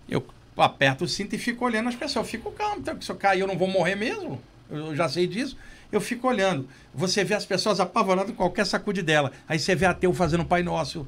eu 0.08 0.24
aperto 0.62 1.04
o 1.04 1.08
cinto 1.08 1.36
e 1.36 1.38
fico 1.38 1.66
olhando 1.66 1.90
as 1.90 1.96
pessoas. 1.96 2.26
Eu 2.26 2.30
fico 2.32 2.52
calmo, 2.52 2.78
então, 2.80 2.96
que 2.96 3.06
se 3.06 3.12
eu 3.12 3.16
cair 3.16 3.42
eu 3.42 3.48
não 3.48 3.58
vou 3.58 3.68
morrer 3.68 3.96
mesmo. 3.96 4.40
Eu 4.70 4.96
já 4.96 5.08
sei 5.10 5.26
disso. 5.28 5.58
Eu 5.92 6.00
fico 6.00 6.28
olhando. 6.28 6.68
Você 6.94 7.24
vê 7.24 7.34
as 7.34 7.46
pessoas 7.46 7.80
apavoradas 7.80 8.32
com 8.32 8.38
qualquer 8.38 8.66
sacude 8.66 9.02
dela. 9.02 9.32
Aí 9.48 9.58
você 9.58 9.74
vê 9.76 9.86
ateu 9.86 10.14
fazendo 10.14 10.46
Pai 10.46 10.62
Nosso. 10.62 11.08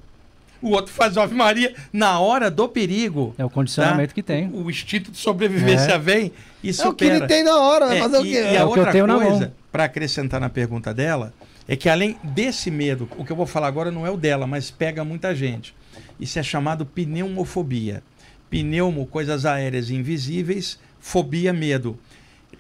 O 0.62 0.70
outro 0.72 0.94
faz 0.94 1.18
Ave 1.18 1.34
Maria 1.36 1.74
na 1.92 2.20
hora 2.20 2.50
do 2.50 2.68
perigo. 2.70 3.34
É 3.38 3.44
o 3.46 3.50
condicionamento 3.50 4.10
tá? 4.10 4.14
que 4.16 4.22
tem. 4.24 4.48
O, 4.50 4.64
o 4.66 4.70
instinto 4.70 5.12
de 5.12 5.18
sobrevivência 5.18 5.94
É. 5.94 5.98
vem 5.98 6.32
e 6.64 6.70
É 6.70 6.88
o 6.88 6.94
que 6.94 7.04
ele 7.06 7.14
supera. 7.16 7.28
tem 7.28 7.44
na 7.44 7.58
hora, 7.60 7.88
vai 7.88 7.98
É, 7.98 8.02
fazer 8.02 8.18
o 8.18 8.26
e, 8.26 8.30
quê? 8.32 8.36
e 8.38 8.56
É 8.56 8.58
a 8.60 8.66
o 8.66 8.72
que 8.72 8.78
eu 8.80 8.82
outra 8.82 8.92
tenho 8.92 9.08
na 9.08 9.16
coisa, 9.16 9.40
mão. 9.40 9.52
para 9.72 9.84
acrescentar 9.86 10.40
na 10.40 10.50
pergunta 10.50 10.94
dela, 10.94 11.34
é 11.68 11.76
que 11.76 11.90
além 11.90 12.16
desse 12.24 12.70
medo, 12.70 13.10
o 13.18 13.26
que 13.26 13.32
eu 13.32 13.36
vou 13.36 13.48
falar 13.48 13.68
agora 13.68 13.90
não 13.92 14.06
é 14.06 14.12
o 14.12 14.18
dela, 14.18 14.46
mas 14.46 14.70
pega 14.70 15.04
muita 15.04 15.34
gente. 15.36 15.74
Isso 16.20 16.38
é 16.38 16.44
chamado 16.44 16.86
pneumofobia. 16.86 18.04
Pneumo, 18.52 19.08
coisas 19.08 19.46
aéreas 19.46 19.90
invisíveis, 19.90 20.78
fobia, 21.00 21.54
medo. 21.54 21.98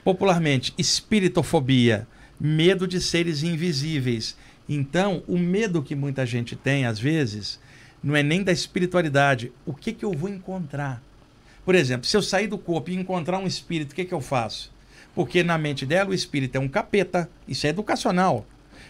Popularmente, 0.05 0.73
espiritofobia, 0.77 2.07
medo 2.39 2.87
de 2.87 3.01
seres 3.01 3.43
invisíveis. 3.43 4.37
Então, 4.69 5.21
o 5.27 5.37
medo 5.37 5.83
que 5.83 5.93
muita 5.93 6.25
gente 6.25 6.55
tem, 6.55 6.85
às 6.85 6.97
vezes, 6.97 7.59
não 8.01 8.15
é 8.15 8.23
nem 8.23 8.41
da 8.41 8.53
espiritualidade. 8.53 9.51
O 9.65 9.73
que, 9.73 9.91
que 9.91 10.05
eu 10.05 10.13
vou 10.13 10.29
encontrar? 10.29 11.03
Por 11.65 11.75
exemplo, 11.75 12.07
se 12.07 12.15
eu 12.15 12.21
sair 12.21 12.47
do 12.47 12.57
corpo 12.57 12.89
e 12.89 12.95
encontrar 12.95 13.37
um 13.37 13.45
espírito, 13.45 13.91
o 13.91 13.95
que, 13.95 14.05
que 14.05 14.13
eu 14.13 14.21
faço? 14.21 14.71
Porque 15.13 15.43
na 15.43 15.57
mente 15.57 15.85
dela 15.85 16.11
o 16.11 16.13
espírito 16.13 16.55
é 16.55 16.59
um 16.59 16.69
capeta, 16.69 17.29
isso 17.45 17.67
é 17.67 17.69
educacional. 17.69 18.45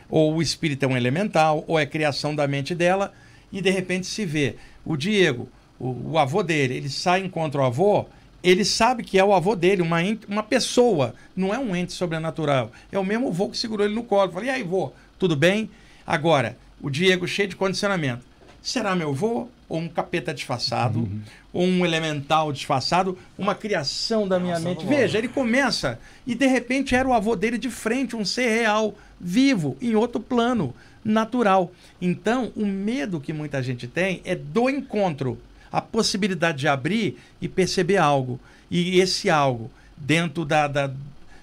Ou 0.07 0.35
o 0.35 0.41
espírito 0.41 0.85
é 0.85 0.87
um 0.87 0.95
elemental, 0.95 1.65
ou 1.67 1.79
é 1.79 1.85
criação 1.87 2.35
da 2.35 2.47
mente 2.47 2.75
dela, 2.75 3.11
e 3.51 3.59
de 3.59 3.71
repente 3.71 4.05
se 4.05 4.23
vê 4.23 4.55
o 4.85 4.95
Diego, 4.95 5.49
o, 5.81 6.11
o 6.11 6.17
avô 6.19 6.43
dele, 6.43 6.75
ele 6.75 6.89
sai 6.89 7.21
e 7.21 7.25
encontra 7.25 7.61
o 7.61 7.65
avô, 7.65 8.05
ele 8.43 8.63
sabe 8.63 9.03
que 9.03 9.17
é 9.17 9.23
o 9.23 9.33
avô 9.33 9.55
dele, 9.55 9.81
uma, 9.81 9.97
uma 10.27 10.43
pessoa, 10.43 11.15
não 11.35 11.53
é 11.53 11.57
um 11.57 11.75
ente 11.75 11.93
sobrenatural. 11.93 12.71
É 12.91 12.99
o 12.99 13.05
mesmo 13.05 13.29
avô 13.29 13.49
que 13.49 13.57
segurou 13.57 13.85
ele 13.85 13.95
no 13.95 14.03
colo. 14.03 14.31
Falei, 14.31 14.49
e 14.49 14.51
aí, 14.51 14.63
vô, 14.63 14.91
tudo 15.17 15.35
bem? 15.35 15.69
Agora, 16.05 16.57
o 16.81 16.89
Diego 16.89 17.27
cheio 17.27 17.49
de 17.49 17.55
condicionamento. 17.55 18.23
Será 18.61 18.95
meu 18.95 19.09
avô? 19.09 19.47
Ou 19.67 19.79
um 19.79 19.87
capeta 19.87 20.33
disfarçado? 20.33 21.07
Ou 21.53 21.63
um 21.63 21.85
elemental 21.85 22.51
disfarçado? 22.51 23.17
Uma 23.37 23.55
criação 23.55 24.27
da 24.27 24.39
minha 24.39 24.59
Nossa, 24.59 24.69
mente? 24.69 24.85
Veja, 24.85 25.17
ele 25.17 25.27
começa 25.27 25.99
e 26.27 26.35
de 26.35 26.45
repente 26.45 26.93
era 26.93 27.07
o 27.07 27.13
avô 27.13 27.35
dele 27.35 27.57
de 27.57 27.69
frente, 27.69 28.15
um 28.15 28.25
ser 28.25 28.49
real, 28.49 28.93
vivo, 29.19 29.77
em 29.81 29.95
outro 29.95 30.19
plano, 30.19 30.75
natural. 31.03 31.71
Então, 32.01 32.51
o 32.55 32.65
medo 32.65 33.19
que 33.19 33.33
muita 33.33 33.63
gente 33.63 33.87
tem 33.87 34.21
é 34.25 34.35
do 34.35 34.69
encontro, 34.69 35.39
a 35.71 35.81
possibilidade 35.81 36.59
de 36.59 36.67
abrir 36.67 37.17
e 37.41 37.47
perceber 37.47 37.97
algo. 37.97 38.39
E 38.69 38.99
esse 38.99 39.29
algo, 39.29 39.71
dentro 39.97 40.45
da, 40.45 40.67
da- 40.67 40.91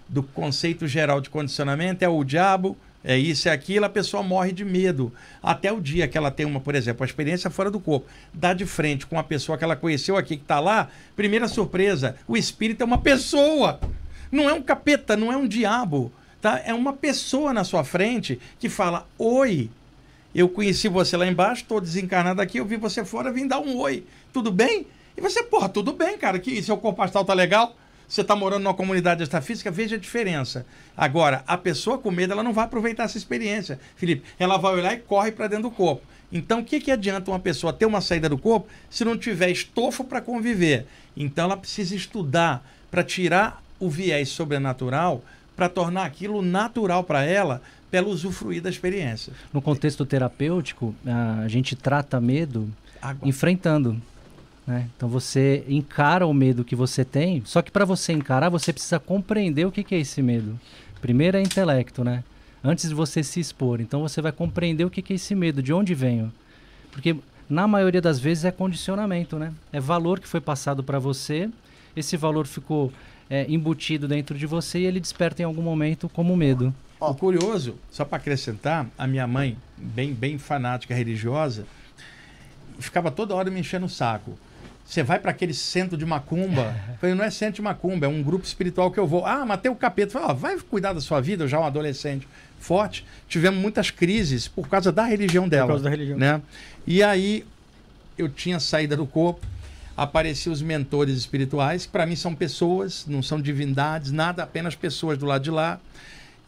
do 0.09 0.23
conceito 0.23 0.87
geral 0.87 1.21
de 1.21 1.29
condicionamento, 1.31 2.03
é 2.05 2.09
o 2.09 2.25
diabo, 2.25 2.77
é 3.05 3.17
isso, 3.17 3.49
é 3.49 3.53
aquilo, 3.53 3.85
a 3.85 3.89
pessoa 3.89 4.23
morre 4.23 4.53
de 4.53 4.65
medo. 4.65 5.13
Até 5.43 5.73
o 5.73 5.81
dia 5.81 6.09
que 6.09 6.17
ela 6.19 6.31
tem 6.31 6.45
uma, 6.47 6.61
por 6.61 6.75
exemplo, 6.75 7.03
uma 7.03 7.07
experiência 7.07 7.49
fora 7.51 7.71
do 7.71 7.79
corpo, 7.79 8.07
dá 8.33 8.53
de 8.53 8.67
frente 8.67 9.07
com 9.07 9.17
uma 9.17 9.25
pessoa 9.25 9.57
que 9.57 9.65
ela 9.65 9.77
conheceu 9.77 10.17
aqui, 10.17 10.37
que 10.37 10.43
está 10.43 10.59
lá, 10.61 10.89
primeira 11.15 11.47
surpresa, 11.49 12.17
o 12.27 12.37
espírito 12.37 12.83
é 12.83 12.85
uma 12.85 12.99
pessoa. 12.99 13.79
Não 14.33 14.49
é 14.49 14.53
um 14.53 14.63
capeta, 14.63 15.17
não 15.17 15.33
é 15.33 15.37
um 15.37 15.47
diabo. 15.49 16.13
Tá? 16.41 16.61
É 16.65 16.73
uma 16.73 16.93
pessoa 16.93 17.53
na 17.53 17.65
sua 17.65 17.83
frente 17.83 18.39
que 18.61 18.69
fala: 18.69 19.07
Oi, 19.19 19.71
eu 20.35 20.49
conheci 20.49 20.89
você 20.89 21.17
lá 21.17 21.27
embaixo, 21.27 21.63
estou 21.63 21.81
desencarnado 21.81 22.41
aqui, 22.41 22.59
eu 22.59 22.65
vi 22.65 22.77
você 22.77 23.05
fora, 23.05 23.33
vim 23.33 23.47
dar 23.47 23.61
um 23.61 23.77
oi. 23.79 24.05
Tudo 24.33 24.51
bem? 24.51 24.87
E 25.17 25.21
você, 25.21 25.43
porra, 25.43 25.69
tudo 25.69 25.93
bem, 25.93 26.17
cara, 26.17 26.39
que 26.39 26.63
seu 26.63 26.77
corpo 26.77 27.03
astral 27.03 27.25
tá 27.25 27.35
legal? 27.35 27.77
Você 28.09 28.23
está 28.23 28.35
morando 28.35 28.63
numa 28.63 28.75
comunidade 28.75 29.23
extrafísica, 29.23 29.71
veja 29.71 29.97
a 29.97 29.99
diferença. 29.99 30.65
Agora, 30.97 31.45
a 31.47 31.59
pessoa 31.59 31.99
com 31.99 32.11
medo, 32.11 32.33
ela 32.33 32.43
não 32.43 32.55
vai 32.55 32.65
aproveitar 32.65 33.05
essa 33.05 33.19
experiência, 33.19 33.79
Felipe. 33.97 34.27
Ela 34.39 34.57
vai 34.57 34.75
olhar 34.75 34.95
e 34.95 34.99
corre 34.99 35.31
para 35.31 35.47
dentro 35.47 35.65
do 35.65 35.71
corpo. 35.71 36.03
Então, 36.33 36.61
o 36.61 36.65
que, 36.65 36.81
que 36.81 36.91
adianta 36.91 37.31
uma 37.31 37.39
pessoa 37.39 37.73
ter 37.73 37.85
uma 37.85 38.01
saída 38.01 38.29
do 38.29 38.39
corpo 38.39 38.69
se 38.89 39.05
não 39.05 39.17
tiver 39.17 39.51
estofo 39.51 40.05
para 40.05 40.23
conviver? 40.23 40.87
Então, 41.15 41.45
ela 41.45 41.57
precisa 41.57 41.95
estudar 41.95 42.67
para 42.91 43.03
tirar 43.03 43.63
o 43.79 43.91
viés 43.91 44.31
sobrenatural, 44.31 45.23
para 45.55 45.69
tornar 45.69 46.05
aquilo 46.05 46.41
natural 46.41 47.05
para 47.05 47.25
ela, 47.25 47.61
ela 47.93 48.09
usufruir 48.09 48.63
da 48.63 48.69
experiência. 48.69 49.33
No 49.53 49.63
contexto 49.63 50.05
terapêutico, 50.05 50.95
a 51.07 51.49
gente 51.49 51.75
trata 51.75 52.21
medo 52.21 52.69
Agora, 53.01 53.29
enfrentando. 53.29 54.01
Né? 54.67 54.89
Então 54.97 55.09
você 55.09 55.65
encara 55.69 56.27
o 56.27 56.35
medo 56.35 56.65
que 56.65 56.77
você 56.77 57.05
tem, 57.05 57.43
só 57.45 57.63
que 57.63 57.71
para 57.71 57.85
você 57.85 58.13
encarar, 58.13 58.51
você 58.51 58.73
precisa 58.73 58.99
compreender 58.99 59.67
o 59.67 59.73
que, 59.73 59.83
que 59.83 59.95
é 59.95 59.99
esse 59.99 60.21
medo. 60.21 60.59
Primeiro 61.01 61.37
é 61.37 61.41
intelecto, 61.41 62.05
né? 62.05 62.23
Antes 62.63 62.89
de 62.89 62.95
você 62.95 63.23
se 63.23 63.41
expor. 63.41 63.81
Então 63.81 64.03
você 64.03 64.21
vai 64.21 64.33
compreender 64.33 64.85
o 64.85 64.91
que, 64.91 65.01
que 65.01 65.13
é 65.13 65.17
esse 65.17 65.35
medo, 65.35 65.63
de 65.63 65.73
onde 65.73 65.95
vem. 65.95 66.31
Porque 66.91 67.17
na 67.49 67.67
maioria 67.67 68.03
das 68.03 68.19
vezes 68.19 68.45
é 68.45 68.51
condicionamento, 68.51 69.39
né? 69.39 69.53
É 69.73 69.81
valor 69.81 70.21
que 70.21 70.29
foi 70.29 70.41
passado 70.41 70.83
para 70.85 70.99
você, 70.99 71.49
esse 71.97 72.17
valor 72.17 72.47
ficou 72.47 72.93
é, 73.31 73.47
embutido 73.49 74.07
dentro 74.07 74.37
de 74.37 74.47
você 74.47 74.81
e 74.81 74.87
ele 74.87 75.01
desperta 75.01 75.43
em 75.43 75.45
algum 75.45 75.63
momento 75.63 76.09
como 76.09 76.37
medo. 76.37 76.75
O 77.01 77.15
curioso, 77.15 77.77
só 77.91 78.05
para 78.05 78.19
acrescentar, 78.19 78.87
a 78.97 79.07
minha 79.07 79.27
mãe, 79.27 79.57
bem, 79.77 80.13
bem 80.13 80.37
fanática 80.39 80.95
religiosa, 80.95 81.65
ficava 82.79 83.11
toda 83.11 83.35
hora 83.35 83.51
me 83.51 83.61
enchendo 83.61 83.87
o 83.87 83.89
saco. 83.89 84.37
Você 84.85 85.03
vai 85.03 85.19
para 85.19 85.31
aquele 85.31 85.53
centro 85.53 85.99
de 85.99 86.07
macumba. 86.07 86.75
Eu 86.89 86.95
falei, 86.99 87.15
não 87.15 87.23
é 87.23 87.31
centro 87.31 87.57
de 87.57 87.63
macumba, 87.63 88.07
é 88.07 88.09
um 88.09 88.23
grupo 88.23 88.47
espiritual 88.47 88.91
que 88.91 88.99
eu 88.99 89.07
vou. 89.07 89.27
Ah, 89.27 89.45
matei 89.45 89.71
o 89.71 89.75
capeta. 89.75 90.09
Eu 90.09 90.13
falei, 90.13 90.29
ó, 90.29 90.35
vai 90.35 90.59
cuidar 90.59 90.95
da 90.95 91.01
sua 91.01 91.21
vida, 91.21 91.45
eu 91.45 91.49
já 91.49 91.61
um 91.61 91.65
adolescente 91.65 92.27
forte. 92.59 93.05
Tivemos 93.29 93.61
muitas 93.61 93.91
crises 93.91 94.49
por 94.49 94.67
causa 94.69 94.91
da 94.91 95.05
religião 95.05 95.49
dela. 95.49 95.69
causa 95.69 95.85
da 95.85 95.91
religião. 95.91 96.19
Né? 96.19 96.41
E 96.87 97.03
aí 97.03 97.45
eu 98.17 98.29
tinha 98.29 98.59
saída 98.59 98.97
do 98.97 99.07
corpo, 99.07 99.47
apareciam 99.97 100.53
os 100.53 100.63
mentores 100.63 101.17
espirituais, 101.17 101.85
que 101.85 101.93
para 101.93 102.07
mim 102.07 102.17
são 102.17 102.35
pessoas, 102.35 103.05
não 103.07 103.23
são 103.23 103.41
divindades, 103.41 104.11
nada, 104.11 104.43
apenas 104.43 104.75
pessoas 104.75 105.19
do 105.19 105.27
lado 105.27 105.45
de 105.45 105.51
lá. 105.51 105.79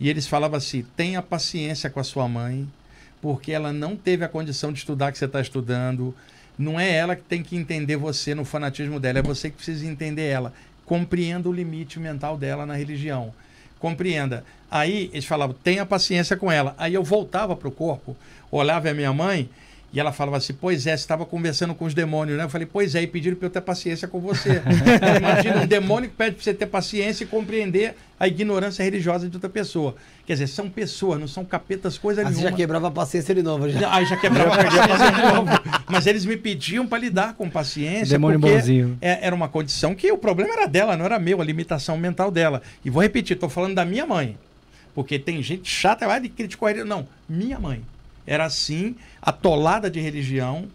E 0.01 0.09
eles 0.09 0.27
falavam 0.27 0.56
assim: 0.56 0.85
tenha 0.97 1.20
paciência 1.20 1.90
com 1.90 2.01
a 2.01 2.05
sua 2.05 2.27
mãe, 2.27 2.66
porque 3.20 3.52
ela 3.52 3.72
não 3.72 3.94
teve 3.94 4.24
a 4.24 4.28
condição 4.28 4.72
de 4.72 4.78
estudar 4.78 5.12
que 5.12 5.18
você 5.18 5.27
está 5.27 5.40
estudando. 5.40 6.14
Não 6.59 6.81
é 6.81 6.90
ela 6.90 7.14
que 7.14 7.22
tem 7.22 7.43
que 7.43 7.56
entender 7.56 7.97
você 7.97 8.35
no 8.35 8.44
fanatismo 8.44 8.98
dela, 8.98 9.18
é 9.18 9.22
você 9.22 9.51
que 9.51 9.56
precisa 9.56 9.86
entender 9.86 10.27
ela. 10.27 10.52
Compreenda 10.86 11.48
o 11.48 11.52
limite 11.52 12.01
mental 12.01 12.36
dela 12.36 12.66
na 12.66 12.74
religião. 12.74 13.32
Compreenda. 13.78 14.44
Aí 14.70 15.10
eles 15.12 15.27
falavam: 15.27 15.55
tenha 15.62 15.85
paciência 15.85 16.36
com 16.36 16.51
ela. 16.51 16.74
Aí 16.78 16.94
eu 16.94 17.05
voltava 17.05 17.55
para 17.55 17.68
o 17.68 17.72
corpo, 17.72 18.16
olhava 18.51 18.89
a 18.89 18.94
minha 18.94 19.12
mãe 19.12 19.51
E 19.92 19.98
ela 19.98 20.12
falava 20.12 20.36
assim: 20.36 20.52
Pois 20.52 20.86
é, 20.86 20.90
você 20.96 21.02
estava 21.02 21.26
conversando 21.26 21.74
com 21.74 21.84
os 21.84 21.94
demônios, 21.94 22.38
né? 22.38 22.44
Eu 22.44 22.48
falei: 22.48 22.66
Pois 22.70 22.94
é, 22.94 23.02
e 23.02 23.06
pediram 23.08 23.36
para 23.36 23.46
eu 23.46 23.50
ter 23.50 23.60
paciência 23.60 24.06
com 24.06 24.20
você. 24.20 24.62
Imagina 25.18 25.62
um 25.62 25.66
demônio 25.66 26.08
que 26.08 26.14
pede 26.16 26.36
para 26.36 26.44
você 26.44 26.54
ter 26.54 26.66
paciência 26.66 27.24
e 27.24 27.26
compreender 27.26 27.96
a 28.18 28.28
ignorância 28.28 28.84
religiosa 28.84 29.28
de 29.28 29.36
outra 29.36 29.50
pessoa. 29.50 29.96
Quer 30.26 30.34
dizer, 30.34 30.46
são 30.46 30.70
pessoas, 30.70 31.18
não 31.18 31.26
são 31.26 31.44
capetas, 31.44 31.98
coisa 31.98 32.20
Aí 32.20 32.26
você 32.26 32.32
nenhuma. 32.34 32.50
já 32.50 32.56
quebrava 32.56 32.86
a 32.86 32.90
paciência 32.90 33.34
de 33.34 33.42
novo. 33.42 33.68
Já. 33.68 33.92
Aí 33.92 34.06
já 34.06 34.16
quebrava 34.16 34.54
a 34.54 34.56
paciência 34.64 35.12
de 35.12 35.34
novo. 35.34 35.50
Mas 35.88 36.06
eles 36.06 36.24
me 36.24 36.36
pediam 36.36 36.86
para 36.86 36.98
lidar 36.98 37.34
com 37.34 37.50
paciência. 37.50 38.16
Demônio 38.16 38.38
bonzinho. 38.38 38.96
é- 39.00 39.26
Era 39.26 39.34
uma 39.34 39.48
condição 39.48 39.92
que 39.94 40.12
o 40.12 40.18
problema 40.18 40.52
era 40.52 40.66
dela, 40.66 40.96
não 40.96 41.04
era 41.04 41.18
meu, 41.18 41.40
a 41.40 41.44
limitação 41.44 41.96
mental 41.98 42.30
dela. 42.30 42.62
E 42.84 42.90
vou 42.90 43.02
repetir, 43.02 43.34
estou 43.34 43.48
falando 43.48 43.74
da 43.74 43.84
minha 43.84 44.06
mãe. 44.06 44.36
Porque 44.94 45.18
tem 45.18 45.42
gente 45.42 45.68
chata, 45.68 46.06
vai 46.06 46.20
de 46.20 46.28
criticou 46.28 46.66
a 46.68 46.70
religião. 46.70 46.88
Não, 46.88 47.08
minha 47.28 47.58
mãe. 47.58 47.82
Era 48.31 48.44
assim, 48.44 48.94
atolada 49.20 49.90
de 49.90 49.98
religião. 49.98 50.69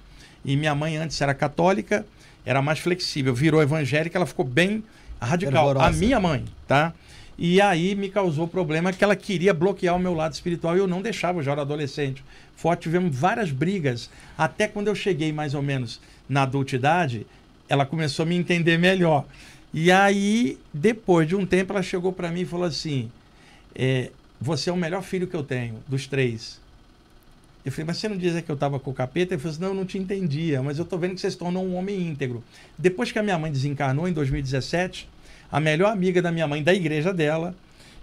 E 0.44 0.58
minha 0.58 0.76
mãe 0.76 0.98
antes 0.98 1.22
era 1.22 1.34
católica, 1.34 2.06
era 2.46 2.62
mais 2.62 2.80
flexível. 2.80 3.34
Virou 3.34 3.62
evangélica, 3.62 4.18
ela 4.18 4.26
ficou 4.26 4.44
bem 4.44 4.84
radical. 5.22 5.68
Fervorosa. 5.68 5.86
A 5.86 5.92
minha 5.94 6.20
mãe, 6.20 6.44
tá? 6.68 6.94
E 7.38 7.62
aí 7.62 7.96
me 7.96 8.10
causou 8.10 8.46
problema 8.46 8.92
que 8.92 9.02
ela 9.02 9.16
queria 9.16 9.54
bloquear 9.54 9.96
o 9.96 10.00
meu 10.00 10.14
lado 10.14 10.34
espiritual 10.34 10.76
e 10.76 10.80
eu 10.80 10.88
não 10.88 11.02
deixava, 11.02 11.40
eu 11.40 11.44
já 11.44 11.54
era 11.54 11.62
adolescente. 11.62 12.22
Forte, 12.58 12.84
tivemos 12.84 13.16
várias 13.16 13.52
brigas. 13.52 14.10
Até 14.38 14.68
quando 14.68 14.90
eu 14.90 14.96
cheguei 14.96 15.32
mais 15.32 15.54
ou 15.54 15.62
menos 15.62 16.02
na 16.28 16.44
adultidade, 16.44 17.26
ela 17.70 17.86
começou 17.86 18.24
a 18.24 18.26
me 18.26 18.36
entender 18.36 18.78
melhor. 18.78 19.26
E 19.74 19.94
aí, 19.94 20.58
depois 20.74 21.26
de 21.26 21.38
um 21.38 21.46
tempo, 21.46 21.72
ela 21.72 21.82
chegou 21.82 22.12
para 22.12 22.30
mim 22.30 22.42
e 22.42 22.46
falou 22.46 22.66
assim: 22.66 23.10
é, 23.74 24.12
Você 24.42 24.70
é 24.70 24.74
o 24.74 24.78
melhor 24.78 25.04
filho 25.04 25.26
que 25.26 25.36
eu 25.36 25.44
tenho, 25.44 25.82
dos 25.88 26.06
três. 26.06 26.65
Eu 27.66 27.72
falei, 27.72 27.88
mas 27.88 27.98
você 27.98 28.08
não 28.08 28.16
dizia 28.16 28.44
que 28.44 28.52
eu 28.52 28.54
estava 28.54 28.80
com 28.80 28.92
o 28.92 28.94
capeta? 28.94 29.34
Ele 29.34 29.42
falou 29.42 29.52
assim, 29.56 29.64
não, 29.64 29.74
não 29.74 29.86
te 29.86 29.98
entendia, 29.98 30.62
mas 30.62 30.78
eu 30.78 30.84
estou 30.84 31.00
vendo 31.00 31.16
que 31.16 31.22
você 31.22 31.32
se 31.32 31.38
tornou 31.38 31.66
um 31.66 31.76
homem 31.76 32.00
íntegro. 32.00 32.44
Depois 32.78 33.12
que 33.12 33.18
a 33.18 33.24
minha 33.24 33.40
mãe 33.40 33.52
desencarnou, 33.52 34.08
em 34.08 34.14
2017, 34.14 35.10
a 35.52 35.60
melhor 35.60 35.92
amiga 35.92 36.22
da 36.22 36.32
minha 36.32 36.48
mãe, 36.48 36.62
da 36.62 36.74
igreja 36.74 37.12
dela, 37.12 37.56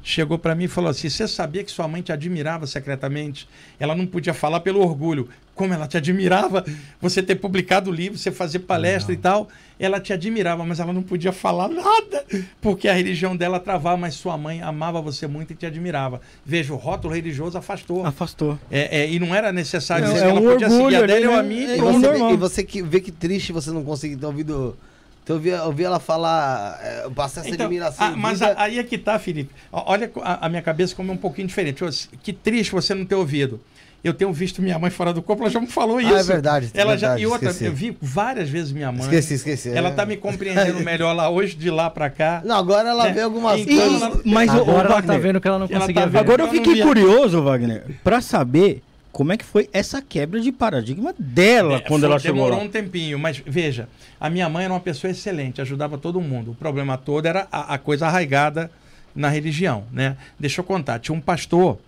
chegou 0.02 0.36
para 0.36 0.54
mim 0.54 0.64
e 0.64 0.68
falou 0.68 0.90
assim: 0.90 1.08
Você 1.08 1.28
sabia 1.28 1.62
que 1.62 1.70
sua 1.70 1.86
mãe 1.86 2.02
te 2.02 2.12
admirava 2.12 2.66
secretamente? 2.66 3.48
Ela 3.78 3.94
não 3.94 4.04
podia 4.06 4.34
falar 4.34 4.60
pelo 4.60 4.80
orgulho. 4.80 5.28
Como 5.54 5.74
ela 5.74 5.86
te 5.86 5.96
admirava, 5.98 6.64
você 7.00 7.22
ter 7.22 7.34
publicado 7.36 7.90
o 7.90 7.92
livro, 7.92 8.18
você 8.18 8.30
fazer 8.30 8.60
palestra 8.60 9.12
e 9.12 9.16
tal. 9.18 9.48
Ela 9.78 10.00
te 10.00 10.12
admirava, 10.12 10.64
mas 10.64 10.80
ela 10.80 10.92
não 10.92 11.02
podia 11.02 11.32
falar 11.32 11.68
nada, 11.68 12.24
porque 12.60 12.88
a 12.88 12.92
religião 12.94 13.36
dela 13.36 13.58
travava, 13.60 13.96
mas 13.96 14.14
sua 14.14 14.38
mãe 14.38 14.62
amava 14.62 15.00
você 15.02 15.26
muito 15.26 15.52
e 15.52 15.56
te 15.56 15.66
admirava. 15.66 16.20
Veja, 16.46 16.72
o 16.72 16.76
rótulo 16.76 17.12
religioso 17.14 17.58
afastou. 17.58 18.06
Afastou. 18.06 18.58
É, 18.70 19.00
é, 19.02 19.10
e 19.10 19.18
não 19.18 19.34
era 19.34 19.52
necessário 19.52 20.06
Não, 20.06 20.12
dizer 20.14 20.24
é 20.24 20.30
que 20.30 20.36
ela 20.36 20.40
um 20.40 20.52
podia 20.52 20.70
seguir 20.70 20.82
orgulho 20.82 21.02
a 21.02 21.06
dela 21.06 21.26
ou 21.32 21.38
a 21.38 21.42
né? 21.42 21.48
mim. 21.48 21.64
É 21.64 21.76
E 21.76 21.80
você, 21.80 21.98
normal. 22.08 22.32
e 22.32 22.36
você 22.36 22.62
que 22.64 22.80
vê 22.82 23.00
que 23.00 23.10
triste 23.12 23.52
você 23.52 23.70
não 23.70 23.84
conseguir 23.84 24.16
ter 24.16 24.26
ouvido. 24.26 24.76
Ter 25.24 25.32
ouvido, 25.34 25.62
ouvir 25.64 25.84
ela 25.84 26.00
falar, 26.00 26.80
é, 26.82 27.08
passar 27.10 27.42
essa 27.42 27.50
Então, 27.50 27.66
admiração. 27.66 28.06
ah, 28.08 28.16
mas 28.16 28.42
a- 28.42 28.54
aí 28.60 28.78
é 28.78 28.82
que 28.84 28.98
tá, 28.98 29.18
Felipe. 29.20 29.50
Olha 29.70 30.10
a, 30.20 30.46
a 30.46 30.48
minha 30.48 30.62
cabeça 30.62 30.96
como 30.96 31.10
é 31.12 31.14
um 31.14 31.18
pouquinho 31.18 31.46
diferente. 31.46 31.80
Que 32.22 32.32
triste 32.32 32.72
você 32.72 32.92
não 32.94 33.04
ter 33.04 33.14
ouvido. 33.14 33.60
Eu 34.04 34.12
tenho 34.12 34.32
visto 34.32 34.60
minha 34.60 34.76
mãe 34.80 34.90
fora 34.90 35.12
do 35.12 35.22
corpo, 35.22 35.44
ela 35.44 35.50
já 35.50 35.60
me 35.60 35.68
falou 35.68 36.00
isso. 36.00 36.12
é 36.12 36.22
verdade, 36.24 36.70
Ela 36.74 36.96
já, 36.96 37.08
verdade, 37.10 37.22
e 37.22 37.26
outra, 37.26 37.50
esqueci. 37.50 37.64
eu 37.66 37.72
vi 37.72 37.96
várias 38.02 38.48
vezes 38.48 38.72
minha 38.72 38.90
mãe. 38.90 39.02
Esqueci, 39.02 39.34
esqueci. 39.34 39.68
Ela 39.70 39.90
é. 39.90 39.92
tá 39.92 40.04
me 40.04 40.16
compreendendo 40.16 40.80
melhor 40.84 41.12
lá 41.14 41.30
hoje, 41.30 41.54
de 41.54 41.70
lá 41.70 41.88
pra 41.88 42.10
cá. 42.10 42.42
Não, 42.44 42.56
agora 42.56 42.88
ela 42.88 43.06
É, 43.08 43.12
vê 43.12 43.20
algumas 43.20 43.60
então 43.60 43.76
coisas. 43.76 44.02
ela- 44.02 44.20
Mas 44.24 44.50
o- 44.52 44.56
o 44.56 44.60
Agora 44.62 44.88
ela 44.88 45.02
tá 45.02 45.16
vendo 45.18 45.40
que 45.40 45.46
ela 45.46 45.58
não 45.60 45.66
Ela 45.70 45.80
conseguia 45.80 46.02
tá 46.02 46.08
ver. 46.08 46.18
Agora 46.18 46.42
eu 46.42 46.48
fiquei 46.48 46.82
curioso, 46.82 47.42
Wagner, 47.42 47.84
pra 48.02 48.20
saber 48.20 48.82
como 49.12 49.32
é 49.32 49.36
que 49.36 49.44
foi 49.44 49.68
essa 49.72 50.02
quebra 50.02 50.40
de 50.40 50.50
paradigma 50.50 51.14
dela 51.16 51.76
É, 51.76 51.80
quando 51.80 52.00
foi- 52.00 52.10
ela 52.10 52.18
chegou 52.18 52.36
demorou 52.38 52.58
lá. 52.58 52.64
um 52.64 52.68
tempinho, 52.68 53.18
mas 53.20 53.40
veja, 53.46 53.88
a 54.18 54.28
minha 54.28 54.48
mãe 54.48 54.64
era 54.64 54.72
uma 54.72 54.80
pessoa 54.80 55.10
excelente, 55.12 55.60
ajudava 55.60 55.96
todo 55.96 56.20
mundo. 56.20 56.50
O 56.50 56.54
problema 56.56 56.98
todo 56.98 57.26
era 57.26 57.46
a, 57.52 57.74
a 57.74 57.78
coisa 57.78 58.08
arraigada 58.08 58.68
na 59.14 59.28
religião, 59.28 59.84
né? 59.92 60.16
Deixa 60.40 60.60
eu 60.60 60.64
contar, 60.64 60.98
tinha 60.98 61.14
um 61.14 61.20
pastor, 61.20 61.78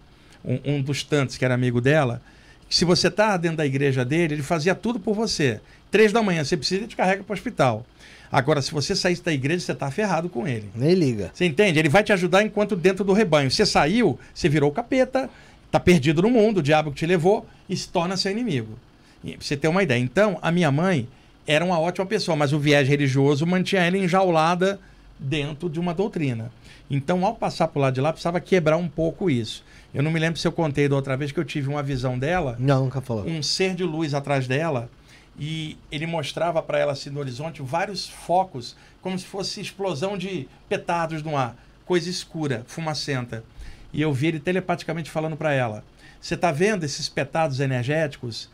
um, 0.45 0.59
um 0.65 0.83
dos 0.83 1.03
tantos 1.03 1.37
que 1.37 1.45
era 1.45 1.55
amigo 1.55 1.81
dela, 1.81 2.21
que 2.69 2.77
se 2.77 2.85
você 2.85 3.11
tá 3.11 3.37
dentro 3.37 3.59
da 3.59 3.67
igreja 3.67 4.05
dele, 4.05 4.35
ele 4.35 4.43
fazia 4.43 4.75
tudo 4.75 4.99
por 4.99 5.15
você. 5.15 5.61
Três 5.91 6.13
da 6.13 6.23
manhã, 6.23 6.45
você 6.45 6.57
precisa, 6.57 6.81
ele 6.81 6.89
te 6.89 6.97
carrega 6.97 7.23
para 7.23 7.33
o 7.33 7.35
hospital. 7.35 7.87
Agora, 8.31 8.61
se 8.61 8.73
você 8.73 8.97
saísse 8.97 9.23
da 9.23 9.33
igreja, 9.33 9.65
você 9.65 9.75
tá 9.75 9.91
ferrado 9.91 10.29
com 10.29 10.49
ele. 10.49 10.69
Nem 10.75 10.95
liga. 10.95 11.31
Você 11.33 11.45
entende? 11.45 11.79
Ele 11.79 11.89
vai 11.89 12.03
te 12.03 12.13
ajudar 12.13 12.43
enquanto 12.43 12.75
dentro 12.75 13.05
do 13.05 13.13
rebanho. 13.13 13.51
Você 13.51 13.65
saiu, 13.65 14.19
você 14.35 14.49
virou 14.49 14.73
capeta, 14.73 15.31
tá 15.71 15.79
perdido 15.79 16.21
no 16.23 16.31
mundo, 16.31 16.59
o 16.59 16.63
diabo 16.63 16.91
que 16.91 16.97
te 16.97 17.07
levou 17.07 17.47
e 17.69 17.77
se 17.77 17.89
torna 17.89 18.17
seu 18.17 18.33
inimigo. 18.33 18.77
E 19.23 19.37
pra 19.37 19.47
você 19.47 19.57
ter 19.57 19.69
uma 19.69 19.83
ideia. 19.83 20.01
Então, 20.01 20.39
a 20.43 20.51
minha 20.51 20.73
mãe 20.73 21.07
era 21.47 21.65
uma 21.65 21.79
ótima 21.79 22.07
pessoa, 22.07 22.37
mas 22.37 22.53
o 22.53 22.59
viés 22.59 22.89
religioso 22.89 23.47
mantinha 23.47 23.83
ela 23.83 23.97
enjaulada 23.97 24.81
dentro 25.19 25.71
de 25.71 25.79
uma 25.79 25.95
doutrina. 25.95 26.51
Então, 26.91 27.25
ao 27.25 27.35
passar 27.35 27.69
por 27.69 27.81
lá 27.81 27.91
de 27.91 28.01
lá, 28.01 28.13
precisava 28.13 28.41
quebrar 28.41 28.77
um 28.77 28.89
pouco 28.89 29.31
isso. 29.31 29.65
Eu 29.95 30.03
não 30.03 30.11
me 30.11 30.19
lembro 30.19 30.39
se 30.41 30.47
eu 30.47 30.51
contei 30.53 30.89
da 30.89 30.97
outra 30.97 31.17
vez 31.17 31.31
que 31.31 31.39
eu 31.39 31.45
tive 31.45 31.69
uma 31.69 31.83
visão 31.83 32.19
dela 32.19 32.57
Não, 32.59 32.85
nunca 32.85 33.01
falou. 33.01 33.25
um 33.27 33.41
ser 33.43 33.75
de 33.77 33.85
luz 33.85 34.13
atrás 34.13 34.49
dela 34.49 34.91
e 35.39 35.79
ele 35.91 36.05
mostrava 36.07 36.61
para 36.61 36.79
ela 36.79 36.93
assim 36.93 37.11
no 37.11 37.21
horizonte 37.21 37.63
vários 37.63 38.09
focos, 38.09 38.77
como 39.01 39.17
se 39.19 39.25
fosse 39.25 39.61
explosão 39.61 40.19
de 40.19 40.49
petardos 40.69 41.23
no 41.23 41.37
ar, 41.37 41.57
coisa 41.87 42.11
escura, 42.11 42.65
fumacenta. 42.67 43.45
E 43.93 44.03
eu 44.03 44.13
vi 44.13 44.27
ele 44.27 44.41
telepaticamente 44.41 45.11
falando 45.11 45.37
para 45.37 45.53
ela: 45.53 45.85
"Você 46.21 46.37
tá 46.37 46.51
vendo 46.51 46.83
esses 46.85 47.09
petardos 47.09 47.61
energéticos? 47.61 48.51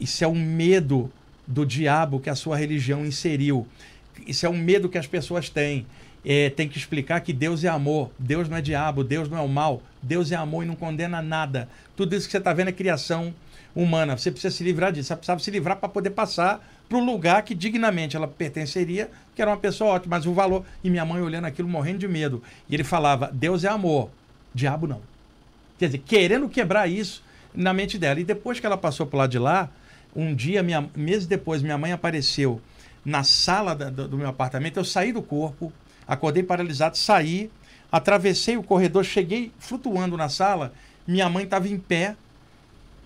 Isso 0.00 0.24
é 0.24 0.28
um 0.28 0.34
medo 0.34 1.12
do 1.46 1.66
diabo 1.66 2.18
que 2.18 2.30
a 2.30 2.34
sua 2.34 2.56
religião 2.56 3.04
inseriu. 3.04 3.66
Isso 4.26 4.46
é 4.46 4.48
um 4.48 4.56
medo 4.56 4.88
que 4.88 4.98
as 4.98 5.06
pessoas 5.06 5.48
têm. 5.50 5.86
É, 6.24 6.50
tem 6.50 6.68
que 6.68 6.78
explicar 6.78 7.20
que 7.20 7.32
Deus 7.32 7.64
é 7.64 7.68
amor, 7.68 8.10
Deus 8.18 8.48
não 8.48 8.56
é 8.56 8.62
diabo, 8.62 9.02
Deus 9.02 9.28
não 9.28 9.38
é 9.38 9.40
o 9.40 9.48
mal, 9.48 9.82
Deus 10.00 10.30
é 10.30 10.36
amor 10.36 10.62
e 10.62 10.66
não 10.66 10.76
condena 10.76 11.20
nada. 11.20 11.68
Tudo 11.96 12.14
isso 12.14 12.26
que 12.26 12.32
você 12.32 12.38
está 12.38 12.52
vendo 12.52 12.68
é 12.68 12.72
criação 12.72 13.34
humana. 13.74 14.16
Você 14.16 14.30
precisa 14.30 14.54
se 14.54 14.62
livrar 14.62 14.92
disso. 14.92 15.08
Você 15.08 15.16
precisava 15.16 15.40
se 15.40 15.50
livrar 15.50 15.76
para 15.78 15.88
poder 15.88 16.10
passar 16.10 16.64
para 16.88 16.98
o 16.98 17.04
lugar 17.04 17.42
que 17.42 17.54
dignamente 17.54 18.16
ela 18.16 18.28
pertenceria, 18.28 19.10
que 19.34 19.40
era 19.42 19.50
uma 19.50 19.56
pessoa 19.56 19.92
ótima, 19.94 20.16
mas 20.16 20.26
o 20.26 20.32
valor. 20.32 20.64
E 20.84 20.90
minha 20.90 21.04
mãe 21.04 21.20
olhando 21.22 21.46
aquilo 21.46 21.68
morrendo 21.68 21.98
de 21.98 22.08
medo. 22.08 22.42
E 22.68 22.74
ele 22.74 22.84
falava: 22.84 23.30
Deus 23.32 23.64
é 23.64 23.68
amor, 23.68 24.10
diabo 24.54 24.86
não. 24.86 25.00
Quer 25.78 25.86
dizer, 25.86 25.98
querendo 25.98 26.48
quebrar 26.48 26.86
isso 26.88 27.22
na 27.54 27.72
mente 27.72 27.98
dela. 27.98 28.20
E 28.20 28.24
depois 28.24 28.60
que 28.60 28.66
ela 28.66 28.76
passou 28.76 29.06
por 29.06 29.16
lá 29.16 29.26
de 29.26 29.38
lá, 29.38 29.68
um 30.14 30.34
dia, 30.34 30.62
minha, 30.62 30.88
meses 30.94 31.26
depois, 31.26 31.62
minha 31.62 31.78
mãe 31.78 31.92
apareceu 31.92 32.60
na 33.04 33.24
sala 33.24 33.74
da- 33.74 33.90
do, 33.90 34.06
do 34.08 34.18
meu 34.18 34.28
apartamento. 34.28 34.76
Eu 34.76 34.84
saí 34.84 35.12
do 35.12 35.22
corpo, 35.22 35.72
acordei 36.06 36.42
paralisado, 36.42 36.96
saí, 36.96 37.50
atravessei 37.90 38.56
o 38.56 38.62
corredor, 38.62 39.04
cheguei 39.04 39.52
flutuando 39.58 40.16
na 40.16 40.28
sala. 40.28 40.72
Minha 41.06 41.28
mãe 41.28 41.44
estava 41.44 41.68
em 41.68 41.78
pé, 41.78 42.16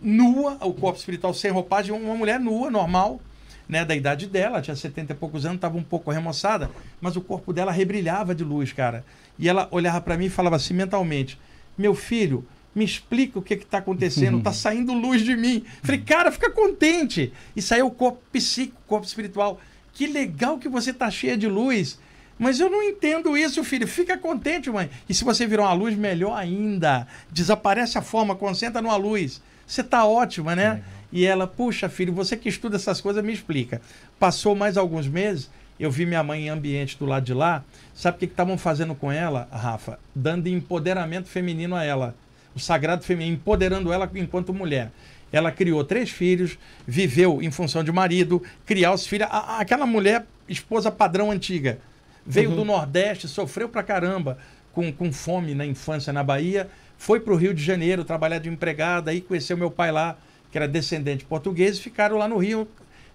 nua, 0.00 0.58
o 0.60 0.72
corpo 0.72 0.98
espiritual 0.98 1.32
sem 1.34 1.50
roupagem, 1.50 1.92
uma 1.92 2.14
mulher 2.14 2.38
nua, 2.38 2.70
normal, 2.70 3.20
né, 3.68 3.84
da 3.84 3.96
idade 3.96 4.26
dela, 4.26 4.62
tinha 4.62 4.76
70 4.76 5.12
e 5.12 5.16
poucos 5.16 5.44
anos, 5.44 5.56
estava 5.56 5.76
um 5.76 5.82
pouco 5.82 6.10
remoçada, 6.10 6.70
mas 7.00 7.16
o 7.16 7.20
corpo 7.20 7.52
dela 7.52 7.72
rebrilhava 7.72 8.34
de 8.34 8.44
luz, 8.44 8.72
cara. 8.72 9.04
E 9.38 9.48
ela 9.48 9.68
olhava 9.70 10.00
para 10.00 10.16
mim 10.16 10.26
e 10.26 10.30
falava 10.30 10.56
assim 10.56 10.74
mentalmente: 10.74 11.38
Meu 11.76 11.94
filho, 11.94 12.46
me 12.76 12.84
explica 12.84 13.38
o 13.38 13.42
que 13.42 13.54
está 13.54 13.78
acontecendo, 13.78 14.42
tá 14.42 14.52
saindo 14.54 14.92
luz 14.92 15.22
de 15.22 15.34
mim. 15.34 15.64
Falei, 15.82 16.02
cara, 16.02 16.30
fica 16.30 16.50
contente. 16.50 17.32
E 17.56 17.62
saiu 17.62 17.86
o 17.86 17.90
corpo 17.90 18.20
psíquico, 18.30 18.78
o 18.84 18.88
corpo 18.88 19.06
espiritual. 19.06 19.58
Que 19.94 20.06
legal 20.06 20.58
que 20.58 20.68
você 20.68 20.92
tá 20.92 21.10
cheia 21.10 21.38
de 21.38 21.48
luz. 21.48 21.98
Mas 22.38 22.60
eu 22.60 22.68
não 22.68 22.82
entendo 22.82 23.36
isso, 23.36 23.64
filho. 23.64 23.86
Fica 23.88 24.18
contente, 24.18 24.70
mãe. 24.70 24.90
E 25.08 25.14
se 25.14 25.24
você 25.24 25.46
virar 25.46 25.64
uma 25.64 25.72
luz, 25.72 25.96
melhor 25.96 26.36
ainda. 26.36 27.06
Desaparece 27.30 27.96
a 27.96 28.02
forma, 28.02 28.36
concentra 28.36 28.82
numa 28.82 28.96
luz. 28.96 29.40
Você 29.66 29.82
tá 29.82 30.04
ótima, 30.04 30.54
né? 30.54 30.82
E 31.12 31.24
ela, 31.24 31.46
puxa, 31.46 31.88
filho, 31.88 32.12
você 32.12 32.36
que 32.36 32.48
estuda 32.48 32.76
essas 32.76 33.00
coisas, 33.00 33.24
me 33.24 33.32
explica. 33.32 33.80
Passou 34.18 34.54
mais 34.54 34.76
alguns 34.76 35.08
meses, 35.08 35.50
eu 35.78 35.90
vi 35.90 36.04
minha 36.04 36.22
mãe 36.22 36.46
em 36.46 36.48
ambiente 36.48 36.98
do 36.98 37.06
lado 37.06 37.24
de 37.24 37.32
lá. 37.34 37.64
Sabe 37.94 38.16
o 38.16 38.18
que 38.20 38.24
estavam 38.26 38.58
fazendo 38.58 38.94
com 38.94 39.10
ela, 39.10 39.48
Rafa? 39.50 39.98
Dando 40.14 40.48
empoderamento 40.48 41.28
feminino 41.28 41.74
a 41.74 41.84
ela. 41.84 42.14
O 42.54 42.60
sagrado 42.60 43.04
feminino, 43.04 43.36
empoderando 43.36 43.92
ela 43.92 44.10
enquanto 44.14 44.52
mulher. 44.52 44.90
Ela 45.32 45.50
criou 45.50 45.84
três 45.84 46.10
filhos, 46.10 46.58
viveu 46.86 47.42
em 47.42 47.50
função 47.50 47.82
de 47.82 47.92
marido, 47.92 48.42
criar 48.64 48.92
os 48.92 49.06
filhos. 49.06 49.28
Aquela 49.30 49.86
mulher, 49.86 50.24
esposa 50.48 50.90
padrão 50.90 51.30
antiga, 51.30 51.78
veio 52.26 52.50
do 52.50 52.64
Nordeste, 52.64 53.28
sofreu 53.28 53.68
pra 53.68 53.82
caramba 53.82 54.38
com, 54.72 54.92
com 54.92 55.12
fome 55.12 55.54
na 55.54 55.64
infância 55.64 56.12
na 56.12 56.22
Bahia, 56.22 56.68
foi 56.98 57.20
pro 57.20 57.36
Rio 57.36 57.54
de 57.54 57.62
Janeiro 57.62 58.04
trabalhar 58.04 58.38
de 58.38 58.48
empregada, 58.48 59.10
aí 59.10 59.20
conheceu 59.20 59.56
meu 59.56 59.70
pai 59.70 59.92
lá, 59.92 60.16
que 60.50 60.58
era 60.58 60.66
descendente 60.66 61.24
português, 61.24 61.76
e 61.76 61.80
ficaram 61.80 62.18
lá 62.18 62.26
no 62.26 62.36
Rio, 62.38 62.68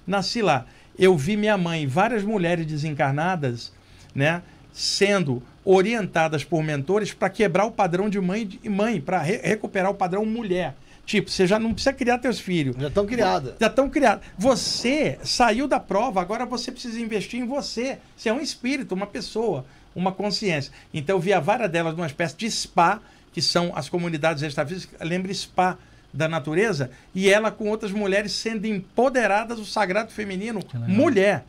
nasci 0.05 0.41
lá. 0.41 0.65
Eu 0.97 1.17
vi 1.17 1.35
minha 1.35 1.57
mãe, 1.57 1.87
várias 1.87 2.23
mulheres 2.23 2.65
desencarnadas, 2.65 3.71
né, 4.13 4.41
sendo 4.71 5.41
orientadas 5.63 6.43
por 6.43 6.63
mentores 6.63 7.13
para 7.13 7.29
quebrar 7.29 7.65
o 7.65 7.71
padrão 7.71 8.09
de 8.09 8.19
mãe 8.19 8.59
e 8.63 8.69
mãe, 8.69 8.99
para 8.99 9.19
recuperar 9.19 9.91
o 9.91 9.95
padrão 9.95 10.25
mulher. 10.25 10.75
Tipo, 11.11 11.29
você 11.29 11.45
já 11.45 11.59
não 11.59 11.73
precisa 11.73 11.91
criar 11.91 12.19
teus 12.19 12.39
filhos. 12.39 12.73
Já 12.79 12.87
estão 12.87 13.05
criadas. 13.05 13.55
Já 13.59 13.67
estão 13.67 13.89
criados. 13.89 14.25
Você 14.37 15.19
saiu 15.25 15.67
da 15.67 15.77
prova, 15.77 16.21
agora 16.21 16.45
você 16.45 16.71
precisa 16.71 17.01
investir 17.01 17.37
em 17.37 17.45
você. 17.45 17.97
Você 18.15 18.29
é 18.29 18.33
um 18.33 18.39
espírito, 18.39 18.95
uma 18.95 19.05
pessoa, 19.05 19.65
uma 19.93 20.13
consciência. 20.13 20.71
Então 20.93 21.17
eu 21.17 21.19
vi 21.19 21.33
a 21.33 21.39
vara 21.41 21.67
delas 21.67 21.97
numa 21.97 22.07
espécie 22.07 22.37
de 22.37 22.49
spa, 22.49 23.01
que 23.33 23.41
são 23.41 23.73
as 23.75 23.89
comunidades 23.89 24.41
extrafísicas, 24.41 25.05
lembra 25.05 25.33
spa 25.33 25.77
da 26.13 26.29
natureza, 26.29 26.89
e 27.13 27.27
ela 27.27 27.51
com 27.51 27.67
outras 27.67 27.91
mulheres 27.91 28.31
sendo 28.31 28.65
empoderadas 28.65 29.57
do 29.57 29.65
sagrado 29.65 30.13
feminino, 30.13 30.61
mulher. 30.87 31.43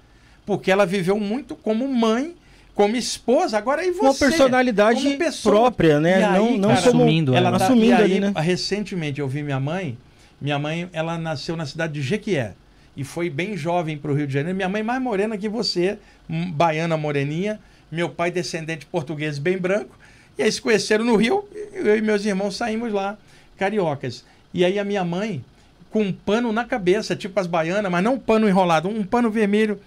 Porque 0.44 0.72
ela 0.72 0.84
viveu 0.84 1.20
muito 1.20 1.54
como 1.54 1.86
mãe, 1.86 2.34
como 2.74 2.96
esposa, 2.96 3.58
agora 3.58 3.84
e 3.84 3.90
você. 3.92 4.06
Uma 4.06 4.14
personalidade 4.14 5.02
como 5.02 5.18
pessoa. 5.18 5.54
própria, 5.54 6.00
né? 6.00 6.24
Aí, 6.24 6.38
não 6.38 6.58
não 6.58 6.68
cara, 6.70 6.80
assumindo 6.80 7.34
ela 7.34 7.48
ela. 7.48 7.58
tá, 7.58 7.64
assumindo 7.66 7.90
e 7.90 7.92
aí, 7.92 8.02
ali, 8.02 8.20
né? 8.20 8.32
Recentemente 8.36 9.20
eu 9.20 9.28
vi 9.28 9.42
minha 9.42 9.60
mãe. 9.60 9.96
Minha 10.40 10.58
mãe, 10.58 10.88
ela 10.92 11.16
nasceu 11.18 11.56
na 11.56 11.64
cidade 11.64 11.92
de 11.92 12.02
Jequié 12.02 12.54
e 12.96 13.04
foi 13.04 13.30
bem 13.30 13.56
jovem 13.56 13.96
para 13.96 14.10
o 14.10 14.14
Rio 14.14 14.26
de 14.26 14.32
Janeiro. 14.32 14.56
Minha 14.56 14.68
mãe 14.68 14.82
mais 14.82 15.00
morena 15.00 15.38
que 15.38 15.48
você, 15.48 15.98
hum, 16.28 16.50
baiana 16.50 16.96
moreninha. 16.96 17.60
Meu 17.90 18.08
pai 18.08 18.30
descendente 18.30 18.86
português 18.86 19.38
bem 19.38 19.58
branco. 19.58 19.96
E 20.36 20.42
aí 20.42 20.50
se 20.50 20.60
conheceram 20.60 21.04
no 21.04 21.16
Rio. 21.16 21.46
Eu 21.72 21.96
e 21.96 22.00
meus 22.00 22.24
irmãos 22.24 22.56
saímos 22.56 22.92
lá, 22.92 23.16
cariocas. 23.56 24.24
E 24.52 24.64
aí 24.64 24.78
a 24.78 24.84
minha 24.84 25.04
mãe 25.04 25.44
com 25.90 26.02
um 26.02 26.12
pano 26.12 26.52
na 26.52 26.64
cabeça, 26.64 27.14
tipo 27.14 27.38
as 27.38 27.46
baianas, 27.46 27.92
mas 27.92 28.02
não 28.02 28.14
um 28.14 28.18
pano 28.18 28.48
enrolado, 28.48 28.88
um 28.88 29.04
pano 29.04 29.30
vermelho. 29.30 29.78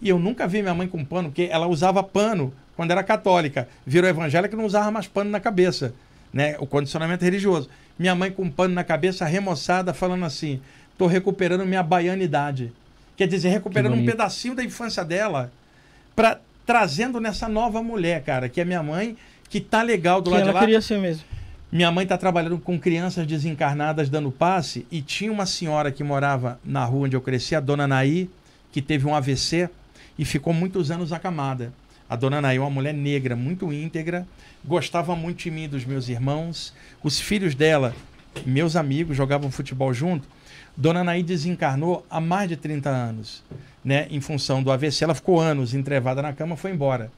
E 0.00 0.08
eu 0.08 0.18
nunca 0.18 0.46
vi 0.46 0.62
minha 0.62 0.74
mãe 0.74 0.86
com 0.86 1.04
pano, 1.04 1.28
porque 1.30 1.48
ela 1.50 1.66
usava 1.66 2.02
pano 2.02 2.52
quando 2.76 2.90
era 2.90 3.02
católica. 3.02 3.68
Virou 3.86 4.08
evangélica 4.08 4.54
e 4.54 4.58
não 4.58 4.66
usava 4.66 4.90
mais 4.90 5.06
pano 5.06 5.30
na 5.30 5.40
cabeça, 5.40 5.94
né? 6.32 6.56
O 6.58 6.66
condicionamento 6.66 7.24
religioso. 7.24 7.68
Minha 7.98 8.14
mãe 8.14 8.30
com 8.30 8.50
pano 8.50 8.74
na 8.74 8.84
cabeça, 8.84 9.24
remoçada, 9.24 9.94
falando 9.94 10.24
assim: 10.24 10.60
"Tô 10.98 11.06
recuperando 11.06 11.64
minha 11.64 11.82
baianidade". 11.82 12.72
Quer 13.16 13.26
dizer, 13.26 13.48
recuperando 13.48 13.94
um 13.94 14.04
pedacinho 14.04 14.54
da 14.54 14.62
infância 14.62 15.02
dela 15.02 15.50
para 16.14 16.38
trazendo 16.66 17.20
nessa 17.20 17.48
nova 17.48 17.82
mulher, 17.82 18.22
cara, 18.22 18.48
que 18.48 18.60
é 18.60 18.64
minha 18.64 18.82
mãe, 18.82 19.16
que 19.48 19.60
tá 19.60 19.82
legal 19.82 20.20
do 20.20 20.30
Que 20.30 20.36
lado 20.36 20.42
de 20.42 20.50
ela 20.50 20.58
lá. 20.58 20.60
queria 20.60 20.80
ser 20.82 20.98
mesmo. 20.98 21.24
Minha 21.70 21.90
mãe 21.90 22.02
está 22.02 22.18
trabalhando 22.18 22.58
com 22.58 22.78
crianças 22.78 23.26
desencarnadas 23.26 24.08
dando 24.08 24.30
passe 24.30 24.86
e 24.90 25.00
tinha 25.00 25.32
uma 25.32 25.46
senhora 25.46 25.90
que 25.90 26.04
morava 26.04 26.60
na 26.64 26.84
rua 26.84 27.06
onde 27.06 27.16
eu 27.16 27.20
cresci, 27.20 27.54
a 27.54 27.60
dona 27.60 27.86
Naí, 27.86 28.28
que 28.72 28.82
teve 28.82 29.06
um 29.06 29.14
AVC 29.14 29.68
e 30.18 30.24
ficou 30.24 30.52
muitos 30.52 30.90
anos 30.90 31.12
acamada. 31.12 31.72
A 32.08 32.14
dona 32.14 32.40
Naí 32.40 32.56
é 32.56 32.60
uma 32.60 32.70
mulher 32.70 32.94
negra, 32.94 33.34
muito 33.34 33.72
íntegra, 33.72 34.26
gostava 34.64 35.16
muito 35.16 35.38
de 35.38 35.50
mim 35.50 35.68
dos 35.68 35.84
meus 35.84 36.08
irmãos. 36.08 36.72
Os 37.02 37.18
filhos 37.18 37.54
dela, 37.54 37.94
meus 38.44 38.76
amigos, 38.76 39.16
jogavam 39.16 39.50
futebol 39.50 39.92
junto. 39.92 40.28
Dona 40.76 41.02
Naí 41.02 41.22
desencarnou 41.22 42.06
há 42.08 42.20
mais 42.20 42.48
de 42.48 42.56
30 42.56 42.88
anos, 42.88 43.42
né? 43.84 44.06
Em 44.10 44.20
função 44.20 44.62
do 44.62 44.70
AVC, 44.70 45.04
ela 45.04 45.14
ficou 45.14 45.40
anos 45.40 45.74
entrevada 45.74 46.22
na 46.22 46.32
cama, 46.32 46.56
foi 46.56 46.70
embora. 46.70 47.10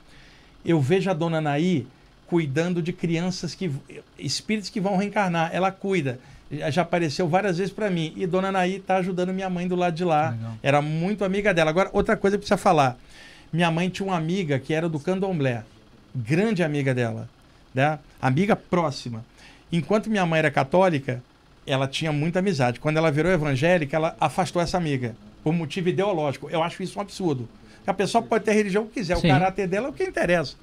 Eu 0.64 0.80
vejo 0.80 1.10
a 1.10 1.14
dona 1.14 1.40
Naí 1.40 1.86
cuidando 2.26 2.82
de 2.82 2.92
crianças 2.92 3.54
que 3.54 3.70
espíritos 4.18 4.70
que 4.70 4.80
vão 4.80 4.96
reencarnar, 4.96 5.50
ela 5.52 5.72
cuida. 5.72 6.20
Já 6.50 6.82
apareceu 6.82 7.28
várias 7.28 7.58
vezes 7.58 7.72
para 7.72 7.90
mim 7.90 8.12
e 8.16 8.26
dona 8.26 8.50
Naí 8.50 8.76
está 8.76 8.96
ajudando 8.96 9.32
minha 9.32 9.50
mãe 9.50 9.68
do 9.68 9.76
lado 9.76 9.94
de 9.94 10.04
lá. 10.04 10.30
Legal. 10.30 10.52
Era 10.62 10.82
muito 10.82 11.24
amiga 11.24 11.52
dela. 11.52 11.70
Agora 11.70 11.90
outra 11.92 12.16
coisa 12.16 12.36
que 12.36 12.40
precisa 12.40 12.56
falar. 12.56 12.96
Minha 13.52 13.70
mãe 13.70 13.88
tinha 13.88 14.06
uma 14.06 14.16
amiga 14.16 14.58
que 14.58 14.72
era 14.74 14.88
do 14.88 14.98
Candomblé, 14.98 15.62
grande 16.14 16.62
amiga 16.62 16.94
dela, 16.94 17.28
né? 17.74 17.98
Amiga 18.20 18.54
próxima. 18.54 19.24
Enquanto 19.70 20.10
minha 20.10 20.24
mãe 20.26 20.38
era 20.38 20.50
católica, 20.50 21.22
ela 21.66 21.86
tinha 21.86 22.12
muita 22.12 22.38
amizade. 22.38 22.80
Quando 22.80 22.96
ela 22.96 23.10
virou 23.10 23.30
evangélica, 23.30 23.96
ela 23.96 24.16
afastou 24.20 24.60
essa 24.60 24.76
amiga 24.76 25.14
por 25.42 25.52
motivo 25.52 25.88
ideológico. 25.88 26.48
Eu 26.50 26.62
acho 26.62 26.82
isso 26.82 26.98
um 26.98 27.02
absurdo. 27.02 27.48
A 27.86 27.94
pessoa 27.94 28.22
pode 28.22 28.44
ter 28.44 28.50
a 28.50 28.54
religião 28.54 28.86
que 28.86 28.94
quiser, 28.94 29.16
Sim. 29.16 29.28
o 29.28 29.30
caráter 29.30 29.66
dela 29.66 29.86
é 29.86 29.90
o 29.90 29.92
que 29.94 30.04
interessa. 30.04 30.56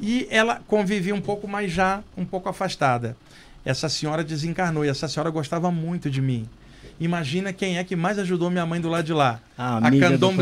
E 0.00 0.26
ela 0.30 0.62
convivia 0.66 1.14
um 1.14 1.20
pouco, 1.20 1.46
mas 1.46 1.70
já 1.70 2.02
um 2.16 2.24
pouco 2.24 2.48
afastada. 2.48 3.16
Essa 3.64 3.88
senhora 3.88 4.22
desencarnou 4.22 4.84
e 4.84 4.88
essa 4.88 5.08
senhora 5.08 5.30
gostava 5.30 5.70
muito 5.70 6.10
de 6.10 6.20
mim. 6.20 6.48
Imagina 7.00 7.52
quem 7.52 7.78
é 7.78 7.84
que 7.84 7.96
mais 7.96 8.18
ajudou 8.18 8.50
minha 8.50 8.64
mãe 8.66 8.80
do 8.80 8.88
lado 8.88 9.04
de 9.04 9.12
lá. 9.12 9.40
A 9.58 9.80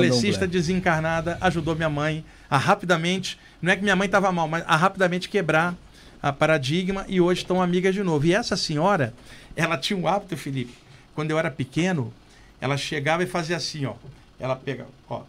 A 0.07 0.09
candomblé. 0.45 0.51
desencarnada 0.51 1.39
ajudou 1.41 1.75
minha 1.75 1.89
mãe 1.89 2.25
a 2.51 2.59
rapidamente, 2.59 3.39
não 3.61 3.73
é 3.73 3.77
que 3.77 3.83
minha 3.83 3.97
mãe 3.97 4.07
estava 4.07 4.31
mal, 4.31 4.47
mas 4.49 4.63
a 4.67 4.77
rapidamente 4.77 5.29
quebrar 5.29 5.75
a 6.23 6.33
paradigma 6.33 7.05
e 7.09 7.21
hoje 7.21 7.41
estão 7.43 7.63
amigas 7.63 7.95
de 7.95 8.03
novo. 8.03 8.27
E 8.27 8.35
essa 8.35 8.57
senhora, 8.57 9.15
ela 9.57 9.79
tinha 9.79 9.99
um 9.99 10.07
hábito, 10.07 10.37
Felipe, 10.37 10.75
quando 11.15 11.31
eu 11.31 11.39
era 11.39 11.51
pequeno, 11.51 12.13
ela 12.61 12.77
chegava 12.77 13.23
e 13.23 13.27
fazia 13.27 13.57
assim, 13.57 13.87
ó. 13.87 13.95
Ela 14.39 14.57
pegava, 14.57 14.91
ó, 15.09 15.23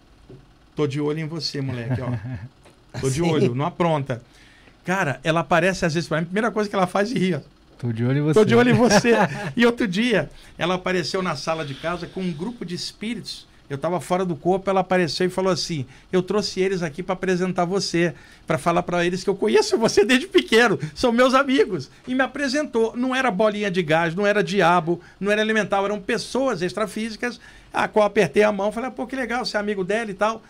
tô 0.76 0.88
de 0.88 0.99
olho 0.99 1.20
em 1.20 1.28
você, 1.28 1.61
moleque, 1.61 2.02
ó. 2.02 2.11
Tô 2.99 3.10
de 3.10 3.24
olho, 3.24 3.56
não 3.56 3.65
apronta. 3.65 4.22
Cara, 4.86 5.20
ela 5.24 5.40
aparece 5.40 5.84
às 5.84 5.95
vezes 5.95 6.07
pra 6.07 6.18
mim, 6.18 6.24
a 6.24 6.26
primeira 6.28 6.52
coisa 6.52 6.70
que 6.70 6.76
ela 6.76 6.86
faz 6.86 7.11
é 7.11 7.18
rir. 7.18 7.36
ó. 7.38 7.40
Tô 7.84 7.91
de 7.91 8.05
olho 8.05 8.19
em 8.19 8.22
você. 8.22 8.39
Tô 8.39 8.45
de 8.45 8.55
olho 8.55 8.69
em 8.69 8.73
você. 8.73 9.11
e 9.57 9.65
outro 9.65 9.85
dia, 9.85 10.30
ela 10.57 10.76
apareceu 10.76 11.22
na 11.22 11.35
sala 11.35 11.65
de 11.65 11.73
casa 11.73 12.07
com 12.07 12.22
um 12.22 12.31
grupo 12.31 12.64
de 12.64 12.73
espíritos. 12.73 13.45
Eu 13.69 13.76
estava 13.76 13.99
fora 13.99 14.23
do 14.23 14.35
corpo, 14.38 14.69
ela 14.69 14.80
apareceu 14.80 15.27
e 15.27 15.30
falou 15.30 15.51
assim: 15.51 15.85
Eu 16.11 16.22
trouxe 16.22 16.61
eles 16.61 16.81
aqui 16.81 17.03
para 17.03 17.11
apresentar 17.14 17.65
você, 17.65 18.14
para 18.47 18.57
falar 18.57 18.84
para 18.84 19.05
eles 19.05 19.22
que 19.23 19.30
eu 19.30 19.35
conheço 19.35 19.77
você 19.77 20.05
desde 20.05 20.27
pequeno, 20.27 20.80
são 20.95 21.11
meus 21.11 21.34
amigos. 21.34 21.89
E 22.07 22.15
me 22.15 22.22
apresentou. 22.23 22.95
Não 22.95 23.14
era 23.14 23.30
bolinha 23.30 23.69
de 23.69 23.81
gás, 23.84 24.15
não 24.15 24.26
era 24.26 24.41
diabo, 24.43 25.01
não 25.19 25.30
era 25.31 25.41
elemental, 25.41 25.84
eram 25.84 25.99
pessoas 25.99 26.61
extrafísicas 26.61 27.39
a 27.73 27.88
qual 27.88 28.05
apertei 28.05 28.43
a 28.43 28.51
mão, 28.51 28.72
falei: 28.72 28.91
Pô, 28.91 29.05
que 29.05 29.15
legal, 29.15 29.43
você 29.45 29.57
é 29.57 29.60
amigo 29.60 29.84
dela 29.84 30.10
e 30.10 30.14
tal. 30.14 30.41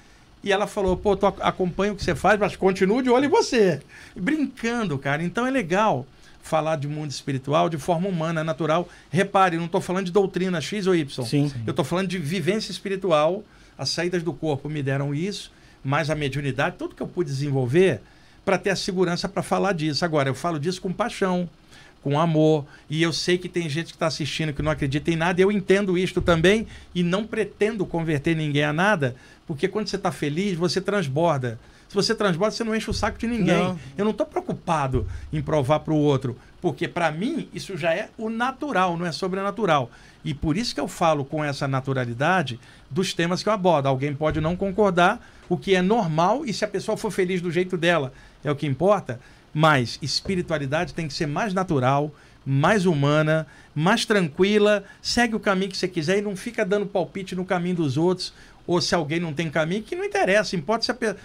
E 0.43 0.51
ela 0.51 0.67
falou: 0.67 0.95
Pô, 0.95 1.15
tu 1.15 1.25
ac- 1.25 1.41
acompanho 1.41 1.93
o 1.93 1.95
que 1.95 2.03
você 2.03 2.13
faz, 2.13 2.39
mas 2.39 2.55
continuo 2.55 3.01
de 3.01 3.09
olho 3.09 3.25
em 3.25 3.29
você. 3.29 3.79
Brincando, 4.15 4.97
cara. 4.99 5.23
Então 5.23 5.47
é 5.47 5.51
legal 5.51 6.05
falar 6.43 6.75
de 6.75 6.87
mundo 6.87 7.09
espiritual 7.09 7.69
de 7.69 7.77
forma 7.77 8.07
humana, 8.07 8.43
natural. 8.43 8.87
Repare, 9.09 9.57
não 9.57 9.65
estou 9.65 9.81
falando 9.81 10.05
de 10.05 10.11
doutrina 10.11 10.61
X 10.61 10.85
ou 10.85 10.93
Y. 10.93 11.25
Sim. 11.25 11.51
Eu 11.65 11.71
estou 11.71 11.85
falando 11.85 12.09
de 12.09 12.19
vivência 12.19 12.69
espiritual. 12.69 13.43
As 13.75 13.89
saídas 13.89 14.21
do 14.21 14.33
corpo 14.33 14.69
me 14.69 14.83
deram 14.83 15.15
isso, 15.15 15.51
mais 15.83 16.09
a 16.11 16.15
mediunidade, 16.15 16.75
tudo 16.77 16.93
que 16.93 17.01
eu 17.01 17.07
pude 17.07 17.29
desenvolver 17.31 18.01
para 18.45 18.57
ter 18.57 18.69
a 18.69 18.75
segurança 18.75 19.27
para 19.27 19.41
falar 19.41 19.71
disso. 19.73 20.05
Agora, 20.05 20.29
eu 20.29 20.35
falo 20.35 20.59
disso 20.59 20.79
com 20.79 20.93
paixão, 20.93 21.49
com 22.03 22.19
amor, 22.19 22.65
e 22.89 23.01
eu 23.01 23.11
sei 23.11 23.37
que 23.37 23.49
tem 23.49 23.67
gente 23.67 23.87
que 23.87 23.93
está 23.93 24.05
assistindo 24.05 24.53
que 24.53 24.61
não 24.61 24.71
acredita 24.71 25.09
em 25.09 25.15
nada, 25.15 25.39
e 25.39 25.43
eu 25.43 25.51
entendo 25.51 25.97
isto 25.97 26.21
também 26.21 26.67
e 26.93 27.01
não 27.01 27.25
pretendo 27.25 27.85
converter 27.85 28.35
ninguém 28.35 28.65
a 28.65 28.73
nada, 28.73 29.15
porque 29.47 29.67
quando 29.67 29.87
você 29.87 29.95
está 29.95 30.11
feliz, 30.11 30.55
você 30.55 30.79
transborda. 30.79 31.57
Se 31.93 31.95
você 31.95 32.15
transborda, 32.15 32.55
você 32.55 32.63
não 32.63 32.75
enche 32.75 32.89
o 32.89 32.93
saco 32.93 33.19
de 33.19 33.27
ninguém. 33.27 33.55
Não. 33.55 33.79
Eu 33.95 34.03
não 34.03 34.09
estou 34.09 34.25
preocupado 34.25 35.07
em 35.31 35.43
provar 35.43 35.81
para 35.81 35.93
o 35.93 35.97
outro, 35.97 36.35
porque 36.59 36.87
para 36.87 37.11
mim 37.11 37.47
isso 37.53 37.77
já 37.77 37.93
é 37.93 38.09
o 38.17 38.31
natural, 38.31 38.97
não 38.97 39.05
é 39.05 39.11
sobrenatural. 39.11 39.91
E 40.25 40.33
por 40.33 40.57
isso 40.57 40.73
que 40.73 40.81
eu 40.81 40.87
falo 40.87 41.23
com 41.23 41.43
essa 41.43 41.67
naturalidade 41.67 42.59
dos 42.89 43.13
temas 43.13 43.43
que 43.43 43.49
eu 43.49 43.53
abordo. 43.53 43.87
Alguém 43.87 44.15
pode 44.15 44.41
não 44.41 44.55
concordar, 44.55 45.23
o 45.47 45.55
que 45.55 45.75
é 45.75 45.83
normal, 45.83 46.43
e 46.47 46.51
se 46.51 46.65
a 46.65 46.67
pessoa 46.67 46.97
for 46.97 47.11
feliz 47.11 47.41
do 47.41 47.51
jeito 47.51 47.77
dela, 47.77 48.11
é 48.43 48.49
o 48.49 48.55
que 48.55 48.65
importa. 48.65 49.19
Mas 49.53 49.99
espiritualidade 50.01 50.95
tem 50.95 51.07
que 51.07 51.13
ser 51.13 51.27
mais 51.27 51.53
natural, 51.53 52.11
mais 52.43 52.87
humana, 52.87 53.45
mais 53.75 54.03
tranquila, 54.03 54.83
segue 54.99 55.35
o 55.35 55.39
caminho 55.39 55.69
que 55.69 55.77
você 55.77 55.87
quiser 55.87 56.17
e 56.17 56.21
não 56.23 56.35
fica 56.35 56.65
dando 56.65 56.87
palpite 56.87 57.35
no 57.35 57.45
caminho 57.45 57.75
dos 57.75 57.97
outros, 57.97 58.33
ou 58.65 58.81
se 58.81 58.95
alguém 58.95 59.19
não 59.19 59.33
tem 59.33 59.49
caminho, 59.49 59.83
que 59.83 59.95
não 59.95 60.05
interessa, 60.05 60.55
importa 60.55 60.85
se 60.85 60.91
a 60.91 60.93
pessoa. 60.95 61.17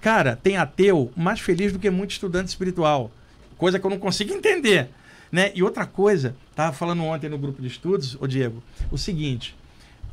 Cara, 0.00 0.36
tem 0.36 0.56
ateu 0.56 1.12
mais 1.16 1.40
feliz 1.40 1.72
do 1.72 1.78
que 1.78 1.90
muito 1.90 2.12
estudante 2.12 2.48
espiritual. 2.48 3.10
Coisa 3.56 3.78
que 3.78 3.86
eu 3.86 3.90
não 3.90 3.98
consigo 3.98 4.32
entender. 4.32 4.88
Né? 5.30 5.52
E 5.54 5.62
outra 5.62 5.84
coisa, 5.84 6.34
estava 6.50 6.72
falando 6.72 7.04
ontem 7.04 7.28
no 7.28 7.38
grupo 7.38 7.60
de 7.60 7.68
estudos, 7.68 8.16
ô 8.20 8.26
Diego, 8.26 8.62
o 8.90 8.96
seguinte: 8.96 9.54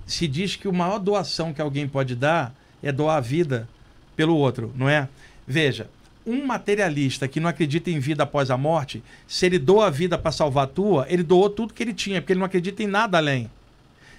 se 0.05 0.27
diz 0.27 0.55
que 0.55 0.67
a 0.67 0.71
maior 0.71 0.99
doação 0.99 1.53
que 1.53 1.61
alguém 1.61 1.87
pode 1.87 2.15
dar 2.15 2.53
é 2.83 2.91
doar 2.91 3.17
a 3.17 3.21
vida 3.21 3.67
pelo 4.15 4.35
outro, 4.35 4.73
não 4.75 4.89
é? 4.89 5.07
Veja, 5.47 5.89
um 6.25 6.45
materialista 6.45 7.27
que 7.27 7.39
não 7.39 7.49
acredita 7.49 7.89
em 7.91 7.99
vida 7.99 8.23
após 8.23 8.49
a 8.49 8.57
morte, 8.57 9.03
se 9.27 9.45
ele 9.45 9.59
doa 9.59 9.87
a 9.87 9.89
vida 9.89 10.17
para 10.17 10.31
salvar 10.31 10.65
a 10.65 10.67
tua, 10.67 11.05
ele 11.07 11.23
doou 11.23 11.49
tudo 11.49 11.73
que 11.73 11.83
ele 11.83 11.93
tinha, 11.93 12.21
porque 12.21 12.33
ele 12.33 12.39
não 12.39 12.47
acredita 12.47 12.81
em 12.81 12.87
nada 12.87 13.17
além. 13.17 13.49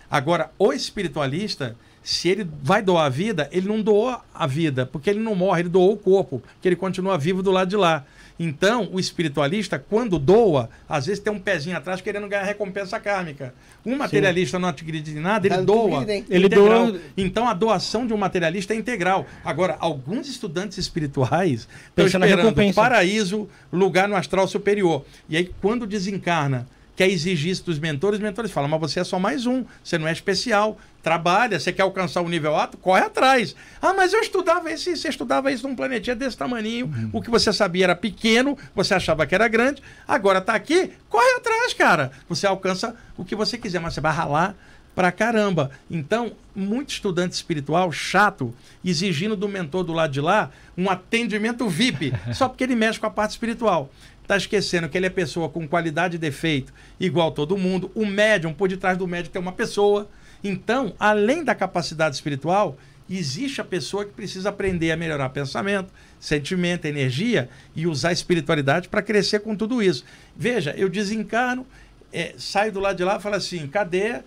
Agora, 0.08 0.52
o 0.58 0.72
espiritualista, 0.72 1.76
se 2.08 2.28
ele 2.28 2.48
vai 2.62 2.80
doar 2.80 3.06
a 3.06 3.08
vida, 3.08 3.48
ele 3.50 3.66
não 3.66 3.82
doou 3.82 4.16
a 4.32 4.46
vida, 4.46 4.86
porque 4.86 5.10
ele 5.10 5.18
não 5.18 5.34
morre, 5.34 5.62
ele 5.62 5.68
doou 5.68 5.92
o 5.92 5.96
corpo, 5.96 6.40
que 6.62 6.68
ele 6.68 6.76
continua 6.76 7.18
vivo 7.18 7.42
do 7.42 7.50
lado 7.50 7.68
de 7.68 7.76
lá. 7.76 8.04
Então, 8.38 8.88
o 8.92 9.00
espiritualista, 9.00 9.78
quando 9.78 10.18
doa, 10.18 10.68
às 10.88 11.06
vezes 11.06 11.20
tem 11.22 11.32
um 11.32 11.38
pezinho 11.40 11.74
atrás 11.76 12.00
querendo 12.02 12.28
ganhar 12.28 12.44
recompensa 12.44 13.00
kármica. 13.00 13.52
Um 13.84 13.96
materialista 13.96 14.58
não 14.58 14.68
acredita 14.68 15.10
em 15.10 15.20
nada, 15.20 15.46
ele 15.48 15.54
doa. 15.64 16.02
Ele 16.30 16.46
integral. 16.46 16.86
doa- 16.92 17.00
Então, 17.16 17.48
a 17.48 17.54
doação 17.54 18.06
de 18.06 18.12
um 18.12 18.16
materialista 18.18 18.72
é 18.72 18.76
integral. 18.76 19.26
Agora, 19.44 19.76
alguns 19.80 20.28
estudantes 20.28 20.76
espirituais 20.78 21.62
estão 21.88 22.04
esperando 22.34 22.54
paraíso, 22.74 23.48
lugar 23.72 24.06
no 24.06 24.14
astral 24.14 24.46
superior. 24.46 25.04
E 25.30 25.36
aí, 25.36 25.50
quando 25.62 25.86
desencarna, 25.86 26.68
quer 26.96 27.08
exigir 27.08 27.52
isso 27.52 27.64
dos 27.64 27.78
mentores, 27.78 28.18
os 28.18 28.24
mentores 28.24 28.50
falam, 28.50 28.68
mas 28.68 28.80
você 28.80 29.00
é 29.00 29.04
só 29.04 29.18
mais 29.18 29.46
um, 29.46 29.64
você 29.84 29.98
não 29.98 30.08
é 30.08 30.12
especial, 30.12 30.78
trabalha, 31.02 31.60
você 31.60 31.72
quer 31.72 31.82
alcançar 31.82 32.22
o 32.22 32.28
nível 32.28 32.56
alto, 32.56 32.78
corre 32.78 33.02
atrás. 33.02 33.54
Ah, 33.80 33.92
mas 33.92 34.12
eu 34.12 34.20
estudava 34.20 34.72
isso, 34.72 34.96
você 34.96 35.08
estudava 35.08 35.52
isso 35.52 35.68
num 35.68 35.76
planetinha 35.76 36.16
desse 36.16 36.36
tamanho, 36.36 36.86
uhum. 36.86 37.10
o 37.12 37.22
que 37.22 37.30
você 37.30 37.52
sabia 37.52 37.84
era 37.84 37.94
pequeno, 37.94 38.56
você 38.74 38.94
achava 38.94 39.26
que 39.26 39.34
era 39.34 39.46
grande, 39.46 39.82
agora 40.08 40.38
está 40.38 40.54
aqui, 40.54 40.90
corre 41.08 41.36
atrás, 41.36 41.74
cara. 41.74 42.10
Você 42.28 42.46
alcança 42.46 42.96
o 43.16 43.24
que 43.24 43.36
você 43.36 43.58
quiser, 43.58 43.78
mas 43.78 43.94
você 43.94 44.00
vai 44.00 44.12
ralar 44.12 44.56
pra 44.96 45.12
caramba. 45.12 45.70
Então, 45.90 46.32
muito 46.54 46.88
estudante 46.88 47.34
espiritual 47.34 47.92
chato, 47.92 48.52
exigindo 48.82 49.36
do 49.36 49.46
mentor 49.46 49.84
do 49.84 49.92
lado 49.92 50.10
de 50.10 50.22
lá 50.22 50.50
um 50.76 50.88
atendimento 50.90 51.68
VIP, 51.68 52.12
só 52.32 52.48
porque 52.48 52.64
ele 52.64 52.74
mexe 52.74 52.98
com 52.98 53.06
a 53.06 53.10
parte 53.10 53.32
espiritual. 53.32 53.90
Tá 54.26 54.36
esquecendo 54.36 54.88
que 54.88 54.96
ele 54.96 55.06
é 55.06 55.10
pessoa 55.10 55.48
com 55.48 55.66
qualidade 55.68 56.16
e 56.16 56.18
defeito, 56.18 56.72
igual 56.98 57.30
todo 57.30 57.56
mundo. 57.56 57.90
O 57.94 58.04
médium, 58.04 58.52
por 58.52 58.68
detrás 58.68 58.98
do 58.98 59.06
médium, 59.06 59.32
tem 59.32 59.40
uma 59.40 59.52
pessoa. 59.52 60.08
Então, 60.42 60.94
além 60.98 61.44
da 61.44 61.54
capacidade 61.54 62.14
espiritual, 62.14 62.76
existe 63.08 63.60
a 63.60 63.64
pessoa 63.64 64.04
que 64.04 64.12
precisa 64.12 64.48
aprender 64.48 64.90
a 64.90 64.96
melhorar 64.96 65.28
pensamento, 65.30 65.92
sentimento, 66.18 66.86
energia 66.86 67.48
e 67.74 67.86
usar 67.86 68.08
a 68.08 68.12
espiritualidade 68.12 68.88
para 68.88 69.02
crescer 69.02 69.40
com 69.40 69.54
tudo 69.54 69.82
isso. 69.82 70.04
Veja, 70.36 70.74
eu 70.76 70.88
desencarno, 70.88 71.66
é, 72.12 72.34
saio 72.36 72.72
do 72.72 72.80
lado 72.80 72.96
de 72.96 73.04
lá 73.04 73.16
e 73.16 73.20
falo 73.20 73.36
assim: 73.36 73.66
cadê 73.68 74.22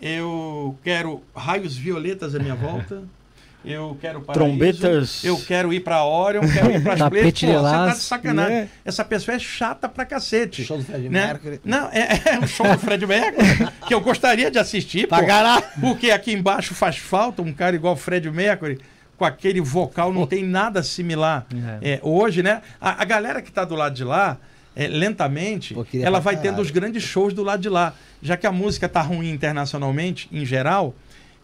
eu 0.00 0.78
quero 0.84 1.22
raios 1.34 1.76
violetas 1.76 2.34
à 2.34 2.38
minha 2.38 2.54
volta. 2.54 3.02
Eu 3.64 3.96
quero 4.00 4.20
paraíso, 4.20 4.46
Trombetas. 4.46 5.24
Eu 5.24 5.36
quero 5.40 5.72
ir 5.72 5.80
pra 5.80 6.04
Orion, 6.04 6.42
quero 6.48 6.70
ir 6.70 6.82
pra 6.82 6.96
Tapete 6.96 7.46
Pô, 7.46 7.52
você 7.52 7.62
tá 7.62 7.88
de 7.88 7.98
sacanagem. 7.98 8.54
Né? 8.54 8.68
Essa 8.84 9.04
pessoa 9.04 9.34
é 9.34 9.38
chata 9.38 9.88
pra 9.88 10.04
cacete. 10.04 10.64
Show 10.64 10.78
do 10.78 10.84
Fred 10.84 11.08
né? 11.08 11.26
Mercury. 11.26 11.60
Não, 11.64 11.88
é, 11.88 12.20
é 12.34 12.38
um 12.38 12.46
show 12.46 12.66
do 12.66 12.78
Fred 12.78 13.04
Mercury 13.06 13.46
que 13.86 13.92
eu 13.92 14.00
gostaria 14.00 14.50
de 14.50 14.58
assistir. 14.58 15.08
Pô, 15.08 15.16
porque 15.80 16.10
aqui 16.10 16.32
embaixo 16.32 16.74
faz 16.74 16.96
falta 16.96 17.42
um 17.42 17.52
cara 17.52 17.74
igual 17.74 17.94
o 17.94 17.96
Fred 17.96 18.30
Mercury 18.30 18.78
com 19.16 19.24
aquele 19.24 19.60
vocal, 19.60 20.12
não 20.12 20.26
tem 20.26 20.44
nada 20.44 20.82
similar. 20.82 21.44
É. 21.82 21.94
É, 21.94 22.00
hoje, 22.02 22.42
né? 22.42 22.62
A, 22.80 23.02
a 23.02 23.04
galera 23.04 23.42
que 23.42 23.50
tá 23.50 23.64
do 23.64 23.74
lado 23.74 23.94
de 23.94 24.04
lá 24.04 24.38
é, 24.76 24.86
lentamente, 24.86 25.74
Pô, 25.74 25.84
ela 25.94 26.20
vai 26.20 26.36
tendo 26.36 26.62
os 26.62 26.70
grandes 26.70 27.02
shows 27.02 27.34
do 27.34 27.42
lado 27.42 27.60
de 27.60 27.68
lá. 27.68 27.94
Já 28.22 28.36
que 28.36 28.46
a 28.46 28.52
música 28.52 28.86
está 28.86 29.02
ruim 29.02 29.28
internacionalmente, 29.28 30.28
em 30.30 30.46
geral, 30.46 30.94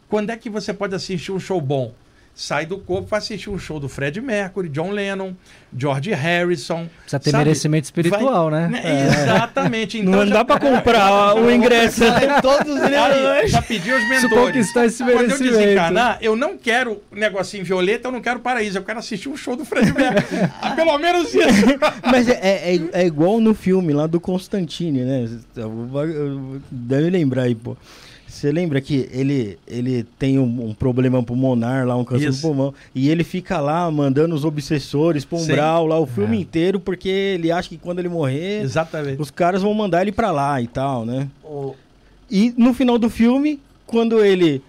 quando 0.09 0.31
é 0.31 0.37
que 0.37 0.49
você 0.49 0.73
pode 0.73 0.95
assistir 0.95 1.33
um 1.33 1.41
show 1.41 1.61
bom? 1.61 1.93
Sai 2.35 2.67
do 2.67 2.79
corpo 2.79 3.09
para 3.09 3.19
assistir 3.19 3.49
um 3.49 3.59
show 3.59 3.79
do 3.79 3.89
Fred 3.89 4.21
Mercury, 4.21 4.69
John 4.69 4.91
Lennon, 4.91 5.35
George 5.77 6.13
Harrison. 6.13 6.89
Precisa 7.01 7.21
ter 7.21 7.31
sabe? 7.31 7.45
merecimento 7.45 7.85
espiritual, 7.85 8.51
Vai, 8.51 8.63
né? 8.63 8.69
né? 8.69 8.83
É. 8.85 9.23
Exatamente. 9.23 9.95
Então 10.05 10.21
não 10.21 10.27
já... 10.27 10.35
dá 10.35 10.45
para 10.45 10.61
comprar 10.61 11.35
o 11.39 11.51
ingresso. 11.51 12.03
todos 12.43 12.83
Aí, 12.83 13.49
já 13.49 13.63
pedi 13.63 13.93
os 13.93 14.09
mentores. 14.09 14.31
conquistar 14.31 14.87
esse 14.87 15.05
Quando 15.05 15.31
eu 15.31 15.39
desencarnar, 15.39 16.19
eu 16.21 16.35
não 16.35 16.59
quero 16.59 17.01
negocinho 17.13 17.65
violeta, 17.65 18.09
eu 18.09 18.13
não 18.13 18.21
quero 18.21 18.41
paraíso, 18.41 18.79
eu 18.79 18.83
quero 18.83 18.99
assistir 18.99 19.29
um 19.29 19.37
show 19.37 19.55
do 19.57 19.65
Fred 19.65 19.93
Mercury. 19.93 20.51
Ah, 20.61 20.71
pelo 20.71 20.99
menos 20.99 21.35
isso. 21.35 21.67
Mas 22.11 22.29
é, 22.29 22.75
é, 22.75 22.81
é, 22.93 23.07
igual 23.07 23.41
no 23.41 23.55
filme 23.55 23.93
lá 23.93 24.07
do 24.07 24.19
Constantine, 24.19 25.03
né? 25.03 25.29
Deve 26.71 27.11
lembrar 27.11 27.43
aí, 27.43 27.55
pô. 27.55 27.77
Você 28.35 28.51
lembra 28.51 28.81
que 28.81 29.09
ele, 29.13 29.57
ele 29.67 30.05
tem 30.19 30.41
um, 30.41 30.69
um, 30.69 30.75
problema 30.75 31.23
pulmonar 31.23 31.87
lá, 31.87 31.97
um 31.97 32.05
câncer 32.05 32.31
Isso. 32.31 32.41
do 32.41 32.43
pulmão, 32.43 32.75
e 32.93 33.09
ele 33.09 33.23
fica 33.23 33.61
lá 33.61 33.89
mandando 33.91 34.35
os 34.35 34.45
obsessores 34.45 35.25
para 35.25 35.39
umbral 35.39 35.87
lá 35.87 35.99
o 35.99 36.05
filme 36.05 36.37
é. 36.37 36.41
inteiro, 36.41 36.81
porque 36.81 37.09
ele 37.09 37.53
acha 37.53 37.69
que 37.69 37.79
quando 37.79 38.01
ele 38.01 38.09
morrer, 38.09 38.63
Exatamente. 38.63 39.23
os 39.23 39.31
caras 39.31 39.63
vão 39.63 39.73
mandar 39.73 40.03
ele 40.03 40.11
para 40.11 40.33
lá 40.33 40.61
e 40.61 40.67
tal, 40.67 41.07
né? 41.07 41.29
E 42.29 42.53
no 42.57 42.75
final 42.75 42.99
do 42.99 43.09
filme, 43.09 43.61
quando 43.87 44.25
ele 44.25 44.61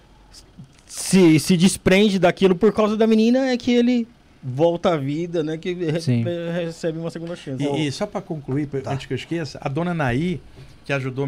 se, 0.86 1.40
se 1.40 1.58
desprende 1.58 2.20
daquilo 2.20 2.54
por 2.54 2.72
causa 2.72 2.96
da 2.96 3.08
menina, 3.08 3.48
é 3.50 3.58
que 3.58 3.72
ele 3.72 4.08
volta 4.44 4.94
à 4.94 4.98
vida, 4.98 5.44
né? 5.44 5.58
Que 5.58 5.74
recebe 5.74 7.00
uma 7.00 7.10
segunda 7.10 7.36
chance. 7.36 7.64
E, 7.64 7.88
e 7.88 7.92
só 7.92 8.06
para 8.06 8.22
concluir, 8.22 8.68
tá. 8.68 8.94
antes 8.94 9.08
que 9.08 9.14
eu 9.14 9.18
esqueça, 9.18 9.58
a 9.60 9.68
dona 9.68 9.92
Naí, 9.92 10.40
que 10.86 10.94
ajudou 10.94 11.28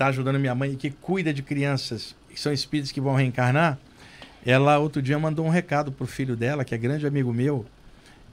está 0.00 0.06
ajudando 0.06 0.38
minha 0.38 0.54
mãe 0.54 0.74
que 0.76 0.90
cuida 0.90 1.30
de 1.30 1.42
crianças 1.42 2.16
que 2.30 2.40
são 2.40 2.50
espíritos 2.50 2.90
que 2.90 3.02
vão 3.02 3.14
reencarnar, 3.14 3.78
ela 4.46 4.78
outro 4.78 5.02
dia 5.02 5.18
mandou 5.18 5.44
um 5.44 5.50
recado 5.50 5.92
pro 5.92 6.06
filho 6.06 6.34
dela, 6.34 6.64
que 6.64 6.74
é 6.74 6.78
grande 6.78 7.06
amigo 7.06 7.34
meu, 7.34 7.66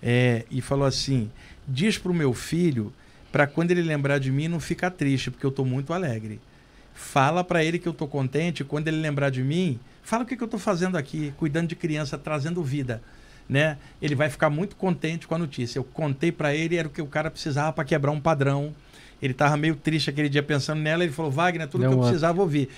é, 0.02 0.46
e 0.50 0.62
falou 0.62 0.86
assim: 0.88 1.30
diz 1.68 1.98
pro 1.98 2.14
meu 2.14 2.34
filho 2.34 2.94
para 3.34 3.46
quando 3.46 3.72
ele 3.72 3.82
lembrar 3.82 4.18
de 4.18 4.32
mim 4.32 4.48
não 4.48 4.62
ficar 4.62 4.92
triste, 4.92 5.30
porque 5.30 5.46
eu 5.46 5.50
estou 5.50 5.66
muito 5.66 5.92
alegre. 5.92 6.40
Fala 6.94 7.44
para 7.44 7.62
ele 7.62 7.78
que 7.78 7.88
eu 7.88 7.92
estou 7.92 8.08
contente, 8.08 8.64
quando 8.64 8.88
ele 8.88 9.02
lembrar 9.02 9.30
de 9.30 9.44
mim, 9.44 9.78
fala 10.02 10.24
o 10.24 10.26
que, 10.26 10.38
que 10.38 10.44
eu 10.44 10.46
estou 10.46 10.60
fazendo 10.60 10.98
aqui, 10.98 11.34
cuidando 11.36 11.68
de 11.68 11.76
criança, 11.76 12.18
trazendo 12.18 12.64
vida. 12.64 13.04
Né? 13.48 13.78
Ele 14.02 14.16
vai 14.16 14.30
ficar 14.30 14.50
muito 14.50 14.78
contente 14.78 15.28
com 15.28 15.36
a 15.36 15.38
notícia. 15.38 15.78
Eu 15.80 15.84
contei 15.84 16.32
para 16.32 16.56
ele, 16.56 16.78
era 16.78 16.88
o 16.88 16.92
que 16.92 17.02
o 17.02 17.08
cara 17.08 17.30
precisava 17.30 17.74
para 17.74 17.84
quebrar 17.84 18.12
um 18.12 18.22
padrão 18.22 18.74
ele 19.22 19.34
estava 19.34 19.58
meio 19.58 19.76
triste 19.76 20.10
aquele 20.10 20.30
dia 20.30 20.44
pensando 20.44 20.82
nela. 20.82 21.04
Ele 21.04 21.14
falou: 21.14 21.32
Wagner, 21.32 21.68
tudo 21.68 21.84
Não 21.84 21.90
que 21.90 21.96
eu 21.96 22.02
precisava 22.02 22.42
ouvir. 22.42 22.70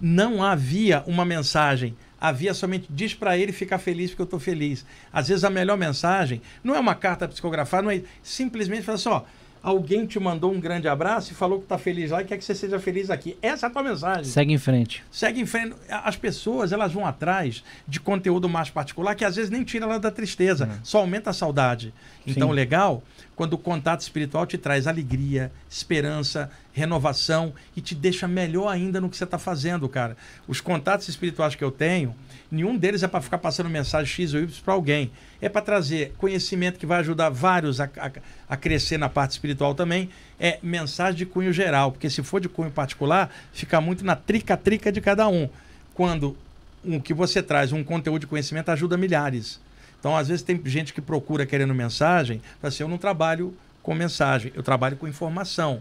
Não 0.00 0.42
havia 0.42 1.02
uma 1.06 1.24
mensagem 1.24 1.96
havia 2.20 2.52
somente 2.52 2.86
diz 2.90 3.14
para 3.14 3.38
ele 3.38 3.52
ficar 3.52 3.78
feliz 3.78 4.10
porque 4.10 4.22
eu 4.22 4.24
estou 4.24 4.40
feliz. 4.40 4.84
Às 5.12 5.28
vezes 5.28 5.44
a 5.44 5.50
melhor 5.50 5.76
mensagem 5.76 6.42
não 6.62 6.74
é 6.74 6.80
uma 6.80 6.94
carta 6.94 7.28
psicografada, 7.28 7.82
não 7.82 7.90
é 7.90 8.02
simplesmente 8.22 8.82
falar 8.82 8.96
assim, 8.96 9.08
ó, 9.08 9.22
alguém 9.62 10.06
te 10.06 10.18
mandou 10.18 10.52
um 10.52 10.60
grande 10.60 10.88
abraço 10.88 11.32
e 11.32 11.34
falou 11.34 11.58
que 11.58 11.64
está 11.64 11.78
feliz 11.78 12.10
lá 12.10 12.22
e 12.22 12.24
quer 12.24 12.38
que 12.38 12.44
você 12.44 12.54
seja 12.54 12.78
feliz 12.78 13.10
aqui. 13.10 13.36
Essa 13.40 13.66
é 13.66 13.68
a 13.68 13.70
tua 13.70 13.82
mensagem. 13.82 14.24
Segue 14.24 14.52
em 14.52 14.58
frente. 14.58 15.04
Segue 15.10 15.40
em 15.40 15.46
frente. 15.46 15.74
As 15.88 16.16
pessoas, 16.16 16.72
elas 16.72 16.92
vão 16.92 17.06
atrás 17.06 17.62
de 17.86 18.00
conteúdo 18.00 18.48
mais 18.48 18.70
particular 18.70 19.14
que 19.14 19.24
às 19.24 19.36
vezes 19.36 19.50
nem 19.50 19.64
tira 19.64 19.84
ela 19.84 20.00
da 20.00 20.10
tristeza, 20.10 20.68
é. 20.72 20.78
só 20.82 20.98
aumenta 20.98 21.30
a 21.30 21.32
saudade. 21.32 21.92
Então, 22.26 22.48
Sim. 22.48 22.54
legal, 22.54 23.02
quando 23.38 23.52
o 23.52 23.58
contato 23.58 24.00
espiritual 24.00 24.44
te 24.46 24.58
traz 24.58 24.88
alegria, 24.88 25.52
esperança, 25.70 26.50
renovação 26.72 27.54
e 27.76 27.80
te 27.80 27.94
deixa 27.94 28.26
melhor 28.26 28.66
ainda 28.66 29.00
no 29.00 29.08
que 29.08 29.16
você 29.16 29.22
está 29.22 29.38
fazendo, 29.38 29.88
cara. 29.88 30.16
Os 30.48 30.60
contatos 30.60 31.08
espirituais 31.08 31.54
que 31.54 31.62
eu 31.62 31.70
tenho, 31.70 32.16
nenhum 32.50 32.76
deles 32.76 33.04
é 33.04 33.06
para 33.06 33.20
ficar 33.20 33.38
passando 33.38 33.70
mensagem 33.70 34.12
X 34.12 34.34
ou 34.34 34.40
Y 34.40 34.60
para 34.64 34.74
alguém. 34.74 35.12
É 35.40 35.48
para 35.48 35.62
trazer 35.62 36.14
conhecimento 36.18 36.80
que 36.80 36.84
vai 36.84 36.98
ajudar 36.98 37.30
vários 37.30 37.80
a, 37.80 37.84
a, 37.84 38.10
a, 38.48 38.56
crescer 38.56 38.98
na 38.98 39.08
parte 39.08 39.30
espiritual 39.30 39.72
também. 39.72 40.10
É 40.40 40.58
mensagem 40.60 41.18
de 41.18 41.24
cunho 41.24 41.52
geral, 41.52 41.92
porque 41.92 42.10
se 42.10 42.24
for 42.24 42.40
de 42.40 42.48
cunho 42.48 42.72
particular, 42.72 43.32
fica 43.52 43.80
muito 43.80 44.04
na 44.04 44.16
trica-trica 44.16 44.90
de 44.90 45.00
cada 45.00 45.28
um. 45.28 45.48
Quando 45.94 46.36
o 46.84 47.00
que 47.00 47.14
você 47.14 47.40
traz, 47.40 47.70
um 47.70 47.84
conteúdo 47.84 48.22
de 48.22 48.26
conhecimento, 48.26 48.68
ajuda 48.70 48.96
milhares. 48.96 49.60
Então, 49.98 50.16
às 50.16 50.28
vezes, 50.28 50.42
tem 50.42 50.60
gente 50.64 50.92
que 50.94 51.00
procura 51.00 51.44
querendo 51.44 51.74
mensagem, 51.74 52.40
fala 52.60 52.68
assim: 52.68 52.82
eu 52.82 52.88
não 52.88 52.98
trabalho 52.98 53.54
com 53.82 53.94
mensagem, 53.94 54.52
eu 54.54 54.62
trabalho 54.62 54.96
com 54.96 55.08
informação, 55.08 55.80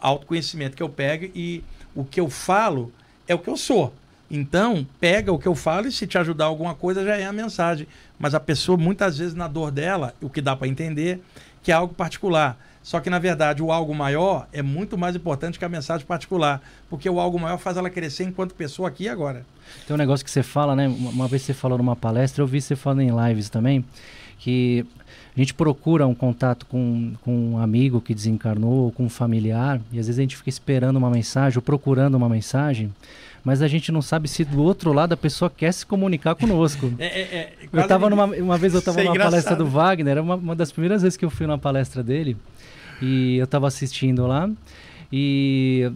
autoconhecimento 0.00 0.76
que 0.76 0.82
eu 0.82 0.88
pego 0.88 1.30
e 1.34 1.62
o 1.94 2.04
que 2.04 2.20
eu 2.20 2.30
falo 2.30 2.92
é 3.26 3.34
o 3.34 3.38
que 3.38 3.50
eu 3.50 3.56
sou. 3.56 3.92
Então, 4.30 4.86
pega 5.00 5.32
o 5.32 5.38
que 5.38 5.48
eu 5.48 5.54
falo 5.54 5.86
e 5.86 5.92
se 5.92 6.06
te 6.06 6.18
ajudar 6.18 6.44
alguma 6.44 6.74
coisa 6.74 7.04
já 7.04 7.16
é 7.16 7.24
a 7.24 7.32
mensagem. 7.32 7.86
Mas 8.18 8.34
a 8.34 8.40
pessoa, 8.40 8.76
muitas 8.76 9.18
vezes, 9.18 9.34
na 9.34 9.48
dor 9.48 9.70
dela, 9.70 10.14
o 10.20 10.28
que 10.28 10.42
dá 10.42 10.54
para 10.54 10.68
entender, 10.68 11.20
que 11.62 11.72
é 11.72 11.74
algo 11.74 11.94
particular. 11.94 12.58
Só 12.88 13.00
que, 13.00 13.10
na 13.10 13.18
verdade, 13.18 13.62
o 13.62 13.70
algo 13.70 13.94
maior 13.94 14.48
é 14.50 14.62
muito 14.62 14.96
mais 14.96 15.14
importante 15.14 15.58
que 15.58 15.64
a 15.66 15.68
mensagem 15.68 16.06
particular. 16.06 16.58
Porque 16.88 17.06
o 17.10 17.20
algo 17.20 17.38
maior 17.38 17.58
faz 17.58 17.76
ela 17.76 17.90
crescer 17.90 18.24
enquanto 18.24 18.54
pessoa 18.54 18.88
aqui 18.88 19.04
e 19.04 19.08
agora. 19.10 19.44
Tem 19.86 19.92
um 19.94 19.98
negócio 19.98 20.24
que 20.24 20.30
você 20.30 20.42
fala, 20.42 20.74
né? 20.74 20.88
Uma 20.88 21.28
vez 21.28 21.42
você 21.42 21.52
falou 21.52 21.76
numa 21.76 21.94
palestra, 21.94 22.42
eu 22.42 22.46
vi 22.46 22.62
você 22.62 22.74
falando 22.74 23.02
em 23.02 23.10
lives 23.10 23.50
também, 23.50 23.84
que 24.38 24.86
a 25.36 25.38
gente 25.38 25.52
procura 25.52 26.06
um 26.06 26.14
contato 26.14 26.64
com, 26.64 27.12
com 27.20 27.50
um 27.50 27.58
amigo 27.58 28.00
que 28.00 28.14
desencarnou, 28.14 28.84
ou 28.84 28.90
com 28.90 29.04
um 29.04 29.10
familiar, 29.10 29.78
e 29.92 29.98
às 29.98 30.06
vezes 30.06 30.18
a 30.18 30.22
gente 30.22 30.38
fica 30.38 30.48
esperando 30.48 30.96
uma 30.96 31.10
mensagem 31.10 31.58
ou 31.58 31.62
procurando 31.62 32.14
uma 32.14 32.26
mensagem 32.26 32.90
mas 33.44 33.62
a 33.62 33.68
gente 33.68 33.90
não 33.90 34.02
sabe 34.02 34.28
se 34.28 34.44
do 34.44 34.62
outro 34.62 34.92
lado 34.92 35.12
a 35.14 35.16
pessoa 35.16 35.50
quer 35.50 35.72
se 35.72 35.86
comunicar 35.86 36.34
conosco. 36.34 36.92
É, 36.98 37.06
é, 37.06 37.20
é, 37.20 37.52
eu 37.72 37.86
tava 37.86 38.10
numa, 38.10 38.26
uma 38.26 38.58
vez 38.58 38.74
eu 38.74 38.80
estava 38.80 39.00
é 39.00 39.04
numa 39.04 39.16
palestra 39.16 39.54
do 39.54 39.64
Wagner, 39.64 40.12
era 40.12 40.22
uma, 40.22 40.34
uma 40.34 40.54
das 40.54 40.72
primeiras 40.72 41.00
vezes 41.00 41.16
que 41.16 41.24
eu 41.24 41.30
fui 41.30 41.46
numa 41.46 41.56
palestra 41.56 42.02
dele, 42.02 42.36
e 43.00 43.36
eu 43.36 43.44
estava 43.44 43.66
assistindo 43.66 44.26
lá, 44.26 44.50
e 45.12 45.90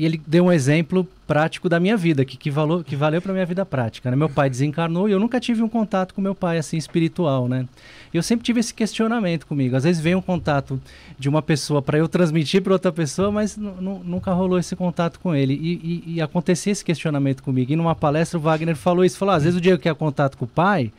e 0.00 0.04
ele 0.06 0.18
deu 0.26 0.46
um 0.46 0.52
exemplo 0.52 1.06
prático 1.26 1.68
da 1.68 1.78
minha 1.78 1.94
vida, 1.94 2.24
que, 2.24 2.34
que, 2.34 2.50
valor, 2.50 2.82
que 2.82 2.96
valeu 2.96 3.20
para 3.20 3.34
minha 3.34 3.44
vida 3.44 3.66
prática. 3.66 4.10
Né? 4.10 4.16
Meu 4.16 4.30
pai 4.30 4.48
desencarnou 4.48 5.08
e 5.08 5.12
eu 5.12 5.20
nunca 5.20 5.38
tive 5.38 5.62
um 5.62 5.68
contato 5.68 6.14
com 6.14 6.22
meu 6.22 6.34
pai 6.34 6.56
assim 6.56 6.78
espiritual, 6.78 7.46
né? 7.46 7.66
E 8.10 8.16
eu 8.16 8.22
sempre 8.22 8.42
tive 8.42 8.60
esse 8.60 8.72
questionamento 8.72 9.46
comigo. 9.46 9.76
Às 9.76 9.84
vezes 9.84 10.00
vem 10.00 10.14
um 10.14 10.22
contato 10.22 10.80
de 11.18 11.28
uma 11.28 11.42
pessoa 11.42 11.82
para 11.82 11.98
eu 11.98 12.08
transmitir 12.08 12.62
para 12.62 12.72
outra 12.72 12.90
pessoa, 12.90 13.30
mas 13.30 13.58
nunca 13.58 14.32
rolou 14.32 14.58
esse 14.58 14.74
contato 14.74 15.20
com 15.20 15.34
ele. 15.34 15.52
E, 15.52 15.72
e, 16.06 16.14
e, 16.14 16.22
acontecia 16.22 16.72
esse 16.72 16.82
questionamento 16.82 17.42
comigo. 17.42 17.70
E 17.70 17.76
numa 17.76 17.94
palestra 17.94 18.38
o 18.38 18.42
Wagner 18.42 18.76
falou 18.76 19.04
isso, 19.04 19.18
falou: 19.18 19.34
ah, 19.34 19.36
às 19.36 19.44
vezes 19.44 19.58
o 19.58 19.60
dia 19.60 19.76
que 19.76 19.86
é 19.86 19.92
contato 19.92 20.38
com 20.38 20.46
o 20.46 20.48
pai, 20.48 20.90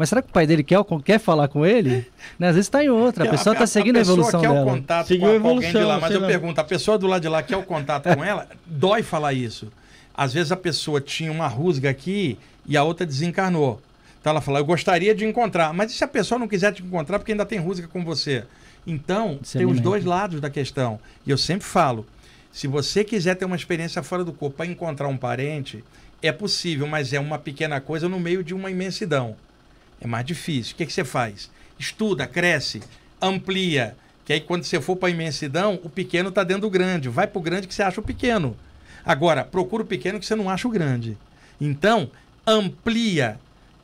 Mas 0.00 0.08
será 0.08 0.22
que 0.22 0.30
o 0.30 0.32
pai 0.32 0.46
dele 0.46 0.62
quer, 0.62 0.78
quer 1.04 1.18
falar 1.18 1.46
com 1.46 1.66
ele? 1.66 2.06
Né? 2.38 2.48
Às 2.48 2.54
vezes 2.54 2.68
está 2.68 2.82
em 2.82 2.88
outra, 2.88 3.26
a 3.26 3.28
pessoa 3.28 3.52
está 3.52 3.66
seguindo 3.66 3.96
a, 3.96 3.98
a, 3.98 4.00
evolução 4.00 4.40
quer 4.40 4.48
dela. 4.48 4.62
o 4.62 4.64
contato 4.64 5.06
Seguiu 5.06 5.26
com, 5.26 5.32
a 5.32 5.34
evolução, 5.34 5.68
alguém 5.68 5.82
de 5.82 5.86
lá, 5.86 6.00
mas 6.00 6.14
eu 6.14 6.20
lá. 6.22 6.26
pergunto, 6.26 6.58
a 6.58 6.64
pessoa 6.64 6.96
do 6.96 7.06
lado 7.06 7.20
de 7.20 7.28
lá 7.28 7.42
quer 7.42 7.58
o 7.58 7.62
contato 7.62 8.16
com 8.16 8.24
ela? 8.24 8.48
Dói 8.64 9.02
falar 9.02 9.34
isso. 9.34 9.70
Às 10.14 10.32
vezes 10.32 10.50
a 10.50 10.56
pessoa 10.56 11.02
tinha 11.02 11.30
uma 11.30 11.46
rusga 11.46 11.90
aqui 11.90 12.38
e 12.64 12.78
a 12.78 12.82
outra 12.82 13.04
desencarnou. 13.04 13.78
Então 14.18 14.30
ela 14.30 14.40
fala, 14.40 14.60
eu 14.60 14.64
gostaria 14.64 15.14
de 15.14 15.26
encontrar. 15.26 15.74
Mas 15.74 15.92
e 15.92 15.94
se 15.94 16.02
a 16.02 16.08
pessoa 16.08 16.38
não 16.38 16.48
quiser 16.48 16.72
te 16.72 16.82
encontrar 16.82 17.18
porque 17.18 17.32
ainda 17.32 17.44
tem 17.44 17.58
rusga 17.58 17.86
com 17.86 18.02
você? 18.02 18.44
Então, 18.86 19.38
tem 19.52 19.66
os 19.66 19.80
dois 19.80 20.02
lados 20.02 20.40
da 20.40 20.48
questão. 20.48 20.98
E 21.26 21.30
eu 21.30 21.36
sempre 21.36 21.66
falo, 21.66 22.06
se 22.50 22.66
você 22.66 23.04
quiser 23.04 23.34
ter 23.34 23.44
uma 23.44 23.54
experiência 23.54 24.02
fora 24.02 24.24
do 24.24 24.32
corpo 24.32 24.56
para 24.56 24.64
encontrar 24.64 25.08
um 25.08 25.16
parente, 25.18 25.84
é 26.22 26.32
possível, 26.32 26.86
mas 26.86 27.12
é 27.12 27.20
uma 27.20 27.38
pequena 27.38 27.82
coisa 27.82 28.08
no 28.08 28.18
meio 28.18 28.42
de 28.42 28.54
uma 28.54 28.70
imensidão. 28.70 29.36
É 30.00 30.06
mais 30.06 30.24
difícil. 30.24 30.74
O 30.74 30.76
que, 30.76 30.86
que 30.86 30.92
você 30.92 31.04
faz? 31.04 31.50
Estuda, 31.78 32.26
cresce, 32.26 32.82
amplia. 33.20 33.96
Que 34.24 34.34
aí 34.34 34.40
quando 34.40 34.64
você 34.64 34.80
for 34.80 34.96
para 34.96 35.08
a 35.08 35.12
imensidão, 35.12 35.80
o 35.82 35.88
pequeno 35.88 36.28
está 36.28 36.44
dentro 36.44 36.62
do 36.62 36.70
grande. 36.70 37.08
Vai 37.08 37.26
para 37.26 37.38
o 37.38 37.42
grande 37.42 37.66
que 37.66 37.74
você 37.74 37.82
acha 37.82 38.00
o 38.00 38.04
pequeno. 38.04 38.56
Agora, 39.04 39.44
procura 39.44 39.82
o 39.82 39.86
pequeno 39.86 40.20
que 40.20 40.26
você 40.26 40.34
não 40.34 40.48
acha 40.48 40.68
o 40.68 40.70
grande. 40.70 41.16
Então, 41.60 42.10
amplia. 42.46 43.38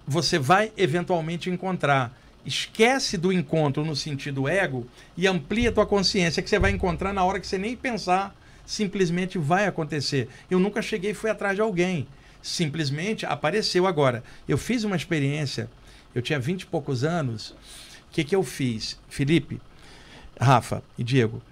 Você 0.07 0.39
vai 0.39 0.73
eventualmente 0.77 1.51
encontrar. 1.51 2.17
Esquece 2.45 3.17
do 3.17 3.33
encontro 3.33 3.85
no 3.85 3.97
sentido 3.97 4.49
ego 4.49 4.87
e 5.17 5.27
amplia 5.27 5.71
a 5.71 5.73
tua 5.73 5.85
consciência 5.85 6.43
que 6.43 6.49
você 6.49 6.61
vai 6.61 6.71
encontrar 6.71 7.13
na 7.13 7.25
hora 7.25 7.41
que 7.41 7.47
você 7.47 7.59
nem 7.59 7.77
pensar. 7.77 8.35
Simplesmente 8.65 9.37
vai 9.37 9.67
acontecer. 9.67 10.29
Eu 10.49 10.61
nunca 10.61 10.81
cheguei 10.81 11.11
e 11.11 11.15
fui 11.15 11.29
atrás 11.29 11.57
de 11.57 11.61
alguém. 11.61 12.07
Simplesmente 12.41 13.27
apareceu 13.27 13.87
agora. 13.87 14.23
Eu 14.49 14.57
fiz 14.57 14.85
uma 14.85 14.95
experiência, 14.95 15.69
eu 16.17 16.23
tinha 16.23 16.41
vinte 16.41 16.63
e 16.63 16.67
poucos 16.67 17.05
anos. 17.05 17.51
O 17.51 17.55
que, 18.13 18.25
que 18.25 18.35
eu 18.35 18.43
fiz? 18.43 18.99
Felipe, 19.07 19.61
Rafa 20.41 20.83
e 20.97 21.05
Diego, 21.05 21.43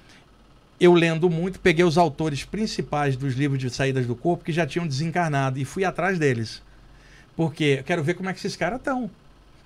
eu 0.81 0.95
lendo 0.95 1.29
muito, 1.29 1.61
peguei 1.61 1.85
os 1.85 1.99
autores 1.99 2.45
principais 2.45 3.15
dos 3.15 3.35
livros 3.35 3.61
de 3.61 3.69
saídas 3.69 4.07
do 4.07 4.17
corpo 4.17 4.43
que 4.43 4.53
já 4.53 4.67
tinham 4.67 4.87
desencarnado 4.87 5.59
e 5.59 5.67
fui 5.67 5.85
atrás 5.85 6.19
deles. 6.19 6.63
Porque 7.37 7.77
eu 7.81 7.85
quero 7.85 8.03
ver 8.03 8.15
como 8.15 8.31
é 8.31 8.33
que 8.33 8.39
esses 8.39 8.57
caras 8.57 8.79
estão. 8.79 9.11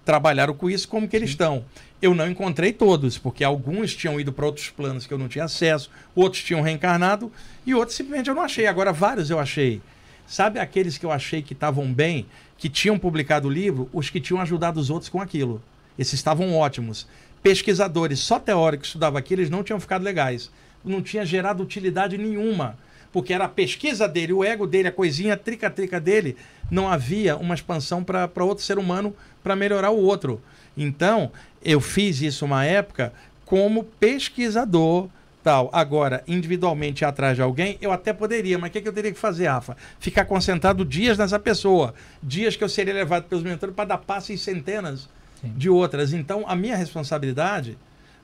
Trabalharam 0.05 0.53
com 0.53 0.69
isso, 0.69 0.89
como 0.89 1.07
que 1.07 1.15
eles 1.15 1.31
estão. 1.31 1.65
Eu 2.03 2.13
não 2.13 2.29
encontrei 2.29 2.73
todos, 2.73 3.17
porque 3.17 3.45
alguns 3.45 3.95
tinham 3.95 4.19
ido 4.19 4.33
para 4.33 4.47
outros 4.47 4.69
planos 4.69 5.07
que 5.07 5.15
eu 5.15 5.19
não 5.19 5.29
tinha 5.29 5.45
acesso, 5.45 5.91
outros 6.13 6.43
tinham 6.43 6.61
reencarnado 6.61 7.31
e 7.65 7.73
outros 7.73 7.97
simplesmente 7.97 8.29
eu 8.29 8.35
não 8.35 8.43
achei. 8.43 8.67
Agora, 8.67 8.93
vários 8.93 9.31
eu 9.31 9.39
achei. 9.39 9.81
Sabe 10.27 10.59
aqueles 10.59 10.99
que 10.99 11.07
eu 11.07 11.13
achei 11.13 11.41
que 11.41 11.53
estavam 11.53 11.93
bem, 11.93 12.27
que 12.59 12.69
tinham 12.69 12.99
publicado 12.99 13.49
o 13.49 13.51
livro, 13.51 13.89
os 13.93 14.11
que 14.11 14.21
tinham 14.21 14.43
ajudado 14.43 14.79
os 14.79 14.91
outros 14.91 15.09
com 15.09 15.21
aquilo. 15.21 15.63
Esses 15.99 16.15
estavam 16.15 16.55
ótimos. 16.55 17.07
Pesquisadores 17.43 18.19
só 18.19 18.39
teóricos 18.39 18.89
estudavam 18.89 19.19
aquilo, 19.19 19.41
eles 19.41 19.51
não 19.51 19.63
tinham 19.63 19.81
ficado 19.81 20.03
legais. 20.03 20.51
Não 20.85 21.01
tinha 21.01 21.25
gerado 21.25 21.63
utilidade 21.63 22.19
nenhuma 22.19 22.77
porque 23.13 23.33
era 23.33 23.45
a 23.45 23.49
pesquisa 23.49 24.07
dele, 24.07 24.33
o 24.33 24.45
ego 24.45 24.67
dele, 24.67 24.89
a 24.89 24.93
coisinha 24.93 25.37
trica-trica 25.37 26.01
dele, 26.01 26.37
não 26.71 26.89
havia 26.89 27.37
uma 27.37 27.55
expansão 27.55 28.05
para 28.05 28.45
outro 28.45 28.65
ser 28.65 28.79
humano 28.79 29.15
para 29.43 29.57
melhorar 29.57 29.91
o 29.91 29.99
outro. 29.99 30.41
Então, 30.77 31.33
eu 31.63 31.81
fiz 31.81 32.21
isso 32.21 32.45
uma 32.45 32.65
época 32.65 33.13
como 33.45 33.85
pesquisador 33.85 35.09
tal. 35.43 35.71
Agora, 35.73 36.23
individualmente 36.27 37.05
atrás 37.05 37.37
de 37.37 37.43
alguém, 37.43 37.79
eu 37.81 37.93
até 37.93 38.13
poderia, 38.13 38.59
mas 38.59 38.71
o 38.71 38.73
que, 38.73 38.81
que 38.81 38.89
eu 38.89 38.93
teria 38.93 39.13
que 39.13 39.19
fazer, 39.19 39.47
Rafa? 39.47 39.77
Ficar 39.99 40.25
concentrado 40.25 40.85
dias 40.85 41.19
nessa 41.19 41.39
pessoa. 41.39 41.95
Dias 42.23 42.57
que 42.57 42.65
eu 42.65 42.69
seria 42.69 42.95
levado 42.95 43.25
pelos 43.25 43.45
mentores 43.45 43.75
para 43.75 43.85
dar 43.85 43.99
passo 43.99 44.33
em 44.33 44.37
centenas 44.37 45.09
Sim. 45.41 45.53
de 45.57 45.71
outras. 45.71 46.13
Então, 46.13 46.45
a 46.47 46.55
minha 46.55 46.77
responsabilidade 46.77 47.79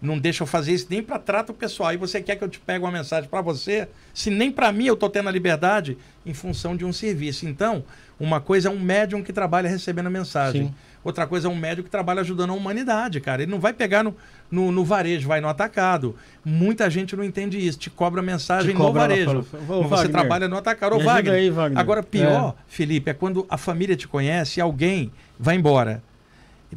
não 0.04 0.18
deixa 0.18 0.42
eu 0.42 0.46
fazer 0.46 0.72
isso 0.72 0.86
nem 0.90 1.02
para 1.02 1.18
trato 1.18 1.54
pessoal. 1.54 1.92
E 1.92 1.96
você 1.96 2.20
quer 2.20 2.36
que 2.36 2.44
eu 2.44 2.48
te 2.48 2.60
pegue 2.60 2.84
uma 2.84 2.92
mensagem 2.92 3.28
para 3.28 3.40
você, 3.40 3.88
se 4.12 4.30
nem 4.30 4.50
para 4.50 4.70
mim 4.70 4.86
eu 4.86 4.94
estou 4.94 5.08
tendo 5.08 5.28
a 5.28 5.32
liberdade 5.32 5.96
em 6.26 6.34
função 6.34 6.76
de 6.76 6.84
um 6.84 6.92
serviço. 6.92 7.48
Então, 7.48 7.84
uma 8.20 8.40
coisa 8.40 8.68
é 8.68 8.70
um 8.70 8.78
médium 8.78 9.22
que 9.22 9.32
trabalha 9.32 9.68
recebendo 9.68 10.06
a 10.06 10.10
mensagem. 10.10 10.66
Sim. 10.66 10.74
Outra 11.04 11.26
coisa 11.26 11.46
é 11.48 11.50
um 11.50 11.54
médium 11.54 11.84
que 11.84 11.90
trabalha 11.90 12.22
ajudando 12.22 12.50
a 12.50 12.54
humanidade, 12.54 13.20
cara. 13.20 13.42
Ele 13.42 13.50
não 13.50 13.60
vai 13.60 13.74
pegar 13.74 14.02
no, 14.02 14.16
no, 14.50 14.72
no, 14.72 14.82
varejo, 14.82 15.28
vai 15.28 15.38
no 15.38 15.48
atacado. 15.48 16.16
Muita 16.42 16.88
gente 16.88 17.14
não 17.14 17.22
entende 17.22 17.58
isso. 17.58 17.78
Te 17.78 17.90
cobra 17.90 18.22
mensagem 18.22 18.70
Te 18.70 18.76
cobra, 18.76 19.02
no 19.02 19.08
varejo. 19.08 19.42
Fala, 19.42 19.64
você 19.66 19.88
Wagner, 19.88 20.10
trabalha 20.10 20.48
no 20.48 20.56
atacado. 20.56 20.96
Ô, 20.96 21.00
Wagner. 21.00 21.34
Aí, 21.34 21.50
Wagner. 21.50 21.78
Agora, 21.78 22.02
pior, 22.02 22.54
é. 22.58 22.62
Felipe, 22.66 23.10
é 23.10 23.14
quando 23.14 23.46
a 23.50 23.58
família 23.58 23.94
te 23.94 24.08
conhece 24.08 24.60
e 24.60 24.62
alguém 24.62 25.12
vai 25.38 25.56
embora. 25.56 26.02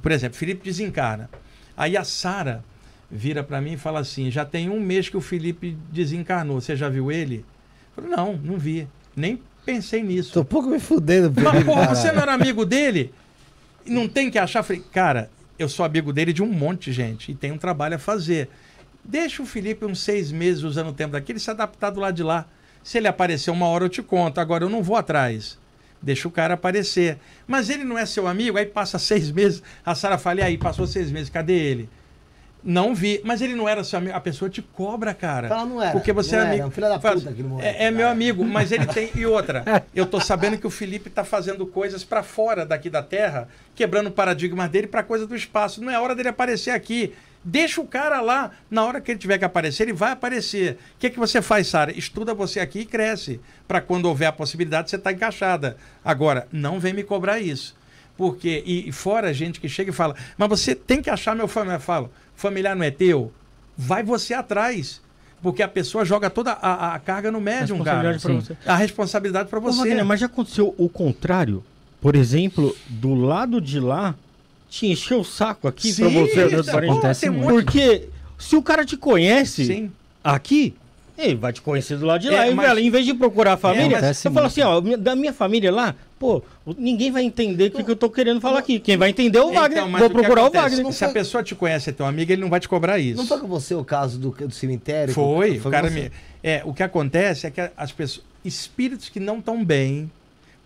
Por 0.01 0.11
exemplo, 0.11 0.37
Felipe 0.37 0.61
desencarna. 0.61 1.29
Aí 1.77 1.95
a 1.95 2.03
Sara 2.03 2.63
vira 3.09 3.41
para 3.43 3.61
mim 3.61 3.73
e 3.73 3.77
fala 3.77 3.99
assim: 4.01 4.29
já 4.29 4.43
tem 4.43 4.69
um 4.69 4.79
mês 4.79 5.07
que 5.07 5.15
o 5.15 5.21
Felipe 5.21 5.77
desencarnou, 5.89 6.59
você 6.59 6.75
já 6.75 6.89
viu 6.89 7.11
ele? 7.11 7.45
Eu 7.95 8.03
falei, 8.03 8.17
não, 8.17 8.33
não 8.35 8.57
vi. 8.57 8.87
Nem 9.15 9.41
pensei 9.65 10.03
nisso. 10.03 10.33
Tô 10.33 10.41
um 10.41 10.45
pouco 10.45 10.69
me 10.69 10.79
fudendo, 10.79 11.33
Mas, 11.41 11.63
porra, 11.63 11.95
você 11.95 12.11
não 12.11 12.21
era 12.21 12.33
amigo 12.33 12.65
dele? 12.65 13.13
Não 13.87 14.07
tem 14.07 14.29
que 14.29 14.37
achar. 14.37 14.63
Falei, 14.63 14.83
cara, 14.91 15.29
eu 15.57 15.67
sou 15.67 15.85
amigo 15.85 16.13
dele 16.13 16.33
de 16.33 16.43
um 16.43 16.47
monte 16.47 16.85
de 16.85 16.93
gente 16.93 17.31
e 17.31 17.35
tem 17.35 17.51
um 17.51 17.57
trabalho 17.57 17.95
a 17.95 17.99
fazer. 17.99 18.49
Deixa 19.03 19.41
o 19.41 19.45
Felipe 19.45 19.85
uns 19.85 19.99
seis 19.99 20.31
meses 20.31 20.63
usando 20.63 20.89
o 20.89 20.93
tempo 20.93 21.13
daquele 21.13 21.39
se 21.39 21.49
adaptar 21.49 21.89
do 21.89 21.99
lado 21.99 22.15
de 22.15 22.23
lá. 22.23 22.45
Se 22.83 22.97
ele 22.97 23.07
aparecer 23.07 23.51
uma 23.51 23.65
hora, 23.67 23.85
eu 23.85 23.89
te 23.89 24.01
conto. 24.01 24.39
Agora 24.39 24.63
eu 24.63 24.69
não 24.69 24.83
vou 24.83 24.95
atrás. 24.95 25.57
Deixa 26.01 26.27
o 26.27 26.31
cara 26.31 26.53
aparecer. 26.53 27.17
Mas 27.47 27.69
ele 27.69 27.83
não 27.83 27.97
é 27.97 28.05
seu 28.05 28.27
amigo, 28.27 28.57
aí 28.57 28.65
passa 28.65 28.99
seis 28.99 29.31
meses. 29.31 29.63
A 29.85 29.95
Sara 29.95 30.17
fala, 30.17 30.41
e 30.41 30.43
aí, 30.43 30.57
passou 30.57 30.85
seis 30.85 31.11
meses, 31.11 31.29
cadê 31.29 31.53
ele? 31.53 31.89
Não 32.67 32.93
vi, 32.93 33.21
mas 33.23 33.41
ele 33.41 33.55
não 33.55 33.67
era 33.67 33.81
seu 33.81 33.97
amigo. 33.97 34.13
A 34.13 34.19
pessoa 34.19 34.49
te 34.49 34.61
cobra, 34.61 35.13
cara. 35.13 35.47
Fala, 35.47 35.65
não 35.65 35.81
era. 35.81 35.93
Porque 35.93 36.11
você 36.11 36.35
não 36.35 36.43
é 36.43 36.47
amigo. 36.47 36.59
Era, 36.59 36.67
um 36.67 36.71
filho 36.71 36.89
da 36.89 36.99
puta 36.99 37.29
aqui 37.29 37.41
no 37.41 37.47
momento, 37.47 37.65
é, 37.65 37.85
é 37.85 37.91
meu 37.91 38.09
amigo, 38.09 38.43
mas 38.43 38.73
ele 38.73 38.85
tem. 38.87 39.09
E 39.15 39.25
outra, 39.25 39.63
eu 39.95 40.05
tô 40.05 40.19
sabendo 40.19 40.57
que 40.57 40.67
o 40.67 40.69
Felipe 40.69 41.09
tá 41.09 41.23
fazendo 41.23 41.65
coisas 41.65 42.03
para 42.03 42.21
fora 42.23 42.65
daqui 42.65 42.89
da 42.89 43.01
Terra, 43.01 43.47
quebrando 43.73 44.07
o 44.07 44.11
paradigma 44.11 44.67
dele 44.67 44.85
para 44.85 45.01
coisa 45.01 45.25
do 45.25 45.33
espaço. 45.33 45.81
Não 45.81 45.89
é 45.89 45.97
hora 45.97 46.13
dele 46.13 46.27
aparecer 46.27 46.71
aqui. 46.71 47.13
Deixa 47.41 47.79
o 47.79 47.87
cara 47.87 48.19
lá. 48.19 48.51
Na 48.69 48.83
hora 48.83 48.99
que 48.99 49.11
ele 49.11 49.19
tiver 49.19 49.37
que 49.37 49.45
aparecer, 49.45 49.83
ele 49.83 49.93
vai 49.93 50.11
aparecer. 50.11 50.73
O 50.73 50.99
que, 50.99 51.07
é 51.07 51.09
que 51.09 51.17
você 51.17 51.41
faz, 51.41 51.67
Sara? 51.67 51.97
Estuda 51.97 52.33
você 52.33 52.59
aqui 52.59 52.79
e 52.79 52.85
cresce. 52.85 53.39
Para 53.65 53.79
quando 53.79 54.07
houver 54.07 54.25
a 54.25 54.33
possibilidade, 54.33 54.89
você 54.89 54.97
tá 54.97 55.13
encaixada. 55.13 55.77
Agora, 56.03 56.45
não 56.51 56.81
vem 56.81 56.91
me 56.91 57.03
cobrar 57.03 57.39
isso. 57.39 57.76
Porque, 58.17 58.63
e, 58.65 58.89
e 58.89 58.91
fora 58.91 59.33
gente 59.33 59.59
que 59.61 59.69
chega 59.69 59.91
e 59.91 59.93
fala, 59.93 60.15
mas 60.37 60.49
você 60.49 60.73
tem 60.73 61.01
que 61.01 61.09
achar 61.09 61.35
meu 61.35 61.47
familiar. 61.47 61.77
Eu 61.77 61.81
falo, 61.81 62.11
familiar 62.35 62.75
não 62.75 62.83
é 62.83 62.91
teu? 62.91 63.31
Vai 63.77 64.03
você 64.03 64.33
atrás. 64.33 65.01
Porque 65.41 65.61
a 65.61 65.67
pessoa 65.67 66.03
joga 66.03 66.31
toda 66.31 66.51
a, 66.51 66.95
a 66.95 66.99
carga 66.99 67.31
no 67.31 67.39
médium, 67.39 67.83
cara. 67.83 68.17
A 68.65 68.75
responsabilidade 68.75 69.49
para 69.49 69.59
você. 69.59 69.77
Wagner, 69.77 70.03
mas 70.03 70.19
já 70.19 70.25
aconteceu 70.25 70.73
o 70.77 70.89
contrário? 70.89 71.63
Por 72.01 72.15
exemplo, 72.15 72.75
do 72.87 73.13
lado 73.13 73.61
de 73.61 73.79
lá, 73.79 74.15
te 74.67 74.87
encheu 74.87 75.19
o 75.19 75.23
saco 75.23 75.67
aqui 75.67 75.93
para 75.93 76.09
você. 76.09 76.71
Acontece 76.71 77.29
muito. 77.29 77.49
Porque 77.53 78.09
se 78.37 78.55
o 78.55 78.63
cara 78.63 78.83
te 78.83 78.97
conhece 78.97 79.65
Sim. 79.65 79.91
aqui, 80.23 80.73
ele 81.17 81.35
vai 81.35 81.53
te 81.53 81.61
conhecer 81.61 81.97
do 81.97 82.05
lado 82.05 82.21
de 82.21 82.29
lá. 82.29 82.47
É, 82.47 82.53
mas... 82.53 82.77
Em 82.77 82.89
vez 82.89 83.05
de 83.05 83.13
procurar 83.13 83.53
a 83.53 83.57
família, 83.57 83.97
é, 83.97 84.11
eu 84.11 84.31
falo 84.31 84.47
assim, 84.47 84.61
ó, 84.61 84.79
da 84.79 85.15
minha 85.15 85.33
família 85.33 85.71
lá, 85.71 85.95
pô, 86.19 86.43
ninguém 86.77 87.11
vai 87.11 87.23
entender 87.23 87.65
o 87.65 87.71
que, 87.71 87.83
que, 87.83 87.91
eu 87.91 87.95
tô 87.95 88.09
querendo 88.09 88.41
falar 88.41 88.59
aqui. 88.59 88.79
Quem 88.79 88.97
vai 88.97 89.09
entender 89.09 89.37
é 89.37 89.41
o 89.41 89.49
então, 89.49 89.61
Wagner. 89.61 89.83
Então, 89.87 89.99
Vou 89.99 90.09
procurar 90.09 90.47
o 90.47 90.51
Wagner. 90.51 90.91
Se 90.91 91.05
a 91.05 91.09
pessoa 91.09 91.43
te 91.43 91.55
conhece, 91.55 91.89
é 91.89 91.93
teu 91.93 92.05
amigo, 92.05 92.31
ele 92.31 92.41
não 92.41 92.49
vai 92.49 92.59
te 92.59 92.67
cobrar 92.67 92.99
isso. 92.99 93.17
Não 93.17 93.27
foi 93.27 93.39
com 93.39 93.47
você 93.47 93.75
o 93.75 93.83
caso 93.83 94.17
do, 94.17 94.31
do 94.31 94.53
cemitério? 94.53 95.13
Foi. 95.13 95.59
foi 95.59 95.69
o 95.69 95.71
cara 95.71 95.89
me... 95.89 96.11
É, 96.43 96.61
o 96.65 96.73
que 96.73 96.83
acontece 96.83 97.47
é 97.47 97.51
que 97.51 97.61
as 97.75 97.91
pessoas, 97.91 98.25
espíritos 98.43 99.09
que 99.09 99.19
não 99.19 99.39
estão 99.39 99.63
bem, 99.63 100.09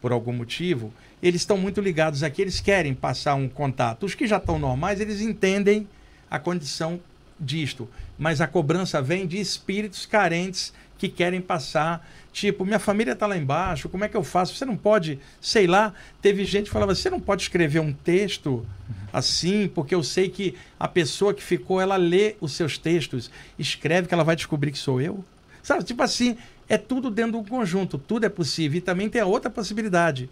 por 0.01 0.11
algum 0.11 0.33
motivo, 0.33 0.91
eles 1.21 1.41
estão 1.41 1.57
muito 1.57 1.79
ligados 1.79 2.23
aqui, 2.23 2.41
eles 2.41 2.59
querem 2.59 2.93
passar 2.93 3.35
um 3.35 3.47
contato. 3.47 4.05
Os 4.05 4.15
que 4.15 4.25
já 4.25 4.37
estão 4.37 4.57
normais, 4.57 4.99
eles 4.99 5.21
entendem 5.21 5.87
a 6.29 6.39
condição 6.39 6.99
disto. 7.39 7.87
Mas 8.17 8.41
a 8.41 8.47
cobrança 8.47 9.01
vem 9.01 9.27
de 9.27 9.39
espíritos 9.39 10.05
carentes 10.05 10.73
que 10.97 11.07
querem 11.07 11.41
passar. 11.41 12.07
Tipo, 12.31 12.65
minha 12.65 12.79
família 12.79 13.11
está 13.11 13.27
lá 13.27 13.37
embaixo, 13.37 13.89
como 13.89 14.05
é 14.05 14.07
que 14.07 14.15
eu 14.15 14.23
faço? 14.23 14.55
Você 14.55 14.65
não 14.65 14.77
pode, 14.77 15.19
sei 15.39 15.67
lá. 15.67 15.93
Teve 16.21 16.45
gente 16.45 16.65
que 16.65 16.71
falava, 16.71 16.95
você 16.95 17.09
não 17.09 17.19
pode 17.19 17.43
escrever 17.43 17.79
um 17.79 17.91
texto 17.91 18.65
assim, 19.11 19.67
porque 19.67 19.93
eu 19.93 20.01
sei 20.01 20.29
que 20.29 20.55
a 20.79 20.87
pessoa 20.87 21.33
que 21.33 21.43
ficou, 21.43 21.81
ela 21.81 21.97
lê 21.97 22.35
os 22.39 22.53
seus 22.53 22.77
textos, 22.77 23.29
escreve 23.59 24.07
que 24.07 24.13
ela 24.13 24.23
vai 24.23 24.35
descobrir 24.35 24.71
que 24.71 24.77
sou 24.77 25.01
eu. 25.01 25.23
Sabe, 25.61 25.83
tipo 25.83 26.01
assim, 26.01 26.37
é 26.69 26.77
tudo 26.77 27.11
dentro 27.11 27.33
do 27.33 27.49
conjunto, 27.49 27.97
tudo 27.97 28.25
é 28.25 28.29
possível. 28.29 28.77
E 28.77 28.81
também 28.81 29.09
tem 29.09 29.21
a 29.21 29.25
outra 29.25 29.49
possibilidade. 29.49 30.29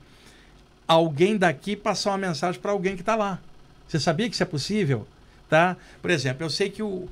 Alguém 0.87 1.37
daqui 1.37 1.75
passar 1.75 2.11
uma 2.11 2.17
mensagem 2.17 2.59
para 2.59 2.71
alguém 2.71 2.95
que 2.95 3.01
está 3.01 3.15
lá. 3.15 3.39
Você 3.87 3.99
sabia 3.99 4.27
que 4.29 4.33
isso 4.33 4.43
é 4.43 4.45
possível? 4.45 5.05
tá? 5.49 5.75
Por 6.01 6.11
exemplo, 6.11 6.45
eu 6.45 6.49
sei 6.49 6.69
que 6.69 6.83
o 6.83 7.09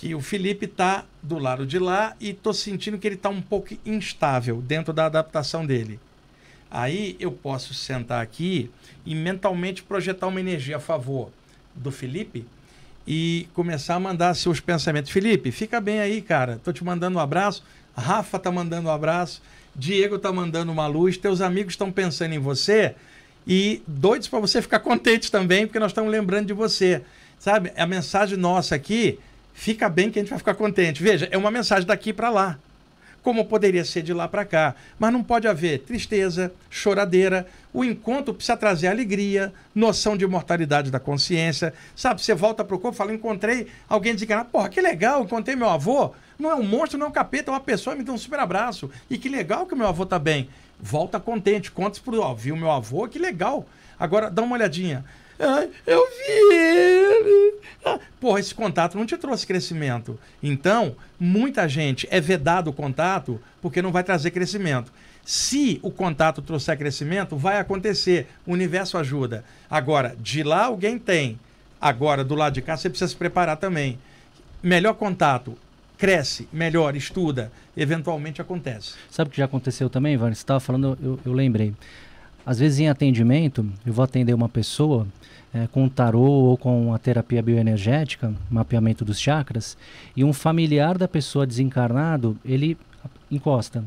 que 0.00 0.14
o 0.14 0.20
Felipe 0.22 0.64
está 0.64 1.04
do 1.22 1.36
lado 1.38 1.66
de 1.66 1.78
lá 1.78 2.16
e 2.18 2.30
estou 2.30 2.54
sentindo 2.54 2.96
que 2.96 3.06
ele 3.06 3.16
está 3.16 3.28
um 3.28 3.42
pouco 3.42 3.76
instável 3.84 4.62
dentro 4.62 4.94
da 4.94 5.04
adaptação 5.04 5.66
dele. 5.66 6.00
Aí 6.70 7.18
eu 7.20 7.30
posso 7.30 7.74
sentar 7.74 8.22
aqui 8.22 8.70
e 9.04 9.14
mentalmente 9.14 9.82
projetar 9.82 10.28
uma 10.28 10.40
energia 10.40 10.78
a 10.78 10.80
favor 10.80 11.30
do 11.74 11.92
Felipe 11.92 12.46
e 13.06 13.46
começar 13.52 13.96
a 13.96 14.00
mandar 14.00 14.32
seus 14.32 14.58
pensamentos. 14.58 15.10
Felipe, 15.10 15.52
fica 15.52 15.78
bem 15.82 16.00
aí, 16.00 16.22
cara. 16.22 16.58
Tô 16.64 16.72
te 16.72 16.82
mandando 16.82 17.18
um 17.18 17.20
abraço. 17.20 17.62
Rafa 17.94 18.38
tá 18.38 18.50
mandando 18.50 18.88
um 18.88 18.92
abraço. 18.92 19.42
Diego 19.76 20.18
tá 20.18 20.32
mandando 20.32 20.72
uma 20.72 20.86
luz. 20.86 21.18
Teus 21.18 21.42
amigos 21.42 21.74
estão 21.74 21.92
pensando 21.92 22.32
em 22.32 22.38
você 22.38 22.94
e 23.46 23.82
doidos 23.86 24.28
para 24.28 24.40
você 24.40 24.62
ficar 24.62 24.78
contente 24.80 25.30
também, 25.30 25.66
porque 25.66 25.78
nós 25.78 25.90
estamos 25.90 26.10
lembrando 26.10 26.46
de 26.46 26.54
você. 26.54 27.02
Sabe? 27.38 27.70
A 27.76 27.86
mensagem 27.86 28.38
nossa 28.38 28.74
aqui, 28.74 29.18
fica 29.52 29.88
bem 29.88 30.10
que 30.10 30.18
a 30.18 30.22
gente 30.22 30.30
vai 30.30 30.38
ficar 30.38 30.54
contente. 30.54 31.02
Veja, 31.02 31.28
é 31.30 31.36
uma 31.36 31.50
mensagem 31.50 31.86
daqui 31.86 32.12
para 32.12 32.30
lá 32.30 32.58
como 33.22 33.44
poderia 33.44 33.84
ser 33.84 34.02
de 34.02 34.12
lá 34.12 34.26
para 34.26 34.44
cá. 34.44 34.74
Mas 34.98 35.12
não 35.12 35.22
pode 35.22 35.46
haver 35.46 35.80
tristeza, 35.80 36.52
choradeira. 36.68 37.46
O 37.72 37.84
encontro 37.84 38.34
precisa 38.34 38.56
trazer 38.56 38.88
alegria, 38.88 39.52
noção 39.74 40.16
de 40.16 40.24
imortalidade 40.24 40.90
da 40.90 40.98
consciência. 40.98 41.72
Sabe, 41.94 42.22
você 42.22 42.34
volta 42.34 42.64
para 42.64 42.74
o 42.74 42.78
corpo 42.78 42.96
e 42.96 42.98
fala: 42.98 43.14
encontrei 43.14 43.68
alguém 43.88 44.14
desencarnado. 44.14 44.50
Porra, 44.50 44.68
que 44.68 44.80
legal, 44.80 45.22
encontrei 45.22 45.56
meu 45.56 45.68
avô. 45.68 46.12
Não 46.38 46.50
é 46.50 46.54
um 46.54 46.62
monstro, 46.62 46.98
não 46.98 47.06
é 47.06 47.08
um 47.10 47.12
capeta, 47.12 47.50
é 47.50 47.52
uma 47.52 47.60
pessoa, 47.60 47.94
me 47.94 48.02
dá 48.02 48.12
um 48.12 48.18
super 48.18 48.38
abraço. 48.38 48.90
E 49.10 49.18
que 49.18 49.28
legal 49.28 49.66
que 49.66 49.74
o 49.74 49.76
meu 49.76 49.86
avô 49.86 50.06
tá 50.06 50.18
bem. 50.18 50.48
Volta 50.80 51.20
contente, 51.20 51.70
conta 51.70 52.00
pro, 52.02 52.20
ó, 52.20 52.32
viu 52.32 52.56
meu 52.56 52.70
avô, 52.70 53.06
que 53.06 53.18
legal. 53.18 53.66
Agora, 53.98 54.30
dá 54.30 54.40
uma 54.40 54.56
olhadinha. 54.56 55.04
Eu 55.86 56.06
vi 56.06 56.54
ele. 56.54 57.54
Ah, 57.84 57.98
porra, 58.20 58.40
esse 58.40 58.54
contato 58.54 58.98
não 58.98 59.06
te 59.06 59.16
trouxe 59.16 59.46
crescimento. 59.46 60.18
Então, 60.42 60.94
muita 61.18 61.66
gente 61.68 62.06
é 62.10 62.20
vedado 62.20 62.68
o 62.68 62.72
contato 62.72 63.40
porque 63.62 63.80
não 63.80 63.90
vai 63.90 64.04
trazer 64.04 64.30
crescimento. 64.30 64.92
Se 65.24 65.78
o 65.82 65.90
contato 65.90 66.42
trouxer 66.42 66.76
crescimento, 66.76 67.36
vai 67.36 67.58
acontecer. 67.58 68.26
O 68.46 68.52
universo 68.52 68.98
ajuda. 68.98 69.44
Agora, 69.70 70.14
de 70.18 70.42
lá 70.42 70.64
alguém 70.64 70.98
tem. 70.98 71.38
Agora, 71.80 72.22
do 72.22 72.34
lado 72.34 72.54
de 72.54 72.62
cá, 72.62 72.76
você 72.76 72.90
precisa 72.90 73.08
se 73.08 73.16
preparar 73.16 73.56
também. 73.56 73.98
Melhor 74.62 74.94
contato, 74.94 75.56
cresce, 75.96 76.48
melhor, 76.52 76.94
estuda, 76.96 77.50
eventualmente 77.74 78.42
acontece. 78.42 78.94
Sabe 79.10 79.28
o 79.28 79.30
que 79.30 79.38
já 79.38 79.46
aconteceu 79.46 79.88
também, 79.88 80.14
Ivan? 80.14 80.28
Você 80.28 80.40
estava 80.40 80.60
falando, 80.60 80.98
eu, 81.02 81.18
eu 81.24 81.32
lembrei. 81.32 81.74
Às 82.44 82.58
vezes 82.58 82.80
em 82.80 82.88
atendimento, 82.88 83.66
eu 83.84 83.92
vou 83.92 84.04
atender 84.04 84.34
uma 84.34 84.48
pessoa 84.48 85.06
é, 85.52 85.66
com 85.66 85.88
tarô 85.88 86.22
ou 86.22 86.56
com 86.56 86.94
a 86.94 86.98
terapia 86.98 87.42
bioenergética, 87.42 88.32
mapeamento 88.50 89.04
dos 89.04 89.20
chakras, 89.20 89.76
e 90.16 90.24
um 90.24 90.32
familiar 90.32 90.96
da 90.96 91.08
pessoa 91.08 91.46
desencarnado, 91.46 92.36
ele 92.44 92.76
encosta. 93.30 93.84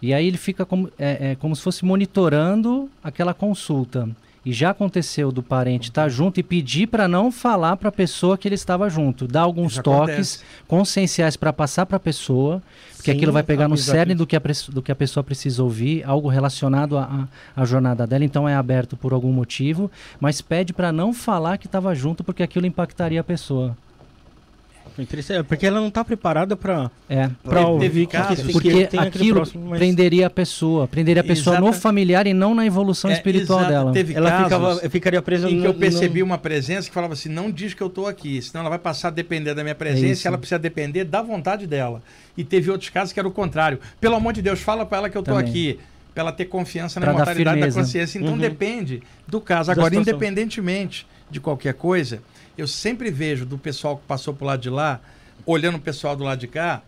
E 0.00 0.12
aí 0.12 0.26
ele 0.26 0.36
fica 0.36 0.66
como, 0.66 0.90
é, 0.98 1.30
é, 1.30 1.34
como 1.36 1.54
se 1.54 1.62
fosse 1.62 1.84
monitorando 1.84 2.90
aquela 3.02 3.32
consulta. 3.32 4.08
E 4.44 4.52
já 4.52 4.70
aconteceu 4.70 5.30
do 5.30 5.42
parente 5.42 5.88
estar 5.88 6.02
tá 6.02 6.08
junto 6.08 6.40
e 6.40 6.42
pedir 6.42 6.88
para 6.88 7.06
não 7.06 7.30
falar 7.30 7.76
para 7.76 7.88
a 7.88 7.92
pessoa 7.92 8.36
que 8.36 8.48
ele 8.48 8.56
estava 8.56 8.90
junto. 8.90 9.28
Dar 9.28 9.42
alguns 9.42 9.74
já 9.74 9.82
toques 9.82 10.36
acontece. 10.36 10.38
conscienciais 10.66 11.36
para 11.36 11.52
passar 11.52 11.86
para 11.86 11.96
a 11.96 12.00
pessoa, 12.00 12.60
porque 12.96 13.12
Sim, 13.12 13.16
aquilo 13.16 13.32
vai 13.32 13.42
pegar 13.42 13.68
no 13.68 13.76
cerne 13.76 14.14
do 14.14 14.26
que, 14.26 14.36
a, 14.36 14.42
do 14.68 14.82
que 14.82 14.90
a 14.90 14.96
pessoa 14.96 15.22
precisa 15.22 15.62
ouvir, 15.62 16.02
algo 16.04 16.28
relacionado 16.28 16.98
à 16.98 17.64
jornada 17.64 18.06
dela. 18.06 18.24
Então 18.24 18.48
é 18.48 18.54
aberto 18.54 18.96
por 18.96 19.12
algum 19.12 19.32
motivo, 19.32 19.90
mas 20.18 20.40
pede 20.40 20.72
para 20.72 20.90
não 20.90 21.12
falar 21.12 21.56
que 21.58 21.66
estava 21.66 21.94
junto, 21.94 22.24
porque 22.24 22.42
aquilo 22.42 22.66
impactaria 22.66 23.20
a 23.20 23.24
pessoa. 23.24 23.76
É, 25.30 25.42
porque 25.42 25.66
ela 25.66 25.80
não 25.80 25.88
está 25.88 26.04
preparada 26.04 26.54
para 26.54 26.90
é, 27.08 27.30
para 27.42 27.66
ouvir 27.66 28.06
que, 28.06 28.16
que, 28.16 28.52
porque 28.52 28.88
aquilo 28.98 29.36
próximo, 29.36 29.70
mas... 29.70 29.78
prenderia 29.78 30.26
a 30.26 30.30
pessoa, 30.30 30.86
prenderia 30.86 31.22
a 31.22 31.24
pessoa 31.24 31.56
Exata... 31.56 31.66
no 31.66 31.72
familiar 31.72 32.26
e 32.26 32.34
não 32.34 32.54
na 32.54 32.66
evolução 32.66 33.10
é, 33.10 33.14
espiritual 33.14 33.60
exata. 33.60 33.72
dela. 33.72 33.92
Teve 33.92 34.14
ela 34.14 34.44
ficava, 34.44 34.76
ficaria 34.90 35.22
presa 35.22 35.48
em 35.48 35.56
no, 35.56 35.62
que 35.62 35.68
eu 35.68 35.74
percebi 35.74 36.20
no... 36.20 36.26
uma 36.26 36.38
presença 36.38 36.88
que 36.88 36.94
falava 36.94 37.14
assim, 37.14 37.28
não 37.28 37.50
diz 37.50 37.72
que 37.72 37.82
eu 37.82 37.86
estou 37.86 38.06
aqui, 38.06 38.42
senão 38.42 38.60
ela 38.60 38.70
vai 38.70 38.78
passar 38.78 39.08
a 39.08 39.10
depender 39.10 39.54
da 39.54 39.62
minha 39.62 39.74
presença, 39.74 40.22
é 40.22 40.24
e 40.24 40.28
ela 40.28 40.38
precisa 40.38 40.58
depender 40.58 41.04
da 41.04 41.22
vontade 41.22 41.66
dela. 41.66 42.02
E 42.36 42.44
teve 42.44 42.70
outros 42.70 42.90
casos 42.90 43.12
que 43.12 43.18
era 43.18 43.28
o 43.28 43.32
contrário. 43.32 43.78
Pelo 44.00 44.16
amor 44.16 44.32
de 44.32 44.42
Deus, 44.42 44.60
fala 44.60 44.84
para 44.84 44.98
ela 44.98 45.10
que 45.10 45.16
eu 45.16 45.20
estou 45.20 45.36
aqui 45.36 45.78
para 46.14 46.24
ela 46.24 46.32
ter 46.32 46.44
confiança 46.46 47.00
na 47.00 47.10
imortalidade 47.10 47.60
da 47.60 47.72
consciência. 47.72 48.18
Então 48.18 48.32
uhum. 48.32 48.38
depende 48.38 49.02
do 49.26 49.40
caso. 49.40 49.70
Agora, 49.70 49.94
independentemente 49.94 51.06
de 51.30 51.40
qualquer 51.40 51.74
coisa, 51.74 52.22
eu 52.56 52.66
sempre 52.66 53.10
vejo 53.10 53.44
do 53.46 53.58
pessoal 53.58 53.96
que 53.96 54.04
passou 54.06 54.34
pro 54.34 54.46
lado 54.46 54.60
de 54.60 54.70
lá, 54.70 55.00
olhando 55.46 55.76
o 55.76 55.80
pessoal 55.80 56.14
do 56.14 56.24
lado 56.24 56.38
de 56.38 56.46
cá, 56.46 56.82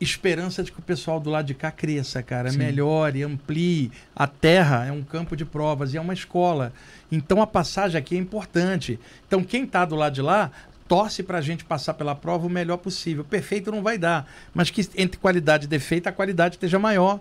esperança 0.00 0.62
de 0.62 0.72
que 0.72 0.78
o 0.78 0.82
pessoal 0.82 1.20
do 1.20 1.28
lado 1.28 1.46
de 1.46 1.54
cá 1.54 1.70
cresça, 1.70 2.22
cara, 2.22 2.50
Sim. 2.50 2.58
melhore, 2.58 3.22
amplie. 3.22 3.92
A 4.16 4.26
terra 4.26 4.86
é 4.86 4.92
um 4.92 5.02
campo 5.02 5.36
de 5.36 5.44
provas 5.44 5.92
e 5.92 5.98
é 5.98 6.00
uma 6.00 6.14
escola. 6.14 6.72
Então 7.12 7.42
a 7.42 7.46
passagem 7.46 7.98
aqui 7.98 8.16
é 8.16 8.18
importante. 8.18 8.98
Então 9.26 9.44
quem 9.44 9.64
está 9.64 9.84
do 9.84 9.94
lado 9.94 10.14
de 10.14 10.22
lá 10.22 10.50
torce 10.88 11.22
para 11.22 11.38
a 11.38 11.40
gente 11.40 11.64
passar 11.64 11.94
pela 11.94 12.14
prova 12.14 12.46
o 12.46 12.50
melhor 12.50 12.78
possível. 12.78 13.24
Perfeito 13.24 13.70
não 13.70 13.82
vai 13.82 13.98
dar, 13.98 14.26
mas 14.54 14.70
que 14.70 14.88
entre 14.96 15.20
qualidade 15.20 15.66
e 15.66 15.68
defeito 15.68 16.08
a 16.08 16.12
qualidade 16.12 16.56
esteja 16.56 16.78
maior 16.78 17.20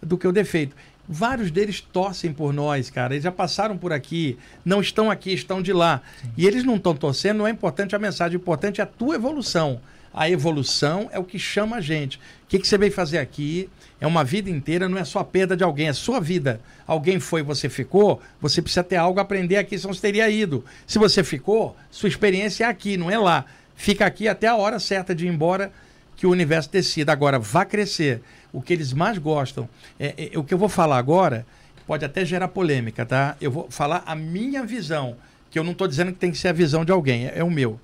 do 0.00 0.16
que 0.16 0.26
o 0.26 0.32
defeito. 0.32 0.74
Vários 1.12 1.50
deles 1.50 1.80
torcem 1.80 2.32
por 2.32 2.52
nós, 2.52 2.88
cara. 2.88 3.14
Eles 3.14 3.24
já 3.24 3.32
passaram 3.32 3.76
por 3.76 3.92
aqui, 3.92 4.38
não 4.64 4.80
estão 4.80 5.10
aqui, 5.10 5.32
estão 5.32 5.60
de 5.60 5.72
lá. 5.72 6.02
Sim. 6.22 6.30
E 6.36 6.46
eles 6.46 6.62
não 6.62 6.76
estão 6.76 6.94
torcendo, 6.94 7.38
não 7.38 7.48
é 7.48 7.50
importante 7.50 7.96
a 7.96 7.98
mensagem, 7.98 8.38
o 8.38 8.40
importante 8.40 8.80
é 8.80 8.84
a 8.84 8.86
tua 8.86 9.16
evolução. 9.16 9.80
A 10.14 10.30
evolução 10.30 11.10
é 11.12 11.18
o 11.18 11.24
que 11.24 11.36
chama 11.36 11.76
a 11.76 11.80
gente. 11.80 12.16
O 12.16 12.20
que, 12.48 12.60
que 12.60 12.66
você 12.66 12.78
veio 12.78 12.92
fazer 12.92 13.18
aqui? 13.18 13.68
É 14.00 14.06
uma 14.06 14.22
vida 14.22 14.48
inteira, 14.48 14.88
não 14.88 14.98
é 14.98 15.04
só 15.04 15.18
a 15.18 15.24
perda 15.24 15.56
de 15.56 15.64
alguém, 15.64 15.88
é 15.88 15.92
sua 15.92 16.20
vida. 16.20 16.60
Alguém 16.86 17.18
foi, 17.18 17.42
você 17.42 17.68
ficou, 17.68 18.22
você 18.40 18.62
precisa 18.62 18.84
ter 18.84 18.96
algo 18.96 19.18
a 19.18 19.22
aprender 19.22 19.56
aqui, 19.56 19.76
senão 19.76 19.92
você 19.92 20.00
teria 20.00 20.30
ido. 20.30 20.64
Se 20.86 20.96
você 20.96 21.24
ficou, 21.24 21.76
sua 21.90 22.08
experiência 22.08 22.64
é 22.64 22.68
aqui, 22.68 22.96
não 22.96 23.10
é 23.10 23.18
lá. 23.18 23.46
Fica 23.74 24.06
aqui 24.06 24.28
até 24.28 24.46
a 24.46 24.54
hora 24.54 24.78
certa 24.78 25.12
de 25.12 25.26
ir 25.26 25.28
embora 25.28 25.72
que 26.16 26.24
o 26.24 26.30
universo 26.30 26.70
decida. 26.70 27.10
Agora, 27.10 27.36
vá 27.36 27.64
crescer 27.64 28.22
o 28.52 28.60
que 28.60 28.72
eles 28.72 28.92
mais 28.92 29.18
gostam. 29.18 29.68
É, 29.98 30.30
é, 30.32 30.38
o 30.38 30.44
que 30.44 30.52
eu 30.54 30.58
vou 30.58 30.68
falar 30.68 30.98
agora 30.98 31.46
pode 31.86 32.04
até 32.04 32.24
gerar 32.24 32.48
polêmica, 32.48 33.04
tá? 33.04 33.36
Eu 33.40 33.50
vou 33.50 33.70
falar 33.70 34.02
a 34.06 34.14
minha 34.14 34.64
visão, 34.64 35.16
que 35.50 35.58
eu 35.58 35.64
não 35.64 35.72
estou 35.72 35.88
dizendo 35.88 36.12
que 36.12 36.18
tem 36.18 36.30
que 36.30 36.38
ser 36.38 36.48
a 36.48 36.52
visão 36.52 36.84
de 36.84 36.92
alguém, 36.92 37.26
é, 37.26 37.38
é 37.38 37.44
o 37.44 37.50
meu. 37.50 37.80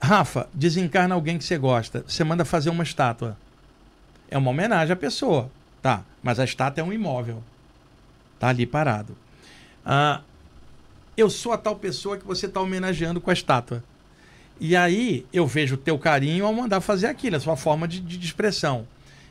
Rafa, 0.00 0.48
desencarna 0.52 1.14
alguém 1.14 1.38
que 1.38 1.44
você 1.44 1.56
gosta, 1.56 2.04
você 2.06 2.22
manda 2.24 2.44
fazer 2.44 2.70
uma 2.70 2.82
estátua. 2.82 3.36
É 4.30 4.36
uma 4.36 4.50
homenagem 4.50 4.92
à 4.92 4.96
pessoa, 4.96 5.50
tá? 5.80 6.02
Mas 6.22 6.38
a 6.38 6.44
estátua 6.44 6.82
é 6.82 6.84
um 6.84 6.92
imóvel, 6.92 7.42
tá 8.38 8.48
ali 8.48 8.66
parado. 8.66 9.16
Ah, 9.84 10.20
eu 11.16 11.30
sou 11.30 11.52
a 11.52 11.58
tal 11.58 11.76
pessoa 11.76 12.18
que 12.18 12.26
você 12.26 12.46
está 12.46 12.60
homenageando 12.60 13.20
com 13.20 13.30
a 13.30 13.34
estátua. 13.34 13.82
E 14.60 14.76
aí 14.76 15.26
eu 15.32 15.46
vejo 15.46 15.74
o 15.74 15.78
teu 15.78 15.98
carinho 15.98 16.46
ao 16.46 16.52
mandar 16.52 16.80
fazer 16.80 17.06
aquilo, 17.06 17.36
a 17.36 17.40
sua 17.40 17.56
forma 17.56 17.88
de, 17.88 18.00
de 18.00 18.24
expressão 18.24 18.86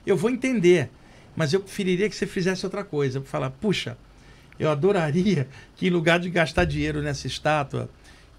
eu 0.06 0.18
vou 0.18 0.30
entender, 0.30 0.90
mas 1.36 1.54
eu 1.54 1.60
preferiria 1.60 2.10
que 2.10 2.16
você 2.16 2.28
fizesse 2.28 2.66
outra 2.66 2.84
coisa. 2.84 3.22
Falar, 3.22 3.50
puxa, 3.50 3.98
eu 4.60 4.70
adoraria 4.70 5.48
que 5.76 5.88
em 5.88 5.90
lugar 5.90 6.20
de 6.20 6.30
gastar 6.30 6.66
dinheiro 6.66 7.02
nessa 7.02 7.28
estátua, 7.28 7.90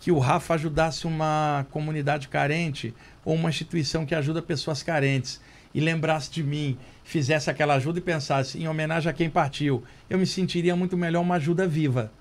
que 0.00 0.12
o 0.12 0.18
Rafa 0.18 0.54
ajudasse 0.54 1.06
uma 1.06 1.66
comunidade 1.70 2.28
carente 2.28 2.94
ou 3.24 3.34
uma 3.34 3.48
instituição 3.48 4.04
que 4.04 4.14
ajuda 4.14 4.42
pessoas 4.42 4.82
carentes 4.82 5.40
e 5.74 5.80
lembrasse 5.80 6.30
de 6.30 6.42
mim, 6.42 6.76
fizesse 7.02 7.50
aquela 7.50 7.74
ajuda 7.74 7.98
e 7.98 8.02
pensasse 8.02 8.58
em 8.58 8.68
homenagem 8.68 9.10
a 9.10 9.12
quem 9.12 9.28
partiu, 9.28 9.82
eu 10.08 10.18
me 10.18 10.26
sentiria 10.26 10.76
muito 10.76 10.96
melhor 10.96 11.22
uma 11.22 11.36
ajuda 11.36 11.66
viva. 11.66 12.12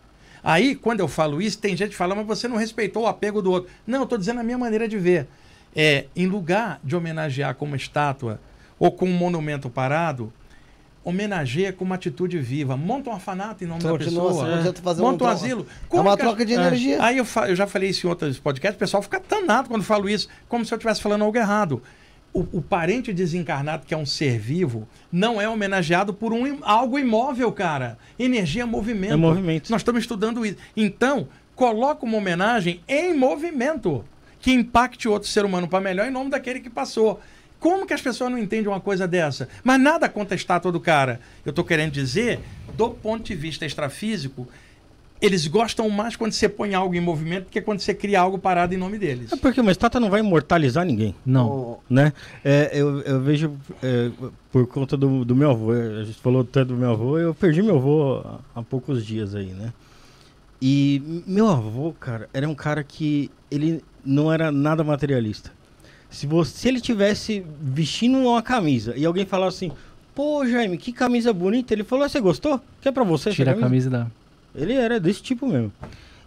Aí, 0.43 0.75
quando 0.75 0.99
eu 0.99 1.07
falo 1.07 1.41
isso, 1.41 1.57
tem 1.57 1.75
gente 1.75 1.91
que 1.91 1.95
fala, 1.95 2.15
mas 2.15 2.25
você 2.25 2.47
não 2.47 2.57
respeitou 2.57 3.03
o 3.03 3.07
apego 3.07 3.41
do 3.41 3.51
outro. 3.51 3.71
Não, 3.87 3.99
eu 3.99 4.03
estou 4.03 4.17
dizendo 4.17 4.41
a 4.41 4.43
minha 4.43 4.57
maneira 4.57 4.87
de 4.87 4.97
ver. 4.97 5.27
É, 5.75 6.05
em 6.15 6.27
lugar 6.27 6.79
de 6.83 6.95
homenagear 6.95 7.55
como 7.55 7.75
estátua 7.75 8.39
ou 8.83 8.91
com 8.91 9.05
um 9.05 9.13
monumento 9.13 9.69
parado, 9.69 10.33
homenageia 11.05 11.71
com 11.71 11.85
uma 11.85 11.95
atitude 11.95 12.37
viva. 12.39 12.75
Monta 12.75 13.09
um 13.09 13.13
orfanato 13.13 13.63
em 13.63 13.67
nome 13.67 13.81
da 13.81 13.97
pessoa. 13.97 14.45
É. 14.59 15.01
Monta 15.01 15.23
um, 15.23 15.27
um 15.27 15.29
asilo. 15.29 15.65
Como 15.87 16.03
é 16.03 16.11
uma 16.11 16.17
troca 16.17 16.45
de 16.45 16.51
energia. 16.51 17.01
Aí 17.01 17.17
eu, 17.17 17.25
eu, 17.47 17.55
já 17.55 17.65
falei 17.65 17.91
isso 17.91 18.05
em 18.05 18.09
outros 18.09 18.37
podcasts, 18.39 18.75
o 18.75 18.79
pessoal 18.79 19.01
fica 19.01 19.21
danado 19.21 19.69
quando 19.69 19.85
falo 19.85 20.09
isso, 20.09 20.27
como 20.49 20.65
se 20.65 20.73
eu 20.73 20.75
estivesse 20.75 21.01
falando 21.01 21.23
algo 21.23 21.37
errado. 21.37 21.81
O, 22.33 22.41
o, 22.51 22.61
parente 22.61 23.13
desencarnado, 23.13 23.85
que 23.85 23.93
é 23.93 23.97
um 23.97 24.05
ser 24.05 24.37
vivo, 24.37 24.85
não 25.09 25.41
é 25.41 25.47
homenageado 25.47 26.13
por 26.13 26.33
um, 26.33 26.57
algo 26.63 26.99
imóvel, 26.99 27.53
cara. 27.53 27.97
Energia 28.19 28.63
é 28.63 28.65
movimento. 28.65 29.13
É 29.13 29.15
movimento. 29.15 29.69
Nós 29.69 29.79
estamos 29.79 30.01
estudando 30.01 30.45
isso. 30.45 30.57
Então, 30.75 31.29
coloca 31.55 32.05
uma 32.05 32.17
homenagem 32.17 32.81
em 32.85 33.13
movimento 33.13 34.03
que 34.41 34.51
impacte 34.51 35.07
outro 35.07 35.29
ser 35.29 35.45
humano 35.45 35.69
para 35.69 35.79
melhor 35.79 36.05
em 36.05 36.11
nome 36.11 36.29
daquele 36.29 36.59
que 36.59 36.69
passou. 36.69 37.21
Como 37.63 37.87
que 37.87 37.93
as 37.93 38.01
pessoas 38.01 38.29
não 38.29 38.37
entendem 38.37 38.67
uma 38.67 38.81
coisa 38.81 39.07
dessa? 39.07 39.47
Mas 39.63 39.79
nada 39.79 40.09
contra 40.09 40.35
a 40.35 40.37
estátua 40.37 40.69
do 40.69 40.81
cara. 40.81 41.21
Eu 41.45 41.51
estou 41.51 41.63
querendo 41.63 41.93
dizer, 41.93 42.41
do 42.77 42.89
ponto 42.89 43.23
de 43.23 43.33
vista 43.35 43.65
extrafísico, 43.65 44.45
Eles 45.21 45.47
gostam 45.47 45.89
mais 45.89 46.17
quando 46.17 46.33
você 46.33 46.49
põe 46.49 46.73
algo 46.73 46.93
em 46.93 46.99
movimento 46.99 47.45
do 47.45 47.49
que 47.49 47.61
quando 47.61 47.79
você 47.79 47.93
cria 47.93 48.19
algo 48.19 48.37
parado 48.37 48.73
em 48.73 48.77
nome 48.77 48.97
deles. 48.97 49.31
É 49.31 49.37
porque 49.37 49.61
uma 49.61 49.71
estátua 49.71 50.01
não 50.01 50.09
vai 50.09 50.19
imortalizar 50.19 50.83
ninguém, 50.85 51.15
Não. 51.25 51.47
O- 51.47 51.79
né? 51.89 52.11
É, 52.43 52.69
eu, 52.73 52.99
eu 53.03 53.21
vejo 53.21 53.53
é, 53.81 54.11
por 54.51 54.67
conta 54.67 54.97
do, 54.97 55.23
do 55.23 55.33
meu 55.33 55.51
avô, 55.51 55.71
a 55.71 56.03
gente 56.03 56.19
falou 56.19 56.43
tanto 56.43 56.73
do 56.73 56.75
meu 56.75 56.91
avô, 56.91 57.17
eu 57.17 57.33
perdi 57.33 57.61
meu 57.63 57.77
avô 57.77 58.21
há, 58.25 58.39
há 58.59 58.61
poucos 58.61 59.05
dias 59.05 59.33
aí, 59.33 59.53
né? 59.53 59.71
E 60.61 61.01
meu 61.25 61.47
avô, 61.47 61.93
cara, 61.97 62.27
era 62.33 62.47
um 62.49 62.55
cara 62.55 62.83
que 62.83 63.31
ele 63.49 63.81
não 64.03 64.29
era 64.29 64.51
nada 64.51 64.83
materialista. 64.83 65.51
Se, 66.13 66.27
você, 66.27 66.57
se 66.57 66.67
ele 66.67 66.79
tivesse 66.79 67.43
vestindo 67.61 68.17
uma 68.19 68.41
camisa 68.41 68.93
e 68.95 69.03
alguém 69.05 69.25
falasse 69.25 69.65
assim, 69.65 69.75
pô, 70.13 70.45
Jaime, 70.45 70.77
que 70.77 70.93
camisa 70.93 71.33
bonita, 71.33 71.73
ele 71.73 71.83
falou, 71.83 72.05
"Ah, 72.05 72.09
você 72.09 72.21
gostou? 72.21 72.61
Que 72.81 72.87
é 72.87 72.91
pra 72.91 73.03
você 73.03 73.31
Tira 73.31 73.51
a 73.51 73.55
camisa 73.55 73.89
dá. 73.89 74.07
Ele 74.55 74.73
era 74.73 74.99
desse 74.99 75.23
tipo 75.23 75.47
mesmo. 75.47 75.71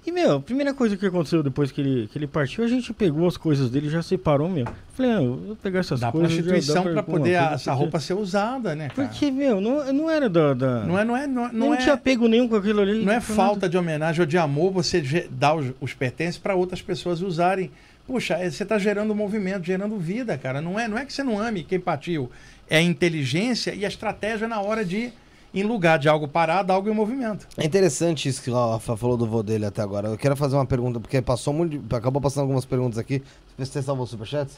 E, 0.05 0.13
meu, 0.13 0.37
a 0.37 0.41
primeira 0.41 0.73
coisa 0.73 0.97
que 0.97 1.05
aconteceu 1.07 1.43
depois 1.43 1.73
que 1.73 1.81
ele, 1.81 2.09
que 2.13 2.17
ele 2.19 2.29
partiu, 2.29 2.63
a 2.65 2.69
gente 2.69 2.93
pegou 2.93 3.27
as 3.27 3.37
coisas 3.37 3.71
dele, 3.71 3.89
já 3.89 4.03
separou 4.03 4.49
mesmo. 4.49 4.73
Falei, 4.95 5.13
ah, 5.13 5.23
eu 5.23 5.37
vou 5.37 5.57
pegar 5.57 5.81
essas 5.81 5.99
Dá 5.99 6.13
coisas. 6.13 6.31
já 6.33 6.43
prostituição 6.43 6.75
dá 6.77 6.83
pra 6.91 7.01
alguma 7.01 7.19
poder 7.19 7.39
coisa, 7.39 7.55
essa 7.55 7.73
roupa 7.73 7.99
ser 8.01 8.15
usada, 8.15 8.75
né, 8.77 8.89
cara? 8.89 9.09
Porque, 9.09 9.31
meu, 9.33 9.61
não, 9.61 9.93
não 9.93 10.09
era 10.11 10.29
da. 10.29 10.55
da- 10.55 10.85
Não 10.85 10.97
é, 10.99 11.05
não 11.05 11.17
é, 11.17 11.27
não, 11.27 11.47
é- 11.47 11.53
não, 11.53 11.67
não 11.69 11.75
é, 11.75 11.79
tinha 11.79 11.95
apego 11.95 12.29
nenhum 12.29 12.47
com 12.49 12.55
aquilo 12.55 12.81
ali. 12.83 13.05
não 13.05 13.13
é 13.13 13.21
falta 13.21 13.69
de 13.69 13.77
homenagem 13.77 14.21
ou 14.21 14.27
de 14.27 14.39
amor 14.39 14.73
você 14.73 15.01
dar 15.31 15.55
os, 15.57 15.67
os 15.81 15.93
pertences 15.93 16.39
para 16.39 16.55
outras 16.55 16.81
pessoas 16.83 17.21
usarem. 17.21 17.71
Puxa, 18.07 18.35
é- 18.35 18.51
você 18.51 18.62
está 18.62 18.78
gerando 18.78 19.15
movimento, 19.15 19.65
gerando 19.65 19.99
vida, 19.99 20.39
cara. 20.39 20.61
Não 20.61 20.78
é, 20.78 20.87
não 20.87 20.97
é 20.97 21.05
que 21.05 21.12
você 21.12 21.23
não 21.23 21.39
ame 21.39 21.65
quem 21.65 21.81
partiu. 21.81 22.31
É 22.69 22.78
a 22.78 22.83
inteligência 22.83 23.74
e 23.74 23.85
a 23.85 23.89
estratégia 23.89 24.47
na 24.47 24.61
hora 24.61 24.85
de, 24.85 25.12
em 25.53 25.62
lugar 25.62 25.99
de 25.99 26.09
algo 26.09 26.28
parado, 26.28 26.73
algo 26.73 26.89
em 26.89 26.95
movimento. 26.95 27.47
É 27.57 27.65
interessante 27.65 28.28
isso 28.28 28.43
que 28.43 28.51
o 28.51 28.55
Rafa 28.55 28.97
falou 28.97 29.16
do 29.16 29.27
vô 29.27 29.43
dele 29.43 29.66
até 29.66 29.83
agora. 29.83 30.09
Eu 30.09 30.19
quero 30.19 30.37
fazer 30.37 30.55
uma 30.57 30.66
pergunta, 30.66 31.01
porque 31.01 31.20
passou 31.20 31.53
muito. 31.53 31.83
Acabou 31.95 32.20
passando 32.20 32.43
algumas 32.43 32.65
perguntas 32.65 32.99
aqui. 32.99 33.23
Você 33.59 33.83
salvou 33.83 34.05
o 34.05 34.07
superchats? 34.07 34.57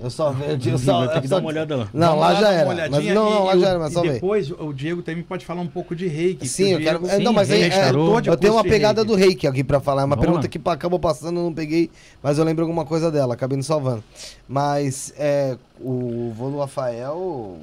Eu 0.00 0.10
só 0.10 0.32
vi. 0.32 0.42
Eu, 0.68 0.76
só, 0.78 1.04
eu 1.04 1.20
que 1.20 1.28
só- 1.28 1.36
dar 1.36 1.40
uma 1.40 1.48
olhada 1.50 1.76
lá. 1.76 1.88
Não, 1.94 2.18
lá 2.18 2.30
lá 2.32 2.40
já 2.40 2.52
era. 2.52 2.66
Mas, 2.66 2.74
olhadinha 2.78 3.14
não, 3.14 3.30
não, 3.30 3.44
lá 3.44 3.56
já 3.56 3.68
era, 3.68 3.78
mas 3.78 3.92
só 3.92 4.02
vê. 4.02 4.12
depois 4.14 4.50
o 4.50 4.72
Diego 4.72 5.02
também 5.02 5.22
pode 5.22 5.46
falar 5.46 5.60
um 5.60 5.68
pouco 5.68 5.94
de 5.94 6.08
reiki. 6.08 6.48
Sim, 6.48 6.70
eu 6.72 6.80
quero. 6.80 6.98
Diego- 6.98 7.14
é, 7.14 7.18
não, 7.20 7.32
mas 7.32 7.46
sim, 7.48 7.54
aí, 7.54 7.62
é, 7.70 7.90
eu 8.26 8.36
tenho 8.36 8.54
uma 8.54 8.64
pegada 8.64 9.02
reiki. 9.02 9.06
do 9.12 9.14
reiki 9.16 9.46
aqui 9.46 9.62
pra 9.62 9.78
falar. 9.78 10.02
É 10.02 10.04
uma 10.04 10.16
Vamos 10.16 10.24
pergunta 10.40 10.46
lá. 10.46 10.48
que 10.48 10.60
acabou 10.70 10.98
passando, 10.98 11.38
eu 11.38 11.44
não 11.44 11.54
peguei, 11.54 11.90
mas 12.20 12.38
eu 12.38 12.44
lembro 12.44 12.64
alguma 12.64 12.84
coisa 12.84 13.10
dela, 13.10 13.34
acabei 13.34 13.56
não 13.56 13.62
salvando. 13.62 14.02
Mas 14.48 15.14
é, 15.16 15.56
o 15.80 16.32
vô 16.36 16.50
do 16.50 16.58
Rafael, 16.58 17.56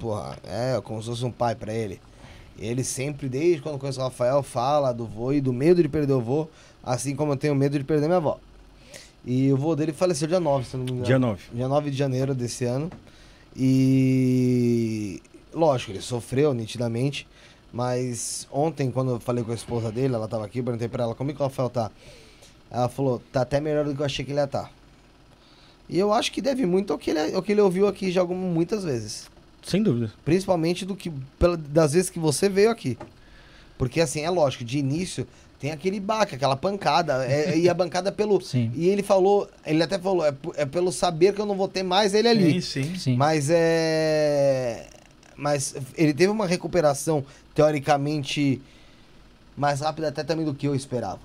porra, 0.00 0.36
é 0.48 0.80
como 0.82 1.00
se 1.02 1.08
fosse 1.08 1.24
um 1.24 1.30
pai 1.30 1.54
pra 1.54 1.72
ele. 1.72 2.00
Ele 2.58 2.82
sempre, 2.84 3.28
desde 3.28 3.62
quando 3.62 3.78
conhece 3.78 3.98
o 3.98 4.02
Rafael, 4.02 4.42
fala 4.42 4.92
do 4.92 5.06
vô 5.06 5.32
e 5.32 5.40
do 5.40 5.52
medo 5.52 5.80
de 5.80 5.88
perder 5.88 6.12
o 6.14 6.20
vô, 6.20 6.46
assim 6.84 7.14
como 7.14 7.32
eu 7.32 7.36
tenho 7.36 7.54
medo 7.54 7.78
de 7.78 7.84
perder 7.84 8.06
minha 8.06 8.16
avó. 8.18 8.38
E 9.24 9.52
o 9.52 9.56
vô 9.56 9.76
dele 9.76 9.92
faleceu 9.92 10.26
dia 10.26 10.40
9, 10.40 10.64
se 10.66 10.76
não 10.76 10.84
me 10.84 10.90
engano. 10.92 11.06
Dia 11.06 11.18
9. 11.18 11.42
Dia 11.52 11.68
9 11.68 11.90
de 11.90 11.96
janeiro 11.96 12.34
desse 12.34 12.64
ano. 12.64 12.90
E 13.94 15.22
lógico, 15.52 15.92
ele 15.92 16.00
sofreu 16.00 16.52
nitidamente. 16.54 17.26
Mas 17.72 18.48
ontem, 18.50 18.90
quando 18.90 19.12
eu 19.12 19.20
falei 19.20 19.44
com 19.44 19.52
a 19.52 19.54
esposa 19.54 19.92
dele, 19.92 20.14
ela 20.14 20.26
tava 20.26 20.44
aqui, 20.44 20.58
eu 20.58 20.64
perguntei 20.64 20.88
pra 20.88 21.04
ela 21.04 21.14
como 21.14 21.30
é 21.30 21.34
que 21.34 21.40
o 21.40 21.44
Rafael 21.44 21.70
tá. 21.70 21.90
Ela 22.70 22.88
falou, 22.88 23.22
tá 23.32 23.42
até 23.42 23.60
melhor 23.60 23.84
do 23.84 23.94
que 23.94 24.00
eu 24.02 24.06
achei 24.06 24.24
que 24.24 24.32
ele 24.32 24.40
ia 24.40 24.44
estar. 24.44 24.72
E 25.88 25.98
eu 25.98 26.12
acho 26.12 26.32
que 26.32 26.40
deve 26.40 26.66
muito 26.66 26.92
ao 26.92 26.98
que 26.98 27.10
ele, 27.10 27.34
ao 27.34 27.42
que 27.42 27.52
ele 27.52 27.60
ouviu 27.60 27.86
aqui 27.86 28.10
já 28.10 28.20
algum- 28.20 28.34
muitas 28.34 28.82
vezes. 28.84 29.28
Sem 29.62 29.82
dúvida. 29.82 30.12
Principalmente 30.24 30.84
do 30.84 30.96
que 30.96 31.12
das 31.68 31.92
vezes 31.92 32.10
que 32.10 32.18
você 32.18 32.48
veio 32.48 32.70
aqui. 32.70 32.96
Porque 33.76 34.00
assim, 34.00 34.20
é 34.22 34.30
lógico, 34.30 34.64
de 34.64 34.78
início 34.78 35.26
tem 35.60 35.70
aquele 35.70 36.00
baque, 36.00 36.34
aquela 36.34 36.56
pancada. 36.56 37.24
é- 37.26 37.56
e 37.58 37.68
a 37.68 37.74
bancada 37.74 38.10
pelo. 38.10 38.40
Sim. 38.42 38.72
E 38.74 38.88
ele 38.88 39.02
falou, 39.02 39.48
ele 39.64 39.82
até 39.82 39.98
falou, 39.98 40.24
é, 40.26 40.34
é 40.56 40.64
pelo 40.66 40.90
saber 40.90 41.34
que 41.34 41.40
eu 41.40 41.46
não 41.46 41.54
vou 41.54 41.68
ter 41.68 41.82
mais 41.82 42.14
ele 42.14 42.26
ali. 42.28 42.62
Sim, 42.62 42.82
sim. 42.82 42.94
Sim. 42.96 43.16
Mas 43.16 43.48
é. 43.50 44.86
Mas 45.36 45.74
ele 45.96 46.12
teve 46.12 46.30
uma 46.32 46.46
recuperação, 46.46 47.24
teoricamente, 47.54 48.60
mais 49.56 49.80
rápida 49.80 50.08
até 50.08 50.22
também 50.24 50.44
do 50.44 50.54
que 50.54 50.66
eu 50.66 50.74
esperava. 50.74 51.20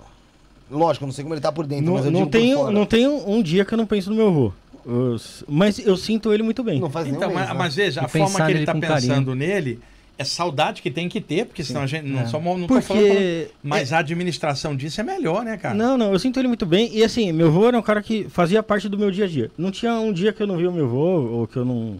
Lógico, 0.69 1.05
não 1.05 1.13
sei 1.13 1.23
como 1.23 1.33
ele 1.33 1.41
tá 1.41 1.51
por 1.51 1.65
dentro, 1.67 1.85
Não, 1.85 1.93
mas 1.93 2.05
eu 2.05 2.11
não, 2.11 2.19
digo 2.21 2.31
por 2.31 2.39
tenho, 2.39 2.57
fora. 2.59 2.71
não 2.71 2.85
tenho 2.85 3.29
um 3.29 3.41
dia 3.41 3.63
que 3.65 3.73
eu 3.73 3.77
não 3.77 3.85
penso 3.85 4.09
no 4.09 4.15
meu 4.15 4.27
avô. 4.27 4.53
Eu 4.85 5.17
mas 5.47 5.79
eu 5.79 5.95
sinto 5.97 6.31
ele 6.33 6.43
muito 6.43 6.63
bem. 6.63 6.79
Não 6.79 6.89
faz 6.89 7.07
Então, 7.07 7.27
mas, 7.29 7.35
mês, 7.35 7.47
né? 7.49 7.53
mas 7.53 7.75
veja, 7.75 8.01
E 8.01 8.05
a 8.05 8.07
forma 8.07 8.45
que 8.45 8.51
ele 8.51 8.65
com 8.65 8.79
pensando 8.79 9.35
nele 9.35 9.79
é 10.17 10.23
saudade 10.23 10.81
que 10.81 10.89
tem 10.89 11.09
que 11.09 11.19
ter, 11.19 11.45
porque 11.45 11.63
senão 11.63 11.81
a 11.81 11.87
gente 11.87 12.05
não 12.07 12.21
É. 12.21 12.25
só 12.27 12.39
não 12.39 12.67
tô 12.67 12.81
falando, 12.81 13.03
Porque. 13.05 13.47
mas 13.63 13.91
a 13.91 13.99
administração 13.99 14.75
disso 14.75 15.01
é 15.01 15.03
melhor, 15.03 15.43
né, 15.43 15.57
cara? 15.57 15.75
Não, 15.75 15.97
não, 15.97 16.11
eu 16.13 16.19
sinto 16.19 16.39
ele 16.39 16.47
muito 16.47 16.65
bem. 16.65 16.89
E 16.95 17.03
assim, 17.03 17.31
meu 17.31 17.47
avô 17.47 17.67
era 17.67 17.77
um 17.77 17.81
cara 17.81 18.01
que 18.01 18.25
fazia 18.29 18.63
parte 18.63 18.87
do 18.87 18.97
meu 18.97 19.11
dia 19.11 19.25
a 19.25 19.27
dia. 19.27 19.51
Não 19.57 19.71
tinha 19.71 19.93
um 19.93 20.13
dia 20.13 20.31
que 20.31 20.41
eu 20.41 20.47
não 20.47 20.57
via 20.57 20.69
o 20.69 20.73
meu 20.73 20.85
avô 20.85 21.21
ou 21.21 21.47
que 21.47 21.57
eu 21.57 21.65
não 21.65 21.99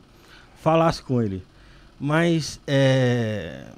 falasse 0.62 1.02
com 1.04 1.22
ele. 1.22 1.44
Mas 2.00 2.60
é. 2.68 3.62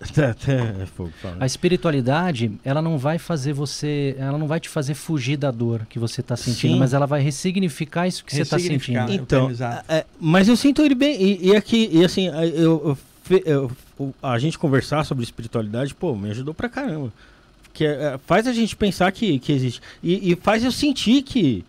Até, 0.00 0.26
até 0.26 0.52
é 0.82 0.86
fogo, 0.86 1.12
fala. 1.22 1.36
A 1.40 1.46
espiritualidade, 1.46 2.52
ela 2.62 2.82
não 2.82 2.98
vai 2.98 3.16
fazer 3.18 3.54
você, 3.54 4.14
ela 4.18 4.36
não 4.36 4.46
vai 4.46 4.60
te 4.60 4.68
fazer 4.68 4.92
fugir 4.92 5.38
da 5.38 5.50
dor 5.50 5.86
que 5.88 5.98
você 5.98 6.20
está 6.20 6.36
sentindo, 6.36 6.74
Sim. 6.74 6.78
mas 6.78 6.92
ela 6.92 7.06
vai 7.06 7.22
ressignificar 7.22 8.06
isso 8.06 8.22
que 8.22 8.34
você 8.34 8.42
está 8.42 8.56
Ressignificar. 8.56 9.06
sentindo. 9.06 9.22
Então, 9.22 9.24
Então, 9.24 9.38
organizar. 9.44 9.84
é, 9.88 10.04
mas 10.20 10.46
eu 10.48 10.56
sinto 10.56 10.82
ele 10.82 10.94
bem. 10.94 11.16
E, 11.22 11.46
e 11.48 11.56
aqui, 11.56 11.88
e 11.90 12.04
assim, 12.04 12.26
eu, 12.26 12.82
eu 12.88 12.98
a 14.22 14.38
gente 14.38 14.58
conversar 14.58 15.04
sobre 15.04 15.24
espiritualidade, 15.24 15.94
pô, 15.94 16.14
me 16.14 16.30
ajudou 16.30 16.52
pra 16.54 16.68
caramba. 16.68 17.12
Que 17.72 17.84
é, 17.86 18.18
faz 18.26 18.46
a 18.46 18.52
gente 18.52 18.76
pensar 18.76 19.10
que, 19.12 19.38
que 19.38 19.52
existe. 19.52 19.80
E, 20.02 20.32
e 20.32 20.36
faz 20.36 20.62
eu 20.64 20.70
sentir 20.70 21.22
que, 21.22 21.64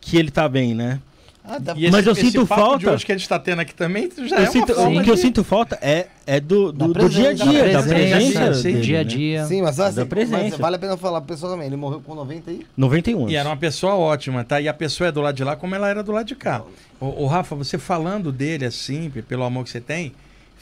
que 0.00 0.16
ele 0.16 0.30
tá 0.30 0.48
bem, 0.48 0.74
né? 0.74 1.00
Ah, 1.44 1.60
tá- 1.60 1.74
E 1.76 1.90
mas 1.90 2.06
eu 2.06 2.12
esse 2.12 2.20
sinto 2.30 2.46
papo 2.46 2.60
falta- 2.62 2.78
de 2.78 2.88
hoje 2.88 3.04
que 3.04 3.10
a 3.10 3.16
gente 3.16 3.22
está 3.24 3.36
tendo 3.36 3.58
aqui 3.58 3.74
também 3.74 4.08
já 4.28 4.36
eu 4.36 4.42
é 4.44 4.46
sinto, 4.46 4.72
uma 4.72 4.76
forma 4.84 5.00
o 5.00 5.04
que 5.04 5.10
eu 5.10 5.14
de- 5.16 5.20
sinto 5.20 5.42
falta 5.42 5.76
é, 5.82 6.06
é 6.24 6.38
do, 6.38 6.70
do, 6.70 6.92
do 6.94 7.08
dia 7.08 7.30
a 7.30 7.32
dia, 7.32 7.72
da 7.72 7.80
da 7.80 7.88
presença, 7.88 8.50
dele, 8.62 8.80
dia 8.80 9.00
a 9.00 9.02
né? 9.02 9.10
dia. 9.10 9.44
Sim, 9.46 9.60
mas, 9.62 9.80
assim, 9.80 9.96
Da 9.96 10.06
presença. 10.06 10.40
mas 10.40 10.56
vale 10.56 10.76
a 10.76 10.78
pena 10.78 10.96
falar 10.96 11.20
pra 11.20 11.34
pessoa 11.34 11.50
também. 11.50 11.66
Ele 11.66 11.74
morreu 11.74 12.00
com 12.00 12.14
90 12.14 12.48
aí? 12.52 12.64
91 12.76 13.18
anos. 13.22 13.32
E 13.32 13.34
era 13.34 13.48
uma 13.48 13.56
pessoa 13.56 13.96
ótima, 13.96 14.44
tá? 14.44 14.60
E 14.60 14.68
a 14.68 14.74
pessoa 14.74 15.08
é 15.08 15.12
do 15.12 15.20
lado 15.20 15.34
de 15.34 15.42
lá 15.42 15.56
como 15.56 15.74
ela 15.74 15.88
era 15.88 16.00
do 16.04 16.12
lado 16.12 16.26
de 16.26 16.36
cá. 16.36 16.62
O, 17.00 17.26
Rafa, 17.26 17.56
você 17.56 17.76
falando 17.76 18.30
dele 18.30 18.64
assim, 18.64 19.10
pelo 19.28 19.42
amor 19.42 19.64
que 19.64 19.70
você 19.70 19.80
tem, 19.80 20.12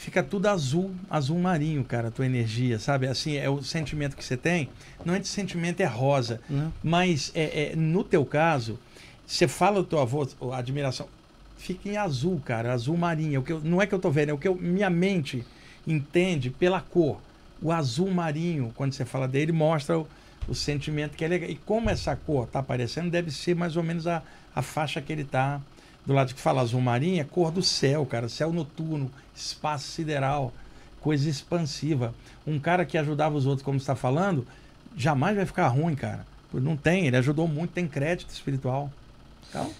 fica 0.01 0.23
tudo 0.23 0.47
azul, 0.47 0.91
azul 1.07 1.37
marinho, 1.37 1.83
cara, 1.83 2.07
a 2.07 2.11
tua 2.11 2.25
energia, 2.25 2.79
sabe? 2.79 3.05
Assim, 3.07 3.35
é 3.37 3.47
o 3.47 3.61
sentimento 3.61 4.15
que 4.17 4.25
você 4.25 4.35
tem. 4.35 4.67
Não 5.05 5.13
é 5.13 5.19
de 5.19 5.27
sentimento, 5.27 5.79
é 5.79 5.85
rosa. 5.85 6.41
Não. 6.49 6.73
Mas 6.83 7.31
é, 7.35 7.73
é, 7.73 7.75
no 7.75 8.03
teu 8.03 8.25
caso, 8.25 8.79
você 9.27 9.47
fala 9.47 9.75
do 9.81 9.83
teu 9.87 9.99
avô, 9.99 10.27
admiração, 10.53 11.07
fica 11.55 11.87
em 11.87 11.97
azul, 11.97 12.41
cara, 12.43 12.73
azul 12.73 12.97
marinho. 12.97 13.35
É 13.35 13.39
O 13.39 13.43
que 13.43 13.53
eu- 13.53 13.61
não 13.63 13.79
é 13.79 13.85
que 13.85 13.93
eu 13.93 13.99
tô 13.99 14.09
vendo, 14.09 14.29
é 14.29 14.33
o 14.33 14.39
que 14.39 14.47
eu- 14.47 14.55
minha 14.55 14.89
mente 14.89 15.45
entende 15.85 16.49
pela 16.49 16.81
cor. 16.81 17.21
O 17.61 17.71
azul 17.71 18.09
marinho, 18.09 18.71
quando 18.75 18.93
você 18.93 19.05
fala 19.05 19.27
dele, 19.27 19.51
mostra 19.51 19.99
o, 19.99 20.07
o 20.47 20.55
sentimento 20.55 21.15
que 21.15 21.23
é 21.23 21.27
legal. 21.27 21.47
E 21.47 21.55
como 21.57 21.91
essa 21.91 22.15
cor 22.15 22.47
tá 22.47 22.57
aparecendo, 22.57 23.11
deve 23.11 23.29
ser 23.29 23.55
mais 23.55 23.77
ou 23.77 23.83
menos 23.83 24.07
a, 24.07 24.23
a 24.55 24.63
faixa 24.63 24.99
que 24.99 25.13
ele 25.13 25.23
tá 25.23 25.61
do 26.05 26.13
lado 26.13 26.33
que 26.33 26.41
fala 26.41 26.61
azul 26.61 26.81
marinho, 26.81 27.21
é 27.21 27.23
cor 27.23 27.51
do 27.51 27.61
céu, 27.61 28.05
cara, 28.05 28.27
céu 28.27 28.51
noturno, 28.51 29.11
espaço 29.35 29.87
sideral, 29.87 30.53
coisa 30.99 31.29
expansiva. 31.29 32.13
Um 32.45 32.59
cara 32.59 32.85
que 32.85 32.97
ajudava 32.97 33.35
os 33.35 33.45
outros, 33.45 33.63
como 33.63 33.79
você 33.79 33.83
está 33.83 33.95
falando, 33.95 34.45
jamais 34.95 35.35
vai 35.35 35.45
ficar 35.45 35.67
ruim, 35.67 35.95
cara. 35.95 36.25
Não 36.53 36.75
tem, 36.75 37.07
ele 37.07 37.17
ajudou 37.17 37.47
muito, 37.47 37.71
tem 37.71 37.87
crédito 37.87 38.29
espiritual. 38.29 38.91
Então, 39.49 39.71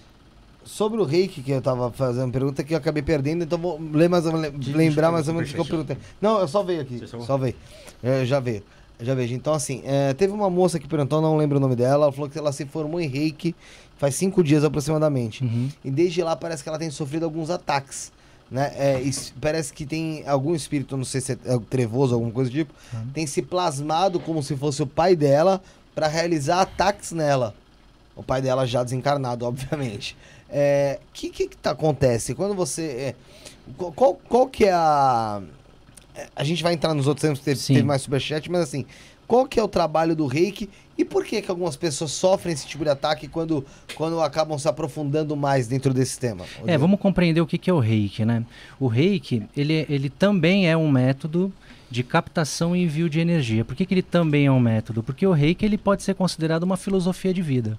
Sobre 0.64 1.00
o 1.00 1.04
reiki, 1.04 1.42
que 1.42 1.50
eu 1.50 1.60
tava 1.60 1.90
fazendo 1.90 2.30
pergunta 2.30 2.62
que 2.62 2.72
eu 2.72 2.78
acabei 2.78 3.02
perdendo, 3.02 3.42
então 3.42 3.58
vou 3.58 3.80
ler 3.92 4.08
mais, 4.08 4.24
lembrar 4.24 5.08
eu 5.08 5.12
mais 5.12 5.26
ou 5.26 5.34
menos 5.34 5.50
o 5.50 5.54
que 5.54 5.60
eu 5.60 5.64
perguntei. 5.64 5.96
Não, 6.20 6.38
eu 6.38 6.46
só 6.46 6.62
veio 6.62 6.80
aqui. 6.80 7.02
Só 7.06 7.36
veio. 7.36 7.56
É, 8.00 8.24
já 8.24 8.38
veio. 8.38 8.62
Já 9.00 9.14
vejo. 9.14 9.34
Então, 9.34 9.52
assim, 9.52 9.82
é, 9.84 10.14
teve 10.14 10.32
uma 10.32 10.48
moça 10.48 10.78
que 10.78 10.86
perguntou, 10.86 11.20
não 11.20 11.36
lembro 11.36 11.56
o 11.58 11.60
nome 11.60 11.74
dela, 11.74 12.04
ela 12.04 12.12
falou 12.12 12.30
que 12.30 12.38
ela 12.38 12.52
se 12.52 12.64
formou 12.64 13.00
em 13.00 13.08
reiki 13.08 13.56
faz 14.02 14.16
cinco 14.16 14.42
dias 14.42 14.64
aproximadamente. 14.64 15.44
Uhum. 15.44 15.68
E 15.84 15.88
desde 15.92 16.24
lá 16.24 16.34
parece 16.34 16.60
que 16.60 16.68
ela 16.68 16.76
tem 16.76 16.90
sofrido 16.90 17.22
alguns 17.24 17.50
ataques. 17.50 18.10
Né? 18.50 18.72
É, 18.74 19.00
parece 19.40 19.72
que 19.72 19.86
tem 19.86 20.24
algum 20.26 20.56
espírito, 20.56 20.96
não 20.96 21.04
sei 21.04 21.20
se 21.20 21.32
é, 21.34 21.36
é 21.44 21.58
trevoso, 21.70 22.12
alguma 22.12 22.32
coisa 22.32 22.50
do 22.50 22.54
tipo, 22.54 22.74
Uhum. 22.92 23.06
tem 23.14 23.26
se 23.28 23.40
plasmado 23.42 24.18
como 24.18 24.42
se 24.42 24.56
fosse 24.56 24.82
o 24.82 24.86
pai 24.88 25.14
dela 25.14 25.62
para 25.94 26.08
realizar 26.08 26.62
ataques 26.62 27.12
nela. 27.12 27.54
O 28.16 28.24
pai 28.24 28.42
dela 28.42 28.66
já 28.66 28.82
desencarnado, 28.82 29.46
obviamente. 29.46 30.14
O 30.14 30.16
é, 30.50 30.98
que, 31.14 31.30
que 31.30 31.46
que 31.46 31.56
tá, 31.56 31.70
acontece? 31.70 32.34
Quando 32.34 32.54
você. 32.56 32.82
é, 32.82 33.14
qual- 33.94 34.18
qual, 34.28 34.48
que 34.48 34.64
é 34.64 34.72
a. 34.72 35.40
é, 36.16 36.26
A 36.34 36.42
gente 36.44 36.60
vai 36.62 36.74
entrar 36.74 36.92
nos 36.92 37.06
outros 37.06 37.22
tempos, 37.22 37.40
teve, 37.40 37.58
teve 37.60 37.82
mais 37.84 38.02
superchat, 38.02 38.50
mas 38.50 38.62
assim, 38.62 38.84
qual 39.26 39.46
que 39.46 39.58
é 39.58 39.62
o 39.62 39.68
trabalho 39.68 40.14
do 40.14 40.26
reiki 40.26 40.68
e 40.96 41.04
por 41.04 41.24
que, 41.24 41.40
que 41.40 41.50
algumas 41.50 41.74
pessoas 41.74 42.10
sofrem 42.12 42.52
esse 42.52 42.66
tipo 42.66 42.84
de 42.84 42.90
ataque 42.90 43.26
quando, 43.26 43.64
quando 43.94 44.20
acabam 44.20 44.58
se 44.58 44.68
aprofundando 44.68 45.34
mais 45.34 45.66
dentro 45.66 45.94
desse 45.94 46.18
tema? 46.18 46.44
É, 46.66 46.76
vamos 46.76 47.00
compreender 47.00 47.40
o 47.40 47.46
que, 47.46 47.58
que 47.58 47.70
é 47.70 47.72
o 47.72 47.78
reiki, 47.78 48.24
né? 48.24 48.44
O 48.78 48.86
reiki, 48.86 49.42
ele, 49.56 49.86
ele 49.88 50.10
também 50.10 50.68
é 50.68 50.76
um 50.76 50.90
método 50.90 51.52
de 51.90 52.02
captação 52.02 52.74
e 52.74 52.82
envio 52.82 53.08
de 53.08 53.20
energia. 53.20 53.64
Por 53.64 53.76
que, 53.76 53.84
que 53.84 53.94
ele 53.94 54.02
também 54.02 54.46
é 54.46 54.50
um 54.50 54.60
método? 54.60 55.02
Porque 55.02 55.26
o 55.26 55.32
reiki 55.32 55.64
ele 55.64 55.76
pode 55.78 56.02
ser 56.02 56.14
considerado 56.14 56.62
uma 56.62 56.76
filosofia 56.76 57.34
de 57.34 57.42
vida. 57.42 57.78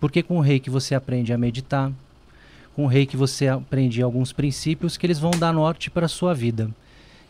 Porque 0.00 0.22
com 0.22 0.38
o 0.38 0.40
reiki 0.40 0.68
você 0.68 0.94
aprende 0.94 1.32
a 1.32 1.38
meditar, 1.38 1.92
com 2.74 2.84
o 2.84 2.88
reiki 2.88 3.16
você 3.16 3.48
aprende 3.48 4.02
alguns 4.02 4.32
princípios 4.32 4.96
que 4.96 5.06
eles 5.06 5.18
vão 5.18 5.30
dar 5.30 5.52
norte 5.52 5.90
para 5.90 6.06
a 6.06 6.08
sua 6.08 6.34
vida. 6.34 6.70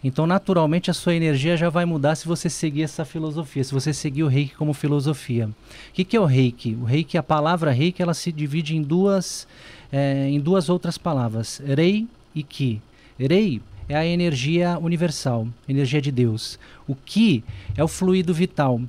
Então, 0.05 0.27
naturalmente, 0.27 0.91
a 0.91 0.95
sua 0.95 1.15
energia 1.15 1.57
já 1.57 1.71
vai 1.71 1.85
mudar 1.85 2.17
se 2.17 2.27
você 2.27 2.51
seguir 2.51 2.83
essa 2.83 3.05
filosofia, 3.05 3.63
se 3.63 3.73
você 3.73 3.93
seguir 3.93 4.25
o 4.25 4.29
reiki 4.29 4.57
como 4.57 4.75
filosofia. 4.75 5.49
O 5.49 5.93
que, 5.93 6.05
que 6.05 6.17
é 6.17 6.21
o 6.21 6.25
reiki? 6.25 6.75
O 6.75 6.85
reiki, 6.85 7.17
a 7.17 7.23
palavra 7.23 7.71
reiki, 7.71 8.03
ela 8.03 8.15
se 8.15 8.33
divide 8.33 8.77
em 8.77 8.83
duas, 8.83 9.47
é, 9.93 10.29
em 10.29 10.41
duas 10.41 10.69
outras 10.69 10.99
palavras, 10.99 11.63
rei 11.65 12.09
e 12.35 12.43
ki. 12.43 12.83
Rei 13.17 13.61
é 13.89 13.95
a 13.95 14.05
energia 14.05 14.77
universal, 14.81 15.47
energia 15.69 16.01
de 16.01 16.11
Deus. 16.11 16.59
O 16.89 16.97
ki 16.97 17.45
é 17.77 17.85
o 17.85 17.89
fluido 17.89 18.35
vital. 18.35 18.81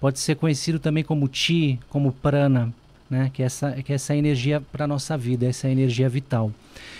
Pode 0.00 0.20
ser 0.20 0.36
conhecido 0.36 0.78
também 0.78 1.02
como 1.02 1.28
chi, 1.32 1.78
como 1.88 2.12
prana, 2.12 2.72
né? 3.12 3.30
que, 3.32 3.42
é 3.42 3.46
essa, 3.46 3.72
que 3.72 3.92
é 3.92 3.94
essa 3.94 4.16
energia 4.16 4.62
para 4.72 4.84
a 4.84 4.88
nossa 4.88 5.18
vida, 5.18 5.46
essa 5.46 5.68
energia 5.68 6.08
vital. 6.08 6.50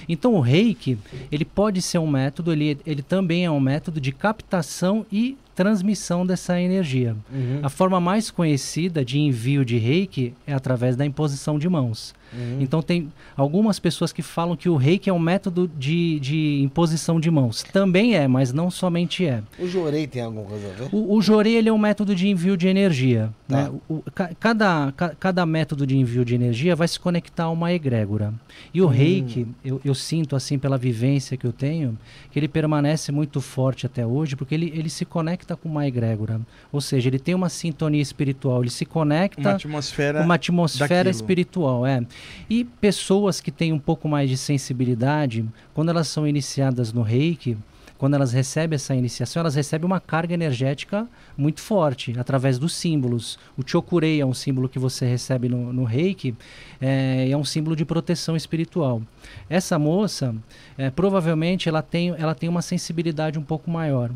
Então 0.06 0.34
o 0.34 0.40
reiki, 0.40 0.98
ele 1.30 1.44
pode 1.44 1.80
ser 1.80 1.98
um 1.98 2.06
método, 2.06 2.52
ele, 2.52 2.78
ele 2.86 3.02
também 3.02 3.46
é 3.46 3.50
um 3.50 3.58
método 3.58 3.98
de 3.98 4.12
captação 4.12 5.06
e 5.10 5.38
transmissão 5.54 6.26
dessa 6.26 6.60
energia. 6.60 7.16
Uhum. 7.32 7.60
A 7.62 7.68
forma 7.70 7.98
mais 7.98 8.30
conhecida 8.30 9.02
de 9.02 9.18
envio 9.18 9.64
de 9.64 9.78
reiki 9.78 10.34
é 10.46 10.52
através 10.52 10.96
da 10.96 11.06
imposição 11.06 11.58
de 11.58 11.68
mãos. 11.68 12.14
Uhum. 12.34 12.58
Então 12.60 12.80
tem 12.82 13.12
algumas 13.36 13.78
pessoas 13.78 14.12
que 14.12 14.22
falam 14.22 14.56
que 14.56 14.68
o 14.68 14.76
reiki 14.76 15.10
é 15.10 15.12
um 15.12 15.18
método 15.18 15.70
de, 15.78 16.18
de 16.20 16.60
imposição 16.62 17.20
de 17.20 17.30
mãos. 17.30 17.62
Também 17.62 18.14
é, 18.16 18.26
mas 18.26 18.52
não 18.52 18.70
somente 18.70 19.24
é. 19.26 19.42
O 19.58 19.66
Jorei 19.66 20.06
tem 20.06 20.22
alguma 20.22 20.44
coisa 20.46 20.68
a 20.68 20.70
ver? 20.72 20.88
O, 20.92 21.14
o 21.16 21.22
Jorei 21.22 21.56
ele 21.56 21.68
é 21.68 21.72
um 21.72 21.78
método 21.78 22.14
de 22.14 22.28
envio 22.28 22.56
de 22.56 22.68
energia. 22.68 23.30
Tá. 23.48 23.64
Né? 23.64 23.70
O, 23.88 24.02
ca- 24.14 24.30
cada, 24.40 24.92
ca- 24.92 25.14
cada 25.18 25.44
método 25.46 25.86
de 25.86 25.96
envio 25.96 26.24
de 26.24 26.34
energia 26.34 26.74
vai 26.74 26.88
se 26.88 26.98
conectar 26.98 27.44
a 27.44 27.50
uma 27.50 27.72
egrégora. 27.72 28.32
E 28.72 28.80
o 28.80 28.86
reiki, 28.86 29.46
eu, 29.64 29.80
eu 29.84 29.94
sinto 29.94 30.34
assim 30.36 30.58
pela 30.58 30.78
vivência 30.78 31.36
que 31.36 31.46
eu 31.46 31.52
tenho, 31.52 31.98
que 32.30 32.38
ele 32.38 32.48
permanece 32.48 33.12
muito 33.12 33.40
forte 33.40 33.86
até 33.86 34.06
hoje, 34.06 34.36
porque 34.36 34.54
ele, 34.54 34.72
ele 34.74 34.88
se 34.88 35.04
conecta 35.04 35.56
com 35.56 35.68
uma 35.68 35.86
egrégora. 35.86 36.40
Ou 36.72 36.80
seja, 36.80 37.08
ele 37.08 37.18
tem 37.18 37.34
uma 37.34 37.48
sintonia 37.48 38.00
espiritual, 38.02 38.62
ele 38.62 38.70
se 38.70 38.84
conecta 38.86 39.40
Uma 39.40 39.50
atmosfera. 39.52 40.22
uma 40.22 40.34
atmosfera 40.34 40.88
daquilo. 41.04 41.10
espiritual, 41.10 41.86
é. 41.86 42.02
E 42.48 42.64
pessoas 42.64 43.40
que 43.40 43.50
têm 43.50 43.72
um 43.72 43.78
pouco 43.78 44.08
mais 44.08 44.28
de 44.28 44.36
sensibilidade, 44.36 45.44
quando 45.74 45.90
elas 45.90 46.08
são 46.08 46.26
iniciadas 46.26 46.92
no 46.92 47.02
Reiki, 47.02 47.56
quando 48.02 48.14
elas 48.14 48.32
recebem 48.32 48.74
essa 48.74 48.96
iniciação, 48.96 49.38
elas 49.38 49.54
recebem 49.54 49.86
uma 49.86 50.00
carga 50.00 50.34
energética 50.34 51.06
muito 51.36 51.60
forte 51.60 52.12
através 52.18 52.58
dos 52.58 52.74
símbolos. 52.74 53.38
O 53.56 53.62
Chokurei 53.64 54.20
é 54.20 54.26
um 54.26 54.34
símbolo 54.34 54.68
que 54.68 54.76
você 54.76 55.06
recebe 55.06 55.48
no, 55.48 55.72
no 55.72 55.84
Reiki, 55.84 56.34
é, 56.80 57.28
é 57.30 57.36
um 57.36 57.44
símbolo 57.44 57.76
de 57.76 57.84
proteção 57.84 58.34
espiritual. 58.34 59.00
Essa 59.48 59.78
moça, 59.78 60.34
é, 60.76 60.90
provavelmente, 60.90 61.68
ela 61.68 61.80
tem, 61.80 62.08
ela 62.18 62.34
tem 62.34 62.48
uma 62.48 62.60
sensibilidade 62.60 63.38
um 63.38 63.42
pouco 63.44 63.70
maior. 63.70 64.10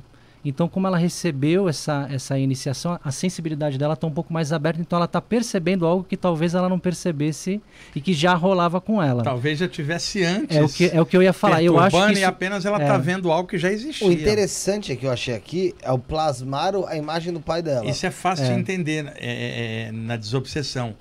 Então, 0.49 0.69
como 0.69 0.87
ela 0.87 0.97
recebeu 0.97 1.69
essa, 1.69 2.09
essa 2.11 2.39
iniciação, 2.39 2.99
a 3.03 3.11
sensibilidade 3.11 3.77
dela 3.77 3.95
está 3.95 4.07
um 4.07 4.11
pouco 4.13 4.33
mais 4.33 4.53
aberta, 4.53 4.81
então 4.81 4.97
ela 4.97 5.07
está 5.07 5.21
percebendo 5.21 5.85
algo 5.85 6.05
que 6.05 6.17
talvez 6.17 6.55
ela 6.55 6.69
não 6.69 6.79
percebesse 6.79 7.61
e 7.95 8.01
que 8.01 8.13
já 8.13 8.35
rolava 8.35 8.81
com 8.81 9.03
ela. 9.03 9.23
Talvez 9.23 9.59
já 9.59 9.69
tivesse 9.69 10.23
antes. 10.25 10.57
É 10.57 10.63
o, 10.63 10.69
que, 10.69 10.85
é 10.87 11.01
o 11.01 11.07
que 11.07 11.17
eu 11.17 11.23
ia 11.23 11.33
falar. 11.33 11.63
Eu 11.63 11.79
acho 11.79 11.97
que 11.97 12.13
e 12.13 12.13
isso, 12.15 12.27
apenas 12.27 12.65
ela 12.65 12.79
é. 12.79 12.83
está 12.83 12.97
vendo 12.97 13.33
algo 13.33 13.49
que 13.49 13.59
já 13.59 13.71
existia. 13.73 14.07
O 14.07 14.13
interessante 14.13 14.93
é 14.93 14.97
que 14.97 15.07
eu 15.07 15.11
achei 15.11 15.35
aqui 15.35 15.75
é 15.83 15.91
o 15.91 15.99
plasmar 15.99 16.75
a 16.87 16.97
imagem 16.97 17.33
do 17.33 17.41
pai 17.41 17.63
dela. 17.63 17.87
Isso 17.87 18.07
é 18.07 18.11
fácil 18.11 18.45
É. 18.45 18.49
de 18.49 18.61
entender 18.61 19.13
é, 19.17 19.27
é, 19.27 19.89
é, 19.89 19.93
na 19.93 20.17
desobsessão. 20.17 20.95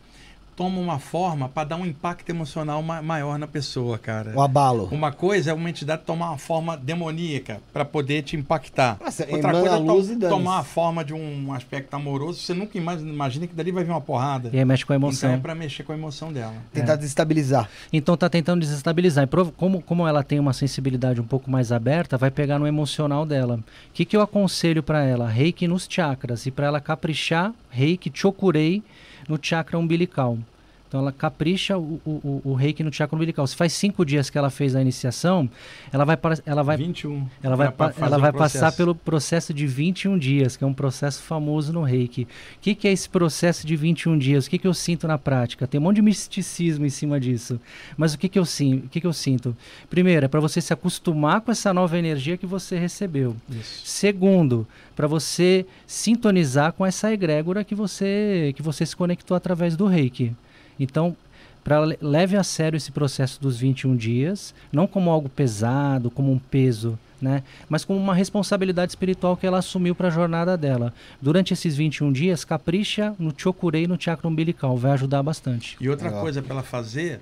Toma 0.56 0.80
uma 0.80 1.00
forma 1.00 1.50
para 1.50 1.68
dar 1.68 1.76
um 1.76 1.86
impacto 1.86 2.30
emocional 2.30 2.82
ma- 2.82 3.02
maior 3.02 3.38
na 3.38 3.46
pessoa, 3.46 3.98
cara. 3.98 4.32
O 4.34 4.42
abalo. 4.42 4.88
Uma 4.90 5.12
coisa 5.12 5.52
é 5.52 5.54
uma 5.54 5.70
entidade 5.70 6.04
tomar 6.06 6.30
uma 6.30 6.38
forma 6.38 6.78
demoníaca 6.78 7.60
para 7.74 7.84
poder 7.84 8.22
te 8.24 8.38
impactar. 8.38 8.98
Nossa, 9.04 9.24
Outra 9.30 9.50
emana 9.50 9.82
coisa 9.86 10.14
é 10.14 10.16
to 10.18 10.30
tomar 10.30 10.60
a 10.60 10.64
forma 10.64 11.04
de 11.04 11.14
um 11.14 11.52
aspecto 11.54 11.94
amoroso. 11.94 12.40
Você 12.40 12.54
nunca 12.54 12.78
imagina, 12.78 13.10
imagina 13.12 13.48
que 13.48 13.54
dali 13.54 13.70
vai 13.72 13.84
vir 13.84 13.92
uma 13.92 14.00
porrada. 14.00 14.50
E 14.54 14.58
aí 14.58 14.64
mexe 14.64 14.86
com 14.86 14.94
a 14.94 14.96
emoção. 14.96 15.30
Então 15.30 15.40
é 15.40 15.42
para 15.42 15.54
mexer 15.56 15.84
com 15.84 15.92
a 15.92 15.96
emoção 15.96 16.32
dela. 16.32 16.54
Tentar 16.74 16.96
desestabilizar. 16.96 17.70
Então 17.92 18.16
tá 18.16 18.30
tentando 18.30 18.62
desestabilizar. 18.62 19.26
E 19.26 19.28
prova- 19.28 19.52
como, 19.58 19.82
como 19.82 20.08
ela 20.08 20.24
tem 20.24 20.40
uma 20.40 20.54
sensibilidade 20.54 21.20
um 21.20 21.26
pouco 21.26 21.52
mais 21.52 21.74
aberta, 21.74 22.18
vai 22.18 22.32
pegar 22.32 22.58
no 22.60 22.66
emocional 22.66 23.26
dela. 23.26 23.58
O 23.58 23.64
que, 23.94 24.06
que 24.06 24.16
eu 24.16 24.22
aconselho 24.22 24.82
para 24.82 25.04
ela? 25.04 25.28
Reiki 25.28 25.68
nos 25.68 25.86
chakras. 25.90 26.46
E 26.46 26.52
para 26.52 26.68
ela 26.68 26.80
caprichar, 26.80 27.54
reiki 27.70 28.10
chokurei 28.14 28.82
no 29.30 29.38
chakra 29.38 29.78
umbilical. 29.78 30.40
Então 30.88 31.00
ela 31.02 31.12
capricha 31.12 31.78
o, 31.78 32.00
o, 32.06 32.42
o- 32.46 32.54
reiki 32.54 32.84
no 32.84 32.94
chakra 32.94 33.16
umbilical. 33.16 33.46
Se 33.48 33.56
faz 33.56 33.74
cinco 33.74 34.06
dias 34.06 34.30
que 34.30 34.38
ela 34.38 34.50
fez 34.50 34.76
a 34.76 34.82
iniciação, 34.82 35.50
ela 35.92 36.06
vai, 36.06 36.16
para- 36.16 36.38
ela 36.46 36.62
vai 36.64 36.78
21. 36.78 37.28
ela 37.44 37.56
vai, 37.56 37.72
pa- 37.72 37.94
ela 37.98 38.18
vai 38.18 38.32
passar 38.32 38.72
pelo 38.78 38.94
processo 38.96 39.54
de 39.54 39.66
21 39.68 40.18
dias, 40.18 40.56
que 40.56 40.64
é 40.64 40.68
um 40.68 40.74
processo 40.74 41.22
famoso 41.24 41.74
no 41.74 41.82
reiki. 41.84 42.24
O 42.24 42.28
que, 42.62 42.76
que 42.76 42.88
é 42.88 42.92
esse 42.92 43.10
processo 43.10 43.66
de 43.66 43.76
21 43.76 44.18
dias? 44.18 44.46
O 44.46 44.50
que, 44.50 44.58
que 44.60 44.68
eu 44.68 44.74
sinto 44.74 45.08
na 45.08 45.18
prática? 45.18 45.66
Tem 45.68 45.80
um 45.80 45.84
monte 45.84 45.96
de 45.98 46.02
misticismo 46.04 46.86
em 46.86 46.90
cima 46.90 47.20
disso. 47.20 47.60
Mas 47.98 48.14
o 48.14 48.18
que, 48.18 48.30
que, 48.30 48.38
eu, 48.40 48.46
sim, 48.46 48.84
o 48.86 48.90
que, 48.90 49.02
que 49.02 49.08
eu 49.08 49.14
sinto? 49.14 49.56
Primeiro, 49.90 50.26
é 50.26 50.30
para 50.30 50.40
você 50.40 50.62
se 50.62 50.72
acostumar 50.72 51.42
com 51.42 51.52
essa 51.52 51.74
nova 51.74 51.98
energia 51.98 52.38
que 52.38 52.46
você 52.46 52.78
recebeu. 52.78 53.36
Isso. 53.50 53.82
Segundo, 53.86 54.68
para 54.96 55.08
você 55.08 55.66
sintonizar 55.86 56.72
com 56.74 56.86
essa 56.86 57.12
egrégora 57.12 57.64
que 57.64 57.74
você, 57.76 58.54
que 58.56 58.62
você 58.62 58.86
se 58.86 58.96
conectou 58.96 59.36
através 59.36 59.76
do 59.76 59.88
reiki. 59.88 60.34
Então, 60.80 61.16
pra, 61.64 61.80
leve 62.02 62.38
a 62.38 62.44
sério 62.44 62.78
esse 62.78 62.92
processo 62.92 63.42
dos 63.42 63.58
21 63.58 63.96
dias, 63.96 64.54
não 64.72 64.88
como 64.88 65.10
algo 65.10 65.30
pesado, 65.30 66.12
como 66.12 66.32
um 66.32 66.40
peso, 66.40 66.98
né? 67.22 67.44
mas 67.70 67.86
como 67.86 68.00
uma 68.00 68.14
responsabilidade 68.14 68.92
espiritual 68.92 69.38
que 69.38 69.48
ela 69.48 69.60
assumiu 69.60 69.96
para 69.96 70.08
a 70.08 70.12
jornada 70.12 70.58
dela. 70.58 70.94
Durante 71.22 71.54
esses 71.54 71.76
21 71.76 72.12
dias, 72.12 72.44
capricha 72.44 73.16
no 73.18 73.34
chokurei 73.36 73.84
e 73.84 73.88
no 73.88 74.00
chakra 74.00 74.28
umbilical, 74.28 74.78
vai 74.78 74.92
ajudar 74.92 75.24
bastante. 75.24 75.78
E 75.80 75.90
outra 75.90 76.08
Legal. 76.08 76.22
coisa 76.22 76.42
para 76.42 76.54
ela 76.54 76.64
fazer, 76.64 77.20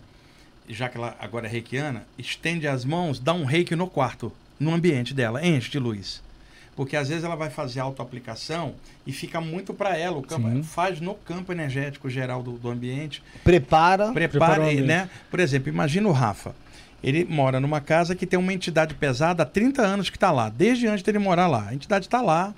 já 0.67 0.89
que 0.89 0.97
ela 0.97 1.15
agora 1.19 1.47
é 1.47 1.49
reikiana, 1.49 2.03
estende 2.17 2.67
as 2.67 2.83
mãos, 2.83 3.19
dá 3.19 3.33
um 3.33 3.45
reiki 3.45 3.75
no 3.75 3.87
quarto, 3.87 4.31
no 4.59 4.73
ambiente 4.73 5.13
dela, 5.13 5.45
enche 5.45 5.69
de 5.69 5.79
luz. 5.79 6.22
Porque 6.75 6.95
às 6.95 7.09
vezes 7.09 7.23
ela 7.23 7.35
vai 7.35 7.49
fazer 7.49 7.79
autoaplicação 7.79 8.73
e 9.05 9.11
fica 9.11 9.39
muito 9.39 9.73
para 9.73 9.97
ela. 9.97 10.17
O 10.17 10.23
campo 10.23 10.49
Sim. 10.49 10.63
faz 10.63 10.99
no 10.99 11.13
campo 11.13 11.51
energético 11.51 12.09
geral 12.09 12.41
do, 12.41 12.53
do 12.53 12.69
ambiente. 12.69 13.21
Prepara. 13.43 14.11
Prepara, 14.11 14.55
Prepara 14.63 14.81
né? 14.81 15.09
Por 15.29 15.39
exemplo, 15.39 15.69
imagina 15.69 16.07
o 16.07 16.11
Rafa. 16.11 16.55
Ele 17.03 17.25
mora 17.25 17.59
numa 17.59 17.81
casa 17.81 18.15
que 18.15 18.25
tem 18.25 18.39
uma 18.39 18.53
entidade 18.53 18.95
pesada 18.95 19.43
há 19.43 19.45
30 19.45 19.81
anos 19.81 20.09
que 20.09 20.15
está 20.15 20.31
lá, 20.31 20.49
desde 20.49 20.87
antes 20.87 21.03
dele 21.03 21.19
morar 21.19 21.47
lá. 21.47 21.67
A 21.67 21.73
entidade 21.73 22.05
está 22.05 22.21
lá. 22.21 22.53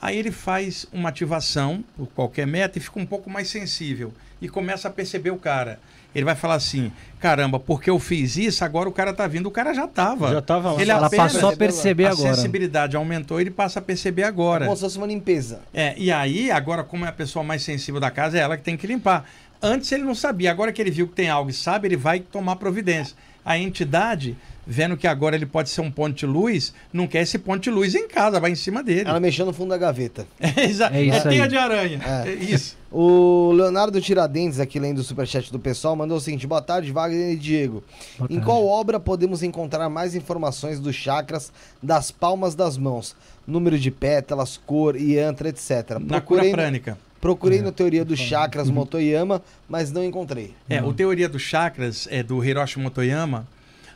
Aí 0.00 0.18
ele 0.18 0.30
faz 0.30 0.84
uma 0.92 1.08
ativação 1.08 1.82
por 1.96 2.06
qualquer 2.08 2.46
meta 2.46 2.76
e 2.76 2.82
fica 2.82 2.98
um 2.98 3.06
pouco 3.06 3.30
mais 3.30 3.48
sensível 3.48 4.12
e 4.40 4.48
começa 4.48 4.88
a 4.88 4.90
perceber 4.90 5.30
o 5.30 5.38
cara. 5.38 5.78
Ele 6.14 6.24
vai 6.24 6.34
falar 6.34 6.54
assim: 6.54 6.92
caramba, 7.18 7.58
porque 7.58 7.88
eu 7.88 7.98
fiz 7.98 8.36
isso, 8.36 8.64
agora 8.64 8.88
o 8.88 8.92
cara 8.92 9.12
tá 9.12 9.26
vindo. 9.26 9.46
O 9.46 9.50
cara 9.50 9.72
já 9.72 9.86
tava. 9.88 10.30
Já 10.30 10.42
tava 10.42 10.72
lá. 10.72 10.80
Ele 10.82 10.90
ela 10.90 11.06
apenas- 11.06 11.32
passou 11.32 11.50
a 11.50 11.56
perceber 11.56 12.06
a 12.06 12.10
agora. 12.10 12.34
sensibilidade 12.34 12.96
aumentou, 12.96 13.40
ele 13.40 13.50
passa 13.50 13.78
a 13.78 13.82
perceber 13.82 14.24
agora. 14.24 14.64
Como 14.66 14.76
se 14.76 14.82
fosse 14.82 14.98
uma 14.98 15.06
limpeza. 15.06 15.60
É, 15.72 15.94
e 15.96 16.12
aí, 16.12 16.50
agora, 16.50 16.84
como 16.84 17.04
é 17.04 17.08
a 17.08 17.12
pessoa 17.12 17.42
mais 17.42 17.62
sensível 17.62 18.00
da 18.00 18.10
casa, 18.10 18.36
é 18.38 18.40
ela 18.40 18.56
que 18.56 18.62
tem 18.62 18.76
que 18.76 18.86
limpar. 18.86 19.24
Antes 19.60 19.92
ele 19.92 20.02
não 20.02 20.14
sabia, 20.14 20.50
agora 20.50 20.72
que 20.72 20.82
ele 20.82 20.90
viu 20.90 21.06
que 21.06 21.14
tem 21.14 21.28
algo 21.30 21.48
e 21.48 21.52
sabe, 21.52 21.86
ele 21.88 21.96
vai 21.96 22.18
tomar 22.20 22.56
providência. 22.56 23.16
A 23.44 23.58
entidade, 23.58 24.36
vendo 24.66 24.96
que 24.96 25.06
agora 25.06 25.34
ele 25.34 25.46
pode 25.46 25.68
ser 25.68 25.80
um 25.80 25.90
ponte 25.90 26.20
de 26.20 26.26
luz, 26.26 26.72
não 26.92 27.06
quer 27.08 27.22
esse 27.22 27.38
ponte 27.38 27.64
de 27.64 27.70
luz 27.70 27.94
em 27.94 28.06
casa, 28.06 28.38
vai 28.38 28.52
em 28.52 28.54
cima 28.54 28.82
dele. 28.82 29.08
Ela 29.08 29.18
mexeu 29.18 29.44
no 29.44 29.52
fundo 29.52 29.70
da 29.70 29.78
gaveta. 29.78 30.26
É, 30.40 30.64
exa- 30.64 30.90
É 30.92 31.02
isso 31.02 31.16
é 31.16 31.30
teia 31.30 31.48
de 31.48 31.56
aranha. 31.56 32.00
É. 32.24 32.28
É 32.30 32.34
isso. 32.34 32.80
O 32.94 33.52
Leonardo 33.52 33.98
Tiradentes, 34.02 34.60
aqui 34.60 34.78
lendo 34.78 34.98
o 34.98 35.02
superchat 35.02 35.50
do 35.50 35.58
pessoal, 35.58 35.96
mandou 35.96 36.18
o 36.18 36.20
seguinte: 36.20 36.46
Boa 36.46 36.60
tarde, 36.60 36.92
Wagner 36.92 37.30
e 37.32 37.36
Diego. 37.36 37.82
Boa 38.18 38.26
em 38.30 38.34
tarde. 38.34 38.44
qual 38.44 38.66
obra 38.66 39.00
podemos 39.00 39.42
encontrar 39.42 39.88
mais 39.88 40.14
informações 40.14 40.78
dos 40.78 40.94
chakras 40.94 41.50
das 41.82 42.10
palmas 42.10 42.54
das 42.54 42.76
mãos? 42.76 43.16
Número 43.46 43.78
de 43.78 43.90
pétalas, 43.90 44.58
cor, 44.66 44.94
yantra, 44.94 45.48
etc. 45.48 45.98
Na 46.02 46.20
cura 46.20 46.44
prânica. 46.50 46.98
Procurei 47.22 47.60
É, 47.60 47.62
no 47.62 47.70
Teoria 47.72 48.04
dos 48.04 48.18
Chakras 48.18 48.68
Motoyama, 48.68 49.40
mas 49.68 49.90
não 49.90 50.04
encontrei. 50.04 50.52
É, 50.68 50.80
Não. 50.80 50.88
o 50.88 50.92
Teoria 50.92 51.28
dos 51.28 51.40
Chakras 51.40 52.06
é 52.10 52.22
do 52.22 52.44
Hiroshi 52.44 52.78
Motoyama. 52.80 53.46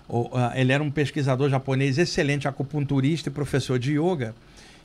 O- 0.09 0.31
ele 0.55 0.73
era 0.73 0.83
um 0.83 0.91
pesquisador 0.91 1.51
japonês 1.51 1.99
excelente, 1.99 2.47
acupunturista 2.47 3.29
e 3.29 3.33
professor 3.33 3.79
de 3.79 3.99
yoga. 3.99 4.35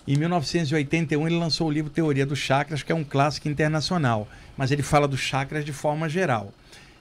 Em 0.07 0.18
1981 0.18 1.27
ele 1.27 1.38
lançou 1.38 1.68
o 1.68 1.72
livro 1.72 1.91
Teoria 1.91 2.26
dos 2.26 2.39
Chakras, 2.39 2.81
que 2.81 2.91
é 2.91 2.95
um 2.95 3.03
clássico 3.03 3.47
internacional, 3.47 4.27
mas 4.57 4.72
ele 4.72 4.81
fala 4.81 5.07
dos 5.07 5.19
chakras 5.19 5.63
de 5.63 5.72
forma 5.72 6.09
geral. 6.09 6.51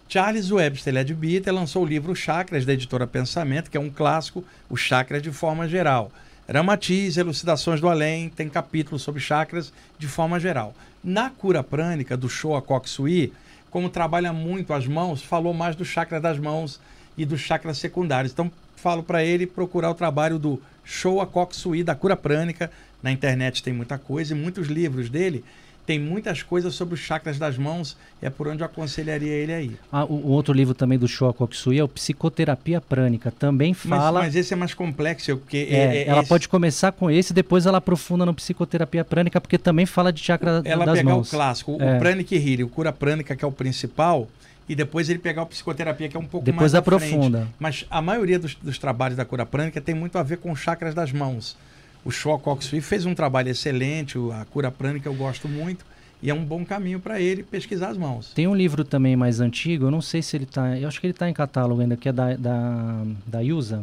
Charles 0.07 0.51
Webster 0.51 0.93
Leadbeater 0.93 1.55
lançou 1.55 1.83
o 1.85 1.87
livro 1.87 2.15
Chakras 2.15 2.67
da 2.67 2.75
editora 2.75 3.07
Pensamento, 3.07 3.71
que 3.71 3.77
é 3.79 3.81
um 3.81 3.89
clássico, 3.89 4.45
os 4.69 4.81
chakras 4.81 5.23
de 5.23 5.31
forma 5.33 5.67
geral. 5.67 6.13
Ramatiz, 6.53 7.17
Elucidações 7.17 7.81
do 7.81 7.89
Além, 7.89 8.29
tem 8.29 8.49
capítulos 8.49 9.03
sobre 9.03 9.21
chakras 9.21 9.73
de 9.97 10.09
forma 10.09 10.41
geral. 10.41 10.75
Na 11.03 11.31
cura 11.31 11.63
prânica 11.63 12.17
do 12.17 12.29
Showa 12.29 12.61
Koksui, 12.61 13.33
como 13.71 13.89
trabalha 13.89 14.33
muito 14.33 14.73
as 14.73 14.85
mãos, 14.85 15.23
falou 15.23 15.55
mais 15.55 15.77
do 15.77 15.85
chakra 15.85 16.21
das 16.21 16.41
mãos 16.41 16.81
e 17.17 17.25
dos 17.25 17.41
chakras 17.41 17.79
secundários. 17.79 18.33
Então, 18.33 18.51
falo 18.75 19.01
para 19.01 19.23
ele 19.23 19.47
procurar 19.47 19.91
o 19.91 19.95
trabalho 19.95 20.41
do 20.41 20.61
Showa 20.85 21.25
Koksui, 21.25 21.85
da 21.85 21.95
cura 21.95 22.17
prânica. 22.17 22.69
Na 23.01 23.13
internet 23.13 23.63
tem 23.63 23.73
muita 23.73 23.97
coisa 23.97 24.35
e 24.35 24.37
muitos 24.37 24.67
livros 24.67 25.09
dele 25.09 25.45
tem 25.91 25.99
muitas 25.99 26.41
coisas 26.41 26.73
sobre 26.73 26.95
os 26.95 27.01
chakras 27.01 27.37
das 27.37 27.59
mãos, 27.59 27.97
é 28.23 28.31
por 28.31 28.47
onde 28.47 28.63
eu 28.63 28.67
aconselharia 28.67 29.33
ele 29.33 29.53
aí. 29.53 29.77
Ah, 29.91 30.05
o, 30.05 30.13
o 30.13 30.29
outro 30.29 30.55
livro 30.55 30.73
também 30.73 30.97
do 30.97 31.09
Showa 31.09 31.35
Koksui 31.35 31.81
é 31.81 31.83
o 31.83 31.89
Psicoterapia 31.89 32.81
Prânica, 32.81 33.33
também 33.33 33.75
fala... 33.75 34.21
Mas, 34.21 34.27
mas 34.27 34.37
esse 34.37 34.55
é 34.55 34.57
mais 34.57 34.73
complexo, 34.73 35.37
porque... 35.39 35.67
É, 35.69 35.75
é, 35.75 35.97
é 35.97 36.09
ela 36.09 36.21
esse... 36.21 36.29
pode 36.29 36.49
começar 36.49 36.93
com 36.93 37.11
esse, 37.11 37.35
depois 37.35 37.67
ela 37.67 37.79
aprofunda 37.79 38.25
no 38.25 38.33
Psicoterapia 38.33 39.05
Prânica, 39.05 39.41
porque 39.41 39.59
também 39.59 39.85
fala 39.85 40.13
de 40.13 40.23
chakra 40.23 40.63
ela 40.65 40.87
das 40.87 40.99
pegar 40.99 41.11
mãos. 41.11 41.27
o 41.27 41.31
clássico, 41.33 41.77
É. 41.81 41.97
o 41.97 41.99
Pranic 41.99 42.37
Healing, 42.37 42.63
o 42.63 42.69
Cura 42.69 42.93
Prânica, 42.93 43.35
que 43.35 43.45
é 43.45 43.49
o 43.49 43.51
principal, 43.51 44.29
e 44.69 44.77
depois 44.77 45.11
ele 45.11 45.19
pegar 45.19 45.43
o 45.43 45.47
Psicoterapia, 45.47 46.09
que 46.09 46.17
é 46.17 46.21
um 46.21 46.25
pouco 46.25 46.47
Depois 46.47 46.73
mais 46.73 46.85
frente. 46.85 47.05
aprofunda. 47.05 47.49
Mas 47.59 47.85
a 47.91 48.01
maioria 48.01 48.39
dos, 48.39 48.55
dos 48.55 48.79
trabalhos 48.79 49.17
da 49.17 49.25
cura 49.25 49.45
prânica 49.45 49.81
tem 49.81 49.97
muito 49.97 50.17
a 50.17 50.23
ver 50.23 50.37
com 50.37 50.55
chakras 50.55 50.95
das 50.95 51.11
mãos. 51.11 51.57
O 52.05 52.11
Shoa 52.11 52.39
Koksui 52.39 52.81
fez 52.81 53.05
um 53.07 53.15
trabalho 53.15 53.49
excelente, 53.51 54.17
a 54.33 54.45
cura 54.47 54.71
prânica 54.71 55.09
eu 55.09 55.15
gosto 55.15 55.49
muito, 55.49 55.85
e 56.23 56.31
é 56.31 56.35
um 56.35 56.45
bom 56.45 56.65
caminho 56.65 56.99
para 57.01 57.21
ele 57.21 57.43
pesquisar 57.43 57.89
as 57.89 57.97
mãos. 57.99 58.33
Tem 58.35 58.47
um 58.47 58.55
livro 58.55 58.85
também 58.85 59.17
mais 59.17 59.41
antigo, 59.41 59.87
eu 59.87 59.91
não 59.91 60.01
sei 60.01 60.23
se 60.23 60.37
ele 60.37 60.45
está. 60.45 60.79
Eu 60.79 60.89
acho 60.89 61.01
que 61.01 61.07
ele 61.07 61.13
está 61.13 61.29
em 61.29 61.33
catálogo 61.35 61.81
ainda, 61.83 61.97
que 61.97 62.09
é 62.09 62.13
da, 62.13 62.35
da, 62.37 63.03
da 63.27 63.43
IUSA. 63.43 63.83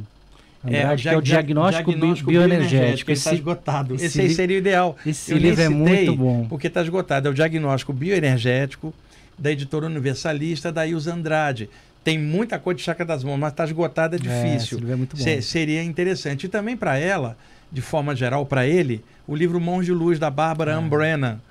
Andrade, 0.66 1.04
que 1.04 1.10
é 1.10 1.18
o 1.18 1.22
dia- 1.22 1.36
diagnóstico, 1.36 1.92
diagnóstico 1.92 2.30
bioenergético. 2.32 3.12
Está 3.12 3.30
Esse, 3.30 3.40
esgotado. 3.40 3.96
esse 3.96 4.06
Esse, 4.06 4.22
li- 4.24 4.34
seria 4.34 4.58
o 4.58 4.60
ideal. 4.60 4.98
esse 5.06 5.32
Eu 5.32 5.38
livro 5.38 5.62
é 5.62 5.70
muito 5.70 6.16
bom. 6.16 6.46
Porque 6.50 6.68
está 6.68 6.82
esgotado. 6.82 7.28
É 7.28 7.32
o 7.32 7.34
diagnóstico 7.34 7.94
bioenergético 7.94 8.94
da 9.38 9.52
editora 9.52 9.86
universalista 9.86 10.72
da 10.72 10.86
Ilza 10.86 11.14
Andrade. 11.14 11.70
Tem 12.04 12.18
muita 12.18 12.58
coisa 12.58 12.78
de 12.80 12.84
chakra 12.84 13.06
das 13.06 13.24
mãos, 13.24 13.38
mas 13.38 13.52
está 13.54 13.66
esgotado, 13.66 14.16
é 14.16 14.20
esse 14.20 14.28
difícil. 14.28 14.78
livro 14.80 14.94
é 14.94 14.96
muito 14.96 15.16
bom. 15.16 15.24
Se- 15.24 15.42
seria 15.44 15.84
interessante. 15.84 16.46
E 16.48 16.50
também 16.50 16.76
para 16.76 16.98
ela, 16.98 17.38
de 17.72 17.82
forma 17.82 18.16
geral, 18.16 18.46
para 18.46 18.66
ele, 18.66 19.04
o 19.28 19.36
livro 19.36 19.60
Mãos 19.60 19.86
de 19.86 19.92
Luz, 19.92 20.18
da 20.20 20.30
Bárbara. 20.30 20.76
Ambrena, 20.76 21.42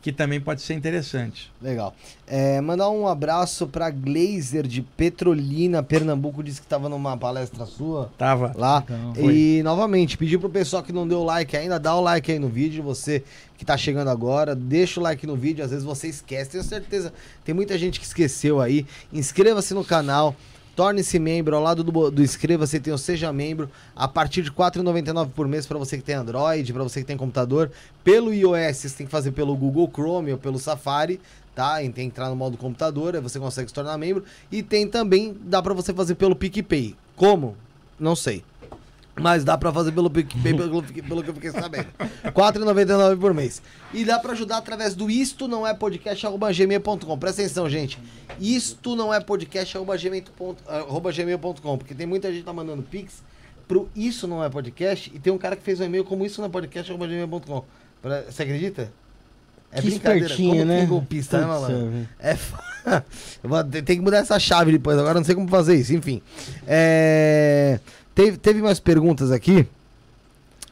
que 0.00 0.12
também 0.12 0.40
pode 0.40 0.62
ser 0.62 0.74
interessante. 0.74 1.52
Legal. 1.60 1.94
É, 2.26 2.60
mandar 2.60 2.88
um 2.90 3.08
abraço 3.08 3.66
pra 3.66 3.90
Glazer 3.90 4.66
de 4.66 4.80
Petrolina, 4.80 5.82
Pernambuco, 5.82 6.42
disse 6.42 6.60
que 6.60 6.66
tava 6.66 6.88
numa 6.88 7.16
palestra 7.16 7.66
sua 7.66 8.10
Tava. 8.16 8.52
lá. 8.56 8.84
Legal. 8.88 9.30
E 9.30 9.62
novamente, 9.64 10.16
pedir 10.16 10.38
pro 10.38 10.48
pessoal 10.48 10.82
que 10.82 10.92
não 10.92 11.08
deu 11.08 11.24
like 11.24 11.56
ainda, 11.56 11.78
dá 11.78 11.94
o 11.94 12.00
like 12.00 12.30
aí 12.30 12.38
no 12.38 12.48
vídeo. 12.48 12.82
Você 12.84 13.24
que 13.58 13.64
tá 13.64 13.76
chegando 13.76 14.08
agora, 14.08 14.54
deixa 14.54 15.00
o 15.00 15.02
like 15.02 15.26
no 15.26 15.34
vídeo. 15.34 15.64
Às 15.64 15.70
vezes 15.70 15.84
você 15.84 16.08
esquece, 16.08 16.50
tenho 16.50 16.62
certeza. 16.62 17.12
Tem 17.44 17.54
muita 17.54 17.76
gente 17.76 17.98
que 17.98 18.06
esqueceu 18.06 18.60
aí. 18.60 18.86
Inscreva-se 19.12 19.74
no 19.74 19.84
canal. 19.84 20.36
Torne-se 20.76 21.18
membro, 21.18 21.56
ao 21.56 21.62
lado 21.62 21.82
do, 21.82 22.10
do 22.10 22.22
inscreva-se 22.22 22.78
tem 22.78 22.92
o 22.92 22.98
Seja 22.98 23.32
Membro, 23.32 23.70
a 23.96 24.06
partir 24.06 24.42
de 24.42 24.50
R$ 24.50 24.56
4,99 24.56 25.30
por 25.30 25.48
mês 25.48 25.66
para 25.66 25.78
você 25.78 25.96
que 25.96 26.04
tem 26.04 26.14
Android, 26.14 26.70
para 26.70 26.82
você 26.82 27.00
que 27.00 27.06
tem 27.06 27.16
computador. 27.16 27.72
Pelo 28.04 28.30
iOS, 28.30 28.76
você 28.76 28.90
tem 28.90 29.06
que 29.06 29.10
fazer 29.10 29.32
pelo 29.32 29.56
Google 29.56 29.90
Chrome 29.90 30.32
ou 30.32 30.38
pelo 30.38 30.58
Safari, 30.58 31.18
tá? 31.54 31.82
E 31.82 31.86
tem 31.86 32.10
que 32.10 32.14
entrar 32.14 32.28
no 32.28 32.36
modo 32.36 32.58
computador, 32.58 33.16
aí 33.16 33.22
você 33.22 33.40
consegue 33.40 33.68
se 33.68 33.74
tornar 33.74 33.96
membro. 33.96 34.22
E 34.52 34.62
tem 34.62 34.86
também, 34.86 35.34
dá 35.40 35.62
para 35.62 35.72
você 35.72 35.94
fazer 35.94 36.14
pelo 36.14 36.36
PicPay. 36.36 36.94
Como? 37.16 37.56
Não 37.98 38.14
sei. 38.14 38.44
Mas 39.18 39.44
dá 39.44 39.56
pra 39.56 39.72
fazer 39.72 39.92
pelo 39.92 40.10
PicPay, 40.10 40.52
pelo, 40.54 40.82
pelo 40.82 41.22
que 41.22 41.30
eu 41.30 41.34
fiquei 41.34 41.50
sabendo. 41.50 41.86
R$ 41.98 42.30
4,99 42.32 43.18
por 43.18 43.32
mês. 43.32 43.62
E 43.94 44.04
dá 44.04 44.18
pra 44.18 44.32
ajudar 44.32 44.58
através 44.58 44.94
do 44.94 45.10
isto 45.10 45.48
não 45.48 45.66
é 45.66 45.72
podcast 45.72 46.26
arroba 46.26 46.52
gmail.com. 46.52 47.18
Presta 47.18 47.40
atenção, 47.40 47.68
gente. 47.70 47.98
Isto 48.38 48.94
não 48.94 49.12
é 49.14 49.18
podcast 49.20 49.74
arroba 49.76 49.96
gmail 49.96 50.22
ponto- 50.36 50.62
arroba 50.68 51.10
gmail.com. 51.12 51.78
Porque 51.78 51.94
tem 51.94 52.06
muita 52.06 52.28
gente 52.28 52.40
que 52.40 52.44
tá 52.44 52.52
mandando 52.52 52.82
pix 52.82 53.22
pro 53.66 53.88
isso 53.96 54.28
não 54.28 54.44
é 54.44 54.50
podcast. 54.50 55.10
E 55.14 55.18
tem 55.18 55.32
um 55.32 55.38
cara 55.38 55.56
que 55.56 55.62
fez 55.62 55.80
um 55.80 55.84
e-mail 55.84 56.04
como 56.04 56.24
isso 56.26 56.40
não 56.42 56.48
é 56.48 56.50
podcast 56.50 56.90
arroba 56.92 57.06
gmail.com. 57.06 57.64
Pra- 58.02 58.22
Você 58.30 58.42
acredita? 58.42 58.92
É 59.72 59.80
Que 59.80 59.88
brincadeira. 59.88 60.36
Como 60.36 60.64
né? 60.64 60.76
que 60.78 60.82
é 60.82 60.86
golpista, 60.86 61.40
né, 61.40 61.46
malandro? 61.46 61.90
velho. 61.90 62.08
É 62.20 62.30
f... 62.32 62.54
Tem 63.84 63.96
que 63.96 64.00
mudar 64.00 64.18
essa 64.18 64.38
chave 64.38 64.70
depois, 64.72 64.96
agora 64.98 65.14
não 65.18 65.24
sei 65.24 65.34
como 65.34 65.48
fazer 65.48 65.74
isso, 65.74 65.92
enfim. 65.92 66.22
É, 66.66 67.80
Teve, 68.16 68.36
teve 68.38 68.62
mais 68.62 68.80
perguntas 68.80 69.30
aqui 69.30 69.68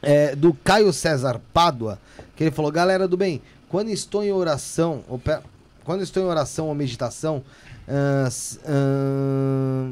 é, 0.01 0.35
do 0.35 0.51
Caio 0.53 0.91
César 0.91 1.39
Pádua, 1.53 1.99
que 2.35 2.43
ele 2.43 2.51
falou, 2.51 2.71
galera 2.71 3.07
do 3.07 3.15
bem, 3.15 3.39
quando 3.69 3.89
estou 3.89 4.23
em 4.23 4.31
oração, 4.31 5.03
ou 5.07 5.21
quando 5.83 6.01
estou 6.01 6.23
em 6.23 6.25
oração 6.25 6.67
ou 6.67 6.75
meditação, 6.75 7.43
s- 8.25 8.59
ah, 8.65 9.91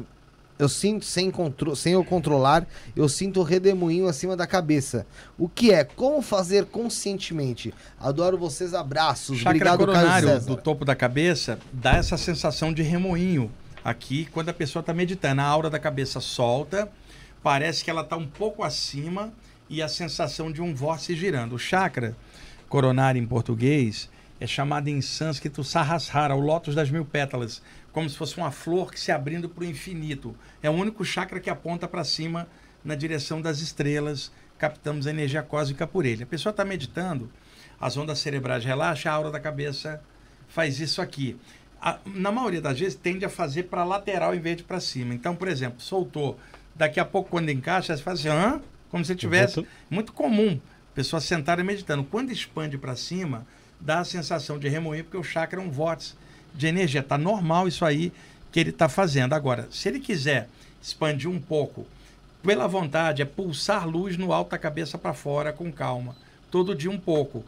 eu 0.58 0.68
sinto 0.68 1.04
sem, 1.04 1.30
contro 1.30 1.74
sem 1.76 1.92
eu 1.94 2.04
controlar, 2.04 2.66
eu 2.96 3.08
sinto 3.08 3.40
o 3.40 3.42
redemoinho 3.44 4.06
acima 4.08 4.36
da 4.36 4.46
cabeça. 4.46 5.06
O 5.38 5.48
que 5.48 5.72
é? 5.72 5.82
Como 5.84 6.22
fazer 6.22 6.64
conscientemente? 6.66 7.72
Adoro 8.00 8.36
vocês, 8.36 8.74
abraços. 8.74 9.38
chakra 9.38 9.50
Obrigado, 9.74 9.86
Caio 9.86 10.26
César. 10.28 10.46
do 10.48 10.56
topo 10.56 10.84
da 10.84 10.94
cabeça 10.96 11.58
dá 11.72 11.96
essa 11.96 12.16
sensação 12.16 12.72
de 12.72 12.82
remoinho 12.82 13.48
aqui 13.84 14.26
quando 14.32 14.48
a 14.48 14.54
pessoa 14.54 14.80
está 14.80 14.92
meditando. 14.94 15.40
A 15.40 15.44
aura 15.44 15.68
da 15.68 15.78
cabeça 15.78 16.20
solta, 16.20 16.88
parece 17.44 17.84
que 17.84 17.90
ela 17.90 18.00
está 18.00 18.16
um 18.16 18.26
pouco 18.26 18.62
acima 18.64 19.30
e 19.68 19.82
a 19.82 19.86
sensação 19.88 20.50
de 20.50 20.62
um 20.62 20.74
vórtice 20.74 21.14
girando. 21.14 21.54
O 21.54 21.58
chakra 21.58 22.16
coronário 22.70 23.20
em 23.22 23.26
português 23.26 24.08
é 24.40 24.46
chamado 24.46 24.88
em 24.88 25.00
sânscrito 25.02 25.62
Sahasrara, 25.62 26.34
o 26.34 26.40
lótus 26.40 26.74
das 26.74 26.90
mil 26.90 27.04
pétalas, 27.04 27.62
como 27.92 28.08
se 28.08 28.16
fosse 28.16 28.38
uma 28.38 28.50
flor 28.50 28.90
que 28.90 28.98
se 28.98 29.12
abrindo 29.12 29.46
para 29.48 29.62
o 29.62 29.66
infinito. 29.66 30.34
É 30.62 30.70
o 30.70 30.72
único 30.72 31.04
chakra 31.04 31.38
que 31.38 31.50
aponta 31.50 31.86
para 31.86 32.02
cima 32.02 32.48
na 32.82 32.94
direção 32.94 33.42
das 33.42 33.60
estrelas. 33.60 34.32
Captamos 34.56 35.06
a 35.06 35.10
energia 35.10 35.42
cósmica 35.42 35.86
por 35.86 36.06
ele. 36.06 36.22
A 36.22 36.26
pessoa 36.26 36.50
está 36.50 36.64
meditando, 36.64 37.30
as 37.78 37.96
ondas 37.98 38.20
cerebrais 38.20 38.64
relaxam, 38.64 39.12
a 39.12 39.14
aura 39.14 39.30
da 39.30 39.38
cabeça 39.38 40.00
faz 40.48 40.80
isso 40.80 41.02
aqui. 41.02 41.36
A- 41.80 41.98
na 42.06 42.32
maioria 42.32 42.62
das 42.62 42.78
vezes 42.80 42.94
tende 42.94 43.24
a 43.26 43.28
fazer 43.28 43.64
para 43.64 43.84
lateral 43.84 44.34
em 44.34 44.40
vez 44.40 44.56
de 44.56 44.62
para 44.62 44.80
cima. 44.80 45.12
Então, 45.12 45.36
por 45.36 45.48
exemplo, 45.48 45.80
soltou. 45.80 46.38
Daqui 46.74 46.98
a 46.98 47.04
pouco, 47.04 47.30
quando 47.30 47.50
encaixa, 47.50 47.96
você 47.96 48.02
faz 48.02 48.20
assim, 48.20 48.28
Hã? 48.28 48.60
como 48.90 49.04
se 49.04 49.14
tivesse. 49.14 49.56
Volta. 49.56 49.70
Muito 49.90 50.12
comum 50.12 50.60
pessoas 50.94 51.24
sentarem 51.24 51.64
meditando. 51.64 52.04
Quando 52.04 52.30
expande 52.30 52.78
para 52.78 52.94
cima, 52.94 53.46
dá 53.80 53.98
a 53.98 54.04
sensação 54.04 54.58
de 54.58 54.68
remoer, 54.68 55.02
porque 55.04 55.16
o 55.16 55.24
chakra 55.24 55.60
é 55.60 55.64
um 55.64 55.70
vórtice 55.70 56.14
de 56.54 56.66
energia. 56.66 57.00
Está 57.00 57.18
normal 57.18 57.66
isso 57.66 57.84
aí 57.84 58.12
que 58.52 58.60
ele 58.60 58.70
está 58.70 58.88
fazendo. 58.88 59.32
Agora, 59.32 59.66
se 59.70 59.88
ele 59.88 59.98
quiser 59.98 60.48
expandir 60.80 61.28
um 61.28 61.40
pouco, 61.40 61.86
pela 62.42 62.68
vontade, 62.68 63.22
é 63.22 63.24
pulsar 63.24 63.88
luz 63.88 64.16
no 64.16 64.32
alto 64.32 64.50
da 64.50 64.58
cabeça 64.58 64.96
para 64.96 65.14
fora 65.14 65.52
com 65.52 65.72
calma. 65.72 66.14
Todo 66.50 66.74
dia 66.74 66.90
um 66.90 66.98
pouco, 66.98 67.42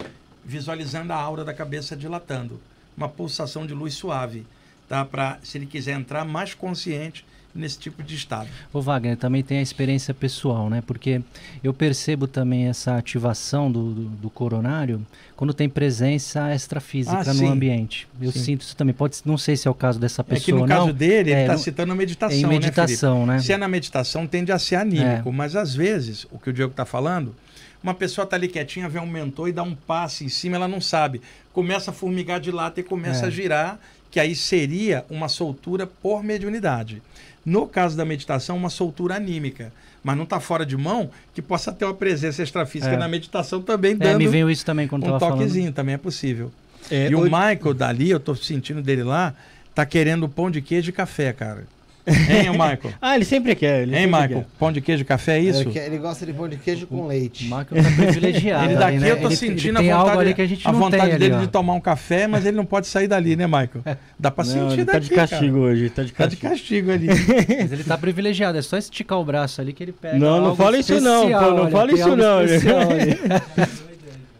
visualizando 0.44 1.12
a 1.12 1.16
aura 1.16 1.44
da 1.44 1.54
cabeça 1.54 1.96
dilatando. 1.96 2.60
Uma 2.96 3.08
pulsação 3.08 3.66
de 3.66 3.74
luz 3.74 3.94
suave, 3.94 4.46
tá? 4.88 5.04
Para 5.04 5.38
se 5.44 5.58
ele 5.58 5.66
quiser 5.66 5.92
entrar 5.92 6.24
mais 6.24 6.54
consciente 6.54 7.24
nesse 7.56 7.78
tipo 7.78 8.02
de 8.02 8.14
estado. 8.14 8.48
Ô 8.72 8.80
Wagner, 8.80 9.16
também 9.16 9.42
tem 9.42 9.58
a 9.58 9.62
experiência 9.62 10.12
pessoal, 10.14 10.68
né? 10.70 10.82
Porque 10.86 11.20
eu 11.64 11.72
percebo 11.74 12.26
também 12.26 12.66
essa 12.66 12.96
ativação 12.96 13.70
do, 13.70 13.92
do, 13.92 14.02
do 14.04 14.30
coronário 14.30 15.04
quando 15.34 15.52
tem 15.52 15.68
presença 15.68 16.54
extrafísica 16.54 17.22
Ah, 17.30 17.34
no 17.34 17.48
ambiente. 17.48 18.06
Eu 18.20 18.32
Sim. 18.32 18.38
sinto 18.40 18.60
isso 18.62 18.76
também. 18.76 18.94
Pode, 18.94 19.16
não 19.24 19.36
sei 19.38 19.56
se 19.56 19.68
é 19.68 19.70
o 19.70 19.74
caso 19.74 19.98
dessa 19.98 20.22
É 20.22 20.24
pessoa 20.24 20.44
que 20.44 20.52
no 20.52 20.60
ou 20.62 20.66
caso 20.68 20.86
não. 20.88 20.94
dele, 20.94 21.30
ele 21.30 21.32
É, 21.32 21.40
está 21.42 21.52
no- 21.54 21.58
citando 21.58 21.92
a 21.92 21.96
meditação, 21.96 22.36
em 22.38 22.42
né, 22.42 22.48
Felipe? 22.48 22.64
meditação, 22.64 23.26
né? 23.26 23.38
Se 23.40 23.52
é 23.52 23.56
na 23.56 23.68
meditação, 23.68 24.26
tende 24.26 24.52
a 24.52 24.58
ser 24.58 24.76
anímico. 24.76 25.32
Mas 25.32 25.54
às 25.56 25.74
vezes, 25.74 26.26
o 26.30 26.38
que 26.38 26.50
o 26.50 26.52
Diego 26.52 26.70
está 26.70 26.84
falando, 26.84 27.34
uma 27.82 27.94
pessoa 27.94 28.24
está 28.24 28.36
ali 28.36 28.48
quietinha, 28.48 28.88
vê 28.88 28.98
um 28.98 29.06
mentor 29.06 29.48
e 29.48 29.52
dá 29.52 29.62
um 29.62 29.74
passe 29.74 30.24
em 30.24 30.28
cima, 30.28 30.56
ela 30.56 30.66
não 30.68 30.80
sabe. 30.80 31.20
Começa 31.52 31.90
a 31.90 31.94
formigar 31.94 32.40
de 32.40 32.50
lata 32.50 32.80
e 32.80 32.82
começa 32.82 33.24
É. 33.24 33.28
a 33.28 33.30
girar, 33.30 33.78
que 34.10 34.18
aí 34.18 34.34
seria 34.34 35.04
uma 35.10 35.28
soltura 35.28 35.86
por 35.86 36.22
mediunidade. 36.24 37.02
No 37.46 37.66
caso 37.66 37.96
da 37.96 38.04
meditação, 38.04 38.56
uma 38.56 38.68
soltura 38.68 39.14
anímica. 39.14 39.72
Mas 40.02 40.16
não 40.16 40.24
está 40.24 40.38
fora 40.40 40.66
de 40.66 40.76
mão 40.76 41.08
que 41.32 41.40
possa 41.40 41.72
ter 41.72 41.84
uma 41.84 41.94
presença 41.94 42.42
extrafísica 42.42 42.94
É. 42.94 42.96
na 42.96 43.08
meditação 43.08 43.62
também, 43.62 43.92
É, 43.92 43.94
dando 43.94 44.18
me 44.18 44.26
veio 44.28 44.50
isso 44.50 44.64
também 44.66 44.86
quando 44.88 45.02
um 45.02 45.06
estava 45.06 45.20
falando. 45.20 45.38
toquezinho, 45.38 45.72
também 45.72 45.94
é 45.94 45.98
possível. 45.98 46.50
É, 46.90 47.08
e 47.08 47.14
o 47.14 47.20
hoje- 47.20 47.30
Michael 47.30 47.74
dali, 47.74 48.10
eu 48.10 48.20
tô 48.20 48.34
sentindo 48.34 48.82
dele 48.82 49.02
lá, 49.04 49.32
tá 49.74 49.84
querendo 49.86 50.28
pão 50.28 50.50
de 50.50 50.60
queijo 50.60 50.90
e 50.90 50.92
café, 50.92 51.32
cara. 51.32 51.64
Hein, 52.06 52.50
Michael? 52.52 52.78
Ah, 53.02 53.16
ele 53.16 53.24
sempre 53.24 53.54
quer. 53.54 53.82
Ele 53.82 53.94
Hein, 53.96 54.02
sempre 54.04 54.20
Michael? 54.22 54.40
quer. 54.42 54.46
Pão 54.58 54.70
de 54.72 54.80
queijo 54.80 55.04
café 55.04 55.38
é 55.38 55.40
isso? 55.40 55.60
Ele, 55.62 55.70
quer- 55.70 55.86
ele 55.86 55.98
gosta 55.98 56.24
de 56.24 56.32
pão 56.32 56.48
de 56.48 56.56
queijo 56.56 56.86
com 56.86 57.02
O 57.02 57.06
leite. 57.08 57.46
Marco 57.48 57.74
tá 57.74 57.82
privilegiado. 57.82 58.64
Ele 58.70 58.74
ali, 58.74 58.78
daqui 58.78 58.98
né? 58.98 59.10
eu 59.10 59.20
tô 59.20 59.26
Ele- 59.28 59.36
sentindo 59.36 59.80
ele 59.80 59.90
a 59.90 59.98
vontade, 59.98 60.20
ali 60.20 60.34
que 60.34 60.42
a 60.42 60.46
gente 60.46 60.68
a 60.68 60.72
não 60.72 60.78
vontade 60.78 61.02
tem 61.02 61.10
ali, 61.12 61.18
dele 61.18 61.34
ó. 61.34 61.38
de 61.40 61.48
tomar 61.48 61.72
um 61.74 61.80
café, 61.80 62.26
mas 62.26 62.46
ele 62.46 62.56
não 62.56 62.64
pode 62.64 62.86
sair 62.86 63.08
dali, 63.08 63.34
né, 63.36 63.46
Michael? 63.46 63.82
Dá 64.18 64.30
pra 64.30 64.44
Não, 64.44 64.52
sentir 64.52 64.72
ele 64.74 64.84
daqui, 64.84 64.92
tá 64.92 64.98
de 64.98 65.10
castigo 65.10 65.58
cara. 65.58 65.72
hoje. 65.72 65.90
Tá 65.90 66.02
de 66.02 66.12
Tá 66.12 66.26
de 66.26 66.36
castigo. 66.36 66.86
castigo 66.86 66.90
ali. 66.92 67.06
Mas 67.62 67.72
ele 67.72 67.84
tá 67.84 67.98
privilegiado, 67.98 68.56
é 68.58 68.62
só 68.62 68.76
esticar 68.78 69.18
o 69.18 69.24
braço 69.24 69.60
ali 69.60 69.72
que 69.72 69.82
ele 69.82 69.92
pega. 69.92 70.18
Não, 70.18 70.40
não 70.40 70.56
fala 70.56 70.78
isso 70.78 71.00
não, 71.00 71.22
pô, 71.30 71.50
não 71.50 71.70
fala 71.70 71.92
isso 71.92 72.16
não, 72.16 72.38
ali. 72.38 72.50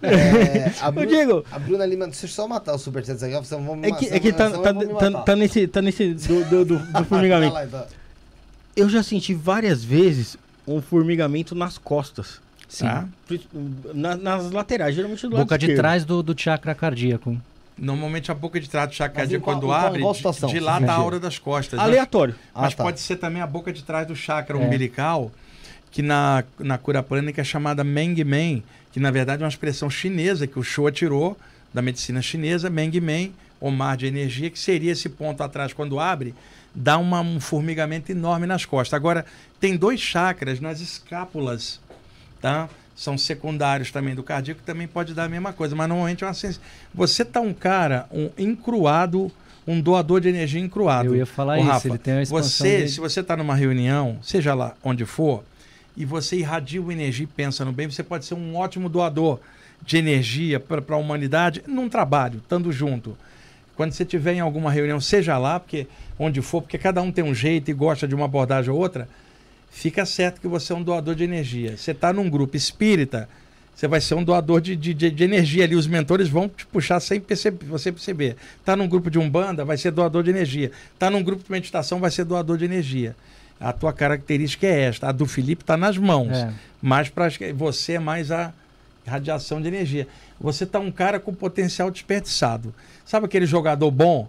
É, 0.08 0.72
a, 0.80 0.88
Ô, 0.88 0.92
Bru- 0.92 1.06
Diego. 1.06 1.44
a 1.50 1.58
Bruna 1.58 1.86
Lima, 1.86 2.06
deixa 2.06 2.26
eu 2.26 2.30
só 2.30 2.46
matar 2.48 2.74
o 2.74 2.78
Superchat 2.78 3.22
aqui, 3.24 3.34
vocês 3.34 3.60
vão 3.64 3.76
me 3.76 3.88
É 3.88 3.92
que, 3.92 4.06
é 4.06 4.18
que 4.20 4.32
tá, 4.32 4.50
senão 4.50 4.62
tá, 4.62 4.72
tá, 4.74 5.10
matar. 5.10 5.22
tá 5.24 5.36
nesse, 5.36 5.66
tá 5.66 5.82
nesse 5.82 6.14
do, 6.14 6.44
do, 6.44 6.64
do, 6.64 6.78
do 6.78 7.04
formigamento. 7.06 7.54
Lá. 7.54 7.86
Eu 8.74 8.88
já 8.88 9.02
senti 9.02 9.32
várias 9.34 9.82
vezes 9.84 10.36
um 10.66 10.80
formigamento 10.82 11.54
nas 11.54 11.78
costas. 11.78 12.40
Sim. 12.68 12.84
Tá? 12.86 13.06
Na- 13.94 14.16
nas 14.16 14.50
laterais, 14.50 14.94
geralmente 14.94 15.22
do 15.22 15.30
Boca 15.30 15.40
lado 15.42 15.58
de 15.58 15.66
esquerdo. 15.66 15.78
trás 15.78 16.04
do, 16.04 16.22
do 16.22 16.38
chakra 16.38 16.74
cardíaco. 16.74 17.36
Normalmente 17.78 18.30
a 18.30 18.34
boca 18.34 18.58
de 18.58 18.68
trás 18.70 18.88
do 18.88 18.94
chakra 18.94 19.24
Mas 19.30 19.36
quando 19.42 19.66
qual- 19.66 19.86
abre, 19.86 20.00
qual 20.00 20.12
di- 20.12 20.16
situação? 20.18 20.48
dilata 20.48 20.90
a 20.90 20.94
aura 20.94 21.20
das 21.20 21.38
costas. 21.38 21.78
né? 21.78 21.84
Aleatório. 21.84 22.34
Mas 22.54 22.72
Ah, 22.72 22.76
tá. 22.76 22.82
pode 22.82 23.00
ser 23.00 23.16
também 23.16 23.40
a 23.42 23.46
boca 23.46 23.72
de 23.72 23.84
trás 23.84 24.06
do 24.06 24.16
chakra 24.16 24.58
É. 24.58 24.60
umbilical, 24.66 25.30
que 25.90 26.02
na, 26.02 26.44
na 26.58 26.76
cura 26.78 27.02
prânica 27.02 27.40
é 27.40 27.44
chamada 27.44 27.82
Meng 27.82 28.22
Men, 28.24 28.62
que 28.92 29.00
na 29.00 29.10
verdade 29.10 29.42
é 29.42 29.44
uma 29.44 29.48
expressão 29.50 29.88
chinesa 29.90 30.46
que 30.46 30.58
o 30.58 30.62
Shoa 30.62 30.92
tirou 30.92 31.36
da 31.72 31.80
medicina 31.82 32.20
chinesa, 32.22 32.68
Meng 32.70 32.98
Men, 33.00 33.32
ou 33.60 33.70
mar 33.70 33.96
de 33.96 34.06
energia, 34.06 34.50
que 34.50 34.58
seria 34.58 34.92
esse 34.92 35.08
ponto 35.08 35.42
atrás 35.42 35.72
quando 35.72 35.98
abre, 35.98 36.34
dá 36.74 36.98
uma- 36.98 37.20
um 37.22 37.40
formigamento 37.40 38.12
enorme 38.12 38.46
nas 38.46 38.64
costas. 38.66 38.94
Agora, 38.94 39.24
tem 39.58 39.76
dois 39.76 39.98
chakras 40.00 40.60
nas 40.60 40.80
escápulas, 40.80 41.80
tá? 42.40 42.68
São 42.94 43.16
secundários 43.18 43.90
também 43.90 44.14
do 44.14 44.22
cardíaco, 44.22 44.60
também 44.64 44.86
pode 44.86 45.12
dar 45.14 45.24
a 45.24 45.28
mesma 45.28 45.52
coisa, 45.52 45.74
mas 45.74 45.88
normalmente 45.88 46.24
é 46.24 46.26
uma 46.26 46.34
sens... 46.34 46.60
Você 46.94 47.24
tá 47.24 47.40
um 47.40 47.52
cara, 47.54 48.06
um 48.10 48.30
encruado, 48.38 49.30
um 49.66 49.80
doador 49.80 50.20
de 50.20 50.28
energia 50.28 50.60
encruado. 50.60 51.08
Eu 51.10 51.16
ia 51.16 51.26
falar 51.26 51.54
Ô, 51.56 51.60
isso, 51.60 51.66
Rafa, 51.68 51.88
ele 51.88 51.98
tem 51.98 52.14
uma 52.14 52.22
expansão 52.22 52.66
Você, 52.66 52.82
de- 52.84 52.88
se 52.90 53.00
você 53.00 53.20
está 53.20 53.36
numa 53.36 53.54
reunião, 53.54 54.18
seja 54.22 54.54
lá 54.54 54.74
onde 54.82 55.04
for, 55.04 55.42
e 55.96 56.04
você 56.04 56.36
irradia 56.36 56.80
uma 56.80 56.92
energia 56.92 57.24
e 57.24 57.26
pensa 57.26 57.64
no 57.64 57.72
bem, 57.72 57.90
você 57.90 58.02
pode 58.02 58.24
ser 58.24 58.34
um 58.34 58.56
ótimo 58.56 58.88
doador 58.88 59.40
de 59.84 59.96
energia 59.96 60.58
para 60.60 60.82
a 60.94 60.98
humanidade 60.98 61.62
num 61.66 61.88
trabalho, 61.88 62.38
estando 62.38 62.72
junto. 62.72 63.16
Quando 63.74 63.92
você 63.92 64.02
estiver 64.02 64.34
em 64.34 64.40
alguma 64.40 64.70
reunião, 64.70 65.00
seja 65.00 65.36
lá, 65.36 65.60
porque 65.60 65.86
onde 66.18 66.40
for, 66.40 66.62
porque 66.62 66.78
cada 66.78 67.02
um 67.02 67.12
tem 67.12 67.22
um 67.22 67.34
jeito 67.34 67.70
e 67.70 67.74
gosta 67.74 68.08
de 68.08 68.14
uma 68.14 68.24
abordagem 68.24 68.70
ou 68.70 68.78
outra, 68.78 69.08
fica 69.70 70.06
certo 70.06 70.40
que 70.40 70.48
você 70.48 70.72
é 70.72 70.76
um 70.76 70.82
doador 70.82 71.14
de 71.14 71.24
energia. 71.24 71.76
Você 71.76 71.90
está 71.90 72.12
num 72.12 72.28
grupo 72.30 72.56
espírita, 72.56 73.28
você 73.74 73.86
vai 73.86 74.00
ser 74.00 74.14
um 74.14 74.24
doador 74.24 74.62
de, 74.62 74.74
de, 74.74 74.94
de- 74.94 75.24
energia 75.24 75.64
ali. 75.64 75.76
Os 75.76 75.86
mentores 75.86 76.30
vão 76.30 76.48
te 76.48 76.64
puxar 76.64 76.98
sem 76.98 77.20
perceber, 77.20 77.66
você 77.66 77.92
perceber. 77.92 78.36
Está 78.58 78.74
num 78.74 78.88
grupo 78.88 79.10
de 79.10 79.18
umbanda, 79.18 79.66
vai 79.66 79.76
ser 79.76 79.90
doador 79.90 80.22
de 80.22 80.30
energia. 80.30 80.72
Está 80.94 81.10
num 81.10 81.22
grupo 81.22 81.44
de 81.44 81.50
meditação, 81.50 82.00
vai 82.00 82.10
ser 82.10 82.24
doador 82.24 82.56
de 82.56 82.64
energia. 82.64 83.14
A 83.60 83.72
tua 83.72 83.92
característica 83.92 84.66
é 84.66 84.82
esta. 84.82 85.08
A 85.08 85.12
do 85.12 85.26
Felipe 85.26 85.62
está 85.62 85.76
nas 85.76 85.96
mãos. 85.96 86.36
É. 86.36 86.52
Mas 86.82 87.08
para 87.08 87.28
você 87.54 87.94
é 87.94 87.98
mais 87.98 88.30
a 88.30 88.52
radiação 89.06 89.60
de 89.62 89.68
energia. 89.68 90.06
Você 90.40 90.64
está 90.64 90.78
um 90.78 90.90
cara 90.90 91.18
com 91.18 91.32
potencial 91.32 91.90
desperdiçado. 91.90 92.74
Sabe 93.04 93.26
aquele 93.26 93.46
jogador 93.46 93.90
bom 93.90 94.28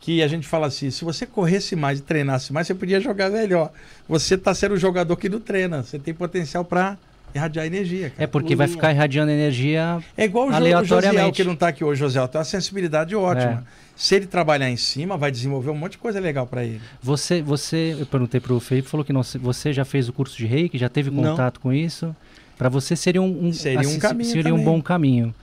que 0.00 0.22
a 0.22 0.28
gente 0.28 0.46
fala 0.46 0.68
assim, 0.68 0.90
se 0.90 1.04
você 1.04 1.26
corresse 1.26 1.74
mais 1.74 1.98
e 1.98 2.02
treinasse 2.02 2.52
mais, 2.52 2.66
você 2.66 2.74
podia 2.74 3.00
jogar 3.00 3.30
melhor. 3.30 3.72
Você 4.08 4.34
está 4.36 4.54
sendo 4.54 4.74
o 4.74 4.78
jogador 4.78 5.16
que 5.16 5.28
não 5.28 5.40
treina. 5.40 5.82
Você 5.82 5.98
tem 5.98 6.14
potencial 6.14 6.64
para 6.64 6.96
irradiar 7.34 7.66
energia. 7.66 8.10
Cara. 8.10 8.22
É 8.24 8.26
porque 8.26 8.54
vai 8.54 8.68
ficar 8.68 8.92
irradiando 8.92 9.30
energia. 9.32 9.98
É 10.16 10.24
igual 10.24 10.46
o 10.48 10.52
Jo- 10.52 10.56
o. 10.80 10.84
Josiel, 10.84 11.32
que 11.32 11.44
não 11.44 11.54
está 11.54 11.68
aqui 11.68 11.82
hoje, 11.84 11.98
Josiel. 11.98 12.28
Tem 12.28 12.38
uma 12.38 12.44
sensibilidade 12.44 13.14
ótima. 13.16 13.66
Se 13.98 14.14
ele 14.14 14.26
trabalhar 14.26 14.70
em 14.70 14.76
cima, 14.76 15.16
vai 15.16 15.28
desenvolver 15.32 15.70
um 15.70 15.74
monte 15.74 15.92
de 15.92 15.98
coisa 15.98 16.20
legal 16.20 16.46
para 16.46 16.64
ele. 16.64 16.80
Você, 17.02 17.42
você, 17.42 17.96
eu 17.98 18.06
perguntei 18.06 18.38
pro 18.40 18.60
Felipe, 18.60 18.88
falou 18.88 19.04
que 19.04 19.12
não, 19.12 19.22
você 19.40 19.72
já 19.72 19.84
fez 19.84 20.08
o 20.08 20.12
curso 20.12 20.36
de 20.36 20.46
Reiki, 20.46 20.78
já 20.78 20.88
teve 20.88 21.10
Não. 21.10 21.24
contato 21.32 21.58
com 21.58 21.72
isso. 21.72 22.14
Para 22.56 22.68
você 22.68 22.94
seria 22.94 23.20
um, 23.20 23.48
um 23.48 23.52
Seria 23.52 23.78
um 23.80 23.82
assi- 23.82 23.98
caminho 23.98 24.30
seria 24.30 24.54
um 24.54 24.58
também. 24.58 24.64
bom 24.64 24.80
caminho. 24.82 25.34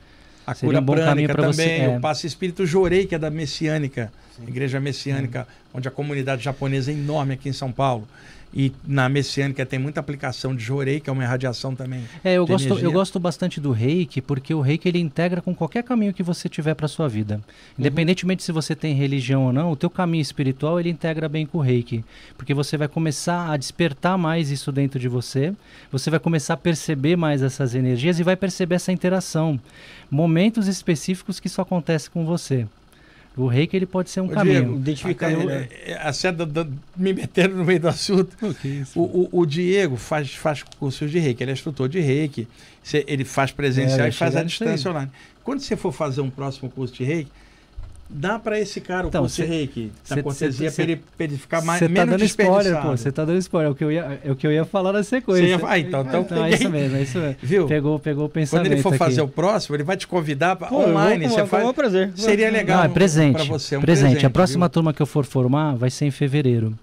A 0.48 0.54
Seria 0.54 0.70
cura 0.70 0.80
um 0.82 0.86
bom 0.86 0.96
caminho 0.96 1.28
pra 1.30 1.48
você, 1.48 1.64
também, 1.64 1.82
é. 1.96 1.98
o 1.98 2.00
passe 2.00 2.28
espírito 2.28 2.66
Jorei, 2.66 3.06
que 3.06 3.14
é 3.16 3.20
da 3.20 3.30
Messiânica, 3.30 4.10
igreja 4.48 4.80
messiânica, 4.80 5.46
onde 5.74 5.88
a 5.88 5.92
comunidade 5.92 6.42
japonesa 6.44 6.92
é 6.92 6.94
enorme 6.94 7.34
aqui 7.34 7.50
em 7.50 7.54
São 7.54 7.72
Paulo. 7.74 8.08
E 8.56 8.72
na 8.88 9.10
Messiânica 9.10 9.66
tem 9.66 9.78
muita 9.78 10.00
aplicação 10.00 10.56
de 10.56 10.64
Jorei, 10.64 11.02
que 11.02 11.10
é 11.10 11.14
uma 11.14 11.24
irradiação 11.24 11.76
também. 11.76 12.06
É, 12.24 12.36
eu 12.36 12.48
gosto, 12.48 12.68
energia. 12.68 12.86
eu 12.86 12.92
gosto 12.92 13.20
bastante 13.20 13.60
do 13.60 13.72
reiki, 13.72 14.22
porque 14.22 14.54
o 14.54 14.62
reiki 14.62 14.88
ele 14.88 15.00
integra 15.00 15.42
com 15.42 15.54
qualquer 15.54 15.84
caminho 15.84 16.14
que 16.14 16.24
você 16.24 16.48
tiver 16.48 16.74
para 16.74 16.88
sua 16.88 17.10
vida. 17.10 17.42
Independentemente 17.78 18.44
se 18.44 18.54
você 18.54 18.74
tem 18.74 18.96
religião 18.96 19.46
ou 19.48 19.52
não, 19.52 19.72
o 19.72 19.76
teu 19.76 19.90
caminho 19.90 20.22
espiritual 20.22 20.80
ele 20.80 20.90
integra 20.90 21.28
bem 21.28 21.46
com 21.46 21.58
o 21.58 21.62
reiki. 21.62 22.06
Porque 22.38 22.54
você 22.54 22.78
vai 22.78 22.88
começar 22.88 23.52
a 23.52 23.58
despertar 23.58 24.18
mais 24.18 24.50
isso 24.50 24.72
dentro 24.72 24.98
de 24.98 25.10
você, 25.10 25.54
você 25.92 26.10
vai 26.10 26.20
começar 26.20 26.54
a 26.54 26.58
perceber 26.58 27.18
mais 27.18 27.42
essas 27.42 27.76
energias 27.76 28.20
e 28.20 28.24
vai 28.24 28.38
perceber 28.38 28.76
essa 28.76 28.92
interação. 28.92 29.60
Momentos 30.10 30.68
específicos 30.68 31.42
que 31.42 31.48
isso 31.48 31.60
acontece 31.60 32.10
com 32.10 32.26
você. 32.26 32.66
O 33.38 33.48
reiki 33.48 33.76
ele 33.76 33.86
pode 33.86 34.10
ser 34.10 34.22
um 34.22 34.28
Ô, 34.28 34.30
caminho. 34.30 34.62
Diego, 34.64 34.76
Identificar 34.78 35.28
Até, 35.28 35.36
melhor. 35.38 35.68
é, 35.86 36.00
a 36.02 36.14
seda 36.14 36.46
da- 36.46 36.66
me 36.96 37.14
metendo 37.14 37.56
no 37.58 37.66
meio 37.66 37.80
do 37.82 37.88
assunto. 37.90 38.36
O, 38.96 39.02
o- 39.02 39.30
o 39.42 39.46
Diego 39.46 39.98
faz, 39.98 40.34
faz 40.34 40.64
cursos 40.64 41.12
de 41.12 41.20
reiki, 41.20 41.44
ele 41.44 41.52
é 41.52 41.54
instrutor 41.54 41.90
de 41.90 42.00
reiki, 42.00 42.48
ele 43.08 43.26
faz 43.26 43.52
presencial 43.52 44.00
É, 44.00 44.02
vai 44.04 44.10
e 44.10 44.12
faz 44.14 44.36
aí. 44.38 44.46
distância 44.46 44.90
online. 44.90 45.12
Quando 45.44 45.60
você 45.60 45.76
for 45.76 45.92
fazer 45.92 46.22
um 46.22 46.30
próximo 46.30 46.70
curso 46.70 46.94
de 46.94 47.04
reiki, 47.04 47.32
dá 48.10 48.38
para 48.38 48.60
esse 48.60 48.80
cara 48.80 49.06
o 49.06 49.10
Então, 49.10 49.22
curso 49.24 49.36
cê- 49.38 49.46
reiki, 49.46 49.92
cê- 50.04 50.16
da 50.16 50.24
cortesia, 50.24 50.70
cê- 50.70 50.84
para 50.84 50.92
ele, 50.92 51.02
pra 51.18 51.24
ele 51.26 51.38
ficar 51.38 51.62
mais, 51.64 51.80
Você 51.80 51.90
tá 51.90 52.06
dando 52.06 52.24
spoiler, 52.24 52.82
pô. 52.82 52.92
Você 52.92 53.12
tá 53.12 53.26
dando 53.26 53.38
spoiler. 53.40 53.68
É 53.70 53.72
o 53.72 53.76
que 53.76 53.84
eu 53.84 53.92
ia, 53.92 54.20
é 54.24 54.32
o 54.32 54.36
que 54.36 54.46
eu 54.48 54.52
ia 54.52 54.64
falar 54.66 54.94
na 54.94 55.04
sequência. 55.04 55.44
Ia- 55.46 55.60
ah, 55.64 55.80
então- 55.80 56.02
então 56.02 56.22
é 56.22 56.24
peguei. 56.24 56.54
isso 56.54 56.70
mesmo, 56.70 56.98
é 56.98 57.02
isso 57.02 57.18
mesmo. 57.18 57.36
Viu? 57.42 57.68
Pegou, 57.68 58.00
pegou 58.00 58.26
o 58.26 58.30
pensamento 58.30 58.66
Quando 58.68 58.74
ele 58.74 58.82
for 58.82 58.90
aqui. 58.90 58.98
fazer 59.00 59.22
o 59.22 59.28
próximo, 59.28 59.76
ele 59.76 59.84
vai 59.84 59.98
te 59.98 60.08
convidar 60.08 60.56
Pô, 60.56 60.68
vou 60.70 60.90
online. 60.90 61.28
com- 61.28 61.34
Você 61.36 61.46
faz... 61.46 61.72
prazer. 61.74 62.12
Seria 62.16 62.50
legal 62.52 62.78
Não, 62.80 62.86
é 62.86 62.90
presente. 62.90 63.36
para 63.36 63.44
você. 63.46 63.76
é 63.76 63.78
um 63.78 63.82
presente. 63.82 64.26
A 64.26 64.30
próxima 64.30 64.68
viu? 64.68 64.72
turma 64.74 64.94
que 64.94 65.02
eu 65.02 65.06
for 65.08 65.26
formar 65.26 65.76
vai 65.76 65.90
ser 65.90 66.06
em 66.06 66.12
fevereiro. 66.12 66.74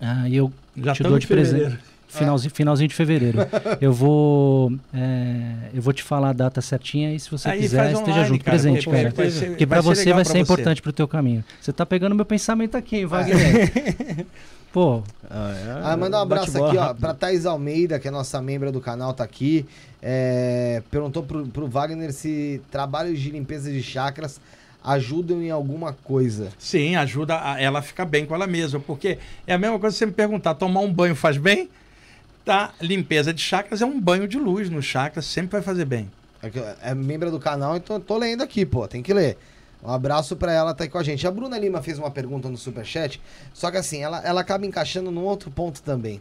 Ah, 0.00 0.28
e 0.28 0.36
eu 0.36 0.52
Já 0.76 0.92
te 0.92 1.02
dou 1.02 1.18
de 1.18 1.26
presente. 1.26 1.78
Finalzinho, 2.18 2.50
finalzinho 2.54 2.88
de 2.88 2.94
fevereiro. 2.94 3.38
eu 3.80 3.92
vou 3.92 4.72
é, 4.92 5.52
eu 5.74 5.82
vou 5.82 5.92
te 5.92 6.02
falar 6.02 6.30
a 6.30 6.32
data 6.32 6.60
certinha 6.60 7.14
e 7.14 7.18
se 7.20 7.30
você 7.30 7.48
Aí 7.48 7.60
quiser, 7.60 7.76
faz 7.78 7.92
esteja 7.92 8.10
online, 8.12 8.28
junto, 8.28 8.44
cara, 8.44 8.50
presente, 8.56 8.84
porque 8.84 8.96
cara. 9.02 9.14
vai 9.14 9.30
ser- 9.30 9.46
Porque 9.48 9.66
ser 9.66 9.82
você 9.82 10.04
vai 10.12 10.14
pra 10.14 10.24
ser 10.24 10.30
você. 10.32 10.38
importante 10.38 10.82
pro 10.82 10.92
teu 10.92 11.08
caminho. 11.08 11.44
Você 11.60 11.72
tá 11.72 11.84
pegando 11.84 12.14
meu 12.14 12.24
pensamento 12.24 12.76
aqui, 12.76 12.96
hein, 12.98 13.06
Wagner? 13.06 14.26
Pô, 14.72 15.02
Ah, 15.30 15.96
manda 15.96 16.18
um 16.18 16.22
abraço 16.22 16.64
aqui, 16.64 16.76
ó, 16.76 16.92
pra 16.94 17.14
Thais 17.14 17.46
Almeida, 17.46 17.98
que 18.00 18.08
é 18.08 18.10
nossa 18.10 18.42
membra 18.42 18.72
do 18.72 18.80
canal, 18.80 19.12
tá 19.14 19.22
aqui. 19.22 19.64
É, 20.02 20.82
perguntou 20.90 21.22
pro, 21.22 21.46
pro 21.46 21.68
Wagner 21.68 22.12
se 22.12 22.60
trabalhos 22.72 23.20
de 23.20 23.30
limpeza 23.30 23.70
de 23.70 23.80
chakras 23.82 24.40
ajudam 24.82 25.40
em 25.40 25.50
alguma 25.50 25.92
coisa. 25.92 26.48
Sim, 26.58 26.96
ajuda 26.96 27.40
a 27.40 27.60
ela 27.60 27.78
a 27.78 27.82
ficar 27.82 28.04
bem 28.04 28.26
com 28.26 28.34
ela 28.34 28.46
mesma. 28.48 28.80
Porque 28.80 29.16
é 29.46 29.54
a 29.54 29.58
mesma 29.58 29.78
coisa 29.78 29.94
que 29.94 29.98
você 29.98 30.06
me 30.06 30.12
perguntar: 30.12 30.54
tomar 30.54 30.80
um 30.80 30.92
banho 30.92 31.14
faz 31.14 31.36
bem? 31.36 31.70
Tá, 32.44 32.74
limpeza 32.80 33.32
de 33.32 33.40
chakras 33.40 33.80
é 33.80 33.86
um 33.86 33.98
banho 33.98 34.28
de 34.28 34.38
luz 34.38 34.68
no 34.68 34.82
chakras, 34.82 35.24
sempre 35.24 35.52
vai 35.52 35.62
fazer 35.62 35.86
bem. 35.86 36.10
É, 36.42 36.90
é 36.90 36.94
membro 36.94 37.30
do 37.30 37.40
canal, 37.40 37.74
então 37.74 37.96
eu 37.96 38.00
tô 38.00 38.18
lendo 38.18 38.42
aqui, 38.42 38.66
pô, 38.66 38.86
tem 38.86 39.02
que 39.02 39.14
ler. 39.14 39.38
Um 39.82 39.90
abraço 39.90 40.36
pra 40.36 40.52
ela, 40.52 40.74
tá 40.74 40.84
aí 40.84 40.90
com 40.90 40.98
a 40.98 41.02
gente. 41.02 41.26
A 41.26 41.30
Bruna 41.30 41.58
Lima 41.58 41.80
fez 41.80 41.98
uma 41.98 42.10
pergunta 42.10 42.50
no 42.50 42.58
Superchat, 42.58 43.20
só 43.54 43.70
que 43.70 43.78
assim, 43.78 44.02
ela, 44.02 44.20
ela 44.22 44.42
acaba 44.42 44.66
encaixando 44.66 45.10
num 45.10 45.24
outro 45.24 45.50
ponto 45.50 45.82
também. 45.82 46.20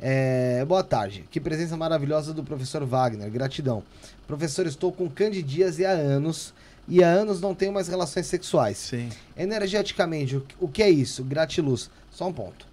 É, 0.00 0.64
boa 0.64 0.82
tarde, 0.82 1.24
que 1.30 1.38
presença 1.38 1.76
maravilhosa 1.76 2.34
do 2.34 2.42
professor 2.42 2.84
Wagner, 2.84 3.30
gratidão. 3.30 3.84
Professor, 4.26 4.66
estou 4.66 4.90
com 4.90 5.08
candidíase 5.08 5.84
há 5.84 5.90
anos 5.90 6.52
e 6.88 7.04
há 7.04 7.08
anos 7.08 7.40
não 7.40 7.54
tenho 7.54 7.72
mais 7.72 7.86
relações 7.86 8.26
sexuais. 8.26 8.76
Sim. 8.76 9.08
Energeticamente, 9.36 10.36
o, 10.36 10.44
o 10.58 10.68
que 10.68 10.82
é 10.82 10.90
isso? 10.90 11.22
Gratiluz. 11.22 11.90
Só 12.10 12.26
um 12.26 12.32
ponto. 12.32 12.69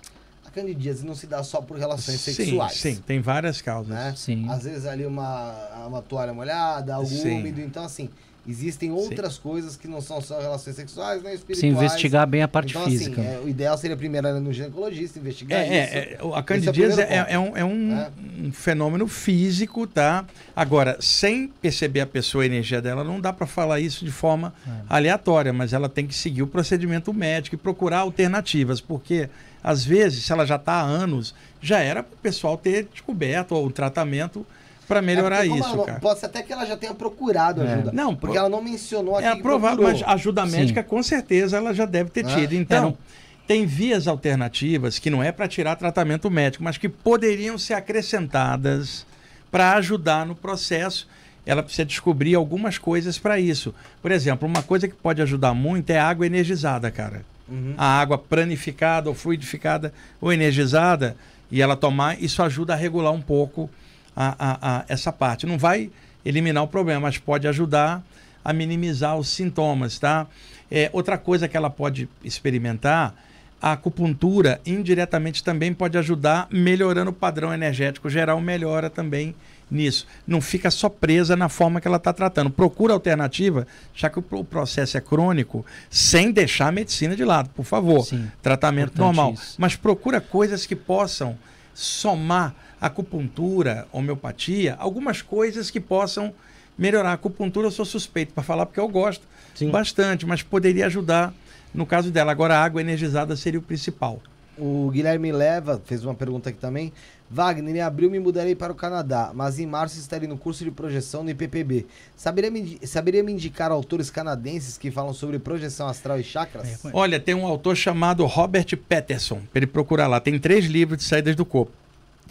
Candidíase 0.62 1.06
não 1.06 1.14
se 1.16 1.28
dá 1.28 1.44
só 1.44 1.62
por 1.62 1.78
relações 1.78 2.20
Sim, 2.20 2.34
sexuais. 2.34 2.74
sim, 2.74 2.96
tem 3.06 3.22
várias 3.22 3.62
causas. 3.62 3.90
Né? 3.94 4.14
Sim. 4.16 4.48
Às 4.50 4.64
vezes 4.64 4.86
ali 4.86 5.06
uma, 5.06 5.54
uma 5.88 6.02
toalha 6.02 6.34
molhada, 6.34 6.96
algo 6.96 7.08
Sim. 7.08 7.40
úmido. 7.40 7.62
Então, 7.62 7.84
assim, 7.84 8.10
existem 8.50 8.92
outras 8.92 9.38
coisas 9.38 9.76
que 9.76 9.88
não 9.88 10.00
são 10.02 10.22
só 10.22 10.40
relações 10.40 10.76
sexuais, 10.76 11.22
né? 11.22 11.32
Se 11.32 11.36
Espirituais. 11.38 11.74
investigar 11.76 12.26
bem 12.26 12.42
a 12.42 12.48
parte 12.48 12.72
então, 12.72 12.86
física. 12.86 13.22
Assim, 13.22 13.30
é, 13.30 13.40
o 13.44 13.48
ideal 13.50 13.78
seria 13.78 13.96
primeiro 13.98 14.28
ir 14.30 14.40
no 14.40 14.54
ginecologista, 14.54 15.20
investigar 15.20 15.60
É, 15.60 15.64
isso. 15.66 15.94
é, 15.96 16.00
é, 16.00 16.18
a 16.36 16.40
é 16.40 16.42
candidíase 16.44 17.02
é, 17.02 17.26
é 17.30 17.38
um, 17.40 17.58
é 17.58 17.64
um- 17.66 17.92
É. 17.92 18.10
um 18.42 18.52
fenômeno 18.52 19.06
físico, 19.08 19.86
tá? 19.86 20.26
Agora, 20.56 20.98
sem 21.02 21.50
perceber 21.62 22.00
a 22.02 22.08
pessoa, 22.08 22.44
a 22.44 22.48
energia 22.48 22.82
dela, 22.82 23.04
não 23.04 23.20
dá 23.20 23.32
para 23.34 23.46
falar 23.46 23.80
isso 23.82 24.04
de 24.06 24.12
forma 24.12 24.54
É. 24.66 24.72
aleatória, 24.90 25.52
mas 25.52 25.74
ela 25.74 25.90
tem 25.90 26.08
que 26.08 26.16
seguir 26.16 26.42
o 26.42 26.48
procedimento 26.48 27.14
médico 27.14 27.56
e 27.56 27.58
procurar 27.60 28.00
alternativas, 28.00 28.80
porque 28.80 29.30
às 29.64 29.84
vezes, 29.84 30.24
se 30.26 30.32
ela 30.32 30.46
já 30.46 30.56
está 30.56 30.74
há 30.74 30.82
anos, 30.82 31.34
já 31.62 31.80
era 31.80 32.04
para 32.04 32.14
o 32.14 32.18
pessoal 32.18 32.58
ter 32.58 32.88
descoberto 32.92 33.54
o 33.56 33.72
tratamento 33.72 34.46
para 34.88 35.02
melhorar 35.02 35.44
É 35.46 35.48
isso, 35.50 35.68
ela 35.74 35.86
cara. 35.86 36.00
Pode 36.00 36.20
ser 36.20 36.28
até 36.28 36.42
que 36.42 36.54
ela 36.54 36.66
já 36.66 36.78
tenha 36.78 36.94
procurado 36.94 37.62
É. 37.62 37.74
ajuda. 37.74 37.92
Não, 37.92 38.16
porque 38.16 38.38
ela 38.38 38.48
não 38.48 38.62
mencionou 38.64 39.18
aqui 39.18 39.28
É 39.28 39.36
provável, 39.36 39.78
procurou. 39.80 40.00
mas 40.08 40.16
ajuda 40.16 40.46
Sim. 40.46 40.52
médica 40.58 40.82
com 40.84 41.04
certeza 41.04 41.58
ela 41.58 41.74
já 41.74 41.86
deve 41.86 42.10
ter 42.10 42.26
Ah. 42.26 42.36
tido. 42.36 42.54
É, 42.54 42.56
Então, 42.56 42.84
não- 42.84 42.98
tem 43.46 43.66
vias 43.66 44.08
alternativas 44.08 44.98
que 45.00 45.10
não 45.10 45.22
é 45.24 45.32
para 45.32 45.48
tirar 45.48 45.76
tratamento 45.76 46.30
médico, 46.32 46.64
mas 46.64 46.78
que 46.78 46.88
poderiam 46.90 47.58
ser 47.58 47.74
acrescentadas 47.76 49.06
para 49.52 49.74
ajudar 49.74 50.26
no 50.26 50.36
processo. 50.36 51.08
Ela 51.46 51.64
precisa 51.64 51.86
descobrir 51.86 52.36
algumas 52.36 52.78
coisas 52.78 53.18
para 53.18 53.40
isso. 53.40 53.74
Por 54.02 54.12
exemplo, 54.12 54.48
uma 54.48 54.62
coisa 54.62 54.88
que 54.88 54.94
pode 54.96 55.22
ajudar 55.22 55.54
muito 55.54 55.90
é 55.92 55.98
a 56.00 56.08
água 56.08 56.26
energizada, 56.26 56.92
cara. 56.92 57.22
Uhum. 57.50 57.74
A 57.78 58.00
água 58.00 58.18
pranificada 58.18 59.10
ou 59.10 59.16
fluidificada 59.16 59.94
ou 60.20 60.32
energizada 60.34 61.16
e 61.50 61.62
ela 61.62 61.76
tomar, 61.76 62.22
isso 62.22 62.44
ajuda 62.44 62.74
a 62.74 62.76
regular 62.76 63.12
um 63.14 63.22
pouco 63.22 63.70
a, 64.16 64.36
a- 64.38 64.78
a- 64.80 64.86
essa 64.90 65.12
parte. 65.14 65.46
Não 65.46 65.58
vai 65.58 65.90
eliminar 66.26 66.64
o 66.64 66.68
problema, 66.68 67.02
mas 67.02 67.18
pode 67.18 67.48
ajudar 67.48 68.04
a 68.44 68.52
minimizar 68.52 69.18
os 69.18 69.30
sintomas, 69.30 69.98
tá? 70.00 70.28
É, 70.70 70.90
outra 70.92 71.18
coisa 71.18 71.48
que 71.48 71.56
ela 71.56 71.70
pode 71.70 72.10
experimentar, 72.24 73.14
a 73.62 73.72
acupuntura 73.72 74.60
indiretamente 74.66 75.44
também 75.44 75.74
pode 75.74 75.98
ajudar 75.98 76.48
melhorando 76.52 77.12
o 77.12 77.14
padrão 77.14 77.54
energético 77.54 78.10
geral, 78.10 78.40
melhora 78.42 78.90
também 78.90 79.34
nisso. 79.70 80.08
Não 80.26 80.40
fica 80.42 80.72
só 80.72 80.88
presa 80.90 81.36
na 81.36 81.50
forma 81.50 81.82
que 81.82 81.88
ela 81.88 81.98
está 81.98 82.14
tratando. 82.14 82.50
Procura 82.50 82.94
alternativa, 82.94 83.68
já 83.94 84.10
que 84.10 84.20
o 84.20 84.22
pro- 84.22 84.40
o 84.40 84.46
processo 84.46 84.98
é 84.98 85.02
crônico, 85.02 85.66
sem 85.90 86.32
deixar 86.32 86.68
a 86.68 86.72
medicina 86.72 87.16
de 87.16 87.26
lado, 87.26 87.50
por 87.50 87.66
favor. 87.66 88.04
Sim, 88.06 88.32
Tratamento 88.42 88.98
normal. 88.98 89.34
isso. 89.34 89.56
Mas 89.58 89.76
procura 89.76 90.22
coisas 90.22 90.66
que 90.66 90.76
possam 90.76 91.38
somar 91.74 92.56
acupuntura, 92.80 93.88
homeopatia, 93.92 94.76
algumas 94.80 95.22
coisas 95.22 95.70
que 95.70 95.80
possam 95.80 96.34
melhorar. 96.78 97.12
A 97.12 97.14
acupuntura 97.14 97.68
eu 97.68 97.72
sou 97.72 97.86
suspeito 97.86 98.34
para 98.34 98.44
falar 98.44 98.66
porque 98.66 98.80
eu 98.80 98.88
gosto 98.88 99.24
Sim. 99.56 99.70
bastante, 99.70 100.26
mas 100.26 100.42
poderia 100.44 100.86
ajudar 100.88 101.34
no 101.74 101.86
caso 101.86 102.10
dela. 102.12 102.32
Agora 102.32 102.56
a 102.58 102.64
água 102.64 102.82
energizada 102.82 103.36
seria 103.36 103.60
o 103.60 103.64
principal. 103.64 104.22
O 104.58 104.90
Guilherme 104.92 105.32
Leva 105.32 105.80
fez 105.86 106.04
uma 106.04 106.16
pergunta 106.16 106.50
aqui 106.50 106.58
também. 106.60 106.92
Wagner, 107.30 107.76
em 107.76 107.82
abril 107.82 108.10
me 108.10 108.20
mudarei 108.20 108.56
para 108.56 108.72
o 108.72 108.76
Canadá, 108.76 109.32
mas 109.34 109.60
em 109.60 109.66
março 109.66 110.00
estarei 110.00 110.28
no 110.28 110.38
curso 110.38 110.64
de 110.64 110.72
projeção 110.72 111.24
no 111.24 111.30
IPPB. 111.30 111.86
Saberia 112.16 112.50
me, 112.50 112.80
saberia 112.84 113.22
me 113.24 113.34
indicar 113.34 113.72
autores 113.72 114.10
canadenses 114.10 114.78
que 114.78 114.90
falam 114.90 115.14
sobre 115.14 115.38
projeção 115.38 115.88
astral 115.88 116.20
e 116.20 116.24
chakras? 116.24 116.86
É, 116.86 116.90
Olha, 116.94 117.20
tem 117.20 117.36
um 117.36 117.46
autor 117.46 117.76
chamado 117.76 118.26
Robert 118.26 118.78
Patterson, 118.88 119.42
para 119.52 119.60
ele 119.60 119.68
procurar 119.68 120.08
lá. 120.08 120.20
Tem 120.20 120.40
três 120.40 120.66
livros 120.66 121.00
de 121.00 121.04
saídas 121.04 121.36
do 121.36 121.46
corpo. 121.46 121.72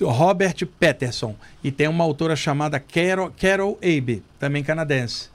Robert 0.01 0.67
Patterson. 0.79 1.35
E 1.63 1.71
tem 1.71 1.89
uma 1.89 2.05
autora 2.05 2.37
chamada 2.37 2.79
Carol, 2.79 3.31
Carol 3.39 3.79
Abe, 3.83 4.23
também 4.39 4.63
canadense. 4.63 5.29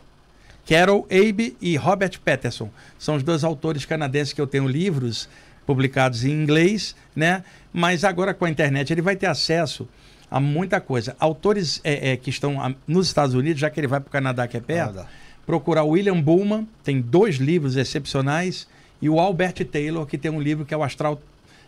Carol 0.68 1.08
Abe 1.10 1.58
e 1.60 1.76
Robert 1.76 2.20
Patterson. 2.24 2.70
São 2.98 3.16
os 3.16 3.24
dois 3.24 3.44
autores 3.44 3.86
canadenses 3.86 4.34
que 4.34 4.42
eu 4.42 4.48
tenho 4.48 4.68
livros 4.68 5.28
publicados 5.72 6.26
em 6.26 6.32
inglês, 6.32 6.94
né? 7.16 7.46
Mas 7.72 8.04
agora 8.04 8.34
com 8.34 8.44
a 8.44 8.50
internet 8.50 8.92
ele 8.92 9.02
vai 9.02 9.16
ter 9.16 9.28
acesso 9.28 9.88
a 10.30 10.38
muita 10.38 10.82
coisa. 10.82 11.16
Autores 11.18 11.80
é, 11.82 12.12
é, 12.12 12.18
que 12.18 12.30
estão 12.30 12.76
nos 12.86 13.08
Estados 13.08 13.34
Unidos, 13.34 13.62
já 13.62 13.70
que 13.70 13.80
ele 13.80 13.88
vai 13.88 14.02
para 14.02 14.10
o 14.10 14.12
Canadá, 14.12 14.48
que 14.50 14.58
é 14.58 14.60
perto, 14.60 14.96
Nada. 14.96 15.10
procurar 15.46 15.84
William 15.84 16.20
Bullman, 16.20 16.68
tem 16.84 17.00
dois 17.00 17.38
livros 17.38 17.78
excepcionais, 17.78 18.68
e 19.02 19.10
o 19.10 19.18
Albert 19.18 19.66
Taylor, 19.66 20.06
que 20.06 20.18
tem 20.18 20.30
um 20.30 20.42
livro 20.42 20.66
que 20.66 20.74
é 20.74 20.78
o 20.78 20.84
Astral. 20.84 21.22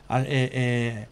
É, 0.09 0.49
é, 0.53 1.07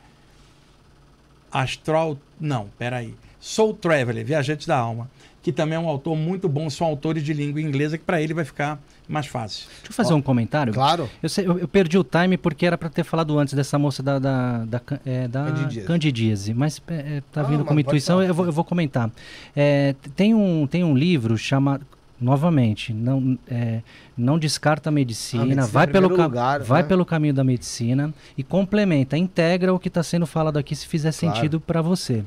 Astral. 1.49 2.17
Não, 2.39 2.69
peraí. 2.77 3.15
Soul 3.39 3.73
Traveler, 3.73 4.25
Viajante 4.25 4.67
da 4.67 4.77
Alma, 4.77 5.09
que 5.41 5.53
também 5.53 5.77
é 5.77 5.79
um 5.79 5.87
autor 5.87 6.15
muito 6.15 6.49
bom, 6.49 6.69
são 6.69 6.85
autores 6.85 7.23
de 7.23 7.33
língua 7.33 7.61
inglesa, 7.61 7.97
que 7.97 8.03
para 8.03 8.21
ele 8.21 8.33
vai 8.33 8.45
ficar 8.45 8.79
mais 9.11 9.27
fácil. 9.27 9.67
Deixa 9.77 9.89
eu 9.89 9.93
fazer 9.93 10.13
Ó, 10.13 10.17
um 10.17 10.21
comentário. 10.21 10.73
Claro. 10.73 11.09
Eu, 11.21 11.29
sei- 11.29 11.45
eu- 11.45 11.59
eu 11.59 11.67
perdi 11.67 11.97
o 11.97 12.03
time 12.03 12.37
porque 12.37 12.65
era 12.65 12.77
para 12.77 12.89
ter 12.89 13.03
falado 13.03 13.37
antes 13.37 13.53
dessa 13.53 13.77
moça 13.77 14.01
da, 14.01 14.17
da, 14.19 14.65
da, 14.65 14.81
é, 15.05 15.27
da 15.27 15.45
Candidíase. 15.45 15.87
candidíase, 15.87 16.53
mas 16.53 16.81
é, 16.87 16.93
é, 17.17 17.23
tá 17.31 17.41
Ah, 17.41 17.43
vindo 17.43 17.65
como 17.65 17.79
intuição, 17.79 18.21
eu 18.23 18.33
vou, 18.33 18.45
eu 18.45 18.51
vou 18.51 18.63
comentar. 18.63 19.11
É, 19.55 19.95
tem, 20.15 20.33
um, 20.33 20.65
tem 20.65 20.83
um 20.83 20.95
livro 20.95 21.37
chamado, 21.37 21.85
novamente, 22.19 22.93
não, 22.93 23.37
é, 23.49 23.81
não 24.17 24.37
descarta 24.37 24.89
a 24.89 24.91
medicina, 24.91 25.41
A 25.43 25.45
medicina 25.45 25.67
vai, 25.67 25.87
pelo, 25.87 26.07
lugar, 26.07 26.59
vai 26.61 26.83
né? 26.83 26.87
pelo 26.87 27.03
caminho 27.03 27.33
da 27.33 27.43
medicina 27.43 28.13
e 28.37 28.43
complementa, 28.43 29.17
integra 29.17 29.73
o 29.73 29.79
que 29.79 29.87
está 29.87 30.03
sendo 30.03 30.27
falado 30.27 30.57
aqui 30.57 30.75
se 30.75 30.85
fizer 30.87 31.11
Claro. 31.13 31.35
sentido 31.35 31.59
para 31.59 31.81
você. 31.81 32.23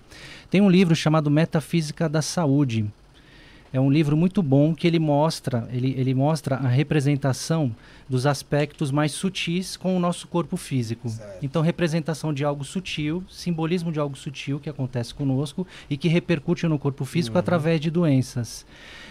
Tem 0.50 0.60
um 0.60 0.68
livro 0.68 0.94
chamado 0.96 1.30
Metafísica 1.30 2.08
da 2.08 2.20
Saúde. 2.22 2.84
É 3.74 3.80
um 3.80 3.90
livro 3.90 4.16
muito 4.16 4.40
bom 4.40 4.72
que 4.72 4.86
ele 4.86 5.00
mostra, 5.00 5.68
ele, 5.72 5.96
ele 5.98 6.14
mostra 6.14 6.54
a 6.54 6.68
representação 6.68 7.74
dos 8.08 8.24
aspectos 8.24 8.92
mais 8.92 9.10
sutis 9.10 9.76
com 9.76 9.96
o 9.96 9.98
nosso 9.98 10.28
corpo 10.28 10.56
físico. 10.56 11.08
Certo. 11.08 11.44
Então, 11.44 11.60
representação 11.60 12.32
de 12.32 12.44
algo 12.44 12.62
sutil, 12.62 13.24
simbolismo 13.28 13.90
de 13.90 13.98
algo 13.98 14.16
sutil 14.16 14.60
que 14.60 14.70
acontece 14.70 15.12
conosco 15.12 15.66
e 15.90 15.96
que 15.96 16.06
repercute 16.06 16.68
no 16.68 16.78
corpo 16.78 17.04
físico 17.04 17.36
através 17.36 17.80
de 17.80 17.90
doenças. 17.90 18.64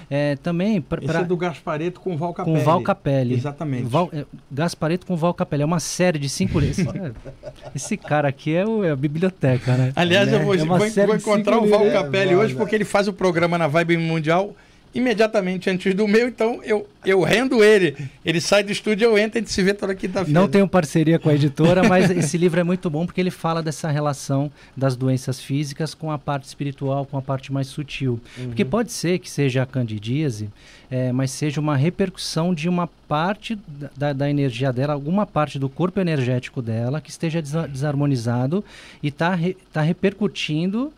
É, 0.10 0.36
também 0.38 0.82
pra- 0.82 1.00
Esse 1.00 1.08
pra- 1.08 1.22
é 1.22 1.24
do 1.24 1.36
Gaspareto 1.38 2.00
com 2.00 2.16
Val 2.18 2.34
Capelli. 2.34 2.58
com 2.60 2.64
Val 2.64 2.82
Capelli. 2.82 3.34
Exatamente. 3.36 3.84
Val, 3.84 4.10
é, 4.14 4.26
Gaspareto 4.52 5.06
com 5.06 5.16
Val 5.16 5.34
Capelli. 5.34 5.64
É 5.64 5.66
uma 5.66 5.80
série 5.80 6.20
de 6.20 6.30
cinco. 6.30 6.60
esse, 6.62 6.86
esse 7.76 7.98
cara 7.98 8.28
aqui 8.28 8.56
é, 8.56 8.66
o- 8.66 8.84
é 8.84 8.92
a 8.92 8.96
biblioteca, 8.96 9.76
né? 9.76 9.92
Aliás, 9.96 10.32
eu 10.32 10.42
vou, 10.42 10.54
É 10.56 10.58
vou- 10.60 10.78
vou 10.78 11.16
encontrar 11.16 11.58
o 11.60 11.68
Val 11.68 11.84
livros. 11.84 12.02
Capelli 12.02 12.34
É, 12.34 12.38
hoje 12.38 12.56
porque 12.56 12.76
ele 12.76 12.86
faz 12.86 13.08
o 13.08 13.14
programa 13.14 13.58
na 13.58 13.68
Vibe 13.68 13.98
Mundial 13.98 14.56
imediatamente 14.94 15.70
antes 15.70 15.94
do 15.94 16.08
meu, 16.08 16.28
então 16.28 16.62
eu, 16.64 16.88
eu 17.06 17.22
rendo 17.22 17.64
ele. 17.64 17.96
Ele 18.24 18.40
sai 18.40 18.64
do 18.64 18.72
estúdio, 18.72 19.06
eu 19.06 19.18
entro 19.18 19.38
e 19.38 19.40
a 19.40 19.42
gente 19.42 19.52
se 19.52 19.62
vê 19.64 19.74
toda 19.74 19.94
quinta-feira. 19.96 20.40
Não 20.40 20.48
tenho 20.48 20.68
parceria 20.68 21.18
com 21.20 21.30
a 21.30 21.34
editora, 21.36 21.84
mas 21.88 22.10
esse 22.10 22.38
livro 22.38 22.60
é 22.60 22.64
muito 22.64 22.90
bom 22.90 23.06
porque 23.06 23.20
ele 23.20 23.32
fala 23.32 23.62
dessa 23.64 23.90
relação 23.90 24.52
das 24.78 24.96
doenças 24.96 25.40
físicas 25.42 25.94
com 25.94 26.12
a 26.12 26.18
parte 26.18 26.46
espiritual, 26.46 27.06
com 27.06 27.18
a 27.18 27.22
parte 27.22 27.52
mais 27.52 27.68
sutil. 27.68 28.20
Porque 28.46 28.64
pode 28.64 28.92
ser 28.92 29.20
que 29.20 29.30
seja 29.30 29.64
a 29.64 29.66
candidíase, 29.66 30.50
é, 30.92 31.12
mas 31.12 31.32
seja 31.32 31.60
uma 31.60 31.76
repercussão 31.76 32.54
de 32.54 32.70
uma 32.70 32.88
parte 33.08 33.58
da- 33.98 34.14
da, 34.14 34.30
energia 34.30 34.72
dela, 34.72 34.94
alguma 34.94 35.26
parte 35.26 35.58
do 35.58 35.68
corpo 35.70 36.00
energético 36.00 36.62
dela 36.62 37.02
que 37.02 37.10
esteja 37.10 37.42
desa- 37.42 37.68
desarmonizado 37.68 38.64
e 39.02 39.08
está 39.08 39.38
tá 39.72 39.82
repercutindo 39.82 40.92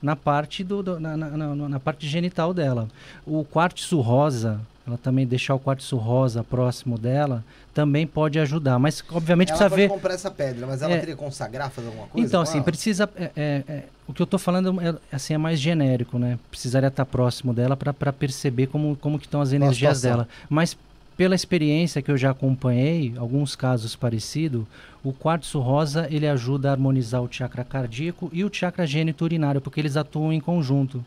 na 0.00 0.14
parte 0.16 0.62
do, 0.62 0.82
do- 0.82 1.00
na, 1.00 1.16
na- 1.16 1.30
na- 1.30 1.68
na 1.68 1.80
parte 1.80 2.06
genital 2.06 2.54
dela. 2.54 2.88
O 3.26 3.44
quartzo 3.44 4.00
rosa, 4.00 4.60
ela 4.86 4.96
também 4.96 5.26
deixar 5.26 5.54
o 5.54 5.58
quartzo 5.58 5.96
rosa 5.96 6.42
próximo 6.44 6.96
dela, 6.96 7.44
também 7.74 8.06
pode 8.06 8.38
ajudar. 8.38 8.78
Mas 8.78 9.02
obviamente 9.10 9.50
ela 9.50 9.58
precisa 9.58 9.70
pode 9.70 9.82
ver. 9.82 9.88
comprar 9.88 10.14
essa 10.14 10.30
pedra, 10.30 10.66
mas 10.66 10.82
ela 10.82 10.94
É. 10.94 10.98
teria 10.98 11.14
que 11.16 11.20
consagrar, 11.22 11.70
fazer 11.70 11.88
alguma 11.88 12.06
coisa? 12.06 12.26
Então, 12.26 12.40
assim, 12.40 12.58
ela? 12.58 12.64
precisa. 12.64 13.08
é, 13.16 13.30
é, 13.36 13.64
é, 13.68 13.82
o 14.06 14.12
que 14.14 14.22
eu 14.22 14.24
estou 14.24 14.38
falando 14.38 14.80
é, 14.80 14.94
assim, 15.12 15.34
é 15.34 15.38
mais 15.38 15.60
genérico, 15.60 16.18
né? 16.18 16.38
Precisaria 16.50 16.88
estar 16.88 17.04
próximo 17.04 17.52
dela 17.52 17.76
para 17.76 18.12
perceber 18.12 18.68
como, 18.68 18.96
como 18.96 19.18
que 19.18 19.26
estão 19.26 19.40
as 19.40 19.52
energias 19.52 20.00
dela. 20.00 20.26
Mas 20.48 20.76
pela 21.18 21.34
experiência 21.34 22.00
que 22.00 22.12
eu 22.12 22.16
já 22.16 22.30
acompanhei, 22.30 23.12
alguns 23.16 23.56
casos 23.56 23.96
parecidos, 23.96 24.64
o 25.02 25.12
quartzo 25.12 25.58
rosa 25.58 26.06
ele 26.12 26.28
ajuda 26.28 26.68
a 26.68 26.72
harmonizar 26.72 27.20
o 27.20 27.28
chakra 27.28 27.64
cardíaco 27.64 28.30
e 28.32 28.44
o 28.44 28.50
chakra 28.54 28.86
geniturinário, 28.86 29.60
porque 29.60 29.80
eles 29.80 29.96
atuam 29.96 30.32
em 30.32 30.38
conjunto. 30.38 31.04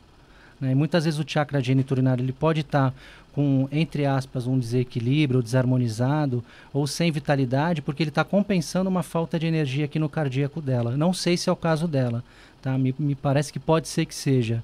Né? 0.59 0.75
Muitas 0.75 1.05
vezes 1.05 1.17
o 1.17 1.23
chakra 1.25 1.61
geniturinário 1.61 2.21
ele 2.21 2.33
pode 2.33 2.59
estar 2.59 2.93
com, 3.31 3.69
entre 3.71 4.05
aspas, 4.05 4.47
um 4.47 4.59
desequilíbrio, 4.59 5.37
ou 5.37 5.43
desarmonizado, 5.43 6.43
ou 6.73 6.85
sem 6.85 7.09
vitalidade, 7.09 7.81
porque 7.81 8.03
ele 8.03 8.09
está 8.09 8.25
compensando 8.25 8.89
uma 8.89 9.03
falta 9.03 9.39
de 9.39 9.47
energia 9.47 9.85
aqui 9.85 9.97
no 9.97 10.09
cardíaco 10.09 10.61
dela. 10.61 10.97
Não 10.97 11.13
sei 11.13 11.37
se 11.37 11.49
é 11.49 11.53
o 11.53 11.55
caso 11.55 11.87
dela, 11.87 12.21
tá? 12.61 12.77
Me, 12.77 12.93
me 12.99 13.15
parece 13.15 13.53
que 13.53 13.59
pode 13.59 13.87
ser 13.87 14.05
que 14.05 14.13
seja. 14.13 14.61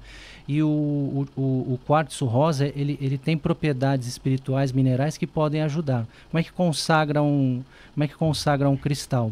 E 0.48 0.62
o, 0.62 1.28
o, 1.36 1.42
o, 1.42 1.80
quartzo 1.86 2.24
rosa, 2.24 2.72
ele, 2.74 2.98
ele 3.02 3.18
tem 3.18 3.36
propriedades 3.36 4.08
espirituais, 4.08 4.72
minerais 4.72 5.18
que 5.18 5.26
podem 5.26 5.60
ajudar. 5.60 6.06
Como 6.30 6.40
é 6.40 6.42
que 6.42 6.50
consagra 6.50 7.22
um, 7.22 7.62
como 7.92 8.04
é 8.04 8.08
que 8.08 8.14
consagra 8.14 8.70
um 8.70 8.76
cristal? 8.76 9.30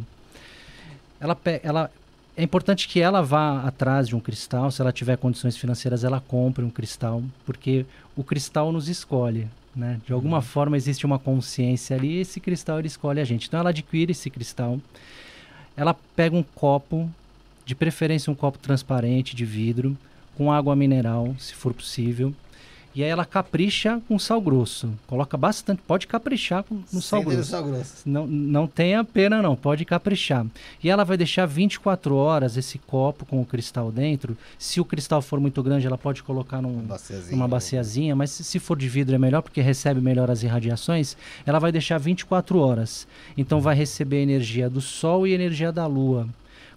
Ela, 1.19 1.35
ela 1.63 1.91
é 2.37 2.43
importante 2.43 2.87
que 2.87 3.01
ela 3.01 3.23
vá 3.23 3.63
atrás 3.63 4.09
de 4.09 4.15
um 4.15 4.21
cristal, 4.21 4.71
se 4.71 4.83
ela 4.83 4.93
tiver 4.93 5.17
condições 5.17 5.57
financeiras, 5.57 6.05
ela 6.05 6.21
compre 6.21 6.63
um 6.63 6.69
cristal, 6.69 7.23
porque 7.47 7.87
o 8.15 8.23
cristal 8.23 8.71
nos 8.71 8.89
escolhe. 8.89 9.49
né? 9.75 9.99
De 10.05 10.13
alguma 10.13 10.43
forma 10.43 10.77
existe 10.77 11.07
uma 11.07 11.19
consciência 11.19 11.97
ali 11.97 12.19
e 12.19 12.21
esse 12.21 12.41
cristal 12.41 12.79
ele 12.79 12.89
escolhe 12.89 13.21
a 13.21 13.25
gente. 13.25 13.49
Então 13.49 13.61
ela 13.61 13.71
adquire 13.71 14.13
esse 14.13 14.29
cristal, 14.29 14.79
ela 15.75 15.97
pega 16.15 16.37
um 16.37 16.43
copo, 16.43 17.11
de 17.65 17.75
preferência 17.75 18.31
um 18.31 18.35
copo 18.37 18.59
transparente 18.59 19.35
de 19.35 19.45
vidro, 19.47 19.97
com 20.37 20.53
água 20.53 20.77
mineral, 20.77 21.35
se 21.39 21.55
for 21.55 21.73
possível. 21.73 22.35
E 22.97 23.05
aí 23.05 23.11
ela 23.11 23.27
capricha 23.27 24.01
com 24.09 24.19
sal 24.19 24.41
grosso. 24.41 24.89
Coloca 25.07 25.37
bastante, 25.37 25.83
pode 25.87 26.07
caprichar 26.07 26.63
com, 26.63 26.81
no 26.91 27.03
sal 27.03 27.23
grosso. 27.23 27.51
sal 27.51 27.63
grosso. 27.63 27.97
Não, 28.07 28.27
não 28.27 28.67
tenha 28.67 29.05
pena 29.05 29.43
não, 29.43 29.55
pode 29.55 29.85
caprichar. 29.85 30.47
E 30.83 30.89
ela 30.89 31.05
vai 31.05 31.19
deixar 31.19 31.45
24 31.45 32.17
horas 32.17 32.57
esse 32.57 32.79
copo 32.79 33.27
com 33.27 33.39
o 33.39 33.45
cristal 33.45 33.93
dentro. 33.93 34.35
Se 34.59 34.81
o 34.81 34.85
cristal 34.85 35.21
for 35.21 35.39
muito 35.39 35.63
grande, 35.63 35.87
ela 35.87 35.99
pode 35.99 36.23
colocar 36.23 36.63
num, 36.63 36.79
Baciazinha. 36.85 37.33
numa 37.33 37.47
baciazinha, 37.47 38.17
mas 38.17 38.31
se, 38.31 38.43
se 38.43 38.59
for 38.59 38.79
de 38.79 38.89
vidro 38.89 39.15
é 39.15 39.19
melhor 39.19 39.43
porque 39.43 39.61
recebe 39.61 40.01
melhor 40.01 40.31
as 40.31 40.43
irradiações. 40.43 41.19
Ela 41.45 41.59
vai 41.59 41.71
deixar 41.71 41.99
24 41.99 42.59
horas. 42.59 43.07
Então 43.37 43.61
vai 43.61 43.77
receber 43.77 44.23
energia 44.23 44.71
do 44.71 44.81
sol 44.81 45.27
e 45.27 45.35
energia 45.35 45.71
da 45.71 45.87
lua. 45.87 46.27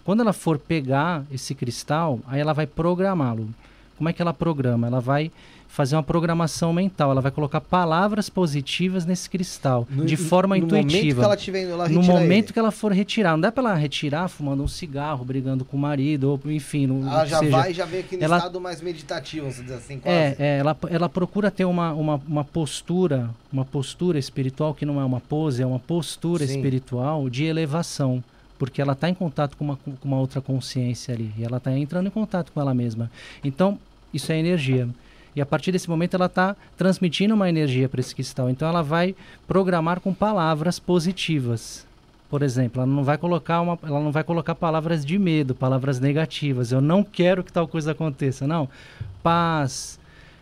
Quando 0.09 0.21
ela 0.21 0.33
for 0.33 0.57
pegar 0.57 1.23
esse 1.31 1.53
cristal, 1.53 2.19
aí 2.27 2.39
ela 2.41 2.51
vai 2.51 2.65
programá-lo. 2.65 3.47
Como 3.95 4.09
é 4.09 4.13
que 4.13 4.19
ela 4.19 4.33
programa? 4.33 4.87
Ela 4.87 4.99
vai 4.99 5.31
fazer 5.67 5.95
uma 5.95 6.01
programação 6.01 6.73
mental. 6.73 7.11
Ela 7.11 7.21
vai 7.21 7.29
colocar 7.29 7.61
palavras 7.61 8.27
positivas 8.27 9.05
nesse 9.05 9.29
cristal, 9.29 9.87
No- 9.87 10.03
de 10.07 10.17
forma 10.17 10.55
no 10.57 10.65
momento 10.65 10.87
intuitiva 10.87 11.19
que 11.21 11.25
ela 11.25 11.35
estiver 11.35 11.63
indo 11.63 11.77
lá 11.77 11.87
no 11.87 12.01
momento 12.01 12.45
ele. 12.47 12.53
que 12.53 12.57
ela 12.57 12.71
for 12.71 12.91
retirar. 12.91 13.33
Não 13.33 13.41
dá 13.41 13.51
pra 13.51 13.61
ela 13.61 13.75
retirar 13.75 14.27
fumando 14.29 14.63
um 14.63 14.67
cigarro, 14.67 15.23
brigando 15.23 15.63
com 15.63 15.77
o 15.77 15.79
marido, 15.79 16.23
ou 16.43 16.51
enfim. 16.51 16.87
No, 16.87 17.07
Ela 17.07 17.25
já 17.27 17.37
seja. 17.37 17.51
vai 17.51 17.69
e 17.69 17.73
já 17.75 17.85
vem 17.85 17.99
aqui 17.99 18.17
no 18.17 18.23
Ela- 18.23 18.37
estado 18.37 18.59
mais 18.59 18.81
meditativo, 18.81 19.45
vamos 19.47 19.61
dizer 19.61 19.75
assim, 19.75 19.99
quase. 19.99 20.17
É, 20.17 20.35
é, 20.39 20.57
ela, 20.57 20.75
ela 20.89 21.07
procura 21.07 21.51
ter 21.51 21.65
uma, 21.65 21.93
uma, 21.93 22.19
uma 22.27 22.43
postura, 22.43 23.29
uma 23.53 23.63
postura 23.63 24.17
espiritual 24.17 24.73
que 24.73 24.87
não 24.87 24.99
é 24.99 25.05
uma 25.05 25.19
pose, 25.19 25.61
é 25.61 25.67
uma 25.67 25.77
postura 25.77 26.47
Sim. 26.47 26.55
espiritual 26.55 27.29
de 27.29 27.43
elevação. 27.43 28.23
Porque 28.59 28.81
ela 28.81 28.93
está 28.93 29.09
em 29.09 29.13
contato 29.15 29.57
com 29.57 29.63
uma, 29.63 29.77
com 29.77 29.97
uma 30.03 30.19
outra 30.19 30.41
consciência 30.41 31.15
ali. 31.15 31.33
E 31.37 31.43
ela 31.43 31.57
está 31.57 31.75
entrando 31.75 32.07
em 32.07 32.11
contato 32.11 32.51
com 32.51 32.61
ela 32.61 32.73
mesma. 32.73 33.09
Então, 33.43 33.79
isso 34.13 34.31
é 34.31 34.37
energia. 34.37 34.87
E 35.35 35.41
a 35.41 35.45
partir 35.45 35.71
desse 35.71 35.89
momento 35.89 36.15
ela 36.15 36.25
está 36.25 36.55
transmitindo 36.77 37.33
uma 37.33 37.47
energia 37.49 37.87
para 37.87 37.99
esse 37.99 38.13
cristal. 38.13 38.49
Então 38.49 38.67
ela 38.67 38.81
vai 38.81 39.15
programar 39.47 39.99
com 39.99 40.13
palavras 40.13 40.79
positivas. 40.79 41.87
Por 42.29 42.43
exemplo, 42.43 42.81
ela 42.81 42.91
não 42.91 43.03
vai 43.03 43.17
colocar 43.17 43.61
uma, 43.61 43.79
ela 43.81 43.99
não 43.99 44.11
vai 44.11 44.23
colocar 44.23 44.53
palavras 44.53 45.05
de 45.05 45.17
medo, 45.17 45.55
palavras 45.55 45.99
negativas. 45.99 46.71
Eu 46.71 46.81
não 46.81 47.03
quero 47.03 47.43
que 47.43 47.51
tal 47.53 47.67
coisa 47.67 47.91
aconteça. 47.91 48.45
Não. 48.45 48.69
Paz, 49.23 49.99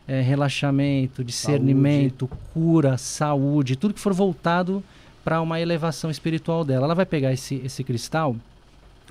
eh, 0.07 0.21
relaxamento, 0.21 1.23
discernimento, 1.23 2.29
cura, 2.53 2.97
saúde, 2.97 3.75
tudo 3.75 3.93
que 3.93 3.99
for 3.99 4.13
voltado 4.13 4.83
para 5.27 5.41
uma 5.41 5.59
elevação 5.59 6.09
espiritual 6.09 6.63
dela. 6.63 6.85
Ela 6.85 6.95
vai 6.95 7.05
pegar 7.05 7.33
esse, 7.33 7.55
esse 7.55 7.83
cristal 7.83 8.33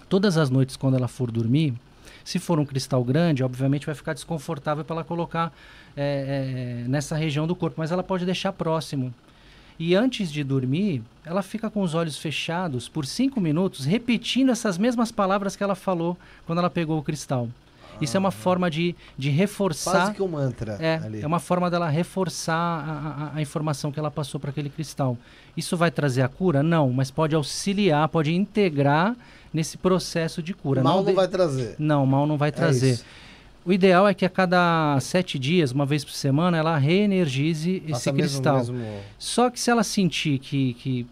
todas 0.09 0.38
as 0.38 0.48
noites 0.48 0.74
quando 0.74 0.97
ela 0.97 1.09
for 1.09 1.30
dormir. 1.30 1.74
Se 2.24 2.38
for 2.38 2.59
um 2.59 2.64
cristal 2.64 3.05
grande, 3.05 3.44
obviamente 3.44 3.84
vai 3.84 3.94
ficar 3.94 4.14
desconfortável 4.14 4.82
para 4.82 4.97
ela 4.97 5.05
colocar 5.05 5.52
eh, 5.94 6.84
eh, 6.84 6.88
nessa 6.88 7.14
região 7.14 7.47
do 7.47 7.55
corpo, 7.55 7.76
mas 7.76 7.93
ela 7.93 8.02
pode 8.02 8.24
deixar 8.24 8.55
próximo. 8.55 9.12
E 9.78 9.94
antes 9.94 10.32
de 10.32 10.43
dormir, 10.43 11.02
ela 11.22 11.43
fica 11.43 11.68
com 11.68 11.82
os 11.82 11.93
olhos 11.93 12.16
fechados 12.16 12.88
por 12.88 13.05
cinco 13.05 13.38
minutos, 13.38 13.84
repetindo 13.84 14.51
essas 14.51 14.78
mesmas 14.78 15.12
palavras 15.12 15.55
que 15.55 15.62
ela 15.62 15.74
falou 15.74 16.16
quando 16.47 16.60
ela 16.60 16.70
pegou 16.70 16.98
o 16.98 17.02
cristal. 17.02 17.47
Isso 18.01 18.16
é 18.16 18.20
uma 18.20 18.31
forma 18.31 18.70
de, 18.70 18.94
de 19.16 19.31
reforçar. 19.31 19.90
Quase 19.93 20.14
que 20.14 20.23
um 20.23 20.28
mantra 20.28 20.77
É, 20.81 20.97
ali. 21.05 21.20
é 21.23 21.27
uma 21.27 21.40
forma 21.40 21.70
dela 21.70 21.89
reforçar 21.89 22.55
a, 22.55 23.24
a- 23.35 23.36
a 23.36 23.43
informação 23.43 23.90
que 23.93 23.98
ela 23.98 24.10
passou 24.10 24.39
para 24.40 24.51
aquele 24.51 24.68
cristal. 24.68 25.16
Isso 25.56 25.77
vai 25.77 25.90
trazer 25.90 26.23
a 26.23 26.28
cura? 26.28 26.62
Não, 26.62 26.90
mas 26.93 27.10
pode 27.10 27.35
auxiliar, 27.35 28.09
pode 28.09 28.35
integrar 28.35 29.16
nesse 29.52 29.78
processo 29.78 30.43
de 30.43 30.52
cura. 30.52 30.82
Mal 30.82 30.98
não 30.98 31.05
de- 31.05 31.12
vai 31.12 31.28
trazer. 31.28 31.77
não, 31.78 32.05
mal 32.06 32.27
não 32.27 32.36
vai 32.36 32.52
trazer. 32.52 32.93
isso. 32.93 33.05
o 33.64 33.73
ideal 33.73 34.06
é 34.06 34.14
que 34.14 34.24
a 34.24 34.28
cada 34.28 34.97
sete 35.01 35.39
dias, 35.39 35.73
uma 35.73 35.85
vez 35.86 36.05
por 36.05 36.12
semana, 36.12 36.56
ela 36.56 36.77
reenergize 36.78 37.77
esse 37.85 37.90
Faça 37.93 38.12
mesmo- 38.12 38.28
cristal. 38.31 38.56
mesmo- 38.59 38.78
Só 39.18 39.51
que 39.51 39.59
se 39.59 39.70
ela 39.70 39.82
sentir 39.82 40.39
que, 40.39 40.74
que 40.74 41.06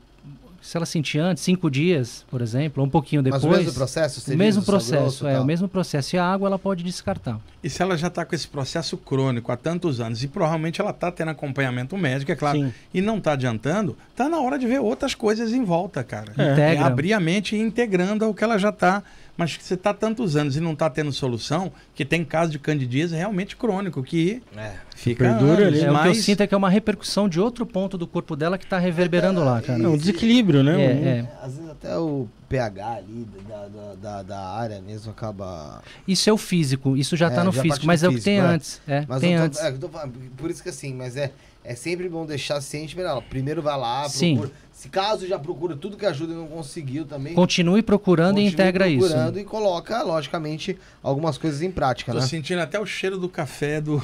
se 0.65 0.79
ela 0.79 0.87
sentir 0.87 1.19
antes, 1.19 1.43
cinco 1.43 1.71
dias, 1.71 2.25
por 2.31 2.41
exemplo, 2.41 2.83
ou 2.83 2.87
um 2.87 2.91
pouquinho 2.91 3.23
Mas 3.23 3.35
depois, 3.35 3.61
o 3.61 3.65
mesmo 3.65 3.75
processo? 3.75 4.21
você 4.23 4.35
o 4.35 4.39
mesmo 4.39 4.63
o 4.63 4.65
processo, 4.65 5.03
grosso 5.03 5.27
é 5.27 5.35
tal? 5.35 5.43
o 5.43 5.45
mesmo 5.45 5.69
processo. 5.69 6.17
E 6.17 6.19
a 6.19 6.25
água 6.25 6.49
ela 6.49 6.59
pode 6.59 6.83
descartar. 6.83 7.39
E 7.63 7.69
se 7.69 7.83
ela 7.83 7.99
já 7.99 8.07
está 8.07 8.25
com 8.25 8.35
esse 8.35 8.49
processo 8.49 8.97
crônico 8.97 9.53
há 9.53 9.59
tantos 9.59 10.01
anos 10.01 10.25
e 10.25 10.29
provavelmente 10.29 10.81
ela 10.81 10.91
está 10.91 11.13
tendo 11.13 11.31
acompanhamento 11.31 11.99
médico, 11.99 12.33
é 12.33 12.35
claro, 12.35 12.59
Sim. 12.59 12.73
e 12.95 13.03
não 13.03 13.19
está 13.19 13.33
adiantando, 13.33 13.95
tá 14.17 14.27
na 14.27 14.41
hora 14.41 14.59
de 14.59 14.67
ver 14.67 14.81
outras 14.81 15.15
coisas 15.15 15.53
em 15.53 15.63
volta, 15.65 16.03
cara. 16.03 16.33
É. 16.39 16.53
Integra. 16.53 16.87
abrir 16.87 17.13
a 17.13 17.21
mente 17.21 17.55
e 17.55 17.61
integrando 17.61 18.25
ao 18.25 18.33
que 18.33 18.43
ela 18.43 18.57
já 18.59 18.71
está. 18.71 19.03
Mas 19.37 19.57
que 19.57 19.65
você 19.65 19.75
está 19.75 19.93
tantos 19.93 20.37
anos 20.37 20.57
e 20.57 20.61
não 20.61 20.75
está 20.75 20.89
tendo 20.89 21.11
solução, 21.13 21.73
que 21.95 22.05
tem 22.05 22.25
caso 22.25 22.53
de 22.53 22.59
candidíase 22.59 23.17
realmente 23.17 23.57
crônico, 23.57 24.01
que 24.03 24.41
É. 24.57 24.75
fica 24.95 25.25
Perdura 25.25 25.63
anos, 25.67 25.67
ali. 25.67 25.81
É, 25.81 25.91
O 25.91 26.03
que 26.03 26.09
eu 26.09 26.15
sinto 26.15 26.41
é 26.43 26.47
que 26.47 26.55
é 26.55 26.57
uma 26.57 26.71
repercussão 26.71 27.29
de 27.29 27.41
outro 27.41 27.67
ponto 27.67 27.99
do 27.99 28.07
corpo 28.07 28.37
dela 28.37 28.57
que 28.57 28.65
está 28.65 28.79
reverberando 28.79 29.43
lá, 29.43 29.61
cara. 29.61 29.83
É 29.83 29.89
um 29.89 29.97
desequilíbrio, 29.97 30.63
né? 30.63 30.73
É, 30.73 30.95
Um- 30.95 31.07
é. 31.07 31.29
Às 31.43 31.55
vezes 31.57 31.71
até 31.71 31.99
o 31.99 32.29
pH 32.49 32.87
ali 32.95 33.27
da, 33.49 33.67
da, 33.67 33.95
da, 33.95 34.23
da 34.23 34.41
área 34.51 34.81
mesmo 34.81 35.11
acaba. 35.11 35.83
Isso 36.07 36.31
é 36.31 36.33
o 36.33 36.39
físico, 36.39 36.97
isso 36.97 37.17
já 37.17 37.27
É, 37.27 37.29
está 37.31 37.43
no 37.43 37.51
já 37.51 37.61
físico, 37.63 37.85
mas 37.87 38.05
é 38.05 38.09
o 38.09 38.13
que 38.15 38.21
tem 38.21 38.37
é. 38.39 38.41
antes. 38.41 38.81
É, 38.87 39.05
Mas 39.09 39.21
tem 39.21 39.33
eu 39.33 39.41
tô, 39.41 39.45
antes. 39.47 39.61
é, 39.61 39.73
tô 39.73 39.89
por 40.37 40.49
isso 40.51 40.63
que 40.63 40.69
assim, 40.69 40.95
mas 40.95 41.17
é, 41.17 41.33
é 41.65 41.75
sempre 41.75 42.09
bom 42.09 42.25
deixar 42.25 42.61
ciente 42.61 42.97
melhor. 42.97 43.21
Primeiro 43.29 43.61
vai 43.63 43.77
lá, 43.77 44.09
Sim. 44.09 44.37
procura. 44.37 44.55
Se 44.85 44.91
caso 44.91 45.27
já 45.27 45.39
procura 45.39 45.75
tudo 45.75 45.97
que 45.97 46.05
ajuda 46.05 46.35
e 46.35 46.37
não 46.37 46.47
conseguiu 46.47 47.07
também. 47.07 47.33
Continue 47.33 47.81
procurando 47.81 48.33
e 48.39 48.43
continue 48.45 48.53
integra 48.53 48.87
isso. 48.87 49.07
procurando 49.09 49.41
e 49.41 49.45
coloca, 49.45 50.03
logicamente, 50.03 50.77
algumas 51.03 51.39
coisas 51.39 51.63
em 51.63 51.71
prática, 51.71 52.13
Tô 52.13 52.19
né? 52.19 52.27
sentindo 52.27 52.61
até 52.61 52.79
o 52.79 52.85
cheiro 52.85 53.17
do 53.17 53.27
café 53.27 53.81
do, 53.81 53.97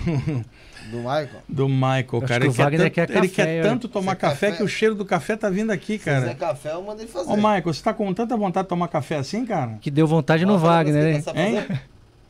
Do 0.90 0.96
Michael. 0.96 1.28
do 1.46 1.68
Michael, 1.68 2.06
Acho 2.14 2.20
cara. 2.26 2.40
que 2.40 2.46
Ele 2.46 2.48
o 2.48 2.52
Wagner 2.52 2.80
tanto, 2.80 2.94
quer 2.94 3.10
ele 3.10 3.28
café, 3.28 3.44
quer 3.44 3.56
eu- 3.58 3.62
tanto 3.62 3.88
tomar 3.88 4.16
Quer 4.16 4.20
café, 4.30 4.46
café? 4.46 4.56
que 4.56 4.62
o 4.62 4.68
cheiro 4.68 4.94
do 4.94 5.04
café 5.04 5.36
tá 5.36 5.50
vindo 5.50 5.70
aqui, 5.70 5.98
Se 5.98 5.98
quiser 5.98 6.20
cara. 6.22 6.34
café, 6.34 6.72
eu 6.72 6.80
mando 6.82 7.02
ele 7.02 7.10
fazer. 7.10 7.30
Ô, 7.30 7.36
Michael, 7.36 7.62
você 7.74 7.82
tá 7.82 7.92
com 7.92 8.14
tanta 8.14 8.34
vontade 8.34 8.64
de 8.64 8.68
tomar 8.70 8.88
café 8.88 9.16
assim, 9.16 9.44
cara? 9.44 9.76
Que 9.82 9.90
deu 9.90 10.06
vontade 10.06 10.46
no 10.46 10.56
Wagner, 10.58 11.22
né? 11.22 11.22
Hein? 11.36 11.78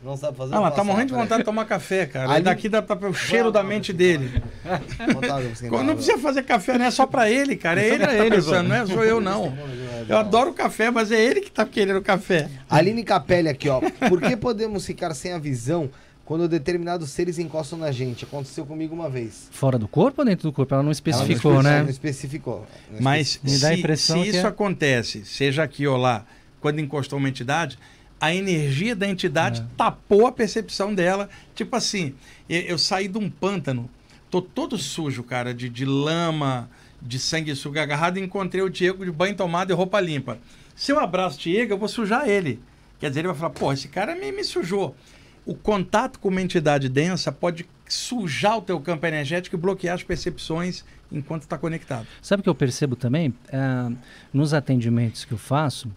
Não 0.02 0.16
sabe 0.16 0.36
fazer? 0.36 0.54
Ah, 0.54 0.60
mas 0.60 0.70
Não 0.70 0.76
tá 0.76 0.84
morrendo 0.84 1.08
de 1.08 1.12
vontade 1.14 1.40
de 1.40 1.44
tomar 1.44 1.64
café, 1.66 2.06
cara. 2.06 2.30
Ali- 2.30 2.40
E 2.40 2.44
daqui 2.44 2.68
dá 2.70 2.80
pra 2.80 2.96
ver 2.96 3.06
o 3.08 3.12
cheiro 3.14 3.52
da 3.52 3.62
mente 3.62 3.92
dele. 3.92 4.42
Vontade, 5.12 5.48
você 5.48 5.68
quer 5.68 5.84
Não 5.84 5.94
precisa 5.94 6.16
fazer 6.18 6.42
café, 6.42 6.78
não 6.78 6.86
é 6.86 6.90
só 6.90 7.06
pra 7.06 7.30
ele, 7.30 7.54
cara. 7.54 7.80
É 7.82 7.86
ele 7.88 7.98
que 7.98 8.06
tá 8.06 8.14
ele, 8.26 8.36
pensando, 8.36 8.68
não 8.68 8.76
é 8.76 8.86
só 8.86 9.04
eu, 9.04 9.20
não. 9.20 9.54
Eu 10.08 10.16
adoro 10.16 10.52
café, 10.54 10.90
mas 10.90 11.12
é 11.12 11.22
ele 11.22 11.40
que 11.42 11.50
tá 11.50 11.66
querendo 11.66 12.00
café. 12.00 12.48
Aline 12.68 13.04
Capelli 13.04 13.48
aqui, 13.48 13.68
ó. 13.68 13.80
Por 14.08 14.20
que 14.22 14.34
podemos 14.36 14.86
ficar 14.86 15.12
sem 15.14 15.32
a 15.32 15.38
visão 15.38 15.90
quando 16.24 16.48
determinados 16.48 17.10
seres 17.10 17.38
encostam 17.38 17.78
na 17.78 17.92
gente? 17.92 18.24
Aconteceu 18.24 18.64
comigo 18.64 18.94
uma 18.94 19.10
vez. 19.10 19.48
Fora 19.50 19.78
do 19.78 19.86
corpo 19.86 20.22
ou 20.22 20.26
dentro 20.26 20.48
do 20.48 20.52
corpo? 20.52 20.72
Ela 20.72 20.82
não 20.82 20.86
Ela 20.86 20.86
não 20.86 20.92
especificou, 20.92 21.52
especi- 21.52 21.68
né? 21.74 21.82
Não 21.82 21.90
especificou. 21.90 22.66
Não 22.90 23.02
Mas 23.02 23.38
Me 23.44 23.58
dá 23.58 23.68
a 23.68 23.72
se, 23.74 23.78
impressão 23.78 24.16
se 24.18 24.22
que 24.24 24.36
isso 24.36 24.46
é- 24.46 24.48
acontece, 24.48 25.24
seja 25.26 25.62
aqui 25.62 25.86
ou 25.86 25.98
lá, 25.98 26.24
quando 26.58 26.78
encostou 26.80 27.18
uma 27.18 27.28
entidade, 27.28 27.78
a 28.20 28.34
energia 28.34 28.94
da 28.94 29.06
É. 29.06 29.10
entidade 29.10 29.64
tapou 29.76 30.26
a 30.26 30.32
percepção 30.32 30.94
dela. 30.94 31.28
Tipo 31.54 31.74
assim, 31.76 32.14
eu, 32.48 32.60
eu 32.62 32.78
saí 32.78 33.08
de 33.08 33.16
um 33.18 33.30
pântano, 33.30 33.88
tô 34.30 34.42
todo 34.42 34.76
sujo, 34.76 35.22
cara, 35.22 35.54
de, 35.54 35.68
de 35.68 35.84
lama, 35.84 36.68
de 37.00 37.18
sanguessuga 37.18 37.82
agarrado, 37.82 38.18
e 38.18 38.22
encontrei 38.22 38.62
o 38.62 38.68
Diego 38.68 39.04
de 39.04 39.10
banho 39.10 39.34
tomado 39.34 39.70
e 39.70 39.74
roupa 39.74 39.98
limpa. 40.00 40.38
Se 40.76 40.92
eu 40.92 41.00
abraço 41.00 41.36
o 41.38 41.40
Diego, 41.40 41.72
eu 41.72 41.78
vou 41.78 41.88
sujar 41.88 42.28
ele. 42.28 42.60
Quer 42.98 43.08
dizer, 43.08 43.20
ele 43.20 43.28
vai 43.28 43.36
falar, 43.36 43.50
pô, 43.50 43.72
esse 43.72 43.88
cara 43.88 44.14
me, 44.14 44.30
me 44.30 44.44
sujou. 44.44 44.94
O 45.46 45.54
contato 45.54 46.18
com 46.18 46.28
uma 46.28 46.42
entidade 46.42 46.88
densa 46.88 47.32
pode 47.32 47.66
sujar 47.88 48.58
o 48.58 48.62
teu 48.62 48.78
campo 48.78 49.04
energético 49.06 49.56
e 49.56 49.58
bloquear 49.58 49.94
as 49.94 50.02
percepções 50.02 50.84
enquanto 51.10 51.42
está 51.42 51.58
conectado. 51.58 52.06
Sabe 52.22 52.40
o 52.40 52.44
que 52.44 52.48
eu 52.48 52.54
percebo 52.54 52.94
também? 52.94 53.34
É, 53.48 53.58
nos 54.32 54.54
atendimentos 54.54 55.24
que 55.24 55.32
eu 55.32 55.38
faço, 55.38 55.90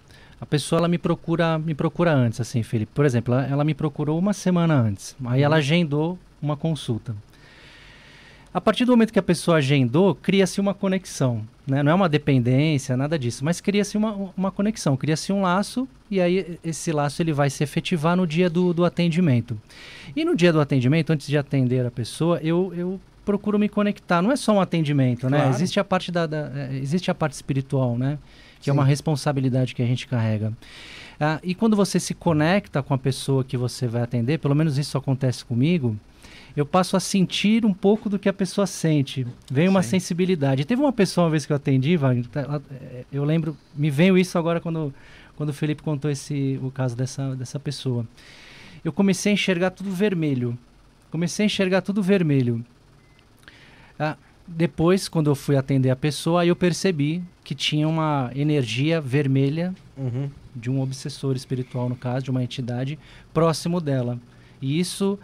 a 0.43 0.45
pessoa 0.45 0.79
ela 0.79 0.87
me 0.89 0.97
procura, 0.97 1.57
me 1.57 1.73
procura 1.73 2.13
antes, 2.13 2.41
assim, 2.41 2.61
Felipe. 2.63 2.91
Por 2.93 3.05
exemplo, 3.05 3.33
ela, 3.33 3.47
ela 3.47 3.63
me 3.63 3.73
procurou 3.73 4.19
uma 4.19 4.33
semana 4.33 4.73
antes. 4.75 5.15
Aí 5.25 5.41
ela 5.41 5.55
agendou 5.55 6.19
uma 6.41 6.57
consulta. 6.57 7.15
A 8.53 8.59
partir 8.59 8.83
do 8.85 8.91
momento 8.91 9.13
que 9.13 9.17
a 9.17 9.23
pessoa 9.23 9.57
agendou, 9.57 10.13
cria-se 10.13 10.59
uma 10.59 10.73
conexão. 10.73 11.41
Né? 11.65 11.81
Não 11.81 11.91
é 11.93 11.95
uma 11.95 12.09
dependência, 12.09 12.95
nada 12.97 13.17
disso, 13.17 13.43
mas 13.45 13.61
cria-se 13.61 13.97
uma, 13.97 14.31
uma 14.37 14.51
conexão, 14.51 14.97
cria-se 14.97 15.31
um 15.31 15.41
laço 15.41 15.87
e 16.11 16.19
aí 16.19 16.59
esse 16.63 16.91
laço 16.91 17.21
ele 17.21 17.31
vai 17.31 17.49
se 17.49 17.63
efetivar 17.63 18.15
no 18.17 18.27
dia 18.27 18.49
do, 18.49 18.73
do 18.73 18.83
atendimento. 18.85 19.57
E 20.13 20.25
no 20.25 20.35
dia 20.35 20.51
do 20.51 20.59
atendimento, 20.59 21.11
antes 21.11 21.25
de 21.25 21.37
atender 21.37 21.85
a 21.85 21.89
pessoa, 21.89 22.37
eu, 22.43 22.71
eu 22.75 22.99
procuro 23.25 23.57
me 23.57 23.69
conectar. 23.69 24.21
Não 24.21 24.31
é 24.31 24.35
só 24.35 24.51
um 24.53 24.59
atendimento, 24.61 25.29
né? 25.29 25.37
Claro. 25.39 25.55
Existe 25.55 25.79
a 25.79 25.83
parte 25.83 26.11
da, 26.11 26.27
da- 26.27 26.51
eh, 26.53 26.77
existe 26.81 27.09
a 27.09 27.15
parte 27.15 27.33
espiritual, 27.33 27.97
né? 27.97 28.19
Que 28.63 28.69
é 28.69 28.73
Sim. 28.73 28.79
uma 28.79 28.85
responsabilidade 28.85 29.75
que 29.75 29.81
a 29.81 29.85
gente 29.85 30.07
carrega. 30.07 30.53
Ah, 31.19 31.39
e 31.43 31.53
quando 31.53 31.75
você 31.75 31.99
se 31.99 32.13
conecta 32.13 32.81
com 32.81 32.93
a 32.93 32.97
pessoa 32.97 33.43
que 33.43 33.57
você 33.57 33.87
vai 33.87 34.01
atender, 34.01 34.39
pelo 34.39 34.55
menos 34.55 34.77
isso 34.77 34.97
acontece 34.97 35.43
comigo, 35.45 35.95
eu 36.55 36.65
passo 36.65 36.95
a 36.95 36.99
sentir 36.99 37.65
um 37.65 37.73
pouco 37.73 38.09
do 38.09 38.17
que 38.17 38.29
a 38.29 38.33
pessoa 38.33 38.65
sente. 38.65 39.27
Vem 39.51 39.67
uma 39.67 39.83
Sim. 39.83 39.89
sensibilidade. 39.91 40.65
Teve 40.65 40.81
uma 40.81 40.93
pessoa 40.93 41.25
uma 41.25 41.31
vez 41.31 41.45
que 41.45 41.51
eu 41.51 41.57
atendi, 41.57 41.97
Wagner, 41.97 42.25
tá- 42.27 42.61
é, 42.71 43.03
eu 43.11 43.23
lembro, 43.23 43.55
me 43.75 43.89
veio 43.89 44.17
isso 44.17 44.37
agora 44.37 44.59
quando, 44.59 44.93
quando 45.35 45.49
o 45.49 45.53
Felipe 45.53 45.83
contou 45.83 46.09
esse, 46.09 46.59
o 46.63 46.71
caso 46.71 46.95
dessa, 46.95 47.35
dessa 47.35 47.59
pessoa. 47.59 48.07
Eu 48.83 48.93
comecei 48.93 49.31
a 49.31 49.33
enxergar 49.33 49.71
tudo 49.71 49.91
vermelho. 49.91 50.57
Comecei 51.11 51.43
a 51.43 51.47
enxergar 51.47 51.81
tudo 51.81 52.01
vermelho. 52.01 52.63
Ah, 53.99 54.15
depois, 54.47 55.07
quando 55.07 55.29
eu 55.29 55.35
fui 55.35 55.55
atender 55.55 55.89
a 55.89 55.95
pessoa, 55.95 56.41
aí 56.41 56.49
eu 56.49 56.55
percebi 56.55 57.23
que 57.43 57.55
tinha 57.55 57.87
uma 57.87 58.29
energia 58.35 58.99
vermelha 59.01 59.73
Uhum. 59.97 60.29
de 60.55 60.69
um 60.71 60.81
obsessor 60.81 61.35
espiritual, 61.35 61.87
no 61.87 61.95
caso, 61.95 62.25
de 62.25 62.31
uma 62.31 62.43
entidade 62.43 62.97
próximo 63.33 63.79
dela. 63.79 64.19
E 64.61 64.79
isso 64.79 65.17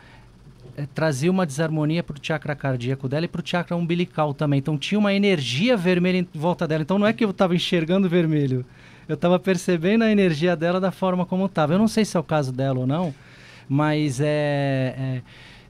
eh, 0.77 0.85
trazia 0.93 1.29
uma 1.31 1.45
desarmonia 1.45 2.03
para 2.03 2.15
o 2.17 2.19
chakra 2.21 2.55
cardíaco 2.55 3.07
dela 3.09 3.25
e 3.25 3.27
para 3.27 3.41
o 3.41 3.47
chakra 3.47 3.75
umbilical 3.75 4.33
também. 4.33 4.59
Então 4.59 4.77
tinha 4.77 4.97
uma 4.99 5.13
energia 5.13 5.75
vermelha 5.75 6.17
em 6.19 6.27
volta 6.33 6.67
dela. 6.67 6.81
Então 6.83 6.99
não 6.99 7.07
é 7.07 7.13
que 7.13 7.23
eu 7.25 7.29
estava 7.31 7.55
enxergando 7.55 8.07
vermelho, 8.09 8.65
eu 9.07 9.15
estava 9.15 9.39
percebendo 9.39 10.03
a 10.03 10.11
energia 10.11 10.55
dela 10.55 10.79
da 10.79 10.91
forma 10.91 11.25
como 11.25 11.45
estava. 11.45 11.73
Eu 11.73 11.79
não 11.79 11.87
sei 11.87 12.05
se 12.05 12.15
é 12.15 12.19
o 12.19 12.23
caso 12.23 12.51
dela 12.51 12.79
ou 12.79 12.87
não, 12.87 13.13
mas 13.67 14.19
é. 14.21 14.95
é 14.97 15.21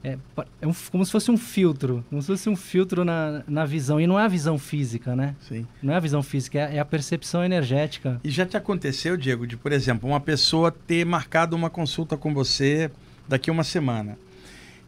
é, 0.02 0.16
é 0.60 0.66
um- 0.66 0.74
como 0.90 1.04
se 1.04 1.12
fosse 1.12 1.30
um 1.30 1.36
filtro, 1.36 2.04
como 2.08 2.20
se 2.22 2.28
fosse 2.28 2.48
um 2.48 2.56
filtro 2.56 3.04
na, 3.04 3.42
na 3.46 3.64
visão. 3.64 4.00
E 4.00 4.06
não 4.06 4.18
é 4.18 4.24
a 4.24 4.28
visão 4.28 4.58
física, 4.58 5.14
né? 5.14 5.34
Sim. 5.48 5.66
Não 5.82 5.92
é 5.92 5.96
a 5.96 6.00
visão 6.00 6.22
física, 6.22 6.58
é, 6.58 6.76
é 6.76 6.78
a 6.78 6.84
percepção 6.84 7.44
energética. 7.44 8.20
E 8.24 8.30
já 8.30 8.46
te 8.46 8.56
aconteceu, 8.56 9.16
Diego, 9.16 9.46
de, 9.46 9.56
por 9.56 9.72
exemplo, 9.72 10.08
uma 10.08 10.20
pessoa 10.20 10.70
ter 10.72 11.04
marcado 11.04 11.54
uma 11.54 11.68
consulta 11.70 12.16
com 12.16 12.32
você 12.32 12.90
daqui 13.28 13.50
a 13.50 13.52
uma 13.52 13.64
semana 13.64 14.16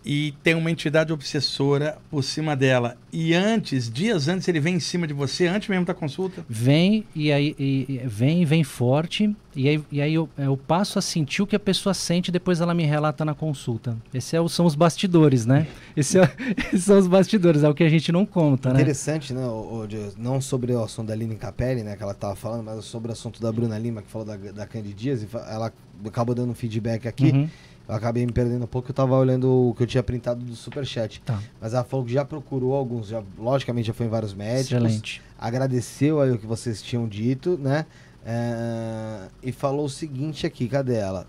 e 0.04 0.34
tem 0.42 0.54
uma 0.54 0.70
entidade 0.70 1.12
obsessora 1.12 1.96
por 2.10 2.22
cima 2.24 2.56
dela 2.56 2.96
e 3.12 3.34
antes, 3.34 3.90
dias 3.90 4.26
antes, 4.26 4.48
ele 4.48 4.58
vem 4.58 4.76
em 4.76 4.80
cima 4.80 5.06
de 5.06 5.12
você, 5.14 5.46
antes 5.46 5.68
mesmo 5.68 5.84
da 5.84 5.94
consulta? 5.94 6.44
Vem 6.48 7.04
e 7.14 7.30
aí 7.30 7.54
e- 7.58 7.86
e 7.88 7.98
vem, 8.06 8.44
vem 8.44 8.64
forte, 8.64 9.34
e 9.54 9.68
aí, 9.68 9.84
e 9.92 10.00
aí 10.00 10.14
eu, 10.14 10.28
eu 10.38 10.56
passo 10.56 10.98
a 10.98 11.02
sentir 11.02 11.42
o 11.42 11.46
que 11.46 11.54
a 11.54 11.60
pessoa 11.60 11.92
sente 11.94 12.28
e 12.28 12.32
depois 12.32 12.60
ela 12.60 12.72
me 12.74 12.84
relata 12.84 13.24
na 13.24 13.34
consulta. 13.34 13.96
Esses 14.14 14.32
é 14.34 14.40
o- 14.40 14.48
são 14.48 14.64
os 14.66 14.74
bastidores, 14.74 15.44
né? 15.46 15.66
Esse 15.96 16.18
é- 16.18 16.30
esses 16.72 16.84
são 16.86 16.98
os 16.98 17.06
bastidores, 17.06 17.62
é 17.62 17.68
o 17.68 17.74
que 17.74 17.84
a 17.84 17.88
gente 17.88 18.10
não 18.10 18.24
conta, 18.24 18.72
né? 18.72 18.80
Interessante, 18.80 19.32
né? 19.34 19.46
o 19.46 19.86
Dias, 19.86 20.16
não 20.16 20.40
sobre 20.40 20.72
o 20.72 20.82
assunto 20.82 21.08
da 21.08 21.12
Aline 21.14 21.36
Capelli, 21.36 21.82
né? 21.82 21.96
Que 21.96 22.02
ela 22.02 22.14
tava 22.14 22.34
falando, 22.34 22.64
mas 22.64 22.84
sobre 22.86 23.10
o 23.10 23.12
assunto 23.12 23.40
da 23.42 23.52
Bruna 23.52 23.78
Lima, 23.78 24.00
que 24.02 24.08
falou 24.10 24.26
da, 24.26 24.36
da 24.36 24.66
Candy 24.66 24.94
Dias, 24.94 25.22
e 25.22 25.26
fa- 25.26 25.46
ela 25.50 25.72
acabou 26.06 26.34
dando 26.34 26.50
um 26.50 26.54
feedback 26.54 27.06
aqui. 27.06 27.30
Uhum. 27.30 27.48
Eu 27.88 27.94
acabei 27.94 28.24
me 28.24 28.32
perdendo 28.32 28.64
um 28.64 28.66
pouco, 28.66 28.90
eu 28.90 28.94
tava 28.94 29.16
olhando 29.16 29.70
o 29.70 29.74
que 29.74 29.82
eu 29.82 29.86
tinha 29.86 30.02
printado 30.02 30.44
do 30.44 30.54
Superchat. 30.54 31.20
Tá, 31.22 31.40
Mas 31.60 31.74
ela 31.74 31.84
falou 31.84 32.06
que 32.06 32.12
já 32.12 32.24
procurou 32.24 32.74
alguns, 32.74 33.08
já, 33.08 33.22
logicamente 33.38 33.88
já 33.88 33.94
foi 33.94 34.06
em 34.06 34.08
vários 34.08 34.32
médicos. 34.32 34.72
excelente. 34.72 35.22
Agradeceu 35.38 36.20
aí 36.20 36.30
o 36.30 36.38
que 36.38 36.46
vocês 36.46 36.80
tinham 36.80 37.08
dito, 37.08 37.58
né? 37.58 37.86
É, 38.24 39.28
e 39.42 39.50
falou 39.50 39.86
o 39.86 39.90
seguinte 39.90 40.46
aqui, 40.46 40.68
cadê 40.68 40.94
ela? 40.94 41.26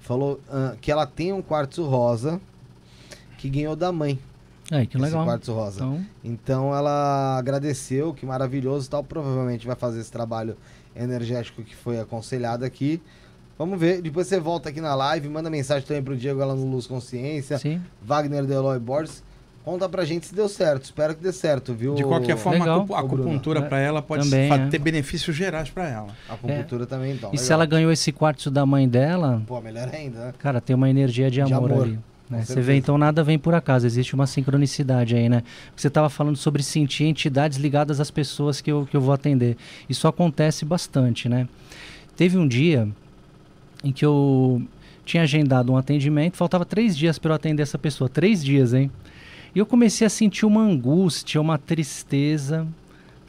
Falou 0.00 0.40
ah, 0.50 0.74
que 0.80 0.90
ela 0.90 1.06
tem 1.06 1.32
um 1.32 1.40
quartzo 1.40 1.84
rosa 1.84 2.40
que 3.38 3.48
ganhou 3.48 3.76
da 3.76 3.92
mãe. 3.92 4.18
Aí, 4.70 4.86
que 4.86 4.96
esse 4.96 5.04
legal. 5.04 5.24
quartzo 5.24 5.52
rosa. 5.52 5.76
Então, 5.76 6.06
Então 6.24 6.74
ela 6.74 7.38
agradeceu, 7.38 8.12
que 8.12 8.26
maravilhoso 8.26 8.90
tal. 8.90 9.04
Provavelmente 9.04 9.66
vai 9.66 9.76
fazer 9.76 10.00
esse 10.00 10.10
trabalho 10.10 10.56
energético 10.94 11.62
que 11.62 11.76
foi 11.76 12.00
aconselhado 12.00 12.64
aqui. 12.64 13.00
Vamos 13.58 13.78
ver. 13.80 14.02
Depois 14.02 14.26
você 14.26 14.38
volta 14.38 14.68
aqui 14.68 14.80
na 14.80 14.94
live, 14.94 15.28
manda 15.28 15.48
mensagem 15.48 15.86
também 15.86 16.02
pro 16.02 16.16
Diego 16.16 16.40
lá 16.44 16.54
no 16.54 16.66
Luz 16.70 16.86
Consciência, 16.86 17.58
sim. 17.58 17.80
Wagner 18.02 18.44
Deloy 18.44 18.78
Borges. 18.78 19.22
Conta 19.64 19.88
pra 19.88 20.04
gente 20.04 20.26
se 20.26 20.34
deu 20.34 20.48
certo. 20.48 20.84
Espero 20.84 21.12
que 21.14 21.20
dê 21.22 21.32
certo, 21.32 21.74
viu? 21.74 21.94
De 21.96 22.04
qualquer 22.04 22.36
forma, 22.36 22.64
a 22.64 22.76
Legal. 22.76 22.86
a 22.96 23.00
acupuntura 23.00 23.58
É, 23.58 23.62
para 23.62 23.80
ela 23.80 24.00
pode 24.00 24.22
também, 24.30 24.52
é. 24.52 24.68
ter 24.68 24.78
benefícios 24.78 25.34
gerais 25.34 25.68
para 25.70 25.88
ela. 25.88 26.08
A 26.28 26.34
acupuntura 26.34 26.86
também, 26.86 27.14
então. 27.14 27.30
E 27.32 27.36
se 27.38 27.44
legal. 27.46 27.56
ela 27.56 27.66
ganhou 27.66 27.90
esse 27.90 28.12
quartzo 28.12 28.48
da 28.48 28.64
mãe 28.64 28.88
dela, 28.88 29.42
Pô, 29.44 29.60
melhor 29.60 29.88
ainda, 29.92 30.26
né? 30.26 30.34
cara, 30.38 30.60
tem 30.60 30.76
uma 30.76 30.88
energia 30.88 31.28
de 31.28 31.42
De 31.42 31.52
amor, 31.52 31.72
amor, 31.72 31.82
ali. 31.82 31.98
né? 32.30 32.44
Você 32.44 32.60
vê, 32.60 32.76
então 32.76 32.96
nada 32.96 33.24
vem 33.24 33.40
por 33.40 33.54
acaso, 33.54 33.84
existe 33.86 34.14
uma 34.14 34.28
sincronicidade 34.28 35.16
aí, 35.16 35.28
né? 35.28 35.42
Você 35.74 35.88
estava 35.88 36.08
falando 36.08 36.36
sobre 36.36 36.62
sentir 36.62 37.02
entidades 37.02 37.58
ligadas 37.58 37.98
às 37.98 38.10
pessoas 38.10 38.60
que 38.60 38.70
eu, 38.70 38.86
que 38.88 38.96
eu 38.96 39.00
vou 39.00 39.12
atender. 39.12 39.56
Isso 39.88 40.06
acontece 40.06 40.64
bastante, 40.64 41.28
né? 41.28 41.48
Teve 42.16 42.38
um 42.38 42.46
dia 42.46 42.88
em 43.84 43.92
que 43.92 44.04
eu 44.04 44.62
tinha 45.04 45.22
agendado 45.22 45.72
um 45.72 45.76
atendimento, 45.76 46.36
faltava 46.36 46.64
três 46.64 46.96
dias 46.96 47.18
para 47.18 47.30
eu 47.30 47.34
atender 47.36 47.62
essa 47.62 47.78
pessoa. 47.78 48.08
Três 48.08 48.42
dias, 48.44 48.74
hein? 48.74 48.90
E 49.54 49.58
eu 49.58 49.64
comecei 49.66 50.06
a 50.06 50.10
sentir 50.10 50.44
uma 50.44 50.60
angústia, 50.60 51.40
uma 51.40 51.56
tristeza. 51.58 52.66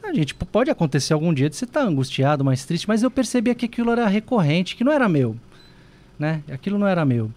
A 0.04 0.14
gente 0.14 0.34
p- 0.34 0.46
pode 0.46 0.70
acontecer 0.72 1.14
algum 1.14 1.34
dia 1.34 1.50
de 1.50 1.56
você 1.56 1.66
estar 1.66 1.82
angustiado, 1.82 2.44
mais 2.44 2.66
triste, 2.66 2.88
mas 2.88 3.04
eu 3.04 3.12
percebia 3.12 3.54
que 3.54 3.66
aquilo 3.66 3.92
era 3.92 4.08
recorrente, 4.08 4.76
que 4.76 4.84
não 4.84 4.92
era 4.92 5.08
meu, 5.08 5.36
né? 6.18 6.42
Aquilo 6.52 6.78
não 6.80 6.88
era 6.88 7.06
meu. 7.06 7.32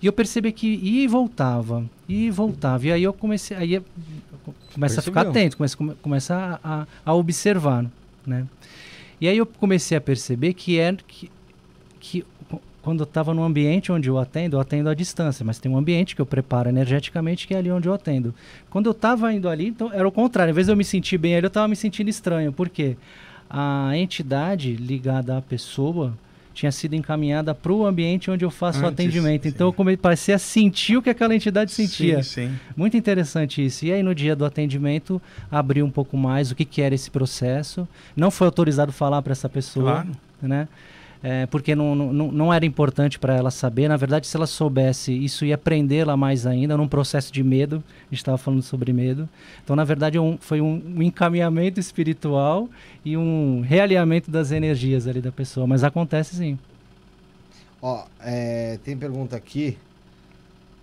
E 0.00 0.06
eu 0.06 0.12
percebi 0.12 0.52
que 0.52 0.66
ia 0.66 1.04
e 1.04 1.06
voltava, 1.08 1.84
ia 2.08 2.26
e 2.28 2.30
voltava. 2.30 2.86
E 2.86 2.92
aí 2.92 3.02
eu 3.02 3.12
comecei, 3.12 3.56
aí 3.56 3.74
eu 3.74 3.84
começa 4.74 5.00
a 5.00 5.02
ficar 5.02 5.20
atento, 5.30 5.56
começa, 5.56 5.76
come- 5.76 5.94
começa 6.02 6.58
a, 6.62 6.80
a, 6.82 6.86
a 7.04 7.14
observar, 7.14 7.84
né? 8.26 8.46
E 9.20 9.28
aí 9.28 9.36
eu 9.36 9.46
comecei 9.46 9.96
a 9.96 10.00
perceber 10.00 10.54
que 10.54 10.78
é 10.78 10.94
que, 11.06 11.30
que 12.00 12.24
quando 12.82 13.00
eu 13.00 13.04
estava 13.04 13.32
no 13.32 13.42
ambiente 13.44 13.92
onde 13.92 14.08
eu 14.08 14.18
atendo, 14.18 14.56
eu 14.56 14.60
atendo 14.60 14.88
à 14.88 14.94
distância, 14.94 15.44
mas 15.44 15.58
tem 15.58 15.70
um 15.70 15.76
ambiente 15.78 16.14
que 16.16 16.20
eu 16.20 16.26
preparo 16.26 16.68
energeticamente 16.68 17.46
que 17.46 17.54
é 17.54 17.58
ali 17.58 17.70
onde 17.70 17.88
eu 17.88 17.94
atendo. 17.94 18.34
Quando 18.68 18.86
eu 18.86 18.92
estava 18.92 19.32
indo 19.32 19.48
ali, 19.48 19.68
então 19.68 19.90
era 19.92 20.06
o 20.06 20.12
contrário. 20.12 20.50
Em 20.50 20.54
vez 20.54 20.66
de 20.66 20.72
eu 20.72 20.76
me 20.76 20.84
sentir 20.84 21.16
bem 21.16 21.34
ali, 21.36 21.44
eu 21.44 21.48
estava 21.48 21.68
me 21.68 21.76
sentindo 21.76 22.10
estranho. 22.10 22.52
Por 22.52 22.68
quê? 22.68 22.96
A 23.48 23.90
entidade 23.96 24.74
ligada 24.74 25.36
à 25.38 25.42
pessoa 25.42 26.12
tinha 26.54 26.70
sido 26.72 26.94
encaminhada 26.94 27.54
para 27.54 27.72
o 27.72 27.86
ambiente 27.86 28.30
onde 28.30 28.44
eu 28.44 28.50
faço 28.50 28.80
o 28.82 28.86
Antes, 28.86 28.92
atendimento. 28.94 29.46
Então 29.48 29.68
eu 29.68 29.70
sim. 29.70 29.76
come, 29.76 29.96
parecia 29.96 30.38
sentir 30.38 30.96
o 30.96 31.02
que 31.02 31.08
aquela 31.08 31.34
entidade 31.34 31.72
sentia. 31.72 32.22
Sim, 32.22 32.48
sim. 32.48 32.54
Muito 32.76 32.96
interessante 32.96 33.64
isso. 33.64 33.86
E 33.86 33.92
aí 33.92 34.02
no 34.02 34.14
dia 34.14 34.34
do 34.36 34.44
atendimento 34.44 35.20
abri 35.50 35.82
um 35.82 35.90
pouco 35.90 36.16
mais 36.16 36.50
o 36.50 36.54
que, 36.54 36.64
que 36.64 36.82
era 36.82 36.94
esse 36.94 37.10
processo. 37.10 37.88
Não 38.16 38.30
foi 38.30 38.46
autorizado 38.46 38.92
falar 38.92 39.22
para 39.22 39.32
essa 39.32 39.48
pessoa, 39.48 39.92
Claro. 39.92 40.08
né? 40.42 40.68
É, 41.22 41.46
porque 41.46 41.76
não, 41.76 41.94
não, 41.94 42.32
não 42.32 42.52
era 42.52 42.66
importante 42.66 43.16
para 43.18 43.36
ela 43.36 43.50
saber. 43.50 43.86
Na 43.88 43.96
verdade, 43.96 44.26
se 44.26 44.36
ela 44.36 44.46
soubesse, 44.46 45.12
isso 45.12 45.44
ia 45.44 45.56
prendê-la 45.56 46.16
mais 46.16 46.46
ainda 46.46 46.76
num 46.76 46.88
processo 46.88 47.32
de 47.32 47.44
medo. 47.44 47.76
A 47.76 48.04
gente 48.10 48.18
estava 48.18 48.36
falando 48.36 48.62
sobre 48.62 48.92
medo. 48.92 49.28
Então, 49.62 49.76
na 49.76 49.84
verdade, 49.84 50.18
um- 50.18 50.36
foi 50.40 50.60
um, 50.60 50.82
um 50.96 51.02
encaminhamento 51.02 51.78
espiritual 51.78 52.68
e 53.04 53.16
um 53.16 53.60
realinhamento 53.60 54.30
das 54.32 54.50
energias 54.50 55.06
ali 55.06 55.20
da 55.20 55.30
pessoa. 55.30 55.64
Mas 55.66 55.84
acontece 55.84 56.34
sim. 56.34 56.58
Ó, 57.80 58.04
é, 58.20 58.78
tem 58.84 58.96
pergunta 58.96 59.36
aqui 59.36 59.78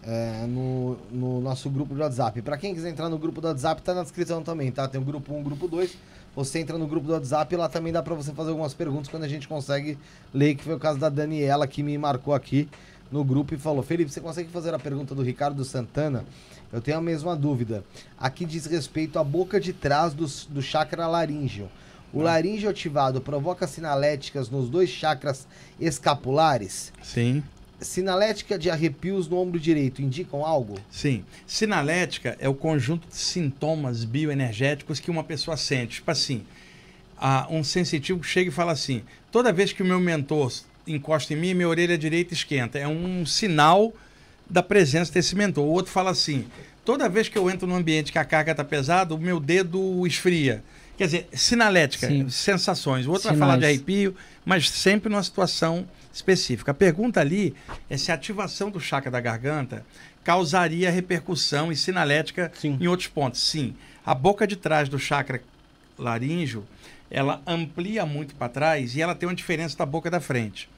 é, 0.04 0.46
no, 0.48 0.98
no 1.12 1.42
nosso 1.42 1.70
grupo 1.70 1.94
do 1.94 2.00
WhatsApp. 2.02 2.42
Pra 2.42 2.58
quem 2.58 2.74
quiser 2.74 2.90
entrar 2.90 3.10
no 3.10 3.18
grupo 3.18 3.42
do 3.42 3.48
WhatsApp, 3.48 3.82
tá 3.82 3.94
na 3.94 4.04
descrição 4.04 4.42
também, 4.42 4.72
tá? 4.72 4.88
Tem 4.88 5.00
o 5.00 5.04
grupo 5.04 5.34
1, 5.34 5.40
o 5.40 5.44
grupo 5.44 5.68
2. 5.68 5.98
Você 6.40 6.60
entra 6.60 6.78
no 6.78 6.88
grupo 6.88 7.06
do 7.06 7.12
WhatsApp 7.12 7.54
e 7.54 7.58
lá 7.58 7.68
também 7.68 7.92
dá 7.92 8.02
pra 8.02 8.16
você 8.16 8.32
fazer 8.32 8.52
algumas 8.52 8.74
perguntas 8.74 9.10
quando 9.10 9.24
a 9.24 9.28
gente 9.28 9.46
consegue 9.46 9.98
ler, 10.34 10.56
que 10.56 10.64
foi 10.64 10.74
o 10.74 10.80
caso 10.80 10.98
da 10.98 11.10
Daniela 11.10 11.68
que 11.68 11.84
me 11.84 11.98
marcou 11.98 12.34
aqui 12.34 12.70
no 13.12 13.26
grupo 13.26 13.54
e 13.54 13.58
falou: 13.58 13.84
Felipe, 13.84 14.10
você 14.10 14.22
consegue 14.22 14.48
fazer 14.50 14.74
a 14.74 14.80
pergunta 14.80 15.14
do 15.14 15.22
Ricardo 15.22 15.66
Santana? 15.66 16.24
Eu 16.72 16.80
tenho 16.80 16.98
a 16.98 17.02
mesma 17.02 17.36
dúvida. 17.36 17.84
Aqui 18.18 18.46
diz 18.46 18.66
respeito 18.68 19.20
à 19.20 19.24
boca 19.24 19.60
de 19.60 19.74
trás 19.74 20.14
do, 20.14 20.26
do 20.48 20.62
chakra 20.62 21.08
laríngeo. 21.08 21.68
O 22.14 22.22
laríngeo 22.22 22.70
ativado 22.70 23.20
provoca 23.20 23.68
sinaléticas 23.68 24.50
nos 24.50 24.70
dois 24.70 24.90
chakras 24.90 25.46
escapulares? 25.78 26.94
Sim. 27.04 27.44
Sinalética 27.82 28.58
de 28.60 28.70
arrepios 28.70 29.28
no 29.28 29.38
ombro 29.38 29.60
direito 29.60 30.02
indicam 30.02 30.46
algo? 30.46 30.76
Sim. 30.92 31.24
Sinalética 31.48 32.36
é 32.40 32.50
o 32.50 32.54
conjunto 32.54 33.08
de 33.08 33.16
sintomas 33.16 34.04
bioenergéticos 34.04 35.00
que 35.00 35.10
uma 35.10 35.24
pessoa 35.24 35.56
sente. 35.56 35.96
Tipo 35.96 36.12
assim, 36.12 36.44
um 37.50 37.64
sensitivo 37.64 38.24
chega 38.24 38.50
e 38.50 38.54
fala 38.54 38.72
assim: 38.74 39.02
toda 39.32 39.54
vez 39.54 39.72
que 39.72 39.82
o 39.82 39.86
meu 39.86 40.00
mentor 40.00 40.52
encosta 40.86 41.34
em 41.34 41.38
mim, 41.38 41.54
minha 41.54 41.70
orelha 41.70 41.98
direita 41.98 42.34
esquenta. 42.34 42.78
É 42.78 42.88
um 42.88 43.26
sinal 43.26 43.94
da 44.50 44.64
presença 44.64 45.14
desse 45.14 45.36
mentor. 45.36 45.66
O 45.66 45.72
outro 45.72 45.92
fala 45.92 46.12
assim: 46.12 46.46
toda 46.84 47.08
vez 47.08 47.30
que 47.30 47.38
eu 47.38 47.50
entro 47.50 47.68
num 47.68 47.76
ambiente 47.76 48.12
que 48.12 48.18
a 48.18 48.26
carga 48.26 48.52
está 48.52 48.64
pesada, 48.64 49.14
o 49.14 49.18
meu 49.18 49.40
dedo 49.40 50.06
esfria. 50.06 50.64
Quer 50.98 51.06
dizer, 51.06 51.28
sinalética, 51.32 52.08
Sim. 52.08 52.28
sensações. 52.30 53.08
O 53.08 53.12
outro 53.12 53.30
vai 53.30 53.38
falar 53.38 53.56
de 53.56 53.62
Sinais. 53.62 53.78
arrepio, 53.78 54.14
mas 54.44 54.70
sempre 54.70 55.10
numa 55.10 55.24
situação 55.24 55.88
específica. 56.24 56.72
A 56.72 56.74
pergunta 56.74 57.20
ali 57.20 57.56
é 57.90 57.98
se 57.98 58.12
a 58.12 58.16
ativação 58.16 58.70
do 58.70 58.80
chakra 58.80 59.10
da 59.10 59.20
garganta 59.20 59.86
causaria 60.24 60.92
repercussão 60.92 61.72
e 61.72 61.76
sinalética 61.76 62.52
Sim. 62.56 62.78
em 62.80 62.88
outros 62.88 63.08
pontos. 63.08 63.42
Sim. 63.42 63.74
A 64.06 64.14
boca 64.14 64.46
de 64.46 64.56
trás 64.56 64.88
do 64.90 65.00
chakra 65.00 65.42
laríngeo, 65.98 66.66
ela 67.10 67.42
amplia 67.48 68.06
muito 68.06 68.36
para 68.36 68.50
trás 68.50 68.96
e 68.96 69.02
ela 69.02 69.16
tem 69.16 69.28
uma 69.28 69.36
diferença 69.36 69.78
da 69.78 69.86
boca 69.86 70.10
da 70.12 70.20
frente. 70.20 70.70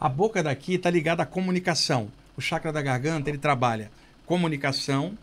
A 0.00 0.08
boca 0.08 0.42
daqui 0.42 0.74
está 0.74 0.90
ligada 0.90 1.22
à 1.22 1.26
comunicação. 1.26 2.08
O 2.36 2.40
chakra 2.40 2.72
da 2.72 2.82
garganta, 2.82 3.28
ele 3.30 3.38
trabalha 3.38 3.90
comunicação, 4.26 5.16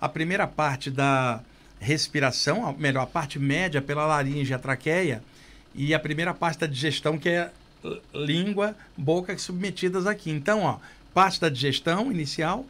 a 0.00 0.08
primeira 0.08 0.46
parte 0.46 0.90
da 0.90 1.40
respiração, 1.80 2.66
a- 2.66 2.72
melhor, 2.72 3.02
a 3.02 3.06
parte 3.06 3.38
média 3.38 3.80
pela 3.82 4.06
laringe 4.06 4.52
e 4.52 4.54
a 4.54 4.58
traqueia, 4.58 5.22
e 5.74 5.94
a 5.94 5.98
primeira 5.98 6.32
parte 6.34 6.58
da 6.60 6.66
digestão, 6.66 7.16
que 7.18 7.28
é 7.30 7.50
língua, 8.14 8.76
boca 8.96 9.36
submetidas 9.36 10.06
aqui. 10.06 10.30
Então, 10.30 10.62
ó, 10.62 10.78
parte 11.12 11.40
da 11.40 11.48
digestão 11.48 12.10
inicial, 12.10 12.64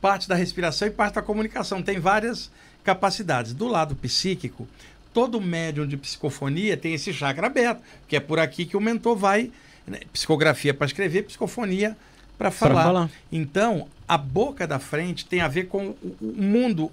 parte 0.00 0.28
da 0.28 0.34
respiração 0.34 0.88
e 0.88 0.90
parte 0.90 1.14
da 1.14 1.22
comunicação. 1.22 1.82
Tem 1.82 1.98
várias 1.98 2.50
capacidades. 2.82 3.52
Do 3.52 3.68
lado 3.68 3.94
psíquico, 3.94 4.68
todo 5.12 5.40
médium 5.40 5.86
de 5.86 5.96
psicofonia 5.96 6.76
tem 6.76 6.94
esse 6.94 7.12
chakra 7.12 7.46
aberto, 7.46 7.80
que 8.08 8.16
é 8.16 8.20
por 8.20 8.38
aqui 8.38 8.64
que 8.64 8.76
o 8.76 8.80
mentor 8.80 9.16
vai. 9.16 9.50
né, 9.86 10.00
Psicografia 10.12 10.74
para 10.74 10.86
escrever, 10.86 11.22
psicofonia 11.24 11.96
para 12.38 12.50
falar. 12.50 12.82
falar. 12.82 13.10
Então, 13.30 13.86
a 14.08 14.18
boca 14.18 14.66
da 14.66 14.78
frente 14.78 15.24
tem 15.24 15.40
a 15.40 15.48
ver 15.48 15.64
com 15.64 15.88
o, 15.88 16.16
o 16.20 16.42
mundo 16.42 16.90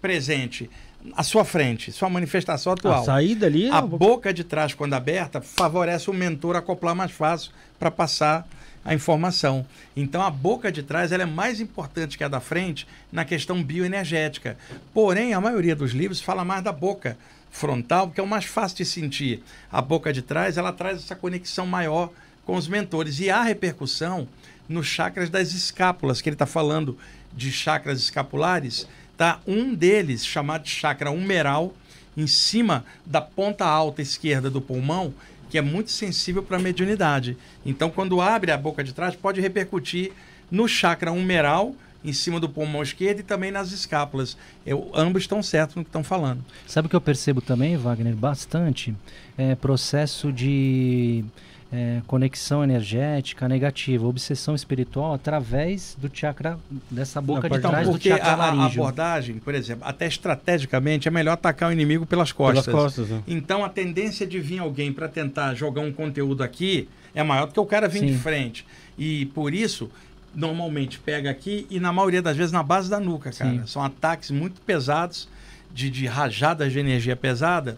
presente, 0.00 0.70
à 1.14 1.22
sua 1.22 1.44
frente, 1.44 1.92
sua 1.92 2.08
manifestação 2.08 2.72
atual. 2.72 3.02
A 3.02 3.04
saída 3.04 3.46
ali. 3.46 3.70
A 3.70 3.78
é- 3.78 3.82
boca 3.82 4.32
de 4.32 4.44
trás, 4.44 4.74
quando 4.74 4.94
aberta, 4.94 5.40
favorece 5.40 6.10
o 6.10 6.14
mentor 6.14 6.56
a 6.56 6.60
acoplar 6.60 6.94
mais 6.94 7.12
fácil 7.12 7.52
para 7.78 7.90
passar 7.90 8.46
a 8.84 8.94
informação. 8.94 9.66
Então, 9.96 10.22
a 10.22 10.30
boca 10.30 10.70
de 10.70 10.82
trás 10.82 11.10
ela 11.10 11.24
é 11.24 11.26
mais 11.26 11.60
importante 11.60 12.16
que 12.16 12.22
a 12.22 12.28
da 12.28 12.40
frente 12.40 12.86
na 13.10 13.24
questão 13.24 13.62
bioenergética. 13.62 14.56
Porém, 14.94 15.34
a 15.34 15.40
maioria 15.40 15.74
dos 15.74 15.90
livros 15.90 16.20
fala 16.20 16.44
mais 16.44 16.62
da 16.62 16.72
boca 16.72 17.18
frontal, 17.50 18.10
que 18.10 18.20
é 18.20 18.22
o 18.22 18.26
mais 18.26 18.44
fácil 18.44 18.76
de 18.78 18.84
sentir. 18.84 19.42
A 19.72 19.82
boca 19.82 20.12
de 20.12 20.22
trás 20.22 20.56
ela 20.56 20.72
traz 20.72 20.98
essa 20.98 21.16
conexão 21.16 21.66
maior 21.66 22.10
com 22.44 22.54
os 22.54 22.68
mentores. 22.68 23.18
E 23.18 23.28
há 23.28 23.42
repercussão 23.42 24.28
nos 24.68 24.86
chakras 24.86 25.28
das 25.30 25.52
escápulas, 25.52 26.20
que 26.20 26.28
ele 26.28 26.34
está 26.34 26.46
falando 26.46 26.96
de 27.32 27.50
chakras 27.50 27.98
escapulares. 27.98 28.86
Tá? 29.16 29.40
Um 29.46 29.74
deles, 29.74 30.26
chamado 30.26 30.64
de 30.64 30.70
chakra 30.70 31.10
humeral, 31.10 31.74
em 32.16 32.26
cima 32.26 32.84
da 33.04 33.20
ponta 33.20 33.64
alta 33.64 34.02
esquerda 34.02 34.50
do 34.50 34.60
pulmão, 34.60 35.14
que 35.50 35.58
é 35.58 35.62
muito 35.62 35.90
sensível 35.90 36.42
para 36.42 36.56
a 36.56 36.60
mediunidade. 36.60 37.36
Então, 37.64 37.90
quando 37.90 38.20
abre 38.20 38.50
a 38.50 38.56
boca 38.56 38.82
de 38.82 38.92
trás, 38.92 39.14
pode 39.14 39.40
repercutir 39.40 40.12
no 40.50 40.66
chakra 40.66 41.12
humeral, 41.12 41.74
em 42.04 42.12
cima 42.12 42.38
do 42.38 42.48
pulmão 42.48 42.82
esquerdo 42.82 43.20
e 43.20 43.22
também 43.22 43.50
nas 43.50 43.72
escápulas. 43.72 44.36
Eu, 44.64 44.90
ambos 44.94 45.22
estão 45.22 45.42
certos 45.42 45.76
no 45.76 45.82
que 45.82 45.88
estão 45.88 46.04
falando. 46.04 46.44
Sabe 46.66 46.86
o 46.86 46.88
que 46.88 46.96
eu 46.96 47.00
percebo 47.00 47.40
também, 47.40 47.76
Wagner? 47.76 48.14
Bastante 48.14 48.94
é, 49.36 49.54
processo 49.54 50.32
de 50.32 51.24
é, 51.72 52.00
conexão 52.06 52.62
energética 52.62 53.48
negativa, 53.48 54.06
obsessão 54.06 54.54
espiritual 54.54 55.12
através 55.14 55.96
do 56.00 56.08
chakra, 56.12 56.58
dessa 56.90 57.20
boca 57.20 57.42
de 57.42 57.48
parte- 57.48 57.58
Então, 57.60 57.70
trás 57.70 57.86
do 57.86 57.92
porque 57.92 58.08
chakra 58.08 58.28
a, 58.32 58.52
a 58.52 58.66
abordagem, 58.66 59.38
por 59.38 59.54
exemplo, 59.54 59.82
até 59.86 60.06
estrategicamente, 60.06 61.08
é 61.08 61.10
melhor 61.10 61.32
atacar 61.32 61.68
o 61.68 61.72
inimigo 61.72 62.06
pelas 62.06 62.30
costas. 62.32 62.64
Pelas 62.66 62.82
costas. 62.82 63.08
né? 63.08 63.22
Então 63.26 63.64
a 63.64 63.68
tendência 63.68 64.26
de 64.26 64.38
vir 64.38 64.60
alguém 64.60 64.92
para 64.92 65.08
tentar 65.08 65.54
jogar 65.54 65.80
um 65.82 65.92
conteúdo 65.92 66.42
aqui 66.44 66.88
é 67.14 67.22
maior 67.22 67.46
do 67.46 67.52
que 67.52 67.60
o 67.60 67.66
cara 67.66 67.88
vir 67.88 68.04
de 68.06 68.12
Sim. 68.12 68.18
frente. 68.18 68.66
E 68.96 69.26
por 69.26 69.52
isso, 69.52 69.90
normalmente 70.34 70.98
pega 70.98 71.30
aqui 71.30 71.66
e 71.70 71.80
na 71.80 71.92
maioria 71.92 72.22
das 72.22 72.36
vezes 72.36 72.52
na 72.52 72.62
base 72.62 72.88
da 72.88 73.00
nuca, 73.00 73.32
cara. 73.32 73.50
Sim. 73.50 73.66
São 73.66 73.82
ataques 73.82 74.30
muito 74.30 74.60
pesados, 74.60 75.28
de, 75.74 75.90
de 75.90 76.06
rajadas 76.06 76.72
de 76.72 76.78
energia 76.78 77.16
pesada. 77.16 77.76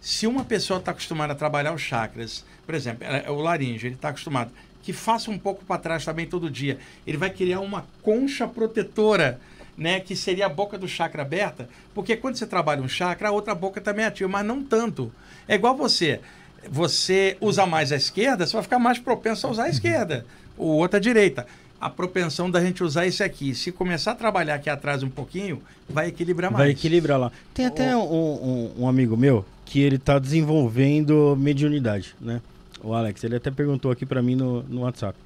Se 0.00 0.26
uma 0.26 0.44
pessoa 0.44 0.78
está 0.78 0.92
acostumada 0.92 1.32
a 1.32 1.36
trabalhar 1.36 1.72
os 1.74 1.80
chakras, 1.82 2.44
por 2.64 2.74
exemplo, 2.74 3.04
é- 3.06 3.24
é 3.26 3.30
o 3.30 3.36
laringe, 3.36 3.86
ele 3.86 3.94
está 3.94 4.08
acostumado, 4.10 4.50
que 4.82 4.92
faça 4.92 5.30
um 5.30 5.38
pouco 5.38 5.64
para 5.64 5.80
trás 5.80 6.04
também 6.04 6.26
todo 6.26 6.50
dia. 6.50 6.78
Ele 7.06 7.16
vai 7.16 7.30
criar 7.30 7.60
uma 7.60 7.86
concha 8.02 8.46
protetora, 8.46 9.38
né, 9.76 9.98
que 10.00 10.14
seria 10.14 10.46
a 10.46 10.48
boca 10.48 10.78
do 10.78 10.86
chakra 10.86 11.22
aberta, 11.22 11.68
porque 11.94 12.16
quando 12.16 12.36
você 12.36 12.46
trabalha 12.46 12.80
um 12.82 12.88
chakra, 12.88 13.28
a 13.28 13.32
outra 13.32 13.54
boca 13.54 13.80
também 13.80 14.04
é 14.04 14.08
ativa, 14.08 14.28
mas 14.28 14.46
não 14.46 14.62
tanto. 14.62 15.10
É 15.48 15.54
igual 15.54 15.76
você. 15.76 16.20
Você 16.68 17.36
usa 17.40 17.66
mais 17.66 17.92
a 17.92 17.96
esquerda, 17.96 18.46
você 18.46 18.52
vai 18.54 18.62
ficar 18.62 18.78
mais 18.78 18.98
propenso 18.98 19.46
a 19.46 19.50
usar 19.50 19.64
a 19.64 19.68
esquerda, 19.68 20.24
o 20.56 20.64
outro 20.66 20.96
a 20.96 21.00
direita. 21.00 21.46
A 21.80 21.90
propensão 21.90 22.50
da 22.50 22.60
gente 22.62 22.82
usar 22.82 23.04
esse 23.06 23.22
aqui, 23.22 23.54
se 23.54 23.70
começar 23.70 24.12
a 24.12 24.14
trabalhar 24.14 24.54
aqui 24.54 24.70
atrás 24.70 25.02
um 25.02 25.10
pouquinho, 25.10 25.60
vai 25.88 26.08
equilibrar 26.08 26.50
mais. 26.50 26.62
Vai 26.62 26.70
equilibrar 26.70 27.18
lá. 27.18 27.30
Tem 27.52 27.66
até 27.66 27.94
um, 27.94 28.00
um- 28.02 28.72
um 28.84 28.88
amigo 28.88 29.14
meu 29.16 29.44
que 29.66 29.80
ele 29.80 29.98
tá 29.98 30.18
desenvolvendo 30.18 31.36
mediunidade, 31.38 32.14
né? 32.20 32.40
O 32.84 32.92
Alex, 32.94 33.24
ele 33.24 33.36
até 33.36 33.50
perguntou 33.50 33.90
aqui 33.90 34.04
pra 34.04 34.22
mim 34.22 34.34
no, 34.36 34.62
no 34.64 34.82
WhatsApp. 34.82 35.18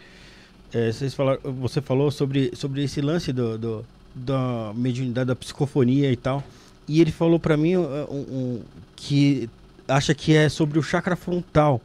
É, 0.73 0.93
vocês 0.93 1.13
falaram, 1.15 1.41
você 1.61 1.81
falou 1.81 2.11
sobre, 2.11 2.51
sobre 2.55 2.85
esse 2.85 3.01
lance 3.01 3.33
do, 3.33 3.59
do- 3.59 3.85
da 4.15 4.73
mediunidade, 4.75 5.27
da 5.29 5.37
psicofonia 5.37 6.11
e 6.13 6.17
tal. 6.17 6.43
E 6.87 7.01
ele 7.01 7.11
falou 7.11 7.39
pra 7.39 7.57
mim 7.57 7.77
uh, 7.77 8.07
um- 8.11 8.17
um- 8.17 8.61
que 8.97 9.49
acha 9.87 10.15
que 10.15 10.35
é 10.35 10.49
sobre 10.49 10.79
o 10.79 10.83
chakra 10.83 11.17
frontal. 11.17 11.81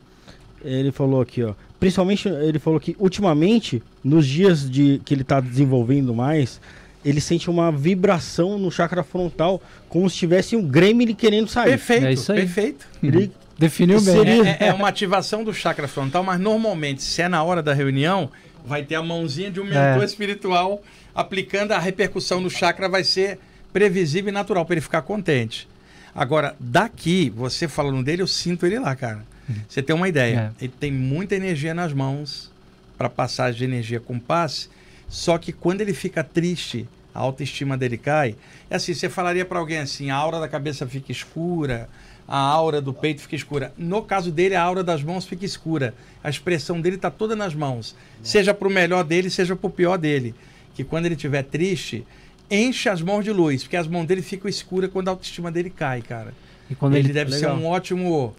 Ele 0.64 0.92
falou 0.92 1.22
aqui, 1.22 1.44
ó. 1.44 1.54
Principalmente, 1.80 2.28
ele 2.30 2.60
falou 2.60 2.80
que 2.80 2.96
ultimamente, 3.00 3.82
nos 4.04 4.26
dias 4.26 4.70
de 4.70 5.02
que 5.04 5.14
ele 5.14 5.24
tá 5.24 5.40
desenvolvendo 5.42 6.14
mais, 6.14 6.62
ele 7.04 7.20
sente 7.20 7.50
uma 7.50 7.72
vibração 7.72 8.58
no 8.58 8.72
chakra 8.72 9.04
frontal, 9.04 9.62
como 9.90 10.10
se 10.10 10.16
tivesse 10.18 10.56
um 10.56 10.66
gremlin 10.66 11.14
querendo 11.14 11.50
sair. 11.50 11.72
Perfeito, 11.72 12.06
É 12.06 12.14
isso 12.14 12.32
aí. 12.32 12.40
perfeito. 12.40 12.88
Ele- 13.02 13.32
Definiu 13.58 14.02
bem. 14.02 14.14
Seria- 14.16 14.48
É, 14.50 14.58
é- 14.62 14.68
é 14.68 14.74
uma 14.74 14.88
ativação 14.88 15.44
do 15.44 15.54
chakra 15.54 15.88
frontal, 15.88 16.24
mas 16.24 16.40
normalmente, 16.40 17.02
se 17.04 17.22
é 17.22 17.28
na 17.28 17.44
hora 17.44 17.62
da 17.62 17.74
reunião, 17.74 18.30
vai 18.66 18.84
ter 18.84 18.96
a 18.96 19.04
mãozinha 19.04 19.52
de 19.52 19.60
um 19.60 19.64
mentor 19.66 20.02
É. 20.02 20.06
espiritual 20.06 20.82
aplicando 21.14 21.72
a 21.74 21.80
repercussão 21.80 22.42
no 22.42 22.50
chakra, 22.50 22.90
vai 22.90 23.04
ser 23.04 23.38
previsível 23.72 24.30
e 24.30 24.32
natural 24.32 24.66
para 24.66 24.76
ele 24.76 24.82
ficar 24.82 25.02
contente. 25.04 25.68
Agora, 26.16 26.56
daqui, 26.60 27.30
você 27.36 27.68
falando 27.68 28.04
dele, 28.04 28.22
eu 28.22 28.28
sinto 28.28 28.66
ele 28.66 28.80
lá, 28.80 28.96
cara. 28.96 29.24
Você 29.68 29.82
tem 29.82 29.96
uma 29.96 30.08
ideia. 30.08 30.54
É. 30.60 30.66
Ele 30.66 30.74
tem 30.80 30.92
muita 30.92 31.36
energia 31.36 31.74
nas 31.74 31.92
mãos 31.92 32.52
para 32.98 33.10
passagem 33.10 33.60
de 33.60 33.64
energia 33.66 34.00
com 34.00 34.18
passe, 34.18 34.70
só 35.10 35.38
que 35.38 35.52
quando 35.52 35.82
ele 35.82 35.94
fica 35.94 36.24
triste, 36.24 36.88
a 37.14 37.20
autoestima 37.20 37.78
dele 37.78 37.98
cai. 37.98 38.36
É 38.70 38.76
assim, 38.78 38.94
você 38.94 39.10
falaria 39.10 39.44
para 39.44 39.60
alguém 39.60 39.80
assim, 39.80 40.10
a 40.10 40.16
aura 40.16 40.40
da 40.40 40.48
cabeça 40.48 40.88
fica 40.88 41.12
escura, 41.12 41.90
a 42.28 42.38
aura 42.38 42.82
do 42.82 42.94
peito 42.94 43.22
fica 43.22 43.36
escura. 43.36 43.74
No 43.78 44.02
caso 44.02 44.32
dele, 44.32 44.56
a 44.56 44.62
aura 44.62 44.84
das 44.84 45.04
mãos 45.04 45.26
fica 45.26 45.46
escura. 45.46 45.94
A 46.24 46.30
expressão 46.30 46.80
dele 46.80 46.96
está 46.96 47.12
toda 47.12 47.36
nas 47.36 47.54
mãos. 47.54 47.96
Seja 48.22 48.54
para 48.54 48.68
o 48.68 48.72
melhor 48.72 49.04
dele, 49.04 49.30
seja 49.30 49.56
para 49.56 49.68
o 49.68 49.70
pior 49.72 49.98
dele. 49.98 50.34
Que 50.74 50.84
quando 50.84 51.06
ele 51.06 51.16
estiver 51.16 51.44
triste, 51.44 52.06
enche 52.50 52.90
as 52.90 53.02
mãos 53.02 53.24
de 53.24 53.32
luz, 53.32 53.64
porque 53.64 53.78
as 53.78 53.88
mãos 53.88 54.06
dele 54.06 54.22
ficam 54.22 54.50
escuras 54.50 54.90
quando 54.92 55.08
a 55.10 55.12
autoestima 55.12 55.52
dele 55.52 55.70
cai, 55.70 56.02
cara. 56.02 56.34
E 56.70 56.76
quando 56.76 56.96
ele, 56.96 57.08
ele, 57.08 57.14
deve 57.14 57.32
Legal. 57.32 57.56
ser 57.58 57.62
um 57.62 57.68
ótimo 57.68 58.34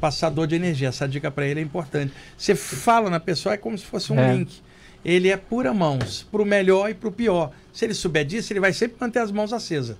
passador 0.00 0.46
de 0.46 0.54
energia. 0.54 0.88
Essa 0.88 1.06
dica 1.08 1.30
para 1.30 1.46
ele 1.46 1.60
é 1.60 1.62
importante. 1.62 2.12
Você 2.38 2.54
fala 2.54 3.10
na 3.10 3.20
pessoa, 3.20 3.54
é 3.54 3.58
como 3.58 3.76
se 3.76 3.84
fosse 3.84 4.12
um 4.12 4.18
É. 4.18 4.34
link. 4.34 4.62
Ele 5.04 5.28
é 5.28 5.36
pura 5.36 5.74
mãos, 5.74 6.26
para 6.32 6.40
o 6.40 6.46
melhor 6.46 6.88
e 6.88 6.94
para 6.94 7.08
o 7.08 7.12
pior. 7.12 7.50
Se 7.72 7.84
ele 7.84 7.92
souber 7.92 8.24
disso, 8.24 8.52
ele 8.52 8.60
vai 8.60 8.72
sempre 8.72 8.96
manter 8.98 9.18
as 9.18 9.30
mãos 9.30 9.52
acesas. 9.52 9.96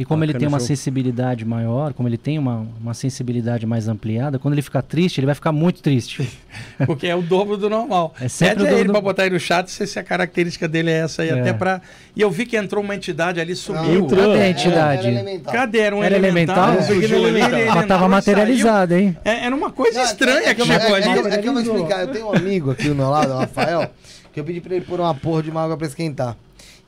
E 0.00 0.04
como 0.06 0.24
ele 0.24 0.32
tem 0.32 0.48
uma 0.48 0.58
show. 0.58 0.66
sensibilidade 0.68 1.44
maior, 1.44 1.92
como 1.92 2.08
ele 2.08 2.16
tem 2.16 2.38
uma, 2.38 2.66
uma 2.80 2.94
sensibilidade 2.94 3.66
mais 3.66 3.86
ampliada, 3.86 4.38
quando 4.38 4.54
ele 4.54 4.62
ficar 4.62 4.80
triste, 4.80 5.18
ele 5.18 5.26
vai 5.26 5.34
ficar 5.34 5.52
muito 5.52 5.82
triste. 5.82 6.26
Porque 6.86 7.06
é 7.06 7.14
o 7.14 7.20
dobro 7.20 7.58
do 7.58 7.68
normal. 7.68 8.14
É 8.18 8.26
sempre 8.26 8.54
Pede 8.54 8.62
o 8.62 8.66
a 8.66 8.70
dobro 8.70 8.80
ele 8.80 8.86
do- 8.88 8.92
para 8.92 9.00
botar 9.02 9.22
aí 9.24 9.30
no 9.30 9.38
chat 9.38 9.70
se, 9.70 9.86
se 9.86 9.98
a 9.98 10.02
característica 10.02 10.66
dele 10.66 10.90
é 10.90 11.00
essa 11.00 11.20
aí, 11.20 11.28
É. 11.28 11.38
até 11.40 11.52
para. 11.52 11.82
E 12.16 12.22
eu 12.22 12.30
vi 12.30 12.46
que 12.46 12.56
entrou 12.56 12.82
uma 12.82 12.96
entidade 12.96 13.38
ali, 13.40 13.54
sumiu. 13.54 14.04
entrou. 14.04 14.20
Cadê 14.22 14.32
a 14.32 14.36
Era- 14.36 14.48
entidade? 14.48 15.06
era. 15.08 15.40
Cadê? 15.40 15.78
Era 15.80 15.96
um 15.96 16.02
Era 16.02 16.16
elemental? 16.16 16.68
elemental. 16.72 16.94
É 16.94 16.94
ali, 16.96 17.04
elemental. 17.14 17.50
ele 17.50 17.60
Ela 17.60 17.70
entrou 17.72 17.86
tava 17.88 18.04
e 18.06 18.08
materializada, 18.08 18.98
hein? 18.98 19.16
É, 19.22 19.44
era 19.44 19.54
uma 19.54 19.70
coisa 19.70 19.98
Não, 19.98 20.04
estranha 20.06 20.48
é 20.48 20.54
que 20.54 20.62
eu- 20.62 20.66
chegou 20.66 20.96
é, 20.96 21.02
ali. 21.02 21.08
É, 21.10 21.12
que 21.12 21.18
eu- 21.20 21.26
é 21.32 21.38
que 21.38 21.48
eu 21.48 21.52
vou 21.52 21.62
explicar. 21.62 22.00
Eu 22.00 22.08
tenho 22.08 22.26
um 22.26 22.32
amigo 22.34 22.70
aqui 22.70 22.88
do 22.88 22.94
meu 22.94 23.10
lado, 23.10 23.32
o 23.34 23.38
Rafael, 23.38 23.90
que 24.32 24.40
eu 24.40 24.44
pedi 24.44 24.62
pra 24.62 24.74
ele 24.76 24.84
pôr 24.86 24.98
uma 24.98 25.14
porra 25.14 25.42
de 25.42 25.50
uma 25.50 25.62
água 25.62 25.76
pra 25.76 25.86
esquentar. 25.86 26.34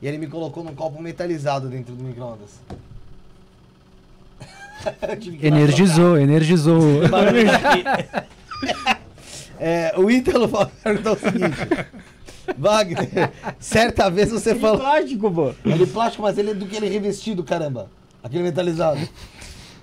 E 0.01 0.07
ele 0.07 0.17
me 0.17 0.25
colocou 0.25 0.63
num 0.63 0.73
copo 0.73 0.99
metalizado 0.99 1.69
dentro 1.69 1.93
do 1.93 2.03
micro-ondas. 2.03 2.59
Energizou, 5.41 6.17
energizou. 6.19 6.81
É, 9.65 9.93
o 9.97 10.11
Ítalo 10.11 10.49
perguntou 10.83 11.13
o 11.13 11.17
seguinte. 11.17 11.55
Wagner, 12.57 13.31
certa 13.57 14.09
vez 14.09 14.29
você 14.29 14.53
falou. 14.55 14.79
Plástico, 14.79 15.31
pô. 15.31 15.53
É 15.65 15.77
de 15.77 15.85
plástico, 15.87 16.23
mas 16.23 16.37
ele 16.37 16.51
é 16.51 16.53
do 16.53 16.65
que 16.65 16.75
ele 16.75 16.87
é 16.87 16.89
revestido, 16.89 17.45
caramba. 17.45 17.89
Aquele 18.21 18.43
metalizado. 18.43 18.99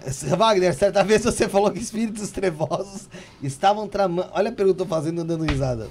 É, 0.05 0.37
Wagner, 0.37 0.75
certa 0.75 1.03
vez 1.03 1.25
você 1.25 1.49
falou 1.49 1.71
que 1.71 1.79
espíritos 1.79 2.31
trevosos 2.31 3.09
estavam 3.43 3.89
tramando. 3.89 4.29
Olha 4.35 4.51
a 4.51 4.53
pergunta 4.53 4.77
que 4.77 4.83
eu 4.83 4.87
tô 4.87 4.95
fazendo 4.95 5.25
dando 5.25 5.45
risada. 5.45 5.89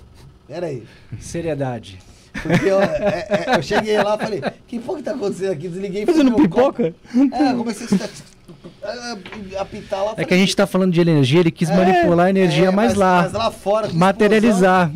Pera 0.47 0.67
aí. 0.67 0.83
Seriedade. 1.19 1.97
Porque 2.43 2.65
eu, 2.65 2.79
é, 2.79 3.27
é, 3.27 3.55
eu 3.57 3.63
cheguei 3.63 3.97
lá 3.97 4.15
e 4.15 4.19
falei, 4.19 4.43
que 4.67 4.79
porra 4.79 4.97
que 4.99 5.03
tá 5.03 5.11
acontecendo 5.11 5.51
aqui? 5.51 5.67
Desliguei 5.67 6.03
e 6.03 6.05
fui 6.05 6.13
Fazendo 6.13 6.38
meu 6.38 6.49
copo. 6.49 6.83
pipoca? 6.83 6.95
É, 7.35 7.51
eu 7.51 7.57
comecei 7.57 7.88
a 7.88 7.89
apitar 9.59 10.03
lá. 10.03 10.14
É 10.17 10.25
que 10.25 10.33
a 10.33 10.38
gente 10.38 10.56
tá 10.56 10.65
falando 10.67 10.91
de 10.91 11.01
energia, 11.01 11.39
ele 11.39 11.51
quis 11.51 11.69
manipular 11.69 12.27
a 12.27 12.30
eneria 12.30 12.67
é, 12.67 12.72
mais 12.72 12.91
mas- 12.91 12.98
lá. 12.98 13.22
Mas 13.23 13.33
lá 13.33 13.51
fora. 13.51 13.89
Materializar. 13.93 14.91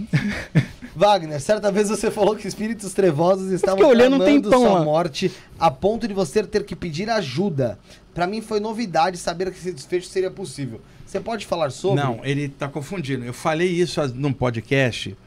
Wagner, 0.95 1.39
certa 1.41 1.71
vez 1.71 1.89
você 1.89 2.11
falou 2.11 2.35
que 2.35 2.47
espíritos 2.47 2.93
trevosos 2.93 3.51
estavam 3.51 3.87
olhando 3.87 4.17
um 4.17 4.19
tempão 4.19 4.61
sua 4.61 4.73
lá. 4.79 4.83
morte 4.83 5.31
a 5.59 5.71
ponto 5.71 6.07
de 6.07 6.13
você 6.13 6.43
ter 6.43 6.63
que 6.63 6.75
pedir 6.75 7.09
ajuda. 7.09 7.79
Pra 8.13 8.27
mim 8.27 8.41
foi 8.41 8.59
novidade 8.59 9.17
saber 9.17 9.51
que 9.51 9.57
esse 9.57 9.71
desfecho 9.71 10.07
seria 10.07 10.29
possível. 10.29 10.79
Você 11.05 11.19
pode 11.19 11.45
falar 11.47 11.71
sobre? 11.71 12.03
Não, 12.03 12.19
ele 12.23 12.43
está 12.43 12.67
confundindo. 12.67 13.25
Eu 13.25 13.33
falei 13.33 13.69
isso 13.69 14.01
num 14.15 14.31
podcast 14.31 15.17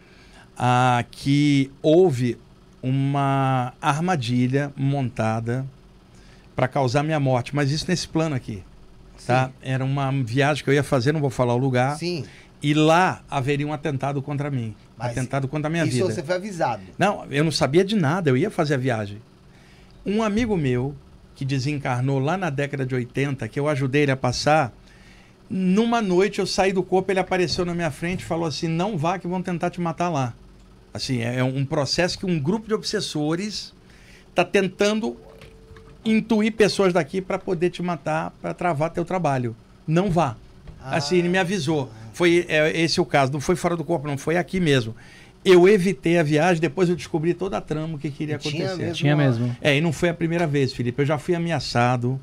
ah, 0.57 1.05
que 1.11 1.71
houve 1.83 2.39
uma 2.83 3.73
armadilha 3.81 4.73
montada 4.77 5.67
para 6.57 6.67
causar 6.67 7.03
minha 7.03 7.21
morte, 7.21 7.55
mas 7.55 7.71
isso 7.71 7.85
nesse 7.87 8.09
plano 8.09 8.35
aqui. 8.35 8.65
Tá? 9.27 9.51
Era 9.63 9.85
uma 9.85 10.11
viagem 10.11 10.65
que 10.65 10.71
eu 10.71 10.75
ia 10.75 10.83
fazer, 10.83 11.13
não 11.13 11.21
vou 11.21 11.31
falar 11.31 11.55
o 11.55 11.59
lugar, 11.59 11.99
Sim. 11.99 12.25
e 12.63 12.73
lá 12.73 13.23
haveria 13.31 13.67
um 13.67 13.73
atentado 13.73 14.23
contra 14.23 14.51
mim. 14.51 14.75
Mas 14.97 15.11
atentado 15.11 15.47
contra 15.47 15.69
a 15.69 15.71
minha 15.71 15.85
Isso 15.85 15.95
vida. 15.95 16.07
você 16.07 16.23
foi 16.23 16.37
avisado. 16.37 16.83
Não, 16.99 17.27
eu 17.31 17.45
não 17.45 17.53
sabia 17.53 17.85
de 17.85 17.95
nada, 17.95 18.31
eu 18.31 18.37
ia 18.37 18.51
fazer 18.51 18.75
a 18.75 18.79
viagem. 18.79 19.21
Um 20.05 20.23
amigo 20.23 20.57
meu, 20.57 20.95
que 21.35 21.45
desencarnou 21.45 22.19
lá 22.19 22.37
na 22.37 22.49
década 22.49 22.87
de 22.87 22.95
80, 22.95 23.47
que 23.49 23.61
eu 23.61 23.69
ajudei 23.69 24.05
ele 24.05 24.13
a 24.13 24.17
passar, 24.17 24.73
numa 25.51 26.01
noite 26.01 26.39
eu 26.39 26.47
saí 26.47 26.73
do 26.73 26.83
corpo, 26.83 27.13
ele 27.13 27.21
apareceu 27.21 27.65
na 27.65 27.75
minha 27.75 27.91
frente 27.91 28.21
e 28.21 28.25
falou 28.25 28.47
assim: 28.47 28.69
não 28.69 28.97
vá 28.97 29.19
que 29.19 29.29
vão 29.29 29.43
tentar 29.43 29.71
te 29.71 29.81
matar 29.81 30.09
lá. 30.09 30.35
Assim, 30.95 31.21
é 31.21 31.45
um 31.45 31.65
processo 31.65 32.19
que 32.19 32.25
um 32.25 32.41
grupo 32.41 32.67
de 32.67 32.75
obsessores 32.75 33.75
está 34.31 34.45
tentando 34.45 35.17
intuir 36.11 36.53
pessoas 36.53 36.93
daqui 36.93 37.21
para 37.21 37.39
poder 37.39 37.71
te 37.71 37.83
matar, 37.83 38.33
para 38.41 38.55
travar 38.55 38.91
teu 38.91 39.05
trabalho. 39.05 39.55
Não 39.87 40.11
vá. 40.11 40.37
Assim, 40.83 41.17
ele 41.19 41.29
me 41.29 41.39
avisou. 41.39 41.91
Foi 42.13 42.47
é, 42.49 42.81
esse 42.81 43.01
o 43.01 43.05
caso. 43.05 43.33
Não 43.33 43.41
foi 43.41 43.57
fora 43.57 43.77
do 43.77 43.85
corpo, 43.85 44.07
não. 44.07 44.17
Foi 44.17 44.37
aqui 44.37 44.61
mesmo. 44.61 44.95
Eu 45.45 45.69
evitei 45.69 46.19
a 46.19 46.23
viagem, 46.23 46.61
depois 46.61 46.89
eu 46.89 46.97
descobri 46.97 47.33
toda 47.35 47.57
a 47.57 47.61
trama 47.61 47.95
o 47.95 47.99
que 47.99 48.11
queria 48.11 48.39
Tinha 48.39 48.65
acontecer. 48.65 48.83
mesmo. 48.83 48.95
Tinha 48.95 49.17
mesmo. 49.17 49.57
É, 49.61 49.77
e 49.77 49.81
não 49.81 49.93
foi 49.93 50.09
a 50.09 50.15
primeira 50.15 50.47
vez, 50.47 50.73
Felipe. 50.73 51.03
Eu 51.03 51.07
já 51.07 51.19
fui 51.19 51.35
ameaçado 51.35 52.21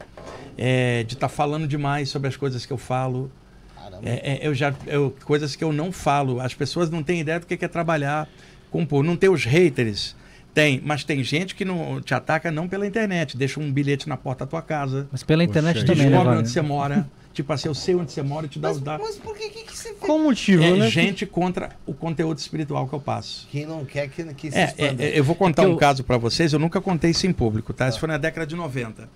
é, 0.57 1.03
de 1.03 1.13
estar 1.13 1.29
falando 1.29 1.67
demais 1.67 2.09
sobre 2.09 2.27
as 2.27 2.35
coisas 2.35 2.65
que 2.65 2.73
eu 2.73 2.77
falo. 2.77 3.31
Caramba. 3.75 4.01
É, 4.03 4.39
é, 4.43 4.47
eu 4.47 4.53
já, 4.53 4.73
eu- 4.87 5.15
coisas 5.25 5.55
que 5.55 5.63
eu 5.63 5.71
não 5.71 5.91
falo. 5.91 6.39
As 6.41 6.53
pessoas 6.53 6.89
não 6.89 7.01
têm 7.03 7.21
ideia 7.21 7.39
do 7.39 7.45
que 7.45 7.63
é 7.63 7.67
trabalhar 7.67 8.27
com 8.71 8.81
o 8.83 8.87
povo. 8.87 9.03
Não 9.03 9.15
tem 9.15 9.29
os 9.29 9.45
haters. 9.45 10.15
Tem, 10.53 10.79
mas 10.85 11.03
tem 11.03 11.23
gente 11.23 11.55
que 11.55 11.65
não 11.65 11.99
te 11.99 12.13
ataca 12.13 12.51
não 12.51 12.67
pela 12.67 12.85
internet. 12.85 13.35
Deixa 13.35 13.59
um 13.59 13.71
bilhete 13.71 14.07
na 14.07 14.15
porta 14.15 14.45
da 14.45 14.49
tua 14.51 14.61
casa. 14.61 15.07
Mas 15.11 15.23
pela 15.23 15.43
internet 15.43 15.75
Poxa, 15.81 15.85
também, 15.87 16.03
né, 16.05 16.09
Descobre 16.11 16.25
Wagner? 16.27 16.39
onde 16.41 16.49
você 16.49 16.61
mora. 16.61 17.09
tipo 17.33 17.51
assim, 17.51 17.67
eu 17.67 17.73
sei 17.73 17.95
onde 17.95 18.11
você 18.11 18.21
mora 18.21 18.45
e 18.45 18.49
te 18.49 18.59
dá 18.59 18.67
Mas, 18.67 18.77
os 18.77 18.83
dados. 18.83 19.05
mas 19.07 19.15
por 19.17 19.35
que, 19.35 19.49
que, 19.49 19.63
que 19.63 19.75
você 19.75 19.91
fez? 19.95 20.07
O 20.11 20.19
motivo, 20.19 20.63
É 20.63 20.71
né? 20.77 20.89
gente 20.91 21.25
contra 21.25 21.71
o 21.87 21.93
conteúdo 21.95 22.37
espiritual 22.37 22.87
que 22.87 22.93
eu 22.93 22.99
passo. 22.99 23.47
Quem 23.51 23.65
não 23.65 23.83
quer 23.83 24.07
que, 24.09 24.23
que 24.35 24.51
se 24.51 24.57
É, 24.57 24.75
é, 24.77 24.95
é, 24.99 25.19
eu 25.19 25.23
vou 25.23 25.33
contar 25.35 25.63
É 25.63 25.67
um 25.67 25.71
eu- 25.71 25.77
caso 25.77 26.03
para 26.03 26.17
vocês, 26.19 26.53
eu 26.53 26.59
nunca 26.59 26.79
contei 26.79 27.09
isso 27.09 27.25
em 27.25 27.33
público, 27.33 27.73
tá? 27.73 27.89
Isso 27.89 27.99
foi 27.99 28.07
na 28.07 28.17
década 28.19 28.45
de 28.45 28.55
90. 28.55 29.09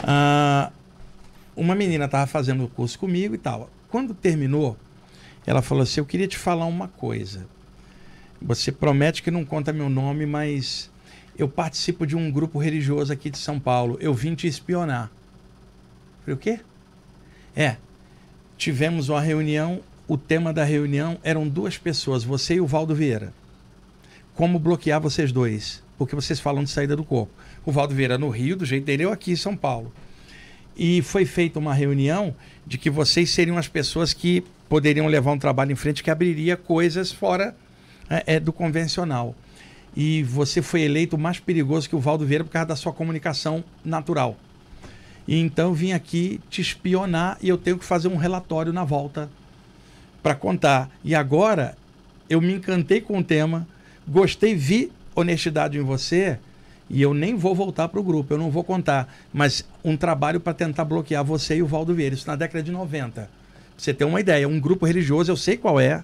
Ah, 0.00 0.70
uma 1.56 1.74
menina 1.74 2.04
estava 2.04 2.26
fazendo 2.28 2.64
o 2.64 2.68
curso 2.68 2.96
comigo 2.98 3.34
e 3.34 3.38
tal. 3.38 3.68
Quando 3.88 4.14
terminou, 4.14 4.76
ela 5.44 5.60
falou 5.62 5.82
assim: 5.82 5.98
Eu 6.00 6.06
queria 6.06 6.28
te 6.28 6.38
falar 6.38 6.66
uma 6.66 6.86
coisa. 6.86 7.46
Você 8.40 8.70
promete 8.70 9.22
que 9.22 9.30
não 9.30 9.44
conta 9.44 9.72
meu 9.72 9.88
nome, 9.88 10.26
mas 10.26 10.90
eu 11.36 11.48
participo 11.48 12.06
de 12.06 12.16
um 12.16 12.30
grupo 12.30 12.58
religioso 12.58 13.12
aqui 13.12 13.30
de 13.30 13.38
São 13.38 13.58
Paulo. 13.58 13.96
Eu 14.00 14.14
vim 14.14 14.34
te 14.34 14.46
espionar. 14.46 15.10
Falei, 16.20 16.34
o 16.34 16.38
quê? 16.38 16.60
É. 17.54 17.76
Tivemos 18.56 19.08
uma 19.08 19.20
reunião. 19.20 19.80
O 20.06 20.16
tema 20.16 20.52
da 20.52 20.64
reunião 20.64 21.18
eram 21.22 21.46
duas 21.46 21.76
pessoas, 21.76 22.24
você 22.24 22.54
e 22.54 22.60
o 22.60 22.66
Valdo 22.66 22.94
Vieira 22.94 23.32
como 24.38 24.56
bloquear 24.56 25.00
vocês 25.00 25.32
dois, 25.32 25.82
porque 25.98 26.14
vocês 26.14 26.38
falam 26.38 26.62
de 26.62 26.70
saída 26.70 26.94
do 26.94 27.02
corpo. 27.02 27.32
O 27.66 27.72
Valdo 27.72 27.92
Vieira 27.92 28.16
no 28.16 28.28
Rio, 28.28 28.54
do 28.54 28.64
jeito 28.64 28.84
dele, 28.84 29.04
eu 29.04 29.10
aqui 29.10 29.32
em 29.32 29.36
São 29.36 29.56
Paulo. 29.56 29.92
E 30.76 31.02
foi 31.02 31.26
feita 31.26 31.58
uma 31.58 31.74
reunião 31.74 32.32
de 32.64 32.78
que 32.78 32.88
vocês 32.88 33.30
seriam 33.30 33.58
as 33.58 33.66
pessoas 33.66 34.14
que 34.14 34.44
poderiam 34.68 35.08
levar 35.08 35.32
um 35.32 35.38
trabalho 35.40 35.72
em 35.72 35.74
frente 35.74 36.04
que 36.04 36.10
abriria 36.10 36.56
coisas 36.56 37.10
fora 37.10 37.52
é, 38.08 38.36
é, 38.36 38.40
do 38.40 38.52
convencional. 38.52 39.34
E 39.96 40.22
você 40.22 40.62
foi 40.62 40.82
eleito 40.82 41.18
mais 41.18 41.38
perigoso 41.38 41.88
que 41.88 41.96
o 41.96 42.00
Valdo 42.00 42.24
Vieira 42.24 42.44
por 42.44 42.50
causa 42.50 42.66
da 42.66 42.76
sua 42.76 42.92
comunicação 42.92 43.64
natural. 43.84 44.36
E 45.26 45.38
então 45.38 45.68
eu 45.68 45.74
vim 45.74 45.92
aqui 45.92 46.40
te 46.48 46.60
espionar 46.60 47.36
e 47.42 47.48
eu 47.48 47.58
tenho 47.58 47.78
que 47.78 47.84
fazer 47.84 48.08
um 48.08 48.16
relatório 48.16 48.72
na 48.72 48.84
volta 48.84 49.28
para 50.22 50.34
contar. 50.34 50.90
E 51.04 51.14
agora 51.14 51.76
eu 52.30 52.40
me 52.40 52.54
encantei 52.54 53.00
com 53.00 53.18
o 53.18 53.24
tema, 53.24 53.66
gostei, 54.06 54.54
vi 54.54 54.92
honestidade 55.14 55.78
em 55.78 55.82
você 55.82 56.38
e 56.88 57.02
eu 57.02 57.12
nem 57.12 57.34
vou 57.36 57.54
voltar 57.54 57.88
para 57.88 58.00
o 58.00 58.02
grupo, 58.02 58.32
eu 58.32 58.38
não 58.38 58.50
vou 58.50 58.64
contar. 58.64 59.12
Mas 59.32 59.64
um 59.84 59.96
trabalho 59.96 60.40
para 60.40 60.54
tentar 60.54 60.84
bloquear 60.84 61.22
você 61.24 61.56
e 61.56 61.62
o 61.62 61.66
Valdo 61.66 61.94
Vieira, 61.94 62.14
isso 62.14 62.26
na 62.26 62.36
década 62.36 62.62
de 62.62 62.70
90. 62.70 63.22
Pra 63.22 63.30
você 63.76 63.92
ter 63.92 64.04
uma 64.04 64.20
ideia, 64.20 64.48
um 64.48 64.58
grupo 64.58 64.86
religioso, 64.86 65.30
eu 65.30 65.36
sei 65.36 65.56
qual 65.56 65.78
é, 65.78 66.02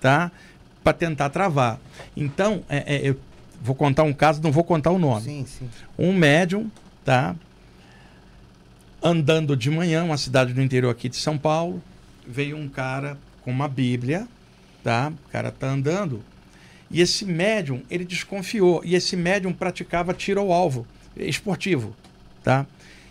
tá? 0.00 0.30
Para 0.82 0.92
tentar 0.92 1.30
travar. 1.30 1.78
Então, 2.16 2.62
é, 2.68 2.96
é, 2.96 3.08
eu 3.08 3.18
vou 3.60 3.74
contar 3.74 4.04
um 4.04 4.12
caso, 4.12 4.42
não 4.42 4.52
vou 4.52 4.64
contar 4.64 4.90
o 4.90 4.98
nome 4.98 5.22
Sim, 5.22 5.46
sim. 5.46 5.68
um 5.98 6.12
médium, 6.12 6.70
tá? 7.04 7.34
Andando 9.02 9.56
de 9.56 9.70
manhã, 9.70 10.04
uma 10.04 10.16
cidade 10.16 10.52
do 10.52 10.62
interior 10.62 10.90
aqui 10.90 11.08
de 11.08 11.16
São 11.16 11.36
Paulo, 11.38 11.82
veio 12.26 12.56
um 12.56 12.68
cara 12.68 13.16
com 13.42 13.50
uma 13.50 13.68
Bíblia, 13.68 14.26
tá? 14.82 15.12
O 15.28 15.30
cara 15.30 15.50
tá 15.50 15.68
andando. 15.68 16.22
E 16.90 17.00
esse 17.00 17.24
médium, 17.24 17.82
ele 17.90 18.04
desconfiou. 18.04 18.82
E 18.84 18.94
esse 18.94 19.16
médium 19.16 19.52
praticava 19.52 20.14
tiro 20.14 20.40
ao 20.40 20.52
alvo, 20.52 20.86
esportivo, 21.16 21.94
tá? 22.42 22.66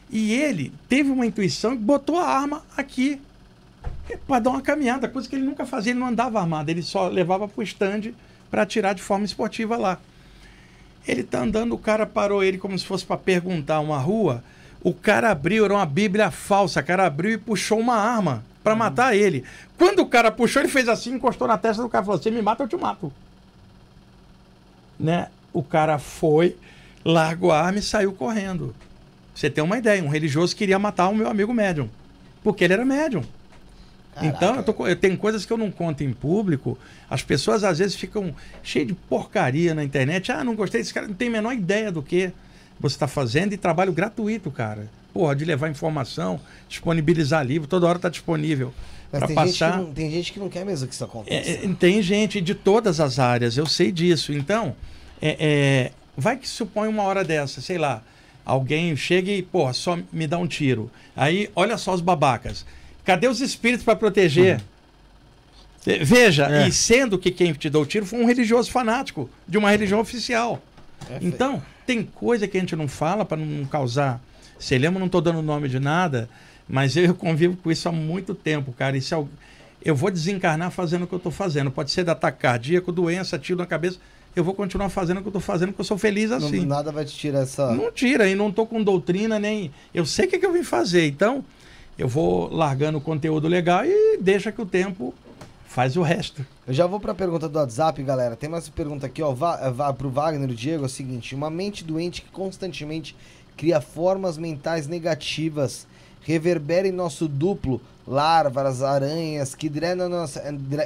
E 0.10 0.34
ele 0.34 0.72
teve 0.88 1.10
uma 1.10 1.26
intuição 1.26 1.74
e 1.74 1.78
botou 1.78 2.18
a 2.18 2.28
arma 2.28 2.64
aqui 2.76 3.20
para 4.16 4.40
dar 4.40 4.52
uma 4.52 4.62
caminhada, 4.62 5.10
coisa 5.10 5.28
que 5.28 5.36
ele 5.36 5.44
nunca 5.44 5.66
fazia. 5.66 5.92
Ele 5.92 6.00
não 6.00 6.08
andava 6.08 6.40
armado, 6.40 6.70
ele 6.70 6.82
só 6.82 7.08
levava 7.08 7.48
para 7.48 7.60
o 7.60 7.64
stand 7.64 8.14
para 8.50 8.62
atirar 8.62 8.96
de 8.96 9.02
forma 9.02 9.26
esportiva 9.26 9.76
lá. 9.76 10.00
Ele 11.08 11.24
tá 11.24 11.40
andando, 11.42 11.74
o 11.74 11.78
cara 11.78 12.06
parou 12.06 12.44
ele 12.44 12.58
como 12.58 12.78
se 12.78 12.86
fosse 12.86 13.06
para 13.06 13.18
perguntar 13.18 13.80
uma 13.80 13.98
rua. 13.98 14.44
O 14.82 14.94
cara 14.94 15.32
abriu, 15.32 15.66
era 15.66 15.74
uma 15.74 15.86
Bíblia 15.86 16.32
falsa. 16.32 16.80
O 16.80 16.84
cara 16.84 17.06
abriu 17.06 17.32
e 17.32 17.38
puxou 17.38 17.80
uma 17.80 17.96
arma 17.96 18.44
para 18.64 18.76
matar 18.76 19.16
ele. 19.16 19.44
Quando 19.78 20.00
o 20.00 20.06
cara 20.06 20.32
puxou, 20.32 20.62
ele 20.62 20.70
fez 20.70 20.88
assim, 20.90 21.14
encostou 21.14 21.48
na 21.48 21.58
testa 21.58 21.82
do 21.82 21.90
cara 21.90 22.04
e 22.04 22.06
falou: 22.06 22.22
Você 22.22 22.30
me 22.30 22.42
mata, 22.42 22.64
eu 22.64 22.68
te 22.68 22.76
mato. 22.76 23.12
Né? 25.00 25.28
O 25.54 25.64
cara 25.64 25.98
foi, 25.98 26.58
largou 27.04 27.52
a 27.52 27.62
arma 27.62 27.80
e 27.80 27.82
saiu 27.82 28.12
correndo. 28.14 28.76
Você 29.34 29.50
tem 29.50 29.64
uma 29.64 29.78
ideia: 29.78 30.04
um 30.04 30.10
religioso 30.10 30.56
queria 30.56 30.78
matar 30.78 31.08
o 31.08 31.16
meu 31.16 31.30
amigo 31.30 31.54
médium. 31.54 31.90
Porque 32.44 32.64
ele 32.64 32.74
era 32.74 32.86
médium. 32.86 33.24
Então, 34.22 34.56
eu, 34.56 34.64
tô 34.64 34.88
eu 34.88 34.96
tenho 34.96 35.18
coisas 35.18 35.46
que 35.46 35.54
eu 35.54 35.58
não 35.58 35.72
conto 35.72 36.04
em 36.04 36.12
público. 36.14 36.78
As 37.10 37.22
pessoas 37.22 37.64
às 37.64 37.80
vezes 37.80 37.96
ficam 37.96 38.34
cheias 38.64 38.88
de 38.88 38.94
porcaria 38.94 39.74
na 39.74 39.84
internet. 39.84 40.32
Ah, 40.32 40.44
não 40.44 40.56
gostei 40.56 40.82
desse 40.82 40.94
cara. 40.94 41.08
Não 41.08 41.16
tem 41.16 41.28
a 41.28 41.32
menor 41.32 41.54
ideia 41.54 41.92
do 41.92 42.02
que 42.02 42.32
você 42.80 42.96
está 42.96 43.08
fazendo 43.08 43.54
e 43.54 43.58
trabalho 43.58 43.92
gratuito, 43.92 44.52
cara. 44.52 44.90
Porra, 45.14 45.36
de 45.36 45.46
levar 45.46 45.70
informação, 45.70 46.40
disponibilizar 46.70 47.46
livro, 47.46 47.68
toda 47.68 47.88
hora 47.88 47.98
está 47.98 48.10
disponível 48.10 48.74
Mas 49.12 49.20
para 49.20 49.28
tem, 49.28 49.38
gente 49.38 49.60
passar. 49.60 49.78
não, 49.78 49.92
tem 49.92 50.12
gente 50.12 50.32
que 50.32 50.40
não 50.40 50.50
quer 50.50 50.66
mesmo 50.66 50.88
que 50.88 50.94
isso 50.94 51.04
aconteça. 51.04 51.50
É, 51.50 51.66
é, 51.66 51.74
tem 51.74 52.02
gente 52.02 52.40
de 52.40 52.54
todas 52.54 53.00
as 53.00 53.18
áreas, 53.18 53.58
eu 53.58 53.66
sei 53.66 53.92
disso. 53.92 54.32
Então, 54.32 54.76
é, 55.22 55.38
é, 55.40 55.92
vai 56.16 56.38
que 56.38 56.48
supõe 56.48 56.88
uma 56.88 57.04
hora 57.04 57.24
dessa, 57.24 57.62
sei 57.62 57.80
lá, 57.80 58.04
alguém 58.46 58.96
chega 58.96 59.32
e, 59.32 59.42
pô, 59.42 59.72
só 59.74 59.98
me 60.12 60.28
dá 60.28 60.38
um 60.38 60.48
tiro. 60.48 60.92
Aí, 61.16 61.50
olha 61.56 61.78
só 61.78 61.94
os 61.94 62.02
babacas. 62.02 62.66
Cadê 63.08 63.28
os 63.30 63.40
espíritos 63.40 63.86
para 63.86 63.96
proteger? 63.96 64.62
É, 65.86 66.04
Veja, 66.04 66.46
É. 66.48 66.68
e 66.68 66.72
sendo 66.74 67.18
que 67.18 67.32
quem 67.32 67.54
te 67.54 67.70
deu 67.70 67.80
o 67.82 67.86
tiro 67.86 68.06
foi 68.06 68.20
um 68.20 68.26
religioso 68.26 68.70
fanático 68.70 69.30
de 69.48 69.58
uma 69.58 69.72
religião 69.72 70.02
oficial. 70.02 70.62
É 71.10 71.18
Então, 71.22 71.64
tem 71.86 72.04
coisa 72.04 72.46
que 72.50 72.58
a 72.58 72.60
gente 72.60 72.76
não 72.76 72.90
fala 72.90 73.24
para 73.24 73.38
não 73.38 73.64
causar. 73.66 74.20
Você 74.60 74.78
lembra, 74.78 75.00
não 75.00 75.06
estou 75.06 75.22
dando 75.22 75.42
nome 75.42 75.70
de 75.70 75.80
nada, 75.80 76.30
mas 76.68 76.98
eu 76.98 77.16
convivo 77.16 77.56
com 77.56 77.72
isso 77.72 77.88
há 77.88 77.92
muito 77.94 78.36
tempo, 78.36 78.74
cara. 78.74 78.98
E 78.98 79.02
se 79.02 79.14
al- 79.14 79.30
eu 79.86 79.96
vou 79.96 80.12
desencarnar 80.12 80.72
fazendo 80.72 81.04
o 81.04 81.08
que 81.08 81.14
eu 81.14 81.18
estou 81.18 81.32
fazendo. 81.32 81.72
Pode 81.72 81.90
ser 81.92 82.04
de 82.04 82.10
ataque 82.12 82.40
cardíaco, 82.42 82.92
doença, 82.92 83.40
tiro 83.40 83.60
na 83.60 83.66
cabeça. 83.66 83.98
Eu 84.36 84.44
vou 84.44 84.54
continuar 84.54 84.90
fazendo 84.90 85.20
o 85.20 85.22
que 85.22 85.28
eu 85.28 85.30
estou 85.30 85.42
fazendo, 85.42 85.70
porque 85.70 85.82
eu 85.82 85.86
sou 85.86 85.98
feliz 85.98 86.32
Não- 86.32 86.38
assim. 86.38 86.66
nada 86.66 86.92
vai 86.92 87.06
te 87.06 87.16
tirar 87.16 87.40
essa. 87.44 87.72
Não 87.74 87.90
tira, 87.94 88.28
e 88.30 88.36
não 88.36 88.52
tô 88.52 88.66
com 88.66 88.84
doutrina 88.84 89.40
nem. 89.40 89.72
Eu 89.94 90.06
sei 90.06 90.26
o 90.26 90.30
que, 90.30 90.38
que 90.38 90.46
eu 90.46 90.52
vim 90.52 90.64
fazer. 90.64 91.08
Então, 91.08 91.46
eu 91.98 92.08
vou 92.08 92.54
largando 92.54 92.98
o 92.98 93.02
conteúdo 93.02 93.48
legal 93.48 93.86
e 93.86 94.18
deixa 94.20 94.52
que 94.52 94.62
o 94.62 94.66
tempo 94.66 95.14
faz 95.66 95.98
o 95.98 96.02
resto. 96.02 96.46
Eu 96.66 96.74
já 96.74 96.86
vou 96.88 97.00
pra 97.00 97.14
pergunta 97.14 97.50
do 97.50 97.58
WhatsApp, 97.58 98.02
galera. 98.04 98.36
Tem 98.36 98.50
mais 98.50 98.70
pergunta 98.70 99.06
aqui, 99.06 99.22
ó. 99.22 99.32
Va 99.34 99.70
va 99.70 99.94
pro 99.94 100.10
Wagner 100.10 100.50
o 100.50 100.56
Diego 100.56 100.84
é 100.84 100.86
o 100.86 100.90
seguinte: 100.90 101.36
uma 101.36 101.50
mente 101.50 101.84
doente 101.84 102.22
que 102.22 102.32
constantemente 102.32 103.16
cria 103.56 103.82
formas 103.82 104.38
mentais 104.38 104.88
negativas 104.88 105.88
reverbera 106.28 106.88
em 106.88 106.92
nosso 106.92 107.26
duplo 107.28 107.82
larvas, 108.06 108.84
aranhas 108.84 109.56
que 109.56 109.68
drenam 109.70 110.06
a 110.06 110.10
nossa, 110.10 110.42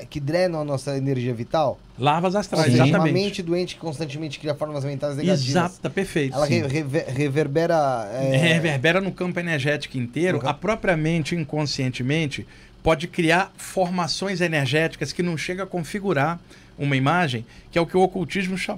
que 0.10 0.20
drenam 0.20 0.62
a 0.62 0.64
nossa 0.66 0.96
energia 0.96 1.34
vital? 1.34 1.80
Larvas 1.98 2.36
astrais, 2.36 2.66
seja, 2.66 2.84
exatamente. 2.86 3.14
Uma 3.14 3.24
mente 3.24 3.42
doente 3.44 3.76
que 3.76 3.82
constantemente 3.82 4.40
cria 4.40 4.54
formas 4.56 4.84
mentais 4.86 5.16
negativas. 5.18 5.48
Exato, 5.50 5.90
perfeito. 5.90 6.36
Ela 6.36 6.46
sim. 6.48 6.62
re- 6.62 6.68
rever- 6.68 7.06
reverbera. 7.10 8.10
é, 8.14 8.36
reverbera 8.38 9.02
no 9.02 9.12
campo 9.12 9.40
energético 9.40 9.98
inteiro, 9.98 10.38
campo- 10.40 10.50
a 10.50 10.54
própria 10.54 10.96
mente 10.96 11.36
inconscientemente 11.36 12.46
pode 12.84 13.08
criar 13.08 13.52
formações 13.58 14.42
energéticas 14.42 15.12
que 15.14 15.22
não 15.24 15.38
chega 15.38 15.64
a 15.64 15.68
configurar 15.68 16.40
uma 16.78 16.96
imagem, 16.96 17.46
que 17.72 17.78
é 17.78 17.82
o 17.82 17.86
que 17.86 17.96
o 17.98 18.02
ocultismo 18.02 18.58
cha- 18.58 18.78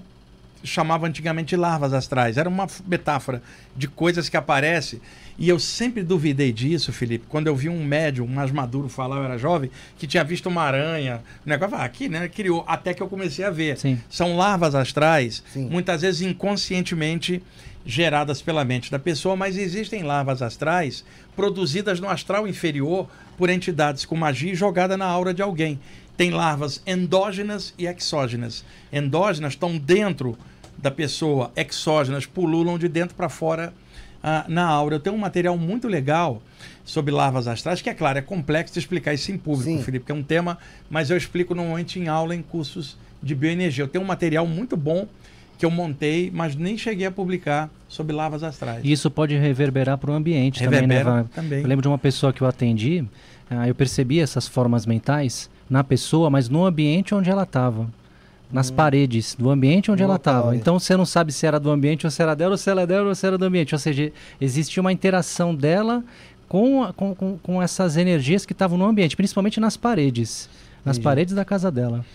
chamava 0.64 1.08
antigamente 1.08 1.50
de 1.50 1.56
larvas 1.58 1.94
astrais. 1.94 2.38
Era 2.38 2.48
uma 2.48 2.68
metáfora 2.88 3.42
de 3.76 3.88
coisas 3.88 4.30
que 4.30 4.38
aparecem. 4.38 5.02
E 5.38 5.50
eu 5.50 5.60
sempre 5.60 6.04
duvidei 6.04 6.52
disso, 6.52 6.94
Felipe, 6.94 7.26
quando 7.28 7.48
eu 7.48 7.56
vi 7.56 7.68
um 7.68 7.84
médium 7.84 8.28
mais 8.28 8.52
maduro 8.52 8.88
falar, 8.88 9.18
eu 9.18 9.24
era 9.24 9.38
jovem, 9.38 9.72
que 9.98 10.06
tinha 10.06 10.24
visto 10.24 10.48
uma 10.48 10.62
aranha, 10.62 11.22
um 11.46 11.50
negócio, 11.50 11.76
ah, 11.76 11.84
aqui, 11.84 12.08
né, 12.08 12.28
criou, 12.28 12.64
até 12.68 12.94
que 12.94 13.02
eu 13.02 13.08
comecei 13.08 13.44
a 13.44 13.50
ver. 13.50 13.78
Sim. 13.78 14.00
São 14.10 14.38
larvas 14.38 14.76
astrais, 14.76 15.44
Sim. 15.52 15.68
muitas 15.70 16.02
vezes 16.02 16.22
inconscientemente 16.22 17.42
geradas 17.86 18.42
pela 18.42 18.64
mente 18.64 18.92
da 18.92 19.00
pessoa, 19.00 19.36
mas 19.36 19.58
existem 19.58 20.04
larvas 20.04 20.42
astrais 20.42 21.04
produzidas 21.36 22.00
no 22.00 22.08
astral 22.08 22.48
inferior 22.48 23.10
por 23.38 23.50
entidades 23.50 24.06
com 24.06 24.16
magia 24.16 24.54
e 24.54 24.56
jogada 24.56 24.96
na 24.96 25.06
aura 25.06 25.34
de 25.34 25.42
alguém. 25.42 25.80
Tem 26.16 26.30
larvas 26.30 26.82
endógenas 26.86 27.74
e 27.78 27.88
exógenas. 27.88 28.64
Endógenas 28.92 29.54
estão 29.54 29.78
dentro 29.78 30.38
da 30.78 30.92
pessoa, 30.92 31.52
exógenas 31.56 32.26
pululam 32.26 32.78
de 32.78 32.88
dentro 32.88 33.16
para 33.16 33.30
fora 33.30 33.74
ah, 34.24 34.46
na 34.48 34.66
aura. 34.66 34.96
Eu 34.96 35.00
tenho 35.00 35.16
um 35.16 35.20
material 35.20 35.58
muito 35.58 35.88
legal 35.88 36.42
sobre 36.84 37.14
larvas 37.14 37.48
astrais, 37.48 37.82
que 37.82 37.90
é 37.90 37.94
claro, 37.94 38.20
é 38.20 38.22
complexo 38.22 38.74
de 38.74 38.80
explicar 38.80 39.14
isso 39.14 39.32
em 39.32 39.38
público, 39.38 39.78
Sim. 39.78 39.84
Felipe, 39.84 40.06
que 40.06 40.12
é 40.12 40.16
um 40.16 40.24
tema, 40.24 40.58
mas 40.90 41.10
eu 41.10 41.18
explico 41.18 41.54
normalmente 41.56 42.00
em 42.00 42.08
aula, 42.08 42.36
em 42.36 42.42
cursos 42.42 42.98
de 43.22 43.34
bioenergia. 43.36 43.84
Eu 43.84 43.88
tenho 43.88 44.04
um 44.04 44.08
material 44.08 44.46
muito 44.46 44.76
bom 44.76 45.08
que 45.58 45.66
eu 45.66 45.72
montei, 45.72 46.32
mas 46.34 46.56
nem 46.56 46.78
cheguei 46.78 47.06
a 47.06 47.12
publicar 47.12 47.70
sobre 47.88 48.14
larvas 48.14 48.44
astrais. 48.44 48.82
E 48.84 48.92
isso 48.92 49.10
pode 49.10 49.38
reverberar 49.38 49.98
para 49.98 50.12
o 50.12 50.14
ambiente 50.14 50.62
também, 50.64 50.82
Reverbera 50.82 51.04
né? 51.04 51.12
Wagner? 51.12 51.34
também. 51.34 51.62
Eu 51.62 51.68
lembro 51.68 51.82
de 51.84 51.88
uma 51.88 51.98
pessoa 51.98 52.34
que 52.34 52.42
eu 52.42 52.48
atendi, 52.48 53.06
ah, 53.50 53.68
eu 53.68 53.76
percebi 53.76 54.20
essas 54.20 54.48
formas 54.48 54.86
mentais 54.86 55.50
na 55.70 55.84
pessoa, 55.84 56.30
mas 56.30 56.50
no 56.50 56.66
ambiente 56.66 57.16
onde 57.16 57.30
ela 57.30 57.44
estava. 57.44 57.88
Nas 58.54 58.70
paredes 58.70 59.36
do 59.36 59.50
ambiente 59.50 59.90
onde 59.92 60.04
No 60.04 60.10
ela 60.10 60.16
estava. 60.18 60.54
é. 60.54 60.58
Então 60.58 60.80
você 60.80 60.96
não 60.96 61.06
sabe 61.06 61.32
se 61.34 61.46
era 61.46 61.60
do 61.60 61.72
ambiente 61.72 62.06
ou 62.06 62.12
se 62.12 62.22
era 62.22 62.36
dela, 62.36 62.52
ou 62.54 62.58
se 62.58 62.70
era 62.70 62.86
dela 62.86 63.10
ou 63.10 63.16
se 63.16 63.26
era 63.26 63.38
do 63.38 63.46
ambiente. 63.46 63.74
Ou 63.74 63.80
seja, 63.80 64.12
existia 64.40 64.80
uma 64.80 64.92
interação 64.94 65.56
dela 65.56 66.04
com, 66.48 66.84
a- 66.84 66.94
com, 66.94 67.16
com, 67.16 67.38
com 67.40 67.62
essas 67.62 67.98
energias 67.98 68.46
que 68.46 68.54
estavam 68.54 68.78
no 68.78 68.86
ambiente, 68.86 69.16
principalmente 69.16 69.60
nas 69.60 69.76
paredes. 69.76 70.48
Nas 70.86 70.98
Entendi. 70.98 71.04
paredes 71.04 71.34
da 71.34 71.44
casa 71.44 71.72
dela. 71.72 72.06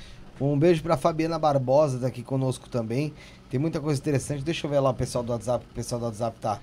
Um 0.40 0.56
beijo 0.56 0.80
pra 0.82 0.96
Fabiana 0.96 1.38
Barbosa, 1.38 1.98
tá 1.98 2.06
aqui 2.06 2.22
conosco 2.22 2.68
também. 2.68 3.12
Tem 3.50 3.58
muita 3.58 3.80
coisa 3.80 3.98
interessante. 4.00 4.44
Deixa 4.44 4.64
eu 4.66 4.70
ver 4.70 4.78
lá 4.78 4.90
o 4.90 4.94
pessoal 4.94 5.24
do 5.24 5.32
WhatsApp. 5.32 5.64
O 5.68 5.74
pessoal 5.74 5.98
do 6.00 6.04
WhatsApp 6.04 6.36
tá, 6.40 6.60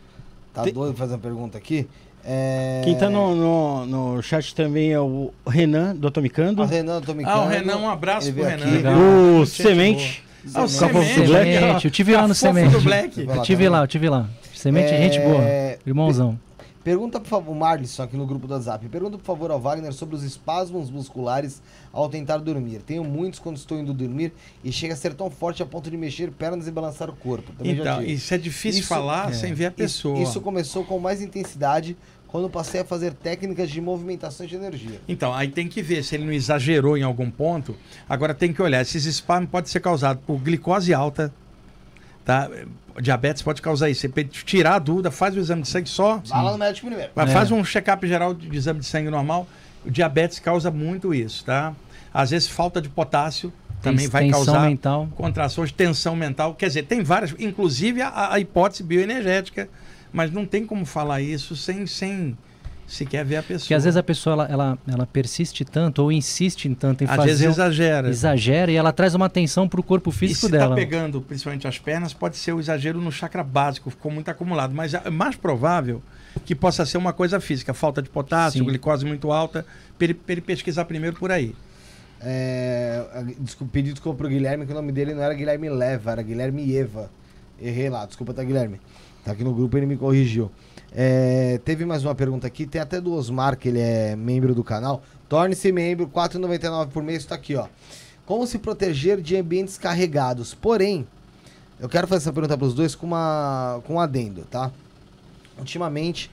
tá 0.53 0.61
Tem- 0.63 0.71
doido 0.73 0.95
fazendo 0.95 1.19
pergunta 1.19 1.57
aqui. 1.57 1.85
É... 2.27 2.81
Quem 2.83 2.95
tá 2.97 3.09
no, 3.09 3.35
no, 3.35 3.85
no 3.85 4.21
chat 4.23 4.55
também 4.55 4.91
é 4.91 4.99
o 4.99 5.31
Renan, 5.47 5.95
do 5.95 6.07
Atomicando. 6.07 6.63
O 6.63 6.65
Renan 6.65 6.99
Tomicano. 7.01 7.35
Ah, 7.41 7.45
o 7.45 7.47
Renan, 7.47 7.77
um 7.77 7.89
abraço 7.89 8.33
pro 8.33 8.43
Renan. 8.43 8.63
aqui. 8.65 8.75
Legal. 8.75 8.95
O 9.41 9.45
Semente. 9.45 10.23
Ah, 10.53 10.63
o 10.63 10.67
Semente. 10.67 11.21
Do 11.21 11.27
Black. 11.27 11.53
Semente, 11.53 11.85
eu 11.85 11.91
tive 11.91 12.15
lá 12.15 12.27
no 12.27 12.33
Semente. 12.35 12.69
do 12.71 12.81
Black. 12.81 13.19
Eu 13.27 13.41
tive 13.43 13.69
lá, 13.69 13.81
eu 13.83 13.87
tive 13.87 14.09
lá. 14.09 14.27
Semente, 14.53 14.91
É, 14.93 14.97
gente 14.97 15.19
boa. 15.19 15.43
Irmãozão. 15.85 16.39
Pergunta, 16.83 17.19
por 17.19 17.27
favor, 17.27 17.55
Marlisson, 17.55 18.03
aqui 18.03 18.15
no 18.15 18.27
grupo 18.27 18.45
do 18.45 18.53
WhatsApp. 18.53 18.87
Pergunta, 18.89 19.17
por 19.17 19.23
favor, 19.25 19.49
ao 19.49 19.59
Wagner 19.59 19.91
sobre 19.91 20.15
os 20.15 20.21
espasmos 20.23 20.91
musculares 20.91 21.59
ao 21.91 22.07
tentar 22.07 22.37
dormir. 22.37 22.83
Tenho 22.85 23.03
muitos 23.03 23.39
quando 23.39 23.57
estou 23.57 23.79
indo 23.79 23.91
dormir 23.91 24.31
e 24.63 24.71
chega 24.71 24.93
a 24.93 24.97
ser 24.97 25.15
tão 25.15 25.31
forte 25.31 25.63
a 25.63 25.65
ponto 25.65 25.89
de 25.89 25.97
mexer 25.97 26.29
pernas 26.29 26.67
e 26.67 26.71
balançar 26.71 27.09
o 27.09 27.13
corpo. 27.15 27.51
Também 27.57 27.73
Então, 27.73 28.03
isso 28.03 28.31
é 28.31 28.37
difícil 28.37 28.81
Isso- 28.81 28.89
falar 28.89 29.31
é. 29.31 29.33
sem 29.33 29.51
ver 29.51 29.65
a 29.65 29.67
Isso- 29.69 29.75
pessoa. 29.77 30.19
Isso, 30.19 30.39
começou 30.41 30.83
com 30.83 30.99
mais 30.99 31.23
intensidade 31.23 31.97
quando 32.35 32.49
passei 32.49 32.81
a 32.81 32.83
fazer 32.83 33.13
técnicas 33.13 33.69
de 33.69 33.79
movimentação 33.79 34.45
de 34.45 34.57
energia. 34.57 34.99
Então, 35.07 35.33
aí 35.33 35.47
tem 35.47 35.69
que 35.69 35.81
ver 35.81 36.03
se 36.03 36.15
ele 36.15 36.25
não 36.25 36.33
exagerou 36.33 36.97
em 36.97 37.01
algum 37.01 37.31
ponto. 37.31 37.77
Agora 38.09 38.33
tem 38.33 38.51
que 38.51 38.61
olhar, 38.61 38.81
esses 38.81 39.05
espasmos 39.05 39.49
podem 39.49 39.71
ser 39.71 39.79
causados 39.79 40.21
por 40.27 40.37
glicose 40.39 40.93
alta, 40.93 41.33
tá? 42.25 42.49
Diabetes 43.01 43.41
pode 43.41 43.61
causar 43.61 43.89
isso. 43.89 44.01
Você 44.01 44.09
pode 44.09 44.27
tirar 44.27 44.75
a 44.75 44.79
dúvida, 44.79 45.09
faz 45.11 45.33
o 45.33 45.39
exame 45.39 45.61
de 45.61 45.69
sangue 45.69 45.87
só. 45.87 46.21
Vai 46.27 46.43
lá 46.43 46.51
no 46.51 46.57
médico 46.57 46.87
primeiro. 46.87 47.13
Mas 47.15 47.29
É. 47.29 47.33
Faz 47.33 47.51
um 47.51 47.63
check-up 47.63 48.05
geral 48.05 48.33
de, 48.33 48.53
exame 48.53 48.81
de 48.81 48.85
sangue 48.85 49.09
normal. 49.09 49.47
O 49.85 49.89
diabetes 49.89 50.37
causa 50.37 50.69
muito 50.69 51.13
isso, 51.13 51.45
tá? 51.45 51.73
Às 52.13 52.31
vezes 52.31 52.49
falta 52.49 52.81
de 52.81 52.89
potássio 52.89 53.53
também 53.81 54.09
vai 54.09 54.29
causar 54.29 54.67
mental. 54.67 55.07
contrações, 55.15 55.71
tensão 55.71 56.17
mental. 56.17 56.53
Quer 56.53 56.67
dizer, 56.67 56.83
tem 56.83 57.01
várias, 57.01 57.33
inclusive 57.39 58.01
a, 58.01 58.33
a 58.33 58.39
hipótese 58.41 58.83
bioenergética, 58.83 59.69
mas 60.15 60.31
não 60.31 60.45
tem 60.45 60.65
como 60.65 60.85
falar 60.85 61.21
isso 61.21 61.55
sem, 61.55 61.85
sem 61.85 62.37
sequer 62.87 63.25
ver 63.25 63.37
a 63.37 63.41
pessoa. 63.43 63.59
Porque 63.59 63.73
às 63.73 63.83
vezes 63.83 63.97
a 63.97 64.03
pessoa 64.03 64.33
ela, 64.33 64.45
ela, 64.47 64.77
ela 64.87 65.05
persiste 65.07 65.65
tanto 65.65 66.01
ou 66.03 66.11
insiste 66.11 66.65
em 66.65 66.73
tanto 66.73 67.03
em 67.03 67.07
Às 67.07 67.15
fazer. 67.15 67.27
vezes 67.29 67.45
um- 67.47 67.49
exagera. 67.49 68.09
exagera 68.09 68.71
e 68.71 68.75
ela 68.75 68.93
traz 68.93 69.13
uma 69.15 69.25
atenção 69.25 69.67
para 69.67 69.79
o 69.79 69.83
corpo 69.83 70.09
E 70.11 70.13
físico 70.13 70.45
se 70.45 70.51
dela. 70.51 70.69
tá 70.69 70.75
pegando 70.75 71.19
principalmente 71.21 71.67
as 71.67 71.77
pernas, 71.79 72.13
pode 72.13 72.37
ser 72.37 72.53
o 72.53 72.59
exagero 72.59 73.01
no 73.01 73.11
chakra 73.11 73.43
básico, 73.43 73.89
ficou 73.89 74.11
muito 74.11 74.29
acumulado. 74.29 74.73
Mas 74.73 74.93
é 74.93 75.09
mais 75.09 75.35
provável 75.35 76.01
que 76.45 76.53
possa 76.55 76.85
ser 76.85 76.97
uma 76.97 77.11
coisa 77.13 77.39
física, 77.39 77.73
falta 77.73 78.01
de 78.01 78.09
potássio, 78.09 78.59
Sim. 78.59 78.65
glicose 78.65 79.05
muito 79.05 79.31
alta, 79.31 79.65
para 79.97 80.07
ele 80.29 80.41
pesquisar 80.41 80.85
primeiro 80.85 81.15
por 81.17 81.31
aí. 81.31 81.55
É, 82.21 83.03
desculpa, 83.39 83.71
pedi 83.73 83.91
desculpa 83.91 84.17
pro 84.19 84.27
Guilherme, 84.29 84.65
que 84.65 84.71
o 84.71 84.75
nome 84.75 84.91
dele 84.91 85.13
não 85.13 85.21
era 85.21 85.33
Guilherme 85.33 85.69
Leva, 85.69 86.11
era 86.11 86.21
Guilherme 86.21 86.75
Eva. 86.75 87.09
Errei 87.61 87.89
lá, 87.89 88.05
desculpa, 88.05 88.33
tá, 88.33 88.43
Guilherme? 88.43 88.79
Tá 89.25 89.31
aqui 89.33 89.43
no 89.43 89.53
grupo, 89.53 89.75
ele 89.75 89.85
me 89.87 89.97
corrigiu. 89.97 90.51
É, 90.93 91.59
teve 91.65 91.83
mais 91.83 92.05
uma 92.05 92.15
pergunta 92.15 92.47
aqui, 92.47 92.65
tem 92.65 92.79
até 92.79 93.01
do 93.01 93.11
Osmar, 93.11 93.57
que 93.57 93.67
ele 93.67 93.79
é 93.79 94.15
membro 94.15 94.55
do 94.55 94.63
canal. 94.63 95.03
Torne-se 95.27 95.71
membro, 95.71 96.05
R$ 96.05 96.11
4,99 96.11 96.89
por 96.89 97.03
mês, 97.03 97.25
tá 97.25 97.35
aqui, 97.35 97.55
ó. 97.55 97.67
Como 98.25 98.47
se 98.47 98.59
proteger 98.59 99.19
de 99.19 99.35
ambientes 99.35 99.77
carregados? 99.77 100.53
Porém, 100.53 101.05
eu 101.79 101.89
quero 101.89 102.07
fazer 102.07 102.23
essa 102.23 102.31
pergunta 102.33 102.57
pros 102.57 102.73
dois 102.73 102.95
com, 102.95 103.07
uma, 103.07 103.81
com 103.85 103.95
um 103.95 103.99
adendo, 103.99 104.45
tá? 104.49 104.71
Ultimamente, 105.57 106.29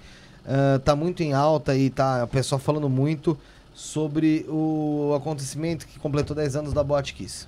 ah, 0.46 0.80
tá 0.84 0.94
muito 0.94 1.22
em 1.22 1.32
alta 1.32 1.76
e 1.76 1.90
tá 1.90 2.24
o 2.24 2.28
pessoal 2.28 2.58
falando 2.58 2.88
muito 2.88 3.38
sobre 3.74 4.44
o 4.48 5.14
acontecimento 5.16 5.86
que 5.86 5.98
completou 5.98 6.36
10 6.36 6.56
anos 6.56 6.72
da 6.72 6.84
Boate 6.84 7.14
Kiss. 7.14 7.46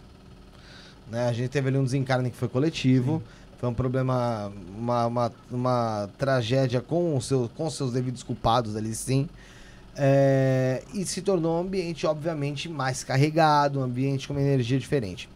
Né? 1.10 1.28
A 1.28 1.32
gente 1.32 1.50
teve 1.50 1.68
ali 1.68 1.76
um 1.76 1.84
desencarne 1.84 2.30
que 2.30 2.36
foi 2.36 2.48
coletivo, 2.48 3.22
foi 3.58 3.68
um 3.68 3.74
problema, 3.74 4.52
uma, 4.76 5.06
uma, 5.06 5.32
uma 5.50 6.10
tragédia 6.18 6.80
com 6.80 7.16
os 7.16 7.26
seus, 7.26 7.50
com 7.52 7.70
seus 7.70 7.92
devidos 7.92 8.22
culpados 8.22 8.76
ali 8.76 8.94
sim. 8.94 9.28
É, 9.96 10.82
e 10.92 11.04
se 11.04 11.22
tornou 11.22 11.56
um 11.56 11.60
ambiente, 11.60 12.06
obviamente, 12.06 12.68
mais 12.68 13.04
carregado, 13.04 13.78
um 13.78 13.82
ambiente 13.82 14.26
com 14.26 14.34
uma 14.34 14.42
energia 14.42 14.78
diferente. 14.78 15.28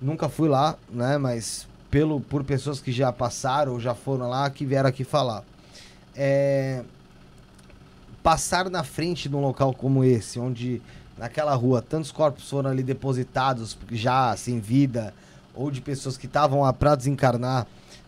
Nunca 0.00 0.28
fui 0.28 0.48
lá, 0.48 0.76
né? 0.90 1.16
Mas 1.16 1.66
pelo, 1.90 2.20
por 2.20 2.44
pessoas 2.44 2.80
que 2.80 2.92
já 2.92 3.12
passaram 3.12 3.72
ou 3.72 3.80
já 3.80 3.94
foram 3.94 4.28
lá, 4.28 4.50
que 4.50 4.64
vieram 4.64 4.88
aqui 4.88 5.04
falar. 5.04 5.44
É, 6.14 6.82
passar 8.22 8.68
na 8.68 8.82
frente 8.82 9.28
de 9.28 9.36
um 9.36 9.40
local 9.40 9.72
como 9.72 10.04
esse, 10.04 10.38
onde 10.38 10.82
naquela 11.16 11.54
rua 11.54 11.80
tantos 11.80 12.10
corpos 12.10 12.48
foram 12.48 12.70
ali 12.70 12.82
depositados 12.82 13.76
já 13.90 14.36
sem 14.36 14.60
vida, 14.60 15.14
ou 15.58 15.72
de 15.72 15.80
pessoas 15.80 16.16
que 16.16 16.26
estavam 16.26 16.60
lá 16.60 16.72
para 16.72 16.94
desencarnar, 16.94 17.66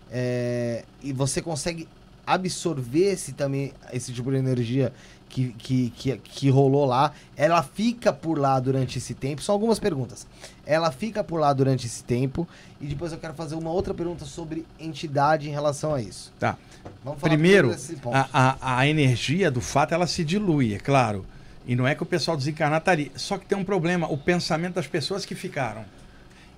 é, 0.09 0.85
e 1.03 1.12
você 1.12 1.43
consegue 1.43 1.89
absorver 2.25 3.12
esse 3.12 3.33
também 3.33 3.73
esse 3.93 4.12
tipo 4.12 4.31
de 4.31 4.37
energia 4.37 4.93
que, 5.29 5.53
que, 5.59 5.91
que, 5.91 6.17
que 6.19 6.51
rolou 6.51 6.85
lá, 6.85 7.12
ela 7.37 7.62
fica 7.62 8.12
por 8.12 8.39
lá 8.39 8.59
durante 8.61 8.99
esse 8.99 9.15
tempo. 9.15 9.43
São 9.43 9.53
algumas 9.53 9.81
perguntas. 9.81 10.27
Ela 10.65 10.93
fica 10.93 11.25
por 11.25 11.41
lá 11.41 11.53
durante 11.53 11.87
esse 11.87 12.05
tempo 12.05 12.47
e 12.81 12.87
depois 12.87 13.12
eu 13.12 13.19
quero 13.19 13.35
fazer 13.35 13.57
uma 13.57 13.70
outra 13.70 13.93
pergunta 13.93 14.25
sobre 14.25 14.65
entidade 14.79 15.49
em 15.49 15.53
relação 15.53 15.93
a 15.93 16.01
isso. 16.01 16.33
Tá. 16.39 16.57
Vamos 17.05 17.20
falar 17.20 17.33
Primeiro, 17.33 17.75
a, 18.12 18.29
a, 18.33 18.79
a 18.79 18.87
energia 18.89 19.51
do 19.51 19.61
fato 19.61 19.93
ela 19.93 20.07
se 20.07 20.25
dilui, 20.25 20.75
é 20.75 20.79
claro. 20.79 21.27
E 21.67 21.75
não 21.75 21.87
é 21.87 21.95
que 21.95 22.03
o 22.03 22.07
pessoal 22.07 22.37
desencarnar 22.37 22.79
estaria. 22.79 23.11
Só 23.17 23.39
que 23.39 23.47
tem 23.47 23.59
um 23.59 23.65
problema, 23.65 24.11
o 24.11 24.17
pensamento 24.17 24.75
das 24.75 24.87
pessoas 24.87 25.25
que 25.25 25.35
ficaram. 25.35 25.85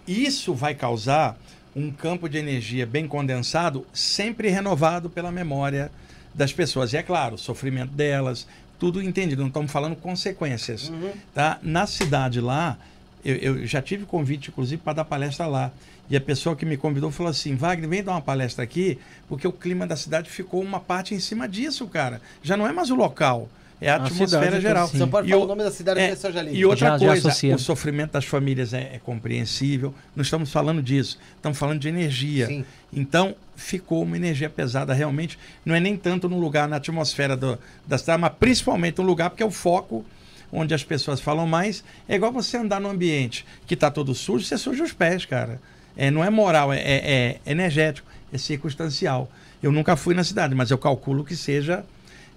Isso 0.06 0.54
vai 0.54 0.74
causar 0.74 1.36
um 1.74 1.90
campo 1.90 2.28
de 2.28 2.38
energia 2.38 2.86
bem 2.86 3.06
condensado, 3.08 3.86
sempre 3.92 4.48
renovado 4.48 5.08
pela 5.08 5.32
memória 5.32 5.90
das 6.34 6.52
pessoas. 6.52 6.92
E 6.92 6.96
é 6.96 7.02
claro, 7.02 7.34
o 7.36 7.38
sofrimento 7.38 7.92
delas, 7.92 8.46
tudo 8.78 9.02
entendido. 9.02 9.42
Não 9.42 9.48
estamos 9.48 9.70
falando 9.72 9.96
consequências. 9.96 10.88
Uhum. 10.88 11.12
Tá? 11.34 11.58
Na 11.62 11.86
cidade 11.86 12.40
lá, 12.40 12.76
Eu, 13.24 13.36
eu 13.36 13.66
já 13.66 13.80
tive 13.80 14.04
convite, 14.04 14.50
inclusive, 14.50 14.82
para 14.82 14.94
dar 14.94 15.04
palestra 15.04 15.46
lá. 15.46 15.70
E 16.10 16.16
a 16.16 16.20
pessoa 16.20 16.56
que 16.56 16.66
me 16.66 16.76
convidou 16.76 17.08
falou 17.12 17.30
assim: 17.30 17.54
Wagner, 17.54 17.88
vem 17.88 18.02
dar 18.02 18.12
uma 18.12 18.20
palestra 18.20 18.64
aqui, 18.64 18.98
porque 19.28 19.46
o 19.46 19.52
clima 19.52 19.86
da 19.86 19.94
cidade 19.94 20.28
ficou 20.28 20.60
uma 20.60 20.80
parte 20.80 21.14
em 21.14 21.20
cima 21.20 21.48
disso, 21.48 21.86
cara. 21.86 22.20
Já 22.42 22.56
não 22.56 22.66
é 22.66 22.72
mais 22.72 22.90
o 22.90 22.96
local. 22.96 23.48
É 23.82 23.90
a, 23.90 23.94
A 23.94 23.96
atmosfera 24.04 24.42
cidade, 24.46 24.60
geral. 24.62 24.86
Você 24.86 25.06
pode 25.06 25.26
E 25.28 25.30
falar 25.32 25.42
o- 25.42 25.44
o 25.44 25.48
nome 25.48 25.64
da 25.64 25.70
cidade 25.72 25.98
é, 26.00 26.14
você 26.14 26.30
já 26.30 26.40
liga. 26.40 26.56
E 26.56 26.64
outra 26.64 26.96
Já- 26.96 26.98
coisa, 26.98 27.54
o 27.54 27.58
sofrimento 27.58 28.12
das 28.12 28.24
famílias 28.24 28.72
é, 28.72 28.92
é 28.94 29.00
compreensível. 29.04 29.92
Não 30.14 30.22
estamos 30.22 30.52
falando 30.52 30.80
disso, 30.82 31.18
estamos 31.36 31.58
falando 31.58 31.80
de 31.80 31.88
energia. 31.88 32.46
Sim. 32.46 32.64
Então, 32.92 33.34
ficou 33.56 34.02
uma 34.04 34.16
energia 34.16 34.48
pesada 34.48 34.94
realmente. 34.94 35.38
Não 35.64 35.74
é 35.74 35.80
nem 35.80 35.96
tanto 35.96 36.28
no 36.28 36.38
lugar, 36.38 36.68
na 36.68 36.76
atmosfera 36.76 37.36
do- 37.36 37.58
da 37.86 37.98
cidade, 37.98 38.20
mas 38.20 38.32
principalmente 38.38 38.98
no 38.98 39.04
lugar, 39.04 39.30
porque 39.30 39.42
é 39.42 39.46
o 39.46 39.50
foco 39.50 40.04
onde 40.52 40.72
as 40.74 40.84
pessoas 40.84 41.20
falam 41.20 41.46
mais. 41.46 41.82
É 42.08 42.14
igual 42.14 42.30
você 42.30 42.56
andar 42.58 42.80
num 42.80 42.90
ambiente 42.90 43.44
que 43.66 43.74
está 43.74 43.90
todo 43.90 44.14
sujo, 44.14 44.44
você 44.44 44.56
suja 44.56 44.84
os 44.84 44.92
pés, 44.92 45.24
cara. 45.24 45.60
É, 45.96 46.10
não 46.10 46.22
é 46.22 46.30
moral, 46.30 46.72
é, 46.72 46.78
é- 46.80 47.40
é 47.46 47.50
energético, 47.50 48.06
é 48.32 48.38
circunstancial. 48.38 49.30
Eu 49.62 49.72
nunca 49.72 49.96
fui 49.96 50.14
na 50.14 50.22
cidade, 50.24 50.54
mas 50.54 50.70
eu 50.70 50.78
calculo 50.78 51.24
que 51.24 51.34
seja 51.36 51.84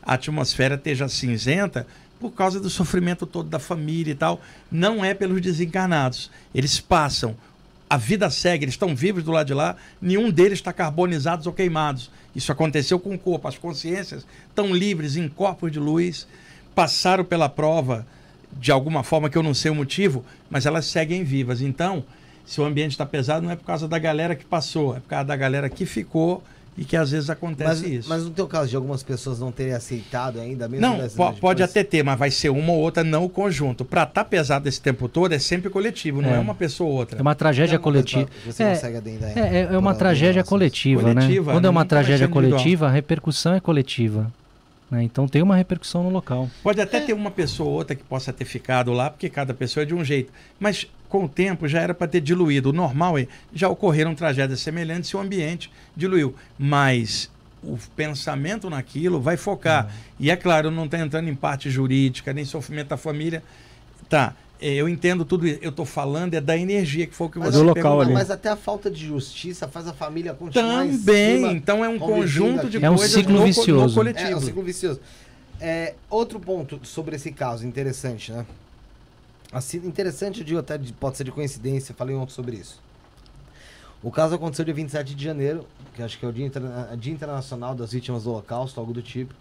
a 0.06 0.14
atmosfera 0.14 0.76
esteja 0.76 1.08
cinzenta 1.08 1.88
por 2.20 2.32
causa 2.32 2.60
do 2.60 2.70
sofrimento 2.70 3.26
todo 3.26 3.50
da 3.50 3.60
família 3.60 4.12
e 4.12 4.16
tal. 4.16 4.42
Não 4.72 5.04
é 5.04 5.14
pelos 5.14 5.42
desencarnados. 5.42 6.32
Eles 6.54 6.80
passam, 6.80 7.36
a 7.90 7.98
vida 7.98 8.30
segue, 8.30 8.66
eles 8.66 8.76
estão 8.76 8.96
vivos 8.96 9.24
do 9.24 9.32
lado 9.32 9.48
de 9.48 9.54
lá, 9.54 9.76
nenhum 10.02 10.32
deles 10.32 10.60
está 10.60 10.72
carbonizados 10.72 11.48
ou 11.48 11.54
queimados. 11.54 12.10
Isso 12.36 12.52
aconteceu 12.52 13.00
com 13.00 13.14
o 13.14 13.20
corpo. 13.20 13.48
As 13.48 13.58
consciências 13.58 14.26
estão 14.50 14.74
livres 14.74 15.16
em 15.16 15.28
corpos 15.28 15.72
de 15.72 15.80
luz, 15.80 16.28
passaram 16.74 17.24
pela 17.24 17.50
prova 17.50 18.06
de 18.52 18.72
alguma 18.72 19.04
forma 19.04 19.30
que 19.30 19.38
eu 19.38 19.44
não 19.44 19.54
sei 19.54 19.72
o 19.72 19.76
motivo, 19.76 20.24
mas 20.50 20.66
elas 20.66 20.86
seguem 20.86 21.24
vivas. 21.24 21.62
Então, 21.62 22.06
se 22.46 22.62
o 22.62 22.64
ambiente 22.66 22.92
está 22.92 23.06
pesado, 23.06 23.46
não 23.46 23.52
é 23.52 23.56
por 23.56 23.66
causa 23.66 23.88
da 23.88 24.00
galera 24.00 24.36
que 24.36 24.46
passou, 24.46 24.96
é 24.96 25.00
por 25.00 25.10
causa 25.10 25.26
da 25.26 25.36
galera 25.36 25.70
que 25.70 25.86
ficou 25.86 26.44
e 26.78 26.84
que 26.84 26.98
às 26.98 27.12
vezes 27.12 27.30
acontece 27.30 27.84
Mas, 27.84 27.92
isso. 27.92 28.10
mas 28.10 28.24
no 28.24 28.30
teu 28.32 28.46
caso, 28.48 28.70
de 28.70 28.76
algumas 28.76 29.02
pessoas 29.02 29.40
não 29.40 29.52
terem 29.52 29.74
aceitado 29.74 30.40
ainda, 30.42 30.68
mesmo 30.68 30.86
Não, 30.86 30.98
po- 30.98 31.04
depois- 31.08 31.40
pode 31.40 31.64
até 31.64 31.84
ter, 31.84 32.04
mas 32.04 32.20
vai 32.20 32.30
ser 32.30 32.50
uma 32.50 32.74
ou 32.74 32.80
outra, 32.80 33.04
não 33.04 33.24
o 33.24 33.30
conjunto. 33.30 33.86
Para 33.86 34.04
estar 34.04 34.26
pesado 34.26 34.68
esse 34.68 34.82
tempo 34.82 35.08
todo 35.08 35.32
é 35.34 35.40
sempre 35.40 35.70
coletivo, 35.70 36.22
não 36.22 36.30
é, 36.32 36.36
É. 36.36 36.40
uma 36.40 36.54
pessoa 36.56 36.90
ou 36.90 36.96
outra. 36.98 37.18
É 37.18 37.22
uma 37.22 37.34
tragédia 37.36 37.78
alguma 37.78 37.94
coisa 37.94 38.08
coletiva. 38.12 38.32
Você 38.46 38.64
É, 38.64 38.70
consegue 38.76 38.98
aí? 39.10 39.34
É, 39.36 39.40
é- 39.62 39.70
é 39.74 39.78
uma 39.78 39.96
tragédia 39.96 40.44
coletiva, 40.44 41.02
Coletiva, 41.02 41.52
né? 41.52 41.56
Quando 41.56 41.66
é 41.66 41.70
uma 41.70 41.86
tragédia 41.86 42.28
coletiva, 42.28 42.88
a 42.88 42.92
repercussão 42.92 43.54
é 43.54 43.60
coletiva. 43.60 44.32
né? 44.92 45.02
Então 45.02 45.28
tem 45.28 45.42
uma 45.42 45.56
repercussão 45.56 46.04
no 46.04 46.10
local. 46.12 46.48
Pode 46.62 46.80
até 46.80 47.00
ter 47.00 47.12
uma 47.14 47.32
pessoa 47.32 47.68
ou 47.70 47.76
outra 47.78 47.96
que 47.96 48.04
possa 48.04 48.32
ter 48.32 48.46
ficado 48.46 48.94
lá, 48.94 49.10
porque 49.10 49.28
cada 49.30 49.52
pessoa 49.52 49.82
é 49.82 49.86
de 49.86 49.96
um 49.96 50.04
jeito. 50.06 50.32
Mas 50.60 50.86
com 51.10 51.26
o 51.26 51.30
tempo 51.30 51.68
já 51.68 51.82
era 51.82 51.94
para 51.94 52.08
ter 52.08 52.22
diluído. 52.22 52.70
O 52.70 52.74
normal 52.74 53.18
é, 53.18 53.28
já 53.54 53.70
ocorreram 53.70 54.14
tragédias 54.16 54.60
semelhantes 54.60 55.10
e 55.10 55.16
o 55.16 55.20
ambiente 55.20 55.72
diluiu. 55.96 56.36
Mas 56.58 57.30
o 57.64 57.78
pensamento 57.96 58.70
naquilo 58.70 59.20
vai 59.20 59.38
focar. 59.38 59.92
E 60.20 60.30
é 60.30 60.36
claro, 60.36 60.70
não 60.72 60.86
estou 60.86 61.00
entrando 61.00 61.28
em 61.30 61.36
parte 61.36 61.70
jurídica, 61.70 62.34
nem 62.34 62.46
sofrimento 62.46 62.90
da 62.90 62.98
família. 62.98 63.44
Tá, 64.10 64.36
é, 64.62 64.74
eu 64.74 64.88
entendo 64.88 65.26
tudo 65.26 65.48
isso. 65.48 65.60
Eu 65.62 65.70
estou 65.70 65.86
falando 65.86 66.34
é 66.34 66.42
da 66.42 66.56
energia 66.58 67.06
que 67.08 67.14
foi 67.16 67.28
o 67.28 67.30
que 67.30 67.40
Mas, 67.40 67.56
você 67.56 67.62
local 67.64 68.02
ali. 68.02 68.14
mas 68.14 68.30
até 68.32 68.50
a 68.50 68.56
falta 68.56 68.90
de 68.90 69.06
justiça 69.06 69.68
faz 69.68 69.88
a 69.88 69.94
família 69.94 70.34
continuar 70.34 70.86
em 70.86 70.98
Também, 70.98 71.36
cima, 71.38 71.52
então 71.52 71.84
é 71.84 71.90
um 71.90 72.00
conjunto 72.00 72.70
de. 72.70 72.84
É 72.84 72.90
um 72.90 72.96
coisas 72.96 73.12
ciclo 73.16 73.34
no, 73.34 73.38
co- 73.40 73.46
no 73.46 73.48
vicioso. 73.54 73.96
coletivo. 73.96 74.28
É, 74.28 74.32
é 74.32 74.36
um 74.36 74.42
ciclo 74.42 74.64
vicioso. 74.64 75.00
É, 75.60 75.94
outro 76.10 76.40
ponto 76.40 76.80
sobre 76.84 77.16
esse 77.16 77.32
caso, 77.32 77.66
interessante, 77.66 78.32
né? 78.32 78.46
Assim, 79.56 79.78
interessante, 79.88 80.42
eu 80.42 80.46
digo 80.46 80.60
até, 80.60 80.78
de- 80.78 80.92
pode 80.92 81.16
ser 81.16 81.24
de 81.24 81.32
coincidência, 81.32 81.96
falei 81.96 82.14
ontem 82.14 82.34
sobre 82.34 82.58
isso. 82.58 82.78
O 84.04 84.12
caso 84.12 84.36
aconteceu 84.36 84.66
dia 84.66 84.74
27 84.74 85.16
de 85.16 85.24
janeiro, 85.24 85.66
que 85.94 86.04
acho 86.04 86.20
que 86.20 86.26
é 86.26 86.28
o 86.28 86.34
Dia, 86.34 86.46
Interna- 86.46 86.94
Dia 87.00 87.14
Internacional 87.14 87.74
das 87.74 87.94
Vítimas 87.94 88.26
do 88.26 88.32
Holocausto, 88.32 88.78
algo 88.82 88.92
do 88.92 89.02
tipo. 89.02 89.34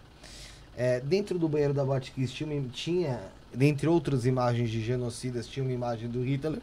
É, 0.77 1.01
dentro 1.01 1.37
do 1.37 1.49
banheiro 1.49 1.73
da 1.73 1.83
Botkiss 1.83 2.31
tinha, 2.31 2.63
tinha, 2.71 3.19
dentre 3.53 3.89
outras 3.89 4.25
imagens 4.25 4.69
de 4.69 4.81
genocidas, 4.81 5.47
tinha 5.47 5.65
uma 5.65 5.73
imagem 5.73 6.07
do 6.07 6.23
Hitler. 6.23 6.61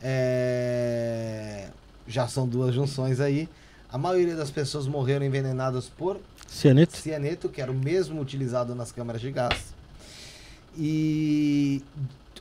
É, 0.00 1.68
já 2.06 2.28
são 2.28 2.46
duas 2.46 2.72
junções 2.72 3.18
aí. 3.18 3.48
A 3.90 3.98
maioria 3.98 4.36
das 4.36 4.52
pessoas 4.52 4.86
morreram 4.86 5.26
envenenadas 5.26 5.88
por 5.88 6.20
Cianeto? 6.46 6.96
cianeto, 6.96 7.48
que 7.48 7.60
era 7.60 7.72
o 7.72 7.74
mesmo 7.74 8.20
utilizado 8.20 8.72
nas 8.72 8.92
câmaras 8.92 9.20
de 9.20 9.32
gás. 9.32 9.74
E 10.78 11.82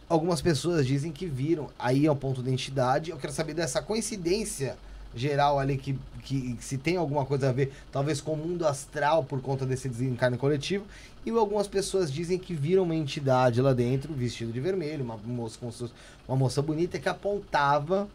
algumas 0.08 0.42
pessoas 0.42 0.86
dizem 0.86 1.12
que 1.12 1.26
viram, 1.26 1.70
aí 1.78 2.06
é 2.06 2.12
o 2.12 2.16
ponto 2.16 2.42
de 2.42 2.50
identidade. 2.50 3.12
Eu 3.12 3.18
quero 3.18 3.34
saber 3.34 3.54
dessa 3.54 3.82
coincidência 3.82 4.78
geral 5.16 5.58
ali, 5.58 5.78
que, 5.78 5.98
que 6.24 6.58
se 6.60 6.78
tem 6.78 6.98
alguma 6.98 7.26
coisa 7.26 7.50
a 7.50 7.52
ver, 7.52 7.72
talvez 7.92 8.20
com 8.20 8.34
o 8.34 8.38
mundo 8.38 8.68
astral 8.68 9.24
por 9.24 9.42
conta 9.42 9.66
desse 9.66 9.88
desencarne 9.88 10.38
coletivo. 10.38 10.86
E 11.26 11.32
algumas 11.32 11.68
pessoas 11.68 12.12
dizem 12.12 12.38
que 12.38 12.54
viram 12.54 12.84
uma 12.84 12.96
entidade 12.96 13.62
lá 13.62 13.74
dentro, 13.74 14.14
vestido 14.14 14.52
de 14.52 14.60
vermelho, 14.60 15.04
uma 15.04 15.18
moça, 15.18 15.58
fosse 15.58 15.92
uma 16.28 16.38
moça 16.38 16.62
bonita, 16.62 17.00
que 17.00 17.10
apontava 17.10 18.08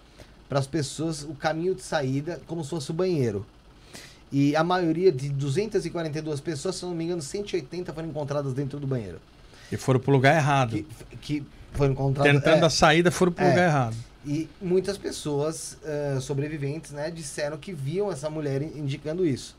para 0.48 0.58
as 0.58 0.66
pessoas 0.66 1.22
o 1.24 1.34
caminho 1.34 1.74
de 1.74 1.82
saída 1.82 2.40
como 2.46 2.62
se 2.62 2.70
fosse 2.70 2.90
o 2.90 2.94
banheiro. 2.94 3.46
E 4.30 4.54
a 4.54 4.62
maioria 4.62 5.10
de 5.10 5.28
242 5.28 6.40
pessoas, 6.40 6.76
se 6.76 6.84
não 6.84 6.94
me 6.94 7.04
engano, 7.04 7.20
180 7.20 7.92
foram 7.92 8.08
encontradas 8.08 8.52
dentro 8.52 8.78
do 8.78 8.86
banheiro. 8.86 9.20
E 9.70 9.76
foram 9.76 10.00
para 10.00 10.10
o 10.10 10.14
lugar 10.14 10.36
errado. 10.36 10.70
Que, 10.72 10.86
que 11.20 11.46
foram 11.72 11.92
encontradas. 11.92 12.32
Tentando 12.32 12.62
é, 12.64 12.66
a 12.66 12.70
saída, 12.70 13.10
foram 13.10 13.32
para 13.32 13.44
o 13.44 13.46
É. 13.46 13.50
lugar 13.50 13.64
errado. 13.68 13.96
E 14.26 14.48
muitas 14.60 14.98
pessoas 14.98 15.78
eh, 15.84 16.18
sobreviventes 16.20 16.90
né, 16.92 17.10
disseram 17.10 17.56
que 17.56 17.72
viam 17.72 18.10
essa 18.12 18.28
mulher 18.28 18.60
in- 18.60 18.78
indicando 18.80 19.24
isso. 19.26 19.56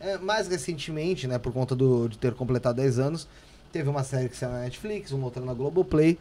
Eh, 0.00 0.18
mais 0.18 0.48
recentemente, 0.48 1.26
né, 1.26 1.38
por 1.38 1.52
conta 1.52 1.74
do, 1.74 2.08
de 2.08 2.18
ter 2.18 2.34
completado 2.34 2.76
10 2.76 2.98
anos, 2.98 3.26
teve 3.72 3.88
uma 3.88 4.02
série 4.04 4.28
que 4.28 4.36
saiu 4.36 4.52
na 4.52 4.60
Netflix, 4.60 5.12
uma 5.12 5.24
outra 5.24 5.42
na 5.42 5.54
Globoplay, 5.54 6.18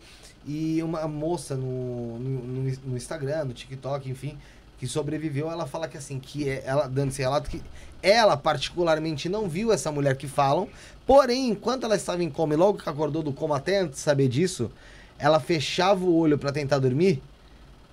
e 0.48 0.82
uma 0.82 1.06
moça 1.08 1.56
no, 1.56 2.18
no, 2.18 2.30
no- 2.64 2.78
no 2.86 2.96
Instagram, 2.98 3.46
no 3.46 3.54
TikTok, 3.54 4.10
enfim, 4.10 4.38
que 4.82 4.88
sobreviveu, 4.88 5.52
ela 5.52 5.68
fala 5.68 5.88
que 5.88 5.96
assim, 5.96 6.18
que 6.18 6.50
é- 6.50 6.64
ela, 6.66 6.88
dando 6.88 7.10
esse 7.10 7.22
relato, 7.22 7.48
que 7.52 7.62
ela 8.02 8.36
particularmente 8.36 9.30
não 9.30 9.48
viu 9.48 9.72
essa 9.72 9.92
mulher 9.92 10.18
que 10.18 10.28
falam, 10.28 10.68
porém, 11.06 11.50
enquanto 11.50 11.84
ela 11.84 11.96
estava 11.96 12.24
em 12.24 12.32
coma 12.32 12.56
e 12.56 12.58
logo 12.58 12.80
que 12.80 12.90
acordou 12.90 13.22
do 13.22 13.32
coma, 13.32 13.58
até 13.58 13.82
antes 13.82 13.98
de 13.98 14.02
saber 14.02 14.28
disso, 14.28 14.72
ela 15.20 15.40
fechava 15.40 16.04
o 16.04 16.16
olho 16.16 16.36
para 16.36 16.52
tentar 16.52 16.80
dormir, 16.80 17.22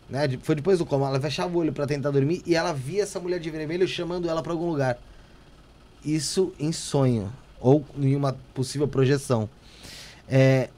né? 0.08 0.26
Foi 0.42 0.54
depois 0.54 0.78
do 0.78 0.86
coma, 0.86 1.08
ela 1.08 1.20
fechava 1.20 1.54
o 1.54 1.60
olho 1.60 1.74
para 1.74 1.86
tentar 1.86 2.10
dormir 2.10 2.42
e 2.46 2.54
ela 2.54 2.72
via 2.72 3.02
essa 3.02 3.20
mulher 3.20 3.38
de 3.38 3.50
vermelho 3.50 3.86
chamando 3.86 4.26
ela 4.26 4.42
para 4.42 4.52
algum 4.52 4.70
lugar. 4.70 4.98
Isso 6.02 6.54
em 6.58 6.72
sonho 6.72 7.30
ou 7.60 7.84
em 7.98 8.16
uma 8.16 8.34
possível 8.54 8.88
projeção. 8.88 9.46
É, 10.26 10.70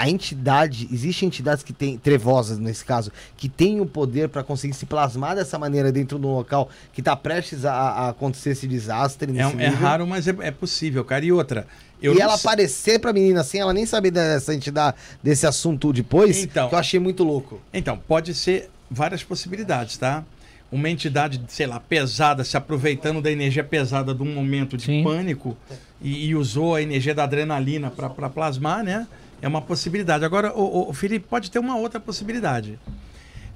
a 0.00 0.08
entidade, 0.08 0.88
existem 0.90 1.26
entidades 1.26 1.62
que 1.62 1.74
têm, 1.74 1.98
trevosas 1.98 2.58
nesse 2.58 2.82
caso, 2.82 3.12
que 3.36 3.50
têm 3.50 3.82
o 3.82 3.86
poder 3.86 4.30
para 4.30 4.42
conseguir 4.42 4.72
se 4.72 4.86
plasmar 4.86 5.36
dessa 5.36 5.58
maneira 5.58 5.92
dentro 5.92 6.18
de 6.18 6.24
um 6.24 6.32
local 6.36 6.70
que 6.90 7.02
está 7.02 7.14
prestes 7.14 7.66
a, 7.66 7.74
a 7.74 8.08
acontecer 8.08 8.52
esse 8.52 8.66
desastre. 8.66 9.30
É, 9.30 9.34
nesse 9.34 9.52
é 9.62 9.68
nível. 9.68 9.76
raro, 9.86 10.06
mas 10.06 10.26
é, 10.26 10.34
é 10.40 10.50
possível, 10.50 11.04
cara. 11.04 11.22
E 11.22 11.30
outra, 11.30 11.66
eu 12.02 12.14
e 12.14 12.18
ela 12.20 12.38
sei- 12.38 12.48
aparecer 12.48 12.98
pra 12.98 13.12
menina 13.12 13.42
assim, 13.42 13.58
ela 13.58 13.74
nem 13.74 13.84
saber 13.84 14.10
dessa 14.10 14.54
entidade, 14.54 14.96
desse 15.22 15.46
assunto 15.46 15.92
depois, 15.92 16.44
Então. 16.44 16.70
que 16.70 16.74
eu 16.74 16.78
achei 16.78 16.98
muito 16.98 17.22
louco. 17.22 17.60
Então, 17.70 17.98
pode 18.08 18.32
ser 18.32 18.70
várias 18.90 19.22
possibilidades, 19.22 19.98
tá? 19.98 20.24
Uma 20.72 20.88
entidade, 20.88 21.42
sei 21.48 21.66
lá, 21.66 21.78
pesada, 21.78 22.42
se 22.42 22.56
aproveitando 22.56 23.20
da 23.20 23.30
energia 23.30 23.62
pesada 23.62 24.14
de 24.14 24.22
um 24.22 24.32
momento 24.34 24.78
de 24.78 24.84
Sim. 24.84 25.04
pânico 25.04 25.54
e, 26.00 26.28
e 26.28 26.34
usou 26.34 26.74
a 26.76 26.80
energia 26.80 27.14
da 27.14 27.24
adrenalina 27.24 27.90
para 27.90 28.30
plasmar, 28.30 28.82
né? 28.82 29.06
É 29.42 29.48
uma 29.48 29.62
possibilidade. 29.62 30.24
Agora, 30.24 30.52
o, 30.54 30.92
Felipe, 30.92 31.26
pode 31.28 31.50
ter 31.50 31.58
uma 31.58 31.76
outra 31.76 31.98
possibilidade. 31.98 32.78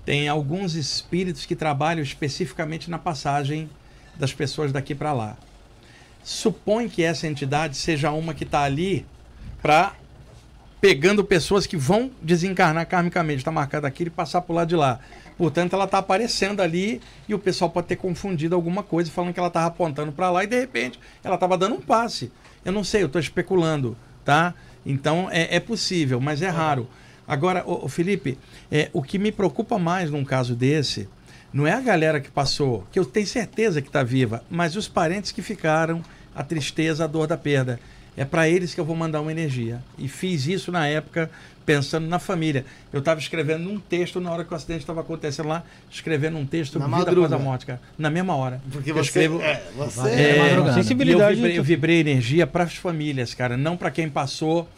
Tem 0.05 0.29
alguns 0.29 0.75
espíritos 0.75 1.47
que 1.47 1.57
trabalham 1.57 2.03
especificamente 2.03 2.91
na 2.91 2.99
passagem 2.99 3.69
das 4.17 4.33
pessoas 4.33 4.73
daqui 4.73 4.95
para 4.95 5.13
lá. 5.13 5.37
Supõe 6.23 6.89
que 6.89 7.03
essa 7.03 7.27
entidade 7.27 7.77
seja 7.77 8.11
uma 8.11 8.33
que 8.33 8.45
está 8.45 8.63
ali 8.63 9.05
para 9.61 9.95
pegando 10.81 11.25
pessoas 11.25 11.67
que 11.67 11.79
vão 11.79 12.11
desencarnar 12.21 12.87
karmicamente, 12.87 13.39
está 13.39 13.51
marcado 13.51 13.87
aqui 13.87 14.03
e 14.03 14.11
passar 14.11 14.43
por 14.43 14.53
lado 14.53 14.69
de 14.69 14.77
lá. 14.77 15.01
Portanto, 15.37 15.73
ela 15.73 15.85
está 15.87 15.97
aparecendo 15.97 16.61
ali 16.61 17.01
e 17.27 17.35
o 17.35 17.39
pessoal 17.39 17.71
pode 17.71 17.87
ter 17.87 17.97
confundido 17.97 18.55
alguma 18.55 18.83
coisa, 18.83 19.11
falando 19.11 19.33
que 19.33 19.41
ela 19.41 19.49
estava 19.49 19.67
apontando 19.67 20.13
para 20.13 20.31
lá 20.31 20.45
e 20.45 20.47
de 20.47 20.61
repente 20.61 21.01
ela 21.23 21.37
estava 21.37 21.57
dando 21.57 21.77
um 21.77 21.81
passe. 21.81 22.31
Eu 22.63 22.71
não 22.71 22.85
sei, 22.85 23.03
eu 23.03 23.07
estou 23.07 23.19
especulando, 23.19 23.97
tá? 24.27 24.53
Então 24.85 25.29
é, 25.31 25.57
é 25.57 25.61
possível, 25.61 26.21
mas 26.21 26.43
é 26.43 26.49
raro. 26.49 26.89
Agora, 27.27 27.63
ô, 27.67 27.87
ô, 27.87 27.89
Felipe, 27.89 28.39
é, 28.71 28.91
o 28.93 29.03
que 29.03 29.19
me 29.19 29.33
preocupa 29.33 29.79
mais 29.79 30.11
num 30.11 30.25
caso 30.25 30.55
desse 30.55 31.09
não 31.53 31.67
é 31.67 31.73
a 31.73 31.81
galera 31.81 32.21
que 32.21 32.31
passou, 32.31 32.87
que 32.91 32.99
eu 32.99 33.05
tenho 33.05 33.27
certeza 33.27 33.81
que 33.81 33.89
está 33.89 34.03
viva, 34.03 34.43
mas 34.51 34.77
os 34.77 34.89
parentes 34.89 35.31
que 35.31 35.41
ficaram, 35.41 36.03
a 36.35 36.43
tristeza, 36.43 37.05
a 37.05 37.07
dor 37.07 37.27
da 37.27 37.37
perda. 37.37 37.79
É 38.17 38.25
para 38.25 38.49
eles 38.49 38.75
que 38.75 38.81
eu 38.81 38.85
vou 38.85 38.95
mandar 38.95 39.21
uma 39.21 39.31
energia. 39.33 39.81
E 39.99 40.07
fiz 40.09 40.47
isso 40.47 40.71
na 40.71 40.87
época 40.87 41.29
pensando 41.67 42.07
na 42.07 42.19
família. 42.19 42.65
Eu 42.93 42.99
estava 43.01 43.19
escrevendo 43.19 43.69
um 43.69 43.79
texto 43.81 44.21
na 44.21 44.31
hora 44.31 44.45
que 44.45 44.53
o 44.53 44.57
acidente 44.57 44.81
estava 44.81 45.01
acontecendo 45.01 45.49
lá, 45.49 45.65
escrevendo 45.91 46.37
um 46.37 46.45
texto 46.47 46.79
Na 46.79 46.85
vida 46.85 46.97
madruga. 46.99 47.27
após 47.27 47.41
a 47.41 47.45
morte, 47.45 47.67
cara. 47.67 47.81
Na 47.99 48.11
mesma 48.11 48.37
hora. 48.37 48.61
Porque 48.71 48.91
eu 48.91 48.95
você. 48.95 49.03
escrevo. 49.09 49.41
é, 49.41 49.63
você 49.77 50.09
É, 50.11 50.39
madrugada. 50.39 50.75
sensibilidade. 50.75 51.31
eu 51.31 51.37
vibrei, 51.37 51.59
eu 51.59 51.65
vibrei 51.65 52.01
energia 52.01 52.47
para 52.47 52.65
as 52.65 52.77
famílias, 52.77 53.35
cara, 53.35 53.57
não 53.57 53.77
para 53.77 53.91
quem 53.91 54.09
passou, 54.11 54.69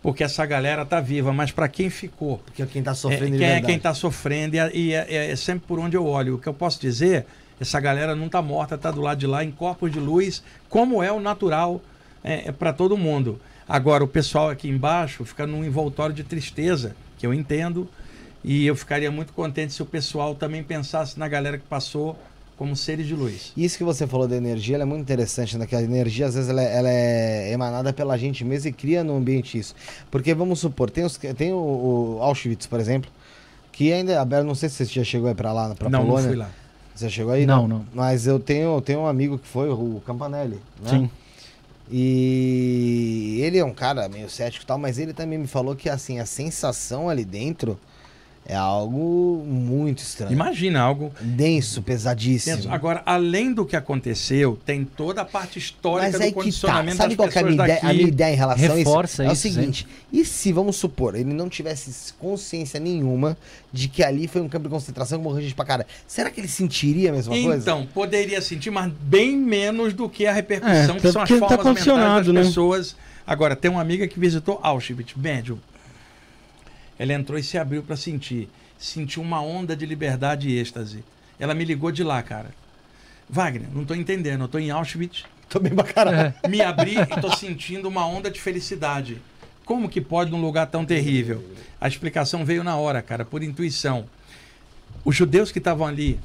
porque 0.00 0.22
essa 0.22 0.46
galera 0.46 0.86
tá 0.86 1.00
viva, 1.00 1.32
mas 1.32 1.50
para 1.50 1.68
quem 1.68 1.90
ficou. 1.90 2.38
Porque 2.38 2.64
quem 2.66 2.82
tá 2.82 2.92
É, 2.92 2.94
sofrendo 2.94 3.24
quem 3.30 3.38
de 3.38 3.44
é 3.44 3.60
quem 3.60 3.76
está 3.76 3.92
sofrendo 3.92 4.54
e, 4.54 4.58
é- 4.60 4.70
e 4.72 4.92
é, 4.94 5.30
é 5.32 5.36
sempre 5.36 5.66
por 5.66 5.78
onde 5.80 5.96
eu 5.96 6.06
olho. 6.06 6.36
O 6.36 6.38
que 6.38 6.46
eu 6.48 6.54
posso 6.54 6.80
dizer, 6.80 7.26
essa 7.60 7.80
galera 7.80 8.14
não 8.14 8.26
está 8.26 8.40
morta, 8.40 8.76
está 8.76 8.90
do 8.92 9.00
lado 9.00 9.18
de 9.18 9.26
lá 9.26 9.42
em 9.42 9.50
corpos 9.50 9.90
de 9.90 9.98
luz, 9.98 10.44
como 10.68 11.02
é 11.02 11.10
o 11.10 11.18
natural 11.20 11.82
é, 12.26 12.50
para 12.50 12.72
todo 12.72 12.96
mundo. 12.96 13.40
Agora, 13.68 14.02
o 14.02 14.08
pessoal 14.08 14.50
aqui 14.50 14.68
embaixo 14.68 15.24
fica 15.24 15.46
num 15.46 15.64
envoltório 15.64 16.14
de 16.14 16.24
tristeza, 16.24 16.94
que 17.16 17.26
eu 17.26 17.32
entendo, 17.32 17.88
e 18.42 18.66
eu 18.66 18.74
ficaria 18.74 19.10
muito 19.10 19.32
contente 19.32 19.72
se 19.72 19.82
o 19.82 19.86
pessoal 19.86 20.34
também 20.34 20.62
pensasse 20.62 21.18
na 21.18 21.28
galera 21.28 21.56
que 21.56 21.64
passou 21.64 22.18
como 22.56 22.74
seres 22.74 23.06
de 23.06 23.14
luz. 23.14 23.52
Isso 23.56 23.78
que 23.78 23.84
você 23.84 24.06
falou 24.06 24.26
da 24.26 24.36
energia, 24.36 24.76
ela 24.76 24.82
é 24.82 24.86
muito 24.86 25.02
interessante, 25.02 25.56
né? 25.58 25.66
Que 25.66 25.76
a 25.76 25.82
energia, 25.82 26.26
às 26.26 26.34
vezes, 26.34 26.48
ela 26.50 26.62
é, 26.62 26.76
ela 26.76 26.90
é 26.90 27.52
emanada 27.52 27.92
pela 27.92 28.16
gente 28.16 28.44
mesmo 28.44 28.70
e 28.70 28.72
cria 28.72 29.04
no 29.04 29.16
ambiente 29.16 29.58
isso. 29.58 29.74
Porque, 30.10 30.34
vamos 30.34 30.58
supor, 30.58 30.90
tem, 30.90 31.04
os, 31.04 31.16
tem 31.16 31.52
o, 31.52 31.56
o 31.56 32.18
Auschwitz, 32.22 32.66
por 32.66 32.80
exemplo, 32.80 33.10
que 33.72 33.92
ainda 33.92 34.12
é 34.12 34.16
aberto, 34.16 34.46
não 34.46 34.54
sei 34.54 34.68
se 34.68 34.76
você 34.76 34.84
já 34.86 35.04
chegou 35.04 35.28
aí 35.28 35.34
pra 35.34 35.52
lá, 35.52 35.74
pra 35.74 35.90
não, 35.90 36.00
Polônia. 36.00 36.22
não 36.22 36.28
fui 36.28 36.36
lá. 36.36 36.50
Você 36.94 37.10
chegou 37.10 37.32
aí? 37.32 37.44
Não, 37.44 37.68
não. 37.68 37.84
Mas 37.92 38.26
eu 38.26 38.40
tenho, 38.40 38.74
eu 38.76 38.80
tenho 38.80 39.00
um 39.00 39.06
amigo 39.06 39.38
que 39.38 39.46
foi, 39.46 39.68
o 39.68 40.00
Campanelli, 40.06 40.58
né? 40.82 40.90
Sim. 40.90 41.10
E 41.90 43.40
ele 43.42 43.58
é 43.58 43.64
um 43.64 43.72
cara 43.72 44.08
meio 44.08 44.28
cético 44.28 44.64
e 44.64 44.66
tal, 44.66 44.78
mas 44.78 44.98
ele 44.98 45.12
também 45.12 45.38
me 45.38 45.46
falou 45.46 45.76
que, 45.76 45.88
assim, 45.88 46.18
a 46.18 46.26
sensação 46.26 47.08
ali 47.08 47.24
dentro 47.24 47.78
é 48.48 48.54
algo 48.54 49.44
muito 49.44 49.98
estranho. 49.98 50.32
Imagina 50.32 50.80
algo 50.80 51.12
Denso, 51.20 51.82
pesadíssimo. 51.82 52.56
Penso, 52.56 52.70
Agora, 52.70 53.02
além 53.04 53.52
do 53.52 53.66
que 53.66 53.74
aconteceu, 53.74 54.56
tem 54.64 54.84
toda 54.84 55.22
a 55.22 55.24
parte 55.24 55.58
histórica 55.58 56.10
Mas 56.12 56.18
do 56.18 56.22
aí 56.22 56.28
que 56.28 56.34
tá. 56.34 56.40
condicionamento 56.42 56.96
Sabe 56.96 57.08
das 57.08 57.16
qual 57.16 57.28
que 57.28 57.38
é 57.38 57.40
a 57.40 57.44
minha, 57.44 57.64
ideia, 57.64 57.80
a 57.82 57.92
minha 57.92 58.06
ideia 58.08 58.32
em 58.32 58.36
relação 58.36 58.76
Reforça 58.76 59.22
a 59.22 59.26
isso? 59.32 59.48
isso, 59.48 59.48
É 59.48 59.50
o 59.50 59.54
seguinte, 59.54 59.86
e 60.12 60.24
se, 60.24 60.52
vamos 60.52 60.76
supor, 60.76 61.16
ele 61.16 61.32
não 61.34 61.48
tivesse 61.48 62.12
consciência 62.14 62.78
nenhuma 62.78 63.36
de 63.72 63.88
que 63.88 64.02
ali 64.04 64.28
foi 64.28 64.40
um 64.40 64.48
campo 64.48 64.64
de 64.64 64.70
concentração 64.70 65.18
que 65.18 65.24
morreu 65.24 65.42
gente 65.42 65.54
pra 65.54 65.64
cara, 65.64 65.86
será 66.06 66.30
que 66.30 66.40
ele 66.40 66.48
sentiria 66.48 67.10
a 67.10 67.12
mesma 67.12 67.34
coisa? 67.34 67.56
Então, 67.62 67.86
poderia 67.92 68.40
sentir, 68.40 68.70
mas 68.70 68.92
bem 68.92 69.36
menos 69.36 69.92
do 69.92 70.08
que 70.08 70.24
a 70.24 70.32
repercussão, 70.32 70.96
É, 70.96 71.00
que 71.00 71.10
são 71.12 71.20
as 71.22 71.28
porque 71.28 71.40
tá 71.40 71.48
formas 71.48 71.50
mentais 71.50 71.58
das 71.58 71.66
condicionado, 71.66 72.32
né? 72.32 72.42
pessoas. 72.44 72.96
Agora, 73.26 73.56
tem 73.56 73.68
uma 73.70 73.80
amiga 73.80 74.06
que 74.06 74.20
visitou 74.20 74.60
Auschwitz, 74.62 75.14
médium. 75.16 75.58
Ela 76.98 77.12
entrou 77.12 77.38
e 77.38 77.42
se 77.42 77.58
abriu 77.58 77.82
para 77.82 77.96
sentir. 77.96 78.48
Sentiu 78.78 79.22
uma 79.22 79.40
onda 79.40 79.76
de 79.76 79.86
liberdade 79.86 80.48
e 80.48 80.58
êxtase. 80.58 81.04
Ela 81.38 81.54
me 81.54 81.64
ligou 81.64 81.90
de 81.90 82.02
lá, 82.02 82.22
cara. 82.22 82.50
Wagner, 83.28 83.68
não 83.72 83.84
tô 83.84 83.94
entendendo. 83.94 84.44
Eu 84.44 84.48
tô 84.48 84.58
em 84.58 84.70
Auschwitz, 84.70 85.24
Tô 85.48 85.60
bem 85.60 85.74
pra 85.74 85.84
caralho. 85.84 86.34
me 86.48 86.60
abri 86.60 86.96
e 86.96 87.20
tô 87.20 87.34
sentindo 87.34 87.88
uma 87.88 88.06
onda 88.06 88.30
de 88.30 88.40
felicidade. 88.40 89.20
Como 89.64 89.88
que 89.88 90.00
pode 90.00 90.30
num 90.30 90.40
lugar 90.40 90.66
tão 90.66 90.84
terrível? 90.84 91.44
A 91.80 91.88
explicação 91.88 92.44
veio 92.44 92.62
na 92.62 92.76
hora, 92.76 93.02
cara, 93.02 93.24
por 93.24 93.42
intuição. 93.42 94.06
Os 95.04 95.14
judeus 95.14 95.52
que 95.52 95.58
estavam 95.58 95.86
ali, 95.86 96.18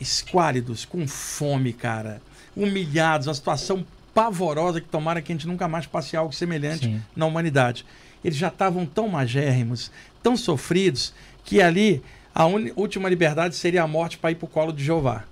esquálidos, 0.00 0.84
com 0.84 1.06
fome, 1.06 1.72
cara, 1.72 2.20
humilhados, 2.54 3.26
uma 3.26 3.34
situação 3.34 3.84
pavorosa 4.14 4.80
que 4.80 4.88
tomara 4.88 5.20
que 5.20 5.30
a 5.30 5.34
gente 5.34 5.46
nunca 5.46 5.68
mais 5.68 5.86
passe 5.86 6.16
algo 6.16 6.32
semelhante 6.32 6.86
Sim. 6.86 7.02
na 7.14 7.26
humanidade. 7.26 7.84
Eles 8.26 8.36
já 8.36 8.48
estavam 8.48 8.84
tão 8.84 9.06
magérrimos, 9.06 9.88
tão 10.20 10.36
sofridos, 10.36 11.14
que 11.44 11.62
ali 11.62 12.02
a 12.34 12.44
uni- 12.44 12.72
última 12.74 13.08
liberdade 13.08 13.54
seria 13.54 13.84
a 13.84 13.86
morte 13.86 14.18
para 14.18 14.32
ir 14.32 14.34
para 14.34 14.46
o 14.46 14.48
colo 14.48 14.72
de 14.72 14.82
Jeová. 14.82 15.22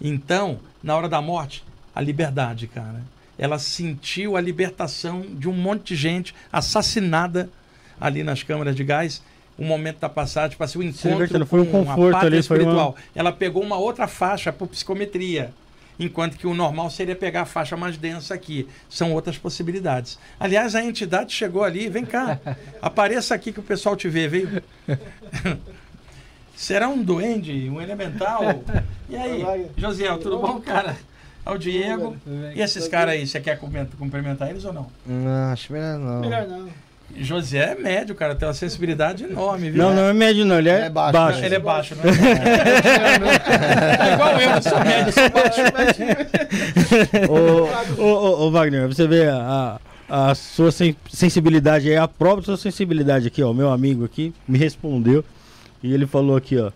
Então, 0.00 0.58
na 0.82 0.96
hora 0.96 1.06
da 1.06 1.20
morte, 1.20 1.62
a 1.94 2.00
liberdade, 2.00 2.66
cara. 2.66 3.02
Ela 3.38 3.58
sentiu 3.58 4.38
a 4.38 4.40
libertação 4.40 5.20
de 5.20 5.48
um 5.50 5.52
monte 5.52 5.88
de 5.88 5.96
gente 5.96 6.34
assassinada 6.50 7.50
ali 8.00 8.22
nas 8.24 8.42
câmaras 8.42 8.74
de 8.74 8.84
gás. 8.84 9.22
O 9.58 9.64
momento 9.64 9.98
da 10.00 10.08
passagem, 10.08 10.50
tipo 10.52 10.64
assim, 10.64 10.78
o 10.78 10.82
encontro 10.82 11.10
libertando, 11.10 11.46
foi 11.46 11.60
um 11.60 11.66
conforto 11.66 12.16
ali, 12.16 12.42
foi 12.42 12.56
uma- 12.58 12.62
espiritual. 12.64 12.96
Ela 13.14 13.32
pegou 13.32 13.62
uma 13.62 13.76
outra 13.76 14.08
faixa 14.08 14.50
por 14.50 14.66
psicometria. 14.68 15.52
Enquanto 15.98 16.36
que 16.36 16.46
o 16.46 16.54
normal 16.54 16.90
seria 16.90 17.14
pegar 17.14 17.42
a 17.42 17.46
faixa 17.46 17.76
mais 17.76 17.96
densa 17.96 18.34
aqui. 18.34 18.68
São 18.88 19.12
outras 19.12 19.38
possibilidades. 19.38 20.18
Aliás, 20.40 20.74
a 20.74 20.82
entidade 20.84 21.32
chegou 21.32 21.62
ali, 21.62 21.88
vem 21.88 22.04
cá, 22.04 22.38
apareça 22.82 23.34
aqui 23.34 23.52
que 23.52 23.60
o 23.60 23.62
pessoal 23.62 23.94
te 23.96 24.08
vê, 24.08 24.26
veio. 24.28 24.62
Será 26.56 26.88
um 26.88 27.02
duende, 27.02 27.68
um 27.68 27.80
elemental? 27.80 28.42
E 29.08 29.16
aí, 29.16 29.66
Josiel, 29.76 30.18
tudo 30.18 30.38
bom, 30.38 30.60
cara? 30.60 30.96
Ao 31.44 31.58
Diego. 31.58 32.16
E 32.54 32.60
esses 32.60 32.88
caras 32.88 33.14
aí, 33.14 33.26
você 33.26 33.40
quer 33.40 33.58
cumpri- 33.58 33.86
cumprimentar 33.98 34.48
eles 34.50 34.64
ou 34.64 34.72
não? 34.72 34.86
Não, 35.04 35.52
acho 35.52 35.72
melhor 35.72 35.98
não. 35.98 36.20
Melhor 36.20 36.46
não. 36.46 36.68
José 37.18 37.72
é 37.72 37.74
médio, 37.80 38.14
cara, 38.14 38.34
tem 38.34 38.46
uma 38.48 38.54
sensibilidade 38.54 39.24
enorme, 39.24 39.70
viu? 39.70 39.82
Não, 39.82 39.94
não 39.94 40.02
é 40.04 40.12
médio, 40.12 40.44
não. 40.44 40.58
Ele 40.58 40.68
é, 40.68 40.86
É 40.86 40.90
baixo, 40.90 41.12
baixo. 41.12 41.44
Ele 41.44 41.54
é 41.54 41.58
baixo, 41.58 41.94
né? 41.94 42.02
é 44.08 44.12
igual 44.14 44.32
eu, 44.40 44.50
eu 44.50 44.62
sou 44.62 44.80
médio, 44.80 45.12
sou 45.12 45.30
baixo. 45.72 46.00
ô, 47.98 48.02
ô, 48.02 48.06
ô, 48.06 48.46
ô, 48.46 48.50
Wagner, 48.50 48.86
você 48.88 49.06
vê 49.06 49.26
a, 49.28 49.78
a 50.08 50.34
sua 50.34 50.70
sen- 50.72 50.96
sensibilidade 51.12 51.88
aí, 51.88 51.96
a 51.96 52.08
própria 52.08 52.44
sua 52.44 52.56
sensibilidade 52.56 53.26
aqui, 53.26 53.42
ó. 53.42 53.52
Meu 53.52 53.70
amigo 53.70 54.04
aqui 54.04 54.32
me 54.46 54.58
respondeu 54.58 55.24
e 55.82 55.92
ele 55.92 56.06
falou 56.06 56.36
aqui, 56.36 56.58
ó, 56.58 56.70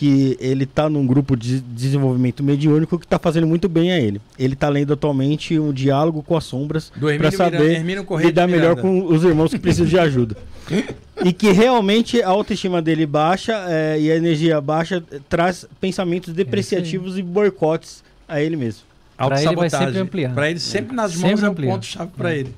que 0.00 0.34
ele 0.40 0.64
tá 0.64 0.88
num 0.88 1.06
grupo 1.06 1.36
de 1.36 1.60
desenvolvimento 1.60 2.42
mediúnico 2.42 2.98
que 2.98 3.06
tá 3.06 3.18
fazendo 3.18 3.46
muito 3.46 3.68
bem 3.68 3.92
a 3.92 4.00
ele. 4.00 4.18
Ele 4.38 4.56
tá 4.56 4.66
lendo 4.70 4.94
atualmente 4.94 5.58
um 5.58 5.74
diálogo 5.74 6.22
com 6.22 6.38
as 6.38 6.44
sombras 6.44 6.90
Do 6.96 7.06
para 7.18 7.30
saber 7.30 7.84
Miranda, 7.84 8.16
lidar 8.16 8.48
melhor 8.48 8.80
com 8.80 9.04
os 9.04 9.22
irmãos 9.24 9.50
que 9.50 9.58
precisam 9.58 9.86
de 9.86 9.98
ajuda. 9.98 10.38
e 11.22 11.34
que 11.34 11.52
realmente 11.52 12.22
a 12.22 12.28
autoestima 12.30 12.80
dele 12.80 13.04
baixa 13.04 13.52
é, 13.68 14.00
e 14.00 14.10
a 14.10 14.16
energia 14.16 14.58
baixa 14.58 15.04
eh, 15.12 15.20
traz 15.28 15.66
pensamentos 15.78 16.32
depreciativos 16.32 17.18
e 17.18 17.22
boicotes 17.22 18.02
a 18.26 18.40
ele 18.40 18.56
mesmo. 18.56 18.84
Pra 19.18 19.42
ele 19.42 19.54
vai 19.54 19.68
sempre 19.68 19.98
ampliar. 19.98 20.32
Pra 20.32 20.48
ele 20.48 20.60
sempre 20.60 20.96
nas 20.96 21.12
Sempre 21.12 21.28
mãos 21.28 21.42
é 21.42 21.46
o 21.46 21.50
ampliar. 21.50 21.72
ponto-chave 21.72 22.10
pra 22.16 22.34
ele. 22.34 22.54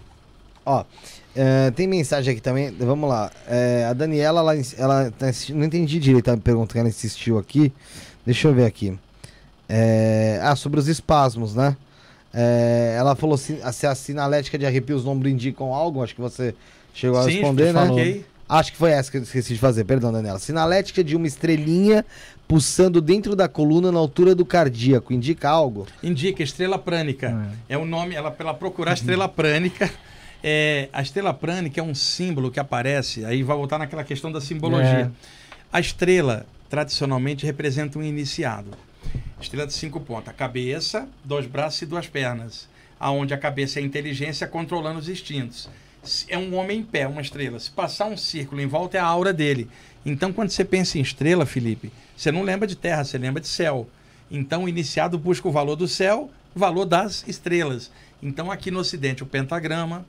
Ó, 0.64 0.84
é, 1.34 1.70
tem 1.70 1.86
mensagem 1.86 2.32
aqui 2.32 2.42
também, 2.42 2.70
vamos 2.70 3.08
lá. 3.08 3.30
É, 3.48 3.86
a 3.88 3.92
Daniela, 3.92 4.40
ela, 4.40 4.62
ela 4.76 5.10
tá 5.10 5.26
não 5.50 5.64
entendi 5.64 5.98
direito 5.98 6.30
a 6.30 6.36
pergunta 6.36 6.72
que 6.72 6.78
ela 6.78 6.88
insistiu 6.88 7.38
aqui. 7.38 7.72
Deixa 8.24 8.48
eu 8.48 8.54
ver 8.54 8.66
aqui. 8.66 8.96
É, 9.68 10.38
ah, 10.42 10.54
sobre 10.54 10.78
os 10.78 10.88
espasmos, 10.88 11.54
né? 11.54 11.76
É, 12.34 12.94
ela 12.98 13.14
falou 13.14 13.36
se, 13.36 13.58
se 13.72 13.86
a 13.86 13.94
sinalética 13.94 14.58
de 14.58 14.66
arrepios 14.66 15.04
no 15.04 15.10
ombro 15.10 15.28
indicam 15.28 15.74
algo, 15.74 16.02
acho 16.02 16.14
que 16.14 16.20
você 16.20 16.54
chegou 16.92 17.18
a 17.18 17.24
Sim, 17.24 17.32
responder, 17.32 17.72
né? 17.72 17.86
falei. 17.86 18.26
Acho 18.48 18.72
que 18.72 18.78
foi 18.78 18.90
essa 18.90 19.10
que 19.10 19.16
eu 19.16 19.22
esqueci 19.22 19.54
de 19.54 19.58
fazer, 19.58 19.84
perdão, 19.84 20.12
Daniela. 20.12 20.38
Sinalética 20.38 21.02
de 21.02 21.16
uma 21.16 21.26
estrelinha 21.26 22.04
pulsando 22.46 23.00
dentro 23.00 23.34
da 23.34 23.48
coluna 23.48 23.90
na 23.90 23.98
altura 23.98 24.34
do 24.34 24.44
cardíaco, 24.44 25.10
indica 25.10 25.48
algo? 25.48 25.86
Indica 26.02 26.42
estrela 26.42 26.78
prânica. 26.78 27.48
É 27.66 27.78
o 27.78 27.86
nome, 27.86 28.14
ela 28.14 28.30
pela 28.30 28.52
procurar 28.52 28.92
estrela 28.92 29.26
prânica. 29.26 29.90
É, 30.42 30.88
a 30.92 31.00
estrela 31.00 31.32
prânica 31.32 31.80
é 31.80 31.84
um 31.84 31.94
símbolo 31.94 32.50
que 32.50 32.58
aparece, 32.58 33.24
aí 33.24 33.42
vai 33.42 33.56
voltar 33.56 33.78
naquela 33.78 34.02
questão 34.02 34.32
da 34.32 34.40
simbologia. 34.40 35.12
É. 35.12 35.28
A 35.72 35.80
estrela, 35.80 36.44
tradicionalmente, 36.68 37.46
representa 37.46 37.98
um 37.98 38.02
iniciado. 38.02 38.70
Estrela 39.40 39.66
de 39.66 39.72
cinco 39.72 40.00
pontas. 40.00 40.28
A 40.28 40.32
cabeça, 40.32 41.08
dois 41.24 41.46
braços 41.46 41.82
e 41.82 41.86
duas 41.86 42.06
pernas. 42.06 42.68
Aonde 42.98 43.34
a 43.34 43.38
cabeça 43.38 43.78
é 43.78 43.82
a 43.82 43.86
inteligência 43.86 44.46
controlando 44.46 44.98
os 44.98 45.08
instintos. 45.08 45.68
É 46.28 46.36
um 46.36 46.56
homem 46.56 46.80
em 46.80 46.82
pé, 46.82 47.06
uma 47.06 47.20
estrela. 47.20 47.58
Se 47.58 47.70
passar 47.70 48.06
um 48.06 48.16
círculo 48.16 48.60
em 48.60 48.66
volta, 48.66 48.96
é 48.96 49.00
a 49.00 49.06
aura 49.06 49.32
dele. 49.32 49.68
Então, 50.04 50.32
quando 50.32 50.50
você 50.50 50.64
pensa 50.64 50.98
em 50.98 51.00
estrela, 51.00 51.46
Felipe, 51.46 51.92
você 52.16 52.32
não 52.32 52.42
lembra 52.42 52.66
de 52.66 52.76
terra, 52.76 53.04
você 53.04 53.16
lembra 53.16 53.40
de 53.40 53.48
céu. 53.48 53.88
Então, 54.30 54.64
o 54.64 54.68
iniciado 54.68 55.16
busca 55.16 55.48
o 55.48 55.52
valor 55.52 55.76
do 55.76 55.86
céu, 55.86 56.30
o 56.54 56.58
valor 56.58 56.84
das 56.84 57.26
estrelas. 57.28 57.90
Então, 58.20 58.50
aqui 58.50 58.70
no 58.70 58.80
Ocidente, 58.80 59.22
o 59.22 59.26
pentagrama, 59.26 60.04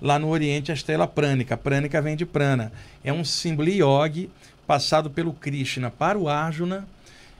lá 0.00 0.18
no 0.18 0.28
Oriente, 0.28 0.70
a 0.70 0.74
estrela 0.74 1.06
prânica. 1.06 1.56
Prânica 1.56 2.00
vem 2.00 2.16
de 2.16 2.24
prana. 2.26 2.72
É 3.02 3.12
um 3.12 3.24
símbolo 3.24 3.68
yogi 3.68 4.30
passado 4.66 5.10
pelo 5.10 5.32
Krishna 5.32 5.90
para 5.90 6.18
o 6.18 6.28
Arjuna. 6.28 6.86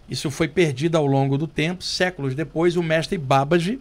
Isso 0.09 0.31
foi 0.31 0.49
perdido 0.49 0.97
ao 0.97 1.07
longo 1.07 1.37
do 1.37 1.47
tempo. 1.47 1.85
Séculos 1.85 2.35
depois, 2.35 2.77
o 2.77 2.83
mestre 2.83 3.19
Babaji, 3.19 3.78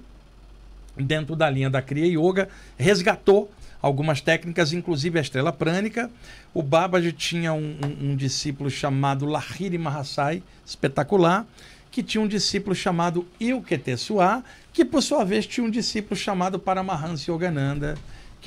dentro 0.96 1.36
da 1.36 1.50
linha 1.50 1.70
da 1.70 1.82
Kriya 1.82 2.08
Yoga, 2.08 2.50
resgatou 2.78 3.50
algumas 3.82 4.20
técnicas, 4.20 4.74
inclusive 4.74 5.18
a 5.18 5.22
estrela 5.22 5.54
prânica. 5.54 6.10
O 6.54 6.62
Babaji 6.62 7.14
tinha 7.14 7.54
um, 7.54 7.78
um- 7.84 8.12
um 8.12 8.16
discípulo 8.16 8.70
chamado 8.70 9.26
Lahiri 9.26 9.78
Mahasai, 9.78 10.44
espetacular, 10.66 11.46
que 11.90 12.04
tinha 12.04 12.22
um 12.22 12.28
discípulo 12.28 12.76
chamado 12.76 13.26
Ilketesua, 13.40 14.44
que 14.74 14.84
por 14.84 15.02
sua 15.02 15.24
vez 15.24 15.48
tinha 15.48 15.66
um 15.66 15.70
discípulo 15.70 16.16
chamado 16.16 16.60
Paramahansa 16.60 17.32
Yogananda, 17.32 17.98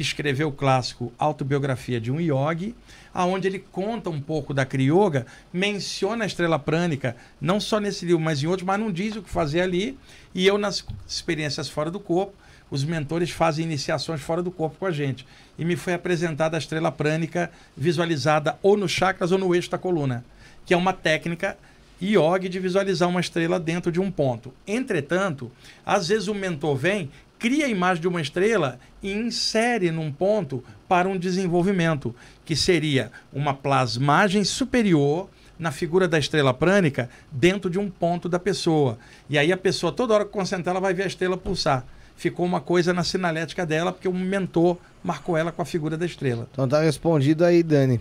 que 0.00 0.02
escreveu 0.02 0.48
o 0.48 0.52
clássico 0.52 1.12
Autobiografia 1.18 2.00
de 2.00 2.10
um 2.10 2.18
Yogi, 2.18 2.74
aonde 3.12 3.46
ele 3.46 3.58
conta 3.58 4.08
um 4.08 4.18
pouco 4.18 4.54
da 4.54 4.64
Crioga, 4.64 5.26
menciona 5.52 6.24
a 6.24 6.26
estrela 6.26 6.58
prânica, 6.58 7.14
não 7.38 7.60
só 7.60 7.78
nesse 7.78 8.06
livro, 8.06 8.18
mas 8.18 8.42
em 8.42 8.46
outros, 8.46 8.66
mas 8.66 8.80
não 8.80 8.90
diz 8.90 9.14
o 9.14 9.22
que 9.22 9.28
fazer 9.28 9.60
ali. 9.60 9.98
E 10.34 10.46
eu, 10.46 10.56
nas 10.56 10.82
experiências 11.06 11.68
fora 11.68 11.90
do 11.90 12.00
corpo, 12.00 12.32
os 12.70 12.82
mentores 12.82 13.30
fazem 13.30 13.66
iniciações 13.66 14.22
fora 14.22 14.42
do 14.42 14.50
corpo 14.50 14.78
com 14.78 14.86
a 14.86 14.90
gente. 14.90 15.26
E 15.58 15.66
me 15.66 15.76
foi 15.76 15.92
apresentada 15.92 16.56
a 16.56 16.58
estrela 16.58 16.90
prânica 16.90 17.50
visualizada 17.76 18.58
ou 18.62 18.78
nos 18.78 18.90
chakras 18.90 19.32
ou 19.32 19.38
no 19.38 19.54
eixo 19.54 19.70
da 19.70 19.76
coluna, 19.76 20.24
que 20.64 20.72
é 20.72 20.76
uma 20.78 20.94
técnica 20.94 21.58
yoga 22.02 22.48
de 22.48 22.58
visualizar 22.58 23.06
uma 23.06 23.20
estrela 23.20 23.60
dentro 23.60 23.92
de 23.92 24.00
um 24.00 24.10
ponto. 24.10 24.54
Entretanto, 24.66 25.52
às 25.84 26.08
vezes 26.08 26.26
o 26.26 26.34
mentor 26.34 26.74
vem, 26.74 27.10
cria 27.40 27.66
a 27.66 27.68
imagem 27.68 28.02
de 28.02 28.06
uma 28.06 28.20
estrela 28.20 28.78
e 29.02 29.12
insere 29.12 29.90
num 29.90 30.12
ponto 30.12 30.62
para 30.86 31.08
um 31.08 31.18
desenvolvimento, 31.18 32.14
que 32.44 32.54
seria 32.54 33.10
uma 33.32 33.54
plasmagem 33.54 34.44
superior 34.44 35.28
na 35.58 35.72
figura 35.72 36.06
da 36.06 36.18
estrela 36.18 36.54
prânica 36.54 37.10
dentro 37.32 37.68
de 37.68 37.78
um 37.78 37.90
ponto 37.90 38.28
da 38.28 38.38
pessoa. 38.38 38.98
E 39.28 39.36
aí 39.36 39.50
a 39.52 39.56
pessoa, 39.56 39.90
toda 39.90 40.14
hora 40.14 40.24
que 40.24 40.30
concentrar, 40.30 40.74
ela 40.74 40.80
vai 40.80 40.94
ver 40.94 41.04
a 41.04 41.06
estrela 41.06 41.36
pulsar 41.36 41.84
ficou 42.20 42.44
uma 42.44 42.60
coisa 42.60 42.92
na 42.92 43.02
sinalética 43.02 43.64
dela, 43.64 43.92
porque 43.92 44.06
um 44.06 44.12
mentor 44.12 44.76
marcou 45.02 45.38
ela 45.38 45.50
com 45.50 45.62
a 45.62 45.64
figura 45.64 45.96
da 45.96 46.04
estrela. 46.04 46.46
Então 46.52 46.68
tá 46.68 46.82
respondido 46.82 47.46
aí, 47.46 47.62
Dani. 47.62 47.98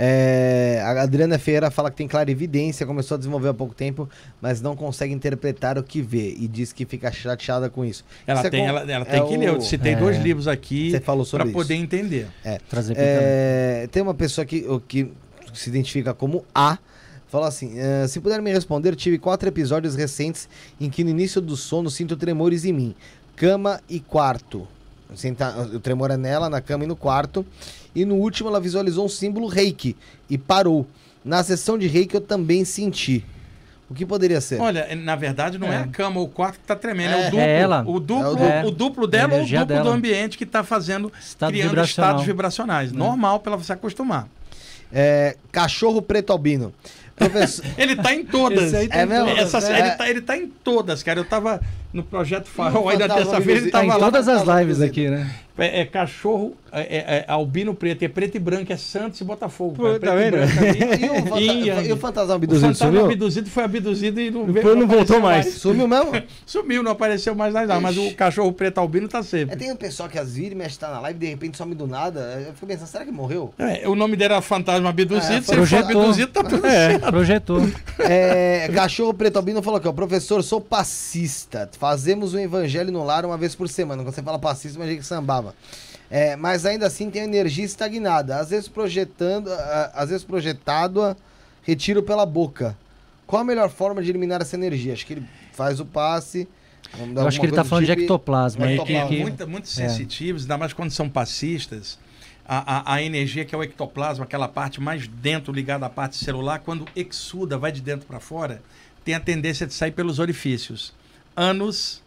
É, 0.00 0.80
a 0.84 1.02
Adriana 1.02 1.40
Feira 1.40 1.72
fala 1.72 1.90
que 1.90 1.96
tem 1.96 2.06
clarividência, 2.06 2.86
começou 2.86 3.16
a 3.16 3.18
desenvolver 3.18 3.48
há 3.48 3.54
pouco 3.54 3.74
tempo, 3.74 4.08
mas 4.40 4.60
não 4.60 4.76
consegue 4.76 5.12
interpretar 5.12 5.76
o 5.76 5.82
que 5.82 6.00
vê 6.00 6.36
e 6.38 6.46
diz 6.46 6.72
que 6.72 6.86
fica 6.86 7.10
chateada 7.10 7.68
com 7.68 7.84
isso. 7.84 8.04
Ela 8.24 8.40
Você 8.40 8.48
tem, 8.48 8.60
com- 8.62 8.68
ela, 8.68 8.80
ela 8.82 9.04
é 9.08 9.10
tem 9.10 9.26
que 9.26 9.36
ler. 9.36 9.48
Eu 9.48 9.60
citei 9.60 9.94
é. 9.94 9.96
dois 9.96 10.16
livros 10.18 10.46
aqui 10.46 10.92
para 11.00 11.24
sobre 11.24 11.50
poder 11.50 11.74
isso. 11.74 11.82
entender. 11.82 12.28
É. 12.44 12.60
É, 12.96 13.88
tem 13.90 14.00
uma 14.00 14.14
pessoa 14.14 14.44
que, 14.44 14.64
que 14.86 15.10
se 15.52 15.68
identifica 15.68 16.14
como 16.14 16.44
A. 16.54 16.78
Fala 17.26 17.48
assim: 17.48 17.72
"Eh, 17.76 18.06
se 18.08 18.20
puder 18.20 18.40
me 18.40 18.50
responder, 18.52 18.94
tive 18.94 19.18
quatro 19.18 19.48
episódios 19.48 19.94
recentes 19.96 20.48
em 20.80 20.88
que 20.88 21.02
no 21.04 21.10
início 21.10 21.40
do 21.42 21.56
sono 21.56 21.90
sinto 21.90 22.16
tremores 22.16 22.64
em 22.64 22.72
mim. 22.72 22.94
Cama 23.36 23.80
e 23.88 24.00
quarto. 24.00 24.66
Senta, 25.14 25.50
o 25.74 25.80
tremor 25.80 26.10
é 26.10 26.16
nela, 26.16 26.50
na 26.50 26.60
cama 26.60 26.84
e 26.84 26.86
no 26.86 26.96
quarto. 26.96 27.44
E 27.94 28.04
no 28.04 28.14
último 28.16 28.48
ela 28.48 28.60
visualizou 28.60 29.04
um 29.06 29.08
símbolo 29.08 29.46
reiki 29.46 29.96
e 30.28 30.36
parou. 30.36 30.86
Na 31.24 31.42
sessão 31.42 31.78
de 31.78 31.86
reiki 31.86 32.14
eu 32.14 32.20
também 32.20 32.64
senti. 32.64 33.24
O 33.90 33.94
que 33.94 34.04
poderia 34.04 34.38
ser? 34.40 34.60
Olha, 34.60 34.86
na 34.94 35.16
verdade 35.16 35.56
não 35.56 35.72
é, 35.72 35.76
É. 35.76 35.78
a 35.78 35.86
cama 35.86 36.20
ou 36.20 36.26
o 36.26 36.28
quarto 36.28 36.56
que 36.56 36.60
está 36.64 36.76
tremendo, 36.76 37.14
é, 37.14 37.20
É. 37.22 37.26
o 37.26 37.30
duplo. 37.30 37.40
É 37.40 37.60
ela. 37.60 37.84
O 37.86 37.98
duplo, 38.00 38.24
É 38.24 38.28
o 38.28 38.36
duplo. 38.36 38.68
o 38.68 38.70
duplo 38.70 39.06
dela 39.06 39.28
ou 39.28 39.32
o 39.32 39.36
energia 39.38 39.60
duplo 39.60 39.76
do 39.76 39.82
dela. 39.84 39.96
ambiente 39.96 40.36
que 40.36 40.44
está 40.44 40.62
fazendo, 40.62 41.10
Estado 41.18 41.50
criando 41.52 41.68
vibracional. 41.70 42.10
estados 42.10 42.26
vibracionais. 42.26 42.92
Normal 42.92 43.40
para 43.40 43.56
você 43.56 43.72
acostumar. 43.72 44.28
É, 44.92 45.36
cachorro 45.50 46.02
preto 46.02 46.32
albino. 46.32 46.72
Professor. 47.16 47.64
Ele 47.76 47.96
tá 47.96 48.14
em 48.14 48.24
todas. 48.24 48.72
Aí 48.74 48.88
É 48.92 49.04
mesmo? 49.06 49.28
Essa- 49.30 49.58
É. 49.72 49.80
ele, 49.80 49.90
tá, 49.96 50.08
ele 50.10 50.20
tá 50.20 50.36
em 50.36 50.46
todas, 50.46 51.02
cara. 51.02 51.18
Eu 51.18 51.24
tava 51.24 51.60
no 51.92 52.02
projeto 52.02 52.46
Farol 52.48 52.84
o 52.84 52.88
aí 52.88 52.96
da 52.98 53.08
fantasma 53.08 53.24
terça-feira, 53.32 53.60
ele 53.60 53.70
abduzido? 53.70 53.72
Tá 53.72 53.78
tava 53.78 53.84
em 53.86 53.88
lá. 53.90 53.98
todas 53.98 54.28
as 54.28 54.38
fantasma 54.40 54.60
lives 54.62 54.80
aqui, 54.80 55.08
né? 55.08 55.30
É, 55.60 55.80
é 55.80 55.84
cachorro, 55.86 56.54
é, 56.70 56.82
é- 56.98 57.18
é 57.18 57.24
albino 57.26 57.74
preto, 57.74 58.04
é 58.04 58.08
preto 58.08 58.36
e 58.36 58.38
branco, 58.38 58.72
é 58.72 58.76
Santos 58.76 59.20
e 59.20 59.24
Botafogo. 59.24 59.74
Pô, 59.74 59.82
cara. 59.82 59.98
tá 59.98 60.12
preto 60.12 60.36
e 60.36 60.46
vendo? 60.46 60.96
E 61.02 61.32
o, 61.32 61.38
E- 61.84 61.88
e 61.88 61.92
o 61.92 61.96
fantasma 61.96 62.34
O 62.34 62.36
abduzido 62.36 62.60
fantasma 62.66 62.86
sumiu? 62.86 63.04
abduzido 63.06 63.50
foi 63.50 63.64
abduzido 63.64 64.20
e 64.20 64.30
não, 64.30 64.42
veio, 64.44 64.54
Depois 64.54 64.76
não 64.76 64.86
voltou 64.86 65.16
apareceu 65.16 65.20
mais. 65.20 65.54
Sumiu 65.54 65.88
mesmo? 65.88 66.12
Sumiu, 66.46 66.82
não 66.84 66.92
apareceu 66.92 67.34
mais 67.34 67.52
nada. 67.52 67.80
Mas 67.80 67.98
o 67.98 68.14
cachorro 68.14 68.52
preto 68.52 68.78
albino 68.78 69.08
tá 69.08 69.18
É, 69.18 69.22
sempre. 69.24 69.56
tem 69.56 69.72
um 69.72 69.76
pessoal 69.76 70.08
que 70.08 70.16
às 70.16 70.36
vezes 70.36 70.54
mexe 70.54 70.78
tá 70.78 70.90
na 70.92 71.00
live 71.00 71.16
e 71.16 71.20
de 71.20 71.26
repente 71.26 71.56
some 71.56 71.74
do 71.74 71.88
nada. 71.88 72.20
Eu 72.46 72.54
fico 72.54 72.66
pensando, 72.68 72.86
será 72.86 73.04
que 73.04 73.10
morreu? 73.10 73.52
É, 73.58 73.88
o 73.88 73.96
nome 73.96 74.14
dele 74.14 74.34
era 74.34 74.40
Fantasma 74.40 74.90
Abduzido. 74.90 75.16
É, 75.38 75.40
se 75.42 75.50
ele 75.52 75.66
for 75.66 75.68
projetou. 75.68 76.02
abduzido, 76.02 76.30
tá 76.32 76.44
tudo 76.44 76.64
É. 76.68 76.98
Projetou. 77.00 77.60
É, 77.98 78.68
cachorro 78.72 79.12
preto 79.12 79.38
albino 79.38 79.60
falou 79.60 79.78
aqui, 79.78 79.88
ó, 79.88 79.92
professor, 79.92 80.40
sou 80.44 80.60
passista. 80.60 81.68
Fazemos 81.78 82.34
o 82.34 82.38
evangelho 82.38 82.90
no 82.90 83.04
lar 83.04 83.24
uma 83.24 83.36
vez 83.38 83.54
por 83.54 83.68
semana. 83.68 84.02
Quando 84.02 84.14
você 84.14 84.22
fala 84.22 84.38
passista, 84.38 84.76
imagina 84.76 84.98
que 84.98 85.06
sambava. 85.06 85.54
É, 86.10 86.34
mas 86.36 86.66
ainda 86.66 86.86
assim 86.86 87.10
tem 87.10 87.22
energia 87.22 87.64
estagnada. 87.64 88.38
Às 88.38 88.50
vezes 88.50 88.68
projetando, 88.68 89.48
às 89.94 90.08
vezes 90.10 90.24
projetado, 90.24 91.16
retiro 91.62 92.02
pela 92.02 92.26
boca. 92.26 92.76
Qual 93.26 93.42
a 93.42 93.44
melhor 93.44 93.68
forma 93.70 94.02
de 94.02 94.10
eliminar 94.10 94.40
essa 94.40 94.56
energia? 94.56 94.92
Acho 94.94 95.06
que 95.06 95.12
ele 95.14 95.26
faz 95.52 95.78
o 95.80 95.84
passe. 95.84 96.48
vamos 96.96 97.14
dar 97.14 97.22
Eu 97.22 97.28
acho 97.28 97.38
que 97.38 97.44
ele 97.46 97.54
tá 97.54 97.62
do 97.62 97.68
falando 97.68 97.84
de 97.84 97.90
tipo 97.90 98.00
e- 98.00 98.04
ectoplasma. 98.04 98.66
que- 98.66 98.72
Ectoplasma. 98.72 99.08
que- 99.08 99.20
Muito, 99.20 99.48
muito 99.48 99.64
É. 99.64 99.68
sensitivos, 99.68 100.42
ainda 100.42 100.56
mais 100.58 100.72
quando 100.72 100.90
são 100.90 101.08
passistas. 101.08 101.98
A, 102.50 102.92
a, 102.92 102.94
a 102.94 103.02
energia 103.02 103.44
que 103.44 103.54
é 103.54 103.58
o 103.58 103.62
ectoplasma, 103.62 104.24
aquela 104.24 104.48
parte 104.48 104.80
mais 104.80 105.06
dentro 105.06 105.52
ligada 105.52 105.84
à 105.84 105.90
parte 105.90 106.16
celular, 106.16 106.60
quando 106.60 106.86
exuda, 106.96 107.58
vai 107.58 107.70
de 107.70 107.82
dentro 107.82 108.06
para 108.06 108.18
fora, 108.18 108.62
tem 109.04 109.14
a 109.14 109.20
tendência 109.20 109.66
de 109.66 109.74
sair 109.74 109.90
pelos 109.92 110.18
orifícios. 110.18 110.94
Ânus, 111.38 112.02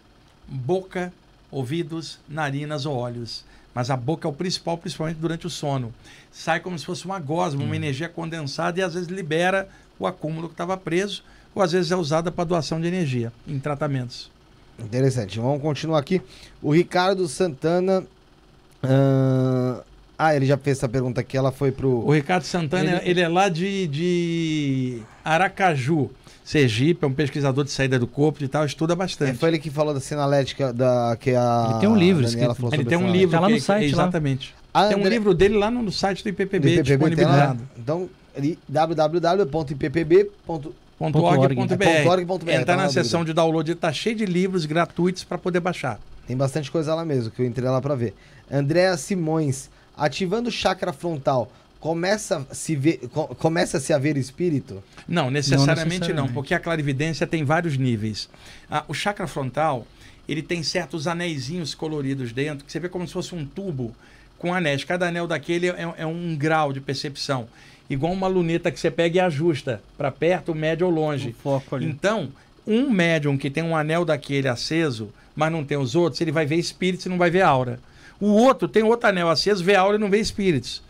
boca, 0.46 1.14
ouvidos, 1.50 2.20
narinas 2.28 2.86
ou 2.86 2.96
olhos. 2.98 3.46
Mas 3.74 3.90
a 3.90 3.96
boca 3.96 4.28
é 4.28 4.30
o 4.30 4.34
principal, 4.34 4.78
principalmente 4.78 5.16
durante 5.18 5.48
o 5.48 5.50
sono. 5.50 5.94
Sai 6.30 6.60
como 6.60 6.78
se 6.78 6.86
fosse 6.86 7.06
uma 7.06 7.18
gosma, 7.20 7.64
uma 7.64 7.76
energia 7.76 8.10
condensada 8.10 8.78
e 8.80 8.84
às 8.84 8.94
vezes 8.94 9.08
libera 9.08 9.70
o 9.98 10.06
acúmulo 10.06 10.50
que 10.50 10.54
estava 10.54 10.76
preso, 10.76 11.24
ou 11.56 11.62
às 11.64 11.72
vezes 11.72 11.90
é 11.92 11.96
usada 11.96 12.30
para 12.30 12.44
doação 12.44 12.82
de 12.82 12.88
energia 12.88 13.32
em 13.48 13.58
tratamentos. 13.60 14.30
Interessante. 14.78 15.40
Vamos 15.40 15.62
continuar 15.62 16.00
aqui. 16.00 16.22
O 16.62 16.74
Ricardo 16.74 17.26
Santana. 17.30 18.04
ahn, 18.84 19.80
Ah, 20.18 20.36
ele 20.36 20.46
já 20.46 20.56
fez 20.58 20.78
essa 20.78 20.88
pergunta 20.90 21.22
aqui. 21.22 21.36
Ela 21.38 21.52
foi 21.52 21.72
pro. 21.72 21.90
O 22.06 22.12
Ricardo 22.14 22.44
Santana, 22.44 22.98
ele, 23.02 23.10
Ele- 23.12 23.22
é 23.22 23.28
lá 23.28 23.48
de, 23.50 23.88
de 23.88 25.02
Aracaju, 25.26 26.12
Sergipe, 26.56 27.06
é 27.06 27.08
um 27.08 27.14
pesquisador 27.14 27.64
de 27.64 27.72
saída 27.72 27.98
do 27.98 28.06
corpo 28.06 28.44
e 28.44 28.48
tal, 28.48 28.66
estuda 28.66 28.92
É, 28.92 28.96
bastante. 28.96 29.38
foi 29.38 29.52
ele 29.52 29.58
que 29.60 29.70
falou 29.70 29.94
da 29.94 30.02
sinalética 30.02 30.74
da 30.74 31.16
que 31.18 31.34
a 31.34 31.68
Ele 31.72 31.80
tem 31.80 31.88
um 31.88 31.96
livro 31.96 32.26
Daniela 32.26 32.54
falou 32.54 32.74
Ele 32.74 32.84
sobre 32.84 32.98
tem 32.98 33.08
um 33.08 33.10
livro 33.10 33.32
Tá 33.32 33.40
lá 33.40 33.48
no 33.48 33.56
que- 33.56 33.62
site 33.62 33.96
lá. 33.96 34.04
exatamente. 34.04 34.54
A 34.74 34.88
Tem 34.90 34.98
um 34.98 35.08
livro 35.08 35.34
dele 35.34 35.58
lá 35.58 35.72
no, 35.72 35.82
no 35.82 35.92
site 35.94 36.22
do 36.24 36.28
IPPB, 36.30 36.60
do 36.60 36.68
IPPB 36.68 36.76
lá. 36.78 36.82
disponibilizado. 36.84 37.62
Então, 37.78 38.10
www.ippb.org.br 38.68 40.32
.org.br. 41.00 42.46
tá 42.46 42.54
Entrar 42.54 42.76
na 42.78 42.84
na 42.84 42.90
seção 42.90 43.24
de 43.26 43.34
download, 43.34 43.74
tá 43.76 43.92
cheio 43.94 44.16
de 44.16 44.26
livros 44.26 44.66
gratuitos 44.66 45.24
para 45.24 45.38
poder 45.38 45.60
baixar. 45.60 46.00
Tem 46.28 46.38
bastante 46.38 46.70
coisa 46.70 46.94
lá 46.94 47.04
mesmo, 47.04 47.32
que 47.32 47.42
eu 47.42 47.46
entrei 47.46 47.68
lá 47.70 47.82
pra 47.82 47.96
ver. 47.96 48.14
Andréa 48.52 48.96
Simões, 48.98 49.70
ativando 49.98 50.50
o 50.50 50.52
chakra 50.52 50.94
frontal, 50.94 51.52
começa 51.82 52.46
a 52.50 52.54
se 52.56 52.76
ver, 52.76 53.00
co- 53.12 53.28
começa 53.36 53.78
a 53.78 53.80
se 53.82 53.92
haver 53.92 54.16
espírito? 54.16 54.82
Não, 55.08 55.30
necessariamente 55.30 55.80
não, 55.84 55.86
necessariamente. 56.00 56.34
porque 56.34 56.54
a 56.54 56.60
clarividência 56.60 57.28
tem 57.28 57.44
vários 57.44 57.76
níveis. 57.78 58.30
Ah, 58.70 58.86
o 58.88 58.94
chakra 58.94 59.28
frontal, 59.28 59.86
ele 60.30 60.42
tem 60.44 60.64
certos 60.64 61.08
anéisinhos 61.08 61.74
coloridos 61.76 62.32
dentro, 62.32 62.64
que 62.64 62.72
você 62.72 62.80
vê 62.80 62.88
como 62.88 63.06
se 63.06 63.12
fosse 63.14 63.36
um 63.36 63.46
tubo 63.46 63.94
com 64.38 64.54
anéis. 64.54 64.84
Cada 64.86 65.08
anel 65.08 65.28
daquele 65.28 65.68
é, 65.70 65.94
é 65.98 66.06
um 66.06 66.36
grau 66.38 66.72
de 66.72 66.80
percepção. 66.80 67.48
Igual 67.90 68.14
uma 68.14 68.28
luneta 68.28 68.72
que 68.72 68.80
você 68.80 68.90
pega 68.90 69.18
e 69.18 69.20
ajusta 69.20 69.82
para 69.98 70.12
perto, 70.12 70.56
médio 70.56 70.86
ou 70.88 70.94
longe. 70.94 71.30
O 71.30 71.34
foco 71.42 71.76
ali. 71.76 71.88
Então, 71.88 72.30
um 72.66 72.90
médium 72.90 73.38
que 73.38 73.50
tem 73.50 73.64
um 73.64 73.76
anel 73.76 74.06
daquele 74.06 74.48
aceso, 74.48 75.12
mas 75.36 75.52
não 75.52 75.66
tem 75.66 75.78
os 75.78 75.96
outros, 75.96 76.22
ele 76.22 76.32
vai 76.32 76.46
ver 76.46 76.56
espíritos 76.58 77.08
e 77.08 77.10
não 77.10 77.18
vai 77.18 77.30
ver 77.32 77.42
aura. 77.42 77.80
O 78.20 78.28
outro 78.28 78.68
tem 78.68 78.84
outro 78.84 79.10
anel 79.10 79.30
aceso, 79.30 79.64
vê 79.64 79.76
aura 79.76 79.98
e 79.98 80.00
não 80.00 80.10
vê 80.12 80.20
espíritos. 80.20 80.82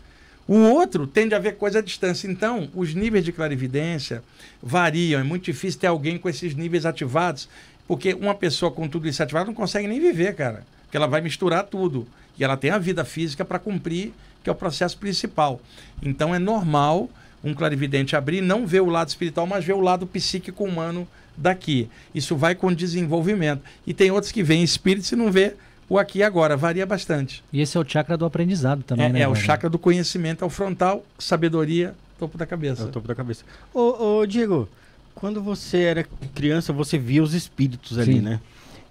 O 0.46 0.56
outro 0.56 1.06
tende 1.06 1.34
a 1.34 1.38
ver 1.38 1.56
coisa 1.56 1.78
à 1.78 1.82
distância. 1.82 2.28
Então, 2.28 2.68
os 2.74 2.94
níveis 2.94 3.24
de 3.24 3.32
clarividência 3.32 4.22
variam. 4.62 5.20
É 5.20 5.24
muito 5.24 5.44
difícil 5.44 5.80
ter 5.80 5.86
alguém 5.86 6.18
com 6.18 6.28
esses 6.28 6.54
níveis 6.54 6.84
ativados, 6.84 7.48
porque 7.86 8.14
uma 8.14 8.34
pessoa 8.34 8.70
com 8.70 8.88
tudo 8.88 9.08
isso 9.08 9.22
ativado 9.22 9.46
não 9.46 9.54
consegue 9.54 9.86
nem 9.86 10.00
viver, 10.00 10.34
cara. 10.34 10.66
Porque 10.84 10.96
ela 10.96 11.06
vai 11.06 11.20
misturar 11.20 11.64
tudo. 11.64 12.06
E 12.38 12.44
ela 12.44 12.56
tem 12.56 12.70
a 12.70 12.78
vida 12.78 13.04
física 13.04 13.44
para 13.44 13.58
cumprir, 13.58 14.12
que 14.42 14.50
é 14.50 14.52
o 14.52 14.56
processo 14.56 14.98
principal. 14.98 15.60
Então, 16.02 16.34
é 16.34 16.38
normal 16.38 17.08
um 17.44 17.54
clarividente 17.54 18.14
abrir, 18.14 18.40
não 18.40 18.66
ver 18.66 18.80
o 18.80 18.86
lado 18.86 19.08
espiritual, 19.08 19.46
mas 19.46 19.64
ver 19.64 19.74
o 19.74 19.80
lado 19.80 20.06
psíquico 20.06 20.64
humano 20.64 21.06
daqui. 21.36 21.88
Isso 22.14 22.36
vai 22.36 22.54
com 22.54 22.72
desenvolvimento. 22.72 23.62
E 23.86 23.94
tem 23.94 24.10
outros 24.10 24.32
que 24.32 24.42
veem 24.42 24.62
espíritos 24.62 25.10
e 25.10 25.16
não 25.16 25.30
vê 25.30 25.54
o 25.94 25.98
aqui 25.98 26.18
e 26.18 26.22
agora. 26.22 26.56
Varia 26.56 26.86
bastante. 26.86 27.42
E 27.52 27.60
esse 27.60 27.76
é 27.76 27.80
o 27.80 27.84
chakra 27.88 28.16
do 28.16 28.24
aprendizado 28.24 28.82
também, 28.82 29.06
É, 29.06 29.08
né? 29.10 29.20
é 29.20 29.28
o 29.28 29.34
chakra 29.34 29.68
do 29.68 29.78
conhecimento, 29.78 30.42
é 30.42 30.46
o 30.46 30.50
frontal, 30.50 31.04
sabedoria, 31.18 31.94
topo 32.18 32.38
da 32.38 32.44
É 32.44 32.46
cabeça. 32.46 32.84
o 32.84 32.88
topo 32.88 33.06
da 33.06 33.14
cabeça. 33.14 33.44
Ô, 33.74 34.20
ô, 34.20 34.26
Diego, 34.26 34.68
quando 35.14 35.42
você 35.42 35.78
era 35.82 36.06
criança, 36.34 36.72
você 36.72 36.96
via 36.98 37.22
os 37.22 37.34
espíritos 37.34 37.98
ali, 37.98 38.14
Sim. 38.14 38.20
né? 38.20 38.40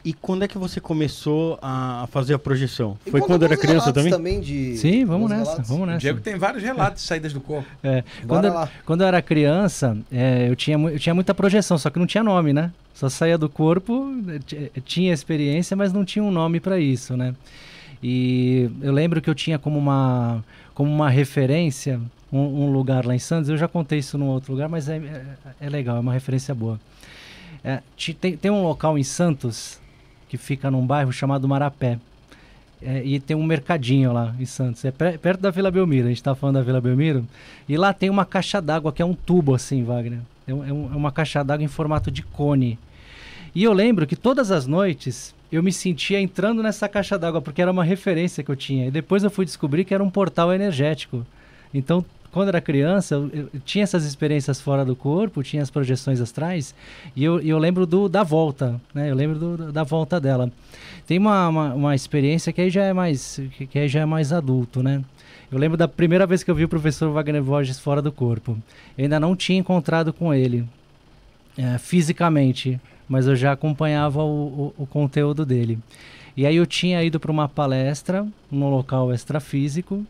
E 0.04 0.14
quando 0.14 0.44
é 0.44 0.48
que 0.48 0.58
você 0.58 0.80
começou 0.82 1.60
a 1.62 2.08
fazer 2.12 2.34
a 2.34 2.40
projeção? 2.40 2.98
E 3.06 3.12
Foi 3.12 3.22
quando 3.22 3.44
era 3.46 3.56
criança 3.56 3.92
relatos 3.92 4.10
também? 4.12 4.40
de... 4.42 4.76
Sim, 4.78 5.06
vamos 5.06 5.30
alguns 5.32 5.38
nessa, 5.38 5.52
relatos. 5.52 5.70
vamos 5.70 5.84
O 5.84 5.86
nessa. 5.86 6.00
Diego 6.00 6.20
tem 6.22 6.36
vários 6.38 6.64
relatos 6.64 7.02
de 7.04 7.08
saídas 7.08 7.34
do 7.34 7.40
corpo. 7.40 7.70
É, 7.84 8.04
quando, 8.28 8.48
lá. 8.52 8.70
quando 8.86 9.02
eu 9.02 9.08
era 9.08 9.22
criança, 9.22 9.96
é, 10.12 10.50
eu, 10.50 10.56
tinha, 10.56 10.76
eu 10.78 10.98
tinha 11.00 11.14
muita 11.14 11.36
projeção, 11.36 11.78
só 11.78 11.90
que 11.92 12.00
não 12.00 12.08
tinha 12.08 12.24
nome, 12.24 12.52
né? 12.52 12.72
Só 12.96 13.10
saía 13.10 13.38
do 13.38 13.48
corpo, 13.48 14.12
eh, 14.28 14.40
ti- 14.46 14.72
tinha 14.86 15.14
experiência, 15.14 15.78
mas 15.78 15.94
não 15.94 16.04
tinha 16.04 16.24
um 16.24 16.32
nome 16.32 16.60
para 16.60 16.80
isso, 16.80 17.16
né? 17.16 17.34
E 18.02 18.70
eu 18.82 18.92
lembro 18.92 19.22
que 19.22 19.30
eu 19.30 19.36
tinha 19.36 19.60
como 19.60 19.78
uma, 19.78 20.44
como 20.74 20.90
uma 20.92 21.10
referência 21.10 22.00
um, 22.32 22.40
um 22.40 22.72
lugar 22.72 23.06
lá 23.06 23.14
em 23.16 23.20
Santos. 23.20 23.50
Eu 23.50 23.58
já 23.58 23.68
contei 23.68 24.00
isso 24.00 24.18
num 24.18 24.28
outro 24.28 24.52
lugar, 24.54 24.68
mas 24.70 24.90
é, 24.90 24.98
é, 24.98 25.26
é 25.62 25.70
legal, 25.70 25.98
é 25.98 26.00
uma 26.00 26.14
referência 26.14 26.54
boa. 26.56 26.80
É, 27.64 27.80
tem, 28.20 28.36
tem 28.36 28.50
um 28.52 28.64
local 28.64 28.98
em 28.98 29.04
Santos 29.04 29.80
que 30.32 30.38
fica 30.38 30.72
num 30.72 30.88
bairro 30.88 31.12
chamado 31.12 31.46
Marapé. 31.46 32.00
É, 32.82 33.04
e 33.04 33.20
tem 33.20 33.36
um 33.36 33.44
mercadinho 33.44 34.14
lá 34.14 34.34
em 34.40 34.46
Santos. 34.46 34.86
É 34.86 34.90
perto 34.90 35.42
da 35.42 35.52
Vila 35.52 35.70
Belmiro. 35.70 36.06
A 36.06 36.08
gente 36.08 36.20
está 36.20 36.34
falando 36.34 36.56
da 36.56 36.62
Vila 36.62 36.80
Belmiro. 36.80 37.28
E 37.68 37.76
lá 37.76 37.92
tem 37.92 38.10
uma 38.10 38.24
caixa 38.24 38.62
d'água 38.62 38.94
que 38.94 39.02
é 39.02 39.06
um 39.06 39.14
tubo 39.14 39.54
assim, 39.54 39.84
Wagner. 39.84 40.20
É, 40.48 40.54
um, 40.54 40.64
é, 40.64 40.70
é 40.70 40.72
uma 40.72 41.12
caixa 41.12 41.44
d'água 41.44 41.66
em 41.66 41.68
formato 41.68 42.10
de 42.10 42.24
cone. 42.24 42.80
E 43.54 43.62
eu 43.62 43.74
lembro 43.74 44.08
que 44.08 44.16
todas 44.16 44.52
as 44.52 44.66
noites 44.66 45.36
eu 45.52 45.62
me 45.62 45.74
sentia 45.74 46.18
entrando 46.18 46.64
nessa 46.64 46.88
caixa 46.88 47.20
d'água 47.20 47.42
porque 47.42 47.62
era 47.62 47.70
uma 47.70 47.84
referência 47.84 48.42
que 48.42 48.50
eu 48.50 48.56
tinha. 48.56 48.88
E 48.88 48.92
depois 48.92 49.26
eu 49.26 49.30
fui 49.30 49.44
descobrir 49.44 49.84
que 49.84 49.94
era 49.94 50.02
um 50.02 50.10
portal 50.10 50.54
energético. 50.54 51.28
Então 51.74 52.06
quando 52.32 52.48
era 52.48 52.62
criança, 52.62 53.16
eu, 53.16 53.30
eu, 53.34 53.50
tinha 53.66 53.84
essas 53.84 54.06
experiências 54.06 54.62
fora 54.62 54.86
do 54.86 54.96
corpo, 54.96 55.44
tinha 55.44 55.62
as 55.62 55.70
projeções 55.70 56.22
astrais, 56.22 56.74
e 57.16 57.24
eu, 57.24 57.40
eu 57.42 57.58
lembro 57.58 57.86
do, 57.86 58.08
da 58.08 58.24
volta, 58.24 58.80
né? 58.94 59.12
Eu 59.12 59.16
lembro 59.16 59.38
do, 59.38 59.72
da 59.72 59.84
volta 59.84 60.20
dela. 60.20 60.52
Tem 61.06 61.18
uma, 61.18 61.50
uma, 61.50 61.74
uma, 61.74 61.96
experiência 61.96 62.54
que 62.54 62.62
aí 62.62 62.70
já 62.70 62.84
é 62.84 62.94
mais, 62.94 63.42
que, 63.58 63.68
que 63.68 63.88
já 63.88 64.02
é 64.02 64.06
mais 64.06 64.32
adulto, 64.32 64.82
né? 64.82 65.04
Eu 65.52 65.58
lembro 65.58 65.78
da 65.78 65.88
primeira 65.88 66.26
vez 66.26 66.44
que 66.44 66.50
eu 66.50 66.56
vi 66.56 66.64
o 66.64 66.70
professor 66.70 67.12
Wagner 67.12 67.44
Borges 67.44 67.78
fora 67.78 68.02
do 68.02 68.12
corpo. 68.12 68.58
Eu 68.98 69.04
ainda 69.04 69.20
não 69.20 69.36
tinha 69.36 69.60
encontrado 69.60 70.14
com 70.14 70.34
ele 70.34 70.66
é, 71.58 71.78
fisicamente, 71.78 72.80
mas 73.10 73.28
eu 73.28 73.36
já 73.36 73.52
acompanhava 73.52 74.24
o, 74.24 74.74
o, 74.78 74.84
o 74.84 74.86
conteúdo 74.86 75.46
dele. 75.46 75.78
E 76.38 76.46
aí 76.46 76.56
eu 76.56 76.66
tinha 76.66 77.04
ido 77.04 77.20
para 77.20 77.32
uma 77.32 77.50
palestra 77.50 78.26
num 78.50 78.70
local 78.70 79.14
extrafísico, 79.14 80.06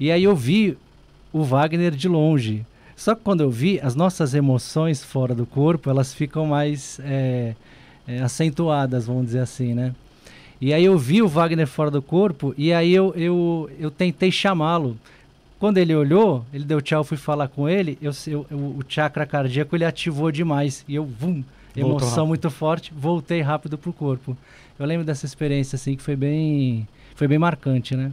e 0.00 0.10
aí 0.10 0.24
eu 0.24 0.34
vi 0.34 0.76
o 1.32 1.42
Wagner 1.42 1.92
de 1.92 2.08
longe. 2.08 2.64
Só 2.94 3.14
que 3.14 3.22
quando 3.22 3.40
eu 3.40 3.50
vi, 3.50 3.80
as 3.80 3.94
nossas 3.94 4.34
emoções 4.34 5.02
fora 5.02 5.34
do 5.34 5.46
corpo, 5.46 5.88
elas 5.88 6.12
ficam 6.12 6.46
mais 6.46 7.00
é, 7.02 7.54
é, 8.06 8.20
acentuadas, 8.20 9.06
vamos 9.06 9.26
dizer 9.26 9.40
assim, 9.40 9.74
né? 9.74 9.94
E 10.60 10.72
aí 10.72 10.84
eu 10.84 10.96
vi 10.96 11.20
o 11.20 11.26
Wagner 11.26 11.66
fora 11.66 11.90
do 11.90 12.00
corpo 12.00 12.54
e 12.56 12.72
aí 12.72 12.94
eu, 12.94 13.12
eu, 13.16 13.68
eu 13.80 13.90
tentei 13.90 14.30
chamá-lo. 14.30 14.96
Quando 15.58 15.78
ele 15.78 15.94
olhou, 15.94 16.44
ele 16.52 16.64
deu 16.64 16.80
tchau, 16.80 17.00
eu 17.00 17.04
fui 17.04 17.16
falar 17.16 17.48
com 17.48 17.68
ele, 17.68 17.98
eu, 18.00 18.12
eu, 18.26 18.46
o 18.50 18.80
chakra 18.88 19.26
cardíaco 19.26 19.74
ele 19.74 19.84
ativou 19.84 20.30
demais. 20.30 20.84
E 20.86 20.94
eu, 20.94 21.04
vum, 21.04 21.42
emoção 21.76 22.26
muito 22.26 22.50
forte, 22.50 22.92
voltei 22.94 23.40
rápido 23.40 23.76
pro 23.76 23.92
corpo. 23.92 24.36
Eu 24.78 24.86
lembro 24.86 25.04
dessa 25.04 25.26
experiência 25.26 25.76
assim 25.76 25.96
que 25.96 26.02
foi 26.02 26.14
bem, 26.14 26.86
foi 27.16 27.26
bem 27.26 27.38
marcante, 27.38 27.96
né? 27.96 28.12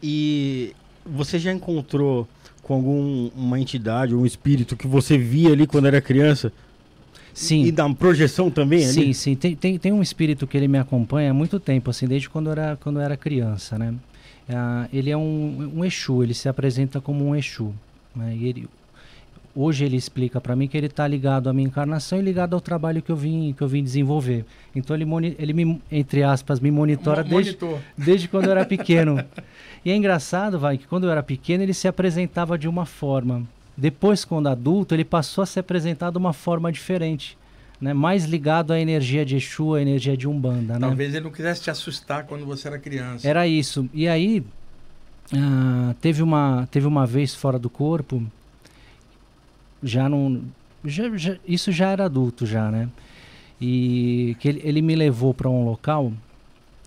E 0.00 0.74
você 1.04 1.38
já 1.38 1.52
encontrou 1.52 2.28
com 2.62 2.74
alguma 2.74 3.58
entidade 3.58 4.14
ou 4.14 4.22
um 4.22 4.26
espírito 4.26 4.76
que 4.76 4.86
você 4.86 5.16
via 5.16 5.52
ali 5.52 5.66
quando 5.66 5.86
era 5.86 6.00
criança? 6.00 6.52
Sim. 7.32 7.64
E 7.64 7.72
da 7.72 7.88
projeção 7.94 8.50
também 8.50 8.80
sim, 8.80 9.00
ali? 9.02 9.14
Sim, 9.14 9.32
sim. 9.32 9.36
Tem, 9.36 9.54
tem, 9.54 9.78
tem 9.78 9.92
um 9.92 10.02
espírito 10.02 10.46
que 10.46 10.56
ele 10.56 10.68
me 10.68 10.78
acompanha 10.78 11.30
há 11.30 11.34
muito 11.34 11.60
tempo, 11.60 11.90
assim, 11.90 12.06
desde 12.06 12.28
quando 12.28 12.46
eu 12.46 12.52
era, 12.52 12.76
quando 12.76 12.98
eu 12.98 13.02
era 13.02 13.16
criança, 13.16 13.78
né? 13.78 13.94
Uh, 14.48 14.88
ele 14.92 15.10
é 15.10 15.16
um, 15.16 15.72
um 15.76 15.84
Exu, 15.84 16.22
ele 16.22 16.34
se 16.34 16.48
apresenta 16.48 17.00
como 17.00 17.24
um 17.26 17.36
Exu. 17.36 17.72
Né? 18.16 18.36
E 18.36 18.48
ele, 18.48 18.68
hoje 19.54 19.84
ele 19.84 19.96
explica 19.96 20.40
para 20.40 20.54
mim 20.54 20.68
que 20.68 20.76
ele 20.76 20.86
está 20.86 21.06
ligado 21.06 21.48
à 21.48 21.52
minha 21.52 21.66
encarnação 21.66 22.18
e 22.18 22.22
ligado 22.22 22.54
ao 22.54 22.60
trabalho 22.60 23.02
que 23.02 23.10
eu 23.10 23.16
vim 23.16 23.52
que 23.52 23.62
eu 23.62 23.68
vim 23.68 23.82
desenvolver. 23.82 24.44
Então 24.74 24.94
ele 24.96 25.36
ele 25.38 25.52
me 25.52 25.82
entre 25.90 26.22
aspas 26.22 26.60
me 26.60 26.70
monitora 26.70 27.24
desde, 27.24 27.58
desde 27.96 28.28
quando 28.28 28.46
eu 28.46 28.52
era 28.52 28.64
pequeno. 28.64 29.24
e 29.84 29.90
é 29.90 29.96
engraçado, 29.96 30.58
vai, 30.58 30.78
que 30.78 30.86
quando 30.86 31.04
eu 31.04 31.10
era 31.10 31.22
pequeno 31.22 31.62
ele 31.62 31.74
se 31.74 31.88
apresentava 31.88 32.58
de 32.58 32.68
uma 32.68 32.86
forma. 32.86 33.46
Depois, 33.78 34.24
quando 34.24 34.48
adulto, 34.48 34.92
ele 34.92 35.04
passou 35.04 35.42
a 35.42 35.46
se 35.46 35.60
apresentar 35.60 36.10
de 36.10 36.18
uma 36.18 36.32
forma 36.32 36.72
diferente. 36.72 37.38
Né, 37.80 37.94
mais 37.94 38.24
ligado 38.24 38.72
à 38.72 38.80
energia 38.80 39.24
de 39.24 39.36
Exu, 39.36 39.74
à 39.74 39.80
energia 39.80 40.16
de 40.16 40.26
Umbanda. 40.26 40.74
Né? 40.74 40.80
Talvez 40.80 41.12
né? 41.12 41.18
ele 41.18 41.24
não 41.26 41.30
quisesse 41.30 41.62
te 41.62 41.70
assustar 41.70 42.24
quando 42.26 42.44
você 42.44 42.66
era 42.66 42.76
criança. 42.76 43.28
Era 43.28 43.46
isso. 43.46 43.88
E 43.94 44.08
aí, 44.08 44.40
uh, 45.32 45.94
teve, 46.00 46.20
uma, 46.20 46.66
teve 46.72 46.88
uma 46.88 47.06
vez 47.06 47.36
fora 47.36 47.56
do 47.56 47.70
corpo 47.70 48.20
já 49.82 50.08
não. 50.08 50.42
Já, 50.84 51.16
já, 51.16 51.36
isso 51.46 51.72
já 51.72 51.90
era 51.90 52.04
adulto, 52.04 52.46
já, 52.46 52.70
né? 52.70 52.88
E 53.60 54.36
que 54.38 54.48
ele, 54.48 54.60
ele 54.64 54.82
me 54.82 54.94
levou 54.94 55.34
para 55.34 55.48
um 55.48 55.64
local 55.64 56.12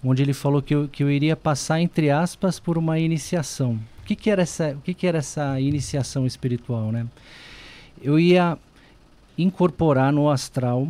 onde 0.03 0.21
ele 0.21 0.33
falou 0.33 0.61
que 0.61 0.73
eu, 0.73 0.87
que 0.87 1.03
eu 1.03 1.11
iria 1.11 1.35
passar, 1.35 1.79
entre 1.79 2.09
aspas, 2.09 2.59
por 2.59 2.77
uma 2.77 2.97
iniciação. 2.99 3.79
O 3.99 4.05
que, 4.05 4.15
que, 4.15 4.29
era, 4.29 4.41
essa, 4.41 4.71
o 4.71 4.81
que, 4.81 4.93
que 4.93 5.05
era 5.05 5.19
essa 5.19 5.59
iniciação 5.59 6.25
espiritual, 6.25 6.91
né? 6.91 7.05
Eu 8.01 8.19
ia 8.19 8.57
incorporar 9.37 10.11
no 10.11 10.29
astral 10.29 10.87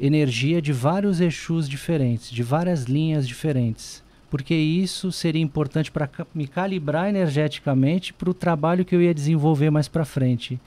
energia 0.00 0.60
de 0.60 0.72
vários 0.72 1.20
Exus 1.20 1.68
diferentes, 1.68 2.30
de 2.30 2.42
várias 2.42 2.84
linhas 2.84 3.26
diferentes, 3.26 4.02
porque 4.32 4.54
isso 4.54 5.12
seria 5.12 5.42
importante 5.42 5.92
para 5.92 6.08
me 6.34 6.46
calibrar 6.46 7.06
energeticamente 7.06 8.14
para 8.14 8.30
o 8.30 8.32
trabalho 8.32 8.82
que 8.82 8.96
eu 8.96 9.02
ia 9.02 9.12
desenvolver 9.12 9.68
mais 9.68 9.88
para 9.88 10.06
frente. 10.06 10.58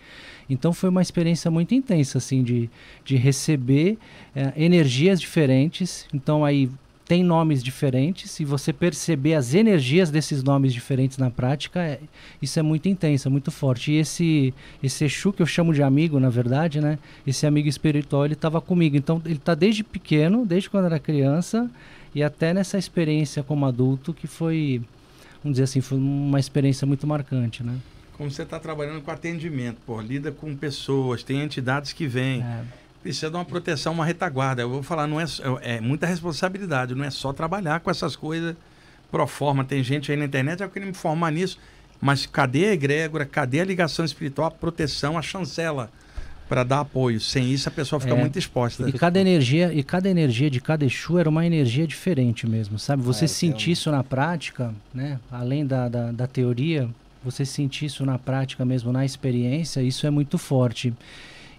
Então 0.48 0.72
foi 0.72 0.88
uma 0.88 1.02
experiência 1.02 1.50
muito 1.50 1.74
intensa, 1.74 2.20
assim, 2.20 2.44
de, 2.44 2.70
de 3.04 3.16
receber 3.16 3.98
é, 4.36 4.54
energias 4.56 5.20
diferentes. 5.20 6.06
Então 6.14 6.46
aí 6.46 6.70
tem 7.08 7.24
nomes 7.24 7.64
diferentes 7.64 8.40
e 8.40 8.46
você 8.46 8.72
perceber 8.72 9.34
as 9.34 9.56
energias 9.56 10.12
desses 10.12 10.44
nomes 10.44 10.72
diferentes 10.72 11.18
na 11.18 11.32
prática, 11.32 11.82
é, 11.82 12.00
isso 12.40 12.60
é 12.60 12.62
muito 12.62 12.88
intenso, 12.88 13.28
é 13.28 13.32
muito 13.32 13.50
forte. 13.50 13.94
E 13.94 13.96
esse 13.96 14.54
esse 14.84 15.06
Exu 15.06 15.34
que 15.34 15.42
eu 15.42 15.48
chamo 15.48 15.74
de 15.74 15.82
amigo, 15.82 16.20
na 16.20 16.30
verdade, 16.30 16.80
né? 16.80 17.00
Esse 17.26 17.48
amigo 17.48 17.68
espiritual, 17.68 18.26
ele 18.26 18.36
estava 18.36 18.62
comigo. 18.62 18.96
Então 18.96 19.20
ele 19.26 19.38
está 19.38 19.56
desde 19.56 19.84
pequeno, 19.84 20.46
desde 20.46 20.70
quando 20.70 20.86
era 20.86 21.00
criança 21.00 21.68
e 22.16 22.24
até 22.24 22.54
nessa 22.54 22.78
experiência 22.78 23.44
como 23.44 23.66
adulto 23.66 24.14
que 24.14 24.26
foi, 24.26 24.82
vamos 25.44 25.58
dizer 25.58 25.66
assim, 25.66 25.82
foi 25.82 25.98
uma 26.00 26.40
experiência 26.40 26.88
muito 26.88 27.06
marcante, 27.06 27.62
né? 27.62 27.78
como 28.18 28.32
você 28.32 28.44
está 28.44 28.60
trabalhando 28.60 29.02
com 29.02 29.12
atendimento, 29.12 29.78
pô, 29.86 30.00
lida 30.00 30.32
com 30.32 30.56
pessoas, 30.56 31.24
tem 31.24 31.42
entidades 31.42 31.92
que 31.94 32.08
vêm. 32.08 32.42
É. 32.42 32.64
Precisa 33.04 33.30
de 33.30 33.36
uma 33.36 33.46
proteção, 33.46 33.94
uma 33.94 34.06
retaguarda. 34.06 34.62
Eu 34.62 34.70
vou 34.70 34.82
falar, 34.82 35.06
não 35.06 35.20
é, 35.20 35.26
é, 35.62 35.76
é 35.76 35.82
muita 35.82 36.08
responsabilidade, 36.08 36.96
não 36.96 37.06
é 37.06 37.12
só 37.12 37.32
trabalhar 37.32 37.80
com 37.82 37.92
essas 37.92 38.16
coisas 38.16 38.56
pro 39.12 39.28
forma. 39.28 39.64
Tem 39.64 39.84
gente 39.84 40.12
aí 40.12 40.18
na 40.18 40.26
internet, 40.26 40.62
eu 40.62 40.70
queria 40.70 40.88
me 40.88 40.94
formar 40.94 41.32
nisso. 41.32 41.60
Mas 42.02 42.26
cadê 42.26 42.66
a 42.66 42.74
egrégora, 42.74 43.26
cadê 43.26 43.60
a 43.60 43.66
ligação 43.66 44.04
espiritual, 44.04 44.48
a 44.48 44.52
proteção, 44.52 45.18
a 45.18 45.22
chancela 45.22 45.92
para 46.48 46.64
dar 46.64 46.82
apoio? 46.82 47.20
Sem 47.20 47.52
isso 47.52 47.68
a 47.68 47.72
pessoa 47.72 48.00
fica 48.00 48.14
é. 48.14 48.20
muito 48.20 48.38
exposta. 48.38 48.88
E 48.90 48.94
cada 48.94 49.20
energia, 49.20 49.74
e 49.74 49.84
cada 49.84 50.10
energia 50.10 50.50
de 50.50 50.60
cada 50.60 50.86
Exu 50.86 51.18
era 51.18 51.30
uma 51.30 51.46
energia 51.46 51.88
diferente 51.88 52.48
mesmo, 52.48 52.78
sabe? 52.80 53.02
Você 53.04 53.26
ah, 53.26 53.28
sentir 53.28 53.72
isso 53.72 53.92
na 53.92 54.04
prática, 54.04 54.74
né? 54.94 55.20
Além 55.32 55.66
da, 55.66 55.90
da, 55.90 56.12
da 56.12 56.28
teoria, 56.28 56.90
você 57.24 57.46
sentir 57.46 57.86
isso 57.86 58.06
na 58.06 58.20
prática 58.20 58.64
mesmo, 58.64 58.92
na 58.92 59.04
experiência, 59.04 59.82
isso 59.82 60.06
é 60.06 60.10
muito 60.10 60.38
forte. 60.38 60.94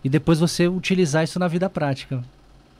E 0.04 0.08
depois 0.08 0.38
você 0.38 0.68
utilizar 0.68 1.24
isso 1.24 1.38
na 1.38 1.48
vida 1.48 1.68
prática, 1.68 2.22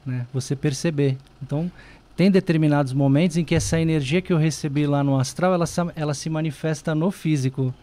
né? 0.05 0.25
Você 0.33 0.55
perceber. 0.55 1.17
Então, 1.41 1.69
tem 2.15 2.31
determinados 2.31 2.93
momentos 2.93 3.37
em 3.37 3.43
que 3.43 3.53
essa 3.53 3.79
energia 3.79 4.21
que 4.21 4.33
eu 4.33 4.37
recebi 4.37 4.87
lá 4.87 5.03
no 5.03 5.19
astral, 5.19 5.53
ela, 5.53 5.65
ela 5.95 6.13
se 6.13 6.29
manifesta 6.29 6.95
no 6.95 7.11
físico. 7.11 7.73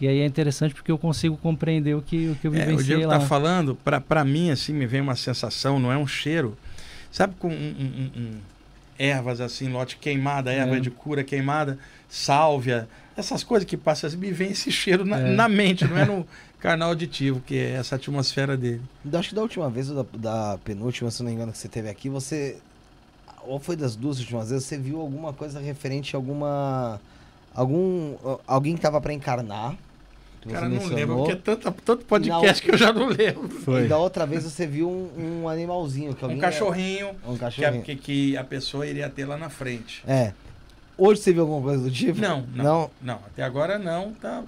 E 0.00 0.06
aí 0.06 0.20
é 0.20 0.26
interessante 0.26 0.74
porque 0.74 0.92
eu 0.92 0.98
consigo 0.98 1.36
compreender 1.36 1.94
o 1.94 2.02
que, 2.02 2.28
o 2.28 2.36
que 2.36 2.46
eu 2.46 2.50
vivenciei 2.52 2.74
é, 2.74 2.80
o 2.80 2.84
Diego 2.84 3.02
está 3.02 3.20
falando, 3.20 3.76
para 3.76 4.24
mim, 4.24 4.50
assim, 4.50 4.72
me 4.72 4.86
vem 4.86 5.00
uma 5.00 5.16
sensação, 5.16 5.78
não 5.78 5.90
é 5.90 5.96
um 5.96 6.06
cheiro. 6.06 6.56
Sabe 7.10 7.34
com 7.38 7.48
um, 7.48 7.52
um, 7.52 8.20
um, 8.20 8.38
ervas 8.98 9.40
assim, 9.40 9.68
lote 9.68 9.96
queimada, 9.96 10.52
erva 10.52 10.76
é. 10.76 10.80
de 10.80 10.90
cura 10.90 11.24
queimada, 11.24 11.78
sálvia, 12.08 12.88
essas 13.16 13.42
coisas 13.42 13.68
que 13.68 13.76
passam, 13.76 14.08
me 14.12 14.30
vem 14.30 14.52
esse 14.52 14.70
cheiro 14.70 15.04
na, 15.04 15.18
é. 15.18 15.34
na 15.34 15.48
mente, 15.48 15.84
não 15.84 15.98
é 15.98 16.04
no 16.06 16.26
canal 16.60 16.90
auditivo, 16.90 17.40
que 17.40 17.56
é 17.56 17.72
essa 17.72 17.96
atmosfera 17.96 18.56
dele. 18.56 18.82
Acho 19.12 19.30
que 19.30 19.34
da 19.34 19.42
última 19.42 19.68
vez, 19.68 19.90
ou 19.90 20.04
da, 20.04 20.18
da 20.18 20.58
penúltima, 20.58 21.10
se 21.10 21.20
não 21.22 21.28
me 21.28 21.34
engano, 21.34 21.52
que 21.52 21.58
você 21.58 21.68
teve 21.68 21.88
aqui, 21.88 22.08
você. 22.08 22.58
Ou 23.44 23.58
foi 23.58 23.76
das 23.76 23.96
duas 23.96 24.18
últimas 24.20 24.50
vezes, 24.50 24.66
você 24.66 24.78
viu 24.78 25.00
alguma 25.00 25.32
coisa 25.32 25.58
referente 25.58 26.14
a 26.14 26.18
alguma. 26.18 27.00
Algum. 27.54 28.16
Alguém 28.46 28.76
que 28.76 28.80
tava 28.80 29.00
para 29.00 29.12
encarnar. 29.12 29.76
Cara, 30.50 30.68
não 30.68 30.86
lembro, 30.86 31.16
porque 31.16 31.32
é 31.32 31.36
tanto, 31.36 31.72
tanto 31.84 32.04
podcast 32.04 32.62
que 32.62 32.70
eu 32.70 32.78
já 32.78 32.92
não 32.92 33.08
lembro. 33.08 33.48
Foi. 33.64 33.84
E 33.84 33.88
da 33.88 33.98
outra 33.98 34.24
vez 34.26 34.44
você 34.44 34.66
viu 34.66 34.88
um, 34.88 35.42
um 35.42 35.48
animalzinho. 35.48 36.14
Que 36.14 36.24
um 36.24 36.38
cachorrinho. 36.38 37.10
Um 37.26 37.36
cachorrinho. 37.36 37.82
Que 37.82 37.92
a, 37.92 37.94
que, 37.96 38.02
que 38.02 38.36
a 38.36 38.44
pessoa 38.44 38.86
iria 38.86 39.08
ter 39.08 39.26
lá 39.26 39.36
na 39.36 39.50
frente. 39.50 40.02
É. 40.06 40.32
Hoje 40.96 41.20
você 41.20 41.32
viu 41.32 41.42
alguma 41.42 41.62
coisa 41.62 41.84
do 41.84 41.90
tipo? 41.90 42.20
Não, 42.20 42.44
não. 42.54 42.64
Não, 42.64 42.90
não 43.00 43.14
até 43.26 43.42
agora 43.42 43.78
não. 43.78 44.12
Tá, 44.14 44.42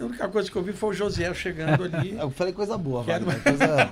A 0.00 0.04
única 0.04 0.28
coisa 0.28 0.50
que 0.50 0.56
eu 0.56 0.62
vi 0.62 0.72
foi 0.72 0.90
o 0.90 0.92
Josiel 0.92 1.34
chegando 1.34 1.84
ali. 1.84 2.16
Eu 2.20 2.30
falei 2.30 2.52
coisa 2.52 2.78
boa, 2.78 3.04
Quero- 3.04 3.24
Wagner, 3.26 3.42
coisa... 3.42 3.88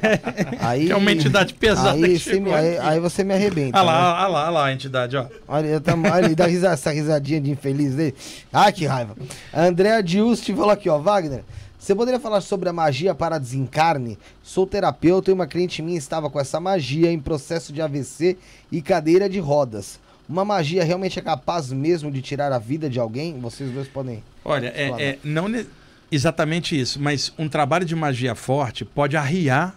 aí, 0.60 0.86
Que 0.86 0.92
é 0.92 0.96
uma 0.96 1.12
entidade 1.12 1.54
pesada 1.54 1.90
aí, 2.06 2.18
você 2.18 2.40
me, 2.40 2.52
aí, 2.52 2.78
aí 2.78 3.00
você 3.00 3.22
me 3.24 3.34
arrebenta. 3.34 3.78
Olha 3.78 3.86
né? 3.86 3.92
lá, 3.98 4.14
olha 4.22 4.28
lá, 4.28 4.42
olha 4.42 4.50
lá 4.50 4.64
a 4.66 4.72
entidade, 4.72 5.16
ó. 5.16 5.26
Olha, 5.46 5.66
eu 5.66 5.80
tam- 5.80 6.02
olha 6.10 6.24
ele 6.26 6.34
dá 6.34 6.46
risa- 6.46 6.70
essa 6.70 6.90
risadinha 6.90 7.40
de 7.40 7.50
infeliz 7.50 7.94
dele. 7.94 8.14
Ai, 8.52 8.72
que 8.72 8.86
raiva. 8.86 9.14
A 9.52 9.62
Andrea 9.64 10.02
Diusti 10.02 10.54
falou 10.54 10.70
aqui, 10.70 10.88
ó. 10.88 10.98
Wagner, 10.98 11.44
você 11.78 11.94
poderia 11.94 12.20
falar 12.20 12.40
sobre 12.40 12.68
a 12.68 12.72
magia 12.72 13.14
para 13.14 13.38
desencarne? 13.38 14.18
Sou 14.42 14.66
terapeuta 14.66 15.30
e 15.30 15.34
uma 15.34 15.46
cliente 15.46 15.82
minha 15.82 15.98
estava 15.98 16.28
com 16.30 16.38
essa 16.40 16.60
magia 16.60 17.10
em 17.10 17.18
processo 17.18 17.72
de 17.72 17.80
AVC 17.82 18.36
e 18.70 18.80
cadeira 18.82 19.28
de 19.28 19.38
rodas. 19.40 19.98
Uma 20.30 20.44
magia 20.44 20.84
realmente 20.84 21.18
é 21.18 21.22
capaz 21.22 21.72
mesmo 21.72 22.08
de 22.08 22.22
tirar 22.22 22.52
a 22.52 22.58
vida 22.58 22.88
de 22.88 23.00
alguém? 23.00 23.40
Vocês 23.40 23.68
dois 23.72 23.88
podem. 23.88 24.22
Olha, 24.44 24.68
é, 24.68 24.88
é, 25.02 25.18
não 25.24 25.48
ne- 25.48 25.66
exatamente 26.10 26.78
isso, 26.78 27.02
mas 27.02 27.32
um 27.36 27.48
trabalho 27.48 27.84
de 27.84 27.96
magia 27.96 28.36
forte 28.36 28.84
pode 28.84 29.16
arriar 29.16 29.74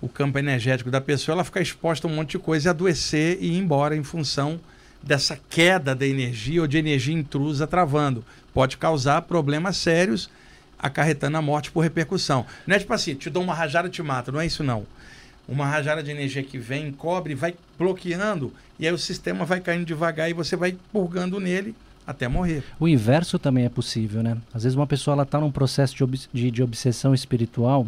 o 0.00 0.08
campo 0.08 0.38
energético 0.38 0.88
da 0.88 1.00
pessoa, 1.00 1.34
ela 1.34 1.42
ficar 1.42 1.60
exposta 1.60 2.06
a 2.06 2.10
um 2.10 2.14
monte 2.14 2.30
de 2.30 2.38
coisa 2.38 2.68
e 2.68 2.70
adoecer 2.70 3.38
e 3.40 3.48
ir 3.54 3.58
embora 3.58 3.96
em 3.96 4.04
função 4.04 4.60
dessa 5.02 5.36
queda 5.50 5.96
da 5.96 6.06
energia 6.06 6.60
ou 6.60 6.68
de 6.68 6.78
energia 6.78 7.12
intrusa 7.12 7.66
travando. 7.66 8.24
Pode 8.54 8.76
causar 8.76 9.22
problemas 9.22 9.76
sérios, 9.78 10.30
acarretando 10.78 11.36
a 11.38 11.42
morte 11.42 11.72
por 11.72 11.80
repercussão. 11.80 12.46
Não 12.68 12.76
é 12.76 12.78
tipo 12.78 12.92
assim, 12.92 13.16
te 13.16 13.28
dou 13.28 13.42
uma 13.42 13.52
rajada 13.52 13.88
e 13.88 13.90
te 13.90 14.00
mata, 14.00 14.30
não 14.30 14.40
é 14.40 14.46
isso 14.46 14.62
não. 14.62 14.86
Uma 15.48 15.64
rajada 15.66 16.02
de 16.02 16.10
energia 16.10 16.42
que 16.42 16.58
vem, 16.58 16.92
cobre, 16.92 17.34
vai 17.34 17.54
bloqueando, 17.78 18.52
e 18.78 18.86
aí 18.86 18.92
o 18.92 18.98
sistema 18.98 19.44
vai 19.46 19.60
caindo 19.60 19.86
devagar 19.86 20.28
e 20.28 20.34
você 20.34 20.54
vai 20.56 20.76
purgando 20.92 21.40
nele 21.40 21.74
até 22.06 22.28
morrer. 22.28 22.62
O 22.78 22.86
inverso 22.86 23.38
também 23.38 23.64
é 23.64 23.68
possível, 23.70 24.22
né? 24.22 24.36
Às 24.52 24.64
vezes 24.64 24.76
uma 24.76 24.86
pessoa 24.86 25.14
ela 25.14 25.22
está 25.22 25.40
num 25.40 25.50
processo 25.50 25.94
de, 25.96 26.04
obs- 26.04 26.28
de, 26.32 26.50
de 26.50 26.62
obsessão 26.62 27.14
espiritual 27.14 27.86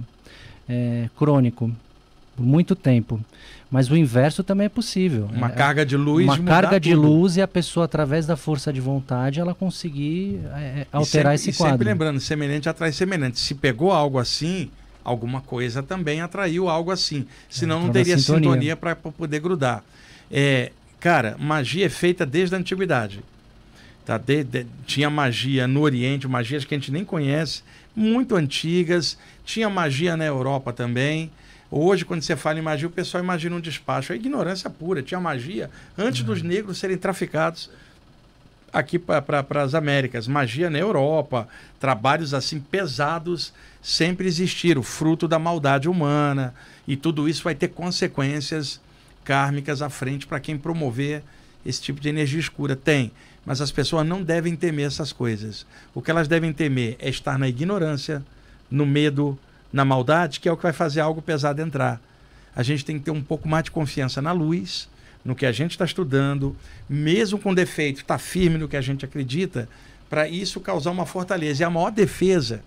é, 0.69 1.09
crônico 1.17 1.71
por 2.37 2.45
muito 2.47 2.75
tempo, 2.75 3.21
mas 3.71 3.91
o 3.91 3.97
inverso 3.97 4.43
também 4.43 4.65
é 4.67 4.69
possível. 4.69 5.29
Uma 5.33 5.49
É, 5.49 5.51
carga 5.51 5.85
de 5.85 5.97
luz. 5.97 6.25
uma 6.25 6.39
carga 6.39 6.81
de 6.81 6.95
tudo. 6.95 7.03
luz 7.07 7.37
e 7.37 7.43
a 7.43 7.49
pessoa 7.49 7.85
através 7.85 8.25
da 8.27 8.37
força 8.37 8.73
de 8.73 8.81
vontade 8.81 9.39
ela 9.41 9.55
conseguir 9.55 10.41
é, 10.55 10.61
é, 10.61 10.81
E 10.83 10.87
alterar 10.97 11.37
sempre, 11.37 11.51
esse 11.51 11.51
e 11.51 11.53
quadro. 11.55 11.73
sempre 11.75 11.89
lembrando, 11.93 12.21
semelhante 12.21 12.69
atrai 12.69 12.93
semelhante. 12.93 13.39
Se 13.39 13.55
pegou 13.55 13.91
algo 13.93 14.19
assim, 14.19 14.71
alguma 15.05 15.41
coisa 15.41 15.83
também 15.83 16.20
atraiu 16.20 16.69
algo 16.69 16.91
assim. 16.91 17.27
Senão 17.49 17.81
não 17.81 17.87
entrou 17.89 17.95
na 17.99 18.05
teria 18.05 18.19
sintonia. 18.19 18.51
sintonia 18.51 18.77
para 18.77 18.95
poder 18.97 19.41
grudar. 19.41 19.83
É, 20.31 20.73
cara, 20.99 21.37
magia 21.39 21.87
é 21.87 21.89
feita 21.89 22.25
desde 22.27 22.55
a 22.55 22.59
antiguidade. 22.59 23.20
Tá? 24.05 24.19
De- 24.19 24.45
de- 24.45 24.67
tinha 24.87 25.09
magia 25.11 25.67
no 25.67 25.81
Oriente, 25.83 26.27
magias 26.29 26.65
que 26.65 26.75
a 26.75 26.79
gente 26.79 26.91
nem 26.93 27.05
conhece, 27.05 27.62
muito 27.95 28.35
antigas. 28.37 29.19
Tinha 29.45 29.69
magia 29.70 30.17
na 30.17 30.25
Europa 30.25 30.73
também. 30.73 31.31
Hoje, 31.70 32.05
quando 32.05 32.23
você 32.23 32.35
fala 32.35 32.59
em 32.59 32.62
magia, 32.62 32.89
o 32.89 32.91
pessoal 32.91 33.23
imagina 33.23 33.55
um 33.55 33.61
despacho. 33.61 34.12
É 34.12 34.17
ignorância 34.17 34.69
pura. 34.69 35.03
Tinha 35.03 35.20
magia 35.20 35.70
antes 35.97 36.23
dos 36.25 36.43
negros 36.43 36.79
serem 36.79 36.97
traficados 36.97 37.70
aqui 38.73 38.99
para 38.99 39.63
as 39.63 39.75
Américas. 39.75 40.27
Magia 40.27 40.71
na 40.71 40.79
Europa, 40.79 41.49
trabalhos 41.79 42.35
assim 42.35 42.61
pesados 42.61 43.53
sempre 43.83 44.27
existiram, 44.27 44.83
fruto 44.83 45.27
da 45.27 45.39
maldade 45.39 45.89
humana. 45.89 46.55
E 46.87 46.97
tudo 46.97 47.29
isso 47.29 47.45
vai 47.45 47.55
ter 47.55 47.69
consequências 47.69 48.81
kármicas 49.25 49.83
à 49.83 49.89
frente 49.89 50.27
para 50.27 50.41
quem 50.41 50.59
promover 50.59 51.23
esse 51.65 51.81
tipo 51.81 52.01
de 52.01 52.09
energia 52.09 52.41
escura. 52.41 52.75
Tem, 52.75 53.13
mas 53.45 53.61
as 53.61 53.71
pessoas 53.71 54.07
não 54.07 54.23
devem 54.23 54.57
temer 54.57 54.87
essas 54.87 55.13
coisas. 55.13 55.67
O 55.95 56.03
que 56.03 56.11
elas 56.11 56.29
devem 56.29 56.53
temer 56.53 56.97
é 56.99 57.09
estar 57.09 57.39
na 57.39 57.49
ignorância, 57.49 58.23
no 58.71 58.87
medo, 58.87 59.39
na 59.73 59.85
maldade, 59.85 60.41
que 60.41 60.49
é 60.49 60.53
o 60.53 60.57
que 60.57 60.63
vai 60.63 60.73
fazer 60.73 61.01
algo 61.01 61.23
pesado 61.23 61.61
entrar. 61.61 62.01
A 62.55 62.63
gente 62.63 62.85
tem 62.85 62.99
que 62.99 63.05
ter 63.05 63.11
um 63.11 63.23
pouco 63.23 63.49
mais 63.49 63.65
de 63.65 63.71
confiança 63.71 64.21
na 64.21 64.33
luz, 64.33 64.89
no 65.25 65.35
que 65.35 65.47
a 65.47 65.53
gente 65.53 65.73
está 65.73 65.85
estudando, 65.85 66.57
mesmo 66.89 67.39
com 67.39 67.55
defeito, 67.55 68.01
estar 68.01 68.19
firme 68.19 68.59
no 68.59 68.69
que 68.69 68.77
a 68.77 68.81
gente 68.81 69.05
acredita, 69.05 69.69
para 70.09 70.29
isso 70.29 70.61
causar 70.61 70.91
uma 70.91 71.07
fortaleza. 71.07 71.63
E 71.63 71.65
a 71.65 71.71
maior 71.71 71.91
defesa 71.91 72.63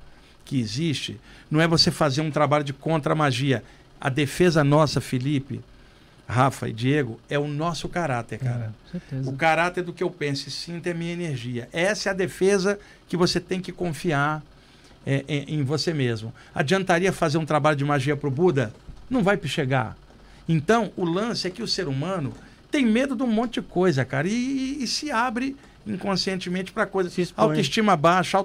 que 0.45 0.59
existe 0.59 1.19
não 1.49 1.59
é 1.61 1.67
você 1.67 1.91
fazer 1.91 2.21
um 2.21 2.31
trabalho 2.31 2.63
de 2.63 2.73
contra-magia. 2.73 3.63
A 3.99 4.09
defesa 4.09 4.63
nossa, 4.63 5.01
Felipe, 5.01 5.61
Rafa 6.27 6.69
e 6.69 6.73
Diego, 6.73 7.19
é 7.29 7.37
o 7.37 7.47
nosso 7.47 7.89
caráter, 7.89 8.39
cara. 8.39 8.65
É, 8.65 8.67
com 8.67 8.99
certeza. 8.99 9.29
O 9.29 9.35
caráter 9.35 9.83
do 9.83 9.93
que 9.93 10.03
eu 10.03 10.09
penso 10.09 10.47
e 10.47 10.51
sinto 10.51 10.87
é 10.87 10.93
minha 10.93 11.13
energia. 11.13 11.67
Essa 11.73 12.09
é 12.09 12.11
a 12.11 12.15
defesa 12.15 12.79
que 13.07 13.17
você 13.17 13.39
tem 13.39 13.59
que 13.59 13.71
confiar 13.71 14.41
é, 15.05 15.23
em, 15.27 15.59
em 15.59 15.63
você 15.63 15.93
mesmo. 15.93 16.33
Adiantaria 16.53 17.11
fazer 17.11 17.37
um 17.37 17.45
trabalho 17.45 17.75
de 17.75 17.85
magia 17.85 18.15
para 18.15 18.27
o 18.27 18.31
Buda? 18.31 18.73
Não 19.09 19.21
vai 19.21 19.39
chegar. 19.45 19.97
Então, 20.47 20.91
o 20.95 21.05
lance 21.05 21.47
é 21.47 21.49
que 21.49 21.63
o 21.63 21.67
ser 21.67 21.87
humano 21.87 22.33
tem 22.69 22.85
medo 22.85 23.15
de 23.15 23.23
um 23.23 23.27
monte 23.27 23.55
de 23.55 23.61
coisa, 23.61 24.03
cara, 24.03 24.27
e, 24.27 24.83
e 24.83 24.87
se 24.87 25.11
abre 25.11 25.55
inconscientemente 25.85 26.71
para 26.71 26.85
coisas. 26.85 27.33
Autoestima 27.35 27.95
baixa, 27.95 28.37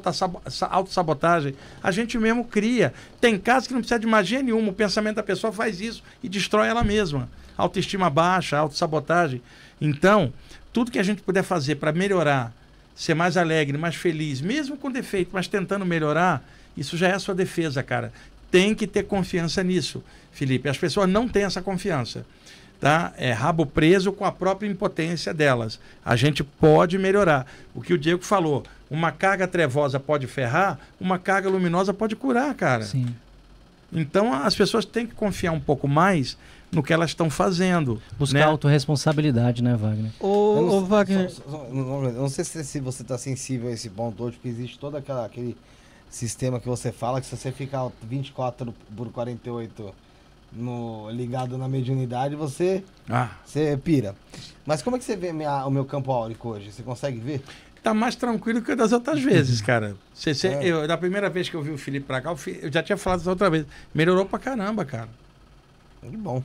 autossabotagem. 0.70 1.54
A 1.82 1.90
gente 1.90 2.18
mesmo 2.18 2.44
cria. 2.44 2.92
Tem 3.20 3.38
casos 3.38 3.68
que 3.68 3.74
não 3.74 3.80
precisa 3.80 4.00
de 4.00 4.06
magia 4.06 4.42
nenhuma. 4.42 4.70
O 4.70 4.74
pensamento 4.74 5.16
da 5.16 5.22
pessoa 5.22 5.52
faz 5.52 5.80
isso 5.80 6.02
e 6.22 6.28
destrói 6.28 6.68
ela 6.68 6.82
mesma. 6.82 7.28
Autoestima 7.56 8.10
baixa, 8.10 8.58
autossabotagem. 8.58 9.40
Então, 9.80 10.32
tudo 10.72 10.90
que 10.90 10.98
a 10.98 11.02
gente 11.02 11.22
puder 11.22 11.42
fazer 11.42 11.76
para 11.76 11.92
melhorar, 11.92 12.52
ser 12.94 13.14
mais 13.14 13.36
alegre, 13.36 13.78
mais 13.78 13.94
feliz, 13.94 14.40
mesmo 14.40 14.76
com 14.76 14.90
defeito, 14.90 15.30
mas 15.32 15.46
tentando 15.46 15.86
melhorar, 15.86 16.44
isso 16.76 16.96
já 16.96 17.08
é 17.08 17.14
a 17.14 17.18
sua 17.18 17.34
defesa, 17.34 17.82
cara. 17.82 18.12
Tem 18.50 18.74
que 18.74 18.86
ter 18.86 19.04
confiança 19.04 19.62
nisso, 19.62 20.02
Felipe. 20.32 20.68
As 20.68 20.78
pessoas 20.78 21.08
não 21.08 21.28
têm 21.28 21.44
essa 21.44 21.60
confiança. 21.62 22.24
Tá? 22.80 23.12
É 23.16 23.32
rabo 23.32 23.66
preso 23.66 24.12
com 24.12 24.24
a 24.24 24.30
própria 24.30 24.68
impotência 24.68 25.34
delas. 25.34 25.80
A 26.04 26.14
gente 26.14 26.44
pode 26.44 26.96
melhorar. 26.96 27.44
O 27.74 27.80
que 27.82 27.92
o 27.92 27.98
Diego 27.98 28.22
falou, 28.24 28.62
uma 28.88 29.10
carga 29.10 29.48
trevosa 29.48 29.98
pode 29.98 30.28
ferrar, 30.28 30.78
uma 31.00 31.18
carga 31.18 31.48
luminosa 31.48 31.92
pode 31.92 32.14
curar, 32.14 32.54
cara. 32.54 32.84
Sim. 32.84 33.06
Então 33.92 34.32
as 34.32 34.54
pessoas 34.54 34.84
têm 34.84 35.06
que 35.06 35.14
confiar 35.14 35.50
um 35.52 35.58
pouco 35.60 35.88
mais 35.88 36.36
no 36.70 36.82
que 36.82 36.92
elas 36.92 37.10
estão 37.10 37.28
fazendo. 37.30 38.00
Buscar 38.18 38.38
né? 38.38 38.44
autorresponsabilidade, 38.44 39.62
né, 39.62 39.74
Wagner? 39.74 40.12
Ô, 40.20 40.60
não, 40.60 40.84
Wagner, 40.84 41.30
só- 41.30 41.42
só- 41.50 41.68
não, 41.72 42.12
não 42.12 42.28
sei 42.28 42.44
se, 42.44 42.62
se 42.64 42.80
você 42.80 43.02
está 43.02 43.16
sensível 43.18 43.70
a 43.70 43.72
esse 43.72 43.88
ponto 43.90 44.22
hoje, 44.22 44.36
porque 44.36 44.48
existe 44.48 44.78
todo 44.78 44.96
aquela, 44.96 45.24
aquele 45.24 45.56
sistema 46.10 46.58
que 46.60 46.68
você 46.68 46.90
fala 46.92 47.20
que 47.20 47.26
se 47.26 47.36
você 47.36 47.52
ficar 47.52 47.90
24 48.02 48.74
por 48.96 49.10
48 49.12 49.94
no, 50.52 51.10
ligado 51.10 51.58
na 51.58 51.68
mediunidade, 51.68 52.34
você, 52.34 52.82
Ah, 53.08 53.30
você 53.44 53.76
pira. 53.82 54.14
Mas 54.64 54.82
como 54.82 54.96
é 54.96 54.98
que 54.98 55.04
você 55.04 55.16
vê 55.16 55.32
minha- 55.32 55.66
o 55.66 55.70
meu 55.70 55.84
campo 55.84 56.10
áurico 56.12 56.48
hoje? 56.50 56.72
Você 56.72 56.82
consegue 56.82 57.18
ver? 57.18 57.42
tá 57.80 57.94
mais 57.94 58.16
tranquilo 58.16 58.60
que 58.60 58.74
das 58.74 58.92
outras 58.92 59.20
vezes, 59.22 59.60
cara. 59.62 59.96
Você, 60.12 60.34
você- 60.34 60.48
É. 60.48 60.64
eu, 60.66 60.86
da 60.86 60.98
primeira 60.98 61.30
vez 61.30 61.48
que 61.48 61.54
eu 61.54 61.62
vi 61.62 61.70
o 61.70 61.78
Felipe 61.78 62.06
pra 62.06 62.20
cá, 62.20 62.34
eu 62.60 62.70
já 62.72 62.82
tinha 62.82 62.96
falado 62.98 63.20
isso 63.20 63.30
outra 63.30 63.48
vez. 63.48 63.64
Melhorou 63.94 64.26
pra 64.26 64.38
caramba, 64.38 64.84
cara. 64.84 65.08
Que 66.02 66.16
bom. 66.16 66.42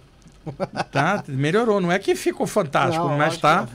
Tá? 0.91 1.23
Melhorou. 1.27 1.80
Não 1.80 1.91
é 1.91 1.97
que 1.99 2.15
ficou 2.15 2.45
fantástico, 2.45 3.07
Não, 3.07 3.17
mas 3.17 3.38
tá. 3.38 3.67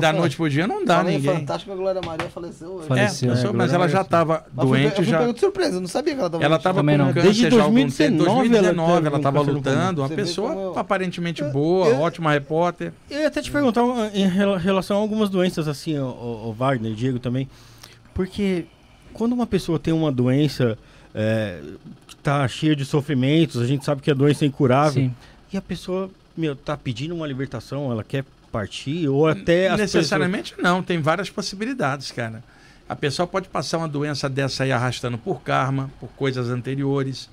Da 0.00 0.12
noite 0.12 0.36
pro 0.36 0.48
dia 0.50 0.66
não 0.66 0.84
dá 0.84 0.98
Falei 0.98 1.16
ninguém. 1.18 1.34
fantástico, 1.38 1.72
a 1.72 1.76
Glória 1.76 2.00
Maria 2.04 2.28
faleceu 2.28 2.68
hoje. 2.70 2.84
É, 2.84 2.88
Faleceu, 2.88 3.30
pessoa- 3.30 3.50
é, 3.52 3.56
mas 3.56 3.72
ela 3.72 3.88
já 3.88 4.00
estava 4.02 4.44
fui 4.54 4.64
doente 4.66 4.88
eu 4.90 4.94
fui 4.96 5.04
já. 5.04 5.18
pego 5.18 5.32
de 5.32 5.40
surpresa, 5.40 5.76
eu 5.76 5.80
não 5.80 5.88
sabia 5.88 6.14
que 6.14 6.20
ela 6.20 6.30
tava 6.30 6.44
Ela 6.44 6.48
doente. 6.56 6.60
estava 6.60 6.80
com 6.80 6.96
não. 6.98 7.06
câncer 7.12 7.22
Desde 7.22 7.42
já 7.42 7.48
há 7.48 7.62
algum 7.62 7.74
2019 7.74 8.18
tempo. 8.18 8.24
2019 8.50 9.06
ela 9.06 9.16
estava 9.16 9.40
lutando. 9.40 10.00
Uma 10.02 10.08
pessoa 10.08 10.52
eu- 10.52 10.78
aparentemente 10.78 11.44
boa, 11.44 11.88
eu- 11.88 12.00
ótima 12.00 12.32
repórter. 12.32 12.92
eu 13.10 13.20
ia 13.20 13.28
até 13.28 13.40
te 13.40 13.50
perguntar 13.50 13.84
uh, 13.84 14.10
em 14.12 14.26
rela- 14.26 14.58
relação 14.58 14.96
a 14.96 15.00
algumas 15.00 15.28
doenças, 15.30 15.68
assim, 15.68 15.98
o, 15.98 16.04
o 16.48 16.52
Wagner, 16.52 16.92
Diego 16.94 17.18
também. 17.18 17.48
Porque 18.14 18.66
quando 19.12 19.32
uma 19.32 19.46
pessoa 19.46 19.78
tem 19.78 19.92
uma 19.94 20.10
doença 20.12 20.76
é, 21.14 21.60
que 22.06 22.14
tá 22.16 22.46
cheia 22.46 22.76
de 22.76 22.84
sofrimentos, 22.84 23.60
a 23.60 23.66
gente 23.66 23.84
sabe 23.84 24.00
que 24.00 24.10
a 24.10 24.14
doença 24.14 24.44
é 24.44 24.48
incurável, 24.48 24.92
Sim. 25.02 25.14
E 25.52 25.56
a 25.56 25.62
pessoa, 25.62 26.10
meu, 26.36 26.54
tá 26.56 26.76
pedindo 26.76 27.14
uma 27.14 27.26
libertação, 27.26 27.90
ela 27.90 28.04
quer 28.04 28.24
partir, 28.52 29.08
ou 29.08 29.26
até 29.28 29.76
Necessariamente 29.76 30.54
não, 30.58 30.82
tem 30.82 31.00
várias 31.00 31.30
possibilidades, 31.30 32.10
cara. 32.10 32.42
A 32.88 32.96
pessoa 32.96 33.26
pode 33.26 33.48
passar 33.48 33.78
uma 33.78 33.88
doença 33.88 34.28
dessa 34.28 34.64
aí 34.64 34.72
arrastando 34.72 35.16
por 35.16 35.42
karma, 35.42 35.90
por 36.00 36.08
coisas 36.10 36.48
anteriores. 36.50 37.28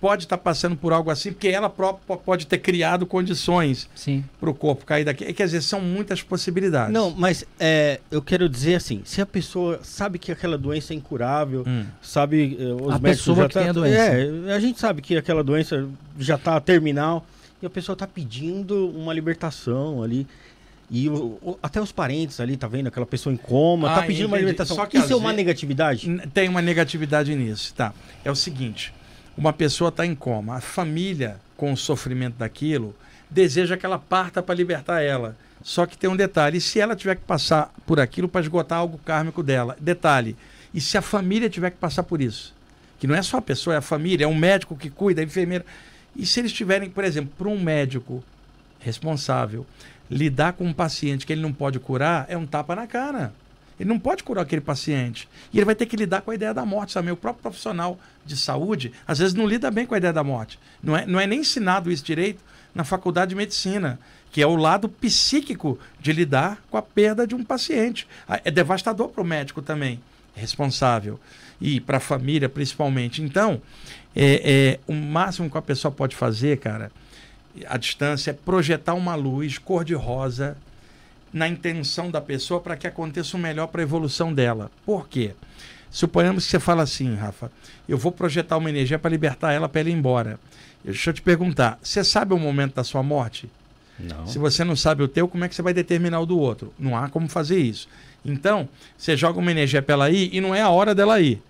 Pode 0.00 0.24
estar 0.24 0.38
passando 0.38 0.74
por 0.76 0.94
algo 0.94 1.10
assim, 1.10 1.30
porque 1.30 1.46
ela 1.48 1.68
própria 1.68 2.02
po- 2.06 2.16
pode 2.16 2.46
ter 2.46 2.56
criado 2.58 3.04
condições 3.06 3.86
para 4.40 4.48
o 4.50 4.54
corpo 4.54 4.84
cair 4.86 5.04
daqui. 5.04 5.30
Quer 5.34 5.44
dizer, 5.44 5.60
são 5.62 5.78
muitas 5.80 6.22
possibilidades. 6.22 6.92
Não, 6.92 7.10
mas 7.10 7.44
é, 7.60 8.00
eu 8.10 8.22
quero 8.22 8.48
dizer 8.48 8.76
assim, 8.76 9.02
se 9.04 9.20
a 9.20 9.26
pessoa 9.26 9.78
sabe 9.82 10.18
que 10.18 10.32
aquela 10.32 10.56
doença 10.56 10.94
é 10.94 10.96
incurável, 10.96 11.64
Hum. 11.68 11.84
sabe, 12.00 12.56
eh, 12.58 12.64
os 12.72 12.94
A 12.94 12.98
médicos 12.98 13.00
pessoa 13.02 13.36
já 13.36 13.48
que 13.48 13.54
tá- 13.54 13.60
tem 13.60 13.68
a 13.68 13.72
doença. 13.74 14.00
É, 14.00 14.54
a 14.54 14.58
gente 14.58 14.80
sabe 14.80 15.02
que 15.02 15.16
aquela 15.18 15.44
doença 15.44 15.86
já 16.18 16.36
está 16.36 16.58
terminal 16.60 17.26
e 17.62 17.66
a 17.66 17.70
pessoa 17.70 17.94
está 17.94 18.06
pedindo 18.06 18.88
uma 18.90 19.12
libertação 19.12 20.02
ali. 20.02 20.26
E 20.90 21.08
o- 21.08 21.38
o- 21.40 21.58
até 21.62 21.80
os 21.80 21.92
parentes 21.92 22.40
ali, 22.40 22.56
tá 22.56 22.66
vendo? 22.66 22.88
Aquela 22.88 23.06
pessoa 23.06 23.32
em 23.32 23.36
coma, 23.36 23.90
Ah, 23.92 23.94
tá 24.00 24.02
pedindo 24.02 24.26
uma 24.26 24.36
entendi. 24.36 24.44
alimentação. 24.48 24.76
Só 24.76 24.86
que 24.86 24.98
Isso 24.98 25.12
é 25.12 25.16
uma 25.16 25.26
vezes- 25.30 25.36
negatividade? 25.36 26.18
Tem 26.34 26.48
uma 26.48 26.60
negatividade 26.60 27.34
nisso, 27.36 27.72
tá? 27.74 27.92
É 28.24 28.30
o 28.30 28.34
seguinte: 28.34 28.92
uma 29.36 29.52
pessoa 29.52 29.90
está 29.90 30.04
em 30.04 30.14
coma, 30.16 30.56
a 30.56 30.60
família, 30.60 31.36
com 31.56 31.72
o 31.72 31.76
sofrimento 31.76 32.34
daquilo, 32.38 32.94
deseja 33.30 33.76
que 33.76 33.86
ela 33.86 33.98
parta 33.98 34.42
para 34.42 34.54
libertar 34.54 35.00
ela. 35.00 35.36
Só 35.62 35.86
que 35.86 35.96
tem 35.96 36.10
um 36.10 36.16
detalhe: 36.16 36.58
e 36.58 36.60
se 36.60 36.80
ela 36.80 36.96
tiver 36.96 37.14
que 37.14 37.22
passar 37.22 37.72
por 37.86 38.00
aquilo 38.00 38.26
para 38.28 38.40
esgotar 38.40 38.78
algo 38.78 38.98
kármico 39.04 39.44
dela? 39.44 39.76
Detalhe: 39.80 40.34
e 40.74 40.80
se 40.80 40.98
a 40.98 41.02
família 41.02 41.48
tiver 41.48 41.70
que 41.70 41.76
passar 41.76 42.02
por 42.02 42.20
isso? 42.20 42.52
Que 42.98 43.06
não 43.06 43.14
é 43.14 43.22
só 43.22 43.36
a 43.36 43.42
pessoa, 43.42 43.74
é 43.74 43.78
a 43.78 43.82
família, 43.82 44.24
é 44.24 44.28
um 44.28 44.34
médico 44.34 44.74
que 44.76 44.90
cuida, 44.90 45.20
a 45.20 45.24
enfermeira. 45.24 45.64
E 46.14 46.26
se 46.26 46.40
eles 46.40 46.52
tiverem, 46.52 46.90
por 46.90 47.04
exemplo, 47.04 47.32
para 47.36 47.48
um 47.48 47.60
médico 47.60 48.22
responsável 48.78 49.66
lidar 50.10 50.54
com 50.54 50.64
um 50.64 50.72
paciente 50.72 51.24
que 51.24 51.32
ele 51.32 51.42
não 51.42 51.52
pode 51.52 51.78
curar, 51.78 52.26
é 52.28 52.36
um 52.36 52.46
tapa 52.46 52.74
na 52.74 52.86
cara. 52.86 53.32
Ele 53.78 53.88
não 53.88 53.98
pode 53.98 54.22
curar 54.22 54.42
aquele 54.42 54.60
paciente. 54.60 55.26
E 55.52 55.58
ele 55.58 55.64
vai 55.64 55.74
ter 55.74 55.86
que 55.86 55.96
lidar 55.96 56.20
com 56.20 56.30
a 56.30 56.34
ideia 56.34 56.52
da 56.52 56.66
morte 56.66 56.92
também. 56.92 57.12
O 57.12 57.16
próprio 57.16 57.42
profissional 57.42 57.98
de 58.26 58.36
saúde, 58.36 58.92
às 59.06 59.18
vezes, 59.18 59.32
não 59.32 59.46
lida 59.46 59.70
bem 59.70 59.86
com 59.86 59.94
a 59.94 59.98
ideia 59.98 60.12
da 60.12 60.22
morte. 60.22 60.58
Não 60.82 60.94
é, 60.94 61.06
não 61.06 61.18
é 61.18 61.26
nem 61.26 61.40
ensinado 61.40 61.90
isso 61.90 62.04
direito 62.04 62.40
na 62.74 62.84
faculdade 62.84 63.30
de 63.30 63.34
medicina, 63.34 63.98
que 64.30 64.42
é 64.42 64.46
o 64.46 64.54
lado 64.54 64.88
psíquico 64.88 65.78
de 65.98 66.12
lidar 66.12 66.62
com 66.70 66.76
a 66.76 66.82
perda 66.82 67.26
de 67.26 67.34
um 67.34 67.42
paciente. 67.42 68.06
Ah, 68.28 68.40
É 68.44 68.50
devastador 68.50 69.08
para 69.08 69.22
o 69.22 69.26
médico 69.26 69.62
também, 69.62 69.98
responsável. 70.34 71.18
E 71.58 71.80
para 71.80 71.96
a 71.96 72.00
família, 72.00 72.48
principalmente. 72.48 73.22
Então, 73.22 73.62
é, 74.14 74.78
é, 74.78 74.80
o 74.86 74.92
máximo 74.92 75.50
que 75.50 75.58
a 75.58 75.62
pessoa 75.62 75.92
pode 75.92 76.16
fazer, 76.16 76.58
cara, 76.58 76.90
à 77.66 77.76
distância, 77.76 78.30
é 78.30 78.34
projetar 78.34 78.94
uma 78.94 79.14
luz 79.14 79.58
cor-de-rosa 79.58 80.56
na 81.32 81.48
intenção 81.48 82.10
da 82.10 82.20
pessoa 82.20 82.60
para 82.60 82.76
que 82.76 82.86
aconteça 82.86 83.36
o 83.36 83.40
melhor 83.40 83.68
para 83.68 83.80
a 83.80 83.84
evolução 83.84 84.32
dela. 84.32 84.70
Por 84.84 85.08
quê? 85.08 85.32
Suponhamos 85.90 86.44
que 86.44 86.50
você 86.50 86.60
fala 86.60 86.82
assim, 86.82 87.14
Rafa, 87.14 87.50
eu 87.88 87.98
vou 87.98 88.12
projetar 88.12 88.56
uma 88.56 88.70
energia 88.70 88.98
para 88.98 89.10
libertar 89.10 89.52
ela 89.52 89.68
para 89.68 89.80
ela 89.80 89.90
ir 89.90 89.94
embora. 89.94 90.38
Deixa 90.84 91.10
eu 91.10 91.14
te 91.14 91.22
perguntar, 91.22 91.78
você 91.82 92.02
sabe 92.02 92.32
o 92.32 92.38
momento 92.38 92.74
da 92.74 92.84
sua 92.84 93.02
morte? 93.02 93.50
Não. 93.98 94.26
Se 94.26 94.38
você 94.38 94.64
não 94.64 94.74
sabe 94.74 95.02
o 95.02 95.08
teu, 95.08 95.28
como 95.28 95.44
é 95.44 95.48
que 95.48 95.54
você 95.54 95.62
vai 95.62 95.74
determinar 95.74 96.20
o 96.20 96.26
do 96.26 96.38
outro? 96.38 96.72
Não 96.78 96.96
há 96.96 97.08
como 97.08 97.28
fazer 97.28 97.58
isso. 97.58 97.88
Então, 98.24 98.68
você 98.96 99.16
joga 99.16 99.38
uma 99.38 99.50
energia 99.50 99.82
para 99.82 99.92
ela 99.92 100.10
ir 100.10 100.30
e 100.32 100.40
não 100.40 100.54
é 100.54 100.62
a 100.62 100.70
hora 100.70 100.94
dela 100.94 101.20
ir. 101.20 101.42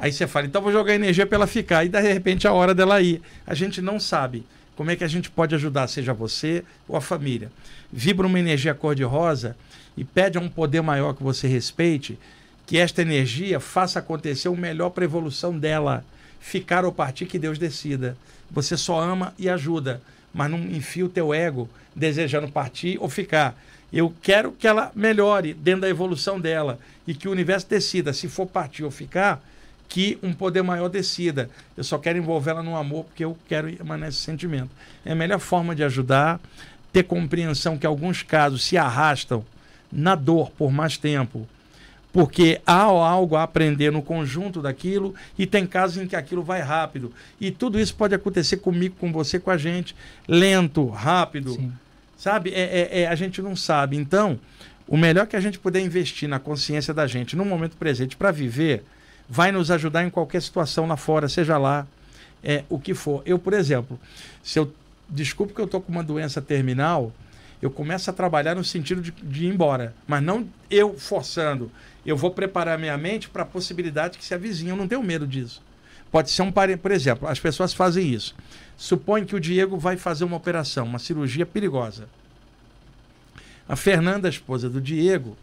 Aí 0.00 0.10
você 0.10 0.26
fala, 0.26 0.46
então 0.46 0.62
vou 0.62 0.72
jogar 0.72 0.94
energia 0.94 1.26
para 1.26 1.36
ela 1.36 1.46
ficar. 1.46 1.84
E 1.84 1.88
de 1.90 2.00
repente 2.00 2.46
é 2.46 2.50
a 2.50 2.54
hora 2.54 2.74
dela 2.74 3.02
ir. 3.02 3.20
A 3.46 3.54
gente 3.54 3.82
não 3.82 4.00
sabe 4.00 4.46
como 4.74 4.90
é 4.90 4.96
que 4.96 5.04
a 5.04 5.08
gente 5.08 5.30
pode 5.30 5.54
ajudar, 5.54 5.86
seja 5.88 6.14
você 6.14 6.64
ou 6.88 6.96
a 6.96 7.02
família. 7.02 7.52
Vibra 7.92 8.26
uma 8.26 8.38
energia 8.38 8.72
cor-de-rosa 8.72 9.54
e 9.94 10.02
pede 10.02 10.38
a 10.38 10.40
um 10.40 10.48
poder 10.48 10.80
maior 10.80 11.12
que 11.12 11.22
você 11.22 11.46
respeite 11.46 12.18
que 12.66 12.78
esta 12.78 13.02
energia 13.02 13.60
faça 13.60 13.98
acontecer 13.98 14.48
o 14.48 14.56
melhor 14.56 14.88
para 14.88 15.04
a 15.04 15.06
evolução 15.06 15.58
dela. 15.58 16.02
Ficar 16.40 16.86
ou 16.86 16.92
partir 16.92 17.26
que 17.26 17.38
Deus 17.38 17.58
decida. 17.58 18.16
Você 18.50 18.78
só 18.78 18.98
ama 18.98 19.34
e 19.38 19.50
ajuda, 19.50 20.00
mas 20.32 20.50
não 20.50 20.60
enfia 20.60 21.04
o 21.04 21.10
teu 21.10 21.34
ego 21.34 21.68
desejando 21.94 22.50
partir 22.50 22.96
ou 22.98 23.10
ficar. 23.10 23.54
Eu 23.92 24.14
quero 24.22 24.52
que 24.52 24.66
ela 24.66 24.92
melhore 24.94 25.52
dentro 25.52 25.82
da 25.82 25.90
evolução 25.90 26.40
dela 26.40 26.78
e 27.06 27.12
que 27.12 27.28
o 27.28 27.32
universo 27.32 27.68
decida 27.68 28.14
se 28.14 28.28
for 28.28 28.46
partir 28.46 28.84
ou 28.84 28.90
ficar, 28.90 29.44
que 29.90 30.16
um 30.22 30.32
poder 30.32 30.62
maior 30.62 30.88
decida. 30.88 31.50
Eu 31.76 31.82
só 31.82 31.98
quero 31.98 32.16
envolvê-la 32.16 32.62
no 32.62 32.76
amor 32.76 33.04
porque 33.04 33.24
eu 33.24 33.36
quero 33.48 33.68
emanar 33.68 34.08
esse 34.08 34.18
sentimento. 34.18 34.70
É 35.04 35.12
a 35.12 35.16
melhor 35.16 35.40
forma 35.40 35.74
de 35.74 35.82
ajudar, 35.82 36.40
ter 36.92 37.02
compreensão 37.02 37.76
que 37.76 37.84
alguns 37.86 38.22
casos 38.22 38.62
se 38.64 38.78
arrastam 38.78 39.44
na 39.90 40.14
dor 40.14 40.52
por 40.52 40.70
mais 40.70 40.96
tempo, 40.96 41.46
porque 42.12 42.60
há 42.64 42.82
algo 42.82 43.34
a 43.34 43.42
aprender 43.42 43.90
no 43.90 44.00
conjunto 44.00 44.62
daquilo 44.62 45.12
e 45.36 45.44
tem 45.44 45.66
casos 45.66 46.00
em 46.00 46.06
que 46.06 46.14
aquilo 46.14 46.42
vai 46.42 46.60
rápido. 46.60 47.12
E 47.40 47.50
tudo 47.50 47.78
isso 47.78 47.94
pode 47.96 48.14
acontecer 48.14 48.58
comigo, 48.58 48.94
com 48.98 49.12
você, 49.12 49.40
com 49.40 49.50
a 49.50 49.58
gente, 49.58 49.94
lento, 50.28 50.86
rápido. 50.88 51.54
Sim. 51.54 51.72
Sabe? 52.16 52.50
É, 52.54 52.60
é- 52.60 53.00
é- 53.00 53.06
a 53.08 53.14
gente 53.16 53.42
não 53.42 53.56
sabe. 53.56 53.96
Então, 53.96 54.38
o 54.86 54.96
melhor 54.96 55.26
que 55.26 55.34
a 55.34 55.40
gente 55.40 55.58
puder 55.58 55.80
investir 55.80 56.28
na 56.28 56.38
consciência 56.38 56.94
da 56.94 57.08
gente 57.08 57.34
no 57.34 57.44
momento 57.44 57.76
presente 57.76 58.16
para 58.16 58.30
viver 58.30 58.84
vai 59.30 59.52
nos 59.52 59.70
ajudar 59.70 60.04
em 60.04 60.10
qualquer 60.10 60.42
situação 60.42 60.88
lá 60.88 60.96
fora, 60.96 61.28
seja 61.28 61.56
lá 61.56 61.86
é, 62.42 62.64
o 62.68 62.80
que 62.80 62.92
for. 62.92 63.22
Eu, 63.24 63.38
por 63.38 63.52
exemplo, 63.52 63.98
se 64.42 64.58
eu 64.58 64.74
desculpe 65.08 65.54
que 65.54 65.60
eu 65.60 65.66
estou 65.66 65.80
com 65.80 65.92
uma 65.92 66.02
doença 66.02 66.42
terminal, 66.42 67.12
eu 67.62 67.70
começo 67.70 68.10
a 68.10 68.12
trabalhar 68.12 68.56
no 68.56 68.64
sentido 68.64 69.00
de, 69.00 69.12
de 69.12 69.44
ir 69.46 69.48
embora, 69.48 69.94
mas 70.08 70.20
não 70.20 70.48
eu 70.68 70.98
forçando. 70.98 71.70
Eu 72.04 72.16
vou 72.16 72.32
preparar 72.32 72.76
minha 72.76 72.98
mente 72.98 73.28
para 73.28 73.44
a 73.44 73.46
possibilidade 73.46 74.18
que 74.18 74.24
se 74.24 74.34
avizinha. 74.34 74.72
Eu 74.72 74.76
não 74.76 74.88
tenho 74.88 75.02
medo 75.02 75.26
disso. 75.26 75.62
Pode 76.10 76.30
ser 76.30 76.42
um 76.42 76.50
parente, 76.50 76.80
por 76.80 76.90
exemplo, 76.90 77.28
as 77.28 77.38
pessoas 77.38 77.72
fazem 77.72 78.12
isso. 78.12 78.34
Supõe 78.76 79.24
que 79.24 79.36
o 79.36 79.40
Diego 79.40 79.78
vai 79.78 79.96
fazer 79.96 80.24
uma 80.24 80.36
operação, 80.36 80.86
uma 80.86 80.98
cirurgia 80.98 81.46
perigosa. 81.46 82.08
A 83.68 83.76
Fernanda, 83.76 84.26
a 84.26 84.30
esposa 84.30 84.68
do 84.68 84.80
Diego, 84.80 85.36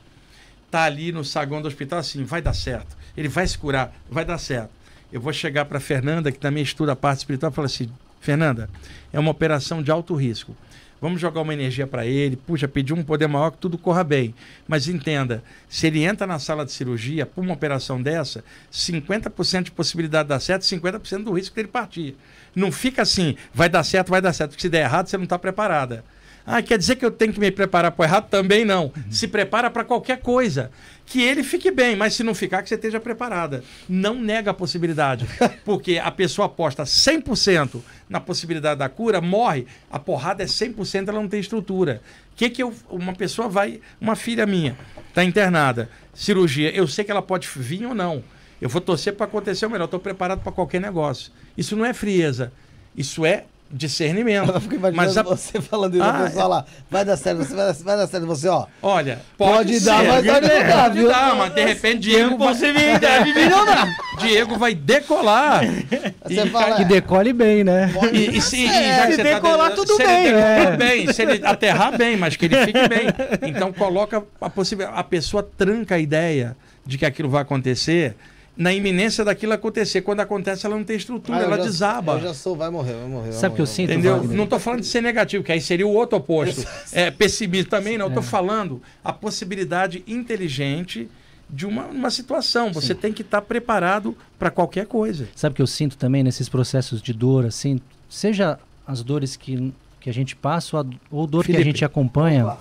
tá 0.70 0.84
ali 0.84 1.14
no 1.14 1.24
saguão 1.24 1.62
do 1.62 1.70
hospital 1.70 2.00
assim, 2.00 2.26
vai 2.26 2.42
dar 2.42 2.54
certo. 2.54 2.97
Ele 3.18 3.28
vai 3.28 3.48
se 3.48 3.58
curar, 3.58 3.94
vai 4.10 4.24
dar 4.24 4.38
certo. 4.38 4.70
Eu 5.12 5.20
vou 5.20 5.34
chegar 5.34 5.66
para 5.66 5.80
Fernanda, 5.80 6.32
que 6.32 6.40
também 6.40 6.62
estuda 6.62 6.92
a 6.92 6.96
parte 6.96 7.20
espiritual, 7.20 7.52
e 7.52 7.56
falar 7.56 7.66
assim: 7.66 7.90
Fernanda, 8.22 8.70
é 9.12 9.20
uma 9.20 9.32
operação 9.32 9.82
de 9.82 9.90
alto 9.90 10.14
risco. 10.14 10.56
Vamos 11.00 11.22
jogar 11.22 11.42
uma 11.42 11.54
energia 11.54 11.86
para 11.86 12.08
ele, 12.08 12.36
puxa, 12.36 12.68
pedir 12.68 12.94
um 12.94 13.04
poder 13.04 13.28
maior 13.28 13.52
que 13.52 13.58
tudo 13.58 13.78
corra 13.78 14.04
bem. 14.04 14.34
Mas 14.68 14.88
entenda, 14.88 15.44
se 15.70 15.86
ele 15.86 16.04
entra 16.04 16.26
na 16.26 16.40
sala 16.40 16.66
de 16.66 16.72
cirurgia 16.72 17.26
por 17.26 17.44
uma 17.44 17.54
operação 17.54 18.02
dessa, 18.02 18.44
50% 18.72 19.64
de 19.64 19.72
possibilidade 19.72 20.24
de 20.24 20.30
dar 20.30 20.40
certo, 20.40 20.64
50% 20.64 21.24
do 21.24 21.34
risco 21.34 21.56
dele 21.56 21.68
partir. 21.68 22.16
Não 22.56 22.72
fica 22.72 23.04
assim, 23.04 23.36
vai 23.54 23.70
dar 23.70 23.84
certo, 23.84 24.10
vai 24.10 24.22
dar 24.22 24.34
certo, 24.34 24.52
porque 24.52 24.64
se 24.64 24.70
der 24.70 24.86
errado, 24.86 25.08
você 25.08 25.18
não 25.18 25.26
está 25.26 25.38
preparada. 25.38 26.04
Ah, 26.50 26.62
quer 26.62 26.78
dizer 26.78 26.96
que 26.96 27.04
eu 27.04 27.12
tenho 27.12 27.34
que 27.34 27.42
me 27.42 27.52
preparar 27.52 27.92
para 27.92 28.02
o 28.02 28.06
errado? 28.06 28.30
Também 28.30 28.64
não. 28.64 28.94
Se 29.12 29.28
prepara 29.28 29.70
para 29.70 29.84
qualquer 29.84 30.22
coisa. 30.22 30.72
Que 31.06 31.22
ele 31.22 31.44
fique 31.44 31.70
bem, 31.70 31.94
mas 31.94 32.14
se 32.14 32.24
não 32.24 32.34
ficar, 32.34 32.64
que 32.64 32.70
você 32.70 32.76
esteja 32.76 33.02
preparada. 33.02 33.66
Não 33.88 34.14
nega 34.14 34.52
a 34.52 34.54
possibilidade. 34.54 35.28
Porque 35.66 36.00
a 36.02 36.10
pessoa 36.10 36.46
aposta 36.46 36.84
100% 36.84 37.82
na 38.10 38.22
possibilidade 38.22 38.80
da 38.80 38.88
cura, 38.88 39.20
morre, 39.20 39.68
a 39.92 40.00
porrada 40.00 40.42
é 40.42 40.46
100%, 40.46 41.10
ela 41.10 41.20
não 41.20 41.28
tem 41.28 41.42
estrutura. 41.42 42.02
O 42.32 42.38
que, 42.38 42.50
que 42.50 42.64
eu, 42.64 42.74
uma 42.90 43.14
pessoa 43.14 43.50
vai. 43.50 43.82
Uma 44.00 44.16
filha 44.16 44.46
minha 44.46 44.78
está 45.10 45.26
internada, 45.26 45.90
cirurgia, 46.14 46.74
eu 46.74 46.88
sei 46.88 47.04
que 47.04 47.12
ela 47.12 47.22
pode 47.22 47.46
vir 47.54 47.86
ou 47.86 47.94
não. 47.94 48.24
Eu 48.62 48.70
vou 48.70 48.80
torcer 48.80 49.14
para 49.14 49.26
acontecer 49.26 49.66
o 49.66 49.70
melhor, 49.70 49.86
estou 49.86 50.00
preparado 50.00 50.40
para 50.40 50.52
qualquer 50.54 50.80
negócio. 50.80 51.30
Isso 51.58 51.76
não 51.76 51.84
é 51.84 51.94
frieza, 51.94 52.54
isso 52.96 53.26
é 53.26 53.46
discernimento. 53.72 54.52
Eu 54.52 54.62
fico 54.62 54.76
imaginando 54.76 54.96
Mas 55.08 55.18
a- 55.18 55.24
você 55.24 55.60
falando 55.62 55.96
isso, 55.96 56.04
Ah, 56.04 56.20
a 56.20 56.24
pessoa 56.24 56.48
lá, 56.48 56.66
vai 56.90 57.04
dar 57.06 57.18
certo, 57.18 57.38
você 57.40 57.54
vai 57.56 57.66
dar, 57.68 57.74
vai 57.74 57.98
dar 57.98 58.08
certo, 58.08 58.26
você, 58.28 58.48
ó. 58.48 58.66
Olha, 58.82 59.20
Pode 59.38 59.74
pode, 59.74 59.80
dar, 59.86 60.04
mas 60.04 60.26
pode 60.26 60.48
não 60.48 60.60
dar, 60.68 60.84
pode 60.84 60.98
viu? 61.00 61.08
dar, 61.10 61.36
mas 61.36 61.54
de 61.56 61.66
repente 61.66 62.00
Diego 62.00 62.38
vai, 62.38 62.48
possibilidade 62.50 63.34
de 63.34 63.46
não 63.50 63.66
dar. 63.66 63.88
Diego 64.20 64.58
vai 64.58 64.74
decolar. 64.76 65.62
Você 66.26 66.46
fala, 66.48 66.76
Que 66.78 66.86
decole 66.86 67.34
bem, 67.34 67.64
né? 67.64 67.92
E, 68.14 68.38
e 68.38 68.42
se, 68.42 68.58
e 68.58 68.68
É, 68.68 68.96
já 68.96 69.06
que 69.08 69.12
se 69.14 69.16
você 69.18 69.24
tá 69.30 69.34
decolar, 69.36 69.70
dizendo- 69.72 69.86
tudo 69.88 69.96
se 69.98 70.04
ele 70.04 70.12
bem, 70.12 70.24
decolar 70.24 70.50
é. 70.74 70.78
bem, 70.78 71.14
se 71.14 71.22
ele 71.22 71.46
aterrar 71.46 71.98
bem, 71.98 72.18
mas 72.18 72.36
que 72.36 72.46
ele 72.46 72.58
fique 72.66 72.88
bem. 72.88 73.08
Então 73.50 73.72
coloca 73.74 74.24
a 74.42 74.50
possibilidade. 74.50 75.00
A 75.00 75.04
pessoa 75.04 75.48
tranca 75.58 75.96
a 75.96 76.00
ideia 76.00 76.56
de 76.86 76.98
que 76.98 77.06
aquilo 77.06 77.30
vai 77.30 77.42
acontecer 77.42 78.16
na 78.58 78.74
iminência 78.74 79.24
daquilo 79.24 79.54
acontecer. 79.54 80.02
Quando 80.02 80.20
acontece, 80.22 80.66
ela 80.66 80.76
não 80.76 80.84
tem 80.84 80.96
estrutura, 80.98 81.38
ah, 81.38 81.44
ela 81.44 81.58
já- 81.58 81.64
desaba. 81.64 82.14
Eu 82.14 82.22
já 82.22 82.34
sou, 82.34 82.56
vai 82.56 82.70
morrer, 82.70 82.94
vai 82.94 83.08
morrer. 83.08 83.30
vai 83.30 83.40
Sabe 83.40 83.54
o 83.54 83.56
que 83.56 83.62
eu 83.62 83.68
sinto, 83.68 83.92
Entendeu? 83.92 84.24
Não 84.24 84.46
estou 84.46 84.60
falando 84.60 84.82
de 84.82 84.88
ser 84.88 85.02
negativo, 85.02 85.44
que 85.44 85.52
aí 85.52 85.62
seria 85.62 85.86
o 85.86 85.94
outro 85.94 86.18
oposto. 86.18 86.66
É, 86.92 87.12
pessimismo 87.12 87.70
também 87.70 87.98
não. 87.98 88.08
Estou 88.08 88.24
falando 88.24 88.82
a 89.04 89.14
possibilidade 89.14 90.04
inteligente 90.08 91.08
de 91.50 91.66
uma, 91.66 91.86
uma 91.86 92.10
situação. 92.10 92.74
Você 92.74 92.94
tem 92.96 93.14
que 93.14 93.22
estar 93.22 93.42
preparado 93.42 94.18
para 94.40 94.50
qualquer 94.50 94.86
coisa. 94.88 95.30
Sabe 95.36 95.54
o 95.54 95.56
que 95.56 95.62
eu 95.62 95.68
sinto 95.68 95.98
também 95.98 96.24
nesses 96.24 96.50
processos 96.50 97.02
de 97.02 97.14
dor, 97.14 97.46
assim, 97.46 97.80
seja 98.10 98.60
as 98.86 99.04
dores 99.04 99.36
que, 99.36 99.74
que 100.02 100.10
a 100.10 100.14
gente 100.14 100.36
passa 100.36 100.76
ou 100.78 100.82
a, 100.82 100.86
ou 101.12 101.28
dor 101.28 101.46
que 101.46 101.52
a 101.52 101.56
Felipe. 101.56 101.70
gente 101.70 101.86
acompanha, 101.86 102.46
Opa, 102.46 102.60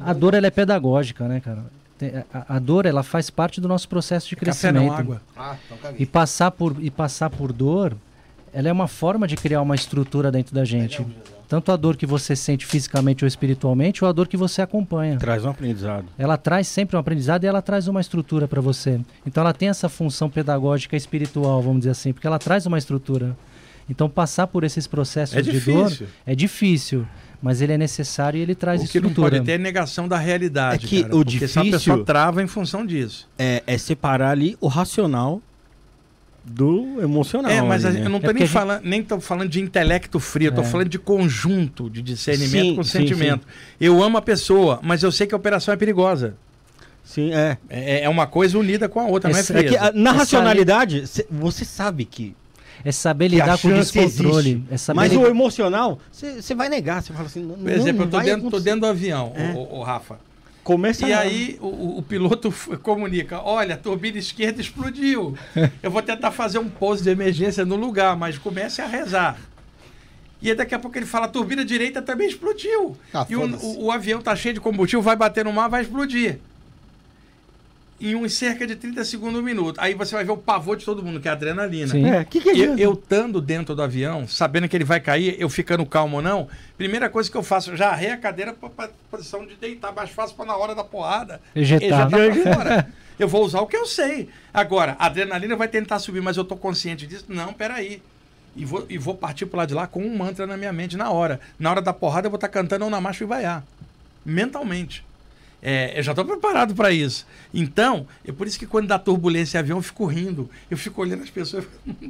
a 0.00 0.12
dor 0.12 0.34
ela 0.34 0.46
é 0.46 0.50
pedagógica, 0.50 1.26
né, 1.26 1.40
cara? 1.40 1.64
Tem- 2.10 2.24
A, 2.32 2.56
a 2.56 2.58
dor 2.58 2.86
ela 2.86 3.02
faz 3.02 3.30
parte 3.30 3.60
do 3.60 3.68
nosso 3.68 3.88
processo 3.88 4.28
de 4.28 4.36
Café 4.36 4.50
crescimento. 4.50 4.84
não, 4.86 4.92
água. 4.92 5.22
Ah, 5.36 5.56
então. 5.70 5.92
E 5.98 6.04
passar 6.06 6.50
por 6.50 6.76
e 6.80 6.90
passar 6.90 7.30
por 7.30 7.52
dor, 7.52 7.96
ela 8.52 8.68
é 8.68 8.72
uma 8.72 8.88
forma 8.88 9.26
de 9.28 9.36
criar 9.36 9.62
uma 9.62 9.74
estrutura 9.74 10.30
dentro 10.32 10.54
da 10.54 10.64
gente. 10.64 11.04
Tanto 11.48 11.70
a 11.70 11.76
dor 11.76 11.96
que 11.96 12.06
você 12.06 12.34
sente 12.34 12.64
fisicamente 12.64 13.24
ou 13.24 13.28
espiritualmente, 13.28 14.02
ou 14.02 14.08
a 14.08 14.12
dor 14.12 14.26
que 14.26 14.38
você 14.38 14.62
acompanha. 14.62 15.18
Traz 15.18 15.44
um 15.44 15.50
aprendizado. 15.50 16.06
Ela 16.18 16.38
traz 16.38 16.66
sempre 16.66 16.96
um 16.96 16.98
aprendizado 16.98 17.44
e 17.44 17.46
ela 17.46 17.60
traz 17.60 17.86
uma 17.88 18.00
estrutura 18.00 18.48
para 18.48 18.60
você. 18.60 18.98
Então 19.26 19.42
ela 19.42 19.52
tem 19.52 19.68
essa 19.68 19.88
função 19.88 20.30
pedagógica 20.30 20.96
espiritual, 20.96 21.60
vamos 21.60 21.80
dizer 21.80 21.90
assim, 21.90 22.12
porque 22.12 22.26
ela 22.26 22.38
traz 22.38 22.64
uma 22.66 22.78
estrutura. 22.78 23.36
Então 23.88 24.08
passar 24.08 24.46
por 24.46 24.64
esses 24.64 24.86
processos 24.86 25.36
É 25.36 25.42
de 25.42 25.50
difícil. 25.52 25.74
dor 26.06 26.08
é 26.24 26.34
difícil, 26.34 27.06
mas 27.42 27.60
ele 27.60 27.72
é 27.72 27.78
necessário 27.78 28.38
e 28.38 28.40
ele 28.40 28.54
traz 28.54 28.80
O 28.82 28.88
que 28.88 29.00
não 29.00 29.08
estrutura. 29.08 29.32
pode 29.36 29.44
ter 29.44 29.52
é 29.52 29.58
negação 29.58 30.06
da 30.08 30.16
realidade. 30.16 30.86
É 30.86 30.88
que 30.88 31.02
cara, 31.02 31.16
o 31.16 31.24
porque 31.24 31.48
senão 31.48 31.62
a 31.62 31.70
pessoa 31.72 31.78
difícil- 31.96 32.04
trava 32.04 32.42
em 32.42 32.46
função 32.46 32.86
disso. 32.86 33.28
É, 33.38 33.62
é 33.66 33.76
separar 33.76 34.30
ali 34.30 34.56
o 34.60 34.68
racional 34.68 35.42
do 36.44 37.00
emocional. 37.00 37.50
é, 37.52 37.62
mas 37.62 37.84
ali, 37.84 37.98
a- 37.98 38.00
né? 38.00 38.06
eu 38.06 38.10
não 38.10 38.20
tô 38.20 38.30
É 38.30 38.32
nem 38.32 38.42
gente- 38.42 38.52
falando, 38.52 38.82
nem 38.84 39.02
tô 39.02 39.20
falando 39.20 39.48
de 39.48 39.60
intelecto 39.60 40.18
frio, 40.18 40.48
eu 40.48 40.52
tô 40.54 40.62
É. 40.62 40.64
falando 40.64 40.88
de 40.88 40.98
conjunto 40.98 41.88
de 41.88 42.02
discernimento 42.02 42.64
Sim, 42.70 42.76
com 42.76 42.82
sim, 42.82 42.90
sentimento. 42.98 43.46
Eu 43.80 44.02
amo 44.02 44.18
a 44.18 44.22
pessoa, 44.22 44.80
mas 44.82 45.02
eu 45.04 45.12
sei 45.12 45.26
que 45.26 45.34
a 45.34 45.36
operação 45.36 45.72
é 45.72 45.76
perigosa. 45.76 46.34
Sim, 47.04 47.32
é. 47.32 47.58
É, 47.68 48.02
é 48.04 48.08
uma 48.08 48.26
coisa 48.26 48.58
unida 48.58 48.88
com 48.88 48.98
a 49.00 49.04
outra, 49.04 49.30
não 49.30 49.36
é 49.38 49.40
É. 49.40 49.58
É 49.58 49.62
que 49.64 49.76
a- 49.76 49.92
na 49.94 50.10
Essa 50.10 50.18
racionalidade, 50.20 51.06
cê- 51.06 51.26
você 51.30 51.64
sabe 51.64 52.04
que. 52.04 52.34
É 52.84 52.90
saber 52.92 53.28
lidar 53.28 53.58
com 53.58 53.68
o 53.68 53.74
descontrole. 53.74 54.50
existe. 54.50 54.64
É 54.70 54.76
saber 54.76 54.96
Mas 54.96 55.12
lidar- 55.12 55.24
o 55.24 55.28
emocional, 55.28 55.98
você 56.10 56.54
vai 56.54 56.68
negar. 56.68 57.02
Você 57.02 57.12
fala 57.12 57.26
assim. 57.26 57.42
Não, 57.42 57.54
Por 57.56 57.70
exemplo, 57.70 57.98
não 57.98 58.04
eu 58.06 58.10
tô 58.10 58.16
vai 58.16 58.26
dentro, 58.26 58.50
tô 58.50 58.60
dentro 58.60 58.80
do 58.80 58.86
avião, 58.86 59.32
É. 59.36 59.52
o, 59.52 59.58
o- 59.58 59.78
o 59.78 59.82
Rafa. 59.82 60.18
Começa 60.64 61.06
E 61.08 61.12
a- 61.12 61.20
aí 61.20 61.58
o- 61.60 61.98
o, 61.98 62.02
piloto 62.02 62.52
comunica: 62.82 63.40
olha, 63.42 63.74
a 63.74 63.78
turbina 63.78 64.18
esquerda 64.18 64.60
explodiu. 64.60 65.36
Eu 65.82 65.90
vou 65.90 66.02
tentar 66.02 66.30
fazer 66.30 66.58
um 66.58 66.68
pouso 66.68 67.02
de 67.02 67.10
emergência 67.10 67.64
no 67.64 67.76
lugar, 67.76 68.16
mas 68.16 68.38
comece 68.38 68.80
a 68.80 68.86
rezar. 68.86 69.38
E 70.40 70.50
aí 70.50 70.56
daqui 70.56 70.74
a 70.74 70.78
pouco 70.78 70.96
ele 70.98 71.06
fala: 71.06 71.26
a 71.26 71.28
turbina 71.28 71.64
direita 71.64 72.00
também 72.02 72.28
explodiu. 72.28 72.96
Ah, 73.14 73.26
e 73.28 73.34
o, 73.36 73.42
o- 73.56 73.84
o 73.86 73.90
avião 73.92 74.20
tá 74.20 74.34
cheio 74.36 74.54
de 74.54 74.60
combustível, 74.60 75.02
vai 75.02 75.16
bater 75.16 75.44
no 75.44 75.52
mar, 75.52 75.68
vai 75.68 75.82
explodir. 75.82 76.38
Em 78.02 78.16
uns 78.16 78.34
cerca 78.34 78.66
de 78.66 78.74
30 78.74 79.04
segundos, 79.04 79.40
um 79.40 79.44
minuto. 79.44 79.78
Aí 79.80 79.94
você 79.94 80.12
vai 80.14 80.24
ver 80.24 80.32
o 80.32 80.36
pavor 80.36 80.76
de 80.76 80.84
todo 80.84 81.04
mundo, 81.04 81.20
que 81.20 81.28
é 81.28 81.30
a 81.30 81.34
adrenalina. 81.34 81.86
Sim. 81.86 82.04
É, 82.10 82.24
que 82.24 82.40
que 82.40 82.48
Eu, 82.48 82.52
adianta? 82.52 82.82
eu 82.82 82.92
estando 82.94 83.40
dentro 83.40 83.76
do 83.76 83.82
avião, 83.82 84.26
sabendo 84.26 84.68
que 84.68 84.76
ele 84.76 84.84
vai 84.84 84.98
cair, 84.98 85.36
eu 85.38 85.48
ficando 85.48 85.86
calmo 85.86 86.16
ou 86.16 86.22
não, 86.22 86.48
primeira 86.76 87.08
coisa 87.08 87.30
que 87.30 87.36
eu 87.36 87.44
faço, 87.44 87.70
eu 87.70 87.76
já 87.76 87.90
arrei 87.90 88.10
a 88.10 88.16
cadeira 88.16 88.52
para 88.52 88.90
posição 89.08 89.46
de 89.46 89.54
deitar 89.54 89.92
mais 89.92 90.10
fácil 90.10 90.34
para 90.34 90.46
na 90.46 90.56
hora 90.56 90.74
da 90.74 90.82
porrada. 90.82 91.40
Ejetar. 91.54 92.12
ejetar. 92.12 92.88
Eu 93.18 93.28
vou 93.28 93.44
usar 93.44 93.60
o 93.60 93.66
que 93.68 93.76
eu 93.76 93.86
sei. 93.86 94.30
Agora, 94.52 94.96
a 94.98 95.06
adrenalina 95.06 95.54
vai 95.54 95.68
tentar 95.68 95.98
subir, 96.00 96.20
mas 96.20 96.36
eu 96.36 96.44
tô 96.44 96.56
consciente 96.56 97.06
disso? 97.06 97.26
Não, 97.28 97.52
peraí. 97.52 98.02
E 98.56 98.64
vou, 98.64 98.84
e 98.88 98.98
vou 98.98 99.14
partir 99.14 99.46
pro 99.46 99.58
lado 99.58 99.68
de 99.68 99.74
lá 99.74 99.86
com 99.86 100.02
um 100.02 100.16
mantra 100.16 100.46
na 100.46 100.56
minha 100.56 100.72
mente 100.72 100.96
na 100.96 101.10
hora. 101.10 101.38
Na 101.58 101.70
hora 101.70 101.80
da 101.82 101.92
porrada 101.92 102.26
eu 102.26 102.30
vou 102.30 102.36
estar 102.36 102.48
cantando 102.48 102.88
na 102.90 103.00
marcha 103.00 103.22
e 103.22 103.26
vaiar. 103.26 103.62
Mentalmente. 104.24 105.04
É, 105.64 105.96
eu 105.96 106.02
já 106.02 106.10
estou 106.10 106.24
preparado 106.24 106.74
para 106.74 106.90
isso. 106.90 107.24
Então, 107.54 108.04
é 108.26 108.32
por 108.32 108.48
isso 108.48 108.58
que 108.58 108.66
quando 108.66 108.88
dá 108.88 108.98
turbulência 108.98 109.58
em 109.58 109.60
avião, 109.60 109.78
eu 109.78 109.82
fico 109.82 110.04
rindo. 110.06 110.50
Eu 110.68 110.76
fico 110.76 111.00
olhando 111.00 111.22
as 111.22 111.30
pessoas. 111.30 111.64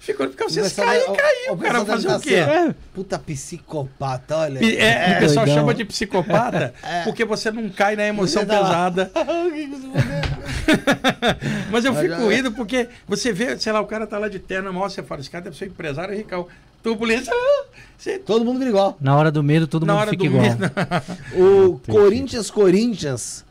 fico 0.00 0.24
olhando, 0.24 0.34
porque 0.36 0.52
vocês 0.52 0.72
caem, 0.72 1.00
caiu. 1.14 1.52
o- 1.52 1.56
cara 1.58 1.84
fazer 1.84 2.08
o 2.08 2.18
quê? 2.20 2.34
assim. 2.34 2.68
É. 2.70 2.74
Puta 2.92 3.16
psicopata, 3.16 4.38
olha. 4.38 4.58
E- 4.64 4.76
É, 4.76 5.14
o 5.16 5.20
pessoal 5.20 5.46
doidão. 5.46 5.62
chama 5.62 5.74
de 5.74 5.84
psicopata 5.84 6.74
porque 7.04 7.24
você 7.24 7.52
não 7.52 7.68
cai 7.68 7.94
na 7.94 8.06
emoção 8.06 8.44
pesada. 8.44 9.12
Mas 11.70 11.84
eu 11.84 11.94
fico 11.94 12.28
rindo 12.28 12.52
porque 12.52 12.88
você 13.06 13.32
vê, 13.32 13.58
sei 13.58 13.72
lá, 13.72 13.80
o 13.80 13.86
cara 13.86 14.06
tá 14.06 14.18
lá 14.18 14.28
de 14.28 14.38
terno, 14.38 14.72
mal 14.72 14.88
você 14.90 15.02
fala, 15.02 15.20
esse 15.20 15.30
cara 15.30 15.44
deve 15.44 15.56
ser 15.56 15.66
empresário 15.66 16.14
rical. 16.16 16.48
Turbulência, 16.82 17.32
você- 17.98 18.18
Todo 18.18 18.44
mundo 18.44 18.58
vira 18.58 18.70
igual. 18.70 18.96
Na 19.00 19.16
hora 19.16 19.30
do 19.30 19.42
medo, 19.42 19.66
todo 19.66 19.84
na 19.84 19.92
mundo 19.92 20.00
hora 20.02 20.10
fica 20.10 20.22
do 20.24 20.26
igual. 20.26 20.42
medo. 20.42 20.60
O 21.36 21.78
Corinthians 21.90 22.50
Corinthians 22.50 23.44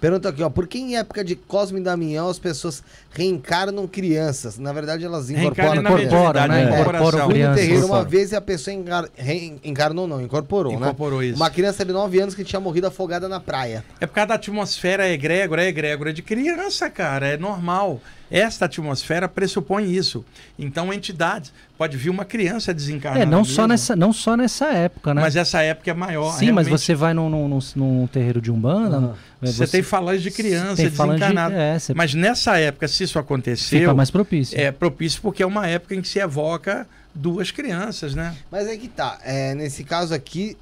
pergunta 0.00 0.28
aqui, 0.28 0.40
ó. 0.44 0.48
Por 0.48 0.68
que 0.68 0.78
em 0.78 0.96
época 0.96 1.24
de 1.24 1.34
Cosme 1.34 1.80
e 1.80 1.82
Damião 1.82 2.28
as 2.28 2.38
pessoas 2.38 2.84
reencarnam 3.10 3.88
crianças? 3.88 4.56
Na 4.56 4.72
verdade, 4.72 5.04
elas 5.04 5.28
incorporam 5.28 5.72
Reencarna 5.72 5.82
na 5.82 5.96
crianças. 5.96 6.12
Incorpora, 6.20 6.46
mediunidade, 6.48 6.70
né? 6.76 6.80
Incorporam 6.82 7.18
no 7.26 7.32
crianças. 7.34 7.60
terreiro 7.60 7.86
uma 7.86 8.04
vez 8.04 8.30
e 8.30 8.36
a 8.36 8.40
pessoa 8.40 8.74
encar... 8.74 9.08
reencarnou, 9.16 10.06
não, 10.06 10.20
incorporou, 10.20 10.72
Incorporou 10.72 11.18
né? 11.20 11.26
isso. 11.26 11.36
Uma 11.36 11.50
criança 11.50 11.84
de 11.84 11.92
9 11.92 12.20
anos 12.20 12.34
que 12.36 12.44
tinha 12.44 12.60
morrido 12.60 12.86
afogada 12.86 13.28
na 13.28 13.40
praia. 13.40 13.84
É 14.00 14.06
por 14.06 14.14
causa 14.14 14.28
da 14.28 14.34
atmosfera 14.36 15.08
egrégora, 15.10 15.64
é 15.64 15.66
egrégora 15.66 16.12
de 16.12 16.22
criança, 16.22 16.88
cara, 16.88 17.26
é 17.26 17.36
normal. 17.36 18.00
Esta 18.30 18.66
atmosfera 18.66 19.28
pressupõe 19.28 19.90
isso. 19.90 20.24
Então, 20.58 20.92
entidades, 20.92 21.52
pode 21.78 21.96
vir 21.96 22.10
uma 22.10 22.24
criança 22.24 22.74
desencarnar. 22.74 23.22
É, 23.22 23.26
não 23.26 23.44
só, 23.44 23.66
nessa, 23.66 23.96
não 23.96 24.12
só 24.12 24.36
nessa 24.36 24.66
época, 24.66 25.14
né? 25.14 25.22
Mas 25.22 25.34
essa 25.36 25.62
época 25.62 25.90
é 25.90 25.94
maior. 25.94 26.32
Sim, 26.32 26.52
mas 26.52 26.66
realmente. 26.66 26.70
você 26.84 26.94
vai 26.94 27.14
num, 27.14 27.28
num, 27.30 27.48
num- 27.48 27.58
num 27.76 28.06
terreiro 28.06 28.40
de 28.40 28.50
Umbanda. 28.50 28.96
Aham. 28.98 29.14
é, 29.42 29.46
Você, 29.46 29.66
tem 29.66 29.82
falange 29.82 30.22
de 30.22 30.30
criança 30.30 30.90
falange 30.90 31.20
de- 31.20 31.24
desencarnada. 31.26 31.54
é, 31.54 31.78
você 31.78 31.94
Mas 31.94 32.12
nessa 32.14 32.58
época, 32.58 32.86
se 32.88 33.04
isso 33.04 33.18
aconteceu, 33.18 33.80
fica 33.80 33.94
mais 33.94 34.10
propício. 34.10 34.58
é 34.60 34.70
propício 34.70 35.22
porque 35.22 35.42
é 35.42 35.46
uma 35.46 35.66
época 35.66 35.94
em 35.94 36.02
que 36.02 36.08
se 36.08 36.18
evoca 36.18 36.86
duas 37.14 37.50
crianças, 37.50 38.14
né? 38.14 38.34
Mas 38.50 38.66
é 38.68 38.76
que 38.76 38.88
tá. 38.88 39.18
É, 39.24 39.54
nesse 39.54 39.84
caso 39.84 40.12
aqui, 40.14 40.56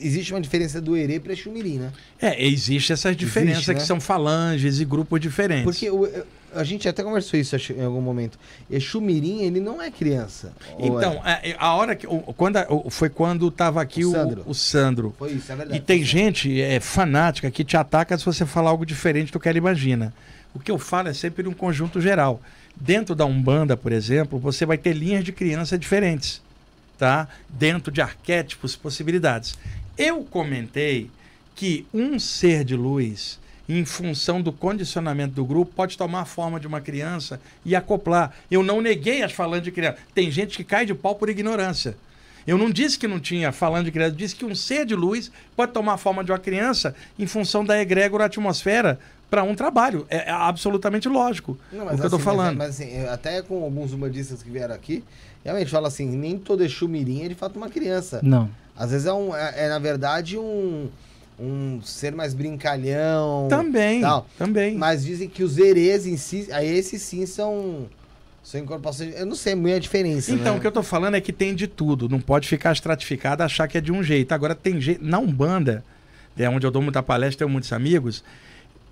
existe 0.00 0.32
uma 0.34 0.40
diferença 0.40 0.80
do 0.80 0.96
Herê 0.96 1.18
para 1.18 1.32
Exumirim, 1.32 1.78
né? 1.78 1.92
É, 2.20 2.46
existe 2.46 2.92
essas 2.92 3.16
diferenças 3.16 3.66
né? 3.68 3.74
que 3.74 3.82
são 3.82 3.98
falanges 4.00 4.80
e 4.80 4.84
grupos 4.84 5.20
diferentes. 5.20 5.64
Porque 5.64 5.90
o- 5.90 6.08
a 6.56 6.64
gente 6.64 6.88
até 6.88 7.02
conversou 7.02 7.38
isso 7.38 7.54
acho, 7.54 7.72
em 7.72 7.84
algum 7.84 8.00
momento. 8.00 8.38
Exumirim, 8.70 9.42
ele 9.42 9.60
não 9.60 9.80
é 9.80 9.90
criança. 9.90 10.52
Ou 10.78 10.98
Então, 10.98 11.20
é? 11.24 11.54
a, 11.58 11.66
a 11.66 11.74
hora 11.74 11.94
que. 11.94 12.06
o- 12.06 12.20
Quando 12.36 12.56
o- 12.68 12.90
foi 12.90 13.08
quando 13.08 13.48
estava 13.48 13.80
aqui 13.80 14.04
O 14.04 14.08
o, 14.10 14.12
Sandro. 14.12 14.42
o 14.46 14.54
Sandro. 14.54 15.14
Foi 15.18 15.32
isso, 15.32 15.52
é 15.52 15.56
verdade. 15.56 15.78
E 15.78 15.82
tem 15.82 16.04
gente 16.04 16.60
é, 16.60 16.80
fanática 16.80 17.50
que 17.50 17.64
te 17.64 17.76
ataca 17.76 18.16
se 18.18 18.24
você 18.24 18.44
falar 18.46 18.70
algo 18.70 18.84
diferente 18.86 19.32
do 19.32 19.38
que 19.40 19.48
ela 19.48 19.58
imagina. 19.58 20.12
O 20.54 20.58
que 20.58 20.70
eu 20.70 20.78
falo 20.78 21.08
é 21.08 21.14
sempre 21.14 21.46
um 21.48 21.52
conjunto 21.52 22.00
geral. 22.00 22.40
Dentro 22.78 23.14
da 23.14 23.24
Umbanda, 23.24 23.76
por 23.76 23.92
exemplo, 23.92 24.38
você 24.38 24.66
vai 24.66 24.76
ter 24.78 24.92
linhas 24.92 25.24
de 25.24 25.32
criança 25.32 25.78
diferentes, 25.78 26.42
tá? 26.98 27.28
Dentro 27.48 27.90
de 27.92 28.00
arquétipos, 28.00 28.76
possibilidades. 28.76 29.56
Eu 29.96 30.24
comentei 30.24 31.10
que 31.54 31.86
um 31.92 32.18
ser 32.18 32.64
de 32.64 32.76
luz, 32.76 33.38
em 33.68 33.84
função 33.84 34.40
do 34.40 34.52
condicionamento 34.52 35.34
do 35.34 35.44
grupo, 35.44 35.72
pode 35.74 35.96
tomar 35.98 36.20
a 36.20 36.24
forma 36.24 36.60
de 36.60 36.66
uma 36.66 36.80
criança 36.80 37.40
e 37.64 37.74
acoplar. 37.74 38.32
Eu 38.50 38.62
não 38.62 38.80
neguei 38.80 39.22
as 39.22 39.32
falando 39.32 39.62
de 39.62 39.72
criança. 39.72 39.98
Tem 40.14 40.30
gente 40.30 40.56
que 40.56 40.64
cai 40.64 40.86
de 40.86 40.94
pau 40.94 41.14
por 41.14 41.28
ignorância. 41.28 41.96
Eu 42.46 42.56
não 42.56 42.70
disse 42.70 42.96
que 42.96 43.08
não 43.08 43.18
tinha 43.18 43.50
falando 43.50 43.86
de 43.86 43.90
criança, 43.90 44.12
eu 44.12 44.16
disse 44.18 44.36
que 44.36 44.44
um 44.44 44.54
ser 44.54 44.86
de 44.86 44.94
luz 44.94 45.32
pode 45.56 45.72
tomar 45.72 45.94
a 45.94 45.96
forma 45.96 46.22
de 46.22 46.30
uma 46.30 46.38
criança 46.38 46.94
em 47.18 47.26
função 47.26 47.64
da 47.64 47.80
egrégora 47.80 48.26
atmosfera 48.26 49.00
para 49.28 49.42
um 49.42 49.56
trabalho. 49.56 50.06
É, 50.08 50.28
é 50.28 50.30
absolutamente 50.30 51.08
lógico 51.08 51.58
Não, 51.72 51.86
o 51.86 51.88
que 51.88 51.94
eu 51.94 52.04
estou 52.04 52.16
assim, 52.18 52.24
falando. 52.24 52.56
Mas, 52.58 52.68
mas, 52.68 52.80
assim, 52.80 52.96
eu- 53.02 53.10
até 53.10 53.42
com 53.42 53.64
alguns 53.64 53.92
umbandistas 53.92 54.44
que 54.44 54.48
vieram 54.50 54.72
aqui, 54.76 55.02
realmente 55.44 55.68
fala 55.72 55.88
assim, 55.88 56.06
nem 56.08 56.38
todo 56.38 56.62
Exumirim 56.62 57.24
é 57.24 57.28
de 57.28 57.34
fato 57.34 57.56
uma 57.56 57.68
criança. 57.68 58.20
Não. 58.22 58.48
Às 58.76 58.92
vezes 58.92 59.06
é, 59.08 59.12
um, 59.12 59.34
é, 59.34 59.64
é, 59.64 59.68
na 59.68 59.80
verdade, 59.80 60.38
um, 60.38 60.88
um 61.38 61.80
ser 61.82 62.14
mais 62.14 62.32
brincalhão. 62.34 63.46
Também, 63.48 64.00
tal. 64.00 64.26
também. 64.38 64.74
Mas 64.76 65.04
dizem 65.04 65.28
que 65.28 65.42
os 65.42 65.58
herês 65.58 66.06
em 66.06 66.16
si, 66.16 66.48
aí 66.50 66.66
esses 66.66 67.02
sim 67.02 67.26
são, 67.26 67.86
são 68.42 68.60
incorporações. 68.60 69.14
Eu 69.16 69.26
não 69.26 69.34
sei 69.36 69.54
muito 69.54 69.76
a 69.76 69.78
diferença. 69.78 70.32
Então, 70.32 70.52
né? 70.54 70.58
o 70.58 70.60
que 70.60 70.66
eu 70.66 70.72
tô 70.72 70.82
falando 70.82 71.14
é 71.16 71.20
que 71.20 71.32
tem 71.32 71.54
de 71.54 71.66
tudo. 71.66 72.08
Não 72.08 72.20
pode 72.20 72.48
ficar 72.48 72.72
estratificado 72.72 73.42
achar 73.42 73.68
que 73.68 73.76
é 73.78 73.80
de 73.80 73.92
um 73.92 74.02
jeito. 74.02 74.32
Agora, 74.32 74.54
tem 74.54 74.80
jeito. 74.80 75.04
Na 75.04 75.18
Umbanda, 75.18 75.84
é 76.38 76.48
onde 76.48 76.66
eu 76.66 76.70
dou 76.70 76.80
muita 76.82 77.02
palestra, 77.02 77.38
tenho 77.38 77.50
muitos 77.50 77.72
amigos. 77.72 78.22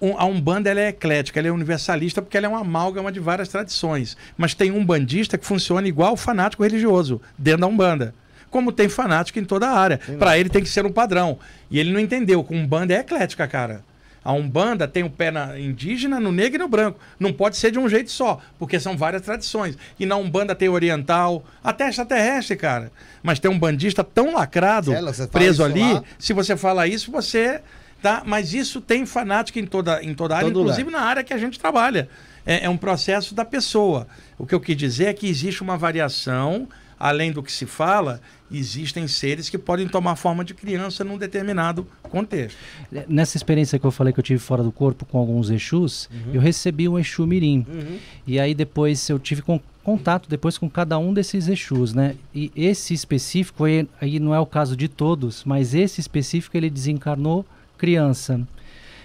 um- 0.01 0.19
a 0.19 0.25
Umbanda 0.27 0.69
ela 0.69 0.81
é 0.81 0.89
eclética, 0.89 1.39
ela 1.41 1.49
é 1.49 1.53
universalista 1.53 2.21
porque 2.21 2.37
ela 2.37 2.47
é 2.47 2.49
uma 2.49 2.61
amálgama 2.61 3.11
de 3.11 3.21
várias 3.21 3.49
tradições. 3.49 4.17
Mas 4.37 4.53
tem 4.53 4.71
um 4.71 4.85
bandista 4.85 5.39
que 5.39 5.47
funciona 5.47 5.89
igual 5.89 6.13
o 6.13 6.17
fanático 6.17 6.63
religioso, 6.63 7.23
dentro 7.39 7.61
da 7.63 7.67
Umbanda. 7.69 8.15
Como 8.55 8.71
tem 8.71 8.89
fanático 8.89 9.41
em 9.41 9.45
toda 9.45 9.69
a 9.69 9.77
área. 9.77 9.99
Para 10.17 10.39
ele 10.39 10.49
tem 10.49 10.63
que 10.63 10.69
ser 10.69 10.87
um 10.87 10.93
padrão. 10.93 11.41
E 11.69 11.81
ele 11.81 11.93
não 11.93 11.99
entendeu 11.99 12.45
que 12.45 12.55
Umbanda 12.55 12.95
é 12.95 13.01
eclética, 13.01 13.49
cara. 13.49 13.83
A 14.25 14.33
Umbanda 14.33 14.87
tem 14.87 15.03
o 15.03 15.11
pé 15.11 15.33
na 15.33 15.59
indígena, 15.59 16.21
no 16.21 16.31
negro 16.31 16.55
e 16.55 16.63
no 16.63 16.69
branco. 16.69 17.01
Não 17.19 17.33
pode 17.33 17.57
ser 17.57 17.73
de 17.73 17.81
um 17.81 17.89
jeito 17.89 18.13
só, 18.13 18.41
porque 18.57 18.79
são 18.79 18.97
várias 18.97 19.23
tradições. 19.23 19.77
E 19.99 20.07
na 20.07 20.15
Umbanda 20.15 20.55
tem 20.55 20.69
oriental, 20.69 21.45
até 21.65 21.89
extraterrestre, 21.89 22.55
cara. 22.55 22.93
Mas 23.25 23.41
tem 23.41 23.51
um 23.51 23.59
bandista 23.59 24.05
tão 24.05 24.35
lacrado, 24.35 24.93
fala 24.93 25.13
preso 25.33 25.65
ali. 25.65 25.93
lá? 25.93 26.05
Se 26.17 26.33
você 26.33 26.57
fala 26.57 26.87
isso, 26.87 27.11
você. 27.11 27.61
Tá? 28.01 28.23
Mas 28.25 28.55
isso 28.55 28.81
tem 28.81 29.05
fanático 29.05 29.59
em 29.59 29.67
toda, 29.67 30.01
em 30.01 30.15
toda 30.15 30.35
a 30.35 30.37
área, 30.37 30.49
Todo 30.49 30.61
inclusive 30.61 30.93
na 30.93 31.01
área 31.01 31.25
que 31.25 31.35
a 31.35 31.39
gente 31.39 31.59
trabalha. 31.59 32.09
É, 32.47 32.67
é 32.67 32.71
um 32.71 32.77
processo 32.77 33.35
da 33.35 33.45
pessoa. 33.45 34.07
O 34.39 34.47
que 34.47 34.55
eu 34.55 34.61
quis 34.61 34.77
dizer 34.77 35.07
é 35.07 35.13
que 35.13 35.27
existe 35.27 35.61
uma 35.61 35.77
variação, 35.77 36.69
além 36.99 37.33
do 37.33 37.43
que 37.43 37.53
se 37.53 37.67
fala, 37.67 38.21
existem 38.51 39.09
seres 39.09 39.49
que 39.49 39.59
podem 39.59 39.89
tomar 39.89 40.17
forma 40.17 40.45
de 40.45 40.55
criança 40.55 41.03
num 41.03 41.19
determinado 41.19 41.87
contexto. 42.03 42.57
Nessa 43.09 43.37
experiência 43.37 43.79
que 43.79 43.85
eu 43.85 43.91
falei 43.91 44.13
que 44.13 44.21
eu 44.21 44.25
tive 44.25 44.39
fora 44.39 44.63
do 44.63 44.71
corpo 44.71 45.05
com 45.05 45.19
alguns 45.19 45.51
Exus, 45.51 46.09
eu 46.33 46.41
recebi 46.41 46.89
um 46.89 46.99
Exu 46.99 47.27
Mirim. 47.27 47.67
Uhum. 47.69 47.99
E 48.27 48.39
aí 48.39 48.55
depois 48.55 49.09
eu 49.09 49.19
tive 49.19 49.43
con- 49.43 49.61
contato 49.83 50.29
depois 50.29 50.57
com 50.59 50.69
cada 50.69 50.99
um 50.99 51.13
desses 51.13 51.49
Exus, 51.49 51.95
né? 51.95 52.15
E 52.35 52.53
esse 52.55 52.95
específico, 52.95 53.65
aí, 53.65 53.89
aí 54.01 54.21
não 54.21 54.35
é 54.35 54.39
o 54.41 54.47
caso 54.47 54.77
de 54.77 54.89
todos, 54.89 55.43
mas 55.45 55.75
esse 55.75 56.01
específico 56.01 56.57
ele 56.57 56.71
desencarnou 56.71 57.45
criança. 57.77 58.41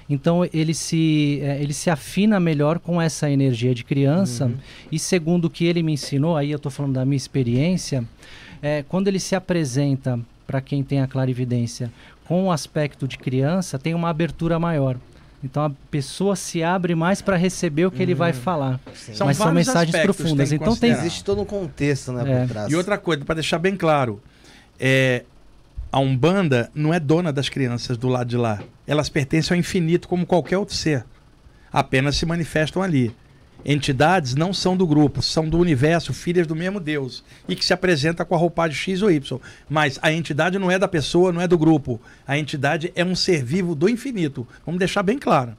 Então 0.09 0.47
ele 0.51 0.73
se, 0.73 1.39
eh, 1.41 1.61
ele 1.61 1.73
se 1.73 1.89
afina 1.89 2.39
melhor 2.39 2.79
com 2.79 2.99
essa 2.99 3.29
energia 3.29 3.75
de 3.75 3.83
criança. 3.83 4.51
E 4.91 4.97
segundo 4.97 5.45
o 5.45 5.49
que 5.49 5.65
ele 5.65 5.83
me 5.83 5.93
ensinou, 5.93 6.35
aí 6.35 6.49
eu 6.49 6.57
estou 6.57 6.71
falando 6.71 6.93
da 6.93 7.05
minha 7.05 7.15
experiência, 7.17 8.03
eh, 8.61 8.83
quando 8.87 9.07
ele 9.07 9.19
se 9.19 9.35
apresenta 9.35 10.19
para 10.45 10.61
quem 10.61 10.83
tem 10.83 11.01
a 11.01 11.07
clarividência 11.07 11.91
com 12.25 12.45
o 12.45 12.51
aspecto 12.51 13.07
de 13.07 13.17
criança, 13.17 13.79
tem 13.79 13.93
uma 13.93 14.09
abertura 14.09 14.59
maior. 14.59 14.97
Então 15.43 15.63
a 15.65 15.71
pessoa 15.89 16.35
se 16.35 16.61
abre 16.61 16.95
mais 16.95 17.21
para 17.21 17.37
receber 17.37 17.85
o 17.85 17.91
que 17.91 18.01
ele 18.03 18.13
vai 18.13 18.33
falar. 18.33 18.79
São 19.13 19.25
Mas 19.25 19.37
são 19.37 19.53
mensagens 19.53 19.97
profundas. 20.03 20.49
tem 20.49 20.57
Então 20.57 20.75
tem. 20.75 20.91
Existe 20.91 21.23
todo 21.23 21.41
um 21.41 21.45
contexto, 21.45 22.11
né, 22.11 22.23
É. 22.29 22.39
por 22.41 22.47
trás. 22.49 22.71
E 22.71 22.75
outra 22.75 22.97
coisa, 22.97 23.23
para 23.23 23.35
deixar 23.35 23.57
bem 23.57 23.75
claro, 23.77 24.21
é, 24.79 25.23
a 25.91 25.99
Umbanda 25.99 26.69
não 26.75 26.93
é 26.93 26.99
dona 26.99 27.31
das 27.31 27.47
crianças 27.47 27.97
do 27.97 28.07
lado 28.09 28.27
de 28.27 28.37
lá. 28.37 28.61
Elas 28.85 29.07
pertencem 29.07 29.55
ao 29.55 29.59
infinito 29.59 30.07
como 30.07 30.25
qualquer 30.25 30.57
outro 30.57 30.75
ser. 30.75 31.05
Apenas 31.71 32.17
se 32.17 32.25
manifestam 32.25 32.81
ali. 32.81 33.15
Entidades 33.65 34.35
não 34.35 34.53
são 34.53 34.75
do 34.75 34.87
grupo, 34.87 35.21
são 35.21 35.47
do 35.47 35.57
universo, 35.57 36.13
filhas 36.13 36.47
do 36.47 36.55
mesmo 36.55 36.79
Deus, 36.79 37.23
e 37.47 37.55
que 37.55 37.65
se 37.65 37.73
apresenta 37.73 38.23
com 38.23 38.33
a 38.33 38.37
roupagem 38.37 38.75
X 38.75 39.01
ou 39.01 39.11
Y. 39.11 39.39
Mas 39.69 39.99
a 40.01 40.11
entidade 40.11 40.57
não 40.57 40.71
é 40.71 40.79
da 40.79 40.87
pessoa, 40.87 41.31
não 41.31 41.41
é 41.41 41.47
do 41.47 41.57
grupo. 41.57 41.99
A 42.25 42.37
entidade 42.37 42.91
é 42.95 43.03
um 43.03 43.15
ser 43.15 43.43
vivo 43.43 43.75
do 43.75 43.89
infinito. 43.89 44.47
Vamos 44.65 44.79
deixar 44.79 45.03
bem 45.03 45.19
claro. 45.19 45.55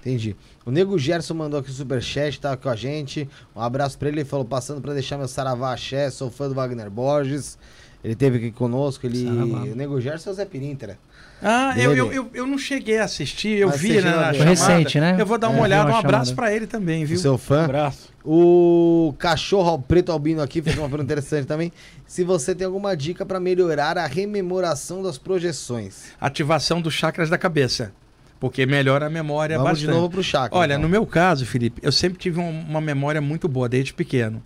Entendi. 0.00 0.34
O 0.66 0.70
Nego 0.70 0.98
Gerson 0.98 1.34
mandou 1.34 1.60
aqui 1.60 1.70
o 1.70 1.72
superchat, 1.72 2.40
tá 2.40 2.56
com 2.56 2.68
a 2.68 2.76
gente. 2.76 3.28
Um 3.54 3.60
abraço 3.60 3.98
pra 3.98 4.08
ele. 4.08 4.20
Ele 4.20 4.28
falou, 4.28 4.44
passando 4.44 4.80
pra 4.80 4.92
deixar 4.94 5.18
meu 5.18 5.28
saravá 5.28 5.72
axé, 5.72 6.10
sou 6.10 6.30
fã 6.30 6.48
do 6.48 6.54
Wagner 6.54 6.90
Borges. 6.90 7.58
Ele 8.02 8.14
teve 8.14 8.36
aqui 8.36 8.50
conosco, 8.50 9.06
ele... 9.06 9.24
Saravá. 9.24 9.62
O 9.62 9.74
Nego 9.74 10.00
Gerson 10.00 10.30
é 10.30 10.32
o 10.32 10.36
Zé 10.36 10.44
Pirinter. 10.44 10.98
Ah, 11.44 11.74
eu, 11.76 11.94
eu, 11.94 12.12
eu, 12.12 12.30
eu 12.32 12.46
não 12.46 12.56
cheguei 12.56 12.98
a 12.98 13.04
assistir, 13.04 13.58
eu 13.58 13.68
Mas 13.68 13.80
vi 13.80 13.92
né, 13.92 14.00
na 14.00 14.32
chamada. 14.32 14.44
Recente, 14.44 14.98
né? 14.98 15.16
Eu 15.18 15.26
vou 15.26 15.36
dar 15.38 15.50
uma 15.50 15.58
É, 15.58 15.62
olhada, 15.62 15.84
vi 15.84 15.90
um 15.90 15.94
uma 15.94 15.98
abraço 16.00 16.30
chamada. 16.30 16.34
pra 16.48 16.56
ele 16.56 16.66
também, 16.66 17.04
viu? 17.04 17.18
Seu 17.18 17.36
fã. 17.36 17.64
Abraço. 17.64 18.08
O 18.24 19.14
cachorro 19.18 19.68
ao 19.68 19.78
preto 19.78 20.10
albino 20.10 20.40
aqui 20.40 20.62
fez 20.62 20.76
uma 20.78 20.88
pergunta 20.88 21.04
interessante 21.12 21.46
também. 21.46 21.70
Se 22.06 22.24
você 22.24 22.54
tem 22.54 22.66
alguma 22.66 22.96
dica 22.96 23.26
pra 23.26 23.38
melhorar 23.38 23.98
a 23.98 24.06
rememoração 24.06 25.02
das 25.02 25.18
projeções. 25.18 26.04
Ativação 26.20 26.80
dos 26.80 26.94
chakras 26.94 27.28
da 27.28 27.36
cabeça. 27.36 27.92
Porque 28.40 28.66
melhora 28.66 29.06
a 29.06 29.10
memória 29.10 29.56
Vamos 29.56 29.72
bastante. 29.72 29.88
de 29.90 29.94
novo 29.94 30.10
pro 30.10 30.22
chakra. 30.22 30.58
Olha, 30.58 30.72
então. 30.74 30.82
no 30.82 30.88
meu 30.88 31.06
caso, 31.06 31.46
Felipe, 31.46 31.80
eu 31.82 31.92
sempre 31.92 32.18
tive 32.18 32.40
um- 32.40 32.60
uma 32.68 32.80
memória 32.80 33.20
muito 33.20 33.46
boa 33.48 33.68
desde 33.68 33.94
pequeno. 33.94 34.42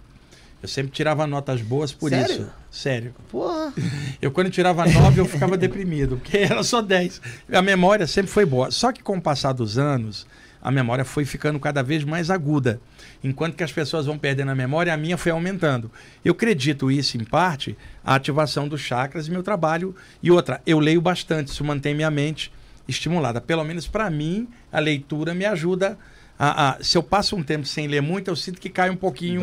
Eu 0.61 0.69
sempre 0.69 0.91
tirava 0.91 1.27
notas 1.27 1.63
boas 1.63 1.93
por 1.93 2.11
Sério? 2.11 2.33
isso. 2.33 2.51
Sério. 2.71 3.15
Porra. 3.31 3.73
Eu, 4.21 4.31
quando 4.33 4.51
tirava 4.51 4.85
9, 4.85 5.21
eu 5.21 5.25
ficava 5.25 5.57
deprimido, 5.57 6.17
porque 6.17 6.37
era 6.39 6.63
só 6.65 6.83
10. 6.83 7.21
A 7.53 7.63
memória 7.63 8.07
sempre 8.07 8.31
foi 8.31 8.45
boa. 8.45 8.71
Só 8.73 8.91
que 8.93 9.01
com 9.01 9.17
o 9.17 9.23
passar 9.23 9.53
dos 9.53 9.79
anos, 9.79 10.27
a 10.61 10.71
memória 10.73 11.05
foi 11.05 11.25
ficando 11.25 11.61
cada 11.61 11.83
vez 11.83 12.03
mais 12.03 12.31
aguda. 12.31 12.81
Enquanto 13.23 13.55
que 13.55 13.63
as 13.63 13.71
pessoas 13.71 14.07
vão 14.07 14.19
perdendo 14.19 14.51
a 14.51 14.55
memória, 14.55 14.93
a 14.93 14.97
minha 14.97 15.17
foi 15.17 15.31
aumentando. 15.31 15.91
Eu 16.25 16.33
acredito 16.33 16.91
isso, 16.91 17.17
em 17.17 17.25
parte, 17.25 17.77
a 18.05 18.17
ativação 18.17 18.67
dos 18.67 18.81
chakras 18.81 19.29
e 19.29 19.31
meu 19.31 19.43
trabalho. 19.45 19.95
E 20.21 20.31
outra, 20.31 20.61
eu 20.67 20.81
leio 20.81 21.01
bastante, 21.01 21.49
isso 21.49 21.65
mantém 21.65 21.95
minha 21.95 22.11
mente 22.11 22.53
estimulada. 22.89 23.41
Pelo 23.41 23.63
menos 23.63 23.87
para 23.87 24.11
mim, 24.11 24.49
a 24.73 24.81
leitura 24.81 25.33
me 25.35 25.45
ajuda 25.45 25.93
a, 25.93 25.97
a- 26.39 26.79
Se 26.81 26.97
eu 26.97 27.03
passo 27.03 27.35
um 27.37 27.43
tempo 27.43 27.67
sem 27.67 27.87
ler 27.87 28.01
muito, 28.01 28.29
eu 28.29 28.37
sinto 28.37 28.61
que 28.61 28.69
cai 28.69 28.91
um 28.91 28.97
pouquinho 28.97 29.41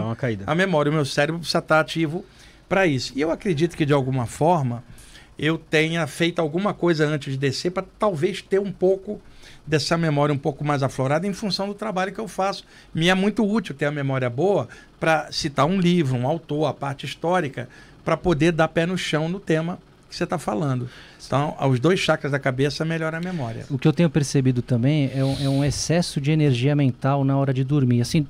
a 0.47 0.55
memória. 0.55 0.91
O 0.91 0.95
meu 0.95 1.05
cérebro 1.05 1.39
precisa 1.39 1.59
estar 1.59 1.79
ativo 1.79 2.23
para 2.69 2.87
isso. 2.87 3.11
E 3.15 3.21
eu 3.21 3.31
acredito 3.31 3.75
que 3.75 3.85
de 3.85 3.93
alguma 3.93 4.25
forma 4.25 4.83
eu 5.37 5.57
tenha 5.57 6.07
feito 6.07 6.39
alguma 6.39 6.73
coisa 6.73 7.05
antes 7.05 7.33
de 7.33 7.37
descer 7.39 7.71
para 7.71 7.85
talvez 7.99 8.41
ter 8.41 8.59
um 8.59 8.71
pouco 8.71 9.21
dessa 9.67 9.97
memória 9.97 10.33
um 10.33 10.37
pouco 10.37 10.63
mais 10.63 10.81
aflorada 10.83 11.27
em 11.27 11.33
função 11.33 11.67
do 11.67 11.73
trabalho 11.73 12.13
que 12.13 12.19
eu 12.19 12.27
faço. 12.27 12.63
Me 12.93 13.09
é 13.09 13.13
muito 13.15 13.43
útil 13.45 13.75
ter 13.75 13.85
a 13.85 13.91
memória 13.91 14.29
boa 14.29 14.69
para 14.99 15.29
citar 15.31 15.65
um 15.65 15.79
livro, 15.79 16.15
um 16.15 16.25
autor, 16.27 16.67
a 16.67 16.73
parte 16.73 17.05
histórica, 17.05 17.67
para 18.03 18.15
poder 18.15 18.51
dar 18.51 18.67
pé 18.69 18.85
no 18.85 18.97
chão 18.97 19.27
no 19.27 19.39
tema 19.39 19.79
que 20.15 20.19
você 20.19 20.23
está 20.23 20.39
falando. 20.39 20.89
Então, 21.25 21.55
os 21.69 21.79
dois 21.79 21.99
chakras 21.99 22.31
da 22.31 22.39
cabeça 22.39 22.85
melhoram 22.85 23.17
a 23.17 23.21
memória. 23.21 23.65
O 23.69 23.77
que 23.77 23.87
eu 23.87 23.91
tenho 23.93 24.09
percebido 24.09 24.61
também 24.61 25.11
é 25.13 25.23
um, 25.23 25.37
é 25.43 25.49
um 25.49 25.63
excesso 25.63 26.21
de 26.21 26.31
energia 26.31 26.75
mental 26.75 27.23
na 27.25 27.37
hora 27.37 27.53
de 27.53 27.63
dormir. 27.63 28.01
Assim, 28.01 28.25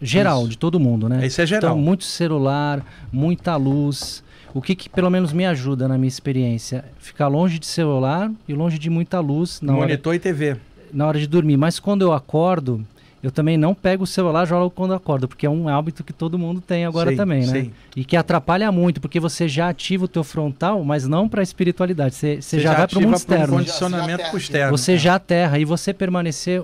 geral, 0.00 0.40
Isso. 0.40 0.50
de 0.50 0.58
todo 0.58 0.80
mundo, 0.80 1.08
né? 1.08 1.26
Isso 1.26 1.40
é 1.40 1.46
geral. 1.46 1.72
Então, 1.72 1.78
muito 1.82 2.04
celular, 2.04 2.84
muita 3.12 3.54
luz. 3.56 4.24
O 4.54 4.62
que, 4.62 4.74
que 4.74 4.88
pelo 4.88 5.10
menos 5.10 5.32
me 5.32 5.44
ajuda 5.44 5.86
na 5.86 5.98
minha 5.98 6.08
experiência? 6.08 6.84
Ficar 6.98 7.28
longe 7.28 7.58
de 7.58 7.66
celular 7.66 8.30
e 8.48 8.54
longe 8.54 8.78
de 8.78 8.88
muita 8.88 9.20
luz 9.20 9.60
na 9.60 9.74
hora, 9.74 9.82
Monitor 9.82 10.14
e 10.14 10.18
TV. 10.18 10.56
na 10.92 11.06
hora 11.06 11.18
de 11.18 11.26
dormir. 11.26 11.58
Mas 11.58 11.78
quando 11.78 12.02
eu 12.02 12.14
acordo, 12.14 12.82
eu 13.26 13.32
também 13.32 13.56
não 13.56 13.74
pego 13.74 14.04
o 14.04 14.06
celular 14.06 14.46
já 14.46 14.56
logo 14.56 14.70
quando 14.70 14.94
acordo, 14.94 15.26
porque 15.26 15.44
é 15.46 15.50
um 15.50 15.68
hábito 15.68 16.04
que 16.04 16.12
todo 16.12 16.38
mundo 16.38 16.60
tem 16.60 16.84
agora 16.86 17.10
Sim, 17.10 17.16
também, 17.16 17.44
né? 17.44 17.62
sim. 17.62 17.72
E 17.96 18.04
que 18.04 18.16
atrapalha 18.16 18.70
muito, 18.70 19.00
porque 19.00 19.18
você 19.18 19.48
já 19.48 19.68
ativa 19.68 20.04
o 20.04 20.08
teu 20.08 20.22
frontal, 20.22 20.84
mas 20.84 21.08
não 21.08 21.28
para 21.28 21.40
a 21.40 21.42
espiritualidade. 21.42 22.14
Você, 22.14 22.40
você 22.40 22.60
já, 22.60 22.72
vai 22.74 22.86
para 22.86 22.98
o 23.00 23.02
mundo 23.02 23.16
externo. 23.16 23.56
condicionamento 23.56 24.22
Já- 24.22 24.30
já- 24.30 24.36
externo. 24.38 24.78
Você 24.78 24.96
já 24.96 25.14
aterra 25.16 25.58
e 25.58 25.64
você 25.64 25.92
permanecer. 25.92 26.62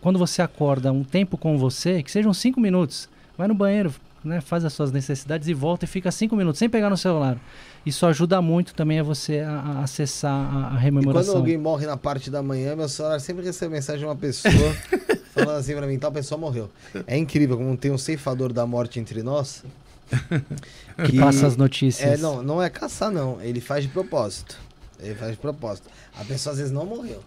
Quando 0.00 0.18
você 0.18 0.42
acorda 0.42 0.92
um 0.92 1.04
tempo 1.04 1.38
com 1.38 1.56
você, 1.56 2.02
que 2.02 2.10
sejam 2.10 2.34
cinco 2.34 2.60
minutos, 2.60 3.08
vai 3.38 3.46
no 3.46 3.54
banheiro, 3.54 3.94
né, 4.24 4.40
faz 4.40 4.64
as 4.64 4.72
suas 4.72 4.90
necessidades 4.90 5.46
e 5.46 5.54
volta 5.54 5.84
e 5.84 5.88
fica 5.88 6.10
cinco 6.10 6.34
minutos 6.34 6.58
sem 6.58 6.68
pegar 6.68 6.90
no 6.90 6.96
celular. 6.96 7.36
Isso 7.84 8.06
ajuda 8.06 8.40
muito 8.40 8.74
também 8.74 8.98
a 9.00 9.02
você 9.02 9.40
a, 9.40 9.50
a 9.52 9.82
acessar 9.82 10.32
a, 10.32 10.56
a 10.56 10.68
E 10.68 10.70
quando 10.70 10.78
rememoração. 10.78 11.36
alguém 11.36 11.58
morre 11.58 11.86
na 11.86 11.96
parte 11.96 12.30
da 12.30 12.42
manhã, 12.42 12.74
meu 12.74 12.88
celular 12.88 13.20
sempre 13.20 13.44
recebe 13.44 13.74
mensagem 13.74 14.00
de 14.00 14.06
uma 14.06 14.16
pessoa 14.16 14.52
falando 15.34 15.58
assim 15.58 15.74
pra 15.74 15.86
mim, 15.86 15.98
tal 15.98 16.10
pessoa 16.12 16.38
morreu. 16.38 16.70
É 17.06 17.16
incrível 17.16 17.56
como 17.56 17.76
tem 17.76 17.90
um 17.90 17.98
ceifador 17.98 18.52
da 18.52 18.66
morte 18.66 18.98
entre 18.98 19.22
nós. 19.22 19.64
que 21.06 21.18
passa 21.18 21.46
as 21.46 21.56
notícias. 21.56 22.08
É, 22.08 22.16
não, 22.16 22.42
não 22.42 22.62
é 22.62 22.70
caçar 22.70 23.10
não, 23.10 23.40
ele 23.42 23.60
faz 23.60 23.84
de 23.84 23.90
propósito. 23.90 24.58
Ele 25.00 25.14
faz 25.14 25.32
de 25.32 25.38
propósito. 25.38 25.88
A 26.18 26.24
pessoa 26.24 26.52
às 26.52 26.58
vezes 26.58 26.72
não 26.72 26.86
morreu, 26.86 27.20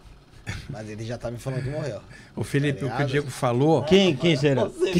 mas 0.69 0.89
ele 0.89 1.05
já 1.05 1.17
tá 1.17 1.29
me 1.29 1.37
falando 1.37 1.63
que 1.63 1.69
morreu. 1.69 1.99
O 2.35 2.43
Felipe, 2.43 2.85
o 2.85 2.89
que 2.89 3.03
o? 3.03 3.05
Diego 3.05 3.29
falou. 3.29 3.83
Quem, 3.83 4.15
quem 4.15 4.35
será? 4.35 4.65
Você, 4.65 4.91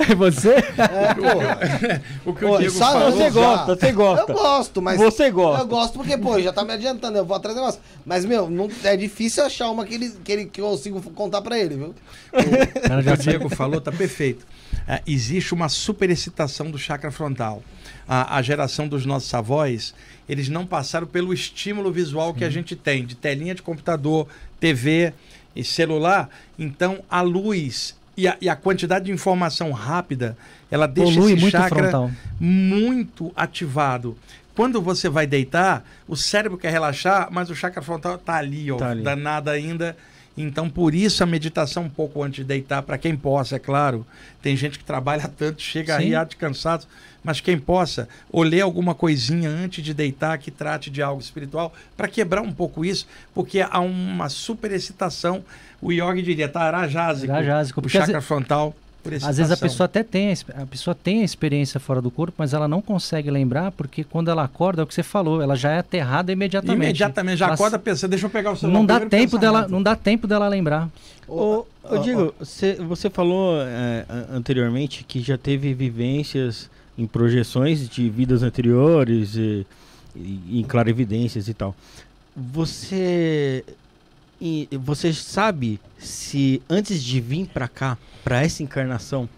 É 0.10 0.14
você? 0.14 0.54
É. 0.54 2.00
O 2.24 2.34
que 2.34 2.44
o 2.44 2.48
Pô, 2.48 2.58
Diego 2.58 2.74
só 2.74 2.92
falou. 2.92 3.12
Você 3.12 3.24
já. 3.24 3.30
gosta, 3.30 3.76
você 3.76 3.92
gosta. 3.92 4.32
Eu 4.32 4.36
gosto, 4.36 4.82
mas. 4.82 4.98
Você 4.98 5.30
gosta. 5.30 5.62
Eu 5.62 5.68
gosto 5.68 5.94
porque, 5.94 6.18
pô, 6.18 6.40
já 6.40 6.52
tá 6.52 6.64
me 6.64 6.72
adiantando, 6.72 7.18
eu 7.18 7.24
vou 7.24 7.36
atrás 7.36 7.54
do 7.54 7.60
negócio. 7.60 7.80
Mas, 8.04 8.24
meu, 8.24 8.50
não, 8.50 8.68
é 8.82 8.96
difícil 8.96 9.44
achar 9.44 9.70
uma 9.70 9.84
que, 9.84 9.94
ele, 9.94 10.10
que, 10.24 10.32
ele, 10.32 10.44
que 10.46 10.60
eu 10.60 10.66
consigo 10.66 11.00
contar 11.12 11.40
pra 11.42 11.58
ele, 11.58 11.76
viu? 11.76 11.94
O 12.32 13.02
que 13.02 13.10
o 13.10 13.16
Diego 13.18 13.48
falou 13.48 13.80
tá 13.80 13.92
perfeito. 13.92 14.46
É, 14.86 15.02
existe 15.06 15.54
uma 15.54 15.68
superexcitação 15.68 16.70
do 16.70 16.78
chakra 16.78 17.10
frontal. 17.10 17.62
A, 18.08 18.38
a 18.38 18.42
geração 18.42 18.88
dos 18.88 19.06
nossos 19.06 19.32
avós, 19.32 19.94
eles 20.28 20.48
não 20.48 20.66
passaram 20.66 21.06
pelo 21.06 21.32
estímulo 21.32 21.92
visual 21.92 22.34
que 22.34 22.44
a 22.44 22.50
gente 22.50 22.74
tem, 22.74 23.04
de 23.04 23.14
telinha 23.14 23.54
de 23.54 23.62
computador, 23.62 24.26
TV 24.60 25.12
e 25.56 25.64
celular. 25.64 26.28
Então, 26.58 27.00
a 27.10 27.20
luz 27.22 27.96
e 28.16 28.28
a, 28.28 28.36
e 28.40 28.48
a 28.48 28.54
quantidade 28.54 29.06
de 29.06 29.12
informação 29.12 29.72
rápida, 29.72 30.36
ela 30.70 30.86
deixa 30.86 31.14
polui 31.14 31.32
esse 31.32 31.40
muito 31.40 31.52
chakra 31.52 31.78
frontal. 31.90 32.10
muito 32.38 33.32
ativado. 33.34 34.16
Quando 34.54 34.80
você 34.82 35.08
vai 35.08 35.26
deitar, 35.26 35.84
o 36.06 36.14
cérebro 36.16 36.58
quer 36.58 36.70
relaxar, 36.70 37.28
mas 37.30 37.48
o 37.50 37.54
chakra 37.54 37.80
frontal 37.80 38.18
tá 38.18 38.34
ali, 38.36 38.70
ó, 38.70 38.76
Tá 38.76 38.90
ali. 38.90 39.02
danado 39.02 39.48
ainda. 39.48 39.96
Então, 40.36 40.68
por 40.68 40.94
isso 40.94 41.22
a 41.22 41.26
meditação 41.26 41.84
um 41.84 41.88
pouco 41.88 42.22
antes 42.22 42.38
de 42.38 42.44
deitar, 42.44 42.82
para 42.82 42.98
quem 42.98 43.16
possa, 43.16 43.56
é 43.56 43.58
claro. 43.58 44.06
Tem 44.42 44.56
gente 44.56 44.78
que 44.78 44.84
trabalha 44.84 45.28
tanto, 45.28 45.60
chega 45.62 45.98
Sim. 45.98 46.14
aí 46.14 46.26
de 46.26 46.36
cansado, 46.36 46.86
mas 47.22 47.40
quem 47.40 47.58
possa, 47.58 48.08
ou 48.30 48.42
ler 48.42 48.62
alguma 48.62 48.94
coisinha 48.94 49.48
antes 49.48 49.84
de 49.84 49.92
deitar 49.92 50.38
que 50.38 50.50
trate 50.50 50.90
de 50.90 51.02
algo 51.02 51.20
espiritual, 51.20 51.72
para 51.96 52.08
quebrar 52.08 52.40
um 52.42 52.52
pouco 52.52 52.84
isso, 52.84 53.06
porque 53.34 53.60
há 53.60 53.80
uma 53.80 54.28
superexcitação. 54.28 55.44
O 55.82 55.92
yogi 55.92 56.22
diria, 56.22 56.48
tá 56.48 56.60
arajásico, 56.60 57.32
Arajásico, 57.32 57.80
o 57.84 57.88
chakra 57.88 58.20
frontal. 58.20 58.74
por 59.02 59.14
Às 59.14 59.38
vezes 59.38 59.50
a 59.50 59.56
pessoa 59.56 59.86
até 59.86 60.02
tem 60.02 60.32
a, 60.54 60.66
pessoa 60.66 60.94
tem 60.94 61.22
a 61.22 61.24
experiência 61.24 61.80
fora 61.80 62.02
do 62.02 62.10
corpo, 62.10 62.34
mas 62.36 62.52
ela 62.52 62.68
não 62.68 62.82
consegue 62.82 63.30
lembrar 63.30 63.70
porque 63.72 64.04
quando 64.04 64.30
ela 64.30 64.44
acorda, 64.44 64.82
é 64.82 64.84
o 64.84 64.86
que 64.86 64.94
você 64.94 65.02
falou, 65.02 65.40
ela 65.40 65.56
já 65.56 65.70
é 65.72 65.78
aterrada 65.78 66.32
imediatamente. 66.32 66.84
Imediatamente, 66.84 67.38
já 67.38 67.46
Ela- 67.46 67.54
acorda 67.54 67.78
pensando, 67.78 68.10
deixa 68.10 68.26
eu 68.26 68.30
pegar 68.30 68.52
o 68.52 68.56
celular. 68.56 68.78
Não 68.78 68.84
dá 68.86 69.00
tempo 69.00 69.38
dela, 69.38 69.68
não 69.68 69.82
dá 69.82 69.96
tempo 69.96 70.26
dela 70.26 70.48
lembrar. 70.48 70.88
Ô, 71.26 71.64
ô, 71.82 71.98
Diego, 71.98 72.34
você, 72.38 72.74
você 72.74 73.08
falou 73.08 73.56
é, 73.62 74.04
anteriormente 74.34 75.04
que 75.04 75.22
já 75.22 75.38
teve 75.38 75.72
vivências 75.72 76.68
em 77.00 77.06
projeções 77.06 77.88
de 77.88 78.08
vidas 78.10 78.42
anteriores 78.42 79.34
e, 79.36 79.66
e 80.14 80.60
em 80.60 80.62
clarividências 80.64 81.48
e 81.48 81.54
tal. 81.54 81.74
Você 82.36 83.64
e 84.40 84.68
você 84.72 85.12
sabe 85.12 85.78
se 85.98 86.62
antes 86.68 87.02
de 87.02 87.20
vir 87.20 87.46
pra 87.48 87.68
cá, 87.68 87.98
pra 88.24 88.42
essa 88.42 88.62
encarnação, 88.62 89.28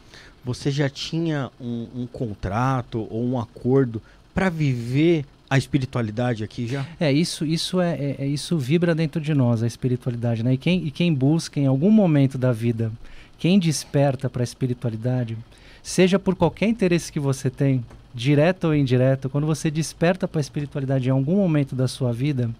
você 0.44 0.70
já 0.70 0.88
tinha 0.88 1.50
um, 1.60 1.86
um 1.94 2.06
contrato 2.06 3.06
ou 3.10 3.24
um 3.24 3.38
acordo 3.38 4.00
pra 4.34 4.48
viver 4.48 5.24
a 5.50 5.58
espiritualidade 5.58 6.42
aqui 6.44 6.66
já? 6.66 6.86
É, 6.98 7.12
isso, 7.12 7.44
isso 7.44 7.80
é, 7.80 7.92
é- 7.94 8.16
é- 8.20 8.26
isso 8.26 8.56
vibra 8.56 8.94
dentro 8.94 9.20
de 9.20 9.34
nós, 9.34 9.62
a 9.62 9.66
espiritualidade, 9.66 10.42
né? 10.42 10.54
E 10.54 10.56
quem, 10.56 10.86
e 10.86 10.90
quem 10.90 11.12
busca 11.12 11.60
em 11.60 11.66
algum 11.66 11.90
momento 11.90 12.38
da 12.38 12.52
vida, 12.52 12.90
quem 13.38 13.58
desperta 13.58 14.30
para 14.30 14.42
a 14.42 14.44
espiritualidade, 14.44 15.36
seja 15.82 16.18
por 16.18 16.34
qualquer 16.34 16.68
interesse 16.68 17.10
que 17.10 17.20
você 17.20 17.50
tem, 17.50 17.84
direto 18.14 18.64
ou 18.64 18.74
indireto, 18.74 19.28
quando 19.28 19.46
você 19.46 19.70
desperta 19.70 20.28
para 20.28 20.38
a 20.38 20.42
espiritualidade 20.42 21.08
em 21.08 21.12
algum 21.12 21.36
momento 21.36 21.74
da 21.74 21.88
sua 21.88 22.12
vida, 22.12 22.50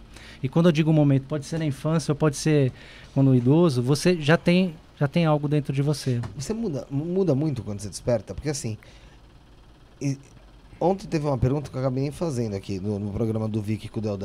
e 0.43 0.49
quando 0.49 0.67
eu 0.67 0.73
digo 0.73 0.93
momento, 0.93 1.25
pode 1.29 1.45
ser 1.47 1.59
na 1.59 1.65
infância 1.65 2.13
ou 2.13 2.17
pode 2.17 2.37
ser 2.37 2.73
quando 3.15 3.35
idoso, 3.35 3.83
você 3.83 4.21
já 4.21 4.37
tem 4.37 4.75
já 4.99 5.09
tem 5.09 5.27
algo 5.27 5.49
dentro 5.49 5.73
de 5.73 5.83
você. 5.83 6.21
Você 6.37 6.55
muda, 6.55 6.87
muda 6.89 7.35
muito 7.35 7.63
quando 7.65 7.81
você 7.81 7.89
desperta? 7.89 8.35
Porque 8.35 8.51
assim. 8.51 8.79
e- 10.01 10.17
ontem 10.79 11.09
teve 11.09 11.27
uma 11.27 11.39
pergunta 11.39 11.69
que 11.69 11.77
eu 11.77 11.81
acabei 11.81 12.11
fazendo 12.13 12.55
aqui 12.55 12.79
no, 12.79 13.01
no 13.01 13.13
programa 13.13 13.49
do 13.49 13.61
Vicky 13.61 13.89
com 13.89 13.99
o 13.99 14.03
Del. 14.03 14.17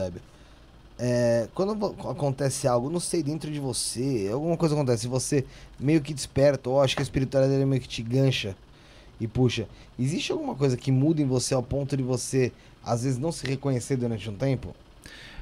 É, 0.99 1.47
quando 1.53 1.95
acontece 2.09 2.67
algo, 2.67 2.89
não 2.89 2.99
sei, 2.99 3.23
dentro 3.23 3.51
de 3.51 3.59
você, 3.59 4.29
alguma 4.31 4.57
coisa 4.57 4.75
acontece, 4.75 5.07
você 5.07 5.45
meio 5.79 6.01
que 6.01 6.13
desperta, 6.13 6.69
ou 6.69 6.81
acho 6.81 6.95
que 6.95 7.01
a 7.01 7.03
espiritualidade 7.03 7.65
meio 7.65 7.81
que 7.81 7.87
te 7.87 8.01
gancha 8.03 8.55
e 9.19 9.27
puxa. 9.27 9.67
Existe 9.97 10.31
alguma 10.31 10.55
coisa 10.55 10.77
que 10.77 10.91
muda 10.91 11.21
em 11.21 11.25
você 11.25 11.53
ao 11.53 11.63
ponto 11.63 11.95
de 11.95 12.03
você, 12.03 12.51
às 12.83 13.03
vezes, 13.03 13.17
não 13.17 13.31
se 13.31 13.45
reconhecer 13.45 13.97
durante 13.97 14.29
um 14.29 14.35
tempo? 14.35 14.75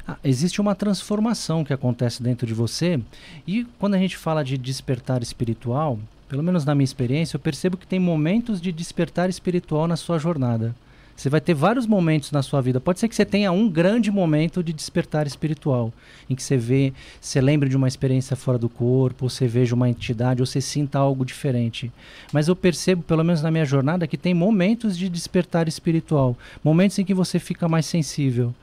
Ah, 0.08 0.18
existe 0.24 0.62
uma 0.62 0.76
transformação 0.76 1.64
que 1.64 1.74
acontece 1.74 2.22
dentro 2.22 2.46
de 2.46 2.54
você. 2.54 3.00
E 3.48 3.66
quando 3.80 3.96
a 3.96 3.98
gente 3.98 4.18
fala 4.18 4.44
de 4.44 4.58
despertar 4.58 5.24
espiritual, 5.24 6.00
pelo 6.30 6.44
menos 6.44 6.64
na 6.64 6.76
minha 6.76 6.86
experiência, 6.86 7.36
eu 7.36 7.40
percebo 7.40 7.78
que 7.78 7.88
tem 7.88 8.00
momentos 8.00 8.62
de 8.62 8.72
despertar 8.72 9.30
espiritual 9.30 9.88
na 9.88 9.96
sua 9.96 10.20
jornada. 10.20 10.76
Você 11.16 11.30
vai 11.30 11.40
ter 11.40 11.54
vários 11.54 11.88
momentos 11.88 12.32
na 12.32 12.44
sua 12.44 12.62
vida. 12.62 12.82
Pode 12.82 13.00
ser 13.00 13.08
que 13.08 13.16
você 13.16 13.24
tenha 13.24 13.52
um 13.52 13.70
grande 13.70 14.12
momento 14.12 14.62
de 14.62 14.74
despertar 14.74 15.26
espiritual, 15.26 15.94
em 16.30 16.36
que 16.36 16.44
você 16.44 16.58
vê, 16.58 16.92
você 17.22 17.40
lembre 17.40 17.70
de 17.70 17.78
uma 17.78 17.88
experiência 17.88 18.36
fora 18.36 18.58
do 18.58 18.68
corpo, 18.68 19.26
ou 19.26 19.30
você 19.30 19.48
veja 19.48 19.74
uma 19.74 19.90
entidade, 19.90 20.42
ou 20.42 20.46
você 20.46 20.60
sinta 20.60 21.00
algo 21.00 21.24
diferente. 21.24 21.90
Mas 22.34 22.50
eu 22.50 22.56
percebo, 22.56 23.02
pelo 23.02 23.24
menos 23.24 23.42
na 23.42 23.50
minha 23.50 23.66
jornada, 23.66 24.08
que 24.08 24.18
tem 24.18 24.34
momentos 24.34 24.98
de 24.98 25.08
despertar 25.08 25.68
espiritual, 25.70 26.38
momentos 26.64 27.00
em 27.00 27.06
que 27.06 27.14
você 27.14 27.40
fica 27.40 27.70
mais 27.70 27.86
sensível. 27.86 28.54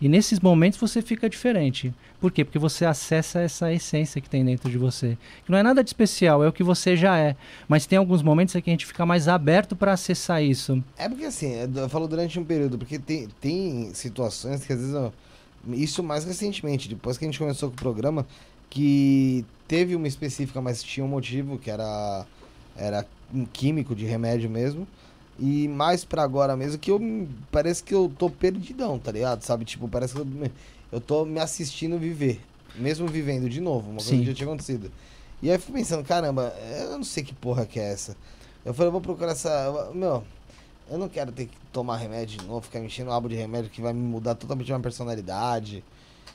E 0.00 0.08
nesses 0.08 0.40
momentos 0.40 0.78
você 0.78 1.02
fica 1.02 1.28
diferente. 1.28 1.92
Por 2.20 2.30
quê? 2.30 2.44
Porque 2.44 2.58
você 2.58 2.84
acessa 2.84 3.40
essa 3.40 3.72
essência 3.72 4.20
que 4.20 4.28
tem 4.30 4.44
dentro 4.44 4.70
de 4.70 4.78
você. 4.78 5.16
Que 5.44 5.50
não 5.50 5.58
é 5.58 5.62
nada 5.62 5.82
de 5.84 5.90
especial, 5.90 6.42
é 6.42 6.48
o 6.48 6.52
que 6.52 6.62
você 6.62 6.96
já 6.96 7.18
é. 7.18 7.36
Mas 7.68 7.86
tem 7.86 7.98
alguns 7.98 8.22
momentos 8.22 8.54
em 8.54 8.60
que 8.62 8.70
a 8.70 8.72
gente 8.72 8.86
fica 8.86 9.04
mais 9.04 9.28
aberto 9.28 9.76
para 9.76 9.92
acessar 9.92 10.42
isso. 10.42 10.82
É 10.96 11.08
porque 11.08 11.24
assim, 11.26 11.52
eu 11.74 11.88
falo 11.88 12.08
durante 12.08 12.38
um 12.38 12.44
período, 12.44 12.78
porque 12.78 12.98
tem, 12.98 13.28
tem 13.40 13.92
situações 13.94 14.64
que 14.64 14.72
às 14.72 14.78
vezes. 14.78 14.94
eu- 14.94 15.12
isso 15.74 16.02
mais 16.02 16.24
recentemente, 16.24 16.88
depois 16.88 17.18
que 17.18 17.24
a 17.24 17.28
gente 17.28 17.38
começou 17.38 17.68
com 17.68 17.74
o 17.74 17.78
programa, 17.78 18.26
que 18.70 19.44
teve 19.68 19.94
uma 19.94 20.08
específica, 20.08 20.60
mas 20.60 20.82
tinha 20.82 21.04
um 21.04 21.08
motivo, 21.08 21.58
que 21.58 21.70
era, 21.70 22.24
era 22.76 23.06
um 23.34 23.44
químico 23.44 23.94
de 23.94 24.04
remédio 24.06 24.48
mesmo. 24.48 24.86
E 25.40 25.66
mais 25.68 26.04
pra 26.04 26.22
agora 26.22 26.54
mesmo, 26.54 26.78
que 26.78 26.90
eu 26.90 27.00
parece 27.50 27.82
que 27.82 27.94
eu 27.94 28.12
tô 28.18 28.28
perdidão, 28.28 28.98
tá 28.98 29.10
ligado? 29.10 29.42
Sabe? 29.42 29.64
Tipo, 29.64 29.88
parece 29.88 30.12
que 30.14 30.20
eu, 30.20 30.26
me- 30.26 30.52
eu 30.92 31.00
tô 31.00 31.24
me 31.24 31.40
assistindo 31.40 31.98
viver. 31.98 32.40
Mesmo 32.76 33.08
vivendo 33.08 33.48
de 33.48 33.60
novo, 33.60 33.86
uma 33.90 33.96
coisa 33.96 34.10
Sim. 34.10 34.20
que 34.20 34.26
já 34.26 34.34
tinha 34.34 34.46
acontecido. 34.46 34.92
E 35.42 35.48
aí 35.48 35.56
eu 35.56 35.60
fui 35.60 35.72
pensando, 35.74 36.04
caramba, 36.04 36.54
eu 36.82 36.90
não 36.98 37.04
sei 37.04 37.24
que 37.24 37.34
porra 37.34 37.64
que 37.64 37.80
é 37.80 37.90
essa. 37.92 38.14
Eu 38.64 38.74
falei, 38.74 38.88
eu 38.88 38.92
vou 38.92 39.00
procurar 39.00 39.32
essa. 39.32 39.90
Meu, 39.94 40.22
eu 40.90 40.98
não 40.98 41.08
quero 41.08 41.32
ter 41.32 41.46
que 41.46 41.56
tomar 41.72 41.96
remédio 41.96 42.38
de 42.38 42.46
novo, 42.46 42.60
ficar 42.60 42.78
me 42.80 42.86
enchendo 42.86 43.08
o 43.10 43.12
abo 43.14 43.26
de 43.28 43.34
remédio 43.34 43.70
que 43.70 43.80
vai 43.80 43.92
me 43.94 44.00
mudar 44.00 44.34
totalmente 44.34 44.66
minha 44.66 44.78
personalidade. 44.80 45.82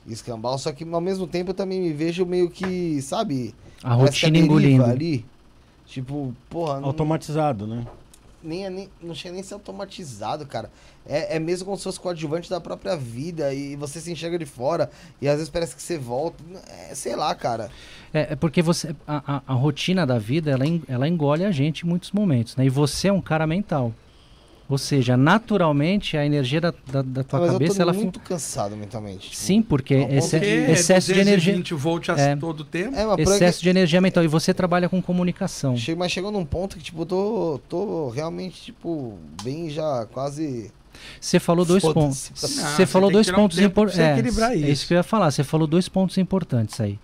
e 0.08 0.12
Escambau, 0.14 0.58
só 0.58 0.72
que 0.72 0.84
ao 0.84 1.00
mesmo 1.02 1.28
tempo 1.28 1.52
eu 1.52 1.56
também 1.56 1.80
me 1.80 1.94
vejo 1.94 2.26
meio 2.26 2.50
que, 2.50 3.00
sabe? 3.04 3.54
A 3.84 3.94
rotina 3.94 4.32
deriva 4.32 4.46
engolindo. 4.46 4.84
ali. 4.84 5.26
Tipo, 5.86 6.34
porra, 6.50 6.80
não, 6.80 6.88
Automatizado, 6.88 7.68
né? 7.68 7.86
Nem, 8.46 8.66
é 8.66 8.70
nem, 8.70 8.90
não 9.02 9.16
chega 9.16 9.34
nem 9.34 9.44
ser 9.44 9.56
automatizado, 9.56 10.46
cara. 10.46 10.72
É, 11.06 11.36
é 11.36 11.40
mesmo 11.40 11.66
como 11.66 11.78
se 11.78 11.84
fosse 11.84 12.00
coadjuvante 12.00 12.50
da 12.50 12.62
própria 12.62 12.96
vida 12.96 13.54
e 13.54 13.76
você 13.76 14.00
se 14.00 14.12
enxerga 14.12 14.40
de 14.40 14.46
fora 14.46 14.90
e 15.22 15.28
às 15.28 15.36
vezes 15.36 15.50
parece 15.50 15.76
que 15.76 15.82
você 15.82 15.98
volta. 15.98 16.44
É, 16.90 16.96
sei 16.96 17.16
lá, 17.16 17.34
cara. 17.36 17.70
É, 18.14 18.34
é 18.34 18.36
porque 18.36 18.62
você 18.62 18.96
a, 19.08 19.38
a, 19.38 19.42
a 19.48 19.54
rotina 19.54 20.06
da 20.06 20.18
vida 20.18 20.52
ela, 20.52 20.66
ela 20.88 21.08
engole 21.08 21.44
a 21.44 21.52
gente 21.52 21.86
em 21.86 21.90
muitos 21.90 22.12
momentos, 22.12 22.56
né? 22.56 22.66
E 22.66 22.70
você 22.70 23.08
é 23.10 23.14
um 23.14 23.22
cara 23.22 23.46
mental. 23.46 23.94
Ou 24.68 24.80
seja, 24.80 25.16
naturalmente 25.16 26.18
a 26.18 26.26
energia 26.26 26.60
da, 26.60 26.74
da, 26.92 27.02
da 27.04 27.24
tua 27.24 27.40
Mas 27.40 27.48
eu 27.50 27.54
cabeça 27.54 27.76
tô 27.76 27.82
ela 27.84 27.94
muito 27.94 28.20
cansado 28.20 28.76
mentalmente. 28.76 29.30
tipo. 29.30 29.36
sim, 29.36 29.62
porque 29.62 30.04
que 30.06 30.14
excesso 30.72 31.14
de 31.14 31.20
energia 31.20 31.54
220 31.54 31.74
volts 31.76 32.10
a 32.10 32.20
É. 32.20 32.36
todo 32.36 32.64
tempo. 32.66 32.96
É, 32.96 33.06
mas 33.06 33.16
por 33.16 33.22
excesso 33.34 33.58
aqui- 33.60 33.64
de 33.64 33.70
energia 33.70 34.02
mental 34.02 34.24
e 34.24 34.28
você 34.28 34.54
trabalha 34.56 34.90
com 34.90 35.00
comunicação. 35.02 35.76
Mas 35.96 36.12
chegou 36.12 36.32
num 36.32 36.44
ponto 36.44 36.78
que, 36.78 36.84
tipo, 36.84 37.04
eu 37.04 37.06
tô, 37.06 37.60
tô 37.70 38.10
realmente, 38.10 38.60
tipo, 38.66 39.20
bem 39.44 39.70
já 39.70 40.08
quase. 40.12 40.72
Você 41.22 41.40
falou 41.40 41.64
dois 41.64 41.84
pontos. 41.84 42.32
Não, 42.42 42.48
Você 42.72 42.86
falou 42.88 43.10
que 43.10 43.14
dois 43.14 43.30
um 43.30 43.34
pontos 43.34 43.60
importantes. 43.60 44.38
É, 44.40 44.52
é 44.52 44.56
isso. 44.56 44.66
isso 44.72 44.88
que 44.88 44.94
eu 44.94 44.98
ia 44.98 45.04
falar. 45.04 45.30
Você 45.30 45.44
falou 45.44 45.68
dois 45.68 45.88
pontos 45.88 46.18
importantes 46.18 46.82
aí. 46.82 46.98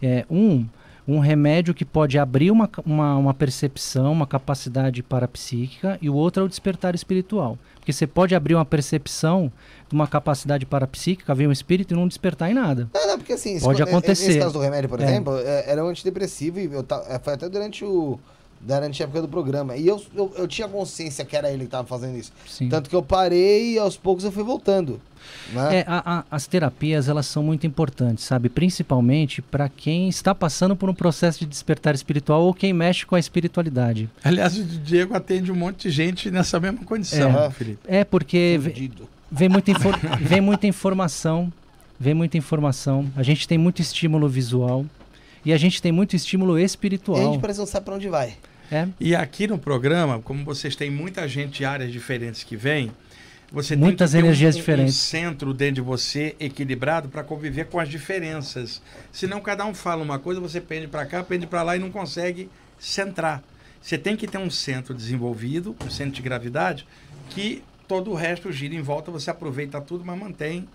É, 0.00 0.24
um, 0.30 0.64
um 1.08 1.18
remédio 1.20 1.72
que 1.72 1.86
pode 1.86 2.18
abrir 2.18 2.50
uma, 2.50 2.68
uma, 2.84 3.16
uma 3.16 3.32
percepção, 3.34 4.12
uma 4.12 4.26
capacidade 4.26 5.02
parapsíquica, 5.02 5.98
e 6.02 6.10
o 6.10 6.14
outro 6.14 6.42
é 6.42 6.44
o 6.46 6.48
despertar 6.48 6.94
espiritual. 6.94 7.58
Porque 7.76 7.92
você 7.92 8.06
pode 8.06 8.34
abrir 8.34 8.54
uma 8.54 8.64
percepção 8.66 9.50
de 9.88 9.94
uma 9.94 10.06
capacidade 10.06 10.66
parapsíquica, 10.66 11.34
ver 11.34 11.46
um 11.48 11.52
espírito 11.52 11.94
e 11.94 11.96
não 11.96 12.06
despertar 12.06 12.50
em 12.50 12.54
nada. 12.54 12.88
Não, 12.92 13.06
não, 13.06 13.16
porque 13.18 13.32
assim. 13.32 13.54
esse 13.54 13.64
Pode 13.64 13.82
co- 13.82 13.88
acontecer. 13.88 14.26
Nesse 14.26 14.38
caso 14.38 14.52
do 14.52 14.60
remédio, 14.60 14.90
por 14.90 15.00
É. 15.00 15.04
exemplo, 15.04 15.38
é, 15.38 15.64
era 15.70 15.82
um 15.82 15.88
antidepressivo 15.88 16.60
e 16.60 16.64
eu 16.66 16.84
é, 17.08 17.18
foi 17.18 17.32
até 17.32 17.48
durante 17.48 17.84
o. 17.84 18.20
Durante 18.60 19.02
a 19.02 19.04
época 19.04 19.22
do 19.22 19.28
programa. 19.28 19.76
E 19.76 19.86
eu, 19.86 20.02
eu, 20.14 20.32
eu 20.36 20.48
tinha 20.48 20.66
consciência 20.68 21.24
que 21.24 21.36
era 21.36 21.50
ele 21.50 21.64
que 21.64 21.70
tava 21.70 21.86
fazendo 21.86 22.16
isso. 22.18 22.32
Sim. 22.46 22.68
Tanto 22.68 22.90
que 22.90 22.96
eu 22.96 23.02
parei 23.02 23.74
e 23.74 23.78
aos 23.78 23.96
poucos 23.96 24.24
eu 24.24 24.32
fui 24.32 24.42
voltando. 24.42 25.00
Né? 25.52 25.78
É, 25.78 25.84
a- 25.86 26.18
a- 26.18 26.24
as 26.30 26.46
terapias 26.46 27.08
elas 27.08 27.26
são 27.26 27.42
muito 27.42 27.66
importantes, 27.66 28.24
sabe? 28.24 28.48
Principalmente 28.48 29.40
para 29.42 29.68
quem 29.68 30.08
está 30.08 30.34
passando 30.34 30.74
por 30.74 30.88
um 30.90 30.94
processo 30.94 31.40
de 31.40 31.46
despertar 31.46 31.94
espiritual 31.94 32.42
ou 32.42 32.52
quem 32.54 32.72
mexe 32.72 33.06
com 33.06 33.14
a 33.14 33.18
espiritualidade. 33.18 34.08
Aliás, 34.24 34.56
o 34.58 34.64
Diego 34.64 35.14
atende 35.14 35.52
um 35.52 35.56
monte 35.56 35.82
de 35.88 35.90
gente 35.90 36.30
nessa 36.30 36.58
mesma 36.58 36.84
condição, 36.84 37.30
É. 37.44 37.50
Felipe. 37.50 37.78
É 37.86 38.04
porque 38.04 38.58
ve- 38.60 38.70
Fudido. 38.70 39.08
vem 39.30 39.48
muita, 39.48 39.72
vem 40.20 40.40
muita 40.40 40.66
informação, 40.66 41.52
vem 41.98 42.14
muita 42.14 42.36
informação. 42.38 43.06
A 43.16 43.22
gente 43.22 43.46
tem 43.46 43.58
muito 43.58 43.80
estímulo 43.82 44.28
visual 44.28 44.84
e 45.48 45.52
a 45.54 45.56
gente 45.56 45.80
tem 45.80 45.90
muito 45.90 46.14
estímulo 46.14 46.58
E 46.58 46.62
a 46.62 46.66
espiritual. 46.66 47.32
gente 47.32 47.40
parece 47.40 47.58
não 47.58 47.66
sabe 47.66 47.86
pra 47.86 47.94
onde 47.94 48.06
vai. 48.06 48.36
É, 48.70 48.86
E 49.00 49.16
aqui 49.16 49.46
no 49.46 49.58
programa, 49.58 50.20
como 50.20 50.44
vocês 50.44 50.76
têm 50.76 50.90
muita 50.90 51.26
gente 51.26 51.56
de 51.58 51.64
áreas 51.64 51.90
diferentes 51.90 52.44
que 52.44 52.54
vem, 52.54 52.92
você 53.50 53.74
Muitas 53.74 54.10
tem 54.10 54.18
que 54.20 54.22
ter 54.24 54.28
energias 54.28 54.54
um, 54.54 54.58
diferentes. 54.58 54.94
um 54.94 54.98
centro 54.98 55.54
dentro 55.54 55.76
de 55.76 55.80
você 55.80 56.36
equilibrado 56.38 57.08
para 57.08 57.24
conviver 57.24 57.64
com 57.68 57.80
as 57.80 57.88
diferenças. 57.88 58.82
Senão 59.10 59.40
cada 59.40 59.64
um 59.64 59.72
fala 59.72 60.02
uma 60.02 60.18
coisa, 60.18 60.38
você 60.38 60.60
pende 60.60 60.86
para 60.86 61.06
cá, 61.06 61.24
pende 61.24 61.46
para 61.46 61.62
lá 61.62 61.74
e 61.76 61.78
não 61.78 61.90
consegue 61.90 62.50
centrar. 62.78 63.42
Você 63.80 63.96
tem 63.96 64.16
que 64.16 64.26
ter 64.26 64.36
um 64.36 64.50
centro 64.50 64.92
desenvolvido, 64.92 65.74
um 65.82 65.88
centro 65.88 66.12
de 66.12 66.20
gravidade, 66.20 66.86
que 67.30 67.62
todo 67.86 68.10
o 68.10 68.14
resto 68.14 68.52
gira 68.52 68.74
em 68.74 68.82
volta, 68.82 69.10
você 69.10 69.30
aproveita 69.30 69.80
tudo, 69.80 70.04
mas 70.04 70.18
mantém 70.18 70.68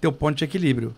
teu 0.00 0.10
ponto 0.10 0.38
de 0.38 0.44
equilíbrio. 0.44 0.94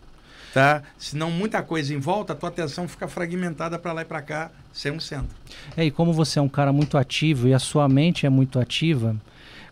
Tá? 0.52 0.82
Senão 0.98 1.30
muita 1.30 1.62
coisa 1.62 1.94
em 1.94 1.98
volta, 1.98 2.32
a 2.32 2.36
tua 2.36 2.48
atenção 2.48 2.88
fica 2.88 3.06
fragmentada 3.06 3.78
para 3.78 3.92
lá 3.92 4.02
e 4.02 4.04
para 4.04 4.20
cá, 4.20 4.50
sem 4.72 4.90
um 4.90 4.98
centro. 4.98 5.36
É, 5.76 5.84
e 5.84 5.90
como 5.90 6.12
você 6.12 6.38
é 6.38 6.42
um 6.42 6.48
cara 6.48 6.72
muito 6.72 6.98
ativo 6.98 7.46
e 7.46 7.54
a 7.54 7.58
sua 7.58 7.88
mente 7.88 8.26
é 8.26 8.28
muito 8.28 8.58
ativa, 8.58 9.16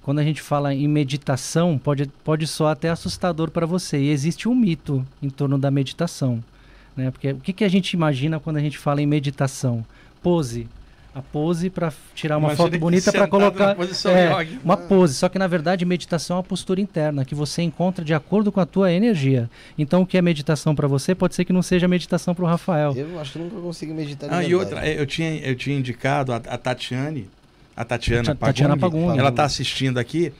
quando 0.02 0.20
a 0.20 0.24
gente 0.24 0.40
fala 0.40 0.72
em 0.72 0.88
meditação, 0.88 1.76
pode, 1.76 2.06
pode 2.24 2.46
soar 2.46 2.72
até 2.72 2.88
assustador 2.88 3.50
para 3.50 3.66
você. 3.66 3.98
E 3.98 4.10
existe 4.10 4.48
um 4.48 4.54
mito 4.54 5.06
em 5.20 5.28
torno 5.28 5.58
da 5.58 5.70
meditação. 5.70 6.42
Né? 6.96 7.10
Porque 7.10 7.32
o 7.32 7.40
que, 7.40 7.52
que 7.52 7.64
a 7.64 7.68
gente 7.68 7.92
imagina 7.92 8.40
quando 8.40 8.56
a 8.56 8.60
gente 8.60 8.78
fala 8.78 9.02
em 9.02 9.06
meditação? 9.06 9.84
Pose. 10.22 10.66
A 11.18 11.22
pose 11.22 11.68
para 11.70 11.92
tirar 12.14 12.36
uma 12.38 12.48
Imagina 12.48 12.68
foto 12.68 12.78
bonita 12.78 13.10
para 13.12 13.26
colocar. 13.26 13.76
É, 14.06 14.58
uma 14.64 14.76
pose. 14.76 15.14
Só 15.14 15.28
que 15.28 15.38
na 15.38 15.46
verdade 15.46 15.84
meditação 15.84 16.36
é 16.36 16.38
uma 16.38 16.44
postura 16.44 16.80
interna 16.80 17.24
que 17.24 17.34
você 17.34 17.62
encontra 17.62 18.04
de 18.04 18.14
acordo 18.14 18.52
com 18.52 18.60
a 18.60 18.66
tua 18.66 18.92
energia. 18.92 19.50
Então 19.76 20.02
o 20.02 20.06
que 20.06 20.16
é 20.16 20.22
meditação 20.22 20.74
para 20.74 20.86
você 20.86 21.14
pode 21.14 21.34
ser 21.34 21.44
que 21.44 21.52
não 21.52 21.62
seja 21.62 21.88
meditação 21.88 22.34
para 22.34 22.44
o 22.44 22.46
Rafael. 22.48 22.94
Eu 22.96 23.18
acho 23.18 23.32
que 23.32 23.38
eu 23.38 23.44
nunca 23.44 23.60
consegui 23.60 23.92
meditar 23.92 24.32
Ah, 24.32 24.44
e 24.44 24.54
outra, 24.54 24.86
eu 24.86 25.06
tinha, 25.06 25.36
eu 25.38 25.54
tinha 25.56 25.76
indicado 25.76 26.32
a, 26.32 26.36
a 26.36 26.56
Tatiane, 26.56 27.28
a 27.76 27.84
Tatiana 27.84 28.34
Tati- 28.34 28.38
Tatiana 28.40 28.76
ela 29.18 29.28
está 29.30 29.44
assistindo 29.44 29.98
aqui. 29.98 30.32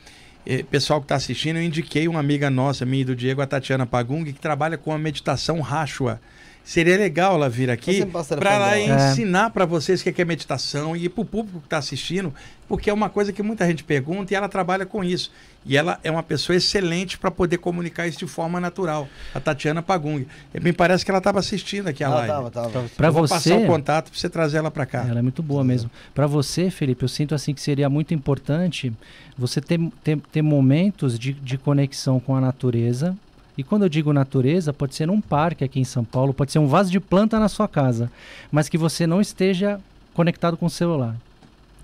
Pessoal 0.71 1.01
que 1.01 1.05
está 1.05 1.15
assistindo, 1.17 1.57
eu 1.57 1.63
indiquei 1.63 2.09
uma 2.09 2.21
amiga 2.21 2.49
nossa, 2.49 2.87
minha 2.87 3.03
e 3.03 3.05
do 3.05 3.15
Diego, 3.15 3.43
a 3.43 3.47
Tatiana 3.47 3.85
Pagung, 3.85 4.25
que 4.25 4.33
trabalha 4.33 4.79
com 4.79 4.93
a 4.93 4.99
meditação 4.99 5.61
Rashwa, 5.61 6.19
Seria 6.65 6.99
legal 6.99 7.35
ela 7.35 7.49
vir 7.49 7.71
aqui 7.71 8.05
para 8.39 8.79
ensinar 8.79 9.51
para 9.51 9.65
vocês 9.65 10.01
o 10.01 10.05
que 10.05 10.11
é 10.11 10.23
é 10.23 10.25
meditação 10.25 10.95
e 10.95 11.09
para 11.09 11.23
o 11.23 11.25
público 11.25 11.61
que 11.61 11.67
está 11.67 11.79
assistindo, 11.79 12.35
porque 12.69 12.91
é 12.91 12.93
uma 12.93 13.09
coisa 13.09 13.33
que 13.33 13.43
muita 13.43 13.67
gente 13.67 13.83
pergunta 13.83 14.35
e 14.35 14.37
ela 14.37 14.49
trabalha 14.49 14.85
com 14.85 15.03
isso. 15.03 15.33
E 15.65 15.77
ela 15.77 15.99
é 16.05 16.11
uma 16.11 16.23
pessoa 16.23 16.57
excelente 16.57 17.19
para 17.19 17.31
poder 17.31 17.59
comunicar 17.59 18.07
isso 18.07 18.19
de 18.19 18.27
forma 18.27 18.61
natural. 18.61 19.09
A 19.35 19.41
Tatiana 19.41 19.83
Pagung. 19.83 20.27
E 20.55 20.61
Me 20.61 20.73
parece 20.73 21.05
que 21.05 21.11
ela 21.11 21.19
estava 21.19 21.39
assistindo 21.39 21.89
aqui 21.89 22.05
a 22.05 22.07
Ela 22.07 22.17
live. 22.17 22.33
tava, 22.33 22.51
tava. 22.51 23.11
Vou 23.13 23.27
você, 23.27 23.35
passar 23.35 23.57
o 23.57 23.67
contato 23.67 24.11
para 24.11 24.19
você 24.19 24.29
trazer 24.29 24.59
ela 24.59 24.71
para 24.71 24.87
cá. 24.87 25.07
ela 25.09 25.19
é 25.19 25.23
muito 25.23 25.43
boa 25.43 25.65
mesmo. 25.65 25.91
Para 26.15 26.27
você, 26.27 26.71
Felipe, 26.71 27.03
eu 27.03 27.09
sinto 27.09 27.35
assim 27.35 27.55
que 27.55 27.61
seria 27.61 27.89
muito 27.89 28.13
importante 28.15 28.93
você 29.37 29.61
ter, 29.61 29.81
ter, 30.03 30.19
ter 30.33 30.43
momentos 30.43 31.19
de, 31.19 31.33
de 31.33 31.57
conexão 31.59 32.21
com 32.21 32.37
a 32.37 32.41
natureza. 32.41 33.17
E 33.59 33.65
quando 33.65 33.83
eu 33.83 33.89
digo 33.89 34.13
natureza, 34.13 34.73
pode 34.73 34.95
ser 34.95 35.07
num 35.07 35.21
parque 35.21 35.65
aqui 35.65 35.81
em 35.81 35.85
São 35.85 36.05
Paulo, 36.05 36.33
pode 36.33 36.53
ser 36.53 36.61
um 36.61 36.69
vaso 36.69 36.93
de 36.93 37.01
planta 37.01 37.41
na 37.41 37.49
sua 37.49 37.67
casa, 37.67 38.09
mas 38.53 38.69
que 38.69 38.79
você 38.79 39.05
não 39.05 39.21
esteja 39.21 39.81
conectado 40.15 40.57
com 40.57 40.67
o 40.67 40.71
celular. 40.71 41.17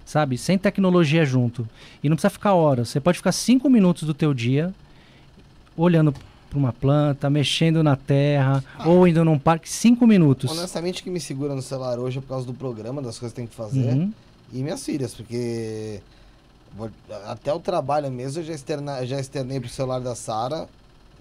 Sabe? 0.05 0.39
Sem 0.39 0.57
tecnologia 0.57 1.25
junto. 1.25 1.69
E 2.01 2.09
não 2.09 2.15
precisa 2.15 2.31
ficar 2.31 2.55
horas. 2.55 2.91
Você 2.91 3.01
pode 3.01 3.19
ficar 3.19 3.33
cinco 3.33 3.69
minutos 3.69 4.05
do 4.05 4.15
teu 4.15 4.33
dia 4.33 4.73
olhando 5.77 6.15
para 6.49 6.59
uma 6.59 6.73
planta, 6.73 7.28
mexendo 7.28 7.83
na 7.83 7.97
terra, 7.97 8.62
ou 8.86 9.09
indo 9.09 9.25
num 9.25 9.39
parque, 9.39 9.69
cinco 9.69 10.07
minutos. 10.07 10.57
Honestamente, 10.57 11.01
o 11.01 11.05
que 11.05 11.11
me 11.11 11.19
segura 11.19 11.57
no 11.57 11.62
celular 11.62 11.99
hoje 11.99 12.19
é 12.19 12.20
por 12.20 12.28
causa 12.28 12.47
do 12.47 12.55
programa, 12.55 13.03
das 13.03 13.19
coisas 13.19 13.33
que 13.33 13.41
tem 13.41 13.49
que 13.49 13.55
fazer. 13.55 13.94
Uhum. 13.94 14.12
E 14.53 14.62
minhas 14.62 14.85
filhas, 14.85 15.12
porque 15.12 16.01
até 17.27 17.53
o 17.53 17.59
trabalho 17.59 18.12
mesmo 18.12 18.43
eu 18.43 18.47
já, 18.47 18.53
externa, 18.53 19.05
já 19.05 19.19
externei 19.19 19.59
pro 19.59 19.69
celular 19.69 19.99
da 19.99 20.15
Sara, 20.15 20.69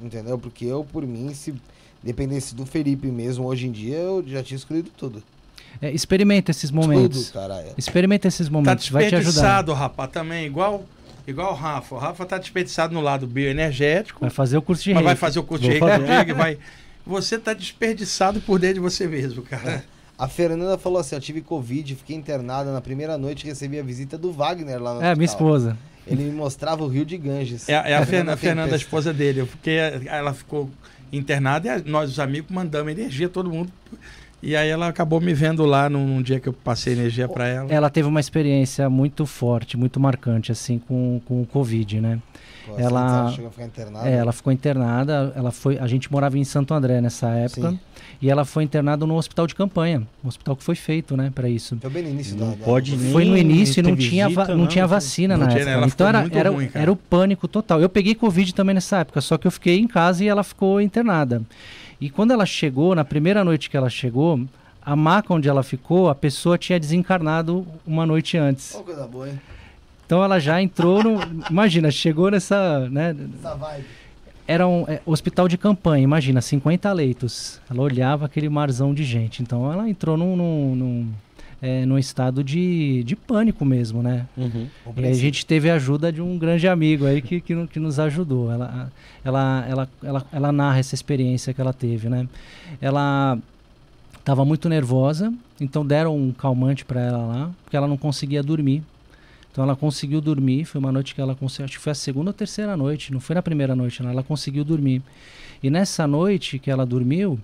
entendeu? 0.04 0.38
Porque 0.38 0.66
eu, 0.66 0.84
por 0.84 1.06
mim, 1.06 1.34
se 1.34 1.54
dependesse 2.02 2.54
do 2.54 2.66
Felipe 2.66 3.08
mesmo, 3.08 3.46
hoje 3.46 3.68
em 3.68 3.72
dia, 3.72 3.96
eu 3.98 4.24
já 4.28 4.44
tinha 4.44 4.58
excluído 4.58 4.90
tudo. 4.98 5.24
É, 5.82 5.90
experimenta 5.92 6.52
esses 6.52 6.70
momentos. 6.70 7.28
Tudo, 7.28 7.34
caralho. 7.34 7.70
Experimenta 7.78 8.28
esses 8.28 8.48
Tá 8.48 8.54
momentos, 8.54 8.90
vai 8.90 9.04
te 9.04 9.16
ajudar. 9.16 9.24
desperdiçado, 9.32 9.74
rapaz, 9.74 10.12
também, 10.12 10.46
igual, 10.46 10.84
igual 11.28 11.52
o 11.52 11.56
Rafa. 11.56 11.96
O 11.96 11.98
Rafa 11.98 12.26
tá 12.26 12.38
desperdiçado 12.38 12.94
no 12.94 13.02
lado 13.02 13.26
bioenergético, 13.26 14.20
Vai 14.22 14.30
fazer 14.30 14.58
o 14.58 14.62
curso 14.62 14.84
de 14.84 14.94
mas 14.94 15.04
vai 15.04 15.14
reiki. 15.14 15.20
fazer 15.22 15.40
o 15.40 15.44
curso 15.44 15.64
de 15.64 15.70
reiki 15.80 16.34
vai. 16.34 16.58
Você 17.06 17.38
tá 17.40 17.54
desperdiçado 17.54 18.40
por 18.42 18.60
dentro 18.60 18.76
de 18.76 18.80
você 18.82 19.08
mesmo, 19.08 19.42
cara. 19.42 19.84
A 20.18 20.28
Fernanda 20.28 20.78
falou 20.78 21.00
assim: 21.00 21.16
eu 21.16 21.22
tive 21.22 21.42
Covid, 21.42 21.96
fiquei 21.96 22.16
internada 22.16 22.72
na 22.72 22.80
primeira 22.80 23.18
noite, 23.18 23.46
recebi 23.46 23.80
a 23.80 23.84
visita 23.84 24.18
do 24.18 24.32
Wagner 24.32 24.82
lá 24.82 24.94
no 24.94 25.02
É, 25.02 25.16
minha 25.16 25.26
hospital. 25.26 25.26
esposa. 25.26 25.78
Ele 26.06 26.24
me 26.24 26.32
mostrava 26.32 26.84
o 26.84 26.88
Rio 26.88 27.06
de 27.06 27.18
Ganges. 27.18 27.70
É, 27.70 27.74
é 27.92 27.96
a 27.96 28.06
Fernanda, 28.06 28.34
a 28.34 28.38
Fernanda, 28.38 28.74
a 28.74 28.78
esposa 28.78 29.14
dele, 29.14 29.46
porque 29.46 29.72
ela 30.06 30.34
ficou 30.34 30.70
internada 31.12 31.68
e 31.68 31.70
a- 31.72 31.82
nós, 31.86 32.10
os 32.12 32.20
amigos, 32.20 32.52
mandamos 32.52 32.92
energia, 32.92 33.30
todo 33.30 33.50
mundo. 33.50 33.72
E 34.42 34.56
aí 34.58 34.68
ela 34.68 34.90
acabou 34.90 35.22
me 35.22 35.34
vendo 35.34 35.64
lá 35.66 35.90
num, 35.90 36.06
num 36.06 36.22
dia 36.22 36.38
que 36.40 36.50
eu 36.50 36.54
passei 36.54 36.92
energia 36.94 37.30
para 37.30 37.48
ela. 37.48 37.72
Ela 37.74 37.90
teve 37.90 38.08
uma 38.10 38.20
experiência 38.20 38.90
muito 38.90 39.26
forte, 39.26 39.78
muito 39.78 40.00
marcante, 40.02 40.52
assim, 40.52 40.78
com, 40.80 41.22
com 41.26 41.42
o 41.42 41.46
Covid, 41.46 42.02
né? 42.02 42.20
Pô, 42.66 42.78
ela- 42.80 43.30
Chegou 43.32 43.48
a 43.50 43.52
ficar 43.52 43.66
internada. 43.66 44.10
É, 44.10 44.14
ela 44.16 44.32
ficou 44.32 44.54
internada, 44.54 45.34
ela 45.36 45.52
foi, 45.52 45.78
a 45.78 45.88
gente 45.88 46.12
morava 46.12 46.38
em 46.38 46.44
Santo 46.44 46.74
André 46.74 47.02
nessa 47.02 47.30
época, 47.30 47.72
Sim. 47.72 47.80
e 48.22 48.30
ela 48.30 48.46
foi 48.46 48.64
internada 48.64 49.06
no 49.06 49.16
hospital 49.16 49.46
de 49.48 49.54
campanha, 49.54 50.04
um 50.24 50.28
hospital 50.28 50.56
que 50.56 50.64
foi 50.64 50.76
feito, 50.76 51.18
né, 51.18 51.32
para 51.34 51.50
isso. 51.50 51.78
Foi 51.82 51.90
bem 51.90 52.04
no 52.04 52.10
início 52.10 52.38
Não 52.38 52.52
da, 52.52 52.56
da- 52.56 52.64
pode 52.66 52.96
nem- 52.96 53.12
Foi 53.12 53.26
no 53.26 53.38
início 53.38 53.82
e 53.82 53.84
não 53.84 53.96
tinha, 53.98 54.28
visita, 54.30 54.56
não 54.56 54.66
tinha 54.68 54.84
não. 54.84 54.90
vacina 54.90 55.38
Não 55.38 55.46
na 55.46 55.52
tinha, 55.52 55.62
época. 55.62 55.72
ela 55.78 55.88
Então 55.88 56.08
era, 56.08 56.30
era, 56.32 56.50
ruim, 56.50 56.70
era 56.74 56.92
o 56.92 56.96
pânico 56.96 57.48
total. 57.48 57.82
Eu 57.82 57.90
peguei 57.90 58.16
Covid 58.16 58.54
também 58.56 58.74
nessa 58.76 59.00
época, 59.00 59.20
só 59.20 59.38
que 59.38 59.46
eu 59.46 59.52
fiquei 59.52 59.78
em 59.80 59.88
casa 59.88 60.24
e 60.24 60.28
ela 60.28 60.44
ficou 60.44 60.80
internada. 60.80 61.42
E 62.00 62.10
quando 62.10 62.32
ela 62.32 62.46
chegou, 62.46 62.96
na 62.96 63.04
primeira 63.04 63.44
noite 63.44 63.70
que 63.70 63.76
ela 63.78 63.90
chegou, 63.90 64.40
a 64.86 64.96
maca 64.96 65.34
onde 65.34 65.48
ela 65.50 65.64
ficou, 65.64 66.10
a 66.10 66.16
pessoa 66.16 66.58
tinha 66.58 66.80
desencarnado 66.80 67.66
uma 67.86 68.06
noite 68.06 68.38
antes. 68.38 68.74
Ó, 68.76 68.80
coisa 68.84 69.06
boa, 69.08 69.30
hein? 69.30 69.40
Então 70.06 70.24
ela 70.24 70.40
já 70.40 70.62
entrou 70.62 71.04
no. 71.04 71.20
Imagina, 71.50 71.90
chegou 71.92 72.30
nessa. 72.30 72.88
Né, 72.90 73.16
Essa 73.40 73.56
vibe. 73.56 73.86
era 74.48 74.68
um 74.68 74.86
é, 74.88 75.02
hospital 75.06 75.48
de 75.48 75.58
campanha, 75.58 76.04
imagina, 76.04 76.42
50 76.42 76.92
leitos. 76.92 77.62
Ela 77.70 77.82
olhava 77.82 78.26
aquele 78.26 78.50
marzão 78.50 78.94
de 78.94 79.04
gente. 79.04 79.42
Então 79.42 79.72
ela 79.72 79.90
entrou 79.90 80.18
num, 80.18 80.36
num, 80.36 80.76
num, 80.76 81.10
é, 81.62 81.86
num 81.86 81.98
estado 81.98 82.44
de, 82.44 83.04
de 83.06 83.16
pânico 83.16 83.64
mesmo, 83.64 84.04
né? 84.04 84.28
Uhum. 84.36 84.68
E 84.98 85.06
aí 85.06 85.12
a 85.12 85.14
gente 85.14 85.46
teve 85.46 85.70
a 85.70 85.76
ajuda 85.76 86.12
de 86.12 86.22
um 86.22 86.38
grande 86.38 86.68
amigo 86.68 87.06
aí 87.06 87.22
que, 87.22 87.40
que, 87.40 87.68
que 87.68 87.80
nos 87.80 88.00
ajudou. 88.00 88.52
Ela, 88.52 88.92
ela, 89.24 89.66
ela, 89.70 89.90
ela, 90.04 90.26
ela 90.32 90.52
narra 90.52 90.80
essa 90.80 90.94
experiência 90.94 91.54
que 91.54 91.62
ela 91.62 91.74
teve, 91.74 92.10
né? 92.10 92.28
Ela 92.82 93.38
estava 94.20 94.46
muito 94.46 94.70
nervosa, 94.70 95.34
então 95.60 95.86
deram 95.86 96.16
um 96.16 96.32
calmante 96.32 96.86
para 96.86 97.02
ela 97.02 97.26
lá, 97.26 97.52
porque 97.64 97.76
ela 97.76 97.88
não 97.88 97.98
conseguia 97.98 98.42
dormir. 98.42 98.82
Então 99.54 99.64
ela 99.64 99.76
conseguiu 99.76 100.20
dormir, 100.20 100.66
foi 100.66 100.80
uma 100.80 100.92
noite 100.92 101.14
que 101.14 101.22
ela 101.22 101.36
conseguiu, 101.36 101.66
acho 101.66 101.78
que 101.78 101.84
foi 101.84 101.92
a 101.92 101.96
segunda 101.96 102.32
ou 102.32 102.34
terceira 102.34 102.76
noite, 102.76 103.14
não 103.14 103.20
foi 103.20 103.36
na 103.36 103.42
primeira 103.42 103.76
noite, 103.76 104.02
não, 104.02 104.10
ela 104.10 104.24
conseguiu 104.24 104.64
dormir. 104.64 105.00
E 105.62 105.70
nessa 105.70 106.08
noite 106.08 106.58
que 106.58 106.72
ela 106.72 106.88
dormiu, 106.88 107.40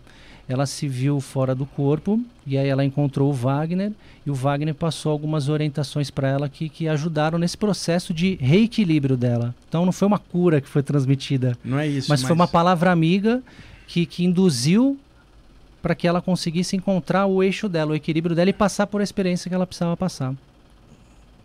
ela 0.47 0.65
se 0.65 0.87
viu 0.87 1.21
fora 1.21 1.53
do 1.53 1.67
corpo, 1.67 2.19
e 2.47 2.57
aí 2.57 2.67
ela 2.67 2.83
encontrou 2.83 3.29
o 3.29 3.33
Wagner, 3.33 3.91
e 4.25 4.31
o 4.31 4.33
Wagner 4.33 4.73
passou 4.73 5.11
algumas 5.11 5.49
orientações 5.49 6.09
para 6.09 6.27
ela 6.27 6.49
que, 6.49 6.67
que 6.67 6.87
ajudaram 6.87 7.37
nesse 7.37 7.55
processo 7.55 8.11
de 8.11 8.33
reequilíbrio 8.41 9.15
dela. 9.15 9.53
Então 9.67 9.85
não 9.85 9.91
foi 9.91 10.07
uma 10.07 10.17
cura 10.17 10.59
que 10.59 10.67
foi 10.67 10.81
transmitida, 10.81 11.55
Não 11.63 11.77
é 11.77 11.87
isso. 11.87 12.09
mas, 12.09 12.23
foi 12.23 12.33
uma 12.33 12.47
palavra 12.47 12.91
amiga 12.91 13.43
que, 13.85 14.07
que 14.07 14.25
induziu 14.25 14.97
para 15.79 15.93
que 15.93 16.07
ela 16.07 16.23
conseguisse 16.23 16.75
encontrar 16.75 17.27
o 17.27 17.43
eixo 17.43 17.69
dela, 17.69 17.91
o 17.91 17.95
equilíbrio 17.95 18.35
dela 18.35 18.49
e 18.49 18.53
passar 18.53 18.87
por 18.87 18.99
a 18.99 19.03
experiência 19.03 19.47
que 19.47 19.53
ela 19.53 19.67
precisava 19.67 19.95
passar. 19.95 20.33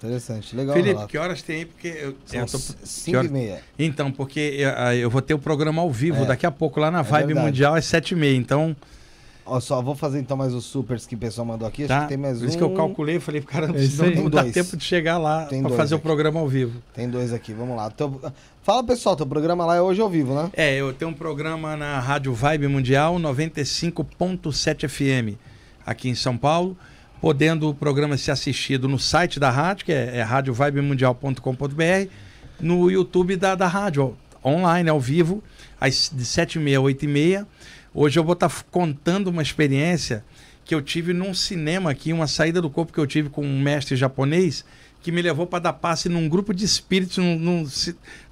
Interessante, 0.04 0.54
legal. 0.54 0.74
Felipe, 0.74 0.92
relato. 0.92 1.08
que 1.08 1.18
horas 1.18 1.42
tem 1.42 1.56
aí? 1.56 1.64
Porque 1.64 1.88
eu, 1.88 2.14
São 2.26 2.40
eu 2.40 2.46
tô- 2.46 2.58
cinco 2.58 3.16
hora- 3.18 3.26
e 3.26 3.30
meia. 3.30 3.62
Então, 3.78 4.10
porque 4.12 4.38
eu, 4.58 4.70
ah, 4.76 4.94
eu 4.94 5.08
vou 5.08 5.22
ter 5.22 5.32
o 5.34 5.38
programa 5.38 5.80
ao 5.80 5.90
vivo 5.90 6.24
É. 6.24 6.26
daqui 6.26 6.44
a 6.46 6.50
pouco 6.50 6.78
lá 6.78 6.90
na 6.90 7.02
Vibe 7.02 7.26
verdade. 7.28 7.46
Mundial 7.46 7.74
às 7.74 7.84
sete 7.86 8.10
e 8.12 8.16
meia. 8.16 8.36
Então, 8.36 8.76
Ó, 9.46 9.60
só 9.60 9.82
vou 9.82 9.94
fazer 9.94 10.18
então 10.20 10.38
mais 10.38 10.54
os 10.54 10.64
supers 10.64 11.04
que 11.06 11.14
o 11.14 11.18
pessoal 11.18 11.46
mandou 11.46 11.68
aqui. 11.68 11.82
Acho 11.82 11.88
tá? 11.88 12.02
que 12.04 12.08
tem 12.08 12.16
mais 12.16 12.38
Por 12.38 12.44
um. 12.44 12.48
isso 12.48 12.56
que 12.56 12.64
eu 12.64 12.70
calculei, 12.70 13.16
eu 13.16 13.20
falei, 13.20 13.42
caramba, 13.42 13.76
É 13.78 13.82
aí. 13.82 13.88
não 13.88 14.10
Tem 14.10 14.30
dá 14.30 14.40
dois. 14.42 14.54
tempo 14.54 14.74
de 14.74 14.82
chegar 14.84 15.18
lá 15.18 15.44
Tem 15.44 15.60
para 15.62 15.76
fazer 15.76 15.94
o 15.94 15.96
aqui. 15.98 16.02
programa 16.06 16.40
ao 16.40 16.48
vivo. 16.48 16.82
Tem 16.94 17.10
dois 17.10 17.30
aqui, 17.30 17.52
vamos 17.52 17.76
lá. 17.76 17.92
Fala 18.62 18.82
pessoal, 18.82 19.14
teu 19.16 19.26
programa 19.26 19.66
lá 19.66 19.76
é 19.76 19.82
hoje 19.82 20.00
ao 20.00 20.08
vivo, 20.08 20.34
né? 20.34 20.50
É, 20.54 20.74
eu 20.76 20.94
tenho 20.94 21.10
um 21.10 21.14
programa 21.14 21.76
na 21.76 22.00
Rádio 22.00 22.32
Vibe 22.32 22.68
Mundial 22.68 23.18
95.7 23.18 24.88
FM 24.88 25.36
aqui 25.84 26.08
em 26.08 26.14
São 26.14 26.36
Paulo, 26.38 26.74
podendo 27.24 27.70
o 27.70 27.74
programa 27.74 28.18
ser 28.18 28.32
assistido 28.32 28.86
no 28.86 28.98
site 28.98 29.40
da 29.40 29.50
rádio, 29.50 29.86
que 29.86 29.92
é, 29.94 30.18
é 30.18 30.22
radiovibemundial.com.br, 30.22 32.10
no 32.60 32.90
YouTube 32.90 33.34
da, 33.36 33.54
da 33.54 33.66
rádio, 33.66 34.14
online, 34.44 34.90
ao 34.90 35.00
vivo, 35.00 35.42
às, 35.80 36.12
de 36.14 36.22
7h30 36.22 36.76
a 36.76 36.82
8h30. 36.82 37.46
Hoje 37.94 38.20
eu 38.20 38.24
vou 38.24 38.34
estar 38.34 38.52
contando 38.70 39.28
uma 39.28 39.40
experiência 39.40 40.22
que 40.66 40.74
eu 40.74 40.82
tive 40.82 41.14
num 41.14 41.32
cinema 41.32 41.90
aqui, 41.90 42.12
uma 42.12 42.26
saída 42.26 42.60
do 42.60 42.68
corpo 42.68 42.92
que 42.92 43.00
eu 43.00 43.06
tive 43.06 43.30
com 43.30 43.42
um 43.42 43.58
mestre 43.58 43.96
japonês, 43.96 44.62
que 45.00 45.10
me 45.10 45.22
levou 45.22 45.46
para 45.46 45.60
dar 45.60 45.72
passe 45.72 46.10
num 46.10 46.28
grupo 46.28 46.52
de 46.52 46.66
espíritos, 46.66 47.16
num, 47.16 47.38
num, 47.38 47.66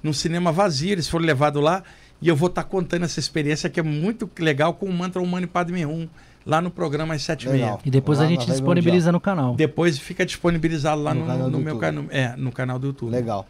num 0.03 0.13
cinema 0.13 0.51
vazio. 0.51 0.91
Eles 0.91 1.09
foram 1.09 1.25
levados 1.25 1.63
lá 1.63 1.83
e 2.21 2.27
eu 2.27 2.35
vou 2.35 2.47
estar 2.47 2.63
contando 2.63 3.05
essa 3.05 3.19
experiência 3.19 3.71
que 3.71 3.79
é 3.79 3.83
muito 3.83 4.29
legal 4.37 4.75
com 4.75 4.85
o 4.85 4.93
Mantra 4.93 5.19
Humano 5.19 5.45
e 5.45 5.49
Padme 5.49 5.83
Hum, 5.83 6.07
lá 6.45 6.61
no 6.61 6.69
programa 6.71 7.13
às 7.13 7.21
7 7.23 7.47
h 7.47 7.53
Legal. 7.53 7.79
E 7.85 7.89
depois 7.91 8.19
Lá 8.19 8.25
a 8.25 8.27
gente 8.27 8.45
disponibiliza 8.45 9.11
no 9.11 9.19
canal. 9.19 9.55
Depois 9.55 9.97
fica 9.97 10.25
disponibilizado 10.25 11.01
lá 11.01 11.13
No 11.13 11.21
no, 11.21 11.27
canal 11.27 11.49
no 11.49 11.59
meu 11.59 11.77
canal, 11.77 12.05
é, 12.09 12.35
no 12.35 12.51
canal 12.51 12.77
do 12.79 12.87
YouTube. 12.87 13.11
Legal. 13.11 13.45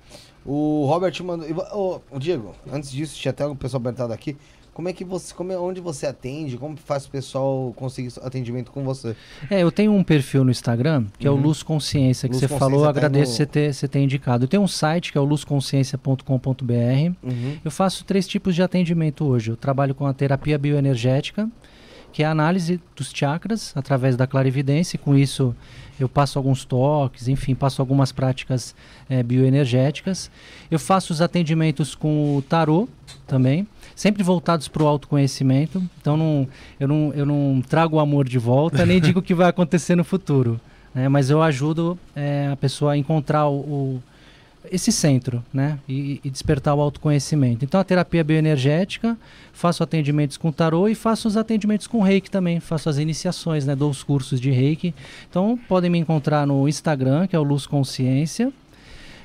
O 0.46 0.86
Robert 0.88 1.14
mandou. 1.24 1.48
e 1.48 1.54
Ô, 1.54 2.02
ô, 2.12 2.20
Diego, 2.20 2.54
antes 2.72 2.92
disso, 2.92 3.18
tinha 3.20 3.32
até 3.32 3.46
o 3.46 3.56
pessoal 3.56 3.80
perguntado 3.82 4.12
aqui. 4.14 4.36
Como 4.74 4.90
é 4.90 4.94
que 4.94 5.04
você. 5.06 5.34
Como 5.36 5.52
é, 5.52 5.58
onde 5.58 5.80
você 5.80 6.08
atende? 6.08 6.58
Como 6.58 6.76
faz 6.76 7.06
o 7.06 7.10
pessoal 7.12 7.72
conseguir 7.76 8.12
atendimento 8.24 8.72
com 8.72 8.84
você? 8.84 9.16
É, 9.50 9.62
eu 9.62 9.72
tenho 9.72 9.94
um 9.94 10.04
perfil 10.04 10.44
no 10.44 10.50
Instagram, 10.50 11.06
que 11.20 11.28
é 11.28 11.30
o 11.30 11.36
Uhum. 11.36 11.42
Luz 11.44 11.62
Consciência, 11.62 12.28
que 12.28 12.34
Luz 12.34 12.40
você 12.42 12.48
Consciência 12.48 12.60
falou, 12.72 12.84
tá 12.84 12.90
agradeço 12.90 13.32
no- 13.34 13.38
você 13.38 13.46
ter, 13.46 13.72
você 13.74 13.88
ter 13.88 14.00
indicado. 14.00 14.46
Eu 14.46 14.48
tenho 14.48 14.64
um 14.64 14.68
site 14.68 15.12
que 15.12 15.18
é 15.18 15.22
o 15.22 15.26
luzconsciência.com.br. 15.26 17.14
Uhum. 17.24 17.58
Eu 17.64 17.72
faço 17.72 18.04
três 18.04 18.28
tipos 18.28 18.56
de 18.56 18.62
atendimento 18.64 19.26
hoje. 19.26 19.52
Eu 19.52 19.56
trabalho 19.58 19.94
com 19.94 20.06
a 20.08 20.14
terapia 20.14 20.58
bioenergética, 20.58 21.48
que 22.14 22.24
é 22.24 22.26
a 22.26 22.32
análise 22.32 22.80
dos 22.96 23.12
chakras 23.14 23.74
através 23.76 24.16
da 24.16 24.26
clarividência. 24.28 24.96
E 24.96 25.00
com 25.00 25.18
isso, 25.18 25.54
eu 26.00 26.08
passo 26.08 26.38
alguns 26.40 26.64
toques, 26.64 27.28
enfim, 27.28 27.54
passo 27.56 27.82
algumas 27.82 28.12
práticas 28.12 28.74
eh, 29.10 29.24
bioenergéticas. 29.24 30.30
Eu 30.70 30.80
faço 30.80 31.12
os 31.12 31.22
atendimentos 31.22 31.96
com 31.96 32.38
o 32.38 32.42
tarô 32.42 32.88
também, 33.28 33.68
sempre 33.96 34.24
voltados 34.24 34.68
para 34.68 34.84
o 34.84 34.88
autoconhecimento. 34.88 35.82
Então, 36.00 36.16
não, 36.16 36.48
eu, 36.80 36.88
não, 36.88 37.12
eu 37.16 37.26
não 37.26 37.62
trago 37.68 37.98
o 37.98 38.00
amor 38.00 38.28
de 38.30 38.38
volta, 38.38 38.86
nem 38.86 39.00
digo 39.02 39.20
o 39.20 39.24
que 39.24 39.34
vai 39.34 39.50
acontecer 39.50 39.96
no 39.96 40.04
futuro. 40.04 40.60
né? 40.94 41.10
Mas 41.10 41.30
eu 41.30 41.42
ajudo 41.42 41.98
eh, 42.16 42.50
a 42.52 42.56
pessoa 42.56 42.94
a 42.94 42.98
encontrar 42.98 43.48
o- 43.48 43.60
o 43.60 44.04
esse 44.72 44.92
centro, 44.92 45.44
né? 45.54 45.78
E, 45.88 46.20
e, 46.24 46.30
despertar 46.30 46.74
o 46.76 46.82
autoconhecimento. 46.82 47.66
Então 47.66 47.80
a 47.80 47.84
terapia 47.84 48.24
bioenergética, 48.24 49.18
faço 49.52 49.84
atendimentos 49.84 50.38
com 50.38 50.52
tarô 50.52 50.88
e 50.88 50.96
faço 50.96 51.28
os 51.28 51.38
atendimentos 51.38 51.88
com 51.88 52.02
reiki 52.02 52.30
também, 52.30 52.60
faço 52.60 52.90
as 52.90 52.98
iniciações, 52.98 53.66
né? 53.66 53.76
Dou 53.76 53.90
os 53.90 54.04
cursos 54.04 54.40
de 54.40 54.52
reiki. 54.52 54.94
Então 55.30 55.60
podem 55.68 55.90
me 55.90 55.98
encontrar 55.98 56.48
no 56.48 56.68
Instagram, 56.68 57.28
que 57.28 57.36
é 57.36 57.40
o 57.40 57.44
Luz 57.44 57.66
Consciência. 57.66 58.52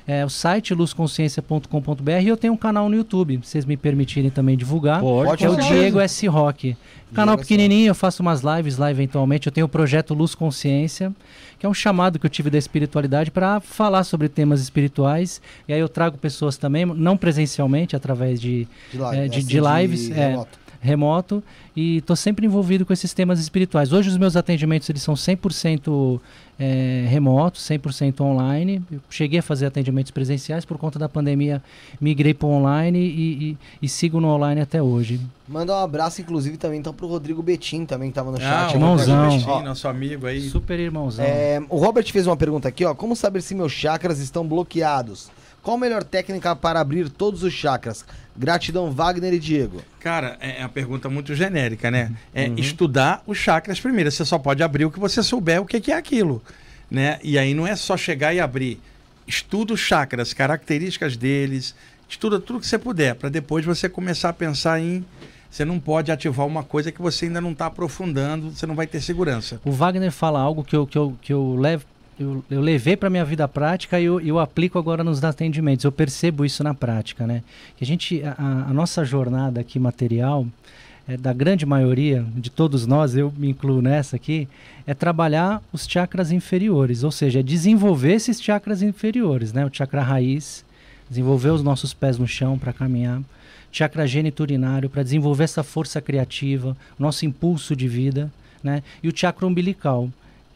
É, 0.07 0.25
o 0.25 0.29
site 0.29 0.73
luzconsciência.com.br 0.73 2.11
e 2.23 2.27
eu 2.27 2.35
tenho 2.35 2.53
um 2.53 2.57
canal 2.57 2.89
no 2.89 2.95
YouTube, 2.95 3.41
se 3.43 3.51
vocês 3.51 3.63
me 3.63 3.77
permitirem 3.77 4.31
também 4.31 4.57
divulgar. 4.57 5.01
Pode, 5.01 5.45
é 5.45 5.47
o 5.47 5.55
Diego 5.55 5.99
S. 5.99 6.25
Rock. 6.25 6.75
Canal 7.13 7.37
pequenininho, 7.37 7.89
eu 7.89 7.95
faço 7.95 8.23
umas 8.23 8.41
lives 8.41 8.77
lá 8.77 8.89
eventualmente. 8.89 9.45
Eu 9.45 9.51
tenho 9.51 9.67
o 9.67 9.69
projeto 9.69 10.15
Luz 10.15 10.33
Consciência 10.33 11.13
que 11.59 11.65
é 11.65 11.69
um 11.69 11.73
chamado 11.73 12.17
que 12.17 12.25
eu 12.25 12.29
tive 12.29 12.49
da 12.49 12.57
espiritualidade 12.57 13.29
para 13.29 13.59
falar 13.59 14.05
sobre 14.05 14.29
temas 14.29 14.61
espirituais. 14.61 15.41
E 15.67 15.73
aí 15.73 15.79
eu 15.79 15.89
trago 15.89 16.17
pessoas 16.17 16.55
também, 16.55 16.85
não 16.85 17.17
presencialmente, 17.17 17.97
através 17.97 18.39
de, 18.39 18.65
de, 18.91 18.97
live, 18.97 19.19
é, 19.19 19.27
de, 19.27 19.43
de 19.43 19.59
lives. 19.59 20.05
De 20.05 20.13
é, 20.13 20.29
remoto. 20.29 20.59
remoto. 20.79 21.43
E 21.75 21.97
estou 21.97 22.15
sempre 22.15 22.45
envolvido 22.45 22.85
com 22.85 22.93
esses 22.93 23.13
temas 23.13 23.41
espirituais. 23.41 23.91
Hoje 23.91 24.07
os 24.07 24.17
meus 24.17 24.37
atendimentos 24.37 24.89
eles 24.89 25.01
são 25.01 25.15
100% 25.15 26.21
é, 26.59 27.05
remoto, 27.07 27.57
100% 27.57 28.19
online. 28.21 28.83
Eu 28.91 28.99
cheguei 29.09 29.39
a 29.39 29.41
fazer 29.41 29.65
atendimentos 29.65 30.11
presenciais, 30.11 30.65
por 30.65 30.77
conta 30.77 30.99
da 30.99 31.07
pandemia 31.07 31.63
migrei 32.01 32.33
para 32.33 32.47
online 32.47 32.99
e, 32.99 33.49
e, 33.51 33.57
e, 33.81 33.89
sigo 33.89 34.19
no 34.19 34.27
online 34.27 34.59
até 34.59 34.81
hoje. 34.81 35.21
Manda 35.47 35.73
um 35.73 35.79
abraço, 35.79 36.21
inclusive, 36.21 36.57
também 36.57 36.79
então, 36.79 36.93
para 36.93 37.05
o 37.05 37.09
Rodrigo 37.09 37.41
Betim, 37.41 37.85
também 37.85 38.09
que 38.09 38.11
estava 38.11 38.29
no 38.29 38.37
ah, 38.37 38.41
chat. 38.41 38.71
Ah, 38.71 38.73
irmãozão. 38.73 39.29
Betim, 39.29 39.63
nosso 39.63 39.87
amigo 39.87 40.27
aí. 40.27 40.49
Super 40.49 40.79
irmãozão. 40.79 41.23
É, 41.23 41.63
o 41.69 41.77
Robert 41.77 42.11
fez 42.11 42.27
uma 42.27 42.37
pergunta 42.37 42.67
aqui, 42.67 42.83
ó. 42.83 42.93
Como 42.93 43.15
saber 43.15 43.41
se 43.41 43.55
meus 43.55 43.71
chakras 43.71 44.19
estão 44.19 44.45
bloqueados? 44.45 45.31
Qual 45.61 45.77
a 45.77 45.79
melhor 45.79 46.03
técnica 46.03 46.55
para 46.55 46.79
abrir 46.79 47.09
todos 47.09 47.43
os 47.43 47.53
chakras? 47.53 48.05
Gratidão, 48.35 48.91
Wagner 48.91 49.33
e 49.33 49.39
Diego. 49.39 49.81
Cara, 49.99 50.37
é 50.39 50.61
uma 50.61 50.69
pergunta 50.69 51.09
muito 51.09 51.35
genérica, 51.35 51.91
né? 51.91 52.11
É 52.33 52.47
uhum. 52.47 52.55
estudar 52.55 53.21
os 53.27 53.37
chakras 53.37 53.79
primeiro. 53.79 54.09
Você 54.09 54.23
só 54.23 54.39
pode 54.39 54.63
abrir 54.63 54.85
o 54.85 54.91
que 54.91 54.99
você 54.99 55.21
souber 55.21 55.61
o 55.61 55.65
que 55.65 55.91
é 55.91 55.95
aquilo. 55.95 56.41
Né? 56.89 57.19
E 57.21 57.37
aí 57.37 57.53
não 57.53 57.67
é 57.67 57.75
só 57.75 57.97
chegar 57.97 58.33
e 58.33 58.39
abrir. 58.39 58.79
Estuda 59.27 59.73
os 59.73 59.79
chakras, 59.79 60.33
características 60.33 61.17
deles, 61.17 61.75
estuda 62.07 62.39
tudo 62.39 62.59
que 62.59 62.65
você 62.65 62.79
puder, 62.79 63.13
para 63.13 63.29
depois 63.29 63.63
você 63.63 63.87
começar 63.87 64.29
a 64.29 64.33
pensar 64.33 64.79
em. 64.79 65.05
Você 65.51 65.65
não 65.65 65.79
pode 65.79 66.11
ativar 66.11 66.45
uma 66.45 66.63
coisa 66.63 66.91
que 66.91 67.01
você 67.01 67.25
ainda 67.25 67.41
não 67.41 67.51
está 67.51 67.65
aprofundando, 67.65 68.51
você 68.51 68.65
não 68.65 68.75
vai 68.75 68.87
ter 68.87 69.01
segurança. 69.01 69.59
O 69.65 69.71
Wagner 69.71 70.11
fala 70.11 70.39
algo 70.39 70.63
que 70.63 70.75
eu, 70.75 70.87
que 70.87 70.97
eu, 70.97 71.15
que 71.21 71.33
eu 71.33 71.55
levo 71.55 71.85
eu, 72.19 72.43
eu 72.51 72.59
levei 72.59 72.97
para 72.97 73.09
minha 73.09 73.23
vida 73.23 73.47
prática 73.47 73.99
e 73.99 74.03
eu, 74.03 74.19
eu, 74.19 74.39
aplico 74.39 74.77
agora 74.77 75.03
nos 75.03 75.23
atendimentos. 75.23 75.85
Eu 75.85 75.91
percebo 75.91 76.43
isso 76.43 76.61
na 76.63 76.73
prática, 76.73 77.25
né? 77.25 77.41
Que 77.77 77.83
a 77.83 77.87
gente, 77.87 78.21
a, 78.23 78.65
a 78.69 78.73
nossa 78.73 79.05
jornada 79.05 79.61
aqui 79.61 79.79
material, 79.79 80.45
é, 81.07 81.15
da 81.15 81.31
grande 81.31 81.65
maioria 81.65 82.25
de 82.35 82.49
todos 82.49 82.85
nós, 82.85 83.15
eu 83.15 83.33
me 83.37 83.49
incluo 83.49 83.81
nessa 83.81 84.17
aqui, 84.17 84.49
é 84.85 84.93
trabalhar 84.93 85.63
os 85.71 85.87
chakras 85.87 86.29
inferiores, 86.29 87.03
ou 87.03 87.11
seja, 87.11 87.39
é 87.39 87.43
desenvolver 87.43 88.13
esses 88.13 88.41
chakras 88.41 88.81
inferiores, 88.81 89.53
né? 89.53 89.65
O 89.65 89.69
chakra 89.71 90.01
raiz, 90.01 90.65
desenvolver 91.09 91.51
os 91.51 91.63
nossos 91.63 91.93
pés 91.93 92.17
no 92.17 92.27
chão 92.27 92.59
para 92.59 92.73
caminhar, 92.73 93.21
chakra 93.71 94.05
geniturinário 94.05 94.89
para 94.89 95.03
desenvolver 95.03 95.45
essa 95.45 95.63
força 95.63 96.01
criativa, 96.01 96.75
nosso 96.97 97.25
impulso 97.25 97.77
de 97.77 97.87
vida, 97.87 98.29
né? 98.61 98.83
E 99.01 99.07
o 99.07 99.15
chakra 99.15 99.47
umbilical 99.47 100.09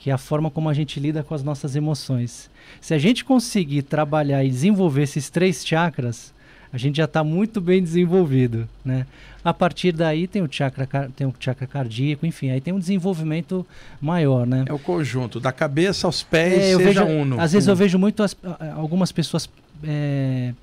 que 0.03 0.09
é 0.09 0.13
a 0.13 0.17
forma 0.17 0.51
como 0.51 0.67
a 0.67 0.73
gente 0.73 0.99
lida 0.99 1.23
com 1.23 1.33
as 1.33 1.41
nossas 1.41 1.77
emoções. 1.77 2.49
Se 2.81 2.93
a 2.93 2.97
gente 2.97 3.23
conseguir 3.23 3.83
trabalhar 3.83 4.43
e 4.43 4.49
desenvolver 4.49 5.03
esses 5.03 5.29
três 5.29 5.65
chakras, 5.65 6.33
a 6.73 6.77
gente 6.77 6.97
já 6.97 7.05
está 7.05 7.23
muito 7.23 7.61
bem 7.61 7.81
desenvolvido, 7.81 8.67
né? 8.83 9.07
A 9.45 9.53
partir 9.53 9.93
daí 9.93 10.27
tem 10.27 10.41
o 10.41 10.49
chakra, 10.51 11.09
tem 11.15 11.25
o 11.25 11.33
chakra 11.39 11.65
cardíaco, 11.65 12.25
enfim, 12.25 12.49
aí 12.49 12.59
tem 12.59 12.73
um 12.73 12.79
desenvolvimento 12.79 13.65
maior, 14.01 14.45
né? 14.45 14.65
É 14.67 14.73
o 14.73 14.79
conjunto, 14.79 15.39
da 15.39 15.53
cabeça 15.53 16.05
aos 16.05 16.21
pés, 16.21 16.61
é, 16.61 16.75
seja 16.75 17.05
vejo, 17.05 17.21
uno. 17.21 17.39
Às 17.39 17.53
vezes 17.53 17.69
eu 17.69 17.75
vejo 17.75 17.97
muito 17.97 18.23
as, 18.23 18.35
algumas 18.75 19.09
pessoas 19.09 19.49
é, 19.85 20.53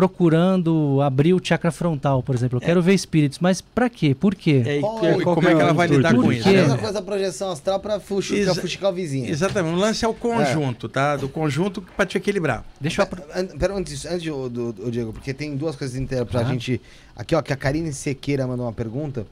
procurando 0.00 0.98
abrir 1.02 1.34
o 1.34 1.40
chakra 1.42 1.70
frontal, 1.70 2.22
por 2.22 2.34
exemplo. 2.34 2.58
Eu 2.58 2.62
é. 2.62 2.64
quero 2.64 2.80
ver 2.80 2.94
espíritos, 2.94 3.38
mas 3.38 3.60
para 3.60 3.90
quê? 3.90 4.14
Por 4.14 4.34
quê? 4.34 4.62
É, 4.64 4.80
qual, 4.80 5.20
e 5.20 5.22
como 5.22 5.46
é 5.46 5.54
que 5.54 5.60
ela 5.60 5.74
vai 5.74 5.88
lidar 5.88 6.14
com 6.14 6.32
isso? 6.32 6.48
A 6.48 6.52
mesma 6.52 6.78
coisa 6.78 6.98
a 7.00 7.02
projeção 7.02 7.50
astral 7.50 7.78
para 7.80 8.00
fuxicar, 8.00 8.54
fuxicar 8.54 8.90
o 8.90 8.94
vizinho. 8.94 9.28
Exatamente. 9.28 9.74
O 9.74 9.78
lance 9.78 10.02
é 10.02 10.08
o 10.08 10.14
conjunto, 10.14 10.86
é. 10.86 10.88
tá? 10.88 11.16
Do 11.16 11.28
conjunto 11.28 11.82
para 11.82 12.06
te 12.06 12.16
equilibrar. 12.16 12.64
Deixa 12.80 13.02
eu... 13.02 13.06
Pera, 13.58 13.74
antes, 13.74 14.06
antes 14.06 14.22
do, 14.24 14.48
do, 14.48 14.72
do, 14.72 14.90
Diego, 14.90 15.12
porque 15.12 15.34
tem 15.34 15.54
duas 15.54 15.76
coisas 15.76 15.94
inteiras 15.98 16.26
pra 16.26 16.40
ah. 16.40 16.44
gente... 16.44 16.80
Aqui, 17.14 17.34
ó, 17.34 17.42
que 17.42 17.52
a 17.52 17.56
Karine 17.56 17.92
Sequeira 17.92 18.46
mandou 18.46 18.64
uma 18.64 18.72
pergunta. 18.72 19.26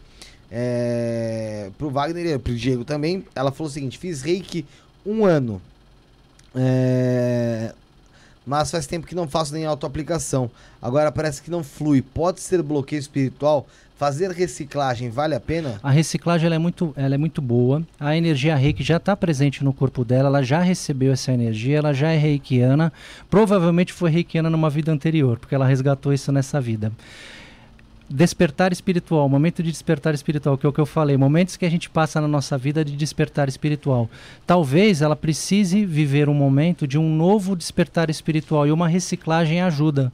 É, 0.52 1.70
pro 1.78 1.88
Wagner 1.88 2.26
e 2.26 2.38
pro 2.38 2.54
Diego 2.54 2.84
também. 2.84 3.24
Ela 3.34 3.50
falou 3.50 3.70
o 3.70 3.72
seguinte, 3.72 3.96
fiz 3.96 4.20
reiki 4.20 4.66
um 5.06 5.24
ano. 5.24 5.62
É, 6.54 7.72
mas 8.48 8.70
faz 8.70 8.86
tempo 8.86 9.06
que 9.06 9.14
não 9.14 9.28
faço 9.28 9.52
nem 9.52 9.66
autoaplicação. 9.66 10.50
Agora 10.80 11.12
parece 11.12 11.42
que 11.42 11.50
não 11.50 11.62
flui. 11.62 12.00
Pode 12.00 12.40
ser 12.40 12.62
bloqueio 12.62 12.98
espiritual? 12.98 13.66
Fazer 13.98 14.30
reciclagem 14.30 15.10
vale 15.10 15.34
a 15.34 15.40
pena? 15.40 15.78
A 15.82 15.90
reciclagem 15.90 16.50
é, 16.50 16.58
muito, 16.58 16.94
ela 16.96 17.14
é 17.14 17.18
muito 17.18 17.42
boa. 17.42 17.82
A 18.00 18.16
energia 18.16 18.56
reiki 18.56 18.82
já 18.82 18.96
está 18.96 19.14
presente 19.14 19.62
no 19.62 19.72
corpo 19.72 20.02
dela, 20.02 20.28
ela 20.28 20.42
já 20.42 20.60
recebeu 20.60 21.12
essa 21.12 21.30
energia, 21.30 21.78
ela 21.78 21.92
já 21.92 22.10
é 22.10 22.16
reikiana. 22.16 22.90
Provavelmente 23.28 23.92
foi 23.92 24.10
reikiana 24.10 24.48
numa 24.48 24.70
vida 24.70 24.90
anterior, 24.90 25.38
porque 25.38 25.54
ela 25.54 25.66
resgatou 25.66 26.14
isso 26.14 26.32
nessa 26.32 26.58
vida 26.58 26.90
despertar 28.08 28.72
espiritual, 28.72 29.28
momento 29.28 29.62
de 29.62 29.70
despertar 29.70 30.14
espiritual, 30.14 30.56
que 30.56 30.64
é 30.64 30.68
o 30.68 30.72
que 30.72 30.80
eu 30.80 30.86
falei, 30.86 31.16
momentos 31.16 31.56
que 31.56 31.66
a 31.66 31.70
gente 31.70 31.90
passa 31.90 32.20
na 32.20 32.28
nossa 32.28 32.56
vida 32.56 32.84
de 32.84 32.96
despertar 32.96 33.48
espiritual. 33.48 34.08
Talvez 34.46 35.02
ela 35.02 35.14
precise 35.14 35.84
viver 35.84 36.28
um 36.28 36.34
momento 36.34 36.86
de 36.86 36.96
um 36.96 37.14
novo 37.14 37.54
despertar 37.54 38.08
espiritual 38.08 38.66
e 38.66 38.72
uma 38.72 38.88
reciclagem 38.88 39.60
ajuda. 39.60 40.12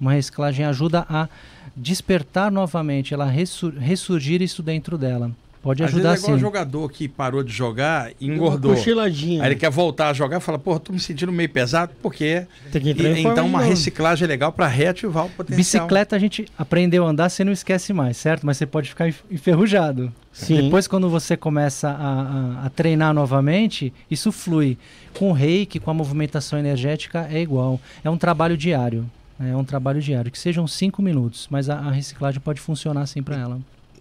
Uma 0.00 0.12
reciclagem 0.12 0.66
ajuda 0.66 1.06
a 1.08 1.28
despertar 1.76 2.50
novamente, 2.50 3.14
ela 3.14 3.26
ressur 3.26 3.72
ressurgir 3.78 4.42
isso 4.42 4.62
dentro 4.62 4.98
dela. 4.98 5.30
Pode 5.66 5.82
Às 5.82 5.92
ajudar 5.92 6.10
vezes 6.10 6.22
é 6.22 6.26
igual 6.26 6.38
sim. 6.38 6.40
jogador 6.40 6.92
que 6.92 7.08
parou 7.08 7.42
de 7.42 7.52
jogar 7.52 8.12
e 8.20 8.26
engordou. 8.28 8.70
Uma 8.70 8.76
cochiladinha. 8.76 9.42
Aí 9.42 9.48
ele 9.48 9.56
quer 9.56 9.68
voltar 9.68 10.10
a 10.10 10.12
jogar 10.12 10.36
e 10.36 10.40
fala, 10.40 10.60
pô, 10.60 10.78
tô 10.78 10.92
me 10.92 11.00
sentindo 11.00 11.32
meio 11.32 11.48
pesado, 11.48 11.92
porque. 12.00 12.46
Tem 12.70 12.80
que 12.80 12.90
entrar 12.90 13.10
e, 13.10 13.26
então 13.26 13.44
uma 13.44 13.60
reciclagem 13.60 14.26
é 14.26 14.28
legal 14.28 14.52
para 14.52 14.68
reativar 14.68 15.26
o 15.26 15.28
potencial. 15.28 15.56
Bicicleta 15.56 16.14
a 16.14 16.20
gente 16.20 16.46
aprendeu 16.56 17.04
a 17.04 17.10
andar, 17.10 17.28
você 17.28 17.42
não 17.42 17.50
esquece 17.50 17.92
mais, 17.92 18.16
certo? 18.16 18.46
Mas 18.46 18.58
você 18.58 18.64
pode 18.64 18.88
ficar 18.88 19.08
enferrujado. 19.28 20.12
Sim. 20.32 20.62
Depois, 20.62 20.86
quando 20.86 21.10
você 21.10 21.36
começa 21.36 21.88
a, 21.88 22.62
a, 22.62 22.66
a 22.66 22.70
treinar 22.70 23.12
novamente, 23.12 23.92
isso 24.08 24.30
flui. 24.30 24.78
Com 25.14 25.30
o 25.30 25.32
reiki, 25.32 25.80
com 25.80 25.90
a 25.90 25.94
movimentação 25.94 26.60
energética, 26.60 27.26
é 27.28 27.40
igual. 27.40 27.80
É 28.04 28.08
um 28.08 28.16
trabalho 28.16 28.56
diário. 28.56 29.04
É 29.40 29.56
um 29.56 29.64
trabalho 29.64 30.00
diário, 30.00 30.30
que 30.30 30.38
sejam 30.38 30.66
cinco 30.66 31.02
minutos, 31.02 31.48
mas 31.50 31.68
a, 31.68 31.74
a 31.74 31.90
reciclagem 31.90 32.40
pode 32.40 32.60
funcionar 32.60 33.00
assim 33.02 33.20
para 33.20 33.36
ela. 33.36 33.58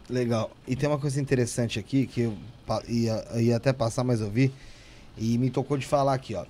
Legal. 0.10 0.52
E 0.68 0.76
tem 0.76 0.88
uma 0.88 1.00
coisa 1.00 1.20
interessante 1.20 1.80
aqui 1.80 2.06
que 2.06 2.22
eu 2.22 2.38
ia, 2.88 3.26
ia 3.40 3.58
até 3.58 3.74
passar, 3.74 4.04
mas 4.04 4.22
eu 4.22 4.30
vi. 4.30 4.52
E 5.18 5.38
me 5.38 5.50
tocou 5.50 5.78
de 5.78 5.86
falar 5.86 6.14
aqui, 6.14 6.36
ó. 6.36 6.46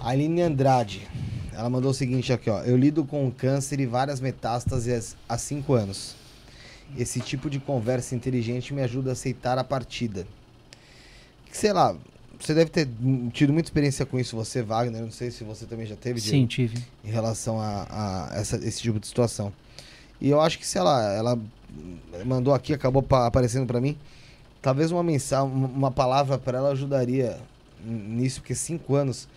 A 0.00 0.10
Aline 0.10 0.42
Andrade, 0.42 1.08
ela 1.52 1.68
mandou 1.68 1.90
o 1.90 1.94
seguinte 1.94 2.32
aqui, 2.32 2.50
ó. 2.50 2.60
Eu 2.62 2.76
lido 2.76 3.04
com 3.04 3.30
câncer 3.30 3.80
e 3.80 3.86
várias 3.86 4.20
metástases 4.20 5.16
há 5.28 5.38
cinco 5.38 5.74
anos. 5.74 6.14
Esse 6.96 7.20
tipo 7.20 7.50
de 7.50 7.58
conversa 7.58 8.14
inteligente 8.14 8.72
me 8.72 8.82
ajuda 8.82 9.10
a 9.10 9.12
aceitar 9.12 9.58
a 9.58 9.64
partida. 9.64 10.26
Sei 11.50 11.72
lá, 11.72 11.96
você 12.38 12.54
deve 12.54 12.70
ter 12.70 12.88
tido 13.32 13.52
muita 13.52 13.68
experiência 13.68 14.06
com 14.06 14.18
isso, 14.18 14.36
você, 14.36 14.62
Wagner. 14.62 15.02
Não 15.02 15.10
sei 15.10 15.30
se 15.30 15.42
você 15.44 15.66
também 15.66 15.86
já 15.86 15.96
teve. 15.96 16.20
Sim, 16.20 16.46
tive. 16.46 16.78
Em 17.04 17.10
relação 17.10 17.60
a, 17.60 18.30
a 18.30 18.38
essa, 18.38 18.56
esse 18.56 18.80
tipo 18.80 19.00
de 19.00 19.06
situação. 19.06 19.52
E 20.20 20.28
eu 20.28 20.40
acho 20.40 20.58
que, 20.58 20.66
sei 20.66 20.82
lá, 20.82 21.12
ela 21.12 21.38
mandou 22.24 22.54
aqui, 22.54 22.72
acabou 22.72 23.04
aparecendo 23.10 23.66
para 23.66 23.80
mim. 23.80 23.96
Talvez 24.60 24.90
uma 24.90 25.02
mensagem, 25.02 25.48
uma 25.48 25.90
palavra 25.90 26.38
para 26.38 26.58
ela 26.58 26.70
ajudaria 26.70 27.38
nisso, 27.84 28.40
porque 28.40 28.54
cinco 28.54 28.94
anos 28.94 29.28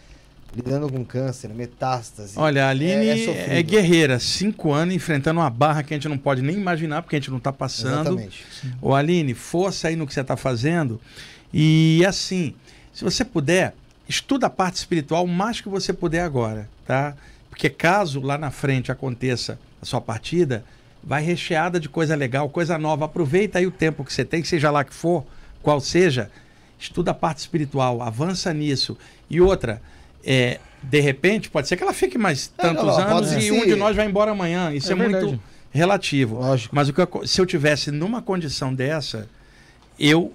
lidando 0.55 0.91
com 0.91 1.05
câncer, 1.05 1.49
metástase. 1.49 2.33
Olha, 2.37 2.65
a 2.65 2.69
Aline 2.69 3.07
é, 3.07 3.59
é, 3.59 3.63
guerreira, 3.63 4.19
cinco 4.19 4.73
anos 4.73 4.93
enfrentando 4.93 5.39
uma 5.39 5.49
barra 5.49 5.81
que 5.83 5.93
a 5.93 5.97
gente 5.97 6.09
não 6.09 6.17
pode 6.17 6.41
nem 6.41 6.57
imaginar, 6.57 7.01
porque 7.01 7.15
a 7.15 7.19
gente 7.19 7.31
não 7.31 7.37
está 7.37 7.53
passando. 7.53 8.19
Exatamente. 8.19 8.45
Ô 8.81 8.93
Aline, 8.93 9.33
força 9.33 9.87
aí 9.87 9.95
no 9.95 10.05
que 10.05 10.13
você 10.13 10.21
está 10.21 10.35
fazendo. 10.35 10.99
E 11.53 12.03
assim, 12.05 12.53
se 12.93 13.03
você 13.03 13.23
puder, 13.23 13.73
estuda 14.07 14.47
a 14.47 14.49
parte 14.49 14.75
espiritual 14.75 15.23
o 15.23 15.27
mais 15.27 15.61
que 15.61 15.69
você 15.69 15.93
puder 15.93 16.21
agora, 16.21 16.69
tá? 16.85 17.15
Porque 17.49 17.69
caso 17.69 18.19
lá 18.19 18.37
na 18.37 18.51
frente 18.51 18.91
aconteça 18.91 19.57
a 19.81 19.85
sua 19.85 20.01
partida, 20.01 20.63
vai 21.03 21.21
recheada 21.23 21.79
de 21.79 21.89
coisa 21.89 22.15
legal, 22.15 22.49
coisa 22.49 22.77
nova. 22.77 23.05
Aproveita 23.05 23.59
aí 23.59 23.65
o 23.67 23.71
tempo 23.71 24.03
que 24.03 24.13
você 24.13 24.23
tem, 24.25 24.43
seja 24.43 24.69
lá 24.71 24.83
que 24.83 24.93
for, 24.93 25.25
qual 25.61 25.79
seja, 25.79 26.29
estuda 26.79 27.11
a 27.11 27.13
parte 27.13 27.39
espiritual, 27.39 28.01
avança 28.01 28.53
nisso. 28.53 28.97
E 29.29 29.39
outra, 29.41 29.81
é, 30.23 30.59
de 30.83 30.99
repente, 30.99 31.49
pode 31.49 31.67
ser 31.67 31.77
que 31.77 31.83
ela 31.83 31.93
fique 31.93 32.17
mais 32.17 32.51
É, 32.57 32.61
tantos 32.61 32.83
pode 32.95 33.01
anos 33.01 33.31
e 33.33 33.41
ser. 33.41 33.51
um 33.51 33.65
de 33.65 33.75
nós 33.75 33.95
vai 33.95 34.05
embora 34.05 34.31
amanhã. 34.31 34.73
Isso 34.73 34.89
É 34.89 34.93
é, 34.93 34.95
muito 34.95 35.39
relativo. 35.71 36.35
Lógico. 36.35 36.75
Mas 36.75 36.89
o 36.89 36.93
que 36.93 37.01
eu- 37.01 37.27
se 37.27 37.39
eu 37.41 37.45
tivesse 37.45 37.91
numa 37.91 38.21
condição 38.21 38.73
dessa, 38.73 39.27
eu 39.99 40.33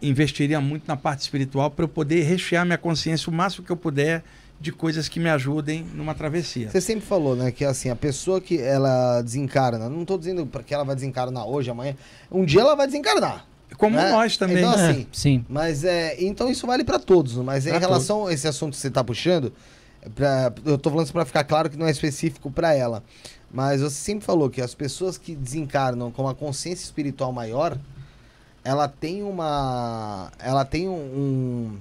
investiria 0.00 0.60
muito 0.60 0.84
na 0.86 0.96
parte 0.96 1.20
espiritual 1.20 1.70
para 1.70 1.84
eu 1.84 1.88
poder 1.88 2.22
rechear 2.22 2.64
minha 2.64 2.78
consciência 2.78 3.30
o 3.30 3.32
máximo 3.32 3.64
que 3.64 3.72
eu 3.72 3.76
puder 3.76 4.22
de 4.60 4.72
coisas 4.72 5.08
que 5.08 5.20
me 5.20 5.30
ajudem 5.30 5.86
numa 5.94 6.14
travessia. 6.14 6.70
Você 6.70 6.80
sempre 6.80 7.06
falou, 7.06 7.36
né, 7.36 7.52
que 7.52 7.64
assim, 7.64 7.90
a 7.90 7.96
pessoa 7.96 8.40
que 8.40 8.60
ela 8.60 9.22
desencarna, 9.22 9.88
não 9.88 10.04
tô 10.04 10.18
dizendo 10.18 10.46
porque 10.46 10.74
ela 10.74 10.84
vai 10.84 10.96
desencarnar 10.96 11.46
hoje, 11.46 11.70
amanhã, 11.70 11.94
um 12.30 12.44
dia 12.44 12.60
ela 12.60 12.74
vai 12.74 12.86
desencarnar. 12.86 13.46
Como 13.76 13.96
né? 13.96 14.10
nós 14.10 14.36
também. 14.36 14.58
Então, 14.58 14.76
né? 14.76 14.90
assim, 14.90 15.06
Sim. 15.12 15.44
Mas 15.48 15.84
é, 15.84 16.16
então 16.20 16.50
isso 16.50 16.66
vale 16.66 16.82
pra 16.84 16.98
todos, 16.98 17.34
mas 17.36 17.66
em 17.66 17.70
Pra 17.70 17.78
relação 17.78 18.26
a 18.26 18.32
esse 18.32 18.48
assunto 18.48 18.72
que 18.72 18.78
você 18.78 18.90
tá 18.90 19.04
puxando, 19.04 19.52
é 20.02 20.08
pra, 20.08 20.52
eu 20.64 20.78
tô 20.78 20.90
falando 20.90 21.04
isso 21.04 21.12
pra 21.12 21.24
ficar 21.24 21.44
claro 21.44 21.70
que 21.70 21.76
não 21.76 21.86
é 21.86 21.90
específico 21.90 22.50
pra 22.50 22.74
ela. 22.74 23.02
Mas 23.50 23.80
você 23.80 23.94
sempre 23.94 24.24
falou 24.24 24.50
que 24.50 24.60
as 24.60 24.74
pessoas 24.74 25.16
que 25.16 25.34
desencarnam 25.34 26.10
com 26.10 26.22
uma 26.22 26.34
consciência 26.34 26.84
espiritual 26.84 27.32
maior, 27.32 27.78
ela 28.64 28.88
tem 28.88 29.22
uma 29.22 30.30
ela 30.38 30.64
tem 30.64 30.88
um, 30.88 30.92
um, 30.92 31.78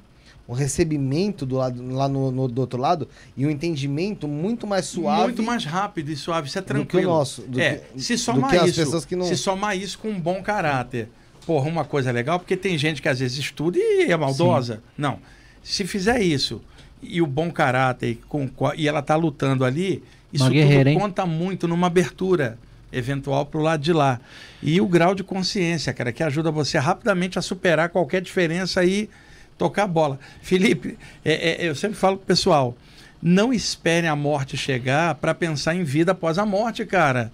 um 0.47 0.53
recebimento 0.53 1.45
do 1.45 1.55
lado 1.57 1.85
lá 1.93 2.07
no, 2.07 2.31
no- 2.31 2.47
do 2.47 2.61
outro 2.61 2.79
lado 2.79 3.07
e 3.35 3.45
um 3.45 3.49
entendimento 3.49 4.27
muito 4.27 4.65
mais 4.65 4.85
suave 4.85 5.23
Muito 5.23 5.43
mais 5.43 5.65
rápido 5.65 6.09
e 6.09 6.15
suave, 6.15 6.47
isso 6.47 6.57
é 6.57 6.61
do 6.61 6.65
que 6.65 6.71
o 6.71 6.75
tranquilo. 6.75 7.11
nosso, 7.11 7.41
do 7.41 7.59
é, 7.59 7.81
que, 7.93 8.01
se 8.01 8.13
do 8.13 8.19
somar 8.19 8.49
que 8.51 8.55
as 8.57 8.69
isso, 8.69 8.79
pessoas 8.79 9.05
que 9.05 9.15
não 9.15 9.25
se 9.25 9.35
somar 9.35 9.77
isso 9.77 9.99
com 9.99 10.09
um 10.09 10.19
bom 10.19 10.41
caráter. 10.41 11.09
Porra, 11.45 11.69
uma 11.69 11.85
coisa 11.85 12.11
legal, 12.11 12.39
porque 12.39 12.55
tem 12.57 12.77
gente 12.77 13.01
que 13.01 13.07
às 13.09 13.19
vezes 13.19 13.37
estuda 13.37 13.77
e 13.77 14.11
é 14.11 14.17
maldosa. 14.17 14.81
Não. 14.97 15.19
Se 15.63 15.85
fizer 15.85 16.21
isso 16.21 16.61
e 17.01 17.21
o 17.21 17.27
bom 17.27 17.51
caráter 17.51 18.09
e, 18.11 18.15
com, 18.15 18.47
co- 18.47 18.73
e 18.75 18.87
ela 18.87 19.01
tá 19.01 19.15
lutando 19.15 19.63
ali, 19.65 20.03
isso 20.31 20.43
Uma 20.45 20.51
tudo 20.51 20.93
conta 20.99 21.25
muito 21.25 21.67
numa 21.67 21.87
abertura 21.87 22.57
eventual 22.91 23.45
pro 23.45 23.61
lado 23.61 23.81
de 23.81 23.91
lá. 23.93 24.19
E 24.63 24.79
o 24.81 24.87
grau 24.87 25.13
de 25.13 25.23
consciência, 25.23 25.93
cara, 25.93 26.11
que 26.11 26.23
ajuda 26.23 26.49
você 26.51 26.77
rapidamente 26.77 27.37
a 27.37 27.41
superar 27.41 27.89
qualquer 27.89 28.21
diferença 28.21 28.83
e 28.83 29.09
tocar 29.57 29.83
a 29.83 29.87
bola. 29.87 30.19
Felipe, 30.41 30.97
é- 31.23 31.63
é- 31.63 31.67
eu 31.67 31.75
sempre 31.75 31.97
falo 31.97 32.17
pro 32.17 32.25
pessoal, 32.25 32.75
não 33.21 33.51
espere 33.51 34.07
a 34.07 34.15
morte 34.15 34.55
chegar 34.55 35.15
para 35.15 35.33
pensar 35.33 35.75
em 35.75 35.83
vida 35.83 36.11
após 36.11 36.37
a 36.37 36.45
morte, 36.45 36.85
cara. 36.85 37.31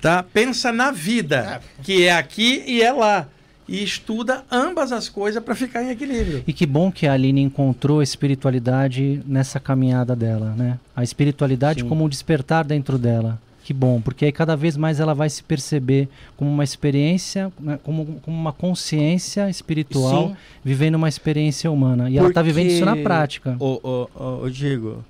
Tá? 0.00 0.22
Pensa 0.22 0.72
na 0.72 0.90
vida, 0.90 1.60
que 1.82 2.04
é 2.04 2.12
aqui 2.12 2.62
e 2.66 2.82
é 2.82 2.92
lá. 2.92 3.28
E 3.68 3.82
estuda 3.82 4.44
ambas 4.50 4.92
as 4.92 5.08
coisas 5.08 5.42
para 5.42 5.54
ficar 5.54 5.82
em 5.82 5.90
equilíbrio. 5.90 6.44
E 6.46 6.52
que 6.52 6.64
bom 6.64 6.92
que 6.92 7.06
a 7.06 7.12
Aline 7.12 7.40
encontrou 7.40 7.98
a 7.98 8.02
espiritualidade 8.04 9.20
nessa 9.26 9.58
caminhada 9.58 10.14
dela, 10.14 10.54
né? 10.56 10.78
A 10.94 11.02
espiritualidade 11.02 11.80
Sim. 11.80 11.88
como 11.88 12.04
um 12.04 12.08
despertar 12.08 12.64
dentro 12.64 12.96
dela. 12.96 13.40
Que 13.66 13.74
bom, 13.74 14.00
porque 14.00 14.24
aí 14.26 14.30
cada 14.30 14.54
vez 14.56 14.76
mais 14.76 15.00
ela 15.00 15.12
vai 15.12 15.28
se 15.28 15.42
perceber 15.42 16.08
como 16.36 16.48
uma 16.48 16.62
experiência, 16.62 17.52
né, 17.58 17.80
como, 17.82 18.20
como 18.22 18.36
uma 18.40 18.52
consciência 18.52 19.50
espiritual, 19.50 20.28
Sim. 20.28 20.36
vivendo 20.64 20.94
uma 20.94 21.08
experiência 21.08 21.68
humana. 21.68 22.08
E 22.08 22.16
ela 22.16 22.28
está 22.28 22.42
vivendo 22.42 22.68
isso 22.68 22.84
na 22.84 22.92
Porque- 22.92 23.02
prática. 23.02 23.56
Ô, 23.58 24.48
Diego, 24.52 25.04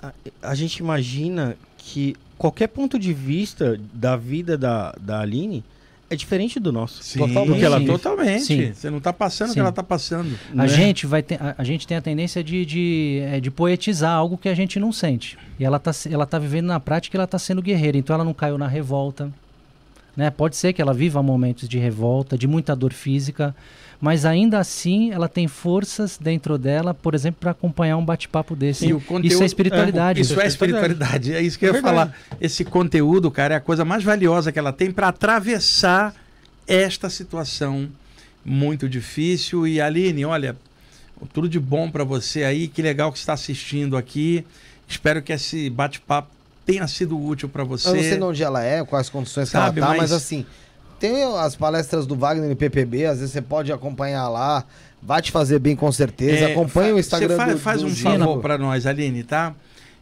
a, 0.00 0.12
a 0.40 0.54
gente 0.54 0.76
imagina 0.76 1.56
que 1.76 2.14
qualquer 2.38 2.68
ponto 2.68 2.96
de 3.00 3.12
vista 3.12 3.76
da 3.92 4.14
vida 4.16 4.56
da, 4.56 4.94
da 5.00 5.18
Aline 5.18 5.64
é 6.12 6.16
diferente 6.16 6.60
do 6.60 6.70
nosso. 6.72 7.02
Totalmente. 7.18 7.46
Do 7.48 7.58
que 7.58 7.64
ela 7.64 7.78
Sim. 7.78 7.86
Totalmente. 7.86 8.44
Sim. 8.44 8.72
Você 8.72 8.90
não 8.90 8.98
está 8.98 9.12
passando 9.12 9.46
o 9.48 9.50
Sim. 9.50 9.54
que 9.54 9.60
ela 9.60 9.68
está 9.70 9.82
passando. 9.82 10.38
A 10.52 10.54
né? 10.56 10.68
gente 10.68 11.06
vai 11.06 11.22
ter, 11.22 11.40
a, 11.42 11.54
a 11.58 11.64
gente 11.64 11.86
tem 11.86 11.96
a 11.96 12.02
tendência 12.02 12.42
de, 12.44 12.64
de, 12.66 13.22
é, 13.24 13.40
de 13.40 13.50
poetizar 13.50 14.12
algo 14.12 14.36
que 14.36 14.48
a 14.48 14.54
gente 14.54 14.78
não 14.78 14.92
sente. 14.92 15.38
E 15.58 15.64
ela 15.64 15.78
tá, 15.78 15.92
se- 15.92 16.12
ela 16.12 16.26
tá 16.26 16.38
vivendo 16.38 16.66
na 16.66 16.78
prática 16.78 17.16
e 17.16 17.18
ela 17.18 17.26
tá 17.26 17.38
sendo 17.38 17.62
guerreira. 17.62 17.96
Então 17.96 18.14
ela 18.14 18.24
não 18.24 18.34
caiu 18.34 18.58
na 18.58 18.66
revolta. 18.68 19.32
Né? 20.16 20.30
Pode 20.30 20.56
ser 20.56 20.72
que 20.72 20.82
ela 20.82 20.92
viva 20.92 21.22
momentos 21.22 21.68
de 21.68 21.78
revolta, 21.78 22.36
de 22.36 22.46
muita 22.46 22.76
dor 22.76 22.92
física, 22.92 23.54
mas 24.02 24.24
ainda 24.24 24.58
assim 24.58 25.12
ela 25.12 25.28
tem 25.28 25.46
forças 25.46 26.18
dentro 26.20 26.58
dela, 26.58 26.92
por 26.92 27.14
exemplo, 27.14 27.38
para 27.38 27.52
acompanhar 27.52 27.96
um 27.96 28.04
bate-papo 28.04 28.56
desse. 28.56 28.84
E 28.86 28.92
o 28.92 29.00
conteúdo- 29.00 29.26
isso 29.32 29.40
é 29.44 29.46
espiritualidade. 29.46 30.20
Isso 30.20 30.40
é 30.40 30.44
espiritualidade. 30.48 31.32
É 31.32 31.40
isso 31.40 31.56
que 31.56 31.64
eu 31.64 31.72
É 31.72 31.76
ia 31.76 31.80
falar. 31.80 32.12
Esse 32.40 32.64
conteúdo, 32.64 33.30
cara, 33.30 33.54
é 33.54 33.56
a 33.58 33.60
coisa 33.60 33.84
mais 33.84 34.02
valiosa 34.02 34.50
que 34.50 34.58
ela 34.58 34.72
tem 34.72 34.90
para 34.90 35.06
atravessar 35.06 36.12
esta 36.66 37.08
situação 37.08 37.88
muito 38.44 38.88
difícil. 38.88 39.68
E 39.68 39.80
Aline, 39.80 40.24
olha, 40.24 40.56
tudo 41.32 41.48
de 41.48 41.60
bom 41.60 41.88
para 41.88 42.02
você 42.02 42.42
aí. 42.42 42.66
Que 42.66 42.82
legal 42.82 43.12
que 43.12 43.20
você 43.20 43.22
está 43.22 43.34
assistindo 43.34 43.96
aqui. 43.96 44.44
Espero 44.88 45.22
que 45.22 45.32
esse 45.32 45.70
bate-papo 45.70 46.28
tenha 46.66 46.88
sido 46.88 47.16
útil 47.16 47.48
para 47.48 47.62
você. 47.62 47.88
Eu 47.88 47.94
não 47.94 48.02
sei 48.02 48.16
de 48.16 48.22
onde 48.24 48.42
ela 48.42 48.64
é, 48.64 48.84
quais 48.84 49.08
condições 49.08 49.48
Sabe, 49.48 49.74
que 49.74 49.78
ela 49.78 49.86
tá, 49.92 49.92
mas... 49.92 50.10
mas 50.10 50.12
assim, 50.12 50.44
tem 51.02 51.24
as 51.36 51.56
palestras 51.56 52.06
do 52.06 52.14
Wagner 52.14 52.48
no 52.48 52.54
PPB, 52.54 53.06
às 53.06 53.18
vezes 53.18 53.32
você 53.32 53.42
pode 53.42 53.72
acompanhar 53.72 54.28
lá, 54.28 54.64
vai 55.02 55.20
te 55.20 55.32
fazer 55.32 55.58
bem 55.58 55.74
com 55.74 55.90
certeza. 55.90 56.44
É, 56.44 56.52
Acompanha 56.52 56.94
o 56.94 56.98
Instagram 57.00 57.28
Você 57.30 57.36
faz, 57.36 57.52
do, 57.52 57.58
faz 57.58 57.80
do 57.80 57.86
um 57.88 57.90
Zino. 57.90 58.18
favor 58.20 58.40
para 58.40 58.56
nós, 58.56 58.86
Aline, 58.86 59.24
tá? 59.24 59.52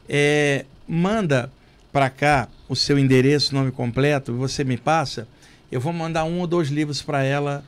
É, 0.07 0.67
manda 0.87 1.51
para 1.91 2.11
cá 2.11 2.49
o 2.69 2.77
seu 2.77 2.99
endereço, 2.99 3.55
nome 3.55 3.71
completo, 3.71 4.35
você 4.35 4.63
me 4.63 4.77
passa. 4.77 5.27
Eu 5.73 5.81
vou 5.81 5.91
mandar 5.93 6.25
um 6.25 6.39
ou 6.41 6.47
dois 6.47 6.69
livros 6.69 7.01
para 7.01 7.23
ela 7.25 7.65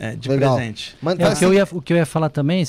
é, 0.00 0.16
de 0.16 0.28
Legal. 0.28 0.56
presente. 0.56 0.96
Manda- 1.00 1.22
É, 1.24 1.32
o, 1.32 1.36
que 1.36 1.44
eu 1.44 1.54
ia, 1.54 1.68
o 1.70 1.80
que 1.80 1.92
eu 1.92 1.96
ia 1.96 2.06
falar 2.06 2.30
também, 2.30 2.64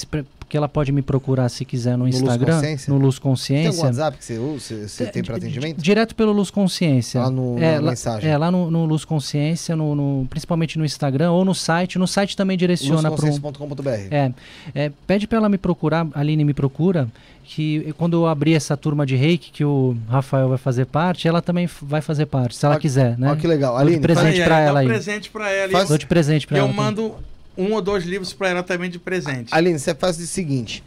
porque 0.53 0.57
ela 0.57 0.69
pode 0.69 0.91
me 0.91 1.01
procurar 1.01 1.49
se 1.49 1.65
quiser 1.65 1.97
no 1.97 2.05
Luz 2.05 2.17
Instagram, 2.21 2.53
Consciência? 2.53 2.93
no 2.93 2.99
Luz 2.99 3.15
Tem 3.17 3.23
algum 3.23 3.29
Consciência. 3.31 3.83
WhatsApp 3.85 4.17
que 4.19 4.23
você, 4.23 4.37
usa, 4.37 4.87
você, 4.87 5.05
tem 5.07 5.23
para 5.23 5.39
Di- 5.39 5.45
atendimento? 5.47 5.81
Direto 5.81 6.13
pelo 6.15 6.31
Luz 6.31 6.51
Consciência. 6.51 7.21
Lá 7.21 7.31
no- 7.31 7.57
é, 7.57 7.79
lá, 7.79 7.89
mensagem. 7.89 8.29
É, 8.29 8.37
lá 8.37 8.51
no, 8.51 8.69
no 8.69 8.85
Luz 8.85 9.03
Consciência, 9.03 9.75
no, 9.75 9.95
no- 9.95 10.27
principalmente 10.29 10.77
no 10.77 10.85
Instagram 10.85 11.31
ou 11.31 11.43
no 11.43 11.55
site. 11.55 11.97
No 11.97 12.07
site 12.07 12.37
também 12.37 12.55
direciona 12.55 13.09
para 13.11 13.25
um. 13.25 13.29
Luzconsciência.com.br. 13.29 13.89
É, 14.11 14.31
é, 14.75 14.91
pede 15.07 15.25
para 15.25 15.39
ela 15.39 15.49
me 15.49 15.57
procurar, 15.57 16.05
a 16.13 16.19
Aline 16.19 16.45
me 16.45 16.53
procura, 16.53 17.07
que 17.43 17.91
quando 17.97 18.13
eu 18.13 18.27
abrir 18.27 18.53
essa 18.53 18.77
turma 18.77 19.07
de 19.07 19.15
reiki, 19.15 19.49
que 19.51 19.65
o 19.65 19.97
Rafael 20.07 20.49
vai 20.49 20.59
fazer 20.59 20.85
parte, 20.85 21.27
ela 21.27 21.41
também 21.41 21.67
vai 21.81 21.99
fazer 22.01 22.27
parte, 22.27 22.55
se 22.55 22.63
ela 22.63 22.77
quiser, 22.77 23.17
né? 23.17 23.31
Olha 23.31 23.39
que 23.39 23.47
legal. 23.47 23.73
Dou 23.75 23.81
de 23.85 23.87
Aline, 23.93 24.01
presente 24.03 24.41
aí, 24.43 24.65
ela 24.67 24.79
aí. 24.81 24.85
um 24.85 24.89
presente 24.89 25.31
para 25.31 25.49
ela. 25.51 25.71
Faz- 25.71 25.89
Dou 25.89 25.97
de 25.97 26.05
presente 26.05 26.45
para 26.45 26.59
ela. 26.59 26.67
eu 26.67 26.73
mando 26.73 27.15
um 27.57 27.73
ou 27.73 27.81
dois 27.81 28.03
livros 28.03 28.33
para 28.33 28.49
ela 28.49 28.63
também 28.63 28.89
de 28.89 28.99
presente. 28.99 29.53
Aline, 29.53 29.79
você 29.79 29.93
faz 29.93 30.19
o 30.19 30.25
seguinte. 30.25 30.83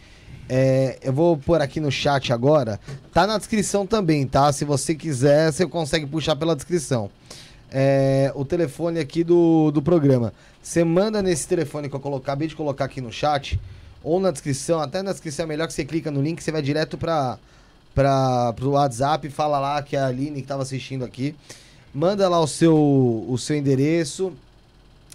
é, 0.48 0.98
eu 1.02 1.12
vou 1.12 1.36
pôr 1.36 1.60
aqui 1.60 1.80
no 1.80 1.90
chat 1.90 2.32
agora. 2.32 2.80
Tá 3.12 3.26
na 3.26 3.38
descrição 3.38 3.86
também, 3.86 4.26
tá? 4.26 4.52
Se 4.52 4.64
você 4.64 4.94
quiser, 4.94 5.52
você 5.52 5.66
consegue 5.66 6.06
puxar 6.06 6.36
pela 6.36 6.54
descrição. 6.54 7.10
É, 7.70 8.30
o 8.34 8.44
telefone 8.44 9.00
aqui 9.00 9.24
do, 9.24 9.70
do 9.72 9.82
programa. 9.82 10.32
Você 10.62 10.84
manda 10.84 11.20
nesse 11.20 11.48
telefone 11.48 11.88
que 11.88 11.96
eu 11.96 12.00
colocar, 12.00 12.32
acabei 12.32 12.48
de 12.48 12.54
colocar 12.54 12.84
aqui 12.84 13.00
no 13.00 13.12
chat, 13.12 13.58
ou 14.02 14.20
na 14.20 14.30
descrição, 14.30 14.80
até 14.80 15.02
na 15.02 15.12
descrição 15.12 15.44
é 15.44 15.48
melhor 15.48 15.66
que 15.66 15.72
você 15.72 15.84
clica 15.84 16.10
no 16.10 16.22
link, 16.22 16.42
você 16.42 16.52
vai 16.52 16.62
direto 16.62 16.96
para 16.96 17.38
para 17.94 18.52
pro 18.52 18.72
WhatsApp, 18.72 19.28
fala 19.30 19.58
lá 19.58 19.82
que 19.82 19.96
é 19.96 19.98
a 19.98 20.06
Aline 20.06 20.36
que 20.36 20.40
estava 20.40 20.62
assistindo 20.62 21.04
aqui. 21.04 21.34
Manda 21.94 22.28
lá 22.28 22.38
o 22.38 22.46
seu 22.46 22.76
o 23.28 23.36
seu 23.38 23.56
endereço 23.56 24.32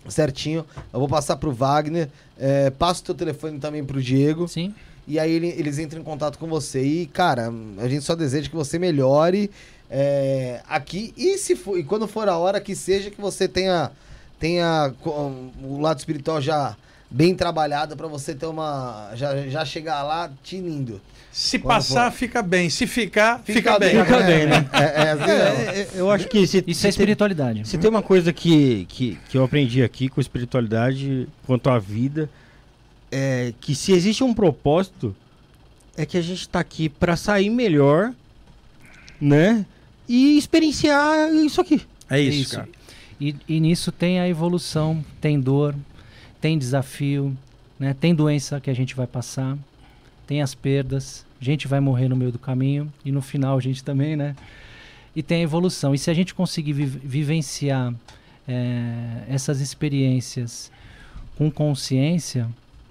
certinho. 0.07 0.65
Eu 0.93 0.99
vou 0.99 1.07
passar 1.07 1.35
pro 1.37 1.51
Wagner, 1.51 2.09
é, 2.39 2.69
passa 2.69 3.01
o 3.01 3.05
teu 3.05 3.15
telefone 3.15 3.59
também 3.59 3.83
pro 3.83 4.01
Diego. 4.01 4.47
Sim. 4.47 4.73
E 5.07 5.19
aí 5.19 5.31
ele- 5.31 5.53
eles 5.57 5.79
entram 5.79 5.99
em 5.99 6.03
contato 6.03 6.37
com 6.37 6.47
você. 6.47 6.81
E, 6.83 7.05
cara, 7.07 7.51
a 7.79 7.87
gente 7.87 8.03
só 8.03 8.15
deseja 8.15 8.49
que 8.49 8.55
você 8.55 8.77
melhore 8.79 9.49
é, 9.89 10.61
aqui. 10.69 11.13
E 11.17 11.37
se 11.37 11.55
for, 11.55 11.77
e 11.77 11.83
quando 11.83 12.07
for 12.07 12.29
a 12.29 12.37
hora 12.37 12.61
que 12.61 12.75
seja 12.75 13.11
que 13.11 13.19
você 13.19 13.47
tenha, 13.47 13.91
tenha 14.39 14.93
o 15.05 15.79
lado 15.81 15.99
espiritual 15.99 16.39
já 16.41 16.77
bem 17.09 17.35
trabalhado 17.35 17.97
pra 17.97 18.07
você 18.07 18.33
ter 18.33 18.45
uma. 18.45 19.11
Já, 19.15 19.47
já 19.49 19.65
chegar 19.65 20.01
lá 20.03 20.31
tinindo. 20.43 21.01
Se 21.31 21.57
Quando 21.59 21.75
passar, 21.75 22.11
for. 22.11 22.17
fica 22.17 22.41
bem. 22.41 22.69
Se 22.69 22.85
ficar, 22.85 23.39
fica, 23.39 23.79
bem. 23.79 23.91
Fica 24.03 24.19
bem, 24.21 24.45
né? 24.47 24.69
É, 24.73 24.83
é, 24.83 25.11
assim, 25.11 25.23
É, 25.23 25.25
ó. 25.25 25.71
é, 25.71 25.87
eu 26.01 26.11
acho 26.11 26.27
que 26.27 26.45
se, 26.45 26.63
Isso 26.67 26.81
se 26.81 26.81
é 26.81 26.81
tem- 26.83 26.89
espiritualidade. 26.89 27.67
Se 27.67 27.77
tem 27.77 27.89
uma 27.89 28.01
coisa 28.01 28.33
que, 28.33 28.85
que, 28.89 29.17
que 29.29 29.37
eu 29.37 29.43
aprendi 29.43 29.81
aqui 29.81 30.09
com 30.09 30.19
espiritualidade 30.19 31.27
quanto 31.47 31.69
à 31.69 31.79
vida, 31.79 32.29
é 33.09 33.53
que 33.61 33.73
se 33.73 33.93
existe 33.93 34.23
um 34.25 34.33
propósito, 34.33 35.15
é 35.95 36.05
que 36.05 36.17
a 36.17 36.21
gente 36.21 36.49
tá 36.49 36.59
aqui 36.59 36.89
pra 36.89 37.15
sair 37.15 37.49
melhor, 37.49 38.13
né? 39.19 39.65
E 40.09 40.37
experienciar 40.37 41.33
isso 41.33 41.61
aqui. 41.61 41.81
É 42.09 42.19
isso, 42.19 42.41
Isso. 42.41 42.55
cara. 42.57 42.67
E, 43.19 43.35
e 43.47 43.59
nisso 43.59 43.91
tem 43.91 44.19
a 44.19 44.27
evolução, 44.27 45.05
tem 45.21 45.39
dor, 45.39 45.75
tem 46.41 46.57
desafio, 46.57 47.35
né? 47.79 47.95
tem 47.97 48.13
doença 48.13 48.59
que 48.59 48.69
a 48.69 48.73
gente 48.73 48.95
vai 48.95 49.07
passar, 49.07 49.57
tem 50.31 50.41
as 50.41 50.55
perdas, 50.55 51.25
gente 51.41 51.67
vai 51.67 51.81
morrer 51.81 52.07
no 52.07 52.15
meio 52.15 52.31
do 52.31 52.39
caminho 52.39 52.89
e 53.03 53.11
no 53.11 53.21
final 53.21 53.57
a 53.57 53.59
gente 53.59 53.83
também, 53.83 54.15
né? 54.15 54.33
E 55.13 55.21
tem 55.21 55.41
a 55.41 55.43
evolução. 55.43 55.93
E 55.93 55.97
se 55.97 56.09
a 56.09 56.13
gente 56.13 56.33
conseguir 56.33 56.71
vi- 56.71 56.85
vivenciar 56.85 57.93
eh, 58.47 59.23
essas 59.27 59.59
experiências 59.59 60.71
com 61.37 61.51
consciência, 61.51 62.47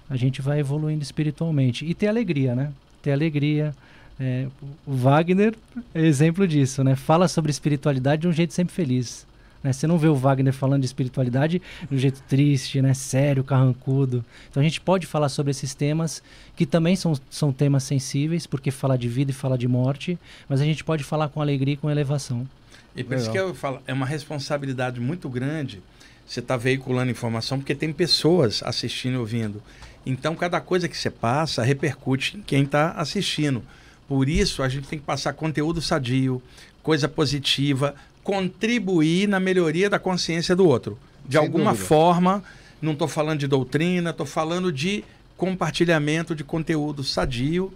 a 0.07 0.15
gente 0.15 0.39
vai 0.39 0.59
evoluindo 0.59 1.01
espiritualmente. 1.01 1.83
E 1.83 1.95
ter 1.95 2.09
alegria, 2.09 2.53
né? 2.53 2.71
ter 3.01 3.11
alegria. 3.11 3.73
É, 4.19 4.45
o 4.85 4.93
Wagner 4.93 5.55
é 5.95 6.01
exemplo 6.05 6.47
disso, 6.47 6.83
né? 6.83 6.95
Fala 6.95 7.27
sobre 7.27 7.49
espiritualidade 7.49 8.21
de 8.21 8.27
um 8.27 8.31
jeito 8.31 8.53
sempre 8.53 8.75
feliz. 8.75 9.25
Né? 9.63 9.73
Você 9.73 9.87
não 9.87 9.97
vê 9.97 10.07
o 10.07 10.15
Wagner 10.15 10.53
falando 10.53 10.81
de 10.81 10.85
espiritualidade 10.85 11.61
de 11.89 11.95
um 11.95 11.97
jeito 11.97 12.21
triste, 12.27 12.81
né? 12.81 12.93
sério, 12.93 13.43
carrancudo. 13.43 14.23
Então 14.49 14.61
a 14.61 14.63
gente 14.63 14.81
pode 14.81 15.05
falar 15.05 15.29
sobre 15.29 15.51
esses 15.51 15.73
temas 15.73 16.21
que 16.55 16.65
também 16.65 16.95
são, 16.95 17.13
são 17.29 17.51
temas 17.51 17.83
sensíveis, 17.83 18.47
porque 18.47 18.71
fala 18.71 18.97
de 18.97 19.07
vida 19.07 19.31
e 19.31 19.33
fala 19.33 19.57
de 19.57 19.67
morte, 19.67 20.17
mas 20.47 20.61
a 20.61 20.65
gente 20.65 20.83
pode 20.83 21.03
falar 21.03 21.29
com 21.29 21.41
alegria 21.41 21.73
e 21.73 21.77
com 21.77 21.89
elevação. 21.89 22.47
E 22.95 23.03
por 23.03 23.11
Legal. 23.11 23.23
isso 23.23 23.31
que 23.31 23.39
eu 23.39 23.55
falo, 23.55 23.81
é 23.87 23.93
uma 23.93 24.05
responsabilidade 24.05 24.99
muito 24.99 25.29
grande 25.29 25.81
você 26.25 26.39
estar 26.39 26.53
tá 26.53 26.57
veiculando 26.57 27.11
informação, 27.11 27.57
porque 27.57 27.75
tem 27.75 27.91
pessoas 27.91 28.61
assistindo 28.63 29.15
e 29.15 29.17
ouvindo. 29.17 29.61
Então, 30.05 30.35
cada 30.35 30.59
coisa 30.61 30.87
que 30.87 30.97
você 30.97 31.09
passa 31.09 31.63
repercute 31.63 32.37
em 32.37 32.41
quem 32.41 32.63
está 32.63 32.91
assistindo. 32.91 33.61
Por 34.07 34.27
isso, 34.27 34.63
a 34.63 34.69
gente 34.69 34.87
tem 34.87 34.99
que 34.99 35.05
passar 35.05 35.33
conteúdo 35.33 35.81
sadio, 35.81 36.41
coisa 36.81 37.07
positiva, 37.07 37.95
contribuir 38.23 39.27
na 39.27 39.39
melhoria 39.39 39.89
da 39.89 39.99
consciência 39.99 40.55
do 40.55 40.67
outro. 40.67 40.97
De 41.25 41.37
Sem 41.37 41.41
alguma 41.45 41.71
dúvida. 41.71 41.87
forma, 41.87 42.43
não 42.81 42.93
estou 42.93 43.07
falando 43.07 43.39
de 43.39 43.47
doutrina, 43.47 44.09
estou 44.09 44.25
falando 44.25 44.71
de 44.71 45.03
compartilhamento 45.37 46.35
de 46.35 46.43
conteúdo 46.43 47.03
sadio. 47.03 47.73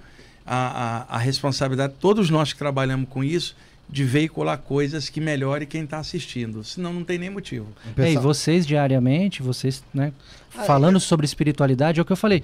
A, 0.48 1.07
a, 1.09 1.15
a 1.15 1.17
responsabilidade, 1.17 1.93
todos 1.99 2.30
nós 2.30 2.53
que 2.53 2.59
trabalhamos 2.59 3.09
com 3.09 3.24
isso, 3.24 3.56
de 3.90 4.03
veicular 4.03 4.57
coisas 4.57 5.09
que 5.09 5.19
melhore 5.19 5.65
quem 5.65 5.83
está 5.83 5.98
assistindo. 5.98 6.64
Senão 6.64 6.93
não 6.93 7.03
tem 7.03 7.17
nem 7.17 7.30
motivo. 7.30 7.67
É, 7.98 8.14
e 8.14 8.17
vocês 8.17 8.65
diariamente, 8.65 9.41
vocês, 9.41 9.83
né, 9.93 10.11
falando 10.66 11.00
sobre 11.00 11.25
espiritualidade, 11.25 12.00
é 12.00 12.01
o 12.01 12.06
que 12.06 12.11
eu 12.11 12.17
falei, 12.17 12.43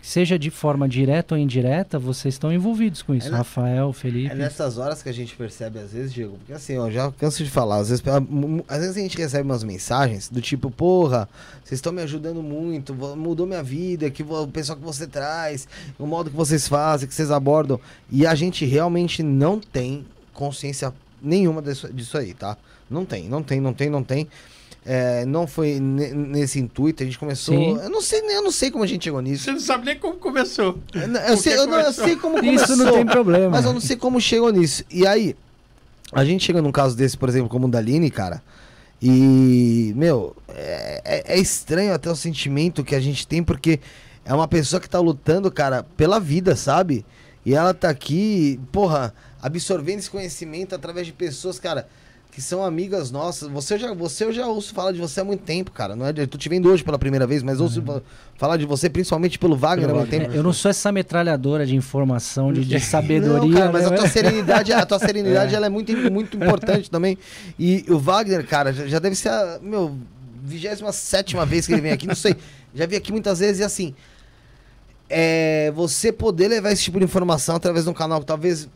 seja 0.00 0.38
de 0.38 0.50
forma 0.50 0.88
direta 0.88 1.34
ou 1.34 1.40
indireta, 1.40 1.98
vocês 1.98 2.34
estão 2.34 2.52
envolvidos 2.52 3.02
com 3.02 3.14
isso. 3.14 3.28
É 3.28 3.30
Rafael, 3.30 3.92
Felipe. 3.92 4.32
É 4.32 4.34
nessas 4.34 4.78
horas 4.78 5.02
que 5.02 5.08
a 5.08 5.12
gente 5.12 5.34
percebe, 5.36 5.78
às 5.78 5.92
vezes, 5.92 6.12
Diego, 6.12 6.36
porque 6.38 6.52
assim, 6.52 6.74
eu 6.74 6.90
já 6.90 7.10
canso 7.12 7.44
de 7.44 7.50
falar, 7.50 7.78
às 7.78 7.88
vezes, 7.88 8.02
às 8.68 8.80
vezes 8.80 8.96
a 8.96 9.00
gente 9.00 9.16
recebe 9.16 9.44
umas 9.48 9.62
mensagens 9.62 10.28
do 10.28 10.40
tipo, 10.40 10.70
porra, 10.70 11.28
vocês 11.62 11.78
estão 11.78 11.92
me 11.92 12.02
ajudando 12.02 12.42
muito, 12.42 12.94
mudou 12.94 13.46
minha 13.46 13.62
vida, 13.62 14.10
que 14.10 14.22
o 14.22 14.48
pessoal 14.48 14.76
que 14.78 14.84
você 14.84 15.06
traz, 15.06 15.66
o 15.98 16.06
modo 16.06 16.30
que 16.30 16.36
vocês 16.36 16.66
fazem, 16.68 17.08
que 17.08 17.14
vocês 17.14 17.30
abordam, 17.30 17.80
e 18.10 18.26
a 18.26 18.34
gente 18.34 18.64
realmente 18.64 19.22
não 19.22 19.58
tem 19.58 20.04
consciência 20.32 20.92
nenhuma 21.20 21.62
disso, 21.62 21.92
disso 21.92 22.18
aí, 22.18 22.34
tá? 22.34 22.56
Não 22.90 23.04
tem, 23.04 23.28
não 23.28 23.42
tem, 23.42 23.60
não 23.60 23.72
tem, 23.72 23.88
não 23.88 24.02
tem. 24.02 24.28
É, 24.84 25.24
não 25.24 25.46
foi 25.46 25.78
nesse 25.78 26.58
intuito, 26.58 27.02
a 27.02 27.06
gente 27.06 27.18
começou. 27.18 27.54
Sim. 27.54 27.78
Eu 27.80 27.88
não 27.88 28.00
sei, 28.00 28.20
eu 28.20 28.42
não 28.42 28.50
sei 28.50 28.70
como 28.70 28.82
a 28.82 28.86
gente 28.86 29.04
chegou 29.04 29.20
nisso. 29.20 29.44
Você 29.44 29.52
não 29.52 29.60
sabe 29.60 29.84
nem 29.86 29.98
como 29.98 30.16
começou. 30.16 30.78
Eu, 30.92 31.02
eu, 31.02 31.36
sei, 31.36 31.56
eu, 31.56 31.66
não, 31.66 31.78
eu 31.78 31.92
sei, 31.92 32.16
como 32.16 32.36
começou. 32.36 32.74
Isso 32.74 32.76
não 32.76 32.92
tem 32.92 33.06
problema. 33.06 33.50
Mas 33.50 33.64
eu 33.64 33.72
não 33.72 33.80
sei 33.80 33.96
como 33.96 34.20
chegou 34.20 34.50
nisso. 34.50 34.84
E 34.90 35.06
aí, 35.06 35.36
a 36.12 36.24
gente 36.24 36.44
chega 36.44 36.60
num 36.60 36.72
caso 36.72 36.96
desse, 36.96 37.16
por 37.16 37.28
exemplo, 37.28 37.48
como 37.48 37.68
o 37.68 37.70
da 37.70 37.78
Aline, 37.78 38.10
cara. 38.10 38.42
E, 39.00 39.92
meu, 39.96 40.34
é, 40.48 41.02
é, 41.04 41.34
é 41.34 41.38
estranho 41.38 41.94
até 41.94 42.10
o 42.10 42.16
sentimento 42.16 42.84
que 42.84 42.94
a 42.94 43.00
gente 43.00 43.26
tem, 43.26 43.42
porque 43.42 43.78
é 44.24 44.34
uma 44.34 44.48
pessoa 44.48 44.80
que 44.80 44.88
tá 44.88 44.98
lutando, 44.98 45.50
cara, 45.50 45.84
pela 45.96 46.18
vida, 46.18 46.56
sabe? 46.56 47.04
E 47.46 47.54
ela 47.54 47.72
tá 47.72 47.88
aqui, 47.88 48.60
porra, 48.70 49.14
absorvendo 49.40 49.98
esse 49.98 50.10
conhecimento 50.10 50.74
através 50.74 51.06
de 51.06 51.12
pessoas, 51.12 51.58
cara, 51.58 51.88
que 52.32 52.40
são 52.40 52.64
amigas 52.64 53.10
nossas. 53.10 53.46
Você 53.50 53.78
já, 53.78 53.92
você 53.92 54.24
eu 54.24 54.32
já 54.32 54.46
ouço 54.46 54.72
falar 54.72 54.90
de 54.92 54.98
você 54.98 55.20
há 55.20 55.24
muito 55.24 55.42
tempo, 55.42 55.70
cara. 55.70 55.94
Não 55.94 56.06
é? 56.06 56.14
Eu 56.16 56.26
tô 56.26 56.38
te 56.38 56.48
vendo 56.48 56.66
hoje 56.70 56.82
pela 56.82 56.98
primeira 56.98 57.26
vez, 57.26 57.42
mas 57.42 57.60
ouço 57.60 57.84
uhum. 57.86 58.00
falar 58.36 58.56
de 58.56 58.64
você 58.64 58.88
principalmente 58.88 59.38
pelo 59.38 59.54
Wagner 59.54 59.90
há 59.90 59.94
muito 59.94 60.08
tempo. 60.08 60.32
É, 60.32 60.38
eu 60.38 60.42
não 60.42 60.52
sou 60.52 60.70
essa 60.70 60.90
metralhadora 60.90 61.66
de 61.66 61.76
informação, 61.76 62.50
de, 62.50 62.64
de 62.64 62.80
sabedoria. 62.80 63.50
Não, 63.50 63.52
cara, 63.52 63.72
mas 63.72 63.82
né? 63.82 63.94
a 63.94 63.98
tua 63.98 64.08
serenidade, 64.08 64.72
a 64.72 64.86
tua 64.86 64.98
serenidade, 64.98 65.52
é. 65.52 65.56
ela 65.56 65.66
é 65.66 65.68
muito, 65.68 65.94
muito 66.10 66.36
importante 66.38 66.90
também. 66.90 67.18
E 67.58 67.84
o 67.90 67.98
Wagner, 67.98 68.46
cara, 68.46 68.72
já, 68.72 68.86
já 68.86 68.98
deve 68.98 69.14
ser 69.14 69.28
a 69.28 69.60
meu 69.62 69.94
27 70.42 71.36
vez 71.46 71.66
que 71.66 71.74
ele 71.74 71.82
vem 71.82 71.92
aqui, 71.92 72.06
não 72.06 72.14
sei. 72.14 72.34
Já 72.74 72.86
vi 72.86 72.96
aqui 72.96 73.12
muitas 73.12 73.40
vezes 73.40 73.60
e 73.60 73.64
assim, 73.64 73.94
é, 75.10 75.70
você 75.74 76.10
poder 76.10 76.48
levar 76.48 76.72
esse 76.72 76.84
tipo 76.84 76.98
de 76.98 77.04
informação 77.04 77.56
através 77.56 77.84
de 77.84 77.90
um 77.90 77.94
canal 77.94 78.20
que 78.20 78.26
talvez 78.26 78.66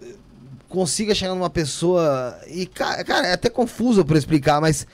consiga 0.76 1.14
chegar 1.14 1.34
numa 1.34 1.48
pessoa. 1.48 2.38
E, 2.48 2.66
cara, 2.66 3.28
é 3.28 3.32
até 3.32 3.48
confuso 3.48 4.04
para 4.04 4.18
explicar, 4.18 4.60
mas. 4.60 4.86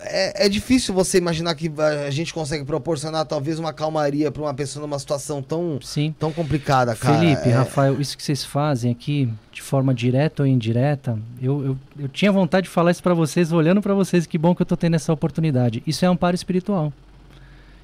É, 0.00 0.46
é, 0.46 0.48
difícil 0.48 0.92
você 0.92 1.18
imaginar 1.18 1.54
que 1.54 1.70
a 1.78 2.10
gente 2.10 2.34
consegue 2.34 2.64
proporcionar 2.64 3.24
talvez 3.24 3.56
uma 3.56 3.72
calmaria 3.72 4.28
para 4.32 4.42
uma 4.42 4.52
pessoa 4.52 4.84
numa 4.84 4.98
situação 4.98 5.40
tão, 5.40 5.78
Sim. 5.80 6.12
tão 6.18 6.32
complicada, 6.32 6.96
cara. 6.96 7.20
Felipe, 7.20 7.50
é... 7.50 7.52
Rafael, 7.52 8.00
isso 8.00 8.16
que 8.16 8.24
vocês 8.24 8.42
fazem 8.42 8.90
aqui, 8.90 9.32
de 9.52 9.62
forma 9.62 9.94
direta 9.94 10.42
ou 10.42 10.46
indireta, 10.48 11.16
eu, 11.40 11.64
eu, 11.64 11.78
eu 12.00 12.08
tinha 12.08 12.32
vontade 12.32 12.64
de 12.64 12.70
falar 12.70 12.90
isso 12.90 13.02
para 13.02 13.14
vocês, 13.14 13.52
olhando 13.52 13.80
para 13.80 13.94
vocês, 13.94 14.26
que 14.26 14.36
bom 14.36 14.56
que 14.56 14.62
eu 14.62 14.64
estou 14.64 14.76
tendo 14.76 14.96
essa 14.96 15.12
oportunidade. 15.12 15.84
Isso 15.86 16.04
é 16.04 16.08
amparo 16.08 16.34
espiritual. 16.34 16.92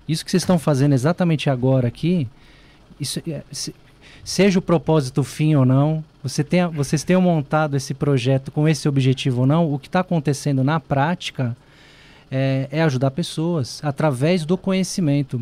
Isso 0.09 0.25
que 0.25 0.31
vocês 0.33 0.43
estão 0.43 0.59
fazendo 0.59 0.93
exatamente 0.93 1.49
agora 1.49 1.87
aqui, 1.87 2.27
isso, 2.99 3.23
é, 3.29 3.43
se, 3.53 3.73
seja 4.25 4.59
o 4.59 4.63
propósito 4.63 5.23
fim 5.23 5.55
ou 5.55 5.65
não, 5.65 6.05
você 6.23 6.45
tenha, 6.45 6.69
vocês 6.69 7.03
tenham 7.03 7.23
montado 7.23 7.77
esse 7.77 7.95
projeto 7.95 8.51
com 8.51 8.69
esse 8.69 8.89
objetivo 8.89 9.43
ou 9.43 9.47
não, 9.47 9.73
o 9.73 9.79
que 9.79 9.89
está 9.89 10.01
acontecendo 10.01 10.63
na 10.63 10.79
prática 10.79 11.57
é, 12.31 12.69
é, 12.71 12.83
ajudar 12.83 13.11
pessoas 13.11 13.81
através 13.83 14.45
do 14.45 14.57
conhecimento. 14.57 15.41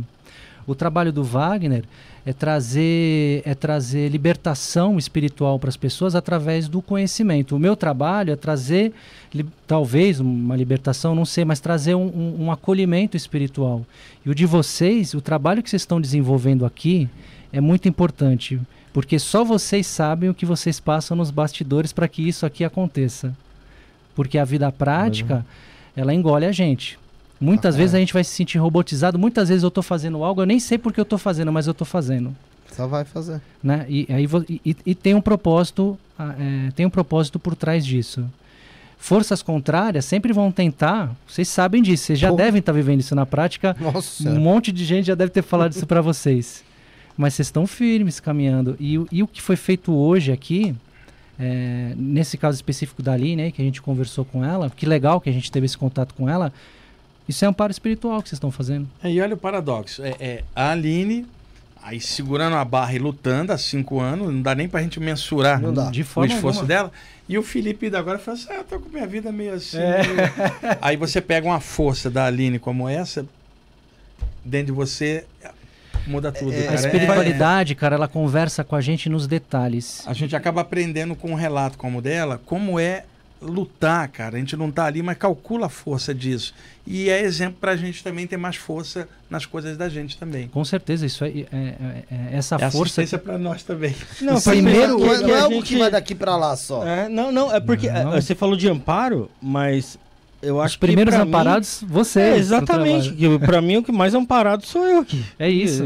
O 0.66 0.74
trabalho 0.74 1.12
do 1.12 1.24
Wagner 1.24 1.84
é 2.24 2.32
trazer, 2.32 3.42
é 3.44 3.55
trazer 3.55 4.10
libertação 4.10 4.98
espiritual 4.98 5.58
para 5.58 5.70
as 5.70 5.76
pessoas 5.76 6.15
através 6.15 6.68
do 6.68 6.82
conhecimento. 6.82 7.57
O 7.57 7.58
meu 7.58 7.74
trabalho 7.74 8.32
é 8.32 8.36
trazer, 8.36 8.92
li, 9.34 9.47
talvez 9.66 10.20
uma 10.20 10.55
libertação, 10.55 11.15
não 11.15 11.24
sei, 11.24 11.44
mas 11.44 11.58
trazer 11.58 11.94
um, 11.94 12.07
um, 12.07 12.44
um 12.44 12.52
acolhimento 12.52 13.16
espiritual. 13.16 13.84
E 14.24 14.31
o 14.31 14.34
de 14.34 14.44
vocês, 14.44 15.15
o 15.15 15.23
trabalho 15.23 15.62
que 15.62 15.70
vocês 15.70 15.82
estão 15.82 16.00
desenvolvendo 16.00 16.66
aqui, 16.66 17.08
é 17.50 17.62
muito 17.62 17.89
importante, 17.89 18.60
porque 18.99 19.17
só 19.17 19.44
vocês 19.44 19.86
sabem 19.86 20.28
o 20.28 20.35
que 20.35 20.44
vocês 20.44 20.81
passam 20.81 21.17
nos 21.17 21.31
bastidores 21.31 21.93
para 21.93 22.09
que 22.09 22.20
isso 22.20 22.44
aqui 22.44 22.65
aconteça. 22.65 23.33
Porque 24.12 24.36
a 24.36 24.44
vida 24.44 24.73
prática, 24.73 25.36
uhum. 25.36 25.43
ela 25.94 26.12
engole 26.12 26.44
a 26.44 26.51
gente. 26.51 26.99
Muitas 27.41 27.77
ah, 27.77 27.78
vezes 27.78 27.94
é. 27.94 27.99
a 27.99 28.01
gente 28.01 28.12
vai 28.12 28.25
se 28.25 28.33
sentir 28.33 28.59
robotizado, 28.59 29.17
muitas 29.17 29.51
vezes 29.51 29.62
eu 29.62 29.68
estou 29.68 29.85
fazendo 29.85 30.25
algo, 30.25 30.43
eu 30.43 30.47
nem 30.47 30.59
sei 30.59 30.78
porque 30.78 30.99
eu 30.99 31.05
estou 31.05 31.17
fazendo, 31.17 31.52
mas 31.52 31.68
eu 31.68 31.70
estou 31.70 31.86
fazendo. 31.86 32.35
Só 32.73 32.89
vai 32.89 33.05
fazer. 33.05 33.41
Né? 33.62 33.86
E, 33.89 34.05
aí, 34.10 34.28
e, 34.67 34.77
e 34.85 34.94
tem 34.97 35.15
um 35.15 35.20
propósito, 35.20 35.97
é, 36.18 36.73
tem 36.73 36.85
um 36.85 36.91
propósito 36.91 37.39
por 37.39 37.55
trás 37.55 37.86
disso. 37.86 38.28
Forças 38.99 39.43
contrárias 39.43 40.07
sempre 40.07 40.33
vão 40.33 40.51
tentar, 40.51 41.15
vocês 41.25 41.47
sabem 41.47 41.85
disso, 41.85 42.02
vocês 42.02 42.18
já 42.18 42.31
Pô. 42.31 42.35
devem 42.35 42.59
estar 42.59 42.73
tá 42.73 42.77
vivendo 42.77 42.99
isso 42.99 43.15
na 43.15 43.25
prática. 43.25 43.77
Nossa. 43.78 44.28
Um 44.28 44.41
monte 44.41 44.73
de 44.73 44.85
gente 44.85 45.07
já 45.07 45.15
deve 45.15 45.31
ter 45.31 45.43
falado 45.43 45.70
isso 45.70 45.86
para 45.86 46.01
vocês 46.01 46.67
mas 47.18 47.34
vocês 47.34 47.48
estão 47.48 47.66
firmes 47.66 48.20
caminhando. 48.20 48.76
E, 48.78 48.94
e, 49.10 49.22
o 49.24 49.26
que 49.26 49.42
foi 49.42 49.56
feito 49.56 49.92
hoje 49.92 50.30
aqui, 50.30 50.74
é, 51.38 51.92
nesse 51.97 52.38
caso 52.38 52.55
específico 52.55 53.02
da 53.02 53.12
Aline, 53.12 53.42
né, 53.42 53.50
que 53.50 53.60
a 53.60 53.64
gente 53.64 53.82
conversou 53.82 54.24
com 54.24 54.44
ela, 54.44 54.70
que 54.70 54.86
legal 54.86 55.20
que 55.20 55.28
a 55.28 55.32
gente 55.32 55.50
teve 55.50 55.66
esse 55.66 55.76
contato 55.76 56.14
com 56.14 56.28
ela, 56.28 56.52
isso 57.28 57.44
é 57.44 57.48
um 57.48 57.50
amparo 57.50 57.72
espiritual 57.72 58.22
que 58.22 58.28
vocês 58.28 58.36
estão 58.36 58.52
fazendo. 58.52 58.88
É, 59.02 59.10
e 59.10 59.20
olha 59.20 59.34
o 59.34 59.36
paradoxo, 59.36 60.00
é, 60.02 60.14
é, 60.20 60.44
a 60.55 60.70
Aline 60.70 61.26
aí 61.82 62.00
segurando 62.00 62.55
a 62.56 62.64
barra 62.64 62.94
e 62.94 62.98
lutando 62.98 63.52
há 63.52 63.58
cinco 63.58 64.00
anos, 64.00 64.32
não 64.32 64.42
dá 64.42 64.55
nem 64.55 64.68
pra 64.68 64.82
gente 64.82 65.00
mensurar 65.00 65.60
de 65.90 66.00
o 66.00 66.02
esforço 66.02 66.47
alguma. 66.47 66.64
dela. 66.66 66.92
E 67.28 67.36
o 67.36 67.42
Felipe 67.42 67.90
da 67.90 67.98
agora 67.98 68.18
fala 68.18 68.36
assim, 68.36 68.52
ah, 68.52 68.64
tô 68.68 68.78
com 68.78 68.88
minha 68.88 69.06
vida 69.06 69.30
meio 69.32 69.55
assim. 69.55 69.78
É. 69.78 70.02
Meio... 70.06 70.18
aí 70.80 70.97
você 70.97 71.20
pega 71.20 71.47
uma 71.47 71.60
força 71.60 72.10
da 72.10 72.26
Aline 72.26 72.58
como 72.58 72.88
essa, 72.88 73.26
dentro 74.44 74.66
de 74.66 74.72
você, 74.72 75.24
muda 76.07 76.33
tudo. 76.33 76.52
É, 76.52 76.68
a 76.68 76.75
espiritualidade, 76.75 77.75
cara, 77.75 77.97
ela 77.97 78.09
conversa 78.09 78.65
com 78.65 78.77
a 78.77 78.81
gente 78.81 79.09
nos 79.09 79.27
detalhes. 79.27 80.02
A 80.07 80.12
gente 80.12 80.35
acaba 80.35 80.60
aprendendo 80.60 81.15
com 81.15 81.31
um 81.33 81.35
relato 81.35 81.78
como 81.78 81.99
o 81.99 82.02
dela, 82.02 82.41
como 82.44 82.78
é 82.78 83.05
lutar, 83.41 84.09
cara. 84.09 84.36
A 84.36 84.39
gente 84.39 84.57
não 84.57 84.70
tá 84.70 84.85
ali, 84.85 85.02
mas 85.02 85.17
calcula 85.17 85.67
a 85.67 85.68
força 85.68 86.15
disso. 86.15 86.55
E 86.86 87.09
é 87.09 87.23
exemplo 87.23 87.59
para 87.60 87.73
a 87.73 87.77
gente 87.77 88.02
também 88.02 88.27
ter 88.27 88.36
mais 88.36 88.57
força 88.57 89.09
nas 89.31 89.47
coisas 89.47 89.77
da 89.77 89.89
gente 89.89 90.17
também. 90.17 90.49
Com 90.49 90.65
certeza, 90.65 91.07
isso 91.07 91.25
é, 91.25 91.28
é, 91.28 91.44
é, 91.52 92.05
é 92.10 92.36
essa 92.36 92.57
é 92.57 92.70
força. 92.70 93.02
É 93.02 93.18
para 93.18 93.39
nós 93.39 93.62
também. 93.62 93.94
Não, 94.20 94.41
primeiro 94.41 94.99
não, 94.99 95.20
não 95.20 95.35
é 95.35 95.41
algo 95.41 95.55
gente... 95.57 95.68
que 95.68 95.78
vai 95.78 95.91
daqui 95.91 96.15
para 96.15 96.36
lá 96.36 96.57
só. 96.57 96.86
É, 96.86 97.09
não, 97.09 97.31
não, 97.31 97.55
é 97.55 97.60
porque 97.60 97.91
não. 97.91 98.12
você 98.12 98.35
falou 98.35 98.57
de 98.57 98.68
amparo, 98.68 99.31
mas 99.41 99.99
eu 100.41 100.60
acho 100.60 100.75
Os 100.75 100.76
primeiros 100.76 101.15
que 101.15 101.20
amparados, 101.20 101.83
mim, 101.83 101.89
você. 101.91 102.20
É, 102.20 102.36
exatamente. 102.36 103.15
Para 103.41 103.60
mim, 103.60 103.78
o 103.78 103.83
que 103.83 103.91
mais 103.91 104.15
amparado 104.15 104.65
sou 104.65 104.84
eu 104.86 105.00
aqui. 105.00 105.25
É 105.39 105.49
isso. 105.49 105.84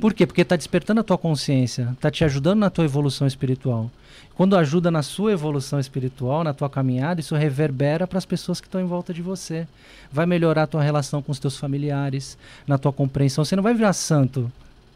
Por 0.00 0.12
quê? 0.12 0.26
Porque 0.26 0.42
está 0.42 0.56
despertando 0.56 1.00
a 1.00 1.04
tua 1.04 1.16
consciência, 1.16 1.88
está 1.92 2.10
te 2.10 2.24
ajudando 2.24 2.58
na 2.58 2.70
tua 2.70 2.84
evolução 2.84 3.26
espiritual. 3.26 3.90
Quando 4.36 4.56
ajuda 4.56 4.90
na 4.90 5.02
sua 5.02 5.32
evolução 5.32 5.78
espiritual, 5.78 6.42
na 6.42 6.52
tua 6.52 6.68
caminhada, 6.68 7.20
isso 7.20 7.36
reverbera 7.36 8.06
para 8.06 8.18
as 8.18 8.24
pessoas 8.24 8.60
que 8.60 8.66
estão 8.66 8.80
em 8.80 8.86
volta 8.86 9.14
de 9.14 9.22
você. 9.22 9.66
Vai 10.12 10.26
melhorar 10.26 10.64
a 10.64 10.66
tua 10.66 10.82
relação 10.82 11.22
com 11.22 11.30
os 11.30 11.38
teus 11.38 11.56
familiares, 11.56 12.36
na 12.66 12.76
tua 12.76 12.92
compreensão. 12.92 13.44
Você 13.44 13.54
não 13.54 13.62
vai 13.62 13.74
virar 13.74 13.92
santo, 13.92 14.50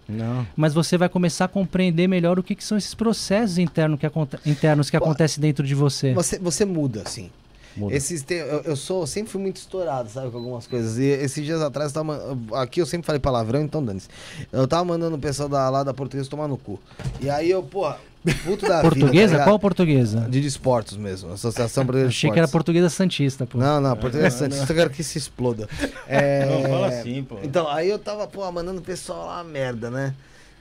Não. 0.09 0.45
mas 0.57 0.75
você 0.75 0.99
vai 0.99 1.09
começar 1.09 1.45
a 1.45 1.49
compreender 1.49 2.09
melhor 2.09 2.39
o 2.39 2.43
que, 2.43 2.55
que 2.55 2.65
são 2.65 2.77
esses 2.77 2.95
processos 2.95 3.59
internos 3.59 4.01
que, 4.01 4.07
internos 4.51 4.91
que 4.91 4.97
acontecem 4.97 5.41
dentro 5.41 5.65
de 5.65 5.75
você. 5.75 6.13
Você, 6.15 6.39
você 6.39 6.65
muda, 6.65 7.03
assim. 7.03 7.31
Muda. 7.79 7.95
Esses 7.95 8.23
te- 8.23 8.35
eu, 8.35 8.61
eu 8.63 8.77
sou, 8.77 9.07
sempre 9.07 9.31
fui 9.31 9.41
muito 9.41 9.57
estourado, 9.57 10.09
sabe, 10.11 10.31
com 10.31 10.39
algumas 10.39 10.67
coisas. 10.67 10.99
E 10.99 11.05
esses 11.05 11.45
dias 11.45 11.61
atrás, 11.63 11.95
eu 11.95 11.95
tava, 11.95 12.39
aqui 12.61 12.81
eu 12.81 12.87
sempre 12.87 13.07
falei 13.07 13.21
palavrão, 13.21 13.63
então 13.63 13.85
dane-se. 13.85 14.09
Eu 14.53 14.67
tava 14.67 14.85
mandando 14.85 15.17
o 15.17 15.19
pessoal 15.19 15.49
da, 15.49 15.69
lá 15.71 15.83
da 15.85 15.95
portuguesa 15.95 16.29
tomar 16.29 16.49
no 16.49 16.57
cu. 16.57 16.79
E 17.21 17.31
aí 17.31 17.51
eu, 17.51 17.63
porra, 17.63 17.99
puto 18.45 18.67
da 18.67 18.83
vida, 18.83 18.83
tá 18.83 18.83
portuguesa? 18.83 19.45
Qual 19.45 19.59
portuguesa? 19.59 20.21
De 20.29 20.41
desportos 20.41 20.97
mesmo, 20.97 21.33
Associação 21.33 21.85
Brasileira 21.85 22.09
de 22.11 22.17
Achei 22.17 22.31
que 22.31 22.39
era 22.39 22.45
Esportes. 22.47 22.53
portuguesa 22.53 22.91
santista, 22.91 23.47
pô. 23.47 23.59
Não, 23.59 23.81
não, 23.81 23.97
português 23.97 24.35
Santista, 24.35 24.73
eu 24.73 24.77
quero 24.77 24.91
que 24.91 25.03
se 25.05 25.19
exploda. 25.19 25.69
É... 26.07 26.47
Não, 26.47 26.63
fala 26.71 26.87
assim, 26.89 27.23
pô. 27.23 27.37
Então, 27.43 27.69
aí 27.69 27.89
eu 27.89 27.99
tava, 27.99 28.27
pô, 28.27 28.51
mandando 28.51 28.81
o 28.81 28.83
pessoal 28.83 29.27
lá, 29.27 29.45
merda, 29.45 29.91
né? 29.91 30.15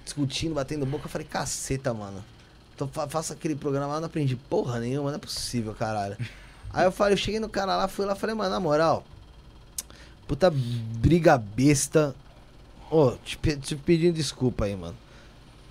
Discutindo, 0.04 0.54
batendo 0.54 0.86
boca, 0.86 1.06
eu 1.06 1.10
falei, 1.10 1.26
caceta, 1.30 1.94
mano. 1.94 2.24
Tô, 2.78 2.86
fa 2.88 3.08
faço 3.08 3.34
aquele 3.34 3.56
programa 3.56 3.88
lá, 3.94 4.00
não 4.00 4.06
aprendi 4.08 4.36
porra 4.36 4.80
nenhuma, 4.80 5.10
não 5.10 5.16
é 5.16 5.20
possível, 5.20 5.74
caralho. 5.74 6.16
Aí 6.77 6.85
eu 6.85 6.91
falei, 6.91 7.14
eu 7.14 7.17
cheguei 7.17 7.39
no 7.39 7.49
cara 7.49 7.75
lá, 7.75 7.88
fui 7.88 8.06
lá, 8.06 8.14
falei, 8.14 8.35
mano, 8.35 8.51
na 8.51 8.59
moral, 8.59 9.03
puta 10.27 10.51
briga 10.51 11.35
besta. 11.38 12.14
Ô, 12.91 13.11
te, 13.25 13.35
pe- 13.38 13.56
te 13.57 13.75
pedindo 13.75 14.14
desculpa 14.15 14.65
aí, 14.65 14.75
mano. 14.75 14.95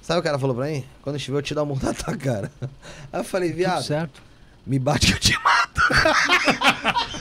Sabe 0.02 0.18
o 0.18 0.22
que 0.22 0.26
cara 0.28 0.38
falou 0.38 0.54
pra 0.56 0.66
mim? 0.66 0.84
Quando 1.02 1.16
estiver, 1.16 1.38
eu 1.38 1.42
te 1.42 1.54
dar 1.54 1.62
um 1.62 1.66
murro 1.66 1.80
na 1.84 1.94
tua 1.94 2.16
cara. 2.16 2.50
Aí 3.12 3.20
eu 3.20 3.24
falei, 3.24 3.50
Tudo 3.50 3.58
viado, 3.58 3.82
certo. 3.84 4.20
me 4.66 4.78
bate 4.78 5.06
que 5.06 5.12
eu 5.14 5.18
te 5.18 5.38
mato. 5.42 5.80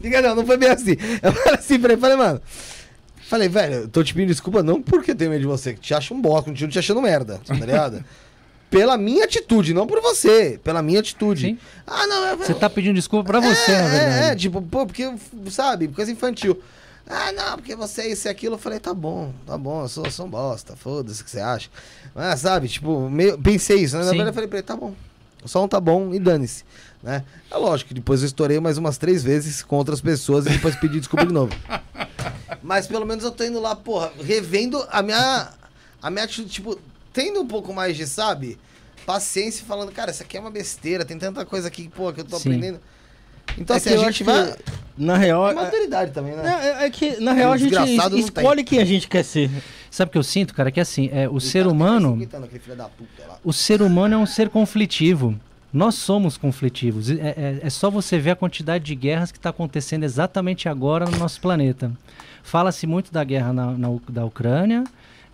Diga 0.00 0.22
não, 0.22 0.34
não 0.36 0.46
foi 0.46 0.56
bem 0.56 0.70
assim. 0.70 0.96
Eu 1.22 1.32
falei 1.32 1.54
assim 1.58 1.78
pra 1.78 1.92
ele, 1.92 2.00
falei, 2.00 2.16
mano. 2.16 2.40
Falei, 3.28 3.48
velho, 3.48 3.74
eu 3.74 3.88
tô 3.88 4.02
te 4.02 4.14
pedindo 4.14 4.30
desculpa 4.30 4.62
não 4.62 4.80
porque 4.80 5.10
eu 5.10 5.14
tenho 5.16 5.30
medo 5.30 5.40
de 5.42 5.46
você, 5.46 5.74
que 5.74 5.80
te 5.80 5.92
acha 5.94 6.14
um 6.14 6.20
bosta, 6.20 6.50
continuo 6.50 6.70
te 6.70 6.78
achando 6.78 7.02
merda, 7.02 7.40
tá 7.46 7.54
ligado? 7.54 8.02
Pela 8.70 8.98
minha 8.98 9.24
atitude, 9.24 9.72
não 9.72 9.86
por 9.86 10.00
você, 10.00 10.60
pela 10.62 10.82
minha 10.82 11.00
atitude. 11.00 11.46
Sim. 11.46 11.58
Ah, 11.86 12.06
não, 12.06 12.26
eu 12.26 12.36
Você 12.36 12.54
tá 12.54 12.68
pedindo 12.68 12.94
desculpa 12.94 13.24
pra 13.26 13.40
você, 13.40 13.72
é, 13.72 13.82
na 13.82 13.88
verdade. 13.88 14.24
É, 14.26 14.30
é, 14.32 14.36
tipo, 14.36 14.60
pô, 14.60 14.84
porque, 14.86 15.10
sabe, 15.50 15.88
coisa 15.88 16.12
infantil. 16.12 16.60
Ah, 17.06 17.32
não, 17.32 17.56
porque 17.56 17.74
você 17.74 18.02
é 18.02 18.12
isso 18.12 18.28
e 18.28 18.30
aquilo. 18.30 18.56
Eu 18.56 18.58
falei, 18.58 18.78
tá 18.78 18.92
bom, 18.92 19.32
tá 19.46 19.56
bom, 19.56 19.82
eu 19.82 19.88
sou, 19.88 20.04
eu 20.04 20.10
sou 20.10 20.26
um 20.26 20.30
bosta, 20.30 20.76
foda-se 20.76 21.22
o 21.22 21.24
que 21.24 21.30
você 21.30 21.40
acha. 21.40 21.70
Mas, 22.14 22.40
sabe, 22.40 22.68
tipo, 22.68 23.08
meio, 23.08 23.38
pensei 23.38 23.78
isso, 23.78 23.96
né? 23.96 24.04
Na 24.04 24.10
Sim. 24.10 24.16
verdade, 24.16 24.30
eu 24.30 24.34
falei 24.34 24.48
pra 24.48 24.58
ele, 24.58 24.66
tá 24.66 24.76
bom, 24.76 24.92
só 25.46 25.64
um 25.64 25.68
tá 25.68 25.80
bom 25.80 26.12
e 26.12 26.18
dane-se, 26.18 26.64
né? 27.02 27.24
É 27.50 27.56
lógico 27.56 27.88
que 27.88 27.94
depois 27.94 28.20
eu 28.20 28.26
estourei 28.26 28.60
mais 28.60 28.76
umas 28.76 28.98
três 28.98 29.22
vezes 29.24 29.62
com 29.62 29.76
outras 29.76 30.02
pessoas 30.02 30.44
e 30.46 30.50
depois 30.50 30.76
pedi 30.76 30.98
desculpa 30.98 31.24
de 31.24 31.32
novo. 31.32 31.54
Mas 32.62 32.86
pelo 32.86 33.06
menos 33.06 33.24
eu 33.24 33.30
tô 33.30 33.44
indo 33.44 33.60
lá, 33.60 33.74
porra, 33.74 34.12
revendo 34.22 34.84
a 34.90 35.00
minha, 35.00 35.48
a 36.02 36.10
minha 36.10 36.24
atitude, 36.24 36.50
tipo, 36.50 36.78
tendo 37.18 37.40
um 37.40 37.46
pouco 37.48 37.74
mais 37.74 37.96
de, 37.96 38.06
sabe, 38.06 38.56
paciência 39.04 39.66
falando, 39.66 39.90
cara, 39.90 40.12
isso 40.12 40.22
aqui 40.22 40.36
é 40.36 40.40
uma 40.40 40.52
besteira, 40.52 41.04
tem 41.04 41.18
tanta 41.18 41.44
coisa 41.44 41.66
aqui, 41.66 41.88
pô, 41.88 42.12
que 42.12 42.20
eu 42.20 42.24
tô 42.24 42.38
Sim. 42.38 42.50
aprendendo. 42.50 42.80
Então, 43.58 43.74
É 43.74 43.78
assim, 43.78 43.88
a 43.90 43.92
eu 43.94 44.04
gente 44.04 44.22
vai. 44.22 44.52
que, 44.52 44.62
Na 44.96 45.16
real, 45.16 45.48
É 45.48 45.50
é, 45.50 45.54
maturidade 45.54 46.12
também, 46.12 46.36
né? 46.36 46.76
é- 46.80 46.84
é 46.86 46.90
que 46.90 47.18
na 47.20 47.32
real 47.32 47.52
a 47.52 47.56
gente 47.56 47.74
escolhe 48.20 48.62
quem 48.62 48.78
a 48.78 48.84
gente 48.84 49.08
quer 49.08 49.24
ser. 49.24 49.50
Sabe 49.90 50.10
o 50.10 50.12
que 50.12 50.18
eu 50.18 50.22
sinto, 50.22 50.54
cara? 50.54 50.70
Que 50.70 50.78
assim, 50.80 51.08
é, 51.12 51.28
o 51.28 51.32
Ele 51.34 51.40
ser 51.40 51.64
tá 51.64 51.70
humano. 51.70 52.16
puta 52.16 53.26
lá. 53.26 53.38
O 53.42 53.52
ser 53.52 53.82
humano 53.82 54.14
é 54.14 54.18
um 54.18 54.26
ser 54.26 54.48
conflitivo. 54.48 55.34
Nós 55.72 55.96
somos 55.96 56.36
conflitivos. 56.36 57.10
É, 57.10 57.14
é- 57.14 57.58
é 57.62 57.70
só 57.70 57.90
você 57.90 58.16
ver 58.18 58.30
a 58.32 58.36
quantidade 58.36 58.84
de 58.84 58.94
guerras 58.94 59.32
que 59.32 59.38
está 59.38 59.50
acontecendo 59.50 60.04
exatamente 60.04 60.68
agora 60.68 61.04
no 61.06 61.16
nosso 61.18 61.40
planeta. 61.40 61.90
Fala-se 62.44 62.86
muito 62.86 63.12
da 63.12 63.24
guerra 63.24 63.52
na, 63.52 63.72
na 63.72 63.88
da 64.08 64.24
Ucrânia, 64.24 64.84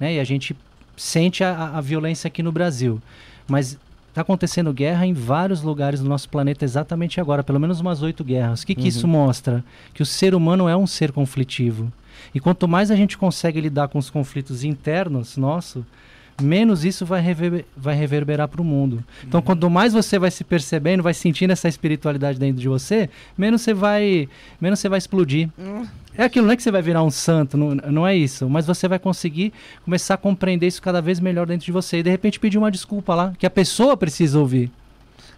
né? 0.01 0.15
E 0.15 0.21
a 0.21 0.25
gente 0.25 0.57
sente 0.97 1.43
a, 1.45 1.77
a- 1.77 1.81
violência 1.81 2.29
aqui 2.29 2.43
no 2.43 2.53
Brasil. 2.53 3.01
Mas 3.49 3.79
está 4.09 4.21
acontecendo 4.23 4.73
guerra 4.73 5.07
em 5.07 5.13
vários 5.13 5.63
lugares 5.63 6.01
do 6.01 6.09
nosso 6.09 6.29
planeta 6.29 6.65
exatamente 6.65 7.21
agora, 7.21 7.43
pelo 7.43 7.59
menos 7.61 7.81
umas 7.81 8.01
oito 8.03 8.23
guerras. 8.25 8.63
O 8.63 8.67
que, 8.67 8.75
que 8.75 8.89
isso 8.89 9.09
mostra? 9.09 9.65
Que 9.93 10.03
o 10.03 10.07
ser 10.07 10.35
humano 10.35 10.69
é 10.69 10.77
um 10.77 10.87
ser 10.87 11.11
conflitivo. 11.13 11.93
E 12.35 12.39
quanto 12.41 12.69
mais 12.69 12.91
a 12.91 12.97
gente 12.97 13.19
consegue 13.19 13.61
lidar 13.61 13.89
com 13.89 13.99
os 13.99 14.09
conflitos 14.11 14.63
internos 14.65 15.37
nosso, 15.37 15.85
menos 16.43 16.85
isso 16.85 17.05
vai, 17.07 17.21
rever- 17.21 17.65
vai 17.77 17.95
reverberar 17.95 18.49
para 18.49 18.61
o 18.61 18.65
mundo. 18.65 19.03
Então, 19.27 19.41
quanto 19.41 19.69
mais 19.71 19.93
você 19.93 20.19
vai 20.19 20.31
se 20.31 20.45
percebendo, 20.45 21.03
vai 21.03 21.15
sentindo 21.15 21.51
essa 21.53 21.69
espiritualidade 21.69 22.39
dentro 22.39 22.61
de 22.61 22.69
você, 22.69 23.09
menos 23.37 23.63
você 23.63 23.73
vai, 23.75 24.29
menos 24.61 24.79
você 24.81 24.89
vai 24.89 24.99
explodir. 24.99 25.49
É 26.17 26.25
aquilo, 26.25 26.47
não 26.47 26.53
é 26.53 26.57
que 26.57 26.63
você 26.63 26.71
vai 26.71 26.83
virar 26.83 27.03
um 27.03 27.11
santo, 27.11 27.57
não, 27.57 27.75
não 27.75 28.07
é 28.07 28.15
isso. 28.17 28.49
Mas 28.49 28.67
você 28.67 28.87
vai 28.87 28.99
conseguir 28.99 29.53
começar 29.85 30.15
a 30.15 30.17
compreender 30.17 30.67
isso 30.67 30.81
cada 30.81 31.01
vez 31.03 31.19
melhor 31.19 31.47
dentro 31.47 31.67
de 31.67 31.73
você. 31.73 31.99
E 31.99 32.03
de 32.03 32.11
repente 32.11 32.39
pedir 32.39 32.59
uma 32.59 32.71
desculpa 32.71 33.15
lá, 33.15 33.33
que 33.39 33.47
a 33.47 33.51
pessoa 33.51 33.97
precisa 33.97 34.39
ouvir. 34.39 34.71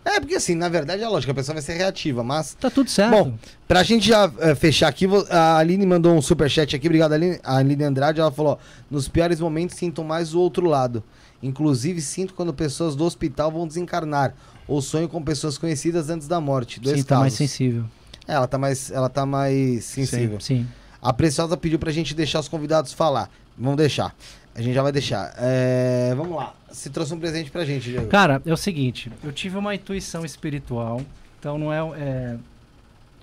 É, 0.09 0.20
porque 0.20 0.36
assim, 0.36 0.55
na 0.55 0.68
verdade 0.68 1.02
é 1.02 1.09
lógico, 1.09 1.33
a 1.33 1.35
pessoa 1.35 1.55
vai 1.55 1.62
ser 1.62 1.73
reativa, 1.75 2.23
mas. 2.23 2.55
Tá 2.55 2.70
tudo 2.70 2.89
certo. 2.89 3.10
Bom, 3.10 3.35
pra 3.67 3.83
gente 3.83 4.07
já 4.07 4.33
eh, 4.39 4.55
fechar 4.55 4.86
aqui, 4.86 5.05
a 5.28 5.59
Aline 5.59 5.85
mandou 5.85 6.15
um 6.15 6.23
superchat 6.23 6.76
aqui, 6.76 6.86
obrigado 6.86 7.12
Aline. 7.12 7.41
A 7.43 7.57
Aline 7.57 7.83
Andrade, 7.83 8.20
ela 8.20 8.31
falou, 8.31 8.57
nos 8.89 9.09
piores 9.09 9.41
momentos 9.41 9.76
sinto 9.76 10.05
mais 10.05 10.33
o 10.33 10.39
outro 10.39 10.68
lado. 10.68 11.02
Inclusive 11.43 12.01
sinto 12.01 12.35
quando 12.35 12.55
pessoas 12.55 12.94
do 12.94 13.05
hospital 13.05 13.51
vão 13.51 13.67
desencarnar. 13.67 14.33
Ou 14.68 14.81
sonho 14.81 15.09
com 15.09 15.20
pessoas 15.20 15.59
conhecidas 15.59 16.09
antes 16.09 16.28
da 16.28 16.41
morte. 16.41 16.78
Dois 16.78 16.99
Sim, 16.99 17.02
tá 17.02 17.18
mais 17.18 17.33
casos. 17.33 17.39
sensível. 17.39 17.85
É, 18.28 18.35
ela 18.35 18.47
tá 18.47 18.59
mais, 18.59 18.91
ela 18.93 19.09
tá 19.09 19.26
mais 19.26 19.85
sensível. 19.85 20.41
Sim. 20.41 20.68
A 21.02 21.12
Preciosa 21.12 21.57
pediu 21.57 21.81
pra 21.81 21.91
gente 21.91 22.15
deixar 22.15 22.39
os 22.39 22.49
convidados 22.49 22.93
falar. 22.93 23.28
Vamos 23.59 23.76
deixar. 23.76 24.15
A 24.57 24.62
gente 24.62 24.75
já 24.75 24.83
vai 24.83 24.91
deixar. 24.93 25.35
É, 25.39 26.15
vamos 26.17 26.35
lá. 26.36 26.55
Você 26.70 26.89
trouxe 26.91 27.12
um 27.15 27.18
presente 27.18 27.51
pra 27.51 27.65
gente, 27.65 27.91
Diego. 27.91 28.07
Cara, 28.07 28.41
é 28.44 28.52
o 28.52 28.57
seguinte, 28.57 29.10
eu 29.23 29.33
tive 29.33 29.57
uma 29.57 29.75
intuição 29.75 30.25
espiritual, 30.25 31.02
então 31.39 31.59
não 31.59 31.73
é, 31.73 31.78
é- 32.01 32.36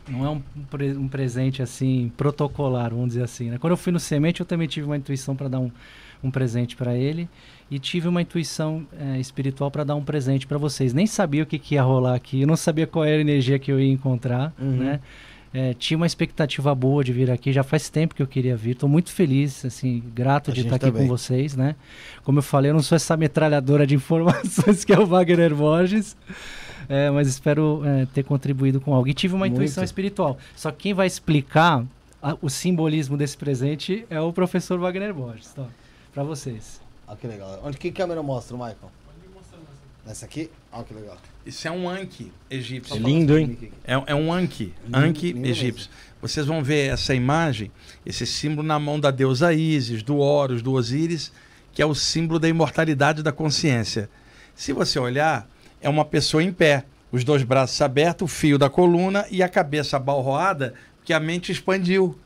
não 0.07 0.25
é 0.25 0.29
um, 0.29 0.41
pre- 0.69 0.95
um 0.97 1.07
presente 1.07 1.61
assim 1.61 2.11
protocolar, 2.17 2.91
vamos 2.91 3.09
dizer 3.09 3.23
assim. 3.23 3.49
Né? 3.49 3.57
Quando 3.57 3.71
eu 3.71 3.77
fui 3.77 3.91
no 3.91 3.99
semente, 3.99 4.39
eu 4.41 4.45
também 4.45 4.67
tive 4.67 4.85
uma 4.85 4.97
intuição 4.97 5.35
para 5.35 5.47
dar 5.47 5.59
um, 5.59 5.71
um 6.23 6.29
presente 6.31 6.75
para 6.75 6.95
ele 6.95 7.27
e 7.71 7.79
tive 7.79 8.07
uma 8.07 8.21
intuição 8.21 8.85
é, 8.99 9.19
espiritual 9.19 9.71
para 9.71 9.83
dar 9.83 9.95
um 9.95 10.03
presente 10.03 10.45
para 10.45 10.57
vocês. 10.57 10.93
Nem 10.93 11.07
sabia 11.07 11.41
o 11.43 11.45
que, 11.45 11.57
que 11.57 11.75
ia 11.75 11.81
rolar 11.83 12.15
aqui, 12.15 12.41
eu 12.41 12.47
não 12.47 12.55
sabia 12.57 12.85
qual 12.85 13.05
era 13.05 13.17
a 13.17 13.21
energia 13.21 13.57
que 13.57 13.71
eu 13.71 13.79
ia 13.79 13.91
encontrar, 13.91 14.53
Uhum. 14.59 14.71
né? 14.77 14.99
É, 15.53 15.73
tinha 15.75 15.95
uma 15.95 16.07
expectativa 16.07 16.73
boa 16.73 17.03
de 17.03 17.13
vir 17.13 17.29
aqui, 17.29 17.53
já 17.53 17.61
faz 17.63 17.87
tempo 17.87 18.15
que 18.15 18.21
eu 18.23 18.27
queria 18.27 18.57
vir. 18.57 18.71
Estou 18.71 18.89
muito 18.89 19.11
feliz, 19.11 19.63
assim, 19.63 20.01
grato 20.15 20.49
A 20.49 20.53
de 20.53 20.61
estar 20.61 20.77
aqui 20.77 20.85
também. 20.87 21.03
com 21.03 21.07
vocês, 21.07 21.55
né? 21.55 21.75
Como 22.23 22.39
eu 22.39 22.43
falei, 22.43 22.71
eu 22.71 22.73
não 22.73 22.81
sou 22.81 22.95
essa 22.95 23.15
metralhadora 23.15 23.85
de 23.85 23.93
informações 23.95 24.83
que 24.83 24.91
é 24.91 24.99
o 24.99 25.05
Wagner 25.05 25.53
Borges, 25.53 26.17
é, 26.89 27.09
mas 27.11 27.27
espero 27.27 27.81
é, 27.85 28.07
ter 28.07 28.23
contribuído 28.23 28.81
com 28.81 28.93
algo. 28.95 29.07
E 29.07 29.13
tive 29.13 29.35
uma 29.35 29.41
Muito. 29.45 29.53
intuição 29.53 29.83
espiritual. 29.83 30.37
Só 30.55 30.71
que 30.71 30.77
quem 30.79 30.93
vai 30.95 31.05
explicar 31.05 31.85
a- 32.21 32.35
o 32.41 32.49
simbolismo 32.49 33.15
desse 33.15 33.37
presente 33.37 34.05
é 34.09 34.19
o 34.19 34.33
professor 34.33 34.79
Wagner 34.79 35.13
Borges. 35.13 35.49
Então, 35.53 35.67
para 36.13 36.23
vocês. 36.23 36.81
Olha 37.07 37.17
que 37.17 37.27
legal. 37.27 37.59
Onde 37.63 37.77
que 37.77 37.91
câmera 37.91 38.23
mostra, 38.23 38.55
Michael? 38.57 38.91
Nessa 40.05 40.25
aqui? 40.25 40.49
Olha 40.71 40.83
que 40.83 40.93
legal. 40.95 41.17
Isso 41.45 41.67
é 41.67 41.71
um 41.71 41.89
Anki 41.89 42.31
egípcio. 42.49 42.95
É 42.95 42.99
lindo, 42.99 43.37
hein? 43.37 43.57
É, 43.83 43.93
é 44.07 44.15
um 44.15 44.31
Anki, 44.31 44.73
Lindo, 44.85 44.97
Anki 44.97 45.33
lindo 45.33 45.47
egípcio. 45.47 45.89
Vocês 46.21 46.45
vão 46.45 46.63
ver 46.63 46.91
essa 46.91 47.13
imagem, 47.13 47.69
esse 48.05 48.25
símbolo 48.25 48.65
na 48.65 48.79
mão 48.79 48.97
da 48.99 49.11
deusa 49.11 49.53
Ísis, 49.53 50.01
do 50.01 50.17
Horus, 50.17 50.61
do 50.61 50.71
Osíris, 50.71 51.33
que 51.73 51.81
é 51.81 51.85
o 51.85 51.93
símbolo 51.93 52.39
da 52.39 52.47
imortalidade 52.47 53.21
da 53.21 53.31
consciência. 53.31 54.09
Se 54.55 54.71
você 54.71 54.97
olhar, 54.97 55.49
é 55.81 55.89
uma 55.89 56.05
pessoa 56.05 56.41
em 56.41 56.53
pé, 56.53 56.85
os 57.11 57.23
dois 57.23 57.43
braços 57.43 57.81
abertos, 57.81 58.25
o 58.25 58.33
fio 58.33 58.57
da 58.57 58.69
coluna 58.69 59.25
e 59.29 59.43
a 59.43 59.49
cabeça 59.49 59.97
abalroada, 59.97 60.73
que 61.03 61.11
a 61.11 61.19
mente 61.19 61.51
expandiu. 61.51 62.17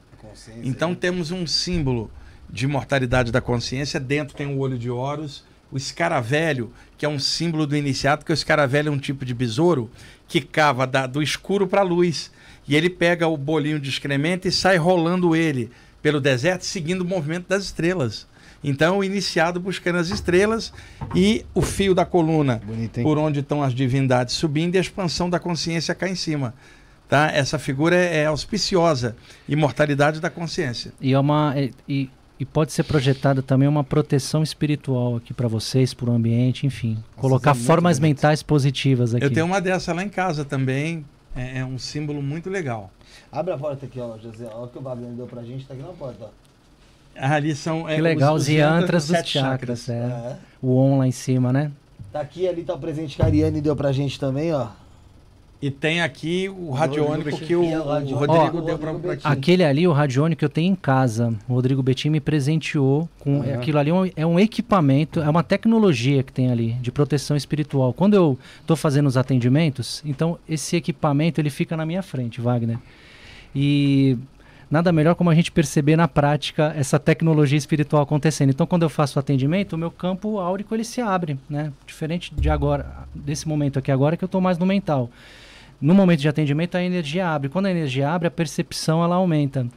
Então 0.63 0.93
temos 0.93 1.31
um 1.31 1.47
símbolo 1.47 2.11
de 2.49 2.65
imortalidade 2.65 3.31
da 3.31 3.41
consciência, 3.41 3.99
dentro 3.99 4.35
tem 4.35 4.47
o 4.47 4.59
olho 4.59 4.77
de 4.77 4.89
Horus, 4.89 5.43
o 5.71 5.77
escaravelho, 5.77 6.71
que 6.97 7.05
é 7.05 7.09
um 7.09 7.19
símbolo 7.19 7.65
do 7.67 7.75
iniciado, 7.75 8.23
que 8.25 8.31
o 8.31 8.33
escaravelho 8.33 8.89
é 8.89 8.91
um 8.91 8.97
tipo 8.97 9.25
de 9.25 9.33
besouro 9.33 9.89
que 10.27 10.41
cava 10.41 10.85
da- 10.87 11.07
do 11.07 11.21
escuro 11.21 11.67
para 11.67 11.81
a 11.81 11.83
luz. 11.83 12.31
E 12.67 12.75
ele 12.75 12.89
pega 12.89 13.27
o 13.27 13.37
bolinho 13.37 13.79
de 13.79 13.89
excremento 13.89 14.47
e 14.47 14.51
sai 14.51 14.77
rolando 14.77 15.35
ele 15.35 15.69
pelo 16.01 16.19
deserto, 16.21 16.63
seguindo 16.65 17.01
o 17.01 17.05
movimento 17.05 17.47
das 17.47 17.63
estrelas. 17.63 18.27
Então, 18.63 18.97
o 18.97 19.03
iniciado 19.03 19.59
buscando 19.59 19.99
as 19.99 20.09
estrelas 20.09 20.73
e 21.15 21.45
o 21.53 21.61
fio 21.61 21.93
da 21.93 22.03
coluna 22.05 22.59
Bonito, 22.65 23.01
por 23.03 23.17
onde 23.17 23.39
estão 23.41 23.61
as 23.61 23.73
divindades 23.73 24.33
subindo 24.35 24.75
e 24.75 24.77
a 24.77 24.81
expansão 24.81 25.29
da 25.29 25.39
consciência 25.39 25.93
cá 25.93 26.09
em 26.09 26.15
cima. 26.15 26.53
Tá? 27.07 27.31
Essa 27.31 27.57
figura 27.57 27.95
é, 27.95 28.17
é 28.23 28.25
auspiciosa, 28.25 29.15
imortalidade 29.47 30.19
da 30.19 30.29
consciência. 30.29 30.91
E, 30.99 31.13
é 31.13 31.19
uma, 31.19 31.53
e, 31.87 32.09
e 32.39 32.45
pode 32.45 32.71
ser 32.71 32.83
projetada 32.83 33.41
também 33.41 33.67
uma 33.67 33.83
proteção 33.83 34.43
espiritual 34.43 35.15
aqui 35.15 35.33
para 35.33 35.47
vocês, 35.47 35.93
para 35.93 36.09
o 36.09 36.13
ambiente, 36.13 36.65
enfim. 36.67 36.97
colocar 37.15 37.51
isso 37.55 37.63
é 37.63 37.65
formas 37.65 37.99
bonito. 37.99 38.15
mentais 38.17 38.43
positivas 38.43 39.15
aqui. 39.15 39.25
Eu 39.25 39.33
tenho 39.33 39.45
uma 39.45 39.59
dessa 39.59 39.93
lá 39.93 40.03
em 40.03 40.09
casa 40.09 40.45
também. 40.45 41.03
É, 41.35 41.59
é 41.59 41.65
um 41.65 41.77
símbolo 41.77 42.21
muito 42.21 42.49
legal. 42.49 42.91
Abre 43.31 43.53
a 43.53 43.57
porta 43.57 43.85
aqui, 43.85 43.99
ó, 43.99 44.17
José. 44.17 44.45
Olha 44.45 44.65
o 44.65 44.67
que 44.67 44.77
o 44.77 44.81
Wagner 44.81 45.11
deu 45.11 45.27
pra 45.27 45.43
gente. 45.43 45.65
Tá 45.65 45.73
aqui 45.73 45.83
na 45.83 45.89
porta, 45.89 46.25
ó. 46.25 46.29
Ali 47.19 47.55
são. 47.55 47.87
é, 47.89 47.95
Que 47.95 48.01
legal, 48.01 48.35
os 48.35 48.47
yantras 48.47 49.07
dos 49.07 49.17
sete 49.17 49.39
chakras. 49.39 49.89
É. 49.89 49.93
É. 49.93 50.37
O 50.61 50.77
on 50.77 50.99
lá 50.99 51.07
em 51.07 51.11
cima, 51.11 51.51
né? 51.51 51.71
Tá 52.11 52.21
aqui, 52.21 52.47
ali 52.47 52.63
tá 52.63 52.73
o 52.73 52.79
presente 52.79 53.15
que 53.15 53.21
a 53.21 53.25
Ariane 53.25 53.59
deu 53.61 53.75
pra 53.75 53.91
gente 53.91 54.19
também, 54.19 54.53
ó. 54.53 54.67
E 55.59 55.71
tem 55.71 56.01
aqui 56.01 56.47
o 56.49 56.69
radiônico 56.69 57.35
que 57.39 57.55
o, 57.55 57.63
o. 57.63 58.15
Rodrigo 58.15 58.61
deu 58.61 58.77
pra 58.77 58.93
Betim. 58.93 59.21
Aquele 59.23 59.63
ali, 59.63 59.87
o 59.87 59.91
radiônico, 59.91 60.45
eu 60.45 60.49
tenho 60.49 60.71
em 60.71 60.75
casa. 60.75 61.33
O 61.49 61.53
Rodrigo 61.55 61.81
Betim 61.81 62.09
me 62.09 62.19
presenteou 62.19 63.09
com. 63.19 63.39
Uhum. 63.39 63.53
Aquilo 63.55 63.79
ali 63.79 63.89
é 63.89 63.93
um, 63.93 64.11
é 64.17 64.25
um 64.25 64.39
equipamento, 64.39 65.19
é 65.19 65.27
uma 65.27 65.41
tecnologia 65.41 66.21
que 66.21 66.31
tem 66.31 66.51
ali 66.51 66.73
de 66.73 66.91
proteção 66.91 67.35
espiritual. 67.35 67.91
Quando 67.91 68.13
eu 68.13 68.37
estou 68.61 68.77
fazendo 68.77 69.07
os 69.07 69.17
atendimentos, 69.17 70.03
então 70.05 70.37
esse 70.47 70.75
equipamento 70.75 71.41
ele 71.41 71.49
fica 71.49 71.75
na 71.75 71.87
minha 71.87 72.03
frente, 72.03 72.39
Wagner. 72.39 72.77
E 73.55 74.15
nada 74.69 74.91
melhor 74.91 75.15
como 75.15 75.31
a 75.31 75.35
gente 75.35 75.51
perceber 75.51 75.95
na 75.95 76.07
prática 76.07 76.71
essa 76.77 76.99
tecnologia 76.99 77.57
espiritual 77.57 78.03
acontecendo. 78.03 78.51
Então, 78.51 78.67
quando 78.67 78.83
eu 78.83 78.89
faço 78.89 79.17
o 79.17 79.19
atendimento, 79.19 79.73
o 79.73 79.77
meu 79.77 79.89
campo 79.89 80.37
áurico 80.37 80.75
ele 80.75 80.83
se 80.83 81.01
abre, 81.01 81.39
né? 81.49 81.73
Diferente 81.87 82.31
de 82.35 82.47
agora, 82.47 83.07
desse 83.15 83.47
momento 83.47 83.79
aqui 83.79 83.91
agora 83.91 84.15
que 84.15 84.23
eu 84.23 84.27
estou 84.27 84.39
mais 84.39 84.59
no 84.59 84.65
mental. 84.67 85.09
No 85.79 85.93
momento 85.93 86.19
de 86.19 86.27
atendimento, 86.27 86.75
a 86.75 86.83
energia 86.83 87.27
abre. 87.27 87.49
Quando 87.49 87.67
a 87.67 87.71
energia 87.71 88.09
abre, 88.09 88.27
a 88.27 88.31
percepção 88.31 89.03
ela 89.03 89.15
aumenta. 89.15 89.67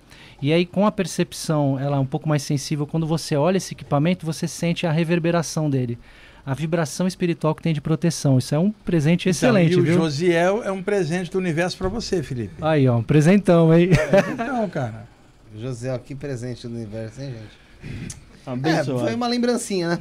E 0.40 0.52
aí, 0.52 0.64
com 0.64 0.86
a 0.86 0.92
percepção 0.92 1.78
ela 1.78 1.96
é 1.96 2.00
um 2.00 2.06
pouco 2.06 2.28
mais 2.28 2.42
sensível, 2.42 2.86
quando 2.86 3.06
você 3.06 3.36
olha 3.36 3.58
esse 3.58 3.74
equipamento, 3.74 4.24
você 4.24 4.48
sente 4.48 4.86
a 4.86 4.92
reverberação 4.92 5.68
dele. 5.68 5.98
A 6.44 6.54
vibração 6.54 7.06
espiritual 7.06 7.54
que 7.54 7.62
tem 7.62 7.74
de 7.74 7.82
proteção. 7.82 8.38
Isso 8.38 8.54
é 8.54 8.58
um 8.58 8.70
presente 8.70 9.28
excelente, 9.28 9.72
Então, 9.72 9.80
e 9.80 9.82
o 9.82 9.84
viu? 9.84 9.94
Josiel 10.02 10.62
é 10.64 10.72
um 10.72 10.82
presente 10.82 11.30
do 11.30 11.36
universo 11.36 11.76
pra 11.76 11.88
você, 11.88 12.22
Felipe. 12.22 12.54
Aí, 12.62 12.88
ó, 12.88 12.96
um 12.96 13.02
presentão, 13.02 13.72
hein? 13.74 13.90
Então, 14.32 14.68
cara. 14.70 15.06
José, 15.54 15.96
que 15.98 16.14
presente 16.14 16.66
do 16.66 16.74
universo, 16.74 17.20
hein, 17.20 17.34
gente? 17.34 18.16
É, 18.64 18.84
foi 18.84 19.14
uma 19.14 19.28
lembrancinha, 19.28 19.88
né? 19.90 19.98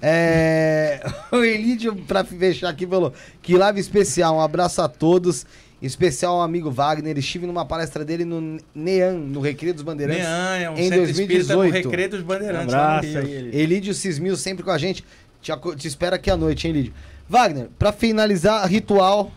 É... 0.00 1.00
O 1.32 1.42
Elídio, 1.42 1.94
pra 1.96 2.24
fechar 2.24 2.68
aqui, 2.68 2.86
falou 2.86 3.12
que 3.42 3.56
live 3.56 3.80
especial, 3.80 4.36
um 4.36 4.40
abraço 4.40 4.80
a 4.82 4.88
todos. 4.88 5.46
Especial 5.80 6.36
ao 6.36 6.42
amigo 6.42 6.70
Wagner. 6.70 7.18
Estive 7.18 7.46
numa 7.46 7.64
palestra 7.64 8.02
dele 8.04 8.24
no 8.24 8.58
NEAN, 8.74 9.12
no 9.12 9.40
Recreio 9.40 9.74
dos 9.74 9.82
Bandeirantes. 9.82 10.24
Nean 10.24 10.56
é 10.56 10.70
um 10.70 10.74
Em 10.74 10.88
centro 10.88 11.10
espírita 11.10 11.54
no 11.54 11.60
2018. 11.60 11.84
Recreio 11.84 12.08
dos 12.10 12.22
Bandeirantes. 12.22 12.74
Um 12.74 12.78
abraço 12.78 13.18
aí, 13.18 13.30
ele. 13.30 13.56
Elídio 13.56 13.92
Cismil 13.92 14.36
sempre 14.36 14.64
com 14.64 14.70
a 14.70 14.78
gente. 14.78 15.04
Te, 15.42 15.52
te 15.76 15.86
espera 15.86 16.16
aqui 16.16 16.30
à 16.30 16.36
noite, 16.36 16.66
hein, 16.66 16.72
Elídio? 16.72 16.94
Wagner, 17.28 17.68
pra 17.78 17.92
finalizar, 17.92 18.66
ritual. 18.66 19.30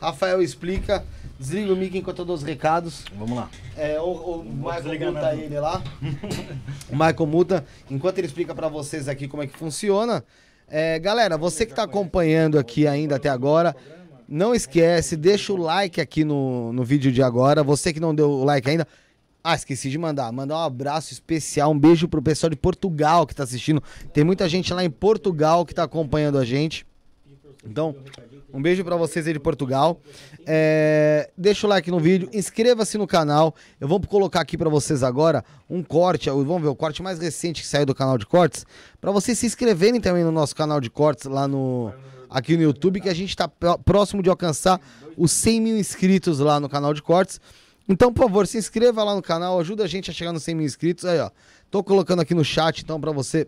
Rafael 0.00 0.42
explica. 0.42 1.04
Desliga 1.38 1.72
o 1.72 1.76
mic 1.76 1.96
enquanto 1.96 2.20
eu 2.20 2.24
dou 2.24 2.34
os 2.34 2.42
recados. 2.42 3.04
Vamos 3.16 3.36
lá. 3.36 3.50
É, 3.76 4.00
o, 4.00 4.04
o 4.04 4.44
Michael 4.44 4.84
muta 4.84 5.12
nada. 5.12 5.34
ele 5.36 5.60
lá. 5.60 5.82
o 6.90 6.92
Michael 6.92 7.26
muta. 7.26 7.64
Enquanto 7.90 8.18
ele 8.18 8.26
explica 8.26 8.54
pra 8.54 8.68
vocês 8.68 9.06
aqui 9.06 9.28
como 9.28 9.42
é 9.42 9.46
que 9.46 9.56
funciona. 9.56 10.24
É, 10.68 10.98
galera, 10.98 11.36
você 11.36 11.66
que 11.66 11.74
tá 11.74 11.82
acompanhando 11.82 12.58
aqui 12.58 12.86
ainda 12.86 13.16
até 13.16 13.28
agora, 13.28 13.76
não 14.28 14.54
esquece, 14.54 15.16
deixa 15.16 15.52
o 15.52 15.56
like 15.56 16.00
aqui 16.00 16.24
no, 16.24 16.72
no 16.72 16.82
vídeo 16.82 17.12
de 17.12 17.22
agora. 17.22 17.62
Você 17.62 17.92
que 17.92 18.00
não 18.00 18.14
deu 18.14 18.30
o 18.30 18.44
like 18.44 18.68
ainda. 18.68 18.86
Ah, 19.44 19.54
esqueci 19.54 19.90
de 19.90 19.98
mandar. 19.98 20.32
Mandar 20.32 20.56
um 20.56 20.64
abraço 20.64 21.12
especial, 21.12 21.70
um 21.70 21.78
beijo 21.78 22.08
pro 22.08 22.20
pessoal 22.20 22.50
de 22.50 22.56
Portugal 22.56 23.26
que 23.26 23.34
tá 23.34 23.44
assistindo. 23.44 23.80
Tem 24.12 24.24
muita 24.24 24.48
gente 24.48 24.72
lá 24.74 24.82
em 24.82 24.90
Portugal 24.90 25.64
que 25.64 25.74
tá 25.74 25.84
acompanhando 25.84 26.38
a 26.38 26.44
gente. 26.44 26.84
Então, 27.64 27.94
um 28.56 28.62
beijo 28.62 28.82
pra 28.82 28.96
vocês 28.96 29.26
aí 29.26 29.34
de 29.34 29.38
Portugal. 29.38 30.00
É, 30.46 31.30
deixa 31.36 31.66
o 31.66 31.70
like 31.70 31.90
no 31.90 32.00
vídeo, 32.00 32.28
inscreva-se 32.32 32.96
no 32.96 33.06
canal. 33.06 33.54
Eu 33.78 33.86
vou 33.86 34.00
colocar 34.00 34.40
aqui 34.40 34.56
pra 34.56 34.70
vocês 34.70 35.02
agora 35.02 35.44
um 35.68 35.82
corte, 35.82 36.30
vamos 36.30 36.62
ver 36.62 36.68
o 36.68 36.74
corte 36.74 37.02
mais 37.02 37.18
recente 37.18 37.60
que 37.60 37.66
saiu 37.68 37.84
do 37.84 37.94
canal 37.94 38.16
de 38.16 38.24
cortes, 38.26 38.64
Pra 39.00 39.12
vocês 39.12 39.38
se 39.38 39.44
inscreverem 39.46 40.00
também 40.00 40.24
no 40.24 40.32
nosso 40.32 40.56
canal 40.56 40.80
de 40.80 40.88
cortes 40.88 41.26
lá 41.26 41.46
no 41.46 41.92
aqui 42.30 42.56
no 42.56 42.62
YouTube, 42.62 43.00
que 43.00 43.08
a 43.08 43.14
gente 43.14 43.36
tá 43.36 43.46
pró- 43.46 43.76
próximo 43.78 44.22
de 44.22 44.28
alcançar 44.30 44.80
os 45.16 45.30
100 45.30 45.60
mil 45.60 45.76
inscritos 45.78 46.38
lá 46.40 46.58
no 46.58 46.68
canal 46.68 46.92
de 46.94 47.02
cortes. 47.02 47.38
Então, 47.88 48.12
por 48.12 48.24
favor, 48.24 48.46
se 48.48 48.58
inscreva 48.58 49.04
lá 49.04 49.14
no 49.14 49.22
canal, 49.22 49.60
ajuda 49.60 49.84
a 49.84 49.86
gente 49.86 50.10
a 50.10 50.14
chegar 50.14 50.32
nos 50.32 50.42
100 50.42 50.54
mil 50.56 50.66
inscritos. 50.66 51.04
Aí, 51.04 51.20
ó, 51.20 51.30
tô 51.70 51.84
colocando 51.84 52.20
aqui 52.22 52.34
no 52.34 52.44
chat, 52.44 52.82
então, 52.82 53.00
pra 53.00 53.12
você 53.12 53.46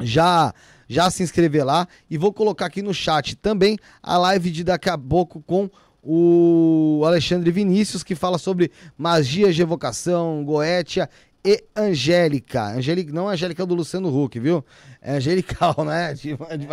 já 0.00 0.52
já 0.86 1.10
se 1.10 1.22
inscrever 1.22 1.64
lá 1.64 1.88
e 2.10 2.18
vou 2.18 2.32
colocar 2.32 2.66
aqui 2.66 2.82
no 2.82 2.92
chat 2.92 3.36
também 3.36 3.78
a 4.02 4.18
live 4.18 4.50
de 4.50 4.62
daqui 4.62 4.90
a 4.90 4.98
pouco 4.98 5.42
com 5.42 5.70
o 6.02 7.02
Alexandre 7.06 7.50
Vinícius 7.50 8.02
que 8.02 8.14
fala 8.14 8.36
sobre 8.36 8.70
magias 8.96 9.54
de 9.56 9.62
evocação, 9.62 10.44
Goetia 10.44 11.08
e 11.44 11.62
Angélica. 11.76 12.68
Angélica 12.68 13.12
não 13.12 13.30
é 13.30 13.34
Angélica 13.34 13.64
do 13.66 13.74
Luciano 13.74 14.08
Huck, 14.08 14.38
viu? 14.38 14.64
É 15.00 15.16
angelical, 15.16 15.74
né? 15.84 16.14
De, 16.14 16.34
de, 16.34 16.66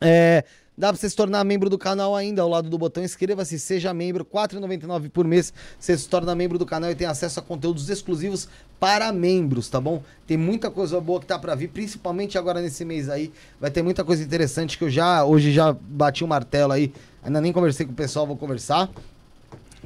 É, 0.01 0.43
dá 0.77 0.89
pra 0.89 0.99
você 0.99 1.09
se 1.09 1.15
tornar 1.15 1.43
membro 1.43 1.69
do 1.69 1.77
canal 1.77 2.15
ainda, 2.15 2.41
ao 2.41 2.49
lado 2.49 2.69
do 2.69 2.77
botão 2.77 3.03
inscreva-se, 3.03 3.59
seja 3.59 3.93
membro, 3.93 4.27
R$ 4.29 4.39
4,99 4.39 5.09
por 5.09 5.25
mês. 5.25 5.53
Você 5.79 5.97
se 5.97 6.09
torna 6.09 6.33
membro 6.33 6.57
do 6.57 6.65
canal 6.65 6.89
e 6.89 6.95
tem 6.95 7.07
acesso 7.07 7.39
a 7.39 7.43
conteúdos 7.43 7.89
exclusivos 7.89 8.49
para 8.79 9.11
membros, 9.11 9.69
tá 9.69 9.79
bom? 9.79 10.01
Tem 10.25 10.37
muita 10.37 10.71
coisa 10.71 10.99
boa 10.99 11.19
que 11.19 11.27
tá 11.27 11.37
pra 11.37 11.53
vir, 11.53 11.69
principalmente 11.69 12.37
agora 12.37 12.59
nesse 12.61 12.83
mês 12.83 13.09
aí. 13.09 13.31
Vai 13.59 13.69
ter 13.69 13.83
muita 13.83 14.03
coisa 14.03 14.23
interessante 14.23 14.77
que 14.77 14.83
eu 14.83 14.89
já, 14.89 15.23
hoje 15.23 15.53
já 15.53 15.71
bati 15.71 16.23
o 16.23 16.27
martelo 16.27 16.73
aí. 16.73 16.91
Ainda 17.23 17.39
nem 17.39 17.53
conversei 17.53 17.85
com 17.85 17.91
o 17.91 17.95
pessoal, 17.95 18.25
vou 18.25 18.35
conversar. 18.35 18.89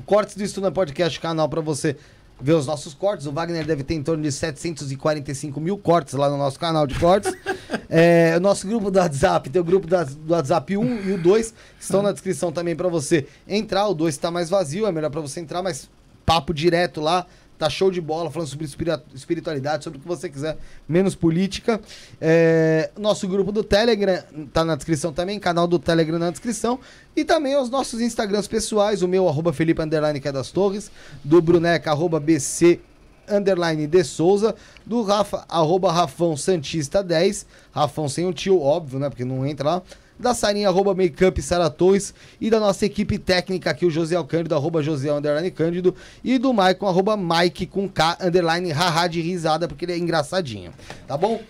Cortes 0.06 0.36
do 0.36 0.44
Estudo 0.44 0.72
Podcast, 0.72 1.20
canal 1.20 1.50
pra 1.50 1.62
você 1.62 1.98
ver 2.40 2.54
os 2.54 2.66
nossos 2.68 2.94
cortes. 2.94 3.26
O 3.28 3.32
Wagner 3.32 3.66
deve 3.66 3.84
ter 3.84 3.94
em 3.96 4.04
torno 4.04 4.22
de 4.24 4.32
745 4.32 5.60
mil 5.60 5.78
cortes 5.78 6.14
lá 6.14 6.30
no 6.30 6.38
nosso 6.38 6.60
canal 6.60 6.86
de 6.88 6.98
cortes. 7.00 7.34
É, 7.88 8.34
o 8.36 8.40
nosso 8.40 8.68
grupo 8.68 8.90
do 8.90 8.98
WhatsApp, 8.98 9.50
tem 9.50 9.62
o 9.62 9.66
grupo 9.66 9.86
da- 9.86 10.04
do 10.04 10.34
WhatsApp 10.34 10.76
1 10.76 11.08
e 11.08 11.12
o 11.14 11.18
2, 11.22 11.52
que 11.52 11.56
estão 11.84 12.02
na 12.02 12.12
descrição 12.12 12.52
também 12.52 12.76
pra 12.76 12.88
você 12.90 13.28
entrar. 13.48 13.88
O 13.88 13.94
2 13.94 14.18
tá 14.18 14.32
mais 14.32 14.50
vazio, 14.50 14.88
é 14.88 14.92
melhor 14.92 15.12
pra 15.12 15.22
você 15.22 15.40
entrar, 15.40 15.62
mas 15.62 15.88
papo 16.26 16.52
direto 16.54 17.00
lá. 17.00 17.26
Tá 17.58 17.70
show 17.70 17.90
de 17.90 18.02
bola, 18.02 18.30
falando 18.30 18.50
sobre 18.50 18.66
espiri- 18.66 19.00
espiritualidade, 19.14 19.84
sobre 19.84 19.98
o 19.98 20.02
que 20.02 20.08
você 20.08 20.30
quiser, 20.30 20.58
menos 20.88 21.16
política. 21.16 21.80
É, 22.20 22.90
nosso 22.98 23.28
grupo 23.28 23.52
do 23.52 23.64
Telegram 23.64 24.22
tá 24.52 24.66
na 24.66 24.76
descrição 24.76 25.14
também, 25.14 25.40
canal 25.40 25.66
do 25.66 25.80
Telegram 25.80 26.20
na 26.20 26.32
descrição. 26.32 26.80
E 27.16 27.24
também 27.24 27.56
os 27.58 27.70
nossos 27.70 28.02
Instagrams 28.02 28.48
pessoais, 28.48 29.02
o 29.02 29.08
meu, 29.08 29.28
arroba 29.30 29.54
Felipe 29.54 29.82
Underline 29.82 30.20
que 30.20 30.28
é 30.28 30.32
das 30.32 30.52
Torres, 30.52 30.92
do 31.24 31.42
Bruneca, 31.42 31.92
arroba 31.92 32.20
BC 32.20 32.80
underline 33.28 33.88
de 33.88 34.04
Souza, 34.04 34.54
do 34.86 35.02
Rafa, 35.02 35.46
arroba 35.50 35.92
Rafão 35.92 36.38
Santista 36.38 37.04
10, 37.04 37.46
Rafão 37.72 38.08
sem 38.08 38.28
o 38.28 38.34
tio, 38.34 38.62
óbvio, 38.62 39.00
né, 39.00 39.10
porque 39.10 39.26
não 39.26 39.46
entra 39.46 39.68
lá, 39.68 39.82
da 40.20 40.34
Sarinha, 40.34 40.70
arroba 40.70 40.94
Makeup 40.94 41.42
Sara 41.42 41.70
Torres, 41.70 42.14
e 42.40 42.50
da 42.50 42.60
nossa 42.60 42.86
equipe 42.86 43.18
técnica 43.18 43.70
aqui, 43.70 43.86
o 43.86 43.92
José 43.92 44.16
Cândido, 44.24 44.56
arroba 44.56 44.82
José 44.82 45.12
underline 45.12 45.52
Cândido, 45.52 45.96
e 46.24 46.38
do 46.38 46.54
Maicon, 46.54 46.88
arroba 46.88 47.18
Mike 47.18 47.66
com 47.66 47.88
K, 47.88 48.18
underline, 48.22 48.72
haha 48.72 49.08
de 49.08 49.22
risada, 49.22 49.68
porque 49.68 49.86
ele 49.86 49.94
é 49.94 49.98
engraçadinho, 49.98 50.74
tá 51.08 51.18
bom? 51.18 51.42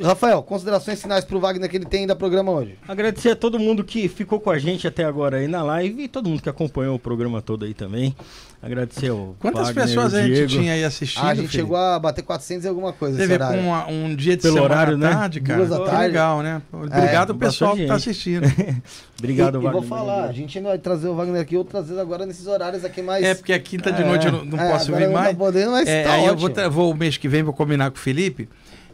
Rafael, 0.00 0.42
considerações 0.42 1.00
finais 1.02 1.24
pro 1.24 1.40
Wagner 1.40 1.68
que 1.68 1.76
ele 1.76 1.84
tem 1.84 2.00
ainda 2.02 2.14
programa 2.16 2.52
hoje. 2.52 2.78
Agradecer 2.86 3.30
a 3.30 3.36
todo 3.36 3.58
mundo 3.58 3.82
que 3.84 4.08
ficou 4.08 4.38
com 4.40 4.50
a 4.50 4.58
gente 4.58 4.86
até 4.86 5.04
agora 5.04 5.38
aí 5.38 5.48
na 5.48 5.62
live 5.62 6.04
e 6.04 6.08
todo 6.08 6.28
mundo 6.28 6.40
que 6.42 6.48
acompanhou 6.48 6.94
o 6.94 6.98
programa 6.98 7.42
todo 7.42 7.64
aí 7.64 7.74
também. 7.74 8.14
Agradecer 8.62 9.08
ao 9.08 9.34
Quantas 9.40 9.66
Wagner, 9.68 9.84
pessoas 9.86 10.12
o 10.12 10.16
a 10.16 10.22
gente 10.22 10.46
tinha 10.46 10.72
aí 10.74 10.84
assistindo? 10.84 11.24
Ah, 11.24 11.30
a 11.30 11.34
gente 11.34 11.48
Felipe? 11.48 11.52
chegou 11.56 11.76
a 11.76 11.98
bater 11.98 12.22
400 12.22 12.64
e 12.64 12.68
alguma 12.68 12.92
coisa. 12.92 13.18
Teve 13.18 13.36
uma- 13.36 13.88
um 13.88 14.14
dia 14.14 14.36
de 14.36 14.42
Pelo 14.42 14.54
semana 14.54 14.72
horário, 14.74 14.96
né? 14.96 15.10
tarde, 15.10 15.40
cara. 15.40 15.58
Duas 15.58 15.70
da 15.70 15.78
Que 15.80 15.84
tarde. 15.86 16.02
legal, 16.06 16.42
né? 16.42 16.62
Obrigado 16.72 17.30
ao 17.30 17.36
É, 17.36 17.38
pessoal 17.40 17.74
que 17.76 17.86
tá 17.86 17.94
assistindo. 17.94 18.44
Obrigado, 19.18 19.56
e, 19.56 19.60
e 19.60 19.64
Wagner. 19.64 19.72
vou 19.72 19.82
falar, 19.82 20.24
a 20.28 20.32
gente 20.32 20.56
ainda 20.58 20.70
vai 20.70 20.78
trazer 20.78 21.08
o 21.08 21.14
Wagner 21.16 21.40
aqui, 21.42 21.56
outras 21.56 21.86
vezes 21.86 22.00
agora 22.00 22.24
nesses 22.24 22.46
horários 22.46 22.84
aqui 22.84 23.02
mais. 23.02 23.24
É, 23.24 23.34
porque 23.34 23.52
a 23.52 23.58
quinta 23.58 23.90
de 23.92 24.02
É. 24.02 24.06
noite 24.06 24.26
eu 24.26 24.32
não, 24.32 24.44
não 24.44 24.60
É, 24.60 24.70
posso 24.70 24.92
vir 24.94 25.06
não 25.08 25.12
tá 25.14 25.20
mais. 25.22 25.36
podendo, 25.36 25.70
mas 25.72 25.88
É, 25.88 26.04
tá 26.04 26.12
aí 26.12 26.20
eu 26.20 26.24
ótimo. 26.26 26.40
vou, 26.40 26.50
tra- 26.50 26.68
vou 26.68 26.92
o 26.92 26.94
mês 26.96 27.16
que 27.16 27.26
vem, 27.28 27.42
vou 27.42 27.52
combinar 27.52 27.90
com 27.90 27.96
o 27.96 28.00
Felipe. 28.00 28.48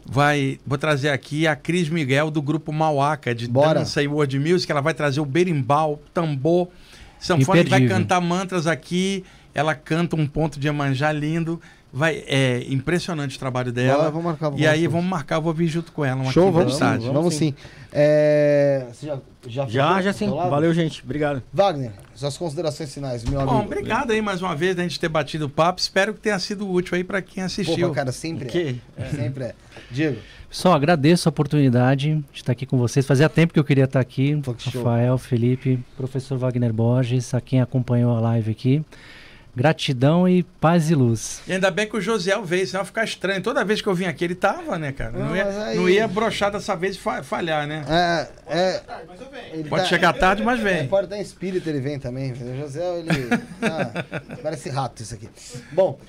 Vai, 0.05 0.59
vou 0.65 0.77
trazer 0.77 1.09
aqui 1.09 1.47
a 1.47 1.55
Cris 1.55 1.89
Miguel 1.89 2.31
do 2.31 2.41
grupo 2.41 2.71
Mauaca, 2.71 3.33
de 3.33 3.47
Bora. 3.47 3.79
dança 3.79 4.01
e 4.01 4.07
world 4.07 4.39
music. 4.39 4.71
Ela 4.71 4.81
vai 4.81 4.93
trazer 4.93 5.19
o 5.19 5.25
berimbau, 5.25 6.01
tambor, 6.13 6.69
sanfone, 7.19 7.63
vai 7.63 7.87
cantar 7.87 8.21
mantras 8.21 8.67
aqui. 8.67 9.23
Ela 9.53 9.75
canta 9.75 10.15
um 10.15 10.27
ponto 10.27 10.59
de 10.59 10.67
Iemanjá 10.67 11.11
lindo. 11.11 11.59
Vai, 11.91 12.23
é 12.27 12.65
impressionante 12.69 13.35
o 13.35 13.39
trabalho 13.39 13.71
dela. 13.71 14.11
Vamos 14.11 14.23
marcar, 14.25 14.49
vamos 14.49 14.61
e 14.61 14.67
aí 14.67 14.85
vamos 14.85 15.09
marcar, 15.09 15.39
vou 15.39 15.51
vir 15.53 15.67
junto 15.67 15.91
com 15.91 16.05
ela. 16.05 16.21
Uma 16.21 16.31
Show, 16.31 16.45
quinta 16.45 16.57
vamos, 16.59 16.73
de 16.73 16.77
sim, 16.77 16.85
tarde. 16.85 17.09
vamos, 17.09 17.33
sim. 17.33 17.53
É, 17.91 18.85
Você 18.91 19.07
já, 19.07 19.19
já, 19.47 19.67
Já, 19.67 20.01
já 20.03 20.13
sim. 20.13 20.29
Valeu, 20.29 20.71
gente. 20.71 21.03
Obrigado. 21.03 21.41
Wagner, 21.51 21.91
suas 22.13 22.37
considerações 22.37 22.93
finais, 22.93 23.23
meu 23.23 23.39
amigo. 23.39 23.55
Bom, 23.55 23.65
obrigado 23.65 24.11
aí 24.11 24.21
mais 24.21 24.39
uma 24.41 24.55
vez 24.55 24.75
da 24.75 24.83
gente 24.83 24.99
ter 24.99 25.09
batido 25.09 25.47
o 25.47 25.49
papo. 25.49 25.81
Espero 25.81 26.13
que 26.13 26.19
tenha 26.19 26.37
sido 26.37 26.69
útil 26.69 26.95
aí 26.95 27.03
para 27.03 27.23
quem 27.23 27.43
assistiu. 27.43 27.87
Pô, 27.87 27.93
cara, 27.95 28.11
sempre 28.11 28.45
é. 28.45 28.49
Ok. 28.49 28.81
Sempre 29.09 29.43
é. 29.45 29.55
Diego, 29.89 30.17
Só 30.51 30.73
agradeço 30.73 31.27
a 31.27 31.31
oportunidade 31.31 32.13
de 32.31 32.39
estar 32.39 32.51
aqui 32.51 32.67
com 32.67 32.77
vocês. 32.77 33.03
Fazia 33.05 33.27
tempo 33.27 33.51
que 33.51 33.59
eu 33.59 33.63
queria 33.63 33.85
estar 33.85 33.99
aqui. 33.99 34.39
Rafael, 34.65 35.17
Felipe, 35.17 35.79
professor 35.97 36.37
Wagner 36.37 36.71
Borges, 36.71 37.33
a 37.33 37.41
quem 37.41 37.59
acompanhou 37.61 38.15
a 38.15 38.19
live 38.19 38.51
aqui. 38.51 38.85
Gratidão 39.55 40.27
e 40.29 40.43
paz 40.43 40.89
e 40.89 40.95
luz. 40.95 41.41
E 41.47 41.53
ainda 41.53 41.69
bem 41.71 41.87
que 41.87 41.97
o 41.97 42.01
Josiel 42.01 42.45
veio, 42.45 42.65
senão 42.67 42.81
ia 42.81 42.85
ficar 42.85 43.03
estranho. 43.03 43.41
Toda 43.41 43.65
vez 43.65 43.81
que 43.81 43.87
eu 43.87 43.93
vim 43.95 44.05
aqui, 44.05 44.23
ele 44.23 44.35
tava, 44.35 44.77
né, 44.77 44.91
cara? 44.91 45.11
Não, 45.11 45.27
Não, 45.29 45.35
ia, 45.35 45.45
aí- 45.65 45.75
não 45.75 45.89
ia 45.89 46.07
brochar 46.07 46.51
dessa 46.51 46.75
vez 46.75 46.95
e 46.95 46.99
fa- 46.99 47.23
falhar, 47.23 47.67
né? 47.67 47.83
é, 47.89 48.27
é, 48.55 48.81
ele 49.53 49.67
Pode 49.69 49.83
tá- 49.83 49.89
chegar 49.89 50.13
tarde, 50.13 50.43
mas 50.43 50.59
É, 50.59 50.63
vem. 50.63 50.87
pode 50.87 51.05
estar 51.07 51.17
em 51.17 51.21
espírito, 51.21 51.67
ele 51.67 51.79
vem 51.79 51.99
também. 51.99 52.31
O 52.31 52.57
José, 52.61 52.99
ele. 52.99 53.09
ah, 53.63 54.37
parece 54.41 54.69
rato 54.69 55.01
isso 55.01 55.15
aqui. 55.15 55.27
Bom, 55.71 55.99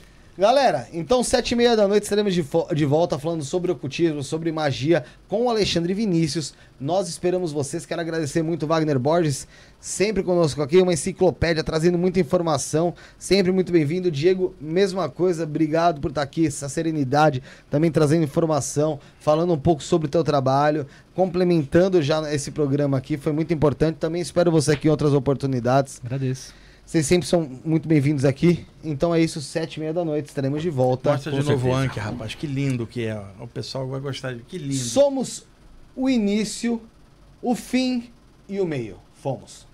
galera, 0.41 0.89
então, 0.95 1.23
sete 1.23 1.53
e 1.53 1.55
meia 1.55 1.77
da 1.77 1.87
noite 1.87 2.05
estaremos 2.05 2.33
de, 2.33 2.43
de 2.75 2.87
volta 2.87 3.19
falando 3.19 3.45
sobre 3.45 3.71
ocultismo, 3.71 4.23
sobre 4.23 4.51
magia 4.51 5.05
com 5.29 5.45
o 5.45 5.51
Alexandre 5.51 5.93
Vinícius. 5.93 6.55
Nós 6.81 7.11
esperamos 7.11 7.53
vocês. 7.53 7.85
Quero 7.85 8.01
agradecer 8.01 8.43
muito 8.43 8.67
Wagner 8.67 8.99
Borges, 8.99 9.47
sempre 9.79 10.23
conosco 10.23 10.63
aqui, 10.63 10.81
uma 10.81 10.95
enciclopédia, 10.95 11.63
trazendo 11.63 11.99
muita 11.99 12.21
informação. 12.21 12.95
Sempre 13.19 13.53
muito 13.53 13.71
bem-vindo. 13.71 14.11
Diego, 14.11 14.55
mesma 14.59 15.11
coisa, 15.11 15.45
obrigado 15.45 16.01
por 16.01 16.09
estar 16.09 16.23
aqui, 16.23 16.47
essa 16.47 16.71
serenidade, 16.71 17.43
também 17.69 17.91
trazendo 17.91 18.25
informação, 18.25 18.99
falando 19.19 19.53
um 19.53 19.59
pouco 19.59 19.83
sobre 19.83 20.09
o 20.09 20.11
teu 20.11 20.25
trabalho, 20.25 20.87
complementando 21.15 22.01
já 22.01 22.33
esse 22.33 22.51
programa 22.51 22.97
aqui, 22.97 23.19
foi 23.19 23.33
muito 23.33 23.53
importante. 23.53 23.97
Também 23.97 24.23
espero 24.23 24.51
você 24.51 24.73
aqui 24.73 24.89
em 24.89 24.91
outras 24.91 25.13
oportunidades. 25.13 26.01
Agradeço. 26.03 26.55
Vocês 26.91 27.07
sempre 27.07 27.25
são 27.29 27.49
muito 27.65 27.87
bem-vindos 27.87 28.25
aqui. 28.25 28.67
Então 28.83 29.15
é 29.15 29.21
isso, 29.21 29.41
sete 29.41 29.75
e 29.77 29.79
meia 29.79 29.93
da 29.93 30.05
noite, 30.05 30.27
estaremos 30.27 30.61
de 30.61 30.69
volta. 30.71 31.13
Mostra 31.13 31.31
de 31.31 31.49
novo 31.49 31.69
o 31.69 31.73
Anki, 31.73 32.01
rapaz. 32.01 32.35
Que 32.35 32.49
lindo 32.49 32.85
que 32.85 33.05
é. 33.07 33.17
O 33.39 33.47
pessoal 33.47 33.87
vai 33.87 34.01
gostar. 34.01 34.35
de- 34.35 34.43
Que 34.43 34.59
lindo. 34.59 34.75
Somos 34.75 35.47
o 35.95 36.11
início, 36.11 36.83
o 37.41 37.55
fim 37.55 38.11
e 38.49 38.61
o 38.61 38.67
meio. 38.67 38.97
Fomos. 39.23 39.69